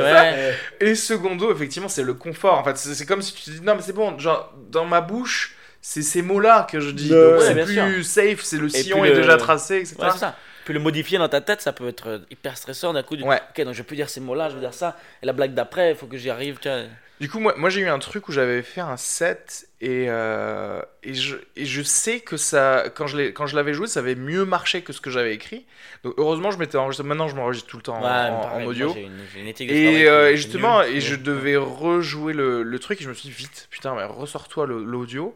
Et 0.79 0.95
secondo, 0.95 1.53
effectivement, 1.53 1.89
c'est 1.89 2.03
le 2.03 2.13
confort. 2.13 2.59
En 2.59 2.63
fait, 2.63 2.77
c'est 2.77 2.93
c'est 2.95 3.05
comme 3.05 3.21
si 3.21 3.33
tu 3.33 3.43
te 3.43 3.49
dis 3.51 3.61
non, 3.61 3.75
mais 3.75 3.81
c'est 3.81 3.91
bon, 3.93 4.17
genre 4.19 4.53
dans 4.71 4.85
ma 4.85 5.01
bouche, 5.01 5.55
c'est 5.85 6.01
ces 6.01 6.21
mots-là 6.21 6.65
que 6.71 6.79
je 6.79 6.91
dis. 6.91 7.13
Ouais, 7.13 7.39
c'est 7.41 7.65
plus 7.65 8.03
safe, 8.03 8.41
c'est 8.41 8.57
le 8.57 8.69
sillon 8.69 9.03
est 9.05 9.09
le- 9.09 9.15
déjà 9.17 9.35
tracé, 9.37 9.75
etc. 9.79 9.97
Ouais, 9.99 10.09
ça. 10.17 10.35
Puis 10.63 10.73
le 10.73 10.79
modifier 10.79 11.17
dans 11.17 11.27
ta 11.27 11.41
tête, 11.41 11.59
ça 11.61 11.73
peut 11.73 11.89
être 11.89 12.21
hyper 12.31 12.55
stressant 12.57 12.93
d'un 12.93 13.03
coup. 13.03 13.15
Ouais. 13.17 13.41
Ok, 13.49 13.65
donc 13.65 13.73
je 13.73 13.83
peux 13.83 13.95
dire 13.97 14.09
ces 14.09 14.21
mots-là, 14.21 14.47
je 14.49 14.55
veux 14.55 14.61
dire 14.61 14.73
ça. 14.73 14.97
Et 15.21 15.25
la 15.25 15.33
blague 15.33 15.53
d'après, 15.53 15.91
il 15.91 15.97
faut 15.97 16.07
que 16.07 16.15
j'y 16.15 16.29
arrive. 16.29 16.57
Tu 16.61 16.69
vois. 16.69 16.83
Du 17.19 17.29
coup, 17.29 17.39
moi, 17.39 17.53
moi 17.57 17.69
j'ai 17.69 17.81
eu 17.81 17.87
un 17.89 17.99
truc 17.99 18.29
où 18.29 18.31
j'avais 18.31 18.61
fait 18.63 18.79
un 18.81 18.95
set 18.97 19.67
et, 19.81 20.05
euh, 20.09 20.81
et, 21.03 21.13
je, 21.13 21.35
et 21.57 21.65
je 21.65 21.81
sais 21.81 22.21
que 22.21 22.37
ça, 22.37 22.85
quand 22.95 23.07
je 23.07 23.55
l'avais 23.55 23.73
joué, 23.73 23.87
ça 23.87 23.99
avait 23.99 24.15
mieux 24.15 24.45
marché 24.45 24.81
que 24.83 24.93
ce 24.93 25.01
que 25.01 25.09
j'avais 25.09 25.33
écrit. 25.33 25.65
Donc 26.05 26.13
heureusement, 26.17 26.49
je 26.51 26.57
m'étais 26.57 26.77
enregistré. 26.77 27.05
Maintenant, 27.05 27.27
je 27.27 27.35
m'enregistre 27.35 27.67
tout 27.69 27.77
le 27.77 27.83
temps 27.83 27.97
en- 27.97 28.01
Ouais, 28.01 28.29
en, 28.29 28.41
pareil, 28.41 28.55
en 28.55 28.59
moi, 28.61 28.67
audio. 28.71 28.95
une- 28.95 29.41
une 29.41 29.47
Et, 29.69 30.07
euh, 30.07 30.31
et 30.31 30.37
justement, 30.37 30.81
et 30.81 31.01
je 31.01 31.15
devais 31.15 31.57
rejouer 31.57 32.31
le, 32.33 32.63
le 32.63 32.79
truc 32.79 32.99
et 33.01 33.03
je 33.03 33.09
me 33.09 33.13
suis 33.13 33.29
dit 33.29 33.35
vite, 33.35 33.67
putain, 33.69 33.93
mais 33.95 34.05
ressors-toi 34.05 34.65
l'audio, 34.67 35.35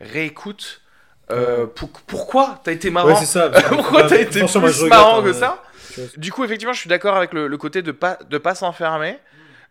réécoute. 0.00 0.82
Euh, 1.30 1.66
pour- 1.66 1.90
pourquoi 2.06 2.60
t'as 2.62 2.72
été 2.72 2.90
marrant? 2.90 3.08
Ouais, 3.08 3.24
ça. 3.26 3.50
Pourquoi 3.68 4.04
t'as 4.04 4.20
été 4.20 4.44
plus 4.44 4.84
marrant 4.88 5.20
hein. 5.20 5.24
que 5.24 5.32
ça? 5.32 5.62
Du 6.16 6.30
coup, 6.32 6.44
effectivement, 6.44 6.72
je 6.74 6.78
suis 6.80 6.88
d'accord 6.88 7.16
avec 7.16 7.32
le, 7.32 7.48
le 7.48 7.56
côté 7.56 7.82
de 7.82 7.90
pas 7.90 8.18
de 8.28 8.38
pas 8.38 8.54
s'enfermer. 8.54 9.18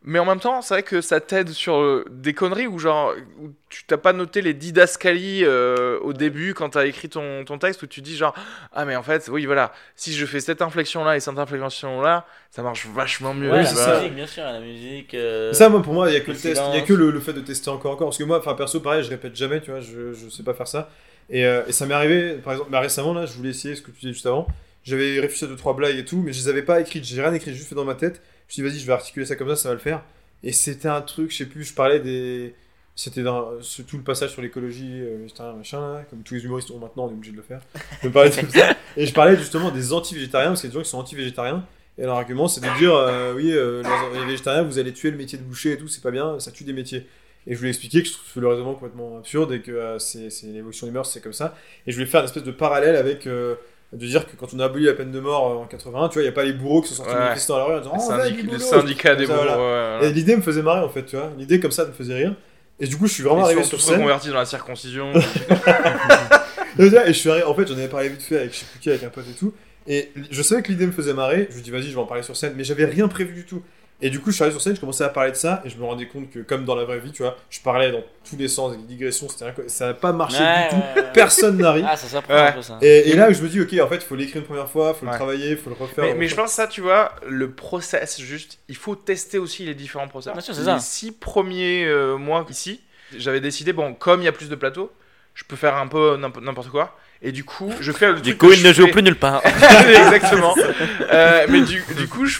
Mais 0.08 0.20
en 0.20 0.26
même 0.26 0.40
temps, 0.40 0.62
c'est 0.62 0.76
vrai 0.76 0.84
que 0.84 1.02
ça 1.02 1.20
t'aide 1.20 1.50
sur 1.50 1.78
euh, 1.78 2.06
des 2.12 2.34
conneries 2.34 2.68
où 2.68 2.78
genre 2.78 3.14
où 3.42 3.50
tu 3.70 3.84
t'as 3.86 3.98
pas 3.98 4.14
noté 4.14 4.42
les 4.42 4.54
didascalies 4.54 5.44
euh, 5.44 6.00
au 6.02 6.14
début 6.14 6.54
quand 6.54 6.70
t'as 6.70 6.86
écrit 6.86 7.10
ton, 7.10 7.44
ton 7.44 7.58
texte 7.58 7.82
où 7.82 7.88
tu 7.88 8.02
dis 8.02 8.16
genre 8.16 8.36
ah 8.72 8.86
mais 8.86 8.96
en 8.96 9.02
fait 9.02 9.28
oui 9.32 9.46
voilà 9.48 9.74
si 9.96 10.14
je 10.14 10.26
fais 10.28 10.40
cette 10.40 10.62
inflexion 10.62 11.04
là 11.04 11.18
et 11.18 11.20
cette 11.20 11.38
inflexion 11.40 12.02
là 12.02 12.26
ça 12.52 12.62
marche 12.62 12.86
vachement 12.94 13.34
mieux. 13.34 13.50
Ouais, 13.52 13.64
la 13.64 13.72
vois. 13.72 13.82
ça. 13.84 13.98
musique, 14.00 14.16
bien 14.16 14.28
sûr, 14.28 14.44
la 14.44 14.60
musique. 14.62 15.14
euh, 15.14 15.52
Ça, 15.52 15.68
moi, 15.68 15.82
pour 15.82 15.94
moi, 15.94 16.10
il 16.10 16.14
y 16.14 16.18
a 16.18 16.22
que 16.22 16.32
le 16.32 16.38
test, 16.38 16.62
il 16.72 16.76
y 16.76 16.82
a 16.82 16.84
que 16.84 16.94
le, 16.94 17.12
le 17.12 17.20
fait 17.20 17.34
de 17.34 17.42
tester 17.42 17.70
encore, 17.70 17.92
encore. 17.92 18.08
Parce 18.08 18.18
que 18.18 18.24
moi, 18.24 18.38
enfin, 18.40 18.54
perso, 18.54 18.80
pareil, 18.80 19.04
je 19.04 19.10
répète 19.10 19.36
jamais, 19.36 19.60
tu 19.60 19.72
vois, 19.72 19.82
je, 19.82 20.14
je 20.14 20.30
sais 20.30 20.44
pas 20.44 20.54
faire 20.54 20.68
ça. 20.68 20.90
Et, 21.30 21.46
euh, 21.46 21.64
et 21.68 21.74
ça 21.74 21.86
m'est 21.86 21.94
arrivé, 21.96 22.36
par 22.36 22.54
exemple, 22.54 22.72
bah, 22.72 22.80
récemment, 22.80 23.14
là, 23.14 23.26
je 23.26 23.34
voulais 23.34 23.50
essayer 23.50 23.76
ce 23.76 23.82
que 23.82 23.92
tu 23.92 24.00
disais 24.00 24.14
juste 24.14 24.26
avant. 24.26 24.48
J'avais 24.86 25.20
réfléchi 25.20 25.46
à 25.46 25.48
deux, 25.48 25.58
trois 25.58 25.76
blagues 25.76 25.98
et 25.98 26.06
tout, 26.06 26.22
mais 26.22 26.34
je 26.34 26.40
les 26.44 26.48
avais 26.50 26.64
pas 26.64 26.80
écrites, 26.82 27.04
j'ai 27.06 27.22
rien 27.22 27.34
écrit, 27.34 27.54
juste 27.56 27.70
fait 27.70 27.76
dans 27.76 27.86
ma 27.86 27.96
tête. 27.96 28.22
Je 28.48 28.52
me 28.52 28.54
suis 28.54 28.64
dit, 28.64 28.70
vas-y, 28.70 28.80
je 28.80 28.86
vais 28.88 28.94
articuler 28.94 29.26
ça 29.26 29.36
comme 29.36 29.50
ça, 29.50 29.56
ça 29.58 29.70
va 29.70 29.74
le 29.76 29.80
faire. 29.82 30.04
Et 30.44 30.52
c'était 30.54 30.88
un 30.88 31.02
truc, 31.02 31.32
je 31.32 31.38
sais 31.38 31.46
plus, 31.48 31.64
je 31.66 31.74
parlais 31.74 32.00
des. 32.00 32.54
C'était 32.98 33.24
dans 33.24 33.50
tout 33.90 33.98
le 33.98 34.04
passage 34.04 34.30
sur 34.32 34.42
l'écologie, 34.42 35.02
euh, 35.02 35.28
machin, 35.58 35.82
là, 35.96 36.04
comme 36.10 36.24
tous 36.24 36.36
les 36.36 36.46
humoristes 36.46 36.72
ont 36.72 36.80
maintenant, 36.80 37.08
on 37.08 37.10
est 37.10 37.14
obligé 37.14 37.32
de 37.34 37.38
le 37.38 37.44
faire. 37.44 37.60
Je 38.02 38.08
me 38.08 38.14
parlais 38.14 38.30
de 38.30 38.36
ça. 38.36 38.42
Et 38.98 39.06
je 39.06 39.14
parlais 39.14 39.36
justement 39.36 39.70
des 39.72 39.92
anti-végétariens, 39.92 40.50
parce 40.50 40.62
qu'il 40.62 40.70
y 40.70 40.72
a 40.72 40.74
des 40.74 40.80
gens 40.80 40.84
qui 40.84 40.90
sont 40.92 41.00
anti-végétariens. 41.00 41.66
Et 41.98 42.04
leur 42.04 42.16
argument, 42.16 42.48
c'est 42.48 42.62
de 42.62 42.78
dire, 42.78 42.94
euh, 42.96 43.34
oui, 43.36 43.52
euh, 43.52 43.84
les, 44.14 44.20
les 44.20 44.26
végétariens, 44.26 44.64
vous 44.64 44.80
allez 44.80 44.94
tuer 44.94 45.12
le 45.12 45.18
métier 45.18 45.38
de 45.38 45.44
boucher 45.44 45.74
et 45.74 45.78
tout, 45.78 45.88
c'est 45.90 46.02
pas 46.04 46.12
bien, 46.12 46.40
ça 46.40 46.52
tue 46.52 46.64
des 46.64 46.74
métiers. 46.74 47.06
Et 47.48 47.54
je 47.54 47.58
voulais 47.58 47.70
expliquer 47.70 48.02
que 48.02 48.08
je 48.08 48.14
trouve 48.14 48.42
le 48.42 48.48
raisonnement 48.48 48.74
complètement 48.74 49.18
absurde 49.18 49.52
et 49.54 49.62
que 49.62 49.72
euh, 49.72 50.00
c'est 50.00 50.30
c'est 50.30 50.48
l'évolution 50.48 50.88
des 50.88 50.94
mœurs, 50.94 51.10
c'est 51.12 51.22
comme 51.22 51.34
ça. 51.34 51.56
Et 51.86 51.92
je 51.92 51.98
voulais 51.98 52.08
faire 52.10 52.22
une 52.22 52.26
espèce 52.26 52.44
de 52.44 52.52
parallèle 52.52 52.96
avec. 52.96 53.28
euh, 53.28 53.56
de 53.94 54.06
dire 54.06 54.26
que 54.26 54.36
quand 54.36 54.54
on 54.54 54.60
a 54.60 54.66
aboli 54.66 54.86
la 54.86 54.94
peine 54.94 55.12
de 55.12 55.20
mort 55.20 55.52
euh, 55.52 55.56
en 55.64 55.66
81, 55.66 56.10
tu 56.10 56.14
vois, 56.16 56.22
il 56.24 56.26
n'y 56.26 56.30
a 56.30 56.34
pas 56.34 56.44
les 56.44 56.54
bourreaux 56.54 56.82
qui 56.82 56.90
sont 56.90 56.96
sortis 56.96 57.14
Ouais. 57.14 57.20
manifester 57.20 57.54
dans 57.54 57.60
la 57.60 57.64
rue 57.66 57.74
en 57.76 57.80
disant 57.80 57.92
Oh, 57.96 58.30
du 58.30 58.42
le 58.48 58.60
syndicat 58.60 59.16
des 59.16 59.26
bourreaux. 59.26 59.38
voilà. 59.38 59.58
ouais, 59.58 59.64
voilà. 59.98 60.04
Et 60.04 60.12
l'idée 60.14 60.36
me 60.36 60.42
faisait 60.42 60.62
marrer 60.64 60.82
en 60.82 60.90
fait, 60.90 61.06
tu 61.06 61.16
vois. 61.16 61.32
L'idée 61.38 61.60
comme 61.60 61.72
ça 61.72 61.86
me 61.86 61.92
faisait 61.94 62.16
rire. 62.16 62.36
Et 62.80 62.88
du 62.88 62.98
coup, 62.98 63.08
je 63.08 63.14
suis 63.14 63.24
vraiment 63.24 63.42
Ils 63.42 63.46
arrivé 63.46 63.64
sont 63.64 63.70
sur 63.70 63.78
tous 63.78 63.86
scène. 63.86 63.96
reconvertis 63.96 64.30
dans 64.30 64.36
la 64.36 64.46
circoncision. 64.46 65.14
Et 66.78 66.90
je 67.08 67.12
suis 67.14 67.30
arrivé, 67.30 67.46
en 67.46 67.54
fait, 67.54 67.68
j'en 67.68 67.76
avais 67.76 67.88
parlé 67.88 68.10
vite 68.10 68.22
fait 68.22 68.38
avec 68.38 68.54
je 68.54 68.58
sais 68.60 68.66
plus 68.66 68.80
qui, 68.80 68.90
avec 68.90 69.04
un 69.04 69.10
pote 69.10 69.26
et 69.30 69.38
tout. 69.38 69.54
Et 69.88 70.12
je 70.32 70.42
savais 70.42 70.62
que 70.62 70.70
l'idée 70.72 70.88
me 70.88 70.92
faisait 70.92 71.14
marrer. 71.14 71.48
Je 71.52 71.58
me 71.58 71.62
dis, 71.62 71.72
vas-y, 71.72 71.84
je 71.84 71.92
vais 71.96 71.98
en 72.02 72.06
parler 72.06 72.24
sur 72.24 72.36
scène. 72.36 72.54
Mais 72.58 72.64
j'avais 72.64 72.86
rien 72.86 73.08
prévu 73.08 73.34
du 73.34 73.46
tout. 73.46 73.62
Et 74.02 74.10
du 74.10 74.20
coup, 74.20 74.30
je 74.30 74.36
suis 74.36 74.44
arrivé 74.44 74.54
sur 74.54 74.62
scène, 74.62 74.76
je 74.76 74.82
commençais 74.82 75.06
à 75.06 75.10
parler 75.10 75.32
de 75.32 75.38
ça. 75.38 75.62
Et 75.66 75.70
je 75.70 75.78
me 75.78 75.86
rendais 75.86 76.06
compte 76.08 76.30
que, 76.30 76.40
comme 76.40 76.66
dans 76.66 76.76
la 76.76 76.84
vraie 76.84 77.00
vie, 77.00 77.12
tu 77.14 77.24
vois, 77.24 77.38
je 77.50 77.60
parlais 77.62 77.92
dans 77.94 78.04
tous 78.30 78.36
les 78.36 78.50
sens, 78.50 78.76
des 78.76 78.84
digressions. 78.84 79.30
C'était 79.30 79.46
inco- 79.46 79.68
Ça 79.70 79.88
n'a 79.88 79.94
pas 79.94 80.12
marché 80.12 80.38
ouais, 80.44 80.64
du 80.70 80.76
tout. 80.76 80.82
ouais. 81.00 81.06
Personne 81.14 81.58
n'a 81.58 81.72
ri. 81.72 81.84
Ah, 81.88 81.96
ça 81.96 82.08
s'apprend 82.08 82.34
Ouais. 82.34 82.40
un 82.42 82.52
peu 82.52 82.62
ça. 82.62 82.78
Et, 82.82 83.10
et 83.10 83.16
là, 83.16 83.32
je 83.32 83.42
me 83.42 83.48
dis, 83.48 83.62
ok, 83.62 83.74
en 83.82 83.88
fait, 83.88 83.96
il 83.96 84.02
faut 84.02 84.16
l'écrire 84.16 84.42
une 84.42 84.48
première 84.48 84.70
fois, 84.70 84.94
il 84.96 85.00
faut 85.00 85.06
Ouais. 85.06 85.12
le 85.14 85.18
travailler, 85.18 85.50
il 85.52 85.58
faut 85.58 85.70
le 85.70 85.78
refaire. 85.78 86.14
Mais, 86.18 86.28
je 86.28 86.36
pense 86.36 86.52
ça, 86.52 86.68
tu 86.68 86.82
vois, 86.82 87.14
le 87.28 87.52
process, 87.52 88.20
juste, 88.20 88.60
il 88.68 88.76
faut 88.76 88.96
tester 88.96 89.38
aussi 89.38 89.66
les 89.66 89.76
différents 89.76 90.08
process. 90.10 90.34
Bien 90.34 90.42
sûr, 90.42 90.54
c'est 90.54 90.62
les 90.62 90.66
ça. 90.68 90.80
six 90.80 91.12
premiers 91.14 91.86
euh, 91.86 92.18
mois 92.18 92.46
ici, 92.50 92.82
j'avais 93.18 93.40
décidé, 93.40 93.72
bon, 93.72 93.94
comme 93.94 94.22
il 94.22 94.26
y 94.26 94.28
a 94.28 94.34
plus 94.34 94.50
de 94.50 94.56
plateaux, 94.56 94.92
je 95.36 95.44
peux 95.46 95.56
faire 95.56 95.76
un 95.78 95.88
peu 95.88 96.18
n'importe 96.18 96.46
n'importe 96.46 96.70
quoi. 96.70 96.98
Et 97.22 97.32
du 97.32 97.44
coup, 97.46 97.72
je 97.80 97.92
fais 97.94 98.12
le 98.12 98.20
Du 98.20 98.38
coup, 98.38 98.48
que 98.50 98.54
il 98.54 98.60
je 98.60 98.68
ne 98.68 98.74
joue 98.74 98.86
fais- 98.88 98.92
plus 98.92 99.04
nulle 99.04 99.16
part. 99.18 99.42
Exactement. 99.88 100.54
Euh, 101.12 101.46
mais 101.50 101.62
du, 101.62 101.84
du 101.98 102.08
coup, 102.08 102.26
je, 102.26 102.40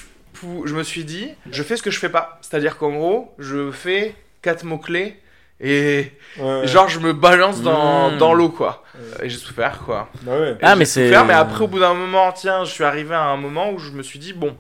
je 0.66 0.74
me 0.76 0.84
suis 0.84 1.04
dit, 1.06 1.30
je 1.52 1.64
fais 1.64 1.78
ce 1.78 1.84
que 1.84 1.92
je 1.92 2.00
fais 2.00 2.10
pas. 2.10 2.38
C'est-à-dire 2.42 2.78
qu'en 2.78 2.92
gros, 2.92 3.34
je 3.40 3.72
fais 3.72 4.16
quatre 4.42 4.64
mots-clés 4.64 5.20
et 5.62 6.12
Ouais, 6.38 6.68
genre, 6.68 6.90
je 6.90 7.00
me 7.00 7.14
balance 7.14 7.62
dans, 7.62 8.12
Mm. 8.12 8.18
dans 8.18 8.34
l'eau, 8.34 8.50
quoi. 8.50 8.84
Ouais. 8.96 9.26
Et 9.26 9.30
j'ai 9.30 9.38
souffert, 9.38 9.80
quoi. 9.86 10.10
Bah 10.24 10.38
ouais. 10.38 10.58
Ah, 10.62 10.76
mais 10.76 10.84
c'est- 10.86 11.10
mais 11.26 11.34
après, 11.34 11.64
au 11.64 11.68
bout 11.68 11.80
d'un 11.80 11.94
moment, 11.94 12.32
tiens, 12.34 12.66
je 12.66 12.72
suis 12.72 12.84
arrivé 12.84 13.16
à 13.16 13.24
un 13.24 13.38
moment 13.38 13.72
où 13.72 13.80
je 13.80 13.92
me 13.92 14.04
suis 14.04 14.20
dit, 14.20 14.34
bon, 14.34 14.58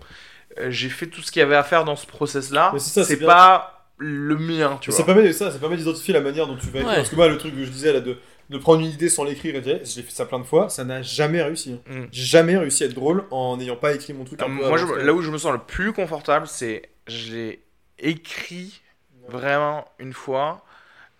euh, 0.60 0.68
j'ai 0.70 0.88
fait 0.90 1.08
tout 1.08 1.22
ce 1.22 1.32
qu'il 1.32 1.42
y 1.42 1.44
avait 1.44 1.56
à 1.58 1.64
faire 1.64 1.84
dans 1.84 1.98
ce 1.98 2.08
process-là. 2.08 2.72
Mais 2.74 2.80
c'est 2.80 3.18
pas 3.18 3.72
le 3.98 4.36
mien, 4.38 4.78
tu 4.82 4.90
Mais 4.90 4.96
vois. 4.96 5.06
ça 5.06 5.14
permet, 5.14 5.34
ça, 5.34 5.52
ça 5.52 5.58
permet 5.60 5.78
d'identifier 5.78 6.14
la 6.14 6.22
manière 6.22 6.48
dont 6.48 6.56
tu 6.58 6.68
vas. 6.68 6.80
Ouais. 6.80 6.96
Parce 6.96 7.10
que 7.10 7.16
moi, 7.16 7.28
le 7.28 7.38
truc 7.38 7.54
que 7.56 7.64
je 7.64 7.70
disais 7.70 7.92
là, 7.94 8.00
de, 8.00 8.18
de 8.50 8.58
prendre 8.58 8.82
une 8.82 8.88
idée 8.92 9.10
sans 9.10 9.24
l'écrire, 9.24 9.56
et 9.56 9.62
dire, 9.62 9.80
j'ai 9.84 10.02
fait 10.04 10.12
ça 10.12 10.26
plein 10.26 10.40
de 10.40 10.44
fois, 10.44 10.70
ça 10.70 10.84
n'a 10.84 11.02
jamais 11.02 11.42
réussi. 11.42 11.80
hein. 11.90 11.92
Mm. 11.94 12.04
J'ai 12.12 12.26
jamais 12.26 12.58
réussi 12.58 12.84
à 12.84 12.86
être 12.88 12.94
drôle 12.94 13.24
en 13.32 13.58
n'ayant 13.58 13.76
pas 13.76 13.94
écrit 13.94 14.14
mon 14.14 14.24
truc. 14.24 14.42
un 14.42 14.46
Euh, 14.46 14.48
peu 14.48 14.68
Moi, 14.68 14.78
je- 14.78 14.86
là 15.06 15.14
où 15.14 15.22
je 15.22 15.32
me 15.32 15.38
sens 15.38 15.52
le 15.54 15.60
plus 15.60 15.94
confortable, 15.94 16.46
c'est 16.48 16.84
je 17.08 17.32
l'ai 17.34 17.60
écrit 18.00 18.82
vraiment 19.28 19.86
une 20.00 20.14
fois. 20.14 20.64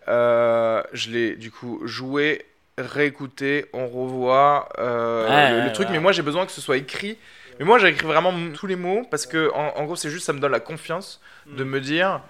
Euh, 0.08 0.82
je 0.92 1.10
l'ai 1.10 1.34
du 1.36 1.50
coup 1.50 1.80
joué, 1.84 2.44
réécouté, 2.78 3.66
on 3.72 3.88
revoit 3.88 4.68
euh, 4.78 5.64
le, 5.64 5.72
truc. 5.72 5.88
Mais 5.90 5.98
moi, 5.98 6.12
j'ai 6.12 6.22
besoin 6.22 6.46
que 6.46 6.52
ce 6.52 6.60
soit 6.60 6.76
écrit. 6.76 7.18
Mais 7.58 7.64
moi, 7.64 7.78
j'ai 7.78 7.88
écrit 7.88 8.06
vraiment 8.06 8.32
tous 8.54 8.66
les 8.66 8.76
mots 8.76 9.02
parce 9.10 9.26
que 9.26 9.50
en, 9.54 9.76
en 9.76 9.84
gros, 9.84 9.96
c'est 9.96 10.10
juste 10.10 10.26
ça 10.26 10.32
me 10.32 10.38
donne 10.40 10.52
la 10.52 10.60
confiance 10.60 11.20
de 11.46 11.64
me 11.64 11.80
dire 11.80 12.20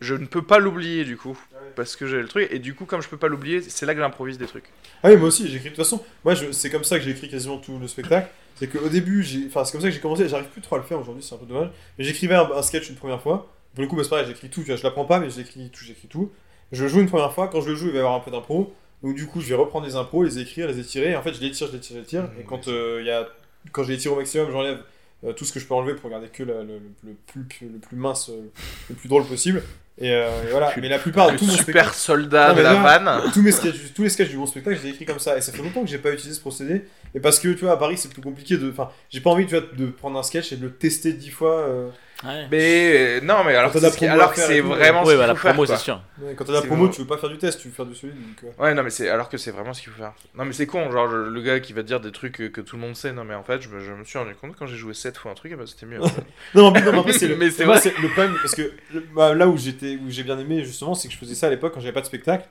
je 0.00 0.14
ne 0.14 0.26
peux 0.26 0.42
pas 0.42 0.58
l'oublier 0.60 1.04
du 1.04 1.16
coup 1.16 1.36
parce 1.78 1.96
que 1.96 2.06
j'ai 2.06 2.20
le 2.20 2.28
truc 2.28 2.46
et 2.50 2.58
du 2.58 2.74
coup 2.74 2.84
comme 2.84 3.00
je 3.00 3.08
peux 3.08 3.16
pas 3.16 3.28
l'oublier 3.28 3.62
c'est 3.62 3.86
là 3.86 3.94
que 3.94 4.00
j'improvise 4.00 4.36
des 4.36 4.44
trucs 4.46 4.66
Ah 5.02 5.08
oui, 5.10 5.16
moi 5.16 5.28
aussi, 5.28 5.48
j'écris 5.48 5.70
de 5.70 5.74
toute 5.76 5.84
façon. 5.84 6.04
Moi, 6.24 6.34
je- 6.34 6.52
c'est 6.52 6.68
comme 6.68 6.84
ça 6.84 6.98
que 6.98 7.04
j'ai 7.04 7.12
écrit 7.12 7.28
quasiment 7.30 7.56
tout 7.58 7.78
le 7.78 7.88
spectacle. 7.88 8.28
C'est 8.56 8.66
qu'au 8.66 8.88
début, 8.88 9.22
j'ai... 9.22 9.46
enfin, 9.46 9.64
c'est 9.64 9.72
comme 9.72 9.80
ça 9.80 9.86
que 9.88 9.94
j'ai 9.94 10.00
commencé. 10.00 10.28
J'arrive 10.28 10.48
plus 10.48 10.60
trop 10.60 10.74
à 10.74 10.78
le 10.78 10.84
faire 10.84 11.00
aujourd'hui, 11.00 11.22
c'est 11.22 11.34
un 11.34 11.38
peu 11.38 11.46
dommage. 11.46 11.70
Mais 11.96 12.04
j'écrivais 12.04 12.34
un, 12.34 12.50
un 12.52 12.62
sketch 12.62 12.90
une 12.90 12.96
première 12.96 13.22
fois. 13.22 13.50
Pour 13.74 13.82
le 13.82 13.88
coup, 13.88 13.94
bah, 13.96 14.02
c'est 14.02 14.10
pareil, 14.10 14.26
j'écris 14.26 14.50
tout. 14.50 14.60
Tu 14.62 14.66
vois, 14.66 14.76
je 14.76 14.82
l'apprends 14.82 15.04
pas, 15.04 15.20
mais 15.20 15.30
j'écris 15.30 15.70
tout, 15.70 15.84
j'écris 15.84 16.08
tout. 16.08 16.30
Je 16.72 16.82
le 16.82 16.88
joue 16.88 16.98
une 17.00 17.08
première 17.08 17.32
fois. 17.32 17.46
Quand 17.48 17.60
je 17.60 17.70
le 17.70 17.76
joue, 17.76 17.86
il 17.86 17.92
va 17.92 17.96
y 17.98 18.00
avoir 18.00 18.14
un 18.16 18.20
peu 18.20 18.30
d'impro. 18.32 18.74
Donc, 19.04 19.14
du 19.14 19.26
coup, 19.26 19.40
je 19.40 19.46
vais 19.46 19.54
reprendre 19.54 19.86
les 19.86 19.94
impros, 19.94 20.24
les 20.24 20.40
écrire, 20.40 20.66
les 20.66 20.80
étirer. 20.80 21.12
Et 21.12 21.16
en 21.16 21.22
fait, 21.22 21.32
je 21.32 21.40
les 21.40 21.52
tire, 21.52 21.68
je 21.68 21.72
les 21.72 21.78
tire, 21.80 21.94
je 21.96 22.00
les 22.00 22.06
tire. 22.06 22.28
Et 22.40 22.42
quand 22.42 22.66
euh, 22.66 22.98
il 23.00 23.06
y 23.06 23.10
a... 23.12 23.28
quand 23.70 23.84
je 23.84 23.92
les 23.92 23.98
tire 23.98 24.12
au 24.12 24.16
maximum, 24.16 24.50
j'enlève 24.50 24.82
euh, 25.24 25.32
tout 25.32 25.44
ce 25.44 25.52
que 25.52 25.60
je 25.60 25.66
peux 25.66 25.74
enlever 25.74 25.94
pour 25.94 26.10
garder 26.10 26.26
que 26.26 26.42
la- 26.42 26.64
le, 26.64 26.80
le, 27.04 27.10
le 27.10 27.14
plus, 27.28 27.46
le 27.62 27.78
plus 27.78 27.96
mince, 27.96 28.28
euh, 28.30 28.50
le 28.88 28.94
plus 28.96 29.08
drôle 29.08 29.24
possible. 29.24 29.62
Et, 30.00 30.12
euh, 30.12 30.28
et 30.46 30.50
voilà. 30.50 30.72
Mais 30.80 30.88
la 30.88 30.98
plupart 30.98 31.32
de 31.32 31.44
mon 31.44 31.50
super 31.52 31.92
soldat 31.94 32.54
de 32.54 32.60
la 32.60 32.74
vanne 32.74 33.32
tous 33.32 33.42
mes 33.42 33.50
sketchs, 33.52 33.92
tous 33.94 34.02
les 34.02 34.08
sketchs 34.08 34.28
du 34.30 34.36
bon 34.36 34.46
spectacle, 34.46 34.76
je 34.76 34.82
les 34.82 34.88
ai 34.88 34.92
écrits 34.92 35.04
comme 35.04 35.18
ça. 35.18 35.36
Et 35.36 35.40
ça 35.40 35.52
fait 35.52 35.62
longtemps 35.62 35.82
que 35.82 35.88
j'ai 35.88 35.98
pas 35.98 36.10
utilisé 36.12 36.34
ce 36.34 36.40
procédé. 36.40 36.84
Et 37.14 37.20
parce 37.20 37.38
que, 37.40 37.48
tu 37.48 37.64
vois, 37.64 37.72
à 37.72 37.76
Paris, 37.76 37.96
c'est 37.98 38.12
plus 38.12 38.22
compliqué 38.22 38.56
de. 38.56 38.70
Enfin, 38.70 38.90
j'ai 39.10 39.20
pas 39.20 39.30
envie, 39.30 39.46
tu 39.46 39.56
vois, 39.56 39.64
de 39.76 39.86
prendre 39.86 40.18
un 40.18 40.22
sketch 40.22 40.52
et 40.52 40.56
de 40.56 40.64
le 40.66 40.72
tester 40.72 41.12
dix 41.12 41.30
fois. 41.30 41.58
euh, 41.58 41.88
Ouais. 42.24 42.48
mais 42.50 43.18
euh, 43.18 43.20
non 43.22 43.44
mais 43.44 43.54
alors 43.54 43.72
Quand 43.72 43.78
que 43.78 43.78
t'as 43.78 43.90
c'est 43.90 44.00
la 44.06 44.08
promo 44.08 44.12
alors 44.14 44.30
à 44.30 44.34
que 44.34 44.34
faire 44.34 44.46
c'est 44.46 44.58
et 44.58 44.62
tout, 44.62 44.68
vraiment 44.68 45.04
Oui, 45.04 45.14
ce 45.14 45.16
qu'il 45.16 45.16
voilà, 45.16 45.34
faut 45.34 45.36
faire, 45.36 45.54
promo, 45.54 45.66
quoi. 45.66 45.76
c'est 45.76 45.76
sûr. 45.76 46.02
ouais, 46.18 46.34
quand 46.34 46.44
t'as 46.44 46.52
la 46.52 46.62
C'est 46.62 46.66
promo, 46.66 46.86
bon. 46.86 46.88
tu 46.88 47.00
veux 47.00 47.06
pas 47.06 47.16
faire 47.18 47.30
du 47.30 47.38
test, 47.38 47.60
tu 47.60 47.68
veux 47.68 47.74
faire 47.74 47.86
du 47.86 47.94
solide. 47.94 48.16
Donc, 48.16 48.44
euh, 48.44 48.62
Ouais, 48.62 48.74
non, 48.74 48.82
mais 48.82 48.90
c'est 48.90 49.08
alors 49.08 49.28
que 49.28 49.38
c'est 49.38 49.52
vraiment 49.52 49.72
ce 49.72 49.82
qu'il 49.82 49.92
faut 49.92 49.98
faire. 49.98 50.14
Non, 50.34 50.44
mais 50.44 50.52
c'est 50.52 50.66
con, 50.66 50.90
genre 50.90 51.06
le, 51.06 51.28
le 51.30 51.42
gars 51.42 51.60
qui 51.60 51.72
va 51.72 51.82
dire 51.84 52.00
des 52.00 52.10
trucs 52.10 52.34
que, 52.34 52.48
que 52.48 52.60
tout 52.60 52.74
le 52.76 52.82
monde 52.82 52.96
sait. 52.96 53.12
Non, 53.12 53.22
mais 53.24 53.34
en 53.34 53.44
fait, 53.44 53.62
je 53.62 53.68
me, 53.68 53.78
je 53.78 53.92
me 53.92 54.04
suis 54.04 54.18
rendu 54.18 54.34
compte 54.34 54.56
quand 54.56 54.66
j'ai 54.66 54.76
joué 54.76 54.94
7 54.94 55.16
fois 55.16 55.30
un 55.30 55.34
truc, 55.34 55.52
eh 55.52 55.56
ben, 55.56 55.66
c'était 55.66 55.86
mieux. 55.86 56.00
Non, 56.54 56.70
mais, 56.72 56.80
non, 56.82 56.92
mais 56.92 56.98
après, 56.98 57.12
c'est 57.12 57.28
le, 57.28 57.36
Mais 57.36 57.50
c'est 57.50 57.64
moi, 57.64 57.74
vrai. 57.74 57.82
c'est 57.82 57.96
le 57.98 58.08
problème. 58.08 58.36
Parce 58.42 58.54
que 58.56 58.72
le- 58.92 59.06
bah, 59.14 59.34
là 59.34 59.46
où 59.46 59.56
j'étais, 59.56 59.96
où 59.96 60.10
j'ai 60.10 60.24
bien 60.24 60.38
aimé, 60.38 60.64
justement, 60.64 60.94
c'est 60.94 61.08
que 61.08 61.14
je 61.14 61.18
faisais 61.18 61.34
ça 61.36 61.46
à 61.46 61.50
l'époque 61.50 61.72
quand 61.74 61.80
j'avais 61.80 61.92
pas 61.92 62.00
de 62.00 62.06
spectacle. 62.06 62.46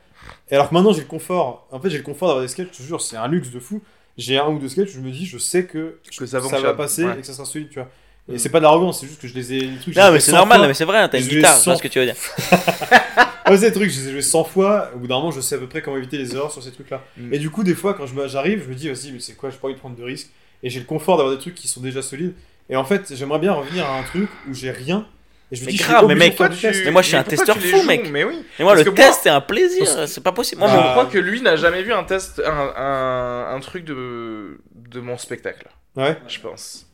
Et 0.49 0.56
alors 0.56 0.69
que 0.69 0.73
maintenant, 0.73 0.94
j'ai 0.94 1.02
le 1.02 1.07
confort. 1.07 1.68
En 1.72 1.80
fait, 1.81 1.89
j'ai 1.89 1.98
le 1.98 2.03
confort 2.03 2.30
d'avoir 2.30 2.44
des 2.44 2.48
sketchs, 2.49 2.69
je 2.72 2.77
te 2.77 2.84
jure, 2.84 3.02
c'est 3.02 3.18
un 3.18 3.27
luxe 3.27 3.49
de 3.49 3.60
fou. 3.60 3.81
J'ai 4.18 4.38
un 4.39 4.48
ou 4.48 4.60
deux 4.60 4.69
sketchs 4.69 4.91
je 4.91 4.99
me 4.99 5.11
dis, 5.11 5.26
je 5.26 5.38
sais 5.38 5.65
que, 5.65 5.99
Que 6.18 6.26
ça 6.26 6.39
va 6.39 6.49
fonctionne, 6.49 6.76
passer 6.76 7.06
ouais. 7.06 7.14
et 7.18 7.22
que 7.22 7.27
ça 7.27 7.34
sera 7.34 7.45
solide, 7.45 7.69
tu 7.69 7.80
vois. 7.80 7.89
Et 8.30 8.38
c'est 8.38 8.49
pas 8.49 8.60
de 8.60 8.64
l'arrogance, 8.64 8.99
c'est 8.99 9.08
juste 9.08 9.22
que 9.22 9.28
je 9.28 9.34
les 9.34 9.54
ai. 9.54 9.60
Les 9.62 9.78
trucs, 9.80 9.95
Non, 9.95 10.08
ai 10.10 10.12
mais 10.12 10.20
c'est 10.20 10.32
100 10.32 10.38
normal, 10.38 10.58
fois. 10.60 10.68
mais 10.68 10.74
c'est 10.74 10.84
vrai, 10.86 11.08
t'as 11.10 11.20
une 11.20 11.28
guitare, 11.28 11.58
je 11.60 11.64
vois 11.64 11.74
sans- 11.74 11.78
ce 11.78 11.84
que 11.84 11.88
tu 11.88 11.99
veux 11.99 12.06
dire. 12.06 12.16
C'est 13.49 13.60
des 13.60 13.72
trucs, 13.72 13.90
je 13.90 13.99
les 14.02 14.08
ai 14.10 14.12
joués 14.12 14.22
100 14.22 14.44
fois, 14.44 14.91
au 14.94 14.99
bout 14.99 15.08
d'un 15.08 15.16
moment, 15.16 15.32
je 15.32 15.40
sais 15.40 15.56
à 15.56 15.58
peu 15.58 15.68
près 15.68 15.82
comment 15.82 15.95
éviter 15.95 16.18
les 16.18 16.36
erreurs 16.36 16.52
sur 16.52 16.62
ces 16.62 16.72
trucs-là. 16.72 17.02
Mm. 17.16 17.34
Et 17.34 17.40
du 17.40 17.49
coup, 17.49 17.64
des 17.64 17.76
fois, 17.76 17.94
quand 17.94 18.06
j'arrive, 18.28 18.64
je 18.66 18.70
me 18.70 18.76
dis, 18.76 18.90
vas-y, 18.90 19.14
mais 19.14 19.22
c'est 19.22 19.38
quoi, 19.38 19.49
j'ai 19.49 19.56
pas 19.56 19.68
envie 19.68 19.76
de 19.76 19.80
prendre 19.80 19.95
de 19.95 20.04
risques. 20.04 20.30
Et 20.64 20.70
j'ai 20.70 20.80
le 20.82 20.86
confort 20.86 21.16
d'avoir 21.16 21.34
des 21.34 21.40
trucs 21.41 21.56
qui 21.56 21.70
sont 21.70 21.80
déjà 21.80 22.02
solides. 22.02 22.34
Et 22.70 22.76
en 22.76 22.84
fait, 22.84 23.14
j'aimerais 23.16 23.40
bien 23.40 23.54
revenir 23.54 23.86
à 23.90 23.99
un 23.99 24.04
truc 24.04 24.28
où 24.49 24.54
j'ai 24.54 24.72
rien. 24.72 25.08
Et 25.49 25.56
je 25.56 25.62
me 25.62 25.68
Mais 25.68 25.72
dis, 25.72 25.78
grave, 25.78 26.06
mais 26.08 26.16
mec, 26.16 26.36
faire 26.36 26.49
Pourquoi 26.49 26.56
du 26.56 26.62
test. 26.62 26.82
Mais 26.84 26.91
moi, 26.91 27.02
je 27.02 27.08
suis 27.08 27.16
un 27.16 27.24
testeur 27.24 27.58
fou, 27.58 27.68
joues 27.78 27.84
mec. 27.84 28.10
Mais 28.12 28.26
oui. 28.26 28.44
Et 28.60 28.64
moi, 28.64 28.74
Parce 28.74 28.86
le 28.86 28.94
test, 28.94 29.20
c'est 29.24 29.30
un 29.30 29.40
plaisir, 29.40 29.88
c'est 30.10 30.22
pas 30.22 30.34
possible. 30.34 30.60
Moi, 30.60 30.68
Bah, 30.68 30.84
Je 30.86 30.91
crois 30.91 31.06
que 31.06 31.18
lui 31.18 31.40
n'a 31.41 31.56
jamais 31.56 31.84
vu 31.84 31.94
un 31.94 32.04
test, 32.04 32.41
un 32.45 33.60
truc 33.62 33.86
de, 33.86 34.60
de 34.76 34.99
mon 34.99 35.18
spectacle, 35.18 35.68
Ouais. 35.95 36.18
je 36.28 36.40
pense. 36.41 36.86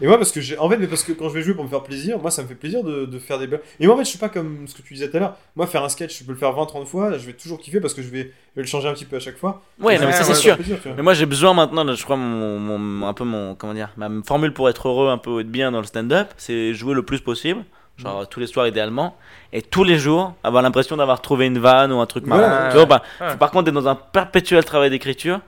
Et 0.00 0.06
moi, 0.06 0.18
parce 0.18 0.30
que 0.32 0.40
j'ai. 0.40 0.58
En 0.58 0.68
fait, 0.68 0.76
mais 0.76 0.86
parce 0.88 1.02
que 1.02 1.12
quand 1.12 1.28
je 1.30 1.34
vais 1.34 1.42
jouer 1.42 1.54
pour 1.54 1.64
me 1.64 1.68
faire 1.70 1.82
plaisir, 1.82 2.18
moi, 2.18 2.30
ça 2.30 2.42
me 2.42 2.48
fait 2.48 2.54
plaisir 2.54 2.84
de, 2.84 3.06
de 3.06 3.18
faire 3.18 3.38
des 3.38 3.46
blagues. 3.46 3.62
Et 3.80 3.86
moi, 3.86 3.94
en 3.94 3.98
fait, 3.98 4.04
je 4.04 4.10
suis 4.10 4.18
pas 4.18 4.28
comme 4.28 4.68
ce 4.68 4.74
que 4.74 4.82
tu 4.82 4.92
disais 4.94 5.08
tout 5.10 5.16
à 5.16 5.20
l'heure. 5.20 5.36
Moi, 5.56 5.66
faire 5.66 5.82
un 5.82 5.88
sketch, 5.88 6.18
je 6.18 6.24
peux 6.24 6.32
le 6.32 6.38
faire 6.38 6.50
20-30 6.52 6.84
fois, 6.84 7.12
je 7.16 7.24
vais 7.26 7.32
toujours 7.32 7.58
kiffer 7.58 7.80
parce 7.80 7.94
que 7.94 8.02
je 8.02 8.08
vais, 8.08 8.22
je 8.22 8.56
vais 8.56 8.62
le 8.62 8.66
changer 8.66 8.88
un 8.88 8.92
petit 8.92 9.06
peu 9.06 9.16
à 9.16 9.20
chaque 9.20 9.38
fois. 9.38 9.62
Ouais, 9.80 9.98
non, 9.98 10.06
mais 10.06 10.12
ça, 10.12 10.24
c'est 10.24 10.34
sûr. 10.34 10.56
Plaisir. 10.56 10.78
Mais 10.96 11.02
moi 11.02 11.14
j'ai 11.14 11.26
besoin 11.26 11.54
maintenant, 11.54 11.90
je 11.94 12.04
crois, 12.04 12.16
mon, 12.16 12.58
mon- 12.58 13.06
un 13.06 13.14
peu 13.14 13.24
mon, 13.24 13.54
comment 13.54 13.72
dire, 13.74 13.90
ma 13.96 14.08
formule 14.26 14.52
pour 14.52 14.68
être 14.68 14.88
heureux, 14.88 15.08
un 15.08 15.18
peu 15.18 15.40
être 15.40 15.50
bien 15.50 15.72
dans 15.72 15.80
le 15.80 15.86
stand-up, 15.86 16.28
c'est 16.36 16.74
jouer 16.74 16.94
le 16.94 17.02
plus 17.02 17.20
possible, 17.20 17.64
genre 17.96 18.22
Mm. 18.22 18.26
tous 18.30 18.40
les 18.40 18.46
soirs 18.46 18.66
idéalement, 18.66 19.16
et 19.54 19.62
tous 19.62 19.82
les 19.84 19.96
jours 19.98 20.34
avoir 20.44 20.62
l'impression 20.62 20.96
d'avoir 20.98 21.22
trouvé 21.22 21.46
une 21.46 21.58
vanne 21.58 21.90
ou 21.92 22.00
un 22.00 22.06
truc 22.06 22.26
marrant. 22.26 22.42
Voilà. 22.46 22.68
tu 22.70 22.76
vois, 22.76 22.84
bah, 22.86 23.02
Ouais. 23.22 23.30
faut 23.30 23.38
par 23.38 23.50
contre 23.50 23.68
être 23.68 23.74
dans 23.74 23.88
un 23.88 23.94
perpétuel 23.94 24.62
travail 24.64 24.90
d'écriture, 24.90 25.40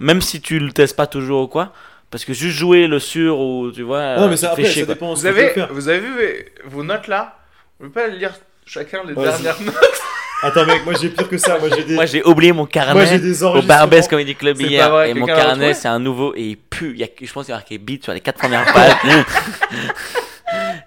même 0.00 0.20
si 0.20 0.40
tu 0.40 0.58
le 0.58 0.72
testes 0.72 0.96
pas 0.96 1.06
toujours 1.06 1.42
ou 1.42 1.46
quoi, 1.48 1.72
parce 2.14 2.24
que 2.24 2.32
juste 2.32 2.56
jouer 2.56 2.86
le 2.86 3.00
sur 3.00 3.40
ou 3.40 3.72
tu 3.72 3.82
vois, 3.82 4.14
non, 4.14 4.28
mais 4.28 4.34
euh, 4.34 4.36
ça, 4.36 4.50
après, 4.52 4.64
chier, 4.66 4.82
ça 4.84 4.94
dépend 4.94 5.12
Vous 5.14 5.26
avez, 5.26 5.48
faire. 5.48 5.68
vous 5.72 5.88
avez 5.88 5.98
vu 5.98 6.44
vos 6.64 6.84
notes 6.84 7.08
là? 7.08 7.38
Vous 7.80 7.90
pouvez 7.90 8.06
pas 8.06 8.14
lire 8.14 8.30
chacun 8.64 9.00
les 9.04 9.14
dernières 9.16 9.60
notes 9.60 9.74
Attends, 10.44 10.64
mec, 10.64 10.84
moi 10.84 10.94
j'ai 11.00 11.08
pire 11.08 11.28
que 11.28 11.38
ça. 11.38 11.58
Moi 11.58 11.70
j'ai 11.74 11.82
des, 11.82 11.94
Moi 11.96 12.06
j'ai 12.06 12.22
oublié 12.22 12.52
mon 12.52 12.58
moi, 12.58 12.68
j'ai 12.70 12.78
carnet 12.78 13.18
des 13.18 13.42
au. 13.42 13.62
Barbès 13.62 14.06
Comedy 14.06 14.36
Club 14.36 14.60
hier 14.60 14.88
vrai, 14.92 15.10
et 15.10 15.14
mon 15.14 15.26
carnet 15.26 15.74
c'est 15.74 15.88
un 15.88 15.98
nouveau 15.98 16.36
et 16.36 16.50
il 16.50 16.56
pue. 16.56 16.92
Il 16.92 17.00
y 17.00 17.02
a, 17.02 17.08
je 17.20 17.32
pense 17.32 17.46
qu'il 17.46 17.52
y 17.52 17.54
a 17.54 17.56
marqué 17.56 17.78
beat 17.78 18.04
sur 18.04 18.12
les 18.12 18.20
quatre 18.20 18.38
premières 18.38 18.64
pages. 18.72 18.92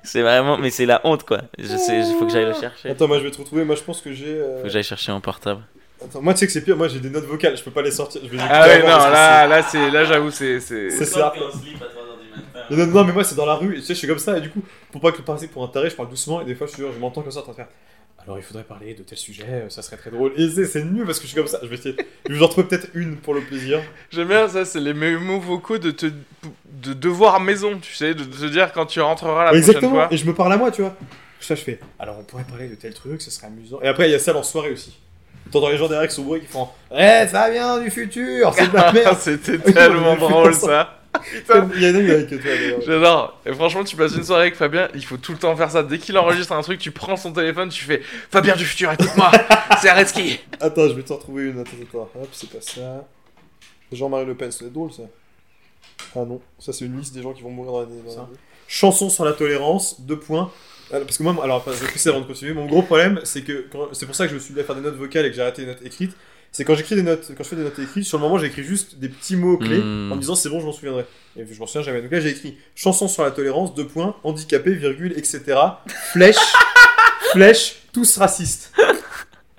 c'est 0.04 0.22
vraiment, 0.22 0.58
mais 0.58 0.70
c'est 0.70 0.86
la 0.86 1.02
honte 1.04 1.26
quoi. 1.26 1.42
Je 1.60 1.76
sais, 1.76 2.00
il 2.08 2.16
faut 2.18 2.26
que 2.26 2.32
j'aille 2.32 2.46
le 2.46 2.54
chercher. 2.54 2.90
Attends, 2.90 3.10
moi 3.10 3.20
je 3.20 3.24
vais 3.26 3.32
te 3.32 3.38
retrouver. 3.40 3.66
Moi 3.66 3.76
je 3.76 3.84
pense 3.84 4.00
que 4.00 4.14
j'ai. 4.14 4.28
euh, 4.28 4.60
Faut 4.60 4.64
que 4.64 4.70
j'aille 4.70 4.84
chercher 4.84 5.12
mon 5.12 5.20
portable. 5.20 5.60
Attends, 6.04 6.22
moi 6.22 6.34
tu 6.34 6.40
sais 6.40 6.46
que 6.48 6.52
c'est 6.52 6.64
pire. 6.64 6.78
Moi 6.78 6.88
j'ai 6.88 7.00
des 7.00 7.10
notes 7.10 7.26
vocales. 7.26 7.58
Je 7.58 7.64
peux 7.64 7.72
pas 7.72 7.82
les 7.82 7.92
sortir. 7.92 8.22
Je 8.24 8.30
vais 8.30 8.38
les 8.38 8.44
Ah 8.48 8.68
ouais, 8.68 8.74
avant 8.74 8.88
non, 8.88 8.94
parce 8.94 9.06
que 9.06 9.12
là, 9.12 9.48
là, 9.48 9.64
c'est, 9.64 9.92
là, 9.92 10.04
j'avoue, 10.04 10.32
c'est, 10.32 10.60
c'est. 10.60 10.90
C'est 10.90 11.06
ça. 11.06 11.34
Non, 12.70 12.78
non, 12.78 12.88
non, 12.88 13.04
mais 13.06 13.14
moi 13.14 13.24
c'est 13.24 13.36
dans 13.36 13.46
la 13.46 13.56
rue, 13.56 13.74
et 13.74 13.80
tu 13.80 13.84
sais, 13.84 13.94
je 13.94 14.00
suis 14.00 14.08
comme 14.08 14.20
ça, 14.20 14.38
et 14.38 14.42
du 14.42 14.50
coup, 14.50 14.62
pour 14.92 15.00
pas 15.00 15.12
que 15.12 15.20
le 15.20 15.24
passer 15.24 15.48
pour 15.48 15.64
un 15.64 15.68
taré, 15.68 15.90
je 15.90 15.96
parle 15.96 16.10
doucement, 16.10 16.42
et 16.42 16.46
des 16.46 16.54
fois 16.54 16.68
je, 16.68 16.74
suis 16.74 16.82
genre, 16.82 16.92
je 16.94 17.00
m'entends 17.00 17.22
comme 17.22 17.32
ça 17.32 17.40
en 17.40 17.44
train 17.44 17.54
de 17.54 17.58
faire. 17.58 17.68
Alors 18.20 18.38
il 18.38 18.44
faudrait 18.44 18.66
parler 18.66 18.94
de 18.94 19.04
tel 19.04 19.18
sujet, 19.18 19.46
euh, 19.48 19.70
ça 19.70 19.82
serait 19.82 19.96
très 19.96 20.12
drôle. 20.12 20.34
Et 20.36 20.50
c'est, 20.50 20.66
c'est 20.66 20.84
nul 20.84 21.06
parce 21.06 21.20
que 21.20 21.24
je 21.24 21.30
suis 21.30 21.38
comme 21.38 21.48
ça, 21.48 21.60
je 21.64 21.68
vais 21.68 21.76
essayer. 21.76 21.96
Je 22.28 22.34
vais 22.34 22.44
en 22.44 22.50
trouver 22.50 22.68
peut-être 22.68 22.90
une 22.94 23.16
pour 23.16 23.34
le 23.34 23.40
plaisir. 23.40 23.82
J'aime 24.10 24.28
bien 24.28 24.50
ça, 24.50 24.66
c'est 24.66 24.82
les 24.82 24.94
mots 24.94 25.40
vocaux 25.40 25.78
de 25.78 25.92
te 25.92 26.08
de 26.66 26.94
devoir 26.94 27.40
maison, 27.40 27.80
tu 27.80 27.94
sais, 27.94 28.14
de 28.14 28.26
te 28.26 28.46
dire 28.48 28.74
quand 28.74 28.86
tu 28.86 29.00
rentreras 29.00 29.46
la 29.46 29.52
prochaine 29.52 29.70
Exactement, 29.70 29.92
fois. 29.94 30.08
et 30.12 30.18
je 30.18 30.26
me 30.26 30.34
parle 30.34 30.52
à 30.52 30.58
moi, 30.58 30.72
tu 30.72 30.82
vois. 30.82 30.96
Ça, 31.40 31.56
je 31.56 31.62
fais. 31.62 31.80
Alors 32.00 32.18
on 32.20 32.24
pourrait 32.24 32.44
parler 32.44 32.68
de 32.68 32.76
tel 32.76 32.94
truc, 32.94 33.22
ça 33.22 33.32
serait 33.32 33.48
amusant. 33.48 33.80
Et 33.82 33.88
après, 33.88 34.10
il 34.10 34.12
y 34.12 34.16
a 34.16 34.20
ça 34.20 34.36
en 34.36 34.44
soirée 34.44 34.72
aussi. 34.72 34.98
T'entends 35.52 35.70
les 35.70 35.78
gens 35.78 35.88
derrière 35.88 36.08
qui 36.08 36.16
sont 36.16 36.24
bourrés 36.24 36.42
qui 36.42 36.48
font 36.48 36.68
Eh, 36.92 37.28
ça 37.28 37.50
vient 37.50 37.80
du 37.80 37.90
futur, 37.90 38.54
c'est 38.54 38.70
de 38.70 38.76
la 38.76 38.92
merde. 38.92 39.18
C'était 39.20 39.60
tellement 39.60 40.16
drôle 40.16 40.54
ça. 40.54 40.94
Putain, 41.32 41.68
Il 41.76 41.84
y 41.84 41.90
en 41.90 41.96
a 41.96 42.00
une 42.00 42.12
avec 42.12 42.28
toi 42.30 42.38
d'ailleurs. 42.44 42.80
J'adore. 42.86 43.40
Et 43.46 43.54
franchement, 43.54 43.84
tu 43.84 43.96
passes 43.96 44.14
une 44.16 44.24
soirée 44.24 44.44
avec 44.44 44.56
Fabien, 44.56 44.88
il 44.94 45.04
faut 45.04 45.18
tout 45.18 45.32
le 45.32 45.38
temps 45.38 45.56
faire 45.56 45.72
ça. 45.72 45.82
Dès 45.82 45.98
qu'il 45.98 46.18
enregistre 46.18 46.52
un 46.54 46.62
truc, 46.62 46.80
tu 46.80 46.92
prends 46.92 47.16
son 47.16 47.32
téléphone, 47.32 47.70
tu 47.70 47.84
fais 47.84 48.02
Fabien 48.30 48.56
du 48.56 48.66
futur, 48.66 48.92
écoute-moi, 48.92 49.32
c'est 49.82 49.90
Areski. 49.90 50.40
Attends, 50.60 50.88
je 50.90 50.94
vais 50.94 51.04
t'en 51.04 51.16
retrouver 51.16 51.46
une. 51.46 51.60
Attends, 51.60 51.72
attends. 51.82 52.10
Hop, 52.22 52.28
c'est 52.32 52.50
pas 52.50 52.62
ça. 52.62 53.06
Jean-Marie 53.92 54.26
Le 54.26 54.36
Pen, 54.36 54.52
c'est 54.52 54.72
drôle 54.72 54.92
ça. 54.92 55.04
Ah 56.16 56.26
non, 56.26 56.42
ça 56.60 56.74
c'est 56.74 56.86
une 56.86 56.98
liste 57.00 57.14
des 57.14 57.22
gens 57.24 57.34
qui 57.34 57.42
vont 57.42 57.50
mourir 57.50 57.72
dans 57.72 57.80
l'année. 57.82 58.02
Ça. 58.08 58.28
Chanson 58.68 59.10
sur 59.10 59.26
la 59.26 59.34
tolérance, 59.34 60.02
deux 60.02 60.20
points. 60.20 60.52
Alors, 60.92 61.06
Parce 61.06 61.18
que 61.18 61.24
moi, 61.24 61.36
alors, 61.44 61.58
enfin, 61.58 61.72
je 61.78 61.86
vais 61.86 61.92
pousser 61.92 62.10
avant 62.10 62.22
de 62.22 62.26
continuer. 62.26 62.54
Mon 62.54 62.66
gros 62.66 62.82
problème, 62.82 63.20
c'est 63.24 63.42
que 63.42 63.66
quand- 63.72 63.90
c'est 63.94 64.06
pour 64.06 64.16
ça 64.16 64.26
que 64.26 64.30
je 64.32 64.36
me 64.36 64.40
suis 64.40 64.54
mis 64.54 64.60
à 64.62 64.64
faire 64.64 64.76
des 64.76 64.82
notes 64.82 64.96
vocales 64.96 65.26
et 65.26 65.30
que 65.30 65.36
j'ai 65.36 65.42
arrêté 65.42 65.64
les 65.64 65.68
notes 65.68 65.82
écrites. 65.86 66.16
C'est 66.52 66.64
quand 66.64 66.76
j'écris 66.76 66.96
des 66.96 67.04
notes, 67.04 67.32
quand 67.38 67.44
je 67.44 67.50
fais 67.50 67.56
des 67.58 67.64
notes 67.64 67.78
écrites, 67.78 68.06
sur 68.06 68.18
le 68.18 68.24
moment, 68.24 68.38
j'écris 68.38 68.64
juste 68.64 68.98
des 68.98 69.10
petits 69.10 69.36
mots 69.36 69.58
clés 69.58 69.80
Hmm. 69.80 70.12
en 70.12 70.16
me 70.16 70.22
disant 70.22 70.34
c'est 70.36 70.50
bon, 70.50 70.60
je 70.62 70.66
m'en 70.66 70.72
souviendrai. 70.72 71.06
Et 71.38 71.46
je 71.46 71.60
m'en 71.60 71.68
souviens 71.68 71.82
jamais. 71.84 72.02
Donc 72.02 72.12
là, 72.12 72.20
j'ai 72.22 72.30
écrit 72.30 72.58
chanson 72.74 73.08
sur 73.10 73.24
la 73.24 73.32
tolérance, 73.32 73.76
deux 73.76 73.86
points, 73.86 74.16
handicapé, 74.24 74.72
virgule, 74.72 75.14
etc. 75.18 75.42
Flèche, 76.14 76.38
flèche, 77.34 77.76
tous 77.94 78.18
racistes. 78.18 78.72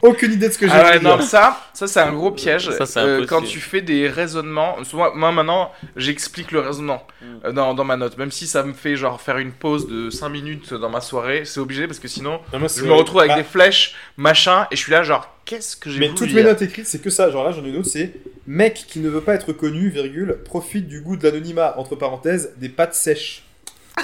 Aucune 0.01 0.33
idée 0.33 0.47
de 0.49 0.53
ce 0.53 0.59
que 0.59 0.67
j'ai 0.69 0.73
Ah 0.73 0.85
ouais, 0.91 1.01
non, 1.01 1.21
ça, 1.21 1.61
ça 1.75 1.89
c'est 1.89 1.99
un 1.99 2.13
gros 2.13 2.31
piège. 2.31 2.71
Ça, 2.71 2.87
c'est 2.87 3.01
Euh, 3.01 3.27
quand 3.27 3.43
tu 3.43 3.59
fais 3.59 3.81
des 3.81 4.09
raisonnements, 4.09 4.77
moi, 4.93 5.13
moi, 5.15 5.33
maintenant, 5.33 5.73
j'explique 5.97 6.53
le 6.53 6.61
raisonnement 6.61 7.05
Mm. 7.21 7.25
euh, 7.47 7.53
dans, 7.53 7.75
dans 7.75 7.83
ma 7.85 7.97
note. 7.97 8.17
Même 8.17 8.31
si 8.31 8.47
ça 8.47 8.63
me 8.63 8.73
fait 8.75 8.95
genre 8.95 9.21
faire 9.21 9.39
une 9.39 9.51
pause 9.51 9.89
de 9.89 10.09
5 10.09 10.29
minutes 10.29 10.73
dans 10.73 10.89
ma 10.89 11.01
soirée, 11.01 11.45
c'est 11.45 11.59
obligé 11.59 11.87
parce 11.89 11.99
que 11.99 12.07
sinon, 12.07 12.41
Ah, 12.53 12.59
moi, 12.59 12.69
je 12.75 12.85
me 12.85 12.93
retrouve 12.93 13.19
avec 13.19 13.33
Bah, 13.33 13.39
des 13.39 13.43
flèches, 13.45 13.97
machin, 14.17 14.69
et 14.71 14.77
je 14.77 14.81
suis 14.81 14.93
là 14.93 15.03
genre, 15.03 15.29
qu'est-ce 15.45 15.77
que 15.77 15.91
j'ai 15.91 15.99
Mais 15.99 16.07
voulu 16.07 16.19
toutes 16.19 16.29
dire 16.29 16.37
mes 16.37 16.43
notes 16.45 16.63
écrites, 16.63 16.87
c'est 16.87 17.03
que 17.03 17.11
ça. 17.11 17.29
Genre 17.33 17.43
là, 17.45 17.51
j'en 17.51 17.65
ai 17.65 17.69
une 17.71 17.79
autre, 17.79 17.89
c'est 17.89 18.13
mec 18.47 18.85
qui 18.87 19.01
ne 19.01 19.09
veut 19.09 19.21
pas 19.21 19.35
être 19.35 19.53
connu, 19.53 19.89
virgule, 19.89 20.39
profite 20.45 20.87
du 20.87 21.01
goût 21.01 21.17
de 21.17 21.25
l'anonymat, 21.25 21.75
entre 21.77 21.97
parenthèses, 21.97 22.53
des 22.59 22.69
pâtes 22.69 22.95
sèches. 22.95 23.43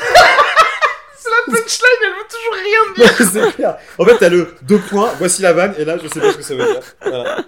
La 1.46 1.52
punchline, 1.52 2.02
elle 2.02 2.10
veut 2.10 2.28
toujours 2.30 2.54
rien 2.64 3.06
dire. 3.06 3.26
c'est 3.50 3.56
clair. 3.56 3.76
En 3.98 4.04
fait, 4.04 4.18
t'as 4.18 4.28
le 4.28 4.54
deux 4.62 4.78
points, 4.78 5.12
voici 5.18 5.42
la 5.42 5.52
vanne, 5.52 5.74
et 5.78 5.84
là, 5.84 5.96
je 6.02 6.08
sais 6.08 6.20
pas 6.20 6.32
ce 6.32 6.36
que 6.36 6.42
ça 6.42 6.54
veut 6.54 6.64
dire. 6.64 6.80
Voilà. 7.02 7.44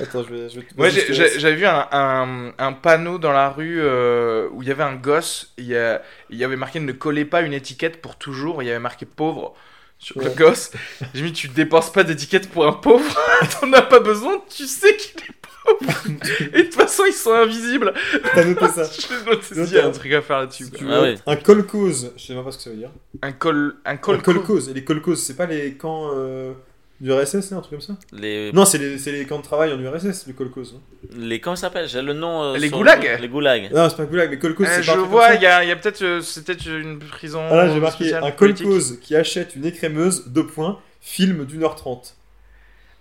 Attends, 0.00 0.22
je 0.28 0.34
vais. 0.34 0.48
Je 0.48 0.60
vais 0.60 0.66
Moi, 0.76 0.90
laisse. 0.90 1.38
j'avais 1.38 1.56
vu 1.56 1.66
un, 1.66 1.88
un- 1.90 2.52
un 2.58 2.72
panneau 2.74 3.18
dans 3.18 3.32
la 3.32 3.48
rue 3.48 3.80
euh, 3.80 4.48
où 4.52 4.62
il 4.62 4.68
y 4.68 4.70
avait 4.70 4.82
un 4.82 4.94
gosse. 4.94 5.52
Il 5.56 5.64
y, 5.64 5.76
a- 5.76 6.02
il 6.30 6.36
y 6.36 6.44
avait 6.44 6.56
marqué 6.56 6.78
ne 6.78 6.92
collez 6.92 7.24
pas 7.24 7.40
une 7.40 7.54
étiquette 7.54 8.00
pour 8.02 8.16
toujours. 8.16 8.62
Il 8.62 8.66
y 8.66 8.70
avait 8.70 8.78
marqué 8.78 9.06
pauvre 9.06 9.54
sur 9.98 10.20
le 10.20 10.30
gosse. 10.30 10.70
J'ai 11.14 11.22
mis 11.22 11.32
tu 11.32 11.48
dépenses 11.48 11.90
pas 11.92 12.04
d'étiquette 12.04 12.50
pour 12.50 12.66
un 12.66 12.72
pauvre. 12.72 13.18
T'en 13.60 13.72
as 13.72 13.82
pas 13.82 13.98
besoin. 14.00 14.40
Tu 14.54 14.66
sais 14.66 14.94
qu'il 14.96 15.20
est 15.22 15.32
pauvre. 15.40 15.47
Et 16.54 16.58
de 16.58 16.62
toute 16.64 16.74
façon, 16.74 17.04
ils 17.06 17.12
sont 17.12 17.32
invisibles. 17.32 17.92
T'as 18.34 18.44
noté 18.44 18.66
ça. 18.68 18.84
Il 19.56 19.72
y 19.72 19.78
a 19.78 19.86
un 19.86 19.90
truc 19.90 20.12
à 20.12 20.22
faire 20.22 20.38
là-dessus. 20.40 20.64
Si 20.64 20.84
Ah 20.88 21.02
ouais. 21.02 21.14
Un 21.26 21.36
call-cause, 21.36 22.12
je 22.16 22.22
sais 22.22 22.34
même 22.34 22.44
pas 22.44 22.50
ce 22.52 22.56
que 22.58 22.62
ça 22.64 22.70
veut 22.70 22.76
dire. 22.76 22.90
Un 23.22 23.32
col, 23.32 23.76
un 23.84 23.92
Un 23.92 23.96
col, 23.96 24.22
call-cause, 24.22 24.68
et 24.68 24.74
les 24.74 24.84
call-causes, 24.84 25.22
c'est 25.22 25.36
pas 25.36 25.46
les 25.46 25.74
camps 25.74 26.10
euh, 26.14 26.52
du 27.00 27.12
RSS, 27.12 27.52
un 27.52 27.60
truc 27.60 27.70
comme 27.70 27.80
ça 27.80 27.96
Les, 28.12 28.50
Non, 28.52 28.64
c'est 28.64 28.78
les, 28.78 29.24
camps 29.26 29.38
de 29.38 29.44
travail 29.44 29.72
en 29.72 29.78
URSS, 29.78 30.26
les 30.26 30.32
call-causes. 30.32 30.76
hein. 30.76 31.06
les 31.16 31.40
comment 31.40 31.56
ça 31.56 31.62
s'appelle? 31.68 31.88
J'ai 31.88 32.02
le 32.02 32.12
nom. 32.12 32.42
euh, 32.54 32.56
Les 32.58 32.68
sur- 32.68 32.78
goulags 32.78 33.18
Les 33.20 33.28
goulags. 33.28 33.70
Non, 33.72 33.88
c'est 33.88 33.96
pas 33.96 34.02
un 34.02 34.06
goulag, 34.06 34.30
mais 34.30 34.38
call-cause, 34.38 34.66
Euh, 34.66 34.72
c'est 34.76 34.82
je 34.82 34.92
vois, 34.92 35.34
il 35.34 35.42
y 35.42 35.46
a, 35.46 35.76
peut-être, 35.76 36.02
euh, 36.02 36.20
c'est 36.20 36.44
peut-être 36.44 36.66
une 36.66 36.98
prison. 36.98 37.42
Ah 37.50 37.54
là, 37.56 37.72
j'ai 37.72 37.80
marqué 37.80 38.12
un 38.14 38.30
call-cause 38.30 38.98
qui 39.00 39.14
achète 39.16 39.54
une 39.56 39.64
écrémeuse, 39.66 40.24
deux 40.28 40.46
points, 40.46 40.78
film 41.00 41.44
d'une 41.44 41.62
heure 41.64 41.76
trente. 41.76 42.14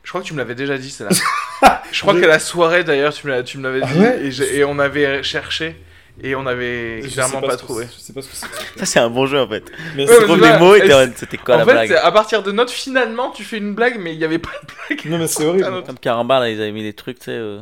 Je 0.03 0.09
crois 0.11 0.21
que 0.21 0.27
tu 0.27 0.33
me 0.33 0.37
l'avais 0.37 0.55
déjà 0.55 0.77
dit, 0.77 0.89
celle-là. 0.89 1.13
je 1.91 2.01
crois 2.01 2.13
Je- 2.15 2.19
qu'à 2.21 2.27
la 2.27 2.39
soirée, 2.39 2.83
d'ailleurs, 2.83 3.13
tu 3.13 3.27
me 3.27 3.31
l'as- 3.31 3.43
tu 3.43 3.57
me 3.57 3.63
l'avais 3.63 3.81
Ah 3.83 3.87
dit. 3.93 3.99
ouais 3.99 4.19
et, 4.25 4.31
j'ai- 4.31 4.57
et 4.57 4.63
on 4.63 4.79
avait 4.79 5.23
cherché. 5.23 5.75
Et 6.19 6.33
on 6.33 6.47
avait 6.47 7.03
Je 7.03 7.09
clairement 7.13 7.41
pas, 7.41 7.49
que 7.55 7.61
trouvé. 7.61 7.85
c'est- 7.85 7.93
Je 7.95 7.99
sais 7.99 8.13
pas 8.13 8.23
ce 8.23 8.29
que 8.29 8.35
c'est. 8.35 8.79
Ça 8.79 8.85
c'est 8.87 8.99
un 8.99 9.09
bon 9.09 9.27
jeu 9.27 9.39
en 9.39 9.47
fait. 9.47 9.63
Mais 9.95 10.07
c'est- 10.07 10.19
mais 10.19 10.25
Trouve 10.25 10.39
c'est 10.41 10.51
les 10.51 10.57
mots 10.57 10.75
et 10.75 11.11
c'était 11.15 11.37
quoi 11.37 11.55
en 11.55 11.57
la 11.59 11.65
fait, 11.65 11.71
blague 11.73 11.93
à 11.93 12.11
partir 12.11 12.41
de 12.41 12.51
notes, 12.51 12.71
finalement, 12.71 13.29
tu 13.29 13.43
fais 13.43 13.57
une 13.57 13.75
blague, 13.75 13.99
mais 13.99 14.13
il 14.13 14.17
n'y 14.17 14.23
avait 14.23 14.39
pas 14.39 14.49
de 14.63 14.95
blague. 14.95 15.05
Non, 15.11 15.19
mais 15.19 15.27
c'est 15.27 15.45
horrible. 15.45 15.65
autre. 15.65 15.85
Comme 15.85 15.99
Carambar 15.99 16.39
là, 16.39 16.49
ils 16.49 16.59
avaient 16.59 16.71
mis 16.71 16.81
des 16.81 16.93
trucs, 16.93 17.19
tu 17.19 17.25
sais. 17.25 17.31
euh, 17.33 17.59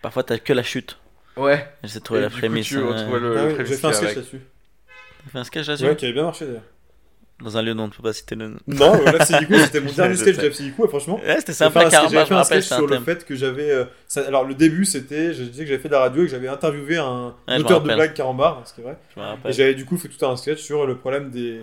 Parfois 0.00 0.22
t'as 0.22 0.38
que 0.38 0.52
la 0.54 0.62
chute. 0.62 0.96
Ouais. 1.36 1.68
J'essaie 1.84 1.98
de 1.98 2.04
trouver 2.04 2.20
Et 2.20 2.22
la 2.22 2.30
prémisse. 2.30 2.70
le, 2.70 2.84
Ah 2.90 3.54
prémisse 3.54 3.68
J'ai 3.68 3.76
fait 3.76 3.86
un 3.86 3.92
sketch 3.92 4.14
là-dessus. 4.16 4.40
T'as 5.24 5.30
fait 5.32 5.38
un 5.38 5.44
sketch 5.44 5.66
là-dessus 5.66 5.84
Ouais, 5.88 5.96
qui 5.96 6.04
avait 6.06 6.14
bien 6.14 6.22
marché 6.24 6.46
d'ailleurs. 6.46 6.62
Dans 7.42 7.56
un 7.56 7.62
lieu 7.62 7.72
dont 7.74 7.84
on 7.84 7.86
ne 7.86 7.92
peut 7.92 8.02
pas 8.02 8.12
citer 8.12 8.34
le 8.34 8.48
nom. 8.48 8.56
Non, 8.66 8.92
c'était 9.20 9.80
mon 9.80 9.92
dernier 9.92 10.16
sketch 10.16 10.38
de 10.38 10.48
Psychico, 10.48 10.84
et 10.86 10.88
franchement. 10.88 11.20
Ouais, 11.24 11.36
c'était 11.38 11.52
sympa, 11.52 11.88
J'avais 11.88 12.08
je 12.08 12.24
fait 12.24 12.34
un 12.34 12.42
sketch 12.44 12.64
sur 12.64 12.86
le 12.86 12.98
fait 12.98 13.24
que 13.24 13.34
j'avais. 13.36 13.70
euh, 13.70 13.84
Alors, 14.26 14.44
le 14.44 14.54
début, 14.54 14.84
c'était. 14.84 15.32
Je 15.34 15.44
disais 15.44 15.62
que 15.64 15.68
j'avais 15.70 15.80
fait 15.82 15.88
de 15.88 15.94
la 15.94 16.00
radio 16.00 16.22
et 16.22 16.26
que 16.26 16.30
j'avais 16.32 16.48
interviewé 16.48 16.96
un 16.96 17.34
Ouais, 17.46 17.58
auteur 17.58 17.80
de 17.82 17.94
blagues 17.94 18.14
carambar, 18.14 18.62
ce 18.66 18.74
qui 18.74 18.80
est 18.80 18.84
vrai. 18.84 18.98
Et 19.46 19.52
j'avais 19.52 19.74
du 19.74 19.84
coup 19.84 19.96
fait 19.96 20.08
tout 20.08 20.24
un 20.26 20.36
sketch 20.36 20.60
sur 20.60 20.84
le 20.86 20.96
problème 20.96 21.30
des, 21.30 21.60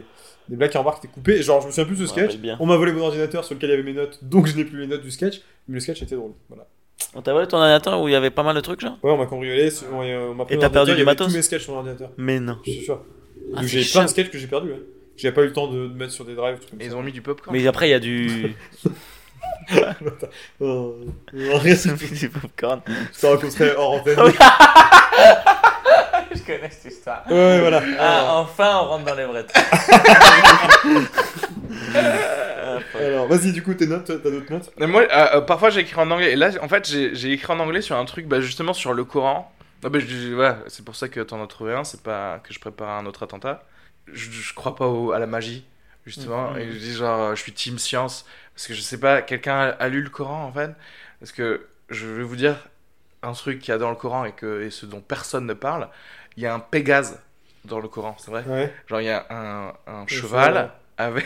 des 0.47 0.55
blagues 0.55 0.71
carambar 0.71 0.93
qui 0.99 1.07
étaient 1.07 1.13
coupées. 1.13 1.41
Genre, 1.41 1.59
je 1.61 1.67
me 1.67 1.71
souviens 1.71 1.85
plus 1.85 1.99
de 1.99 2.05
ce 2.05 2.11
sketch. 2.11 2.37
On 2.59 2.65
m'a 2.65 2.77
volé 2.77 2.93
mon 2.93 3.01
ordinateur 3.03 3.43
sur 3.43 3.55
lequel 3.55 3.69
il 3.69 3.71
y 3.71 3.75
avait 3.75 3.83
mes 3.83 3.93
notes, 3.93 4.19
donc 4.23 4.47
je 4.47 4.55
n'ai 4.55 4.63
plus 4.63 4.79
les 4.79 4.87
notes 4.87 5.01
du 5.03 5.11
sketch. 5.11 5.41
Mais 5.67 5.73
le 5.75 5.79
sketch 5.81 6.01
était 6.01 6.15
drôle. 6.15 6.31
Voilà. 6.47 6.67
On 7.15 7.21
t'a 7.21 7.33
volé 7.33 7.47
ton 7.47 7.57
ordinateur 7.57 7.99
où 8.01 8.07
il 8.07 8.11
y 8.11 8.15
avait 8.15 8.29
pas 8.29 8.43
mal 8.43 8.55
de 8.55 8.61
trucs, 8.61 8.79
genre? 8.79 8.97
Ouais, 9.03 9.11
on 9.11 9.17
m'a 9.17 9.25
cambriolé. 9.25 9.69
On 9.91 10.33
m'a 10.35 10.45
pris 10.45 10.55
Et 10.55 10.57
t'as 10.59 10.69
perdu 10.69 10.95
du 10.95 11.03
matos? 11.03 11.27
tous 11.27 11.33
mes 11.33 11.41
sketchs 11.41 11.63
sur 11.63 11.73
mon 11.73 11.79
ordinateur. 11.79 12.11
Mais 12.17 12.39
non. 12.39 12.57
Je 12.65 12.71
suis 12.71 12.83
sûr. 12.83 13.01
Ah, 13.55 13.61
j'ai 13.63 13.83
plein 13.83 14.03
de 14.05 14.09
sketchs 14.09 14.29
que 14.29 14.37
j'ai 14.37 14.47
perdus. 14.47 14.71
J'avais 15.17 15.33
pas 15.33 15.41
eu 15.41 15.47
le 15.47 15.53
temps 15.53 15.67
de, 15.67 15.87
de 15.87 15.93
mettre 15.93 16.11
sur 16.11 16.25
des 16.25 16.35
drives. 16.35 16.59
comme 16.69 16.79
ça. 16.79 16.85
ils 16.85 16.95
ont 16.95 17.03
mis 17.03 17.11
du 17.11 17.21
popcorn. 17.21 17.55
Mais 17.55 17.65
après, 17.67 17.87
il 17.87 17.91
y 17.91 17.95
a 17.95 17.99
du. 17.99 18.55
Oh, 20.59 20.95
du 21.29 22.29
popcorn. 22.29 22.81
je 22.87 23.19
te 23.19 23.25
raconterai 23.25 23.75
hors 23.75 23.93
antenne. 23.93 24.17
Je 26.35 26.39
connais 26.41 26.69
cette 26.69 26.91
histoire. 26.91 27.23
Ouais, 27.29 27.59
voilà. 27.59 27.81
Ah, 27.99 28.37
enfin, 28.37 28.79
on 28.81 28.85
rentre 28.85 29.05
dans 29.05 29.15
les 29.15 29.25
vrais. 29.25 29.45
Alors, 32.95 33.27
vas-y, 33.27 33.51
du 33.51 33.63
coup, 33.63 33.73
tes 33.73 33.87
notes, 33.87 34.05
t'as 34.05 34.29
d'autres 34.29 34.51
notes? 34.51 34.71
Mais 34.77 34.87
moi, 34.87 35.03
euh, 35.03 35.37
euh, 35.37 35.41
parfois 35.41 35.69
j'écris 35.69 35.99
en 35.99 36.09
anglais. 36.11 36.33
Et 36.33 36.35
là, 36.35 36.51
en 36.61 36.67
fait, 36.67 36.87
j'ai 36.89 37.15
j'ai 37.15 37.31
écrit 37.31 37.51
en 37.53 37.59
anglais 37.59 37.81
sur 37.81 37.95
un 37.97 38.05
truc, 38.05 38.27
bah, 38.27 38.41
justement 38.41 38.73
sur 38.73 38.93
le 38.93 39.03
Coran. 39.03 39.51
Ah, 39.83 39.89
bah, 39.89 39.99
voilà, 40.33 40.57
c'est 40.67 40.83
pour 40.83 40.95
ça 40.95 41.07
que 41.09 41.19
t'en 41.21 41.43
as 41.43 41.47
trouvé 41.47 41.73
un. 41.73 41.83
C'est 41.83 42.01
pas 42.01 42.39
que 42.43 42.53
je 42.53 42.59
prépare 42.59 42.89
un 42.97 43.05
autre 43.05 43.23
attentat. 43.23 43.63
Je, 44.07 44.31
je 44.31 44.53
crois 44.53 44.75
pas 44.75 44.87
au- 44.87 45.11
à 45.11 45.19
la 45.19 45.27
magie, 45.27 45.65
justement. 46.05 46.51
Mhm. 46.51 46.59
Et 46.59 46.71
je 46.71 46.77
dis 46.79 46.93
genre, 46.93 47.35
je 47.35 47.41
suis 47.41 47.53
team 47.53 47.77
science. 47.79 48.25
Parce 48.55 48.67
que 48.67 48.73
je 48.73 48.81
sais 48.81 48.99
pas, 48.99 49.21
quelqu'un 49.21 49.55
a, 49.59 49.69
a 49.69 49.87
lu 49.89 50.01
le 50.01 50.09
Coran 50.09 50.45
en 50.45 50.51
fait? 50.53 50.71
Parce 51.19 51.31
que 51.31 51.67
je 51.89 52.07
vais 52.07 52.23
vous 52.23 52.35
dire 52.35 52.57
un 53.23 53.33
truc 53.33 53.59
qu'il 53.59 53.69
y 53.69 53.73
a 53.73 53.77
dans 53.77 53.89
le 53.89 53.95
Coran 53.95 54.25
et, 54.25 54.31
que, 54.33 54.63
et 54.63 54.69
ce 54.71 54.85
dont 54.85 55.01
personne 55.01 55.45
ne 55.47 55.53
parle. 55.53 55.89
Il 56.37 56.43
y 56.43 56.47
a 56.47 56.53
un 56.53 56.59
Pégase 56.59 57.19
dans 57.65 57.79
le 57.79 57.87
Coran, 57.87 58.15
c'est 58.19 58.31
vrai? 58.31 58.45
Ouais. 58.47 58.73
Genre, 58.87 59.01
il 59.01 59.05
y 59.05 59.09
a 59.09 59.25
un, 59.29 59.73
un 59.87 60.07
cheval. 60.07 60.69
cheval 60.69 60.71
avec, 60.97 61.25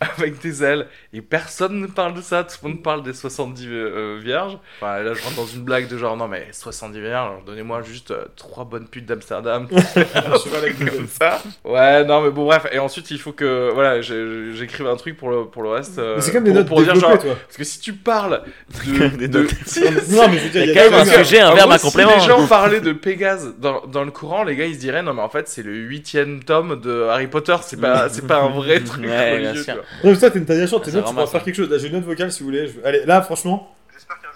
avec 0.18 0.40
des 0.40 0.62
ailes. 0.64 0.86
Et 1.12 1.22
personne 1.22 1.80
ne 1.80 1.86
parle 1.86 2.14
de 2.14 2.20
ça. 2.20 2.44
Tout 2.44 2.56
le 2.64 2.68
monde 2.70 2.82
parle 2.82 3.02
des 3.02 3.12
70 3.14 3.66
euh, 3.68 4.20
vierges. 4.22 4.58
Enfin, 4.80 4.98
là, 5.02 5.14
je 5.14 5.22
rentre 5.22 5.36
dans 5.36 5.46
une 5.46 5.62
blague 5.62 5.88
de 5.88 5.96
genre, 5.96 6.16
non, 6.16 6.28
mais 6.28 6.48
70 6.52 7.00
vierges, 7.00 7.44
donnez-moi 7.46 7.82
juste 7.82 8.10
euh, 8.10 8.24
trois 8.36 8.64
bonnes 8.64 8.88
putes 8.88 9.06
d'Amsterdam. 9.06 9.68
Comme 9.68 11.08
ça. 11.08 11.40
Ouais, 11.64 12.04
non, 12.04 12.22
mais 12.22 12.30
bon, 12.30 12.44
bref. 12.46 12.66
Et 12.72 12.78
ensuite, 12.78 13.10
il 13.10 13.18
faut 13.18 13.32
que, 13.32 13.70
voilà, 13.72 14.00
j'écrive 14.02 14.86
un 14.86 14.96
truc 14.96 15.16
pour 15.16 15.30
le, 15.30 15.44
pour 15.46 15.62
le 15.62 15.70
reste. 15.70 15.98
euh, 15.98 16.20
c'est 16.20 16.32
comme 16.32 16.44
des 16.44 16.50
pour- 16.50 16.58
notes 16.60 16.68
pour 16.68 16.82
dire, 16.82 16.94
genre, 16.94 17.18
toi. 17.18 17.34
parce 17.46 17.56
que 17.56 17.64
si 17.64 17.80
tu 17.80 17.92
parles 17.94 18.42
de. 18.86 19.08
Des 19.16 19.28
de- 19.28 19.40
notes. 19.42 19.50
si- 19.66 19.80
Non, 19.82 20.28
mais 20.28 20.38
je 20.38 20.44
veux 20.44 20.50
dire, 20.50 20.62
Il 20.64 20.68
y 20.74 20.78
a 20.78 20.84
quand 20.84 20.90
même 20.90 21.00
un 21.00 21.04
sujet, 21.24 21.40
un 21.40 21.54
verbe, 21.54 21.70
un 21.72 21.78
complément. 21.78 22.10
Si 22.20 22.28
les 22.28 22.34
gens 22.34 22.46
parlaient 22.46 22.80
de 22.80 22.92
Pégase 22.92 23.54
dans, 23.58 23.86
dans 23.86 24.04
le 24.04 24.10
courant, 24.10 24.44
les 24.44 24.56
gars 24.56 24.66
ils 24.66 24.74
se 24.74 24.80
diraient 24.80 25.02
non 25.02 25.14
mais 25.14 25.22
en 25.22 25.28
fait 25.28 25.48
c'est 25.48 25.62
le 25.62 25.72
huitième 25.74 26.42
tome 26.42 26.80
de 26.80 27.02
Harry 27.04 27.26
Potter, 27.28 27.56
c'est 27.62 27.80
pas 27.80 28.08
c'est 28.08 28.26
pas 28.26 28.38
un 28.42 28.48
vrai 28.48 28.80
truc 28.80 29.04
Ouais, 29.06 29.38
bien 29.38 29.54
sûr. 29.54 29.76
Non, 30.04 30.10
mais 30.10 30.16
toi, 30.18 30.30
t'es 30.30 30.38
une 30.38 30.46
Tania 30.46 30.66
Chante, 30.66 30.84
t'es 30.84 30.90
Ça 30.90 30.96
note, 30.98 31.06
tu 31.06 31.12
pourras 31.14 31.26
faire 31.26 31.40
hein. 31.40 31.44
quelque 31.44 31.54
chose. 31.54 31.70
Là, 31.70 31.78
j'ai 31.78 31.86
une 31.88 31.94
note 31.94 32.04
vocale 32.04 32.30
si 32.32 32.40
vous 32.40 32.46
voulez. 32.46 32.68
Je- 32.68 32.80
Allez, 32.84 33.04
là, 33.06 33.22
franchement. 33.22 33.74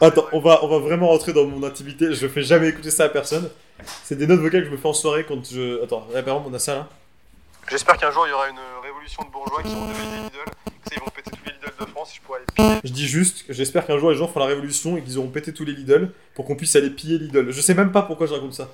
Attends, 0.00 0.24
on 0.32 0.40
va, 0.40 0.60
on 0.64 0.68
va 0.68 0.78
vraiment 0.78 1.08
rentrer 1.08 1.32
dans 1.32 1.44
mon 1.46 1.62
intimité. 1.66 2.14
Je 2.14 2.26
fais 2.28 2.42
jamais 2.42 2.68
écouter 2.68 2.90
ça 2.90 3.04
à 3.04 3.08
personne. 3.08 3.48
C'est 4.04 4.16
des 4.16 4.26
notes 4.26 4.40
vocales 4.40 4.62
que 4.62 4.66
je 4.68 4.72
me 4.72 4.76
fais 4.78 4.88
en 4.88 4.92
soirée 4.94 5.24
quand 5.28 5.42
je. 5.50 5.82
Attends, 5.82 6.06
là, 6.14 6.22
par 6.22 6.34
exemple, 6.36 6.48
on 6.50 6.54
a 6.54 6.58
ça 6.58 6.74
là. 6.74 6.88
J'espère 7.70 7.96
qu'un 7.98 8.10
jour 8.10 8.26
il 8.26 8.30
y 8.30 8.32
aura 8.32 8.48
une 8.48 8.56
révolution 8.82 9.22
de 9.22 9.30
bourgeois 9.30 9.62
qui 9.62 9.70
seront 9.70 9.86
devenus 9.86 10.08
des 10.10 10.16
Lidl. 10.16 10.44
Que 10.64 10.88
ça, 10.90 10.94
ils 10.96 11.00
vont 11.00 11.10
péter 11.14 11.30
tous 11.30 11.44
les 11.46 11.52
Lidl 11.52 11.72
de 11.78 11.84
France. 11.86 12.12
Je 12.14 12.20
pourrais 12.22 12.38
aller 12.38 12.46
piller. 12.54 12.80
Je 12.84 12.90
dis 12.92 13.06
juste 13.06 13.46
que 13.46 13.52
j'espère 13.52 13.86
qu'un 13.86 13.98
jour 13.98 14.10
les 14.10 14.16
gens 14.16 14.26
feront 14.26 14.40
la 14.40 14.46
révolution 14.46 14.96
et 14.96 15.02
qu'ils 15.02 15.18
auront 15.18 15.28
pété 15.28 15.52
tous 15.52 15.64
les 15.64 15.72
Lidl 15.74 16.10
pour 16.34 16.46
qu'on 16.46 16.56
puisse 16.56 16.74
aller 16.76 16.90
piller 16.90 17.18
Lidl. 17.18 17.50
Je 17.50 17.60
sais 17.60 17.74
même 17.74 17.92
pas 17.92 18.02
pourquoi 18.02 18.26
je 18.26 18.32
raconte 18.32 18.54
ça. 18.54 18.68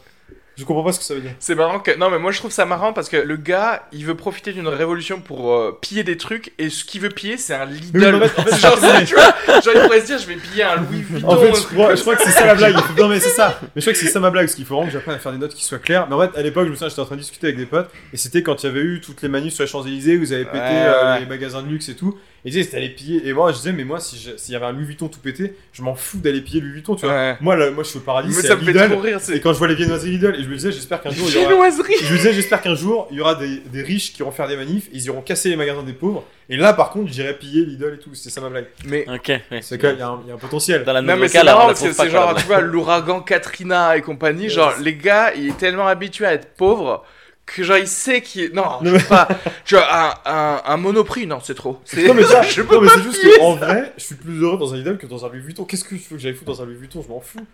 Je 0.56 0.64
comprends 0.64 0.82
pas 0.82 0.92
ce 0.92 0.98
que 0.98 1.04
ça 1.04 1.14
veut 1.14 1.20
dire. 1.20 1.32
C'est 1.38 1.54
marrant 1.54 1.80
que. 1.80 1.96
Non, 1.98 2.08
mais 2.10 2.18
moi 2.18 2.32
je 2.32 2.38
trouve 2.38 2.50
ça 2.50 2.64
marrant 2.64 2.92
parce 2.92 3.08
que 3.08 3.16
le 3.18 3.36
gars, 3.36 3.86
il 3.92 4.06
veut 4.06 4.14
profiter 4.14 4.52
d'une 4.52 4.68
révolution 4.68 5.20
pour 5.20 5.52
euh, 5.52 5.78
piller 5.80 6.02
des 6.02 6.16
trucs 6.16 6.52
et 6.58 6.70
ce 6.70 6.84
qu'il 6.84 7.00
veut 7.02 7.10
piller, 7.10 7.36
c'est 7.36 7.54
un 7.54 7.66
Lidl. 7.66 7.98
Oui, 7.98 8.06
en 8.06 8.42
fait- 8.42 8.56
genre, 8.60 8.78
tu 9.06 9.14
vois, 9.14 9.60
genre, 9.60 9.74
il 9.74 9.80
pourrait 9.82 10.00
se 10.00 10.06
dire, 10.06 10.18
je 10.18 10.26
vais 10.26 10.36
piller 10.36 10.62
un 10.62 10.76
Louis 10.76 11.02
Vuitton. 11.02 11.28
En 11.28 11.36
fait, 11.36 11.54
je 11.54 11.60
crois, 11.62 11.86
comme 11.88 11.96
je 11.96 12.00
crois 12.00 12.16
que 12.16 12.22
c'est 12.24 12.30
ça 12.30 12.46
la 12.46 12.54
blague. 12.54 12.74
Non, 12.98 13.08
mais 13.08 13.20
c'est 13.20 13.28
ça. 13.30 13.60
Mais 13.62 13.68
je 13.76 13.80
crois 13.82 13.92
que 13.92 13.98
c'est 13.98 14.06
ça 14.08 14.18
ma 14.20 14.30
blague, 14.30 14.46
parce 14.46 14.54
qu'il 14.54 14.64
faut 14.64 14.74
vraiment 14.76 14.86
que 14.88 14.92
j'apprenne 14.94 15.14
à 15.16 15.18
faire 15.18 15.32
des 15.32 15.38
notes 15.38 15.54
qui 15.54 15.64
soient 15.64 15.78
claires. 15.78 16.06
Mais 16.08 16.14
en 16.14 16.20
fait, 16.20 16.38
à 16.38 16.42
l'époque, 16.42 16.64
je 16.64 16.70
me 16.70 16.74
souviens, 16.74 16.88
j'étais 16.88 17.00
en 17.02 17.06
train 17.06 17.16
de 17.16 17.20
discuter 17.20 17.48
avec 17.48 17.58
des 17.58 17.66
potes, 17.66 17.90
et 18.12 18.16
c'était 18.16 18.42
quand 18.42 18.62
il 18.62 18.66
y 18.66 18.68
avait 18.70 18.80
eu 18.80 19.00
toutes 19.02 19.20
les 19.22 19.28
manifs 19.28 19.52
sur 19.54 19.62
les 19.64 19.68
Champs-Élysées 19.68 20.16
où 20.16 20.20
vous 20.20 20.32
avez 20.32 20.44
pété 20.46 20.58
Ouais, 20.58 20.62
euh, 20.86 21.18
les 21.18 21.26
magasins 21.26 21.62
de 21.62 21.68
luxe 21.68 21.88
et 21.90 21.96
tout. 21.96 22.16
Et 22.44 22.48
ils 22.48 22.52
disaient, 22.52 22.62
c'était 22.64 22.76
aller 22.76 22.90
piller. 22.90 23.26
Et 23.26 23.32
moi, 23.32 23.50
je 23.50 23.56
disais, 23.56 23.72
mais 23.72 23.82
moi, 23.84 23.98
si 23.98 24.16
s'il 24.36 24.52
y 24.52 24.56
avait 24.56 24.66
un 24.66 24.72
Louis 24.72 24.84
Vuitton 24.84 25.08
tout 25.08 25.18
pété, 25.18 25.56
je 25.72 25.82
m'en 25.82 25.94
fous 25.96 26.18
d'aller 26.18 26.40
piller 26.40 26.60
Louis 26.60 26.72
Vuitton, 26.74 26.94
tu 26.94 27.04
vois. 27.06 27.14
Ouais. 27.14 27.36
Moi, 27.40 27.56
là, 27.56 27.70
moi, 27.72 27.82
je 27.82 27.88
suis 27.88 27.98
au 27.98 28.02
paradis, 28.02 28.28
Mais 28.28 28.34
c'est 28.34 28.46
ça 28.46 28.52
à 28.52 28.56
me 28.56 28.64
fait 28.64 28.72
Lidl. 28.72 28.90
trop 28.90 29.00
rire, 29.00 29.18
Et 29.32 29.40
quand 29.40 29.52
je 29.52 29.58
vois 29.58 29.66
les 29.68 29.74
viennoiseries 29.74 30.10
Lidl, 30.12 30.36
et 30.38 30.42
je 30.44 30.48
me 30.48 30.54
disais, 30.54 30.70
j'espère 30.70 31.00
qu'un 31.02 31.10
jour, 31.10 31.26
il 31.28 31.34
y 31.34 31.38
aura. 31.52 31.70
Je 31.70 32.12
me 32.12 32.16
disais, 32.16 32.32
j'espère 32.32 32.60
qu'un 32.62 32.74
jour, 32.76 33.08
il 33.10 33.16
y 33.16 33.20
aura 33.20 33.34
des, 33.34 33.58
des 33.72 33.82
riches 33.82 34.12
qui 34.12 34.20
iront 34.20 34.30
faire 34.30 34.46
des 34.46 34.56
manifs, 34.56 34.88
ils 34.92 35.04
iront 35.06 35.22
casser 35.22 35.48
les 35.48 35.56
magasins 35.56 35.82
des 35.82 35.92
pauvres. 35.92 36.24
Et 36.48 36.56
là, 36.56 36.72
par 36.72 36.90
contre, 36.90 37.12
j'irai 37.12 37.34
piller 37.36 37.64
Lidl 37.64 37.94
et 37.94 37.98
tout. 37.98 38.14
C'est 38.14 38.30
ça 38.30 38.40
ma 38.40 38.48
blague. 38.50 38.66
Mais. 38.84 39.04
Ok, 39.12 39.28
ouais. 39.28 39.42
C'est 39.62 39.78
quand 39.78 39.88
même, 39.88 39.96
il 39.96 40.00
y, 40.00 40.02
a 40.02 40.08
un- 40.08 40.20
il 40.24 40.28
y 40.28 40.30
a 40.30 40.34
un 40.34 40.38
potentiel. 40.38 40.84
Dans 40.84 40.92
la 40.92 41.02
Non 41.02 41.16
mais 41.16 41.26
c'est 41.26 41.42
marrant 41.42 41.66
parce 41.66 41.82
que 41.82 41.90
c'est 41.92 42.10
genre 42.10 42.34
tu 42.36 42.44
vois 42.46 42.60
l'ouragan 42.60 43.20
Katrina 43.20 43.96
et 43.96 44.02
compagnie 44.02 44.48
genre 44.48 44.74
les 44.80 44.94
gars 44.94 45.32
il 45.34 45.48
est 45.48 45.56
tellement 45.56 45.88
habitué 45.88 46.24
à 46.26 46.34
être 46.34 46.54
pauvre 46.54 47.04
que 47.46 47.62
genre 47.62 47.78
il 47.78 47.86
sait 47.86 48.20
qu'il 48.22 48.42
est... 48.42 48.52
non 48.52 48.80
je 48.82 48.90
peux 48.90 49.04
pas 49.04 49.28
tu 49.64 49.76
vois 49.76 49.86
un, 49.88 50.14
un, 50.24 50.62
un 50.64 50.76
monoprix 50.76 51.26
non 51.26 51.38
c'est 51.40 51.54
trop 51.54 51.80
c'est 51.84 52.06
Non 52.06 52.14
mais, 52.14 52.24
ça, 52.24 52.42
je 52.42 52.62
peux 52.62 52.74
non, 52.74 52.80
mais 52.82 52.88
pas 52.88 52.94
c'est 52.96 53.02
juste 53.02 53.20
piller 53.20 53.38
qu'en 53.38 53.54
vrai, 53.54 53.92
je 53.96 54.04
suis 54.04 54.14
plus 54.16 54.42
heureux 54.42 54.58
dans 54.58 54.74
un 54.74 54.76
Lidl 54.76 54.98
que 54.98 55.06
dans 55.06 55.24
un 55.24 55.28
Louis 55.28 55.40
Vuitton. 55.40 55.64
Qu'est-ce 55.64 55.84
que 55.84 55.94
tu 55.94 56.02
veux 56.10 56.16
que 56.16 56.22
j'aille 56.22 56.34
foutre 56.34 56.52
dans 56.52 56.62
un 56.62 56.66
Louis 56.66 56.76
Vuitton? 56.76 57.02
Je 57.02 57.08
m'en 57.08 57.20
fous. 57.20 57.46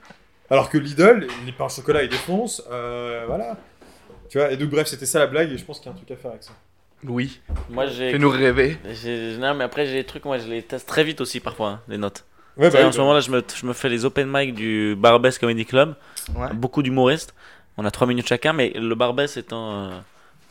Alors 0.51 0.71
que 0.71 0.79
Lidl, 0.79 1.27
les 1.47 1.53
pains 1.53 1.67
au 1.67 1.69
chocolat 1.69 2.03
ils 2.03 2.09
défoncent, 2.09 2.63
euh, 2.71 3.25
voilà. 3.27 3.57
Tu 4.29 4.39
vois, 4.39 4.51
et 4.51 4.57
donc 4.57 4.71
bref, 4.71 4.87
c'était 4.87 5.07
ça 5.07 5.19
la 5.19 5.27
blague 5.27 5.53
et 5.53 5.59
je 5.59 5.65
pense 5.65 5.79
qu'il 5.79 5.87
y 5.87 5.89
a 5.91 5.93
un 5.93 5.97
truc 5.97 6.11
à 6.11 6.17
faire 6.17 6.31
avec 6.31 6.43
ça. 6.43 6.53
Louis 7.05 7.41
Moi, 7.69 7.87
j'ai. 7.87 8.13
fais-nous 8.13 8.31
rêver 8.31 8.79
Non, 9.39 9.55
mais 9.55 9.65
après, 9.65 9.87
j'ai 9.87 9.95
des 9.95 10.05
trucs, 10.05 10.25
moi, 10.25 10.39
je 10.39 10.47
les 10.47 10.63
teste 10.63 10.89
très 10.89 11.05
vite 11.05 11.21
aussi 11.21 11.41
parfois, 11.41 11.69
hein, 11.69 11.81
les 11.89 11.99
notes. 11.99 12.25
Ouais, 12.57 12.71
sais, 12.71 12.79
bah, 12.79 12.87
en 12.87 12.93
ce 12.93 12.99
moment-là, 12.99 13.21
je 13.21 13.31
me, 13.31 13.43
je 13.55 13.67
me 13.67 13.73
fais 13.73 13.89
les 13.89 14.05
open 14.05 14.29
mic 14.31 14.55
du 14.55 14.95
Barbès 14.97 15.37
Comedy 15.39 15.67
Club. 15.67 15.97
Ouais. 16.37 16.49
Beaucoup 16.55 16.83
d'humoristes. 16.83 17.35
On 17.79 17.85
a 17.85 17.91
3 17.91 18.07
minutes 18.07 18.27
chacun, 18.29 18.53
mais 18.53 18.71
le 18.75 18.95
Barbès 18.95 19.37
étant 19.37 19.73
euh, 19.73 19.91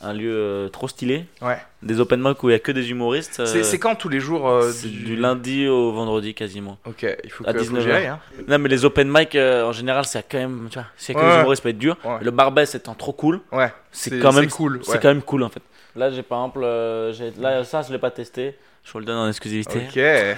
un 0.01 0.13
lieu 0.13 0.33
euh, 0.33 0.69
trop 0.69 0.87
stylé. 0.87 1.25
Ouais. 1.41 1.57
Des 1.83 1.99
open 1.99 2.19
mic 2.21 2.41
où 2.43 2.49
il 2.49 2.53
y 2.53 2.55
a 2.55 2.59
que 2.59 2.71
des 2.71 2.89
humoristes. 2.89 3.39
euh, 3.39 3.45
c'est 3.45 3.63
c'est 3.63 3.77
quand 3.77 3.95
tous 3.95 4.09
les 4.09 4.19
jours 4.19 4.49
euh, 4.49 4.71
c'est 4.71 4.87
du 4.87 5.15
lundi 5.15 5.67
au 5.67 5.91
vendredi 5.91 6.33
quasiment. 6.33 6.77
ok 6.85 7.05
il 7.23 7.29
faut 7.31 7.43
À 7.47 7.53
que, 7.53 7.57
que 7.59 7.63
19 7.63 7.83
j'y 7.83 7.91
aille, 7.91 8.07
hein. 8.07 8.19
Non, 8.47 8.57
mais 8.57 8.69
les 8.69 8.85
open 8.85 9.07
mic 9.11 9.35
euh, 9.35 9.65
en 9.65 9.71
général, 9.71 10.05
c'est 10.05 10.25
quand 10.29 10.39
même. 10.39 10.67
Tu 10.71 10.79
vois, 10.79 10.87
s'il 10.97 11.15
y 11.15 11.17
a 11.17 11.21
que 11.21 11.25
Ouais. 11.27 11.33
des 11.35 11.39
humoristes, 11.41 11.61
ça 11.61 11.63
peut 11.63 11.69
être 11.69 11.77
dur. 11.77 11.97
Ouais. 12.03 12.17
Le 12.21 12.31
Barbès 12.31 12.73
étant 12.75 12.95
trop 12.95 13.13
cool, 13.13 13.41
ouais 13.51 13.71
c'est 13.91 14.19
quand 14.19 14.33
même 14.33 14.49
cool 14.49 14.79
c'est 14.83 14.93
ouais. 14.93 14.99
quand 14.99 15.09
même 15.09 15.21
cool 15.21 15.43
en 15.43 15.49
fait. 15.49 15.61
Là, 15.95 16.09
j'ai 16.09 16.23
par 16.23 16.39
exemple, 16.39 16.63
euh, 16.63 17.11
j'ai- 17.11 17.33
là, 17.37 17.63
ça, 17.65 17.81
je 17.81 17.91
l'ai 17.91 17.99
pas 17.99 18.11
testé. 18.11 18.55
Je 18.83 18.91
vous 18.93 18.99
le 18.99 19.05
donne 19.05 19.17
en 19.17 19.27
exclusivité. 19.27 19.81
ok 19.89 20.37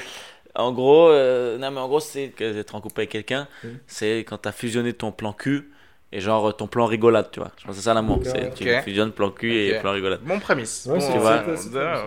En 0.55 0.71
gros, 0.71 1.09
euh, 1.09 1.57
non 1.57 1.71
mais 1.71 1.79
en 1.79 1.87
gros 1.87 1.99
c'est 1.99 2.29
que 2.29 2.51
d'être 2.53 2.75
en 2.75 2.81
couple 2.81 3.01
avec 3.01 3.09
quelqu'un, 3.11 3.47
Mhm. 3.63 3.77
c'est 3.87 4.19
quand 4.19 4.37
t'as 4.39 4.51
fusionné 4.51 4.93
ton 4.93 5.11
plan 5.11 5.31
cul 5.33 5.69
et 6.15 6.21
genre 6.21 6.55
ton 6.55 6.67
plan 6.67 6.85
rigolade, 6.85 7.29
tu 7.31 7.39
vois. 7.39 7.51
Je 7.57 7.65
pense 7.65 7.75
que 7.75 7.81
c'est 7.81 7.85
ça 7.85 7.93
l'amour, 7.93 8.17
Ok, 8.17 8.25
c'est 8.25 8.33
ouais. 8.33 8.51
tu 8.55 8.81
fusionnes 8.83 9.11
plan 9.11 9.31
cul 9.31 9.53
et 9.53 9.79
plan 9.79 9.91
rigolade. 9.91 10.19
bon 10.21 10.39
prémisse 10.39 10.85
Ouais, 10.89 10.99
Bon, 10.99 11.11
Tu 11.11 11.17
vois. 11.17 11.43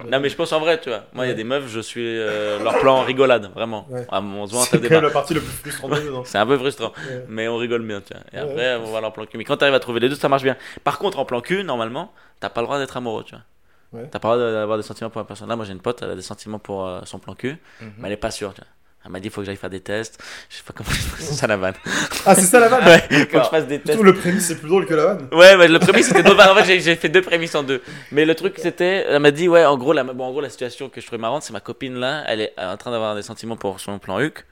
Non 0.09 0.20
mais 0.20 0.28
je 0.28 0.37
pense 0.37 0.53
en 0.53 0.61
vrai, 0.61 0.81
tu 0.81 0.89
vois. 0.89 1.03
Moi 1.12 1.27
il 1.27 1.28
y 1.28 1.33
a 1.33 1.35
des 1.35 1.45
meufs, 1.45 1.69
je 1.69 1.81
suis 1.81 2.05
euh, 2.07 2.62
leur 2.62 2.78
plan 2.78 3.03
rigolade, 3.03 3.51
vraiment. 3.55 3.87
Ouais. 3.91 4.07
Ah, 4.11 4.20
on 4.23 4.47
se 4.47 4.53
voit 4.53 4.62
en 4.62 4.65
C'est 4.65 4.89
la 4.89 5.11
partie 5.11 5.35
la 5.35 5.41
plus 5.41 5.81
dedans. 6.07 6.23
C'est 6.24 6.39
un 6.39 6.47
peu 6.47 6.57
frustrant, 6.57 6.93
Ouais. 7.09 7.24
mais 7.28 7.49
on 7.49 7.57
rigole 7.57 7.83
bien, 7.83 8.01
tu 8.01 8.15
vois. 8.15 8.23
Et 8.33 8.37
Ouais. 8.45 8.51
après, 8.51 8.77
on 8.77 8.85
voit 8.85 9.01
leur 9.01 9.12
plan 9.12 9.27
cul. 9.27 9.39
Mais 9.39 9.45
quand 9.45 9.57
t'arrives 9.57 9.74
à 9.74 9.81
trouver 9.81 10.01
les 10.01 10.09
deux, 10.09 10.15
ça 10.15 10.28
marche 10.28 10.43
bien. 10.45 10.57
Par 10.85 10.99
contre, 10.99 11.19
en 11.19 11.24
plan 11.24 11.41
cul, 11.41 11.65
normalement, 11.65 12.12
t'as 12.41 12.49
pas 12.49 12.61
le 12.61 12.66
droit 12.66 12.78
d'être 12.78 12.97
amoureux, 12.97 13.24
tu 13.24 13.35
vois. 13.35 13.43
Ouais. 14.01 14.09
T'as 14.11 14.19
pas 14.19 14.35
le 14.37 14.41
droit 14.43 14.53
d'avoir 14.53 14.77
des 14.78 14.83
sentiments 14.85 15.11
pour 15.11 15.20
la 15.20 15.24
personne. 15.27 15.49
Là, 15.49 15.57
moi 15.57 15.65
j'ai 15.65 15.73
une 15.73 15.81
pote, 15.81 16.01
elle 16.03 16.11
a 16.11 16.15
des 16.16 16.23
sentiments 16.23 16.59
pour 16.59 16.87
euh, 16.87 17.01
son 17.05 17.19
plan 17.19 17.35
cul, 17.35 17.57
mhm. 17.81 17.93
mais 17.99 18.09
elle 18.09 18.12
est 18.15 18.16
pas 18.16 18.31
sûre, 18.31 18.53
tu 18.55 18.61
vois. 18.61 18.69
Elle 19.07 19.12
m'a 19.12 19.20
dit, 19.20 19.31
faut 19.31 19.41
que 19.41 19.47
j'aille 19.47 19.57
faire 19.57 19.70
des 19.70 19.78
tests. 19.81 20.19
Je 20.51 20.57
sais 20.57 20.62
pas 20.66 20.73
comment 20.77 20.91
c'est 21.19 21.35
ça 21.35 21.47
la 21.47 21.57
vanne. 21.57 21.74
Ah, 22.27 22.35
c'est 22.35 22.41
ça 22.43 22.59
la 22.59 22.66
vanne 22.69 22.85
Ouais, 22.87 22.99
faut 23.09 23.39
que 23.39 23.45
je 23.45 23.49
fasse 23.49 23.66
des 23.69 23.77
Je 23.77 23.81
tests. 23.83 23.93
trouve 23.95 24.05
le 24.07 24.15
prémisse 24.15 24.47
c'est 24.47 24.57
plus 24.59 24.69
drôle 24.69 24.85
que 24.87 24.95
la 24.95 25.05
vanne. 25.07 25.28
Ouais, 25.33 25.57
mais 25.57 25.69
le 25.69 25.78
premier 25.78 26.03
c'était 26.03 26.24
deux 26.24 26.33
En 26.37 26.55
fait, 26.57 26.81
j'ai- 26.81 26.97
fait 26.97 27.09
deux 27.09 27.23
prémices 27.23 27.55
en 27.55 27.62
deux. 27.62 27.81
Mais 28.11 28.24
le 28.24 28.35
truc 28.35 28.55
c'était, 28.59 29.07
elle 29.09 29.20
m'a 29.20 29.31
dit, 29.31 29.49
ouais, 29.49 29.65
en 29.65 29.77
gros, 29.78 29.93
la, 29.93 30.03
bon, 30.05 30.24
en 30.24 30.31
gros, 30.33 30.41
la 30.41 30.49
situation 30.51 30.89
que 30.89 31.01
je 31.01 31.07
trouvais 31.07 31.20
marrante, 31.20 31.45
c'est 31.45 31.53
ma 31.53 31.61
copine 31.61 31.95
là, 31.95 32.24
elle 32.27 32.41
est 32.41 32.53
en 32.59 32.77
train 32.77 32.91
d'avoir 32.91 33.15
des 33.15 33.23
sentiments 33.23 33.57
pour 33.57 33.78
son 33.81 33.99
plan 34.01 34.19
HUC. 34.20 34.45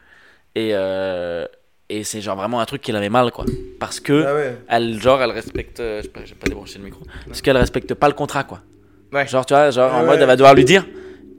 Et, 0.55 0.71
euh, 0.73 1.47
et 1.89 2.05
c'est 2.05 2.21
genre 2.21 2.37
vraiment 2.37 2.61
un 2.61 2.65
truc 2.65 2.81
qui 2.81 2.93
l'avait 2.93 3.09
mal, 3.09 3.33
quoi. 3.33 3.45
Parce 3.81 3.99
que, 3.99 4.25
Ah 4.27 4.35
ouais. 4.35 4.57
elle, 4.69 5.01
genre, 5.03 5.21
elle 5.21 5.33
respecte. 5.33 5.81
euh, 5.81 5.99
Je 5.99 6.03
sais 6.05 6.09
pas, 6.09 6.21
j'ai 6.25 6.35
pas 6.37 6.47
débranché 6.47 6.79
le 6.79 6.85
micro. 6.85 7.01
Parce 7.27 7.43
qu'elle 7.43 7.57
respecte 7.57 7.93
pas 7.95 8.07
le 8.07 8.15
contrat, 8.15 8.45
quoi. 8.45 8.61
Ouais. 9.13 9.27
Genre, 9.27 9.45
tu 9.45 9.53
vois, 9.53 9.71
genre, 9.71 9.93
en 9.93 10.01
Ouais, 10.03 10.07
mode, 10.07 10.21
elle 10.21 10.27
va 10.27 10.37
devoir 10.37 10.55
lui 10.55 10.65
dire. 10.65 10.87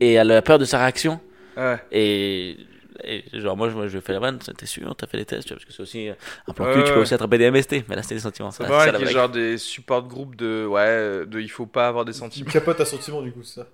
Et 0.01 0.13
elle 0.13 0.29
a 0.31 0.41
peur 0.41 0.59
de 0.59 0.65
sa 0.65 0.79
réaction. 0.79 1.19
ouais 1.57 1.77
Et, 1.91 2.57
et 3.03 3.23
genre, 3.33 3.57
moi, 3.57 3.69
je, 3.69 3.75
moi, 3.75 3.87
je 3.87 3.99
fais 3.99 4.13
la 4.13 4.19
vanne, 4.19 4.39
t'es 4.39 4.65
sûr, 4.65 4.95
t'as 4.95 5.07
fait 5.07 5.17
les 5.17 5.25
tests, 5.25 5.47
tu 5.47 5.53
vois, 5.53 5.57
parce 5.57 5.65
que 5.65 5.73
c'est 5.73 5.81
aussi 5.81 6.09
euh, 6.09 6.13
un 6.47 6.53
plan 6.53 6.71
cul, 6.71 6.83
tu 6.83 6.93
peux 6.93 6.99
aussi 7.01 7.13
attraper 7.13 7.37
des 7.37 7.51
MST, 7.51 7.83
mais 7.89 7.95
là, 7.95 8.03
c'était 8.03 8.15
des 8.15 8.21
sentiments. 8.21 8.51
c'est 8.51 8.63
ça, 8.63 8.69
pas 8.69 8.85
ça, 8.85 8.91
mal 8.91 8.95
qu'il 8.97 9.05
y 9.07 9.09
ait 9.09 9.13
genre 9.13 9.29
des 9.29 9.57
support 9.57 10.07
groupes 10.07 10.35
de 10.35 10.65
ouais 10.65 11.25
de 11.25 11.39
il 11.39 11.49
faut 11.49 11.65
pas 11.65 11.87
avoir 11.87 12.05
des 12.05 12.13
Tu 12.13 12.19
sentiments. 12.19 12.51
capotes 12.51 12.79
à 12.79 12.85
sentiment 12.85 13.21
du 13.21 13.31
coup, 13.31 13.43
c'est 13.43 13.61
ça. 13.61 13.67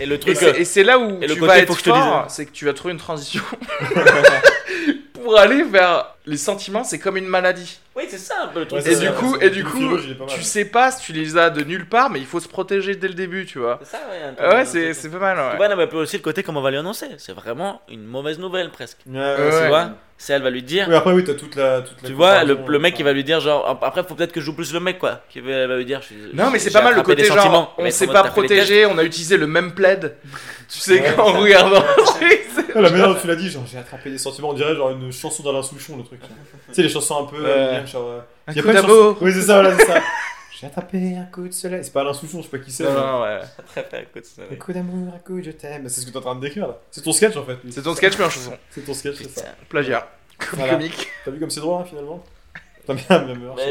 Et 0.00 0.06
le 0.06 0.18
truc, 0.18 0.36
c'est- 0.36 0.60
et 0.60 0.64
c'est 0.64 0.84
là 0.84 0.98
où 0.98 1.20
et 1.22 1.26
le 1.26 1.34
tu 1.34 1.40
vas 1.40 1.46
faut 1.48 1.52
être 1.60 1.68
que 1.72 1.78
je 1.78 1.84
te 1.84 1.90
dise, 1.90 1.98
fort, 1.98 2.30
c'est 2.30 2.46
que 2.46 2.52
tu 2.52 2.64
vas 2.64 2.72
trouver 2.74 2.92
une 2.92 2.98
transition 3.00 3.42
pour 5.24 5.38
aller 5.38 5.62
vers 5.62 6.14
les 6.26 6.36
sentiments. 6.36 6.84
C'est 6.84 6.98
comme 6.98 7.16
une 7.16 7.26
maladie. 7.26 7.78
oui, 7.96 8.04
c'est 8.08 8.18
ça 8.18 8.34
un 8.44 8.48
peu 8.48 8.60
le 8.60 8.66
truc. 8.66 8.84
Ouais, 8.84 8.92
Et 8.92 8.96
du 8.96 9.10
coup, 9.10 9.36
et 9.40 9.50
du 9.50 9.64
coup, 9.64 9.96
tu 10.28 10.42
sais 10.42 10.64
pas 10.66 10.90
si 10.90 11.02
tu 11.06 11.12
les 11.12 11.36
as 11.36 11.50
de 11.50 11.64
nulle 11.64 11.86
part, 11.88 12.10
mais 12.10 12.18
il 12.20 12.26
faut 12.26 12.40
se 12.40 12.48
protéger 12.48 12.94
dès 12.94 13.08
le 13.08 13.14
début, 13.14 13.46
tu 13.46 13.58
vois. 13.58 13.78
C'est 13.82 13.90
ça, 13.96 14.02
ouais. 14.10 14.34
Ah 14.38 14.54
ouais, 14.56 14.64
c'est 14.64 15.10
pas 15.10 15.18
mal. 15.18 15.36
Tu 15.36 15.42
Ouais. 15.42 15.56
vois, 15.56 15.68
non, 15.68 15.76
mais 15.76 15.92
aussi 15.94 16.16
le 16.16 16.22
côté 16.22 16.42
comment 16.42 16.60
on 16.60 16.62
va 16.62 16.70
lui 16.70 16.78
annoncer. 16.78 17.06
C'est 17.18 17.34
vraiment 17.34 17.80
une 17.88 18.04
mauvaise 18.04 18.38
nouvelle 18.38 18.70
presque. 18.70 18.98
Ouais, 19.06 19.18
Ouais, 19.18 19.36
ouais, 19.36 19.44
ouais. 19.50 19.62
Tu 19.62 19.68
vois 19.68 19.90
C'est 20.16 20.32
elle 20.32 20.42
va 20.42 20.50
lui 20.50 20.62
dire. 20.62 20.86
Oui, 20.88 20.94
après, 20.94 21.12
oui, 21.12 21.24
t'as 21.24 21.34
toute 21.34 21.56
la. 21.56 21.82
Toute 21.82 22.00
la 22.02 22.08
Tu 22.08 22.14
vois, 22.14 22.44
le, 22.44 22.78
mec 22.78 22.94
il 22.98 23.04
va 23.04 23.12
lui 23.12 23.24
dire 23.24 23.40
genre 23.40 23.78
après 23.82 24.04
faut 24.04 24.14
peut-être 24.14 24.32
que 24.32 24.40
je 24.40 24.46
joue 24.46 24.54
plus 24.54 24.72
le 24.72 24.78
mec 24.80 24.98
quoi 24.98 25.22
qui 25.28 25.40
va, 25.40 25.66
lui 25.76 25.84
dire 25.84 26.00
je 26.02 26.06
suis- 26.06 26.16
Non, 26.34 26.50
mais 26.50 26.58
c'est 26.60 26.70
pas 26.70 26.82
mal 26.82 26.94
le 26.94 27.02
côté 27.02 27.22
des 27.22 27.28
sentiments. 27.28 27.52
genre, 27.52 27.74
on 27.78 27.82
Mais 27.82 27.90
s'est 27.90 28.06
pas 28.06 28.22
protégé, 28.24 28.86
on 28.86 28.96
a 28.98 29.02
utilisé 29.04 29.36
le 29.36 29.46
même 29.48 29.72
plaid. 29.72 30.14
Tu 30.68 30.78
sais, 30.78 31.00
Ouais. 31.00 31.12
quand 31.16 31.28
en 31.34 31.40
regardant 31.40 31.80
le 31.80 32.02
truc, 32.06 32.46
c'est- 32.54 32.74
Ouais, 32.74 32.82
la 32.82 32.90
manière 32.90 33.08
dont 33.14 33.20
tu 33.20 33.26
l'as 33.26 33.36
dit, 33.36 33.48
genre 33.50 33.64
j'ai 33.70 33.78
attrapé 33.78 34.10
des 34.10 34.18
sentiments, 34.18 34.50
on 34.50 34.54
dirait 34.54 34.74
genre 34.74 34.90
une 34.90 35.12
chanson 35.12 35.42
d'Alain 35.42 35.62
Souchon, 35.62 35.96
le 35.96 36.02
truc. 36.04 36.20
tu 36.20 36.74
sais, 36.74 36.82
les 36.82 36.88
chansons 36.88 37.24
un 37.24 37.26
peu. 37.26 37.36
Euh, 37.44 37.86
genre, 37.86 38.02
euh, 38.08 38.20
Un 38.46 38.52
y 38.52 38.58
a 38.58 38.62
coup 38.62 38.68
pas 38.68 38.80
chanson- 38.82 39.16
Oui, 39.20 39.32
c'est 39.32 39.42
ça, 39.42 39.60
voilà, 39.62 39.76
c'est 39.78 39.86
ça. 39.86 40.00
J'ai 40.60 40.66
attrapé 40.68 41.16
un 41.16 41.24
coup 41.24 41.48
de 41.48 41.52
soleil. 41.52 41.82
C'est 41.82 41.92
pas 41.92 42.02
Alain 42.02 42.12
Souchon, 42.14 42.38
je 42.38 42.44
sais 42.44 42.48
pas 42.48 42.58
qui 42.58 42.70
c'est. 42.72 42.84
Non, 42.84 43.22
ouais. 43.22 43.40
Très 43.68 43.86
bien, 43.90 44.00
écoute, 44.00 44.24
ça- 44.24 44.42
Un 44.50 44.54
coup 44.56 44.72
d'amour, 44.72 45.12
un 45.14 45.18
coup 45.18 45.38
de 45.38 45.42
je 45.44 45.50
t'aime. 45.50 45.88
C'est 45.88 46.00
ce 46.00 46.06
que 46.06 46.10
t'es 46.12 46.16
en 46.18 46.20
train 46.20 46.34
de 46.36 46.40
décrire 46.40 46.68
là. 46.68 46.78
C'est 46.90 47.02
ton 47.02 47.12
sketch 47.12 47.36
en 47.36 47.44
fait. 47.44 47.58
C'est 47.70 47.82
ton 47.82 47.94
sketch, 47.94 48.18
mais 48.18 48.24
en 48.24 48.30
chanson. 48.30 48.52
C'est 48.70 48.84
ton 48.84 48.94
sketch, 48.94 49.16
c'est 49.16 49.30
ça. 49.40 49.46
Plagiat. 49.68 50.08
Comique. 50.38 51.08
T'as 51.24 51.30
vu 51.30 51.38
comme 51.40 51.50
c'est 51.50 51.60
drôle 51.60 51.80
hein, 51.82 51.84
finalement? 51.88 52.22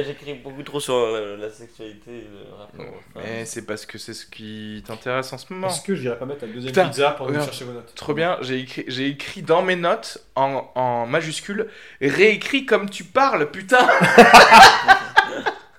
J'écris 0.06 0.34
beaucoup 0.35 0.64
trop 0.64 0.80
sur 0.80 0.95
euh, 0.95 1.38
la 1.38 1.49
sexualité 1.49 2.11
et 2.11 2.27
le 2.31 2.56
rapport. 2.56 2.95
Enfin, 3.10 3.22
Mais 3.23 3.45
c'est 3.45 3.65
parce 3.65 3.85
que 3.85 3.98
c'est 3.98 4.14
ce 4.14 4.26
qui 4.26 4.84
t'intéresse 4.85 5.31
en 5.34 5.38
ce 5.38 5.52
moment. 5.53 5.68
Est-ce 5.68 5.81
que 5.81 5.95
j'irais 5.95 6.18
pas 6.18 6.26
mettre 6.26 6.45
la 6.45 6.52
deuxième 6.52 6.72
Putain, 6.73 6.88
pizza 6.88 7.11
pour 7.11 7.27
aller 7.27 7.40
chercher 7.40 7.65
vos 7.65 7.73
notes 7.73 7.94
Trop 7.95 8.14
bien, 8.14 8.38
j'ai 8.41 8.60
écrit, 8.60 8.85
j'ai 8.88 9.07
écrit 9.07 9.41
dans 9.41 9.61
mes 9.61 9.76
notes 9.76 10.18
en, 10.35 10.72
en 10.76 11.06
majuscule, 11.06 11.68
réécrit 12.02 12.65
comme 12.65 12.90
tu 12.90 13.03
parles, 13.03 13.52
putain 13.52 13.88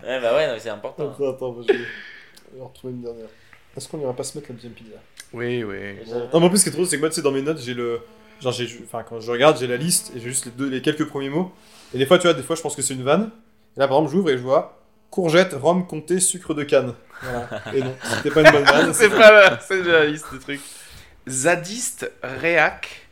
Ouais, 0.06 0.20
bah 0.20 0.34
ouais, 0.34 0.46
non, 0.46 0.54
mais 0.54 0.60
c'est 0.60 0.68
important. 0.70 1.10
Attends, 1.10 1.30
attends, 1.30 1.56
je 1.66 1.72
vais 1.72 2.62
retrouver 2.62 2.92
une 2.92 3.02
dernière. 3.02 3.28
Est-ce 3.76 3.88
qu'on 3.88 4.00
ira 4.00 4.12
pas 4.12 4.22
se 4.22 4.36
mettre 4.36 4.50
la 4.50 4.54
deuxième 4.54 4.72
pizza? 4.72 4.96
Oui, 5.32 5.64
oui. 5.64 5.96
Non, 6.32 6.40
mais 6.40 6.46
en 6.46 6.48
plus, 6.48 6.58
ce 6.58 6.64
qui 6.64 6.68
est 6.68 6.72
trop 6.72 6.82
drôle, 6.82 6.88
c'est 6.88 6.96
que 6.96 7.00
moi, 7.00 7.08
tu 7.08 7.16
sais, 7.16 7.22
dans 7.22 7.32
mes 7.32 7.42
notes, 7.42 7.58
j'ai 7.60 7.74
le. 7.74 8.00
Genre, 8.40 8.52
j'ai. 8.52 8.68
Enfin, 8.84 9.02
quand 9.02 9.20
je 9.20 9.30
regarde, 9.30 9.58
j'ai 9.58 9.66
la 9.66 9.76
liste 9.76 10.12
et 10.14 10.20
j'ai 10.20 10.28
juste 10.28 10.44
les, 10.44 10.50
deux, 10.52 10.68
les 10.68 10.82
quelques 10.82 11.06
premiers 11.06 11.30
mots. 11.30 11.52
Et 11.94 11.98
des 11.98 12.06
fois, 12.06 12.18
tu 12.18 12.26
vois, 12.26 12.34
des 12.34 12.42
fois, 12.42 12.56
je 12.56 12.62
pense 12.62 12.76
que 12.76 12.82
c'est 12.82 12.94
une 12.94 13.04
vanne. 13.04 13.30
Et 13.76 13.80
là, 13.80 13.88
par 13.88 13.98
exemple, 13.98 14.12
j'ouvre 14.12 14.30
et 14.30 14.38
je 14.38 14.42
vois 14.42 14.80
courgette, 15.14 15.54
rhum, 15.54 15.86
comté, 15.86 16.18
sucre 16.18 16.54
de 16.54 16.64
canne. 16.64 16.92
Voilà. 17.22 17.48
Et 17.72 17.80
non, 17.82 17.94
c'était 18.02 18.30
pas 18.30 18.40
une 18.40 18.50
bonne 18.50 18.64
vanne. 18.64 18.92
c'est 18.94 19.08
pas 19.08 19.30
là, 19.30 19.58
c'est 19.60 19.80
de 19.80 19.90
la 19.92 20.06
liste 20.06 20.26
de 20.32 20.38
trucs. 20.38 20.60
Zadiste, 21.28 22.10
réac, 22.20 23.06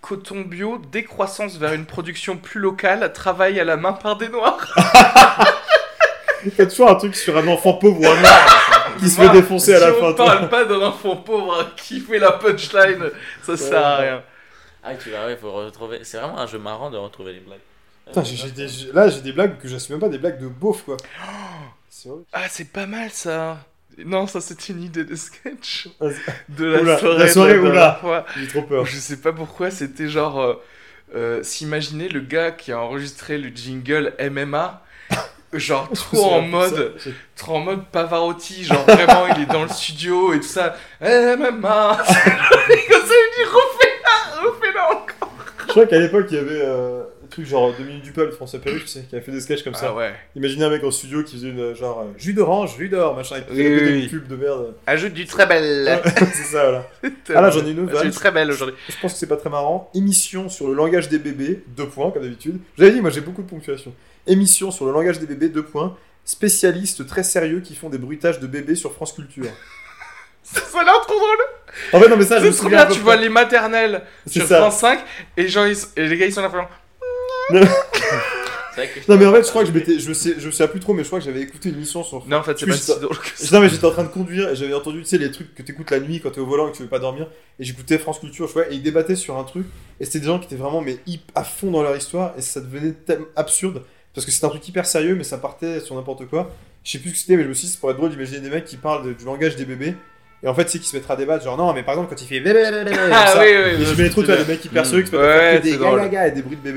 coton 0.00 0.40
bio, 0.40 0.78
décroissance 0.90 1.56
vers 1.56 1.72
une 1.72 1.86
production 1.86 2.36
plus 2.36 2.58
locale, 2.58 3.12
travail 3.12 3.60
à 3.60 3.64
la 3.64 3.76
main 3.76 3.92
par 3.92 4.16
des 4.16 4.28
noirs. 4.28 4.74
T'as 6.56 6.66
toujours 6.66 6.90
un 6.90 6.96
truc 6.96 7.14
sur 7.14 7.38
un 7.38 7.46
enfant 7.46 7.74
pauvre 7.74 8.00
ou 8.00 8.06
un 8.06 8.20
noir. 8.20 8.96
qui 8.98 9.08
se 9.08 9.20
fait 9.20 9.28
défoncer 9.30 9.76
à 9.76 9.78
la 9.78 9.94
si 9.94 10.00
fin. 10.00 10.06
on 10.06 10.14
toi. 10.14 10.26
parle 10.26 10.48
pas 10.48 10.64
d'un 10.64 10.82
enfant 10.82 11.14
pauvre 11.14 11.64
qui 11.76 12.00
fait 12.00 12.18
la 12.18 12.32
punchline, 12.32 13.10
ça 13.44 13.56
sert 13.56 13.86
à 13.86 13.96
rien. 13.98 14.22
Ah, 14.82 14.96
tu 14.96 15.10
vas, 15.10 15.26
ouais, 15.26 15.36
faut 15.36 15.52
retrouver. 15.52 16.00
C'est 16.02 16.18
vraiment 16.18 16.40
un 16.40 16.46
jeu 16.48 16.58
marrant 16.58 16.90
de 16.90 16.96
retrouver 16.96 17.34
les 17.34 17.40
blagues. 17.40 17.60
Putain, 18.06 18.22
j'ai- 18.24 18.50
des- 18.50 18.92
là, 18.92 19.08
j'ai 19.08 19.20
des 19.20 19.32
blagues 19.32 19.58
que 19.58 19.66
j'assume 19.68 19.94
même 19.96 20.00
pas, 20.00 20.08
des 20.08 20.18
blagues 20.18 20.40
de 20.40 20.48
beauf, 20.48 20.82
quoi. 20.84 20.96
C'est 21.88 22.08
horrible. 22.08 22.24
Ah, 22.32 22.44
c'est 22.50 22.70
pas 22.70 22.86
mal 22.86 23.08
ça. 23.10 23.58
Non, 24.04 24.26
ça 24.26 24.40
c'était 24.40 24.72
une 24.72 24.82
idée 24.82 25.04
de 25.04 25.14
sketch 25.14 25.88
de 26.48 26.64
la 26.66 26.80
Oula, 26.82 26.98
soirée. 26.98 27.18
la 27.18 27.28
soirée, 27.28 27.54
de 27.54 27.58
oula. 27.60 27.98
fois. 28.00 28.26
J'ai 28.36 28.48
trop 28.48 28.62
peur. 28.62 28.84
Je 28.84 28.96
sais 28.96 29.16
pas 29.18 29.32
pourquoi, 29.32 29.70
c'était 29.70 30.08
genre. 30.08 30.40
euh, 30.40 30.54
euh, 31.14 31.42
S'imaginer 31.44 32.08
le 32.08 32.20
gars 32.20 32.50
qui 32.50 32.72
a 32.72 32.80
enregistré 32.80 33.38
le 33.38 33.50
jingle 33.54 34.12
MMA, 34.18 34.82
genre 35.52 35.88
trop 35.92 36.32
en 36.32 36.42
mode. 36.42 36.94
Ça, 36.98 37.10
trop 37.36 37.56
en 37.56 37.60
mode 37.60 37.86
Pavarotti, 37.86 38.64
genre 38.64 38.84
vraiment 38.84 39.28
il 39.36 39.42
est 39.44 39.46
dans 39.46 39.62
le 39.62 39.68
studio 39.68 40.32
et 40.32 40.40
tout 40.40 40.48
ça. 40.48 40.74
MMA 41.00 41.96
Comme 41.96 42.06
ça 42.16 42.20
il 42.66 43.30
dit 43.36 43.44
refais-la, 43.50 44.40
refais-la 44.42 44.90
encore 44.90 45.34
Je 45.60 45.70
crois 45.70 45.86
qu'à 45.86 45.98
l'époque, 46.00 46.26
il 46.30 46.36
y 46.36 46.40
avait 46.40 46.62
euh, 46.64 47.04
truc 47.34 47.46
genre 47.46 47.72
Dominique 47.76 48.02
Dupol, 48.02 48.32
François 48.32 48.58
Perru, 48.60 48.80
tu 48.80 48.86
sais, 48.86 49.02
qui 49.08 49.14
avait 49.14 49.24
fait 49.24 49.32
des 49.32 49.40
sketchs 49.40 49.62
comme 49.62 49.74
ça. 49.74 49.88
Ah 49.90 49.94
ouais. 49.94 50.14
Imaginez 50.36 50.64
un 50.64 50.70
mec 50.70 50.82
en 50.84 50.90
studio 50.90 51.22
qui 51.22 51.36
faisait 51.36 51.48
une 51.50 51.60
euh, 51.60 51.74
genre 51.74 52.00
euh, 52.00 52.12
jus 52.16 52.32
d'orange, 52.32 52.76
jus 52.78 52.88
d'or, 52.88 53.14
machin, 53.14 53.36
et 53.36 53.40
Oui, 53.50 53.56
oui, 53.66 53.80
des 53.80 53.92
oui. 53.92 54.08
pubs 54.08 54.26
de 54.28 54.36
merde. 54.36 54.74
Ajoute 54.86 55.12
du 55.12 55.26
très 55.26 55.46
belle. 55.46 56.00
c'est 56.16 56.44
ça, 56.44 56.62
voilà. 56.62 56.90
Ah 57.34 57.40
là, 57.42 57.50
j'en 57.50 57.66
ai 57.66 57.70
une 57.72 57.80
autre, 57.80 57.92
Van. 58.02 58.10
très 58.10 58.30
belle 58.30 58.50
aujourd'hui. 58.50 58.76
Je 58.88 58.94
pense 59.00 59.12
que 59.12 59.18
c'est 59.18 59.26
pas 59.26 59.36
très 59.36 59.50
marrant. 59.50 59.90
Émission 59.94 60.48
sur 60.48 60.66
le 60.68 60.74
langage 60.74 61.08
des 61.08 61.18
bébés, 61.18 61.62
deux 61.76 61.86
points, 61.86 62.10
comme 62.10 62.22
d'habitude. 62.22 62.58
J'avais 62.78 62.92
dit, 62.92 63.00
moi 63.00 63.10
j'ai 63.10 63.20
beaucoup 63.20 63.42
de 63.42 63.48
ponctuation. 63.48 63.92
Émission 64.26 64.70
sur 64.70 64.86
le 64.86 64.92
langage 64.92 65.18
des 65.18 65.26
bébés, 65.26 65.48
deux 65.48 65.64
points. 65.64 65.96
Spécialistes 66.24 67.06
très 67.06 67.22
sérieux 67.22 67.60
qui 67.60 67.74
font 67.74 67.90
des 67.90 67.98
bruitages 67.98 68.40
de 68.40 68.46
bébés 68.46 68.74
sur 68.76 68.92
France 68.94 69.12
Culture. 69.12 69.44
Ça 70.42 70.60
a 70.80 70.84
l'air 70.84 71.00
trop 71.02 71.14
drôle. 71.18 71.38
En 71.92 72.00
fait, 72.00 72.08
non, 72.08 72.16
mais 72.16 72.24
ça, 72.24 72.38
je 72.38 72.46
me 72.46 72.52
souviens. 72.52 72.84
bien, 72.84 72.94
tu 72.94 73.00
vois 73.00 73.16
les 73.16 73.28
maternelles 73.30 74.02
sur 74.26 74.46
ça. 74.46 74.58
France 74.58 74.76
5 74.78 75.00
et, 75.38 75.44
ils- 75.46 75.76
et 75.96 76.06
les 76.06 76.16
gars 76.18 76.26
ils 76.26 76.32
sont 76.32 76.42
là 76.42 76.48
vraiment. 76.48 76.68
C'est 77.00 77.04
vrai 77.06 77.10
que 77.26 77.33
Non, 79.08 79.16
mais 79.16 79.26
en 79.26 79.32
fait, 79.32 79.44
je 79.44 79.48
crois 79.50 79.62
que 79.62 79.68
je 79.68 79.74
m'étais. 79.74 79.98
Je 80.00 80.12
sais, 80.12 80.34
je 80.38 80.50
sais 80.50 80.66
plus 80.66 80.80
trop, 80.80 80.94
mais 80.94 81.02
je 81.04 81.08
crois 81.08 81.20
que 81.20 81.24
j'avais 81.24 81.42
écouté 81.42 81.68
une 81.68 81.76
émission 81.76 82.02
sur. 82.02 82.26
Non, 82.26 82.38
en 82.38 82.42
fait, 82.42 82.58
c'est 82.58 82.66
pas 82.66 82.72
c'est 82.76 82.92
si 82.94 83.00
drôle 83.00 83.18
que 83.18 83.28
ça. 83.36 83.54
Non, 83.54 83.60
mais 83.62 83.68
j'étais 83.68 83.84
en 83.84 83.92
train 83.92 84.02
de 84.02 84.08
conduire 84.08 84.48
et 84.48 84.56
j'avais 84.56 84.74
entendu, 84.74 84.98
tu 85.00 85.04
sais, 85.06 85.18
les 85.18 85.30
trucs 85.30 85.54
que 85.54 85.62
t'écoutes 85.62 85.90
la 85.92 86.00
nuit 86.00 86.20
quand 86.20 86.30
t'es 86.30 86.40
au 86.40 86.46
volant 86.46 86.66
et 86.68 86.72
que 86.72 86.76
tu 86.76 86.82
veux 86.82 86.88
pas 86.88 86.98
dormir. 86.98 87.28
Et 87.60 87.64
j'écoutais 87.64 87.98
France 87.98 88.18
Culture, 88.18 88.48
je 88.48 88.52
vois, 88.52 88.68
et 88.68 88.74
ils 88.74 88.82
débattaient 88.82 89.14
sur 89.14 89.36
un 89.38 89.44
truc. 89.44 89.66
Et 90.00 90.04
c'était 90.04 90.18
des 90.20 90.26
gens 90.26 90.40
qui 90.40 90.46
étaient 90.46 90.56
vraiment, 90.56 90.80
mais 90.80 90.98
hip 91.06 91.20
à 91.36 91.44
fond 91.44 91.70
dans 91.70 91.82
leur 91.84 91.96
histoire. 91.96 92.34
Et 92.36 92.42
ça 92.42 92.60
devenait 92.60 92.92
tellement 92.92 93.26
absurde. 93.36 93.82
Parce 94.12 94.24
que 94.26 94.32
c'était 94.32 94.46
un 94.46 94.50
truc 94.50 94.66
hyper 94.68 94.86
sérieux, 94.86 95.14
mais 95.14 95.24
ça 95.24 95.38
partait 95.38 95.78
sur 95.80 95.94
n'importe 95.94 96.26
quoi. 96.26 96.50
Je 96.82 96.90
sais 96.92 96.98
plus 96.98 97.10
ce 97.10 97.14
que 97.14 97.20
c'était, 97.20 97.36
mais 97.36 97.44
je 97.44 97.48
me 97.48 97.54
suis 97.54 97.66
dit, 97.68 97.72
ça 97.72 97.78
pourrait 97.78 97.92
être 97.92 97.98
drôle 97.98 98.10
d'imaginer 98.10 98.40
des 98.40 98.50
mecs 98.50 98.64
qui 98.64 98.76
parlent 98.76 99.06
de- 99.06 99.12
du 99.12 99.24
langage 99.24 99.54
des 99.56 99.64
bébés. 99.64 99.94
Et 100.42 100.48
en 100.48 100.54
fait, 100.54 100.68
c'est 100.68 100.78
qui 100.78 100.86
se 100.88 100.94
mettra 100.94 101.14
à 101.14 101.16
débattre, 101.16 101.42
genre 101.42 101.56
non, 101.56 101.72
mais 101.72 101.82
par 101.82 101.94
exemple, 101.94 102.14
quand 102.14 102.20
il 102.22 102.26
fait. 102.28 102.42
Ah 103.12 103.26
ça, 103.28 103.40
oui, 103.40 103.46
et 103.48 103.76
oui. 103.78 103.84
je 103.86 104.02
mets 104.02 104.10
trop, 104.10 104.20
tu 104.22 104.26
vois, 104.26 104.36
des 104.36 104.44
mecs 104.52 104.62
hyper 104.62 104.84
sérieux 104.84 105.02
qui 105.04 105.10
se 105.10 105.16
mettent 105.16 105.24
à 105.24 105.26
Ouais, 105.26 105.40
faire 105.52 105.60
que 105.62 105.66
c'est 105.68 105.78
des 105.78 105.84
gaga 105.84 106.26
et 106.26 106.30
des 106.32 106.42
bruits 106.42 106.58
de. 106.62 106.70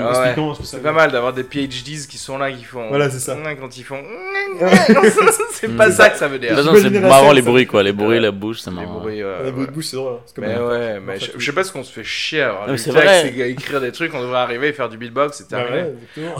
Ah 0.00 0.20
ouais. 0.20 0.34
Que 0.34 0.54
ça 0.56 0.60
C'est 0.64 0.82
pas 0.82 0.92
mal 0.92 1.10
d'avoir 1.10 1.32
des 1.32 1.42
PhDs 1.42 2.06
qui 2.06 2.18
sont 2.18 2.36
là, 2.36 2.52
qui 2.52 2.64
font. 2.64 2.86
Voilà, 2.88 3.08
c'est 3.08 3.20
ça. 3.20 3.34
Quand 3.60 3.76
ils 3.78 3.82
font. 3.84 4.02
C'est 5.52 5.74
pas 5.76 5.88
Mm. 5.88 5.92
ça 5.92 6.10
que 6.10 6.18
ça 6.18 6.28
veut 6.28 6.38
dire. 6.38 6.54
c'est 6.58 6.90
marrant 7.00 7.32
les 7.32 7.40
ça. 7.42 7.48
bruits 7.48 7.66
quoi, 7.66 7.82
les 7.82 7.92
bruits, 7.92 8.20
la 8.20 8.30
bouche, 8.30 8.60
c'est 8.60 8.70
Les 8.70 8.76
marrant. 8.76 9.00
bruits, 9.00 9.22
Les 9.44 9.50
bruits 9.52 9.66
de 9.66 9.70
bouche, 9.72 9.86
c'est 9.86 9.96
drôle. 9.96 10.18
Mais 10.38 10.58
ouais, 10.58 11.00
mais 11.00 11.18
je, 11.18 11.42
sais 11.44 11.52
pas 11.52 11.64
ce 11.64 11.72
qu'on 11.72 11.82
se 11.82 11.92
fait 11.92 12.04
chier 12.04 12.42
à 12.42 12.50
avoir 12.50 12.78
c'est 12.78 13.50
écrire 13.50 13.80
des 13.80 13.92
trucs, 13.92 14.12
on 14.14 14.20
devrait 14.20 14.38
arriver 14.38 14.68
et 14.68 14.72
faire 14.72 14.88
du 14.88 14.98
beatbox, 14.98 15.38
c'est 15.38 15.50
Bah 15.50 15.64
terminé. 15.64 15.92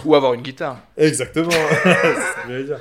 Ou 0.04 0.14
avoir 0.14 0.34
une 0.34 0.42
guitare. 0.42 0.78
Exactement. 0.96 1.50
c'est 1.50 1.88
ce 1.90 2.46
que 2.46 2.48
j'allais 2.52 2.64
dire. 2.64 2.78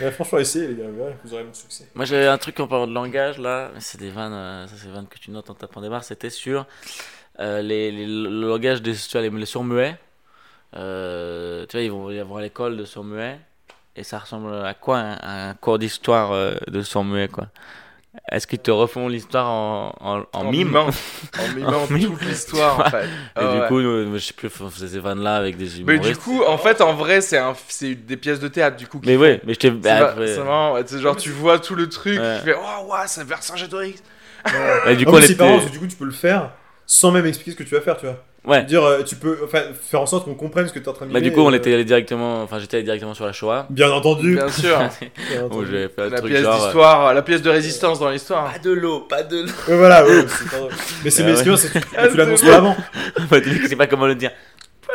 Mais 0.00 0.10
franchement, 0.12 0.38
essayez 0.38 0.68
les 0.68 0.74
gars, 0.74 0.84
vous 1.24 1.34
aurez 1.34 1.44
mon 1.44 1.52
succès. 1.52 1.84
Moi 1.94 2.06
j'avais 2.06 2.26
un 2.26 2.38
truc 2.38 2.58
en 2.58 2.66
parlant 2.66 2.86
de 2.86 2.94
langage 2.94 3.33
là, 3.38 3.70
mais 3.74 3.80
c'est 3.80 3.98
des 3.98 4.10
vannes, 4.10 4.32
euh, 4.32 4.66
ça 4.66 4.74
c'est 4.76 4.88
vannes 4.88 5.06
que 5.08 5.18
tu 5.18 5.30
notes 5.30 5.50
en 5.50 5.54
tapant 5.54 5.80
des 5.80 5.88
barres, 5.88 6.04
c'était 6.04 6.30
sur 6.30 6.66
euh, 7.40 7.62
les, 7.62 7.92
les- 7.92 8.06
le 8.06 8.48
langage 8.48 8.82
des 8.82 8.94
tu 8.94 9.22
les, 9.22 9.30
sourds-muets. 9.46 9.96
Euh, 10.76 11.66
tu 11.66 11.76
vois, 11.76 11.82
ils 11.84 11.90
vont 11.92 12.10
y 12.10 12.18
avoir 12.20 12.40
l'école 12.42 12.76
de 12.76 12.84
sourds-muets, 12.84 13.40
et 13.96 14.04
ça 14.04 14.18
ressemble 14.20 14.54
à 14.54 14.74
quoi 14.74 14.98
un, 14.98 15.50
un 15.50 15.54
cours 15.54 15.78
d'histoire 15.78 16.32
de 16.68 16.82
sourds-muets 16.82 17.28
quoi? 17.28 17.48
Est-ce 18.30 18.46
qu'ils 18.46 18.60
te 18.60 18.70
refont 18.70 19.08
l'histoire 19.08 19.50
en, 19.50 19.94
en, 20.00 20.22
en 20.32 20.50
mime 20.50 20.68
mimant. 20.68 20.86
En 21.38 21.54
mimant 21.54 21.86
toute 21.86 22.22
l'histoire 22.22 22.80
en 22.80 22.90
fait. 22.90 23.04
Et 23.40 23.40
du 23.40 23.60
ouais. 23.60 23.68
coup, 23.68 23.80
je 23.82 24.18
sais 24.18 24.32
plus, 24.32 24.48
on 24.60 24.70
faisait 24.70 24.88
ces 24.88 24.98
vannes 25.00 25.20
là 25.22 25.36
avec 25.36 25.56
des 25.56 25.64
Mais 25.84 25.94
humoristes. 25.94 26.04
du 26.12 26.16
coup, 26.16 26.42
en 26.44 26.56
fait, 26.56 26.80
en 26.80 26.94
vrai, 26.94 27.20
c'est 27.20 27.38
un, 27.38 27.54
c'est 27.68 27.94
des 27.94 28.16
pièces 28.16 28.40
de 28.40 28.48
théâtre 28.48 28.76
du 28.76 28.86
coup. 28.86 29.00
mais 29.04 29.16
ouais, 29.16 29.40
mais 29.44 29.54
je 29.54 29.58
t'ai. 29.58 29.68
C'est 29.68 29.74
bah, 29.74 30.10
après- 30.10 30.28
c'est 30.34 30.42
marrant, 30.44 30.74
ouais, 30.74 30.82
c'est 30.86 31.00
genre 31.00 31.16
tu 31.16 31.30
vois 31.30 31.58
tout 31.58 31.74
le 31.74 31.88
truc, 31.88 32.18
Ouais. 32.18 32.38
tu 32.38 32.44
fais 32.46 32.54
oh 32.56 32.92
ouais, 32.92 33.06
ça 33.06 33.24
vers 33.24 33.42
Saint-Gétorix. 33.42 34.02
et 34.86 34.96
du 34.96 35.06
coup, 35.06 35.20
c'est 35.20 35.36
parce 35.36 35.64
que 35.66 35.70
du 35.70 35.78
coup, 35.80 35.86
tu 35.86 35.96
peux 35.96 36.04
le 36.04 36.10
faire 36.12 36.50
sans 36.86 37.10
même 37.10 37.26
expliquer 37.26 37.52
ce 37.52 37.56
que 37.56 37.62
tu 37.68 37.74
vas 37.74 37.80
faire, 37.80 37.96
tu 37.96 38.06
vois. 38.06 38.22
Ouais. 38.46 38.62
Dire, 38.64 38.84
euh, 38.84 39.02
tu 39.02 39.16
peux 39.16 39.38
enfin, 39.44 39.62
faire 39.80 40.02
en 40.02 40.06
sorte 40.06 40.26
qu'on 40.26 40.34
comprenne 40.34 40.68
ce 40.68 40.72
que 40.72 40.78
tu 40.78 40.84
es 40.84 40.88
en 40.88 40.92
train 40.92 41.06
de 41.06 41.12
Bah, 41.12 41.18
mimer, 41.18 41.30
du 41.30 41.34
coup, 41.34 41.40
on 41.40 41.50
et, 41.52 41.56
était 41.56 41.70
euh, 41.70 41.74
allé 41.74 41.84
directement. 41.84 42.42
Enfin, 42.42 42.58
j'étais 42.58 42.76
allé 42.76 42.84
directement 42.84 43.14
sur 43.14 43.24
la 43.24 43.32
Shoah. 43.32 43.66
Bien 43.70 43.90
entendu. 43.90 44.34
Bien 44.34 44.48
sûr. 44.50 44.76
Bien 45.30 45.42
Où 45.42 45.46
entendu. 45.46 45.66
j'avais 45.70 45.88
fait 45.88 46.02
un 46.02 46.08
la 46.10 46.18
truc 46.18 46.30
pièce 46.30 46.42
genre. 46.42 46.54
euh, 46.60 46.64
d'histoire, 46.66 47.14
la 47.14 47.22
pièce 47.22 47.40
de 47.42 47.48
résistance 47.50 47.98
dans 48.00 48.10
l'histoire. 48.10 48.52
Pas 48.52 48.58
de 48.58 48.70
l'eau, 48.72 49.00
pas 49.00 49.22
de 49.22 49.36
l'eau. 49.42 49.52
Ouais, 49.68 49.76
voilà, 49.78 50.04
ouais, 50.04 50.24
c'est 50.28 50.50
pas. 50.50 50.68
Mais 51.04 51.10
c'est 51.10 51.22
bien, 51.22 51.34
c'est 51.56 51.72
que 51.72 51.78
tu, 51.78 51.84
Ah, 51.96 52.08
tu 52.08 52.16
l'annonces 52.18 52.42
pas 52.42 52.56
avant. 52.56 52.76
Bah, 53.30 53.40
tu 53.40 53.66
sais 53.66 53.76
pas 53.76 53.86
comment 53.86 54.06
le 54.06 54.14
dire. 54.14 54.30
Pas 54.86 54.92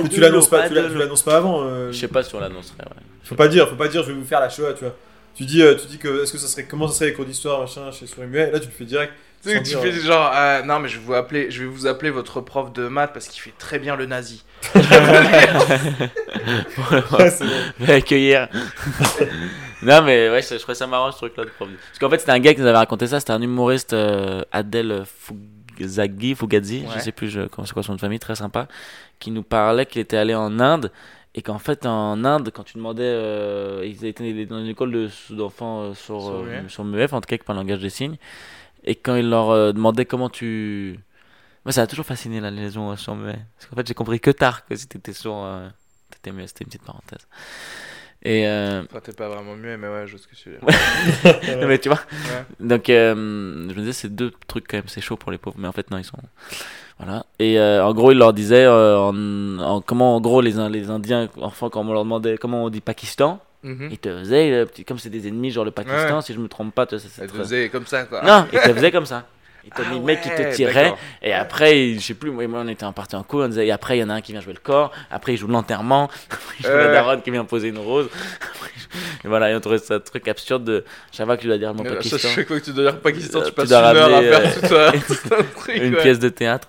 Ou 0.00 0.02
de 0.02 0.08
tu 0.08 0.18
l'annonces 0.20 0.50
l'eau, 0.50 0.58
pas, 0.58 0.68
tu 0.68 0.74
l'eau. 0.74 0.98
l'annonces 0.98 1.22
pas 1.22 1.36
avant. 1.36 1.62
euh. 1.62 1.92
Je 1.92 1.98
sais 1.98 2.08
pas 2.08 2.24
si 2.24 2.34
on 2.34 2.40
l'annoncerait, 2.40 2.78
ouais. 2.82 3.02
Faut 3.22 3.36
pas 3.36 3.46
dire, 3.46 3.68
faut 3.68 3.76
pas 3.76 3.86
dire, 3.88 4.02
je 4.02 4.08
vais 4.08 4.14
vous 4.18 4.24
faire 4.24 4.40
la 4.40 4.48
Shoah, 4.48 4.72
tu 4.72 4.84
vois. 4.84 4.94
Tu 5.36 5.44
dis, 5.44 5.62
euh, 5.62 5.76
tu 5.76 5.86
dis 5.86 5.98
que, 5.98 6.24
est-ce 6.24 6.32
que 6.32 6.38
ça 6.38 6.48
serait, 6.48 6.64
comment 6.64 6.88
ça 6.88 6.94
serait 6.98 7.06
les 7.10 7.12
cours 7.12 7.24
d'histoire, 7.26 7.60
machin, 7.60 7.92
chez 7.92 8.06
Souris 8.08 8.26
Muet, 8.26 8.48
et 8.48 8.50
là 8.50 8.58
tu 8.58 8.66
le 8.66 8.72
fais 8.72 8.84
direct. 8.84 9.12
Tu 9.42 9.50
sais 9.50 9.62
tu 9.62 9.76
fais 9.76 9.88
euh, 9.92 10.00
genre 10.00 10.32
euh, 10.34 10.62
non 10.62 10.80
mais 10.80 10.88
je 10.88 10.98
vais 10.98 11.04
vous 11.04 11.14
appeler, 11.14 11.50
je 11.50 11.60
vais 11.62 11.68
vous 11.68 11.86
appeler 11.86 12.10
votre 12.10 12.40
prof 12.40 12.72
de 12.72 12.88
maths 12.88 13.12
parce 13.12 13.28
qu'il 13.28 13.40
fait 13.40 13.54
très 13.56 13.78
bien 13.78 13.94
le 13.96 14.06
nazi. 14.06 14.44
Ouais, 17.18 17.30
c'est 17.30 17.44
bon. 17.44 17.52
vais 17.80 17.94
accueillir. 17.94 18.48
non, 19.82 20.02
mais 20.02 20.30
ouais, 20.30 20.42
je, 20.42 20.54
je 20.54 20.58
trouvais 20.60 20.74
ça 20.74 20.86
marrant 20.86 21.10
ce 21.12 21.18
truc-là 21.18 21.44
de 21.44 21.50
prof. 21.50 21.68
Parce 21.88 21.98
qu'en 21.98 22.10
fait, 22.10 22.18
c'était 22.18 22.32
un 22.32 22.38
gars 22.38 22.54
qui 22.54 22.60
nous 22.60 22.66
avait 22.66 22.78
raconté 22.78 23.06
ça. 23.06 23.20
C'était 23.20 23.32
un 23.32 23.42
humoriste, 23.42 23.92
euh, 23.92 24.42
Adèle 24.52 25.04
Fugazzi, 25.06 26.34
Fugazi, 26.34 26.84
je 26.88 26.94
Ouais. 26.94 27.00
sais 27.00 27.12
plus 27.12 27.28
je- 27.30 27.42
comment 27.48 27.66
c'est 27.66 27.74
quoi 27.74 27.82
son 27.82 27.92
nom 27.92 27.96
de 27.96 28.00
famille, 28.00 28.18
très 28.18 28.34
sympa, 28.34 28.66
qui 29.18 29.30
nous 29.30 29.42
parlait 29.42 29.86
qu'il 29.86 30.00
était 30.00 30.16
allé 30.16 30.34
en 30.34 30.58
Inde. 30.60 30.90
Et 31.34 31.42
qu'en 31.42 31.58
fait, 31.58 31.86
en 31.86 32.24
Inde, 32.24 32.50
quand 32.52 32.64
tu 32.64 32.76
demandais. 32.78 33.02
Euh, 33.04 33.84
ils 33.86 34.04
étaient 34.04 34.44
dans 34.46 34.58
une 34.58 34.66
école 34.68 34.90
de- 34.90 35.10
d'enfants 35.30 35.82
euh, 35.82 35.94
sur, 35.94 36.30
euh, 36.30 36.44
sur 36.68 36.84
en 36.84 37.20
tout 37.20 37.26
cas, 37.28 37.36
qui 37.36 37.44
parlent 37.44 37.58
langage 37.58 37.78
des 37.80 37.90
signes. 37.90 38.16
Et 38.84 38.94
quand 38.96 39.16
ils 39.16 39.28
leur 39.28 39.50
euh, 39.50 39.72
demandaient 39.72 40.06
comment 40.06 40.28
tu. 40.30 40.98
Moi, 41.64 41.72
ça 41.72 41.82
a 41.82 41.86
toujours 41.86 42.06
fasciné 42.06 42.40
la 42.40 42.50
liaison 42.50 42.94
sourd 42.96 43.16
muet. 43.16 43.38
Parce 43.56 43.66
qu'en 43.68 43.76
fait, 43.76 43.86
j'ai 43.86 43.94
compris 43.94 44.20
que 44.20 44.30
tard 44.30 44.64
que 44.66 44.74
si 44.76 44.86
t'étais 44.88 45.12
sourd, 45.12 45.44
euh, 45.44 45.68
t'étais 46.10 46.32
muet. 46.32 46.46
C'était 46.46 46.64
une 46.64 46.68
petite 46.70 46.84
parenthèse. 46.84 47.26
Et. 48.22 48.46
euh, 48.48 48.82
Enfin 48.90 49.00
t'es 49.00 49.12
pas 49.12 49.28
vraiment 49.28 49.54
muet 49.54 49.76
mais 49.76 49.86
ouais 49.86 50.04
je 50.08 50.16
vois 50.16 50.20
ce 50.20 50.26
que 50.26 50.34
tu 50.34 50.50
veux 50.50 50.58
dire. 50.58 51.56
non, 51.60 51.68
mais 51.68 51.78
tu 51.78 51.88
vois. 51.88 52.00
Ouais. 52.10 52.44
Donc, 52.58 52.88
euh, 52.90 53.14
je 53.14 53.74
me 53.74 53.78
disais, 53.80 53.92
c'est 53.92 54.08
deux 54.14 54.32
trucs 54.48 54.66
quand 54.66 54.76
même, 54.78 54.88
c'est 54.88 55.00
chaud 55.00 55.16
pour 55.16 55.30
les 55.30 55.38
pauvres. 55.38 55.56
Mais 55.58 55.68
en 55.68 55.72
fait, 55.72 55.90
non, 55.90 55.98
ils 55.98 56.04
sont. 56.04 56.16
Voilà. 56.98 57.26
Et 57.38 57.60
en 57.60 57.92
gros, 57.94 58.10
il 58.10 58.18
leur 58.18 58.32
disait 58.32 58.66
en, 58.66 59.58
en- 59.60 59.80
comment, 59.82 60.16
en 60.16 60.20
gros, 60.20 60.40
les, 60.40 60.52
les 60.68 60.90
Indiens, 60.90 61.28
enfin, 61.40 61.68
quand 61.70 61.82
on 61.86 61.92
leur 61.92 62.02
demandait 62.04 62.38
comment 62.38 62.64
on 62.64 62.70
dit 62.70 62.80
Pakistan, 62.80 63.40
Mhm. 63.62 63.88
ils 63.90 63.98
te 63.98 64.08
faisaient, 64.18 64.52
euh, 64.52 64.66
petit- 64.66 64.84
comme 64.84 64.98
c'est 64.98 65.10
des 65.10 65.26
ennemis, 65.28 65.50
genre 65.50 65.64
le 65.64 65.70
Pakistan, 65.72 66.16
Ouais. 66.16 66.22
si 66.22 66.32
je 66.32 66.38
me 66.38 66.48
trompe 66.48 66.74
pas, 66.74 66.86
tu 66.86 66.94
vois, 66.94 67.02
ça, 67.02 67.08
c'est 67.12 67.22
Elle 67.22 67.28
très- 67.28 67.38
faisait 67.38 67.68
comme 67.70 67.86
ça 67.86 68.04
quoi. 68.04 68.22
Non, 68.22 68.46
ils 68.52 68.58
te 68.60 68.68
faisaient 68.74 68.92
comme 68.92 69.06
ça. 69.06 69.26
Et 69.66 69.70
t'as 69.70 69.82
Ah 69.86 69.90
mis 69.92 69.98
le 69.98 70.04
mec 70.04 70.22
qui 70.22 70.30
te 70.30 70.34
ouais, 70.40 70.52
tirait, 70.52 70.84
d'accord. 70.84 70.98
et 71.20 71.32
après, 71.34 71.94
je 71.94 72.00
sais 72.00 72.14
plus, 72.14 72.30
moi, 72.30 72.46
moi, 72.46 72.60
on 72.64 72.68
était 72.68 72.84
en 72.84 72.92
partie 72.94 73.16
en 73.16 73.22
cours, 73.24 73.40
on 73.40 73.48
disait, 73.48 73.66
et 73.66 73.70
après, 73.72 73.98
il 73.98 74.00
y 74.00 74.04
en 74.04 74.08
a 74.08 74.14
un 74.14 74.20
qui 74.22 74.32
vient 74.32 74.40
jouer 74.40 74.54
le 74.54 74.60
corps, 74.60 74.92
après, 75.10 75.34
il 75.34 75.36
joue 75.36 75.48
l'enterrement, 75.48 76.04
après, 76.30 76.54
il 76.60 76.64
joue 76.66 76.72
la 76.72 76.86
Ouais. 76.86 76.92
daronne 76.92 77.20
qui 77.20 77.30
vient 77.32 77.44
poser 77.44 77.68
une 77.68 77.78
rose. 77.78 78.08
Après, 78.40 78.70
il 78.76 78.80
joue- 78.80 78.88
et 79.24 79.28
voilà, 79.28 79.50
et 79.50 79.54
on 79.56 79.60
trouvait 79.60 79.78
ça 79.78 79.96
un 79.96 80.00
truc 80.00 80.26
absurde 80.28 80.64
de. 80.64 80.84
Chaque 81.12 81.26
fois 81.26 81.36
que 81.36 81.42
tu 81.42 81.48
dois 81.48 81.58
dire 81.58 81.70
Euh, 81.70 81.74
Pakistan, 81.96 82.16
Chaque 82.18 82.46
fois 82.46 82.60
que 82.60 82.64
tu 82.64 82.72
dois 82.72 82.92
dire 82.92 83.00
Pakistan, 83.00 83.40
Euh, 83.40 83.42
tu 83.42 83.48
tu 83.48 83.54
passes 83.56 83.68
dois 83.68 83.78
une 83.90 83.96
heure 83.96 84.06
à 84.08 84.10
ramener, 84.14 84.28
faire 84.30 84.40
euh, 84.40 84.68
tout, 84.68 84.96
un- 84.96 85.00
tout 85.16 85.34
un 85.34 85.42
truc. 85.60 85.76
une 85.76 85.94
ouais. 85.96 86.02
pièce 86.02 86.18
de 86.20 86.28
théâtre. 86.30 86.68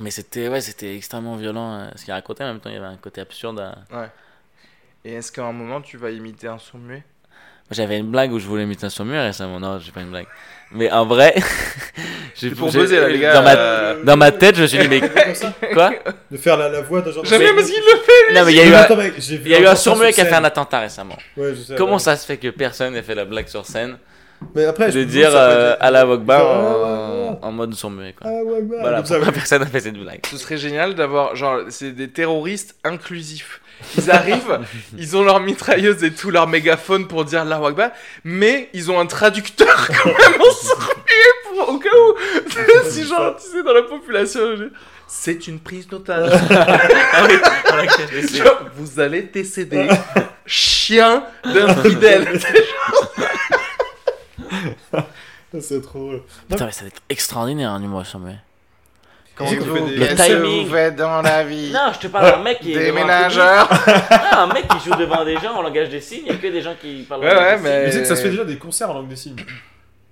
Mais 0.00 0.10
c'était 0.10 0.48
ouais, 0.48 0.60
c'était 0.60 0.94
extrêmement 0.96 1.36
violent 1.36 1.72
euh, 1.74 1.88
ce 1.96 2.04
qu'il 2.04 2.12
racontait, 2.12 2.44
en 2.44 2.48
même 2.48 2.60
temps, 2.60 2.70
il 2.70 2.74
y 2.74 2.78
avait 2.78 2.86
un 2.86 2.96
côté 2.96 3.20
absurde. 3.20 3.60
à- 3.60 3.78
Et 5.08 5.14
est-ce 5.14 5.32
qu'à 5.32 5.42
un 5.42 5.52
moment 5.52 5.80
tu 5.80 5.96
vas 5.96 6.10
imiter 6.10 6.48
un 6.48 6.58
son 6.58 6.76
muet 6.76 6.96
Moi, 6.96 7.70
J'avais 7.70 7.98
une 7.98 8.10
blague 8.10 8.30
où 8.30 8.38
je 8.38 8.46
voulais 8.46 8.64
imiter 8.64 8.84
un 8.84 8.90
sourd-muet 8.90 9.18
récemment, 9.22 9.58
non, 9.58 9.78
j'ai 9.78 9.90
pas 9.90 10.02
une 10.02 10.10
blague. 10.10 10.26
Mais 10.70 10.90
en 10.90 11.06
vrai, 11.06 11.34
j'ai 12.34 12.50
C'est 12.50 12.54
pour 12.54 12.70
buzzer 12.70 13.00
là 13.00 13.08
les 13.08 13.18
gars. 13.18 13.32
Dans 13.32 13.42
ma, 13.42 13.56
euh, 13.56 14.04
dans 14.04 14.18
ma 14.18 14.32
tête, 14.32 14.56
je 14.56 14.62
me 14.62 14.66
suis 14.66 14.76
dit, 14.76 14.86
mais 14.86 15.00
quoi? 15.72 15.92
De 16.30 16.36
faire 16.36 16.58
la, 16.58 16.68
la 16.68 16.82
voix 16.82 17.00
d'un 17.00 17.10
genre. 17.10 17.24
J'aime 17.24 17.40
bien 17.40 17.54
parce 17.54 17.70
qu'il 17.70 17.80
le 17.80 17.98
fait 18.00 18.34
Non, 18.34 18.44
mais 18.44 18.52
il 18.52 18.56
y 18.56 18.60
a 18.60 18.66
eu 18.66 18.74
un, 18.74 18.86
il 19.18 19.48
y 19.48 19.54
a 19.54 19.60
eu 19.60 19.66
un 19.66 19.76
sourd-muet 19.76 20.12
qui 20.12 20.20
a 20.20 20.26
fait 20.26 20.34
un 20.34 20.44
attentat 20.44 20.80
récemment. 20.80 21.16
Ouais, 21.38 21.54
je 21.54 21.62
sais, 21.62 21.74
Comment 21.74 21.94
ouais. 21.94 21.98
ça 21.98 22.14
se 22.14 22.26
fait 22.26 22.36
que 22.36 22.48
personne 22.48 22.92
n'ait 22.92 23.02
fait 23.02 23.14
la 23.14 23.24
blague 23.24 23.48
sur 23.48 23.64
scène? 23.64 23.96
Mais 24.54 24.66
après, 24.66 24.92
je 24.92 24.98
de 24.98 25.04
dire 25.04 25.30
euh, 25.32 25.74
à 25.80 25.90
la 25.90 26.02
Genre, 26.02 26.20
en, 26.28 27.38
ah, 27.42 27.50
mode 27.50 27.74
son 27.74 27.88
muet 27.88 28.12
quoi. 28.12 28.30
Ah. 28.30 28.40
Voilà, 28.80 29.02
pourquoi 29.02 29.32
personne 29.32 29.62
n'a 29.62 29.68
fait 29.68 29.80
cette 29.80 29.98
blague? 29.98 30.20
Ce 30.30 30.36
serait 30.36 30.58
génial 30.58 30.94
d'avoir, 30.94 31.34
genre, 31.34 31.62
c'est 31.70 31.92
des 31.92 32.10
terroristes 32.10 32.76
inclusifs. 32.84 33.62
Ils 33.96 34.10
arrivent, 34.10 34.60
ils 34.96 35.16
ont 35.16 35.22
leur 35.22 35.40
mitrailleuse 35.40 36.02
et 36.04 36.12
tout, 36.12 36.30
leur 36.30 36.46
mégaphone 36.46 37.06
pour 37.08 37.24
dire 37.24 37.44
la 37.44 37.58
Wagba, 37.58 37.92
mais 38.24 38.68
ils 38.72 38.90
ont 38.90 38.98
un 39.00 39.06
traducteur 39.06 39.86
quand 40.02 40.06
même 40.08 40.40
en 40.40 41.54
pour 41.54 41.68
au 41.74 41.78
cas 41.78 41.88
où. 41.88 42.14
si 42.90 43.04
genre, 43.06 43.36
tu 43.36 43.50
sais, 43.50 43.62
dans 43.62 43.72
la 43.72 43.82
population, 43.82 44.40
je- 44.56 44.64
c'est 45.06 45.46
une 45.48 45.58
prise 45.60 45.86
d'otage. 45.88 46.32
Ah 46.50 47.26
vous 48.76 49.00
allez 49.00 49.22
décéder. 49.22 49.88
Chien 50.46 51.24
d'infidèle. 51.44 52.40
C'est 55.60 55.80
trop 55.80 55.98
drôle. 55.98 56.22
Putain, 56.48 56.66
mais 56.66 56.72
ça 56.72 56.82
va 56.82 56.88
être 56.88 57.00
extraordinaire 57.08 57.70
un 57.70 57.80
numéro 57.80 58.04
son 58.04 58.18
muet. 58.18 58.36
Tu 59.46 59.60
fais 59.60 59.80
des- 59.80 59.96
Le 59.96 60.14
timing. 60.14 60.66
vous 60.66 60.72
faites 60.74 60.96
dans 60.96 61.22
la 61.22 61.44
vie 61.44 61.70
Non, 61.74 61.90
je 61.94 61.98
te 61.98 62.06
parle 62.08 62.30
d'un 62.32 62.42
mec 62.42 62.60
qui 62.60 62.72
est. 62.72 62.78
Des 62.78 62.86
devant 62.92 63.08
un. 63.08 63.28
Ah, 64.10 64.42
un 64.42 64.52
mec 64.52 64.66
qui 64.68 64.78
joue 64.88 64.94
devant 64.96 65.24
des 65.24 65.36
gens 65.36 65.54
en 65.56 65.62
langage 65.62 65.88
des 65.90 66.00
signes, 66.00 66.22
il 66.26 66.32
n'y 66.32 66.38
a 66.38 66.40
que 66.40 66.46
des 66.48 66.60
gens 66.62 66.74
qui 66.80 67.04
parlent 67.08 67.22
Ouais, 67.22 67.32
en 67.32 67.58
mais-. 67.62 67.84
Mais 67.84 67.92
sais 67.92 68.00
que 68.02 68.06
ça 68.08 68.16
se 68.16 68.22
fait 68.22 68.30
déjà 68.30 68.44
des 68.44 68.56
concerts 68.56 68.90
en 68.90 68.94
langue 68.94 69.08
des 69.08 69.16
signes. 69.16 69.36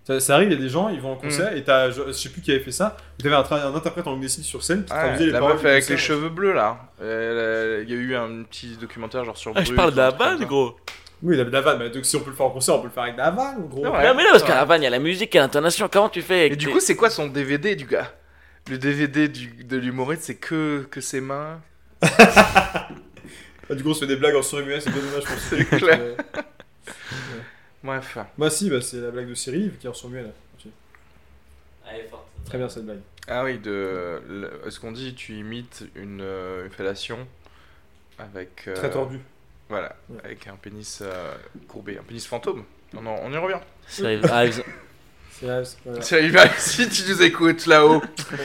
Ça, 0.07 0.21
ça 0.21 0.35
arrive, 0.37 0.51
il 0.53 0.55
y 0.55 0.57
a 0.57 0.63
des 0.63 0.69
gens, 0.69 0.89
ils 0.89 1.01
vont 1.01 1.13
en 1.13 1.17
concert 1.17 1.51
Mm. 1.53 1.57
et 1.57 1.65
t'as, 1.65 1.91
je, 1.91 2.03
je 2.07 2.13
sais 2.13 2.29
plus 2.29 2.41
qui 2.41 2.53
avait 2.53 2.61
fait 2.61 2.71
ça, 2.71 2.97
t'avais 3.21 3.35
un, 3.35 3.43
un 3.51 3.75
interprète 3.75 4.07
en 4.07 4.11
langue 4.13 4.21
des 4.21 4.29
signes 4.29 4.45
sur 4.45 4.63
scène 4.63 4.85
qui 4.85 4.93
Ouais, 4.93 4.99
traduisait 5.01 5.27
les 5.27 5.33
la 5.33 5.39
paroles 5.41 5.55
meuf 5.55 5.63
du 5.63 5.69
avec 5.69 5.89
les 5.89 5.97
cheveux 5.97 6.29
bleus 6.29 6.53
là. 6.53 6.77
Il 7.01 7.91
y 7.91 7.93
a 7.93 7.97
eu 7.97 8.15
un 8.15 8.45
petit 8.45 8.77
documentaire 8.81 9.25
genre 9.25 9.37
sur 9.37 9.51
Ah, 9.57 9.65
je 9.65 9.73
parle 9.73 9.91
de 9.93 9.97
la 9.97 10.11
vanne, 10.11 10.45
gros. 10.45 10.77
Oui, 11.23 11.37
la, 11.37 11.43
la 11.45 11.61
vanne, 11.61 11.79
mais 11.81 11.91
donc 11.91 12.05
si 12.05 12.15
on 12.15 12.21
peut 12.21 12.31
le 12.31 12.37
faire 12.37 12.47
en 12.47 12.51
concert, 12.51 12.77
on 12.77 12.79
peut 12.81 12.87
le 12.89 12.93
faire 12.93 13.03
avec 13.05 13.17
la 13.17 13.31
vanne, 13.31 13.67
gros. 13.69 13.81
Ouais. 13.85 14.07
Non, 14.07 14.15
mais 14.15 14.23
là, 14.23 14.29
parce 14.31 14.43
qu'à 14.45 14.55
la 14.55 14.65
vanne, 14.65 14.83
il 14.83 14.85
y 14.85 14.87
a 14.87 14.91
la 14.91 14.99
musique, 15.01 15.35
il 15.35 15.39
y 15.39 15.41
a 15.41 15.43
l'intonation. 15.43 15.89
Comment 15.91 16.09
tu 16.11 16.23
fais 16.23 16.41
avec 16.41 16.53
Et 16.53 16.57
du 16.57 16.67
tes- 16.67 16.73
coup, 16.73 16.79
c'est 16.79 16.95
quoi 16.95 17.11
son 17.11 17.27
DVD 17.27 17.75
du 17.75 17.87
gars? 17.87 18.13
Le 18.69 18.79
DVD 18.79 19.29
du, 19.29 19.47
de 19.65 19.77
l'humoriste, 19.77 20.23
c'est 20.23 20.35
que, 20.37 20.87
que 20.91 21.01
ses 21.01 21.21
mains. 21.21 21.61
Ah, 22.03 22.89
du 23.75 23.83
coup, 23.83 23.91
on 23.91 23.95
se 23.95 24.01
fait 24.01 24.07
des 24.07 24.17
blagues 24.17 24.35
en 24.37 24.43
surmuet, 24.43 24.81
c'est 24.81 24.91
bien 24.91 25.03
dommage 25.03 25.25
pour 25.25 25.37
C'est 25.39 25.65
clair. 25.65 25.99
Euh, 26.01 26.17
Bref. 27.83 28.19
Bah 28.39 28.51
si, 28.51 28.69
bah, 28.71 28.81
c'est 28.81 29.01
la 29.01 29.11
blague 29.11 29.29
de 29.29 29.35
Cyril 29.35 29.73
qui 29.79 29.87
est 29.87 29.91
en 29.91 29.95
surmuet 29.95 30.23
là. 30.23 30.29
Ok. 30.59 30.71
Elle 31.89 32.01
est 32.01 32.09
forte. 32.09 32.27
Très 32.45 32.59
bien 32.59 32.69
cette 32.69 32.85
blague. 32.85 33.01
Ah 33.29 33.45
oui, 33.45 33.59
de. 33.59 34.21
le- 34.29 34.51
Est-ce 34.67 34.81
qu'on 34.81 34.93
dit 34.93 35.15
tu 35.15 35.35
imites 35.35 35.85
une, 35.95 36.21
euh, 36.21 36.65
une 36.67 36.73
fellation 36.73 37.27
avec. 38.19 38.65
euh, 38.67 38.75
Très 38.75 38.91
tordu. 38.91 39.21
Voilà, 39.69 39.97
Ouais. 40.09 40.19
avec 40.25 40.47
un 40.47 40.55
pénis 40.57 41.01
euh, 41.03 41.35
courbé, 41.69 41.99
un 41.99 42.03
pénis 42.03 42.25
fantôme? 42.27 42.65
On, 42.97 43.05
en- 43.07 43.19
on 43.23 43.33
y 43.33 43.37
revient. 43.37 43.61
si 46.59 46.89
tu 46.89 47.03
nous 47.11 47.23
écoutes 47.23 47.67
là-haut. 47.67 48.03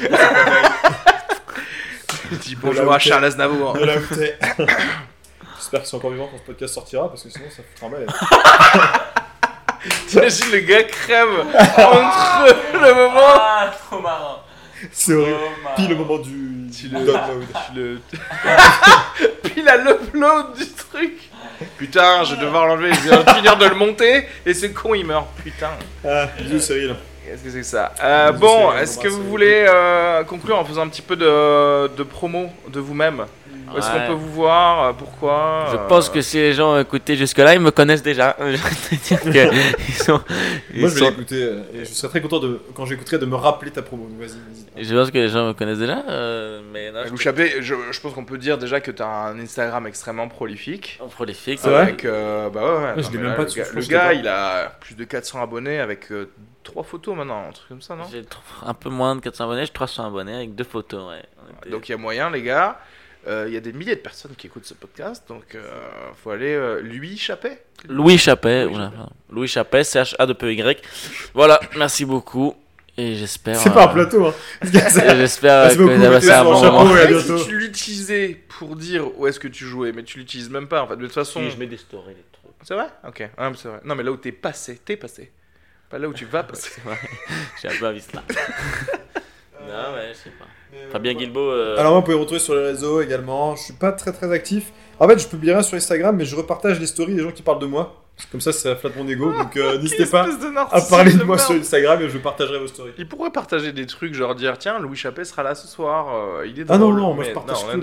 Dis 2.31 2.55
bonjour 2.55 2.91
à. 2.93 2.99
Charles 2.99 3.25
Aznavour. 3.25 3.77
T'es. 4.13 4.37
J'espère 5.57 5.79
qu'ils 5.81 5.85
sont 5.89 5.97
encore 5.97 6.11
vivants 6.11 6.27
quand 6.31 6.37
ce 6.37 6.43
podcast 6.43 6.73
sortira 6.73 7.09
parce 7.09 7.23
que 7.23 7.29
sinon 7.29 7.45
ça 7.49 7.63
foutra 7.73 7.89
mal. 7.89 8.05
T'imagines 10.07 10.51
le 10.51 10.59
gars 10.59 10.83
crève 10.83 11.39
entre 11.39 12.55
le 12.73 12.93
moment. 12.93 13.19
Ah, 13.39 13.71
trop 13.87 13.99
marrant. 14.01 14.43
C'est 14.91 15.13
horrible. 15.13 15.37
Pile 15.75 15.89
le 15.89 15.95
moment 15.95 16.17
du, 16.17 16.69
Tu 16.75 16.87
le- 16.89 17.05
download. 17.05 17.45
Le... 17.75 17.99
Puis 19.43 19.61
la 19.61 19.77
l'upload 19.77 20.57
du 20.57 20.67
truc. 20.71 21.30
Putain, 21.77 22.23
je 22.23 22.35
vais 22.35 22.41
devoir 22.41 22.67
l'enlever, 22.67 22.93
je 22.93 23.01
viens 23.09 23.23
de 23.23 23.29
finir 23.31 23.57
de 23.57 23.65
le 23.65 23.75
monter 23.75 24.25
et 24.45 24.53
ce 24.53 24.67
con 24.67 24.93
il 24.93 25.05
meurt. 25.05 25.27
Putain. 25.43 25.71
Ah, 26.07 26.27
bisous 26.39 26.59
Cyril. 26.59 26.95
Qu'est-ce 27.25 27.43
que 27.43 27.49
c'est 27.51 27.59
que 27.59 27.65
ça? 27.65 27.93
Euh, 28.03 28.31
Bon, 28.31 28.73
est-ce 28.77 28.97
que 28.97 29.07
vous 29.07 29.23
voulez 29.23 29.65
euh, 29.67 30.23
conclure 30.23 30.57
en 30.57 30.65
faisant 30.65 30.81
un 30.83 30.89
petit 30.89 31.01
peu 31.03 31.15
de, 31.15 31.87
de 31.95 32.03
promo 32.03 32.49
de 32.67 32.79
vous-même? 32.79 33.25
Où 33.73 33.77
est-ce 33.77 33.91
qu'on 33.91 34.07
peut 34.07 34.13
vous 34.13 34.31
voir 34.33 34.83
euh, 34.83 34.93
Pourquoi 34.93 35.67
Je 35.71 35.77
euh, 35.77 35.87
pense 35.87 36.09
que 36.09 36.21
si 36.21 36.37
les 36.37 36.53
gens 36.53 36.73
ont 36.75 36.79
écouté 36.79 37.15
jusque-là, 37.15 37.53
ils 37.53 37.59
me 37.59 37.71
connaissent 37.71 38.03
déjà. 38.03 38.35
Je 38.39 38.45
vais 38.45 38.97
te 38.97 39.07
dire 39.07 39.21
que 39.21 39.87
ils 39.87 39.93
sont. 39.93 40.21
ils 40.73 40.79
Moi 40.81 40.89
je 40.89 40.93
vais 40.95 40.99
sont- 40.99 41.05
l'écouter 41.09 41.43
euh, 41.43 41.63
et 41.73 41.79
je 41.85 41.93
serais 41.93 42.09
très 42.09 42.21
content 42.21 42.39
de, 42.39 42.59
quand 42.75 42.85
j'écouterai 42.85 43.17
de 43.17 43.25
me 43.25 43.35
rappeler 43.35 43.71
ta 43.71 43.81
promo. 43.81 44.07
Vas-y, 44.19 44.29
vas-y. 44.29 44.83
Je 44.83 44.95
pense 44.95 45.11
que 45.11 45.17
les 45.17 45.29
gens 45.29 45.47
me 45.47 45.53
connaissent 45.53 45.79
déjà, 45.79 46.03
euh, 46.09 46.61
mais 46.71 46.91
non, 46.91 47.01
Lou 47.09 47.17
je 47.17 47.21
Chappé, 47.21 47.61
je, 47.61 47.75
je 47.91 47.99
pense 48.01 48.13
qu'on 48.13 48.25
peut 48.25 48.37
dire 48.37 48.57
déjà 48.57 48.79
que 48.79 48.91
tu 48.91 49.01
as 49.01 49.07
un 49.07 49.39
Instagram 49.39 49.85
extrêmement 49.87 50.27
prolifique. 50.27 50.97
en 51.01 51.07
prolifique. 51.07 51.59
C'est 51.61 51.69
vrai 51.69 51.81
Avec, 51.81 52.05
euh, 52.05 52.49
bah 52.49 52.61
ouais, 52.61 52.83
ouais, 52.85 52.93
je 52.97 53.01
non, 53.03 53.09
l'ai 53.11 53.17
mais 53.17 53.23
même 53.23 53.31
là, 53.31 53.35
pas 53.37 53.43
le 53.43 53.47
gars, 53.49 53.63
je 53.63 53.69
le 53.69 53.75
pense 53.75 53.85
que 53.87 53.91
gars, 53.91 53.99
pas. 54.07 54.13
il 54.13 54.27
a 54.27 54.69
plus 54.79 54.95
de 54.95 55.03
400 55.03 55.41
abonnés 55.43 55.79
avec 55.79 56.11
euh, 56.11 56.29
trois 56.63 56.83
photos 56.83 57.15
maintenant, 57.15 57.47
un 57.49 57.51
truc 57.51 57.67
comme 57.69 57.81
ça, 57.81 57.95
non? 57.95 58.03
J'ai 58.11 58.21
tr- 58.21 58.37
un 58.65 58.73
peu 58.73 58.89
moins 58.89 59.15
de 59.15 59.21
400 59.21 59.43
abonnés, 59.45 59.65
j'ai 59.65 59.71
300 59.71 60.07
abonnés 60.07 60.35
avec 60.35 60.55
deux 60.55 60.63
photos. 60.63 61.09
Ouais. 61.09 61.21
On 61.45 61.59
était- 61.61 61.69
Donc 61.69 61.89
il 61.89 61.91
y 61.91 61.95
a 61.95 61.97
moyen, 61.97 62.29
les 62.29 62.41
gars. 62.41 62.79
Euh, 63.27 63.45
Il 63.47 63.53
y 63.53 63.57
a 63.57 63.59
des 63.59 63.71
milliers 63.73 63.95
de 63.95 64.01
personnes 64.01 64.33
qui 64.35 64.47
écoutent 64.47 64.65
ce 64.65 64.73
podcast, 64.73 65.23
donc 65.27 65.53
euh, 65.55 65.61
faut 66.23 66.31
aller 66.31 66.53
euh, 66.53 66.81
lui. 66.81 66.97
Louis 67.09 67.17
Chappet, 67.17 67.63
Louis 67.87 68.03
voilà, 68.03 68.17
Chappet. 68.17 68.67
Louis 69.29 69.47
Chappet, 69.47 69.83
C-H-A-2-P-Y. 69.83 70.81
Voilà, 71.33 71.59
merci 71.77 72.05
beaucoup. 72.05 72.55
Et 72.97 73.15
j'espère. 73.15 73.55
C'est 73.57 73.73
pas 73.73 73.85
un 73.85 73.87
plateau, 73.93 74.27
hein. 74.27 74.33
J'espère 74.61 75.15
Merci 75.15 75.39
que 75.77 75.81
beaucoup, 75.81 75.95
vous 75.95 76.03
avez 76.03 76.15
passé 76.15 76.31
un 76.31 76.43
bon 76.43 76.61
moment. 76.61 76.95
Si 77.39 77.45
tu 77.47 77.57
l'utilisais 77.57 78.39
pour 78.59 78.75
dire 78.75 79.17
où 79.17 79.27
est-ce 79.27 79.39
que 79.39 79.47
tu 79.47 79.65
jouais, 79.65 79.91
mais 79.93 80.03
tu 80.03 80.19
l'utilises 80.19 80.49
même 80.49 80.67
pas 80.67 80.81
en 80.83 80.87
fait. 80.87 80.97
De 80.97 81.05
toute 81.05 81.13
façon, 81.13 81.39
Si, 81.41 81.51
je 81.51 81.57
mets 81.57 81.67
des 81.67 81.77
stories, 81.77 82.13
des 82.15 82.25
trucs. 82.33 82.51
c'est 82.63 82.73
vrai? 82.73 82.87
Ok, 83.07 83.29
ah, 83.37 83.49
mais 83.49 83.55
c'est 83.55 83.69
vrai. 83.69 83.79
Non, 83.85 83.95
mais 83.95 84.03
là 84.03 84.11
où 84.11 84.17
t'es 84.17 84.33
passé, 84.33 84.79
t'es 84.83 84.97
passé. 84.97 85.31
Pas 85.89 85.99
là 85.99 86.07
où 86.09 86.13
tu 86.13 86.25
vas 86.25 86.43
passer. 86.43 86.81
J'ai 87.61 87.69
un 87.69 87.77
peu 87.79 87.85
avis 87.87 88.03
là. 88.13 88.23
non, 89.61 89.93
ouais, 89.95 90.09
je 90.09 90.17
sais 90.17 90.29
pas. 90.37 90.45
Fabien 90.91 91.13
Guilbeault. 91.13 91.39
euh, 91.51 91.77
Alors 91.77 91.91
moi, 91.91 91.99
vous 91.99 92.05
pouvez 92.05 92.15
me 92.17 92.21
retrouver 92.21 92.39
sur 92.39 92.55
les 92.55 92.63
réseaux 92.63 93.01
également. 93.01 93.55
Je 93.55 93.63
suis 93.63 93.73
pas 93.73 93.91
très 93.91 94.11
très 94.11 94.31
actif. 94.31 94.71
En 94.99 95.07
fait, 95.07 95.17
je 95.19 95.27
publie 95.27 95.51
rien 95.51 95.63
sur 95.63 95.77
Instagram, 95.77 96.15
mais 96.15 96.25
je 96.25 96.35
repartage 96.35 96.79
les 96.79 96.85
stories 96.85 97.15
des 97.15 97.23
gens 97.23 97.31
qui 97.31 97.41
parlent 97.41 97.59
de 97.59 97.65
moi. 97.65 97.95
Comme 98.31 98.41
ça, 98.41 98.51
ça 98.51 98.75
flatte 98.75 98.95
mon 98.97 99.07
ego. 99.07 99.31
Donc 99.31 99.57
euh, 99.57 99.79
n'hésitez 99.79 100.05
pas 100.05 100.27
à 100.71 100.81
parler 100.81 101.13
de 101.13 101.23
moi 101.23 101.37
merde. 101.37 101.47
sur 101.47 101.55
Instagram 101.55 102.01
et 102.03 102.09
je 102.09 102.17
partagerai 102.19 102.59
vos 102.59 102.67
stories. 102.67 102.91
Il 102.99 103.07
pourrait 103.07 103.31
partager 103.31 103.71
des 103.71 103.87
trucs, 103.87 104.13
genre 104.13 104.35
dire 104.35 104.59
tiens, 104.59 104.77
Louis 104.79 104.95
Chappé 104.95 105.23
sera 105.23 105.41
là 105.41 105.55
ce 105.55 105.67
soir, 105.67 106.13
euh, 106.13 106.45
il 106.45 106.59
est 106.59 106.65
Ah 106.69 106.77
non, 106.77 106.93
non, 106.93 107.13
moi, 107.15 107.23
je 107.23 107.31
partage 107.31 107.63
non, 107.63 107.69
on 107.69 107.73
tout, 107.73 107.79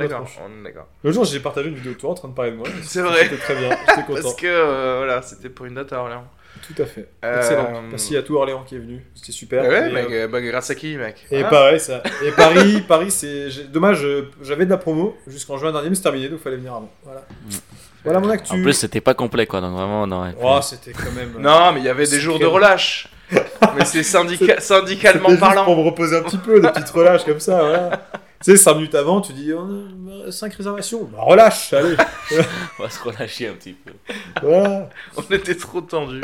d'accord. 0.62 0.86
Le 1.02 1.10
jour, 1.10 1.24
j'ai 1.24 1.40
partagé 1.40 1.70
une 1.70 1.74
vidéo 1.74 1.92
de 1.92 1.98
toi 1.98 2.10
en 2.10 2.14
train 2.14 2.28
de 2.28 2.34
parler 2.34 2.52
de 2.52 2.56
moi. 2.56 2.66
C'est 2.82 3.00
vrai. 3.02 3.24
C'était 3.24 3.38
très 3.38 3.56
bien. 3.56 3.70
J'étais 3.88 4.02
content. 4.06 4.22
Parce 4.22 4.34
que 4.36 4.46
euh, 4.46 4.94
voilà, 4.98 5.22
c'était 5.22 5.48
pour 5.48 5.66
une 5.66 5.74
date 5.74 5.92
à 5.92 6.00
Orléans. 6.02 6.24
Tout 6.66 6.82
à 6.82 6.86
fait. 6.86 7.08
Euh, 7.24 7.36
Excellent. 7.38 7.82
Merci 7.90 8.16
à 8.16 8.22
tout 8.22 8.36
Orléans 8.36 8.64
qui 8.66 8.74
est 8.76 8.78
venu. 8.78 9.04
C'était 9.14 9.32
super. 9.32 9.62
ouais, 9.62 9.90
Et, 9.90 9.92
mec, 9.92 10.06
euh, 10.10 10.24
euh, 10.24 10.28
bah, 10.28 10.40
grâce 10.40 10.70
à 10.70 10.74
qui, 10.74 10.96
mec 10.96 11.16
Et 11.30 11.42
Hein 11.42 11.48
pareil, 11.50 11.80
ça. 11.80 12.02
Et 12.24 12.30
Paris, 12.32 12.82
Paris, 12.88 13.10
c'est 13.10 13.70
dommage. 13.70 14.04
euh, 14.04 14.30
J'avais 14.42 14.64
de 14.64 14.70
la 14.70 14.76
promo 14.76 15.16
jusqu'en 15.26 15.56
juin 15.58 15.72
dernier, 15.72 15.88
mais 15.90 15.94
c'est 15.94 16.02
terminé, 16.02 16.28
donc 16.28 16.40
fallait 16.40 16.56
venir 16.56 16.72
avant. 16.72 16.90
Voilà. 17.04 17.24
Voilà 18.04 18.20
mon 18.20 18.30
actu. 18.30 18.52
En 18.52 18.62
plus, 18.62 18.72
c'était 18.74 19.00
pas 19.00 19.14
complet, 19.14 19.46
quoi. 19.46 19.60
Donc 19.60 19.72
vraiment, 19.72 20.02
on 20.02 20.10
aurait 20.12 20.32
pu- 20.32 20.38
oh, 20.42 20.60
c'était 20.62 20.92
quand 20.92 21.12
même. 21.12 21.34
euh, 21.36 21.40
Non, 21.40 21.72
mais 21.72 21.80
il 21.80 21.84
y 21.86 21.88
avait 21.88 22.06
des 22.06 22.20
jours 22.20 22.38
de 22.38 22.46
relâche. 22.46 23.08
mais 23.30 23.84
c'est 23.84 24.00
syndica- 24.02 24.60
syndicalement 24.60 25.28
C'était 25.28 25.40
juste 25.40 25.40
parlant. 25.40 25.64
pour 25.64 25.76
me 25.76 25.82
reposer 25.82 26.16
un 26.16 26.22
petit 26.22 26.38
peu, 26.38 26.60
des 26.60 26.68
petites 26.68 26.88
relâches 26.90 27.24
comme 27.24 27.40
ça, 27.40 27.60
voilà. 27.60 28.08
Tu 28.44 28.52
sais, 28.52 28.56
5 28.56 28.74
minutes 28.74 28.94
avant, 28.94 29.20
tu 29.20 29.32
dis 29.32 29.50
5 30.30 30.54
réservations. 30.54 31.04
Bah, 31.04 31.18
relâche, 31.22 31.72
allez. 31.72 31.96
on 32.78 32.82
va 32.84 32.88
se 32.90 33.02
relâcher 33.02 33.48
un 33.48 33.54
petit 33.54 33.72
peu. 33.72 33.90
voilà. 34.42 34.88
On 35.16 35.22
était 35.34 35.56
trop 35.56 35.80
tendus. 35.80 36.20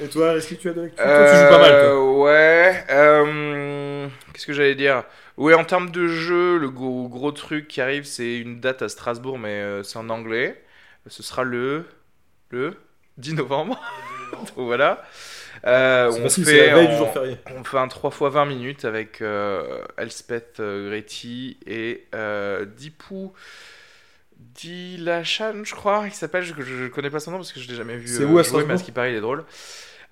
Et 0.00 0.08
toi, 0.08 0.34
est-ce 0.36 0.48
que 0.48 0.54
tu 0.56 0.68
as 0.68 0.72
de 0.72 0.80
l'actu? 0.82 0.96
Toi, 0.96 1.24
tu 1.30 1.36
joues 1.36 1.48
pas 1.48 1.58
mal, 1.58 1.70
toi. 1.70 1.78
Euh, 1.90 2.22
Ouais. 2.22 2.84
euh, 2.90 4.08
Qu'est-ce 4.32 4.46
que 4.46 4.52
j'allais 4.52 4.74
dire? 4.74 5.04
Ouais, 5.36 5.54
en 5.54 5.64
termes 5.64 5.90
de 5.90 6.08
jeu, 6.08 6.58
le 6.58 6.68
gros, 6.68 7.08
gros 7.08 7.30
truc 7.32 7.68
qui 7.68 7.80
arrive, 7.80 8.04
c'est 8.04 8.38
une 8.38 8.58
date 8.60 8.82
à 8.82 8.88
Strasbourg, 8.88 9.38
mais 9.38 9.60
euh, 9.60 9.82
c'est 9.84 9.98
en 9.98 10.08
anglais. 10.10 10.62
Ce 11.06 11.22
sera 11.22 11.42
le 11.44 11.84
le 12.50 12.74
10 13.18 13.34
novembre. 13.34 13.80
Donc 14.32 14.48
voilà. 14.56 15.02
Euh, 15.64 16.10
on 16.10 16.28
fait 16.28 16.44
c'est 16.44 16.66
la 16.66 16.74
veille 16.74 16.88
du 16.88 16.94
en- 16.94 16.98
jour 16.98 17.12
férié. 17.12 17.38
On 17.56 17.62
fait 17.62 17.78
un 17.78 17.88
3 17.88 18.10
x 18.10 18.18
20 18.20 18.44
minutes 18.46 18.84
avec 18.84 19.22
euh, 19.22 19.82
Elspeth 19.96 20.58
euh, 20.58 20.88
Gretti 20.88 21.56
et 21.66 22.06
euh, 22.14 22.64
Dipou 22.64 23.32
Dilachan, 24.54 25.64
je 25.64 25.74
crois, 25.74 26.02
il 26.06 26.12
s'appelle. 26.12 26.42
Je, 26.42 26.52
je, 26.60 26.86
connais 26.88 27.10
pas 27.10 27.20
son 27.20 27.30
nom 27.30 27.36
parce 27.38 27.52
que 27.52 27.60
je 27.60 27.68
l'ai 27.68 27.74
jamais 27.74 27.96
vu. 27.96 28.08
C'est 28.08 28.22
euh, 28.24 28.26
où 28.26 28.38
à 28.38 28.44
Strasbourg 28.44 28.68
mais 28.68 28.74
à 28.74 28.78
ce 28.78 28.84
qui 28.84 28.92
paraît, 28.92 29.12
il 29.12 29.16
est 29.16 29.20
drôle. 29.20 29.44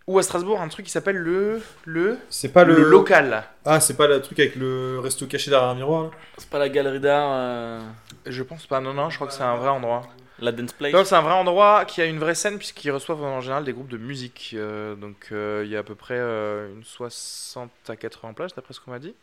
Ou 0.07 0.19
à 0.19 0.23
Strasbourg, 0.23 0.61
un 0.61 0.69
truc 0.69 0.87
qui 0.87 0.93
s'appelle 0.93 1.17
le 1.17 1.61
le 1.85 2.19
C'est 2.31 2.53
pas 2.53 2.65
le, 2.65 2.75
le... 2.77 2.83
local. 2.83 3.45
Ah, 3.65 3.81
c'est 3.81 3.97
pas 3.97 4.07
le 4.07 4.21
truc 4.23 4.39
avec 4.41 4.57
le 4.57 4.99
resto 4.99 5.27
caché 5.27 5.51
derrière 5.51 5.69
un 5.69 5.75
miroir, 5.75 6.11
C'est 6.39 6.49
pas 6.49 6.59
la 6.59 6.69
galerie 6.69 7.01
d'art, 7.01 7.29
euh, 7.33 7.81
Je 8.27 8.43
pense 8.43 8.67
pas. 8.67 8.81
Non, 8.81 8.95
non, 8.95 9.11
je 9.11 9.17
crois 9.17 9.27
que 9.29 9.35
c'est 9.35 9.43
un 9.43 9.57
vrai 9.57 9.69
endroit. 9.69 10.03
La 10.41 10.53
dance 10.53 10.73
place. 10.73 10.93
Non, 10.93 11.05
c'est 11.05 11.15
un 11.15 11.23
vrai 11.23 11.35
endroit 11.35 11.85
qui 11.85 12.01
a 12.01 12.07
une 12.07 12.19
vraie 12.19 12.35
scène 12.35 12.59
puisqu'ils 12.59 12.91
reçoivent 12.91 13.23
en 13.23 13.41
général 13.41 13.65
des 13.65 13.73
groupes 13.73 13.89
de 13.89 13.99
musique. 13.99 14.55
Euh, 14.57 14.95
donc 14.95 15.29
euh, 15.33 15.63
il 15.65 15.71
y 15.71 15.77
a 15.77 15.81
à 15.81 15.83
peu 15.83 15.95
près 15.95 16.19
euh, 16.19 16.75
une 16.75 16.85
60 16.85 17.71
à 17.89 17.97
80 17.97 18.33
places 18.35 18.55
d'après 18.55 18.75
ce 18.75 18.81
qu'on 18.81 18.91
m'a 18.91 18.99
dit. 18.99 19.15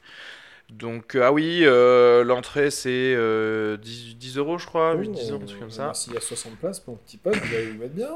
Donc 0.70 1.16
euh, 1.16 1.24
ah 1.24 1.32
oui, 1.32 1.62
euh, 1.64 2.24
l'entrée 2.24 2.72
c'est 2.72 3.14
euh, 3.16 3.78
10, 3.78 4.18
10 4.18 4.38
euros 4.38 4.58
je 4.58 4.66
crois, 4.66 4.94
8, 4.96 5.10
10 5.12 5.32
euros, 5.32 5.42
un 5.42 5.46
truc 5.46 5.60
comme 5.60 5.72
ça. 5.72 5.94
S'il 5.94 6.14
y 6.14 6.18
a 6.18 6.22
60 6.22 6.58
places 6.58 6.80
pour 6.80 6.96
un 6.96 6.98
petit 6.98 7.18
pote, 7.18 7.36
vous 7.36 7.56
allez 7.56 7.72
vous 7.72 7.80
mettre 7.80 7.94
bien. 7.94 8.10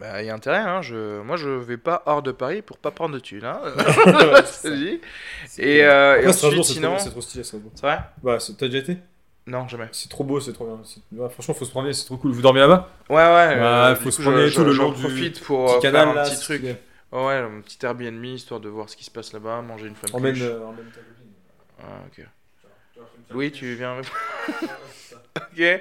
Bah, 0.00 0.22
il 0.22 0.26
y 0.26 0.30
a 0.30 0.34
intérêt, 0.34 0.58
hein. 0.58 0.82
Je... 0.82 1.22
Moi, 1.22 1.36
je 1.36 1.48
vais 1.48 1.78
pas 1.78 2.02
hors 2.04 2.22
de 2.22 2.30
Paris 2.32 2.60
pour 2.60 2.76
pas 2.76 2.90
prendre 2.90 3.14
de 3.14 3.18
thunes. 3.18 3.44
Hein. 3.44 3.60
Et, 5.58 5.84
euh, 5.84 6.20
et 6.20 6.26
ensuite, 6.26 6.64
c'est 6.64 6.74
sinon. 6.74 6.96
trop, 6.96 6.98
c'est 7.04 7.10
trop 7.10 7.20
stylé. 7.22 7.44
C'est 7.44 7.56
vrai? 7.80 8.00
Bah, 8.22 8.36
t'as 8.58 8.66
déjà 8.66 8.78
été? 8.78 8.98
Non, 9.46 9.68
jamais. 9.68 9.88
C'est 9.92 10.08
trop 10.08 10.24
beau, 10.24 10.40
c'est 10.40 10.52
trop 10.52 10.66
bien. 10.66 10.80
Ouais, 11.22 11.30
franchement, 11.30 11.54
faut 11.54 11.64
se 11.64 11.70
promener, 11.70 11.92
c'est 11.92 12.04
trop 12.04 12.16
cool. 12.16 12.32
Vous 12.32 12.42
dormez 12.42 12.60
là-bas? 12.60 12.90
Ouais, 13.08 13.14
ouais. 13.16 13.22
euh, 13.22 13.94
faut 13.94 14.10
se 14.10 14.16
coup, 14.16 14.22
promener 14.24 14.48
je- 14.48 14.54
tout 14.56 14.64
le 14.64 14.72
j'en 14.72 14.84
long 14.84 14.90
du 14.92 15.00
profite 15.02 15.40
pour 15.44 15.66
Petit 15.66 15.76
euh, 15.76 15.80
canal 15.92 16.08
faire 16.08 16.10
un 16.10 16.14
là. 16.14 16.30
petit 16.30 16.40
truc. 16.40 16.62
Ouais, 16.64 16.76
ouais, 17.12 17.34
un 17.34 17.60
petit 17.60 17.78
Airbnb 17.86 18.24
histoire 18.24 18.58
de 18.60 18.68
voir 18.68 18.88
ce 18.88 18.96
qui 18.96 19.04
se 19.04 19.10
passe 19.10 19.32
là-bas, 19.32 19.62
manger 19.62 19.86
une 19.86 19.94
femme 19.94 20.10
Emmène, 20.14 20.34
cruche. 20.34 20.44
euh, 20.48 20.64
emmène 20.64 20.86
ta 20.86 21.00
copine. 21.00 21.32
Ah, 21.80 22.02
ok. 22.08 22.26
Louis, 23.30 23.52
tu 23.52 23.74
viens 23.74 23.92
avec 23.92 24.06
Ok. 25.36 25.80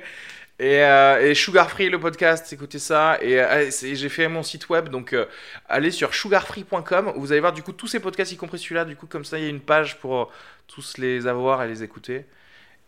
Et, 0.57 0.83
euh, 0.85 1.21
et 1.31 1.33
Sugar 1.35 1.69
Free, 1.69 1.89
le 1.89 1.99
podcast, 1.99 2.51
écoutez 2.53 2.79
ça. 2.79 3.17
Et 3.21 3.41
euh, 3.41 3.69
j'ai 3.71 4.09
fait 4.09 4.27
mon 4.29 4.41
site 4.43 4.69
web, 4.69 4.87
donc 4.89 5.11
euh, 5.13 5.25
allez 5.67 5.91
sur 5.91 6.13
sugarfree.com. 6.13 7.13
Vous 7.17 7.31
allez 7.31 7.41
voir 7.41 7.51
du 7.53 7.61
coup 7.63 7.73
tous 7.73 7.87
ces 7.87 7.99
podcasts, 7.99 8.31
y 8.31 8.37
compris 8.37 8.59
celui-là. 8.59 8.85
Du 8.85 8.95
coup, 8.95 9.05
comme 9.07 9.25
ça, 9.25 9.37
il 9.37 9.43
y 9.43 9.47
a 9.47 9.49
une 9.49 9.59
page 9.59 9.97
pour 9.99 10.31
tous 10.67 10.97
les 10.97 11.27
avoir 11.27 11.61
et 11.63 11.67
les 11.67 11.83
écouter. 11.83 12.25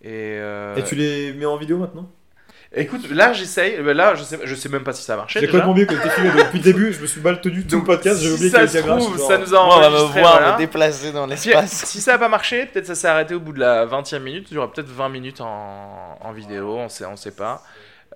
Et, 0.02 0.38
euh, 0.40 0.76
Et 0.76 0.84
tu 0.84 0.95
les 0.95 1.34
mets 1.34 1.45
en 1.45 1.57
vidéo 1.57 1.78
maintenant? 1.78 2.10
Écoute, 2.76 3.10
là 3.10 3.32
j'essaye. 3.32 3.82
Là, 3.82 4.14
je 4.15 4.24
sais, 4.24 4.38
je 4.44 4.53
sais 4.53 4.68
même 4.68 4.84
pas 4.84 4.91
si 4.91 5.02
ça 5.02 5.14
a 5.14 5.18
marché. 5.18 5.40
J'ai 5.40 5.48
complètement 5.48 5.72
oublié 5.72 5.88
que 5.88 5.94
t'étais 5.95 6.10
filmé 6.15 6.32
depuis 6.32 6.57
le 6.57 6.64
début? 6.64 6.91
Je 6.94 6.99
me 7.02 7.07
suis 7.07 7.22
mal 7.22 7.40
tenu 7.40 7.64
tout 7.64 7.78
Donc, 7.78 7.88
le 7.88 7.95
podcast. 7.95 8.22
J'ai 8.22 8.28
si 8.28 8.34
oublié 8.34 8.49
ça 8.49 8.60
qu'il 8.68 8.68
y 8.68 8.84
se 8.84 8.88
trouve, 8.88 9.18
ça 9.28 9.38
nous 9.38 9.56
a 9.56 9.65
on 9.65 9.80
va 9.80 9.90
me 9.90 9.95
voir 9.95 10.11
voilà. 10.11 10.53
me 10.53 10.57
déplacer 10.57 11.11
dans 11.14 11.28
Si, 11.38 11.48
l'espace. 11.49 11.72
si 11.86 12.02
ça 12.02 12.11
n'a 12.14 12.18
pas 12.18 12.28
marché, 12.28 12.65
peut-être 12.65 12.86
ça 12.88 12.95
s'est 12.95 13.07
arrêté 13.07 13.36
au 13.36 13.40
bout 13.40 13.53
de 13.53 13.60
la 13.61 13.86
20e 13.86 14.19
minute. 14.19 14.48
Il 14.52 14.56
y 14.56 14.57
aura 14.57 14.72
peut-être 14.72 14.90
20 14.90 15.07
minutes 15.10 15.40
en, 15.40 16.18
en 16.19 16.32
vidéo, 16.34 16.76
on 16.78 16.90
sait, 16.90 17.06
on 17.06 17.15
sait 17.15 17.32
pas. 17.32 17.64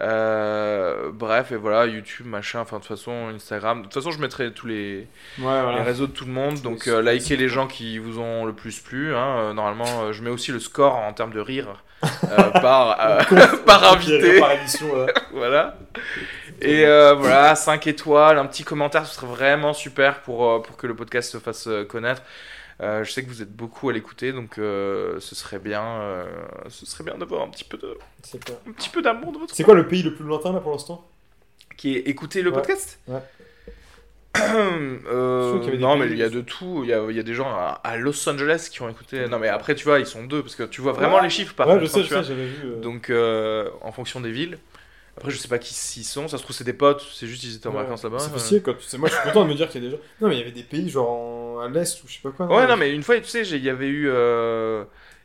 Euh, 0.01 1.09
bref, 1.13 1.51
et 1.51 1.57
voilà, 1.57 1.85
YouTube, 1.85 2.25
machin, 2.25 2.61
enfin 2.61 2.77
de 2.77 2.81
toute 2.81 2.89
façon, 2.97 3.29
Instagram. 3.35 3.79
De 3.79 3.83
toute 3.83 3.93
façon, 3.93 4.11
je 4.11 4.19
mettrai 4.19 4.51
tous 4.51 4.65
les, 4.67 5.07
Ouais, 5.37 5.55
les 5.55 5.61
voilà. 5.61 5.83
réseaux 5.83 6.07
de 6.07 6.11
tout 6.11 6.25
le 6.25 6.31
monde. 6.31 6.61
Donc, 6.61 6.87
euh, 6.87 7.01
likez 7.01 7.37
les 7.37 7.49
gens 7.49 7.67
qui 7.67 7.99
vous 7.99 8.19
ont 8.19 8.45
le 8.45 8.53
plus 8.53 8.79
plu. 8.79 9.13
hein. 9.15 9.37
Euh, 9.37 9.53
Normalement, 9.53 10.11
je 10.11 10.23
mets 10.23 10.29
aussi 10.31 10.51
le 10.51 10.59
score 10.59 10.95
en 10.95 11.13
termes 11.13 11.33
de 11.33 11.39
rire 11.39 11.83
euh, 12.03 12.49
par, 12.61 12.97
par 13.65 13.93
invité. 13.93 14.39
Par 14.39 14.51
émission, 14.53 14.87
voilà. 15.33 15.77
Et 16.61 16.83
voilà, 16.85 17.55
5 17.55 17.85
étoiles, 17.87 18.37
un 18.39 18.45
petit 18.45 18.63
commentaire, 18.63 19.05
ce 19.05 19.15
serait 19.15 19.27
vraiment 19.27 19.73
super 19.73 20.21
pour, 20.21 20.61
pour 20.63 20.77
que 20.77 20.87
le 20.87 20.95
podcast 20.95 21.31
se 21.31 21.37
fasse 21.37 21.67
connaître. 21.89 22.21
Euh, 22.81 23.03
je 23.03 23.11
sais 23.11 23.23
que 23.23 23.29
vous 23.29 23.41
êtes 23.43 23.51
beaucoup 23.55 23.89
à 23.89 23.93
l'écouter, 23.93 24.31
donc 24.33 24.57
euh, 24.57 25.19
ce 25.19 25.35
serait 25.35 25.59
bien, 25.59 25.83
euh, 25.83 26.25
ce 26.69 26.85
serait 26.87 27.03
bien 27.03 27.15
d'avoir 27.15 27.43
un 27.43 27.49
petit 27.49 27.63
peu 27.63 27.77
de, 27.77 27.95
quoi 28.45 28.55
un 28.67 28.71
petit 28.71 28.89
peu 28.89 29.01
d'amour 29.03 29.31
de 29.33 29.37
votre 29.37 29.53
C'est 29.53 29.63
quoi 29.63 29.75
le 29.75 29.87
pays 29.87 30.01
le 30.01 30.15
plus 30.15 30.25
lointain 30.25 30.51
là 30.51 30.59
pour 30.61 30.71
l'instant? 30.71 31.07
Qui 31.77 31.95
est 31.95 31.99
écouter 32.07 32.41
le 32.41 32.49
Ouais. 32.49 32.55
podcast. 32.55 32.99
Ouais. 33.07 33.19
Euh, 34.41 35.77
non 35.77 35.97
mais 35.97 36.07
il 36.07 36.17
y 36.17 36.23
a 36.23 36.29
de 36.29 36.41
tout, 36.41 36.81
il 36.83 36.89
y 36.89 36.93
a, 36.93 37.03
il 37.09 37.15
y 37.15 37.19
a 37.19 37.23
des 37.23 37.33
gens 37.33 37.49
à, 37.49 37.81
à 37.83 37.97
Los 37.97 38.27
Angeles 38.29 38.69
qui 38.71 38.81
ont 38.81 38.89
écouté. 38.89 39.27
Non 39.27 39.39
mais 39.39 39.49
après 39.49 39.75
tu 39.75 39.83
vois 39.83 39.99
ils 39.99 40.05
sont 40.05 40.23
deux 40.23 40.41
parce 40.41 40.55
que 40.55 40.63
tu 40.63 40.79
vois 40.81 40.93
vraiment 40.93 41.17
Ouais. 41.17 41.23
les 41.23 41.29
chiffres 41.29 41.53
par 41.53 41.67
Ouais, 41.67 41.73
contre, 41.73 41.85
je 41.85 41.89
sais, 41.91 42.03
je 42.03 42.07
sais, 42.07 42.23
j'avais 42.23 42.45
vu. 42.47 42.57
euh, 42.65 42.81
Donc, 42.81 43.09
euh, 43.09 43.69
en 43.81 43.91
fonction 43.91 44.21
des 44.21 44.31
villes. 44.31 44.57
Après, 45.17 45.29
je 45.31 45.37
sais 45.37 45.47
pas 45.47 45.59
qui 45.59 45.73
s'y 45.73 46.03
sont. 46.03 46.27
Ça 46.27 46.37
se 46.37 46.43
trouve, 46.43 46.55
c'est 46.55 46.63
des 46.63 46.73
potes. 46.73 47.05
C'est 47.13 47.27
juste 47.27 47.43
ils 47.43 47.55
étaient 47.55 47.67
en 47.67 47.71
ouais. 47.73 47.83
vacances 47.83 48.03
là-bas. 48.03 48.19
C'est 48.19 48.31
possible 48.31 48.63
tu 48.79 48.87
sais. 48.87 48.97
Moi, 48.97 49.09
je 49.09 49.13
suis 49.15 49.23
content 49.23 49.43
de 49.45 49.49
me 49.49 49.55
dire 49.55 49.69
qu'il 49.69 49.83
y 49.83 49.85
a 49.85 49.89
des 49.89 49.95
gens. 49.95 50.01
Non, 50.21 50.27
mais 50.29 50.35
il 50.35 50.39
y 50.39 50.41
avait 50.41 50.51
des 50.51 50.63
pays 50.63 50.89
genre 50.89 51.09
en- 51.11 51.59
à 51.59 51.67
l'est 51.69 52.01
ou 52.03 52.07
je 52.07 52.13
sais 52.13 52.19
pas 52.23 52.29
quoi. 52.31 52.45
Ouais, 52.47 52.65
non, 52.67 52.77
mais 52.77 52.91
une 52.91 53.03
fois, 53.03 53.17
tu 53.19 53.25
sais, 53.27 53.43
j'ai- 53.43 53.57
il 53.57 53.63
y 53.63 53.69
avait 53.69 53.87
eu. 53.87 54.09
euh, 54.09 54.83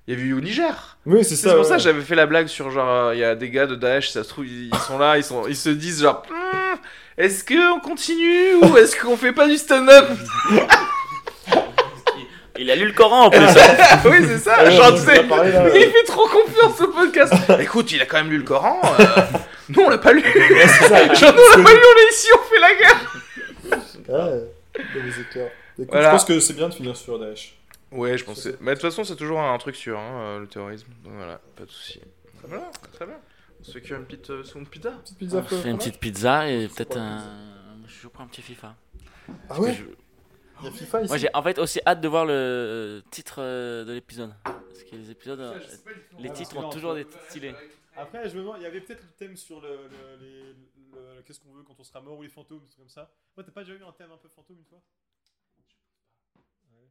Il 0.09 0.15
y 0.15 0.17
avait 0.17 0.27
eu 0.29 0.35
au 0.35 0.41
Niger. 0.41 0.97
Oui, 1.05 1.25
c'est 1.25 1.35
C'est 1.35 1.49
ça. 1.49 1.57
pour 1.57 1.65
ça 1.65 1.77
que 1.79 1.83
j'avais 1.83 2.01
fait 2.01 2.15
la 2.15 2.27
blague 2.27 2.47
sur 2.47 2.71
genre, 2.71 2.89
euh, 3.09 3.15
il 3.15 3.19
y 3.19 3.25
a 3.25 3.35
des 3.35 3.51
gars 3.51 3.67
de 3.67 3.75
Daesh, 3.75 4.11
ça 4.11 4.23
se 4.23 4.29
trouve, 4.29 4.47
ils, 4.47 4.69
ils 4.73 4.79
sont 4.79 4.99
là, 4.99 5.19
ils, 5.19 5.25
sont, 5.25 5.49
ils 5.49 5.57
se 5.57 5.69
disent 5.69 6.01
genre, 6.03 6.23
Hmm, 6.31 6.77
est-ce 7.19 7.45
qu'on 7.45 7.81
continue 7.81 8.55
ou 8.63 8.77
est-ce 8.77 8.95
qu'on 9.01 9.17
fait 9.17 9.33
pas 9.33 9.49
du 9.49 9.57
stand-up? 9.57 10.07
Il 12.59 12.71
a 12.71 12.77
lu 12.77 12.87
le 12.87 12.93
Coran 12.93 13.25
en 13.27 13.31
plus. 13.31 13.41
hein. 13.41 13.99
Oui, 14.07 14.17
c'est 14.27 14.39
ça. 14.39 14.63
Ouais, 14.65 14.71
genre, 14.73 14.95
tu 14.95 15.01
sais, 15.01 15.23
il 15.25 15.91
fait 15.91 16.05
trop 16.07 16.27
confiance 16.29 16.81
au 16.81 16.89
podcast. 16.89 17.35
Écoute, 17.61 17.93
il 17.93 18.01
a 18.01 18.07
quand 18.07 18.17
même 18.19 18.31
lu 18.31 18.39
le 18.39 18.45
Coran. 18.45 18.81
euh, 19.01 19.05
nous, 19.68 19.80
on 19.82 19.88
l'a 19.88 19.98
pas 19.98 20.12
lu. 20.12 20.22
C'est 20.32 20.88
ça. 20.88 21.14
genre, 21.14 21.32
nous, 21.34 21.40
on 21.55 21.59
l'a 21.59 21.64
pas 21.64 21.70
lu, 21.72 21.80
on 21.80 22.09
est 22.09 22.12
ici, 22.12 22.28
on 22.34 22.43
fait 22.44 22.60
la 22.60 22.74
guerre. 22.74 23.22
Ouais, 24.09 24.48
dans 24.94 25.05
les 25.05 25.20
éclairs. 25.20 25.51
Écoute, 25.78 25.88
Voilà. 25.90 26.06
Je 26.09 26.10
pense 26.12 26.24
que 26.24 26.40
c'est 26.40 26.55
bien 26.55 26.68
de 26.68 26.74
finir 26.74 26.97
sur 26.97 27.18
Daesh. 27.18 27.56
Ouais, 27.93 28.16
je 28.16 28.24
pensais. 28.24 28.56
Mais 28.60 28.72
de 28.72 28.80
toute 28.80 28.90
façon, 28.90 29.05
c'est 29.05 29.16
toujours 29.16 29.40
un 29.40 29.56
truc 29.59 29.76
sûr, 29.76 29.98
hein, 29.98 30.20
euh, 30.20 30.40
le 30.40 30.47
terrorisme. 30.47 30.86
Donc 31.05 31.14
voilà, 31.14 31.40
pas 31.56 31.64
de 31.64 31.70
soucis. 31.70 32.01
Voilà, 32.44 32.70
très 32.93 33.06
bien. 33.06 33.16
On 33.60 33.64
se 33.64 33.72
fait 33.72 33.80
cuire 33.80 33.98
une 33.98 34.05
petite 34.05 34.30
euh, 34.30 34.44
seconde 34.44 34.68
pizza 34.68 34.90
Petite 35.02 35.18
pizza 35.18 35.38
On 35.38 35.43
feu, 35.43 35.56
fait 35.56 35.70
une 35.70 35.78
petite 35.78 35.98
pizza 35.98 36.48
et 36.48 36.68
peut-être 36.68 36.97
un. 36.97 37.22
Je 37.86 37.90
suis 37.90 37.97
toujours 37.98 38.12
pour 38.12 38.20
un 38.22 38.26
petit 38.26 38.43
FIFA. 38.43 38.74
Ah 39.51 39.60
ouais 39.60 39.72
Je- 39.74 39.82
Il 40.60 40.66
y 40.66 40.68
a 40.68 40.72
FIFA 40.72 41.01
ici 41.01 41.09
Moi 41.09 41.16
j'ai 41.18 41.28
en 41.34 41.43
fait 41.43 41.59
aussi 41.59 41.80
hâte 41.86 42.01
de 42.01 42.09
voir 42.09 42.24
le 42.26 43.02
titre 43.10 43.36
euh, 43.38 43.84
de 43.84 43.93
l'épisode. 43.93 44.32
Parce 44.44 44.84
que 44.90 44.97
les 44.97 45.10
épisodes, 45.10 45.40
euh, 45.40 45.55
les 46.18 46.28
Ah, 46.28 46.32
titres 46.32 46.56
ont 46.59 46.68
toujours 46.70 46.94
des 46.94 47.05
titres 47.05 47.24
stylés. 47.28 47.55
Après, 47.97 48.28
je 48.28 48.36
me 48.36 48.40
demande, 48.43 48.59
il 48.59 48.62
y 48.62 48.66
avait 48.66 48.81
peut-être 48.81 49.02
le 49.02 49.12
thème 49.12 49.36
sur 49.36 49.60
le, 49.60 49.89
le- 49.89 50.16
les- 50.16 50.55
le- 50.93 51.23
qu'est-ce 51.23 51.40
qu'on 51.40 51.52
veut 51.52 51.62
quand 51.62 51.78
on 51.78 51.85
sera 51.85 52.01
mort 52.01 52.18
ou 52.18 52.23
les 52.23 52.28
fantômes, 52.28 52.60
des 52.60 52.66
trucs 52.66 52.78
comme 52.81 52.89
ça. 52.89 53.10
Moi, 53.36 53.44
t'as 53.44 53.52
pas 53.52 53.64
déjà 53.64 53.74
eu 53.74 53.82
un 53.85 53.93
thème 53.93 54.12
un 54.12 54.18
peu 54.18 54.28
fantôme 54.28 54.59
une 54.59 54.64
fois? 54.66 54.82
Ouais. 56.70 56.90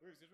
Oui, 0.00 0.08
parce 0.08 0.18
que 0.18 0.24
je 0.26 0.30
vois, 0.30 0.33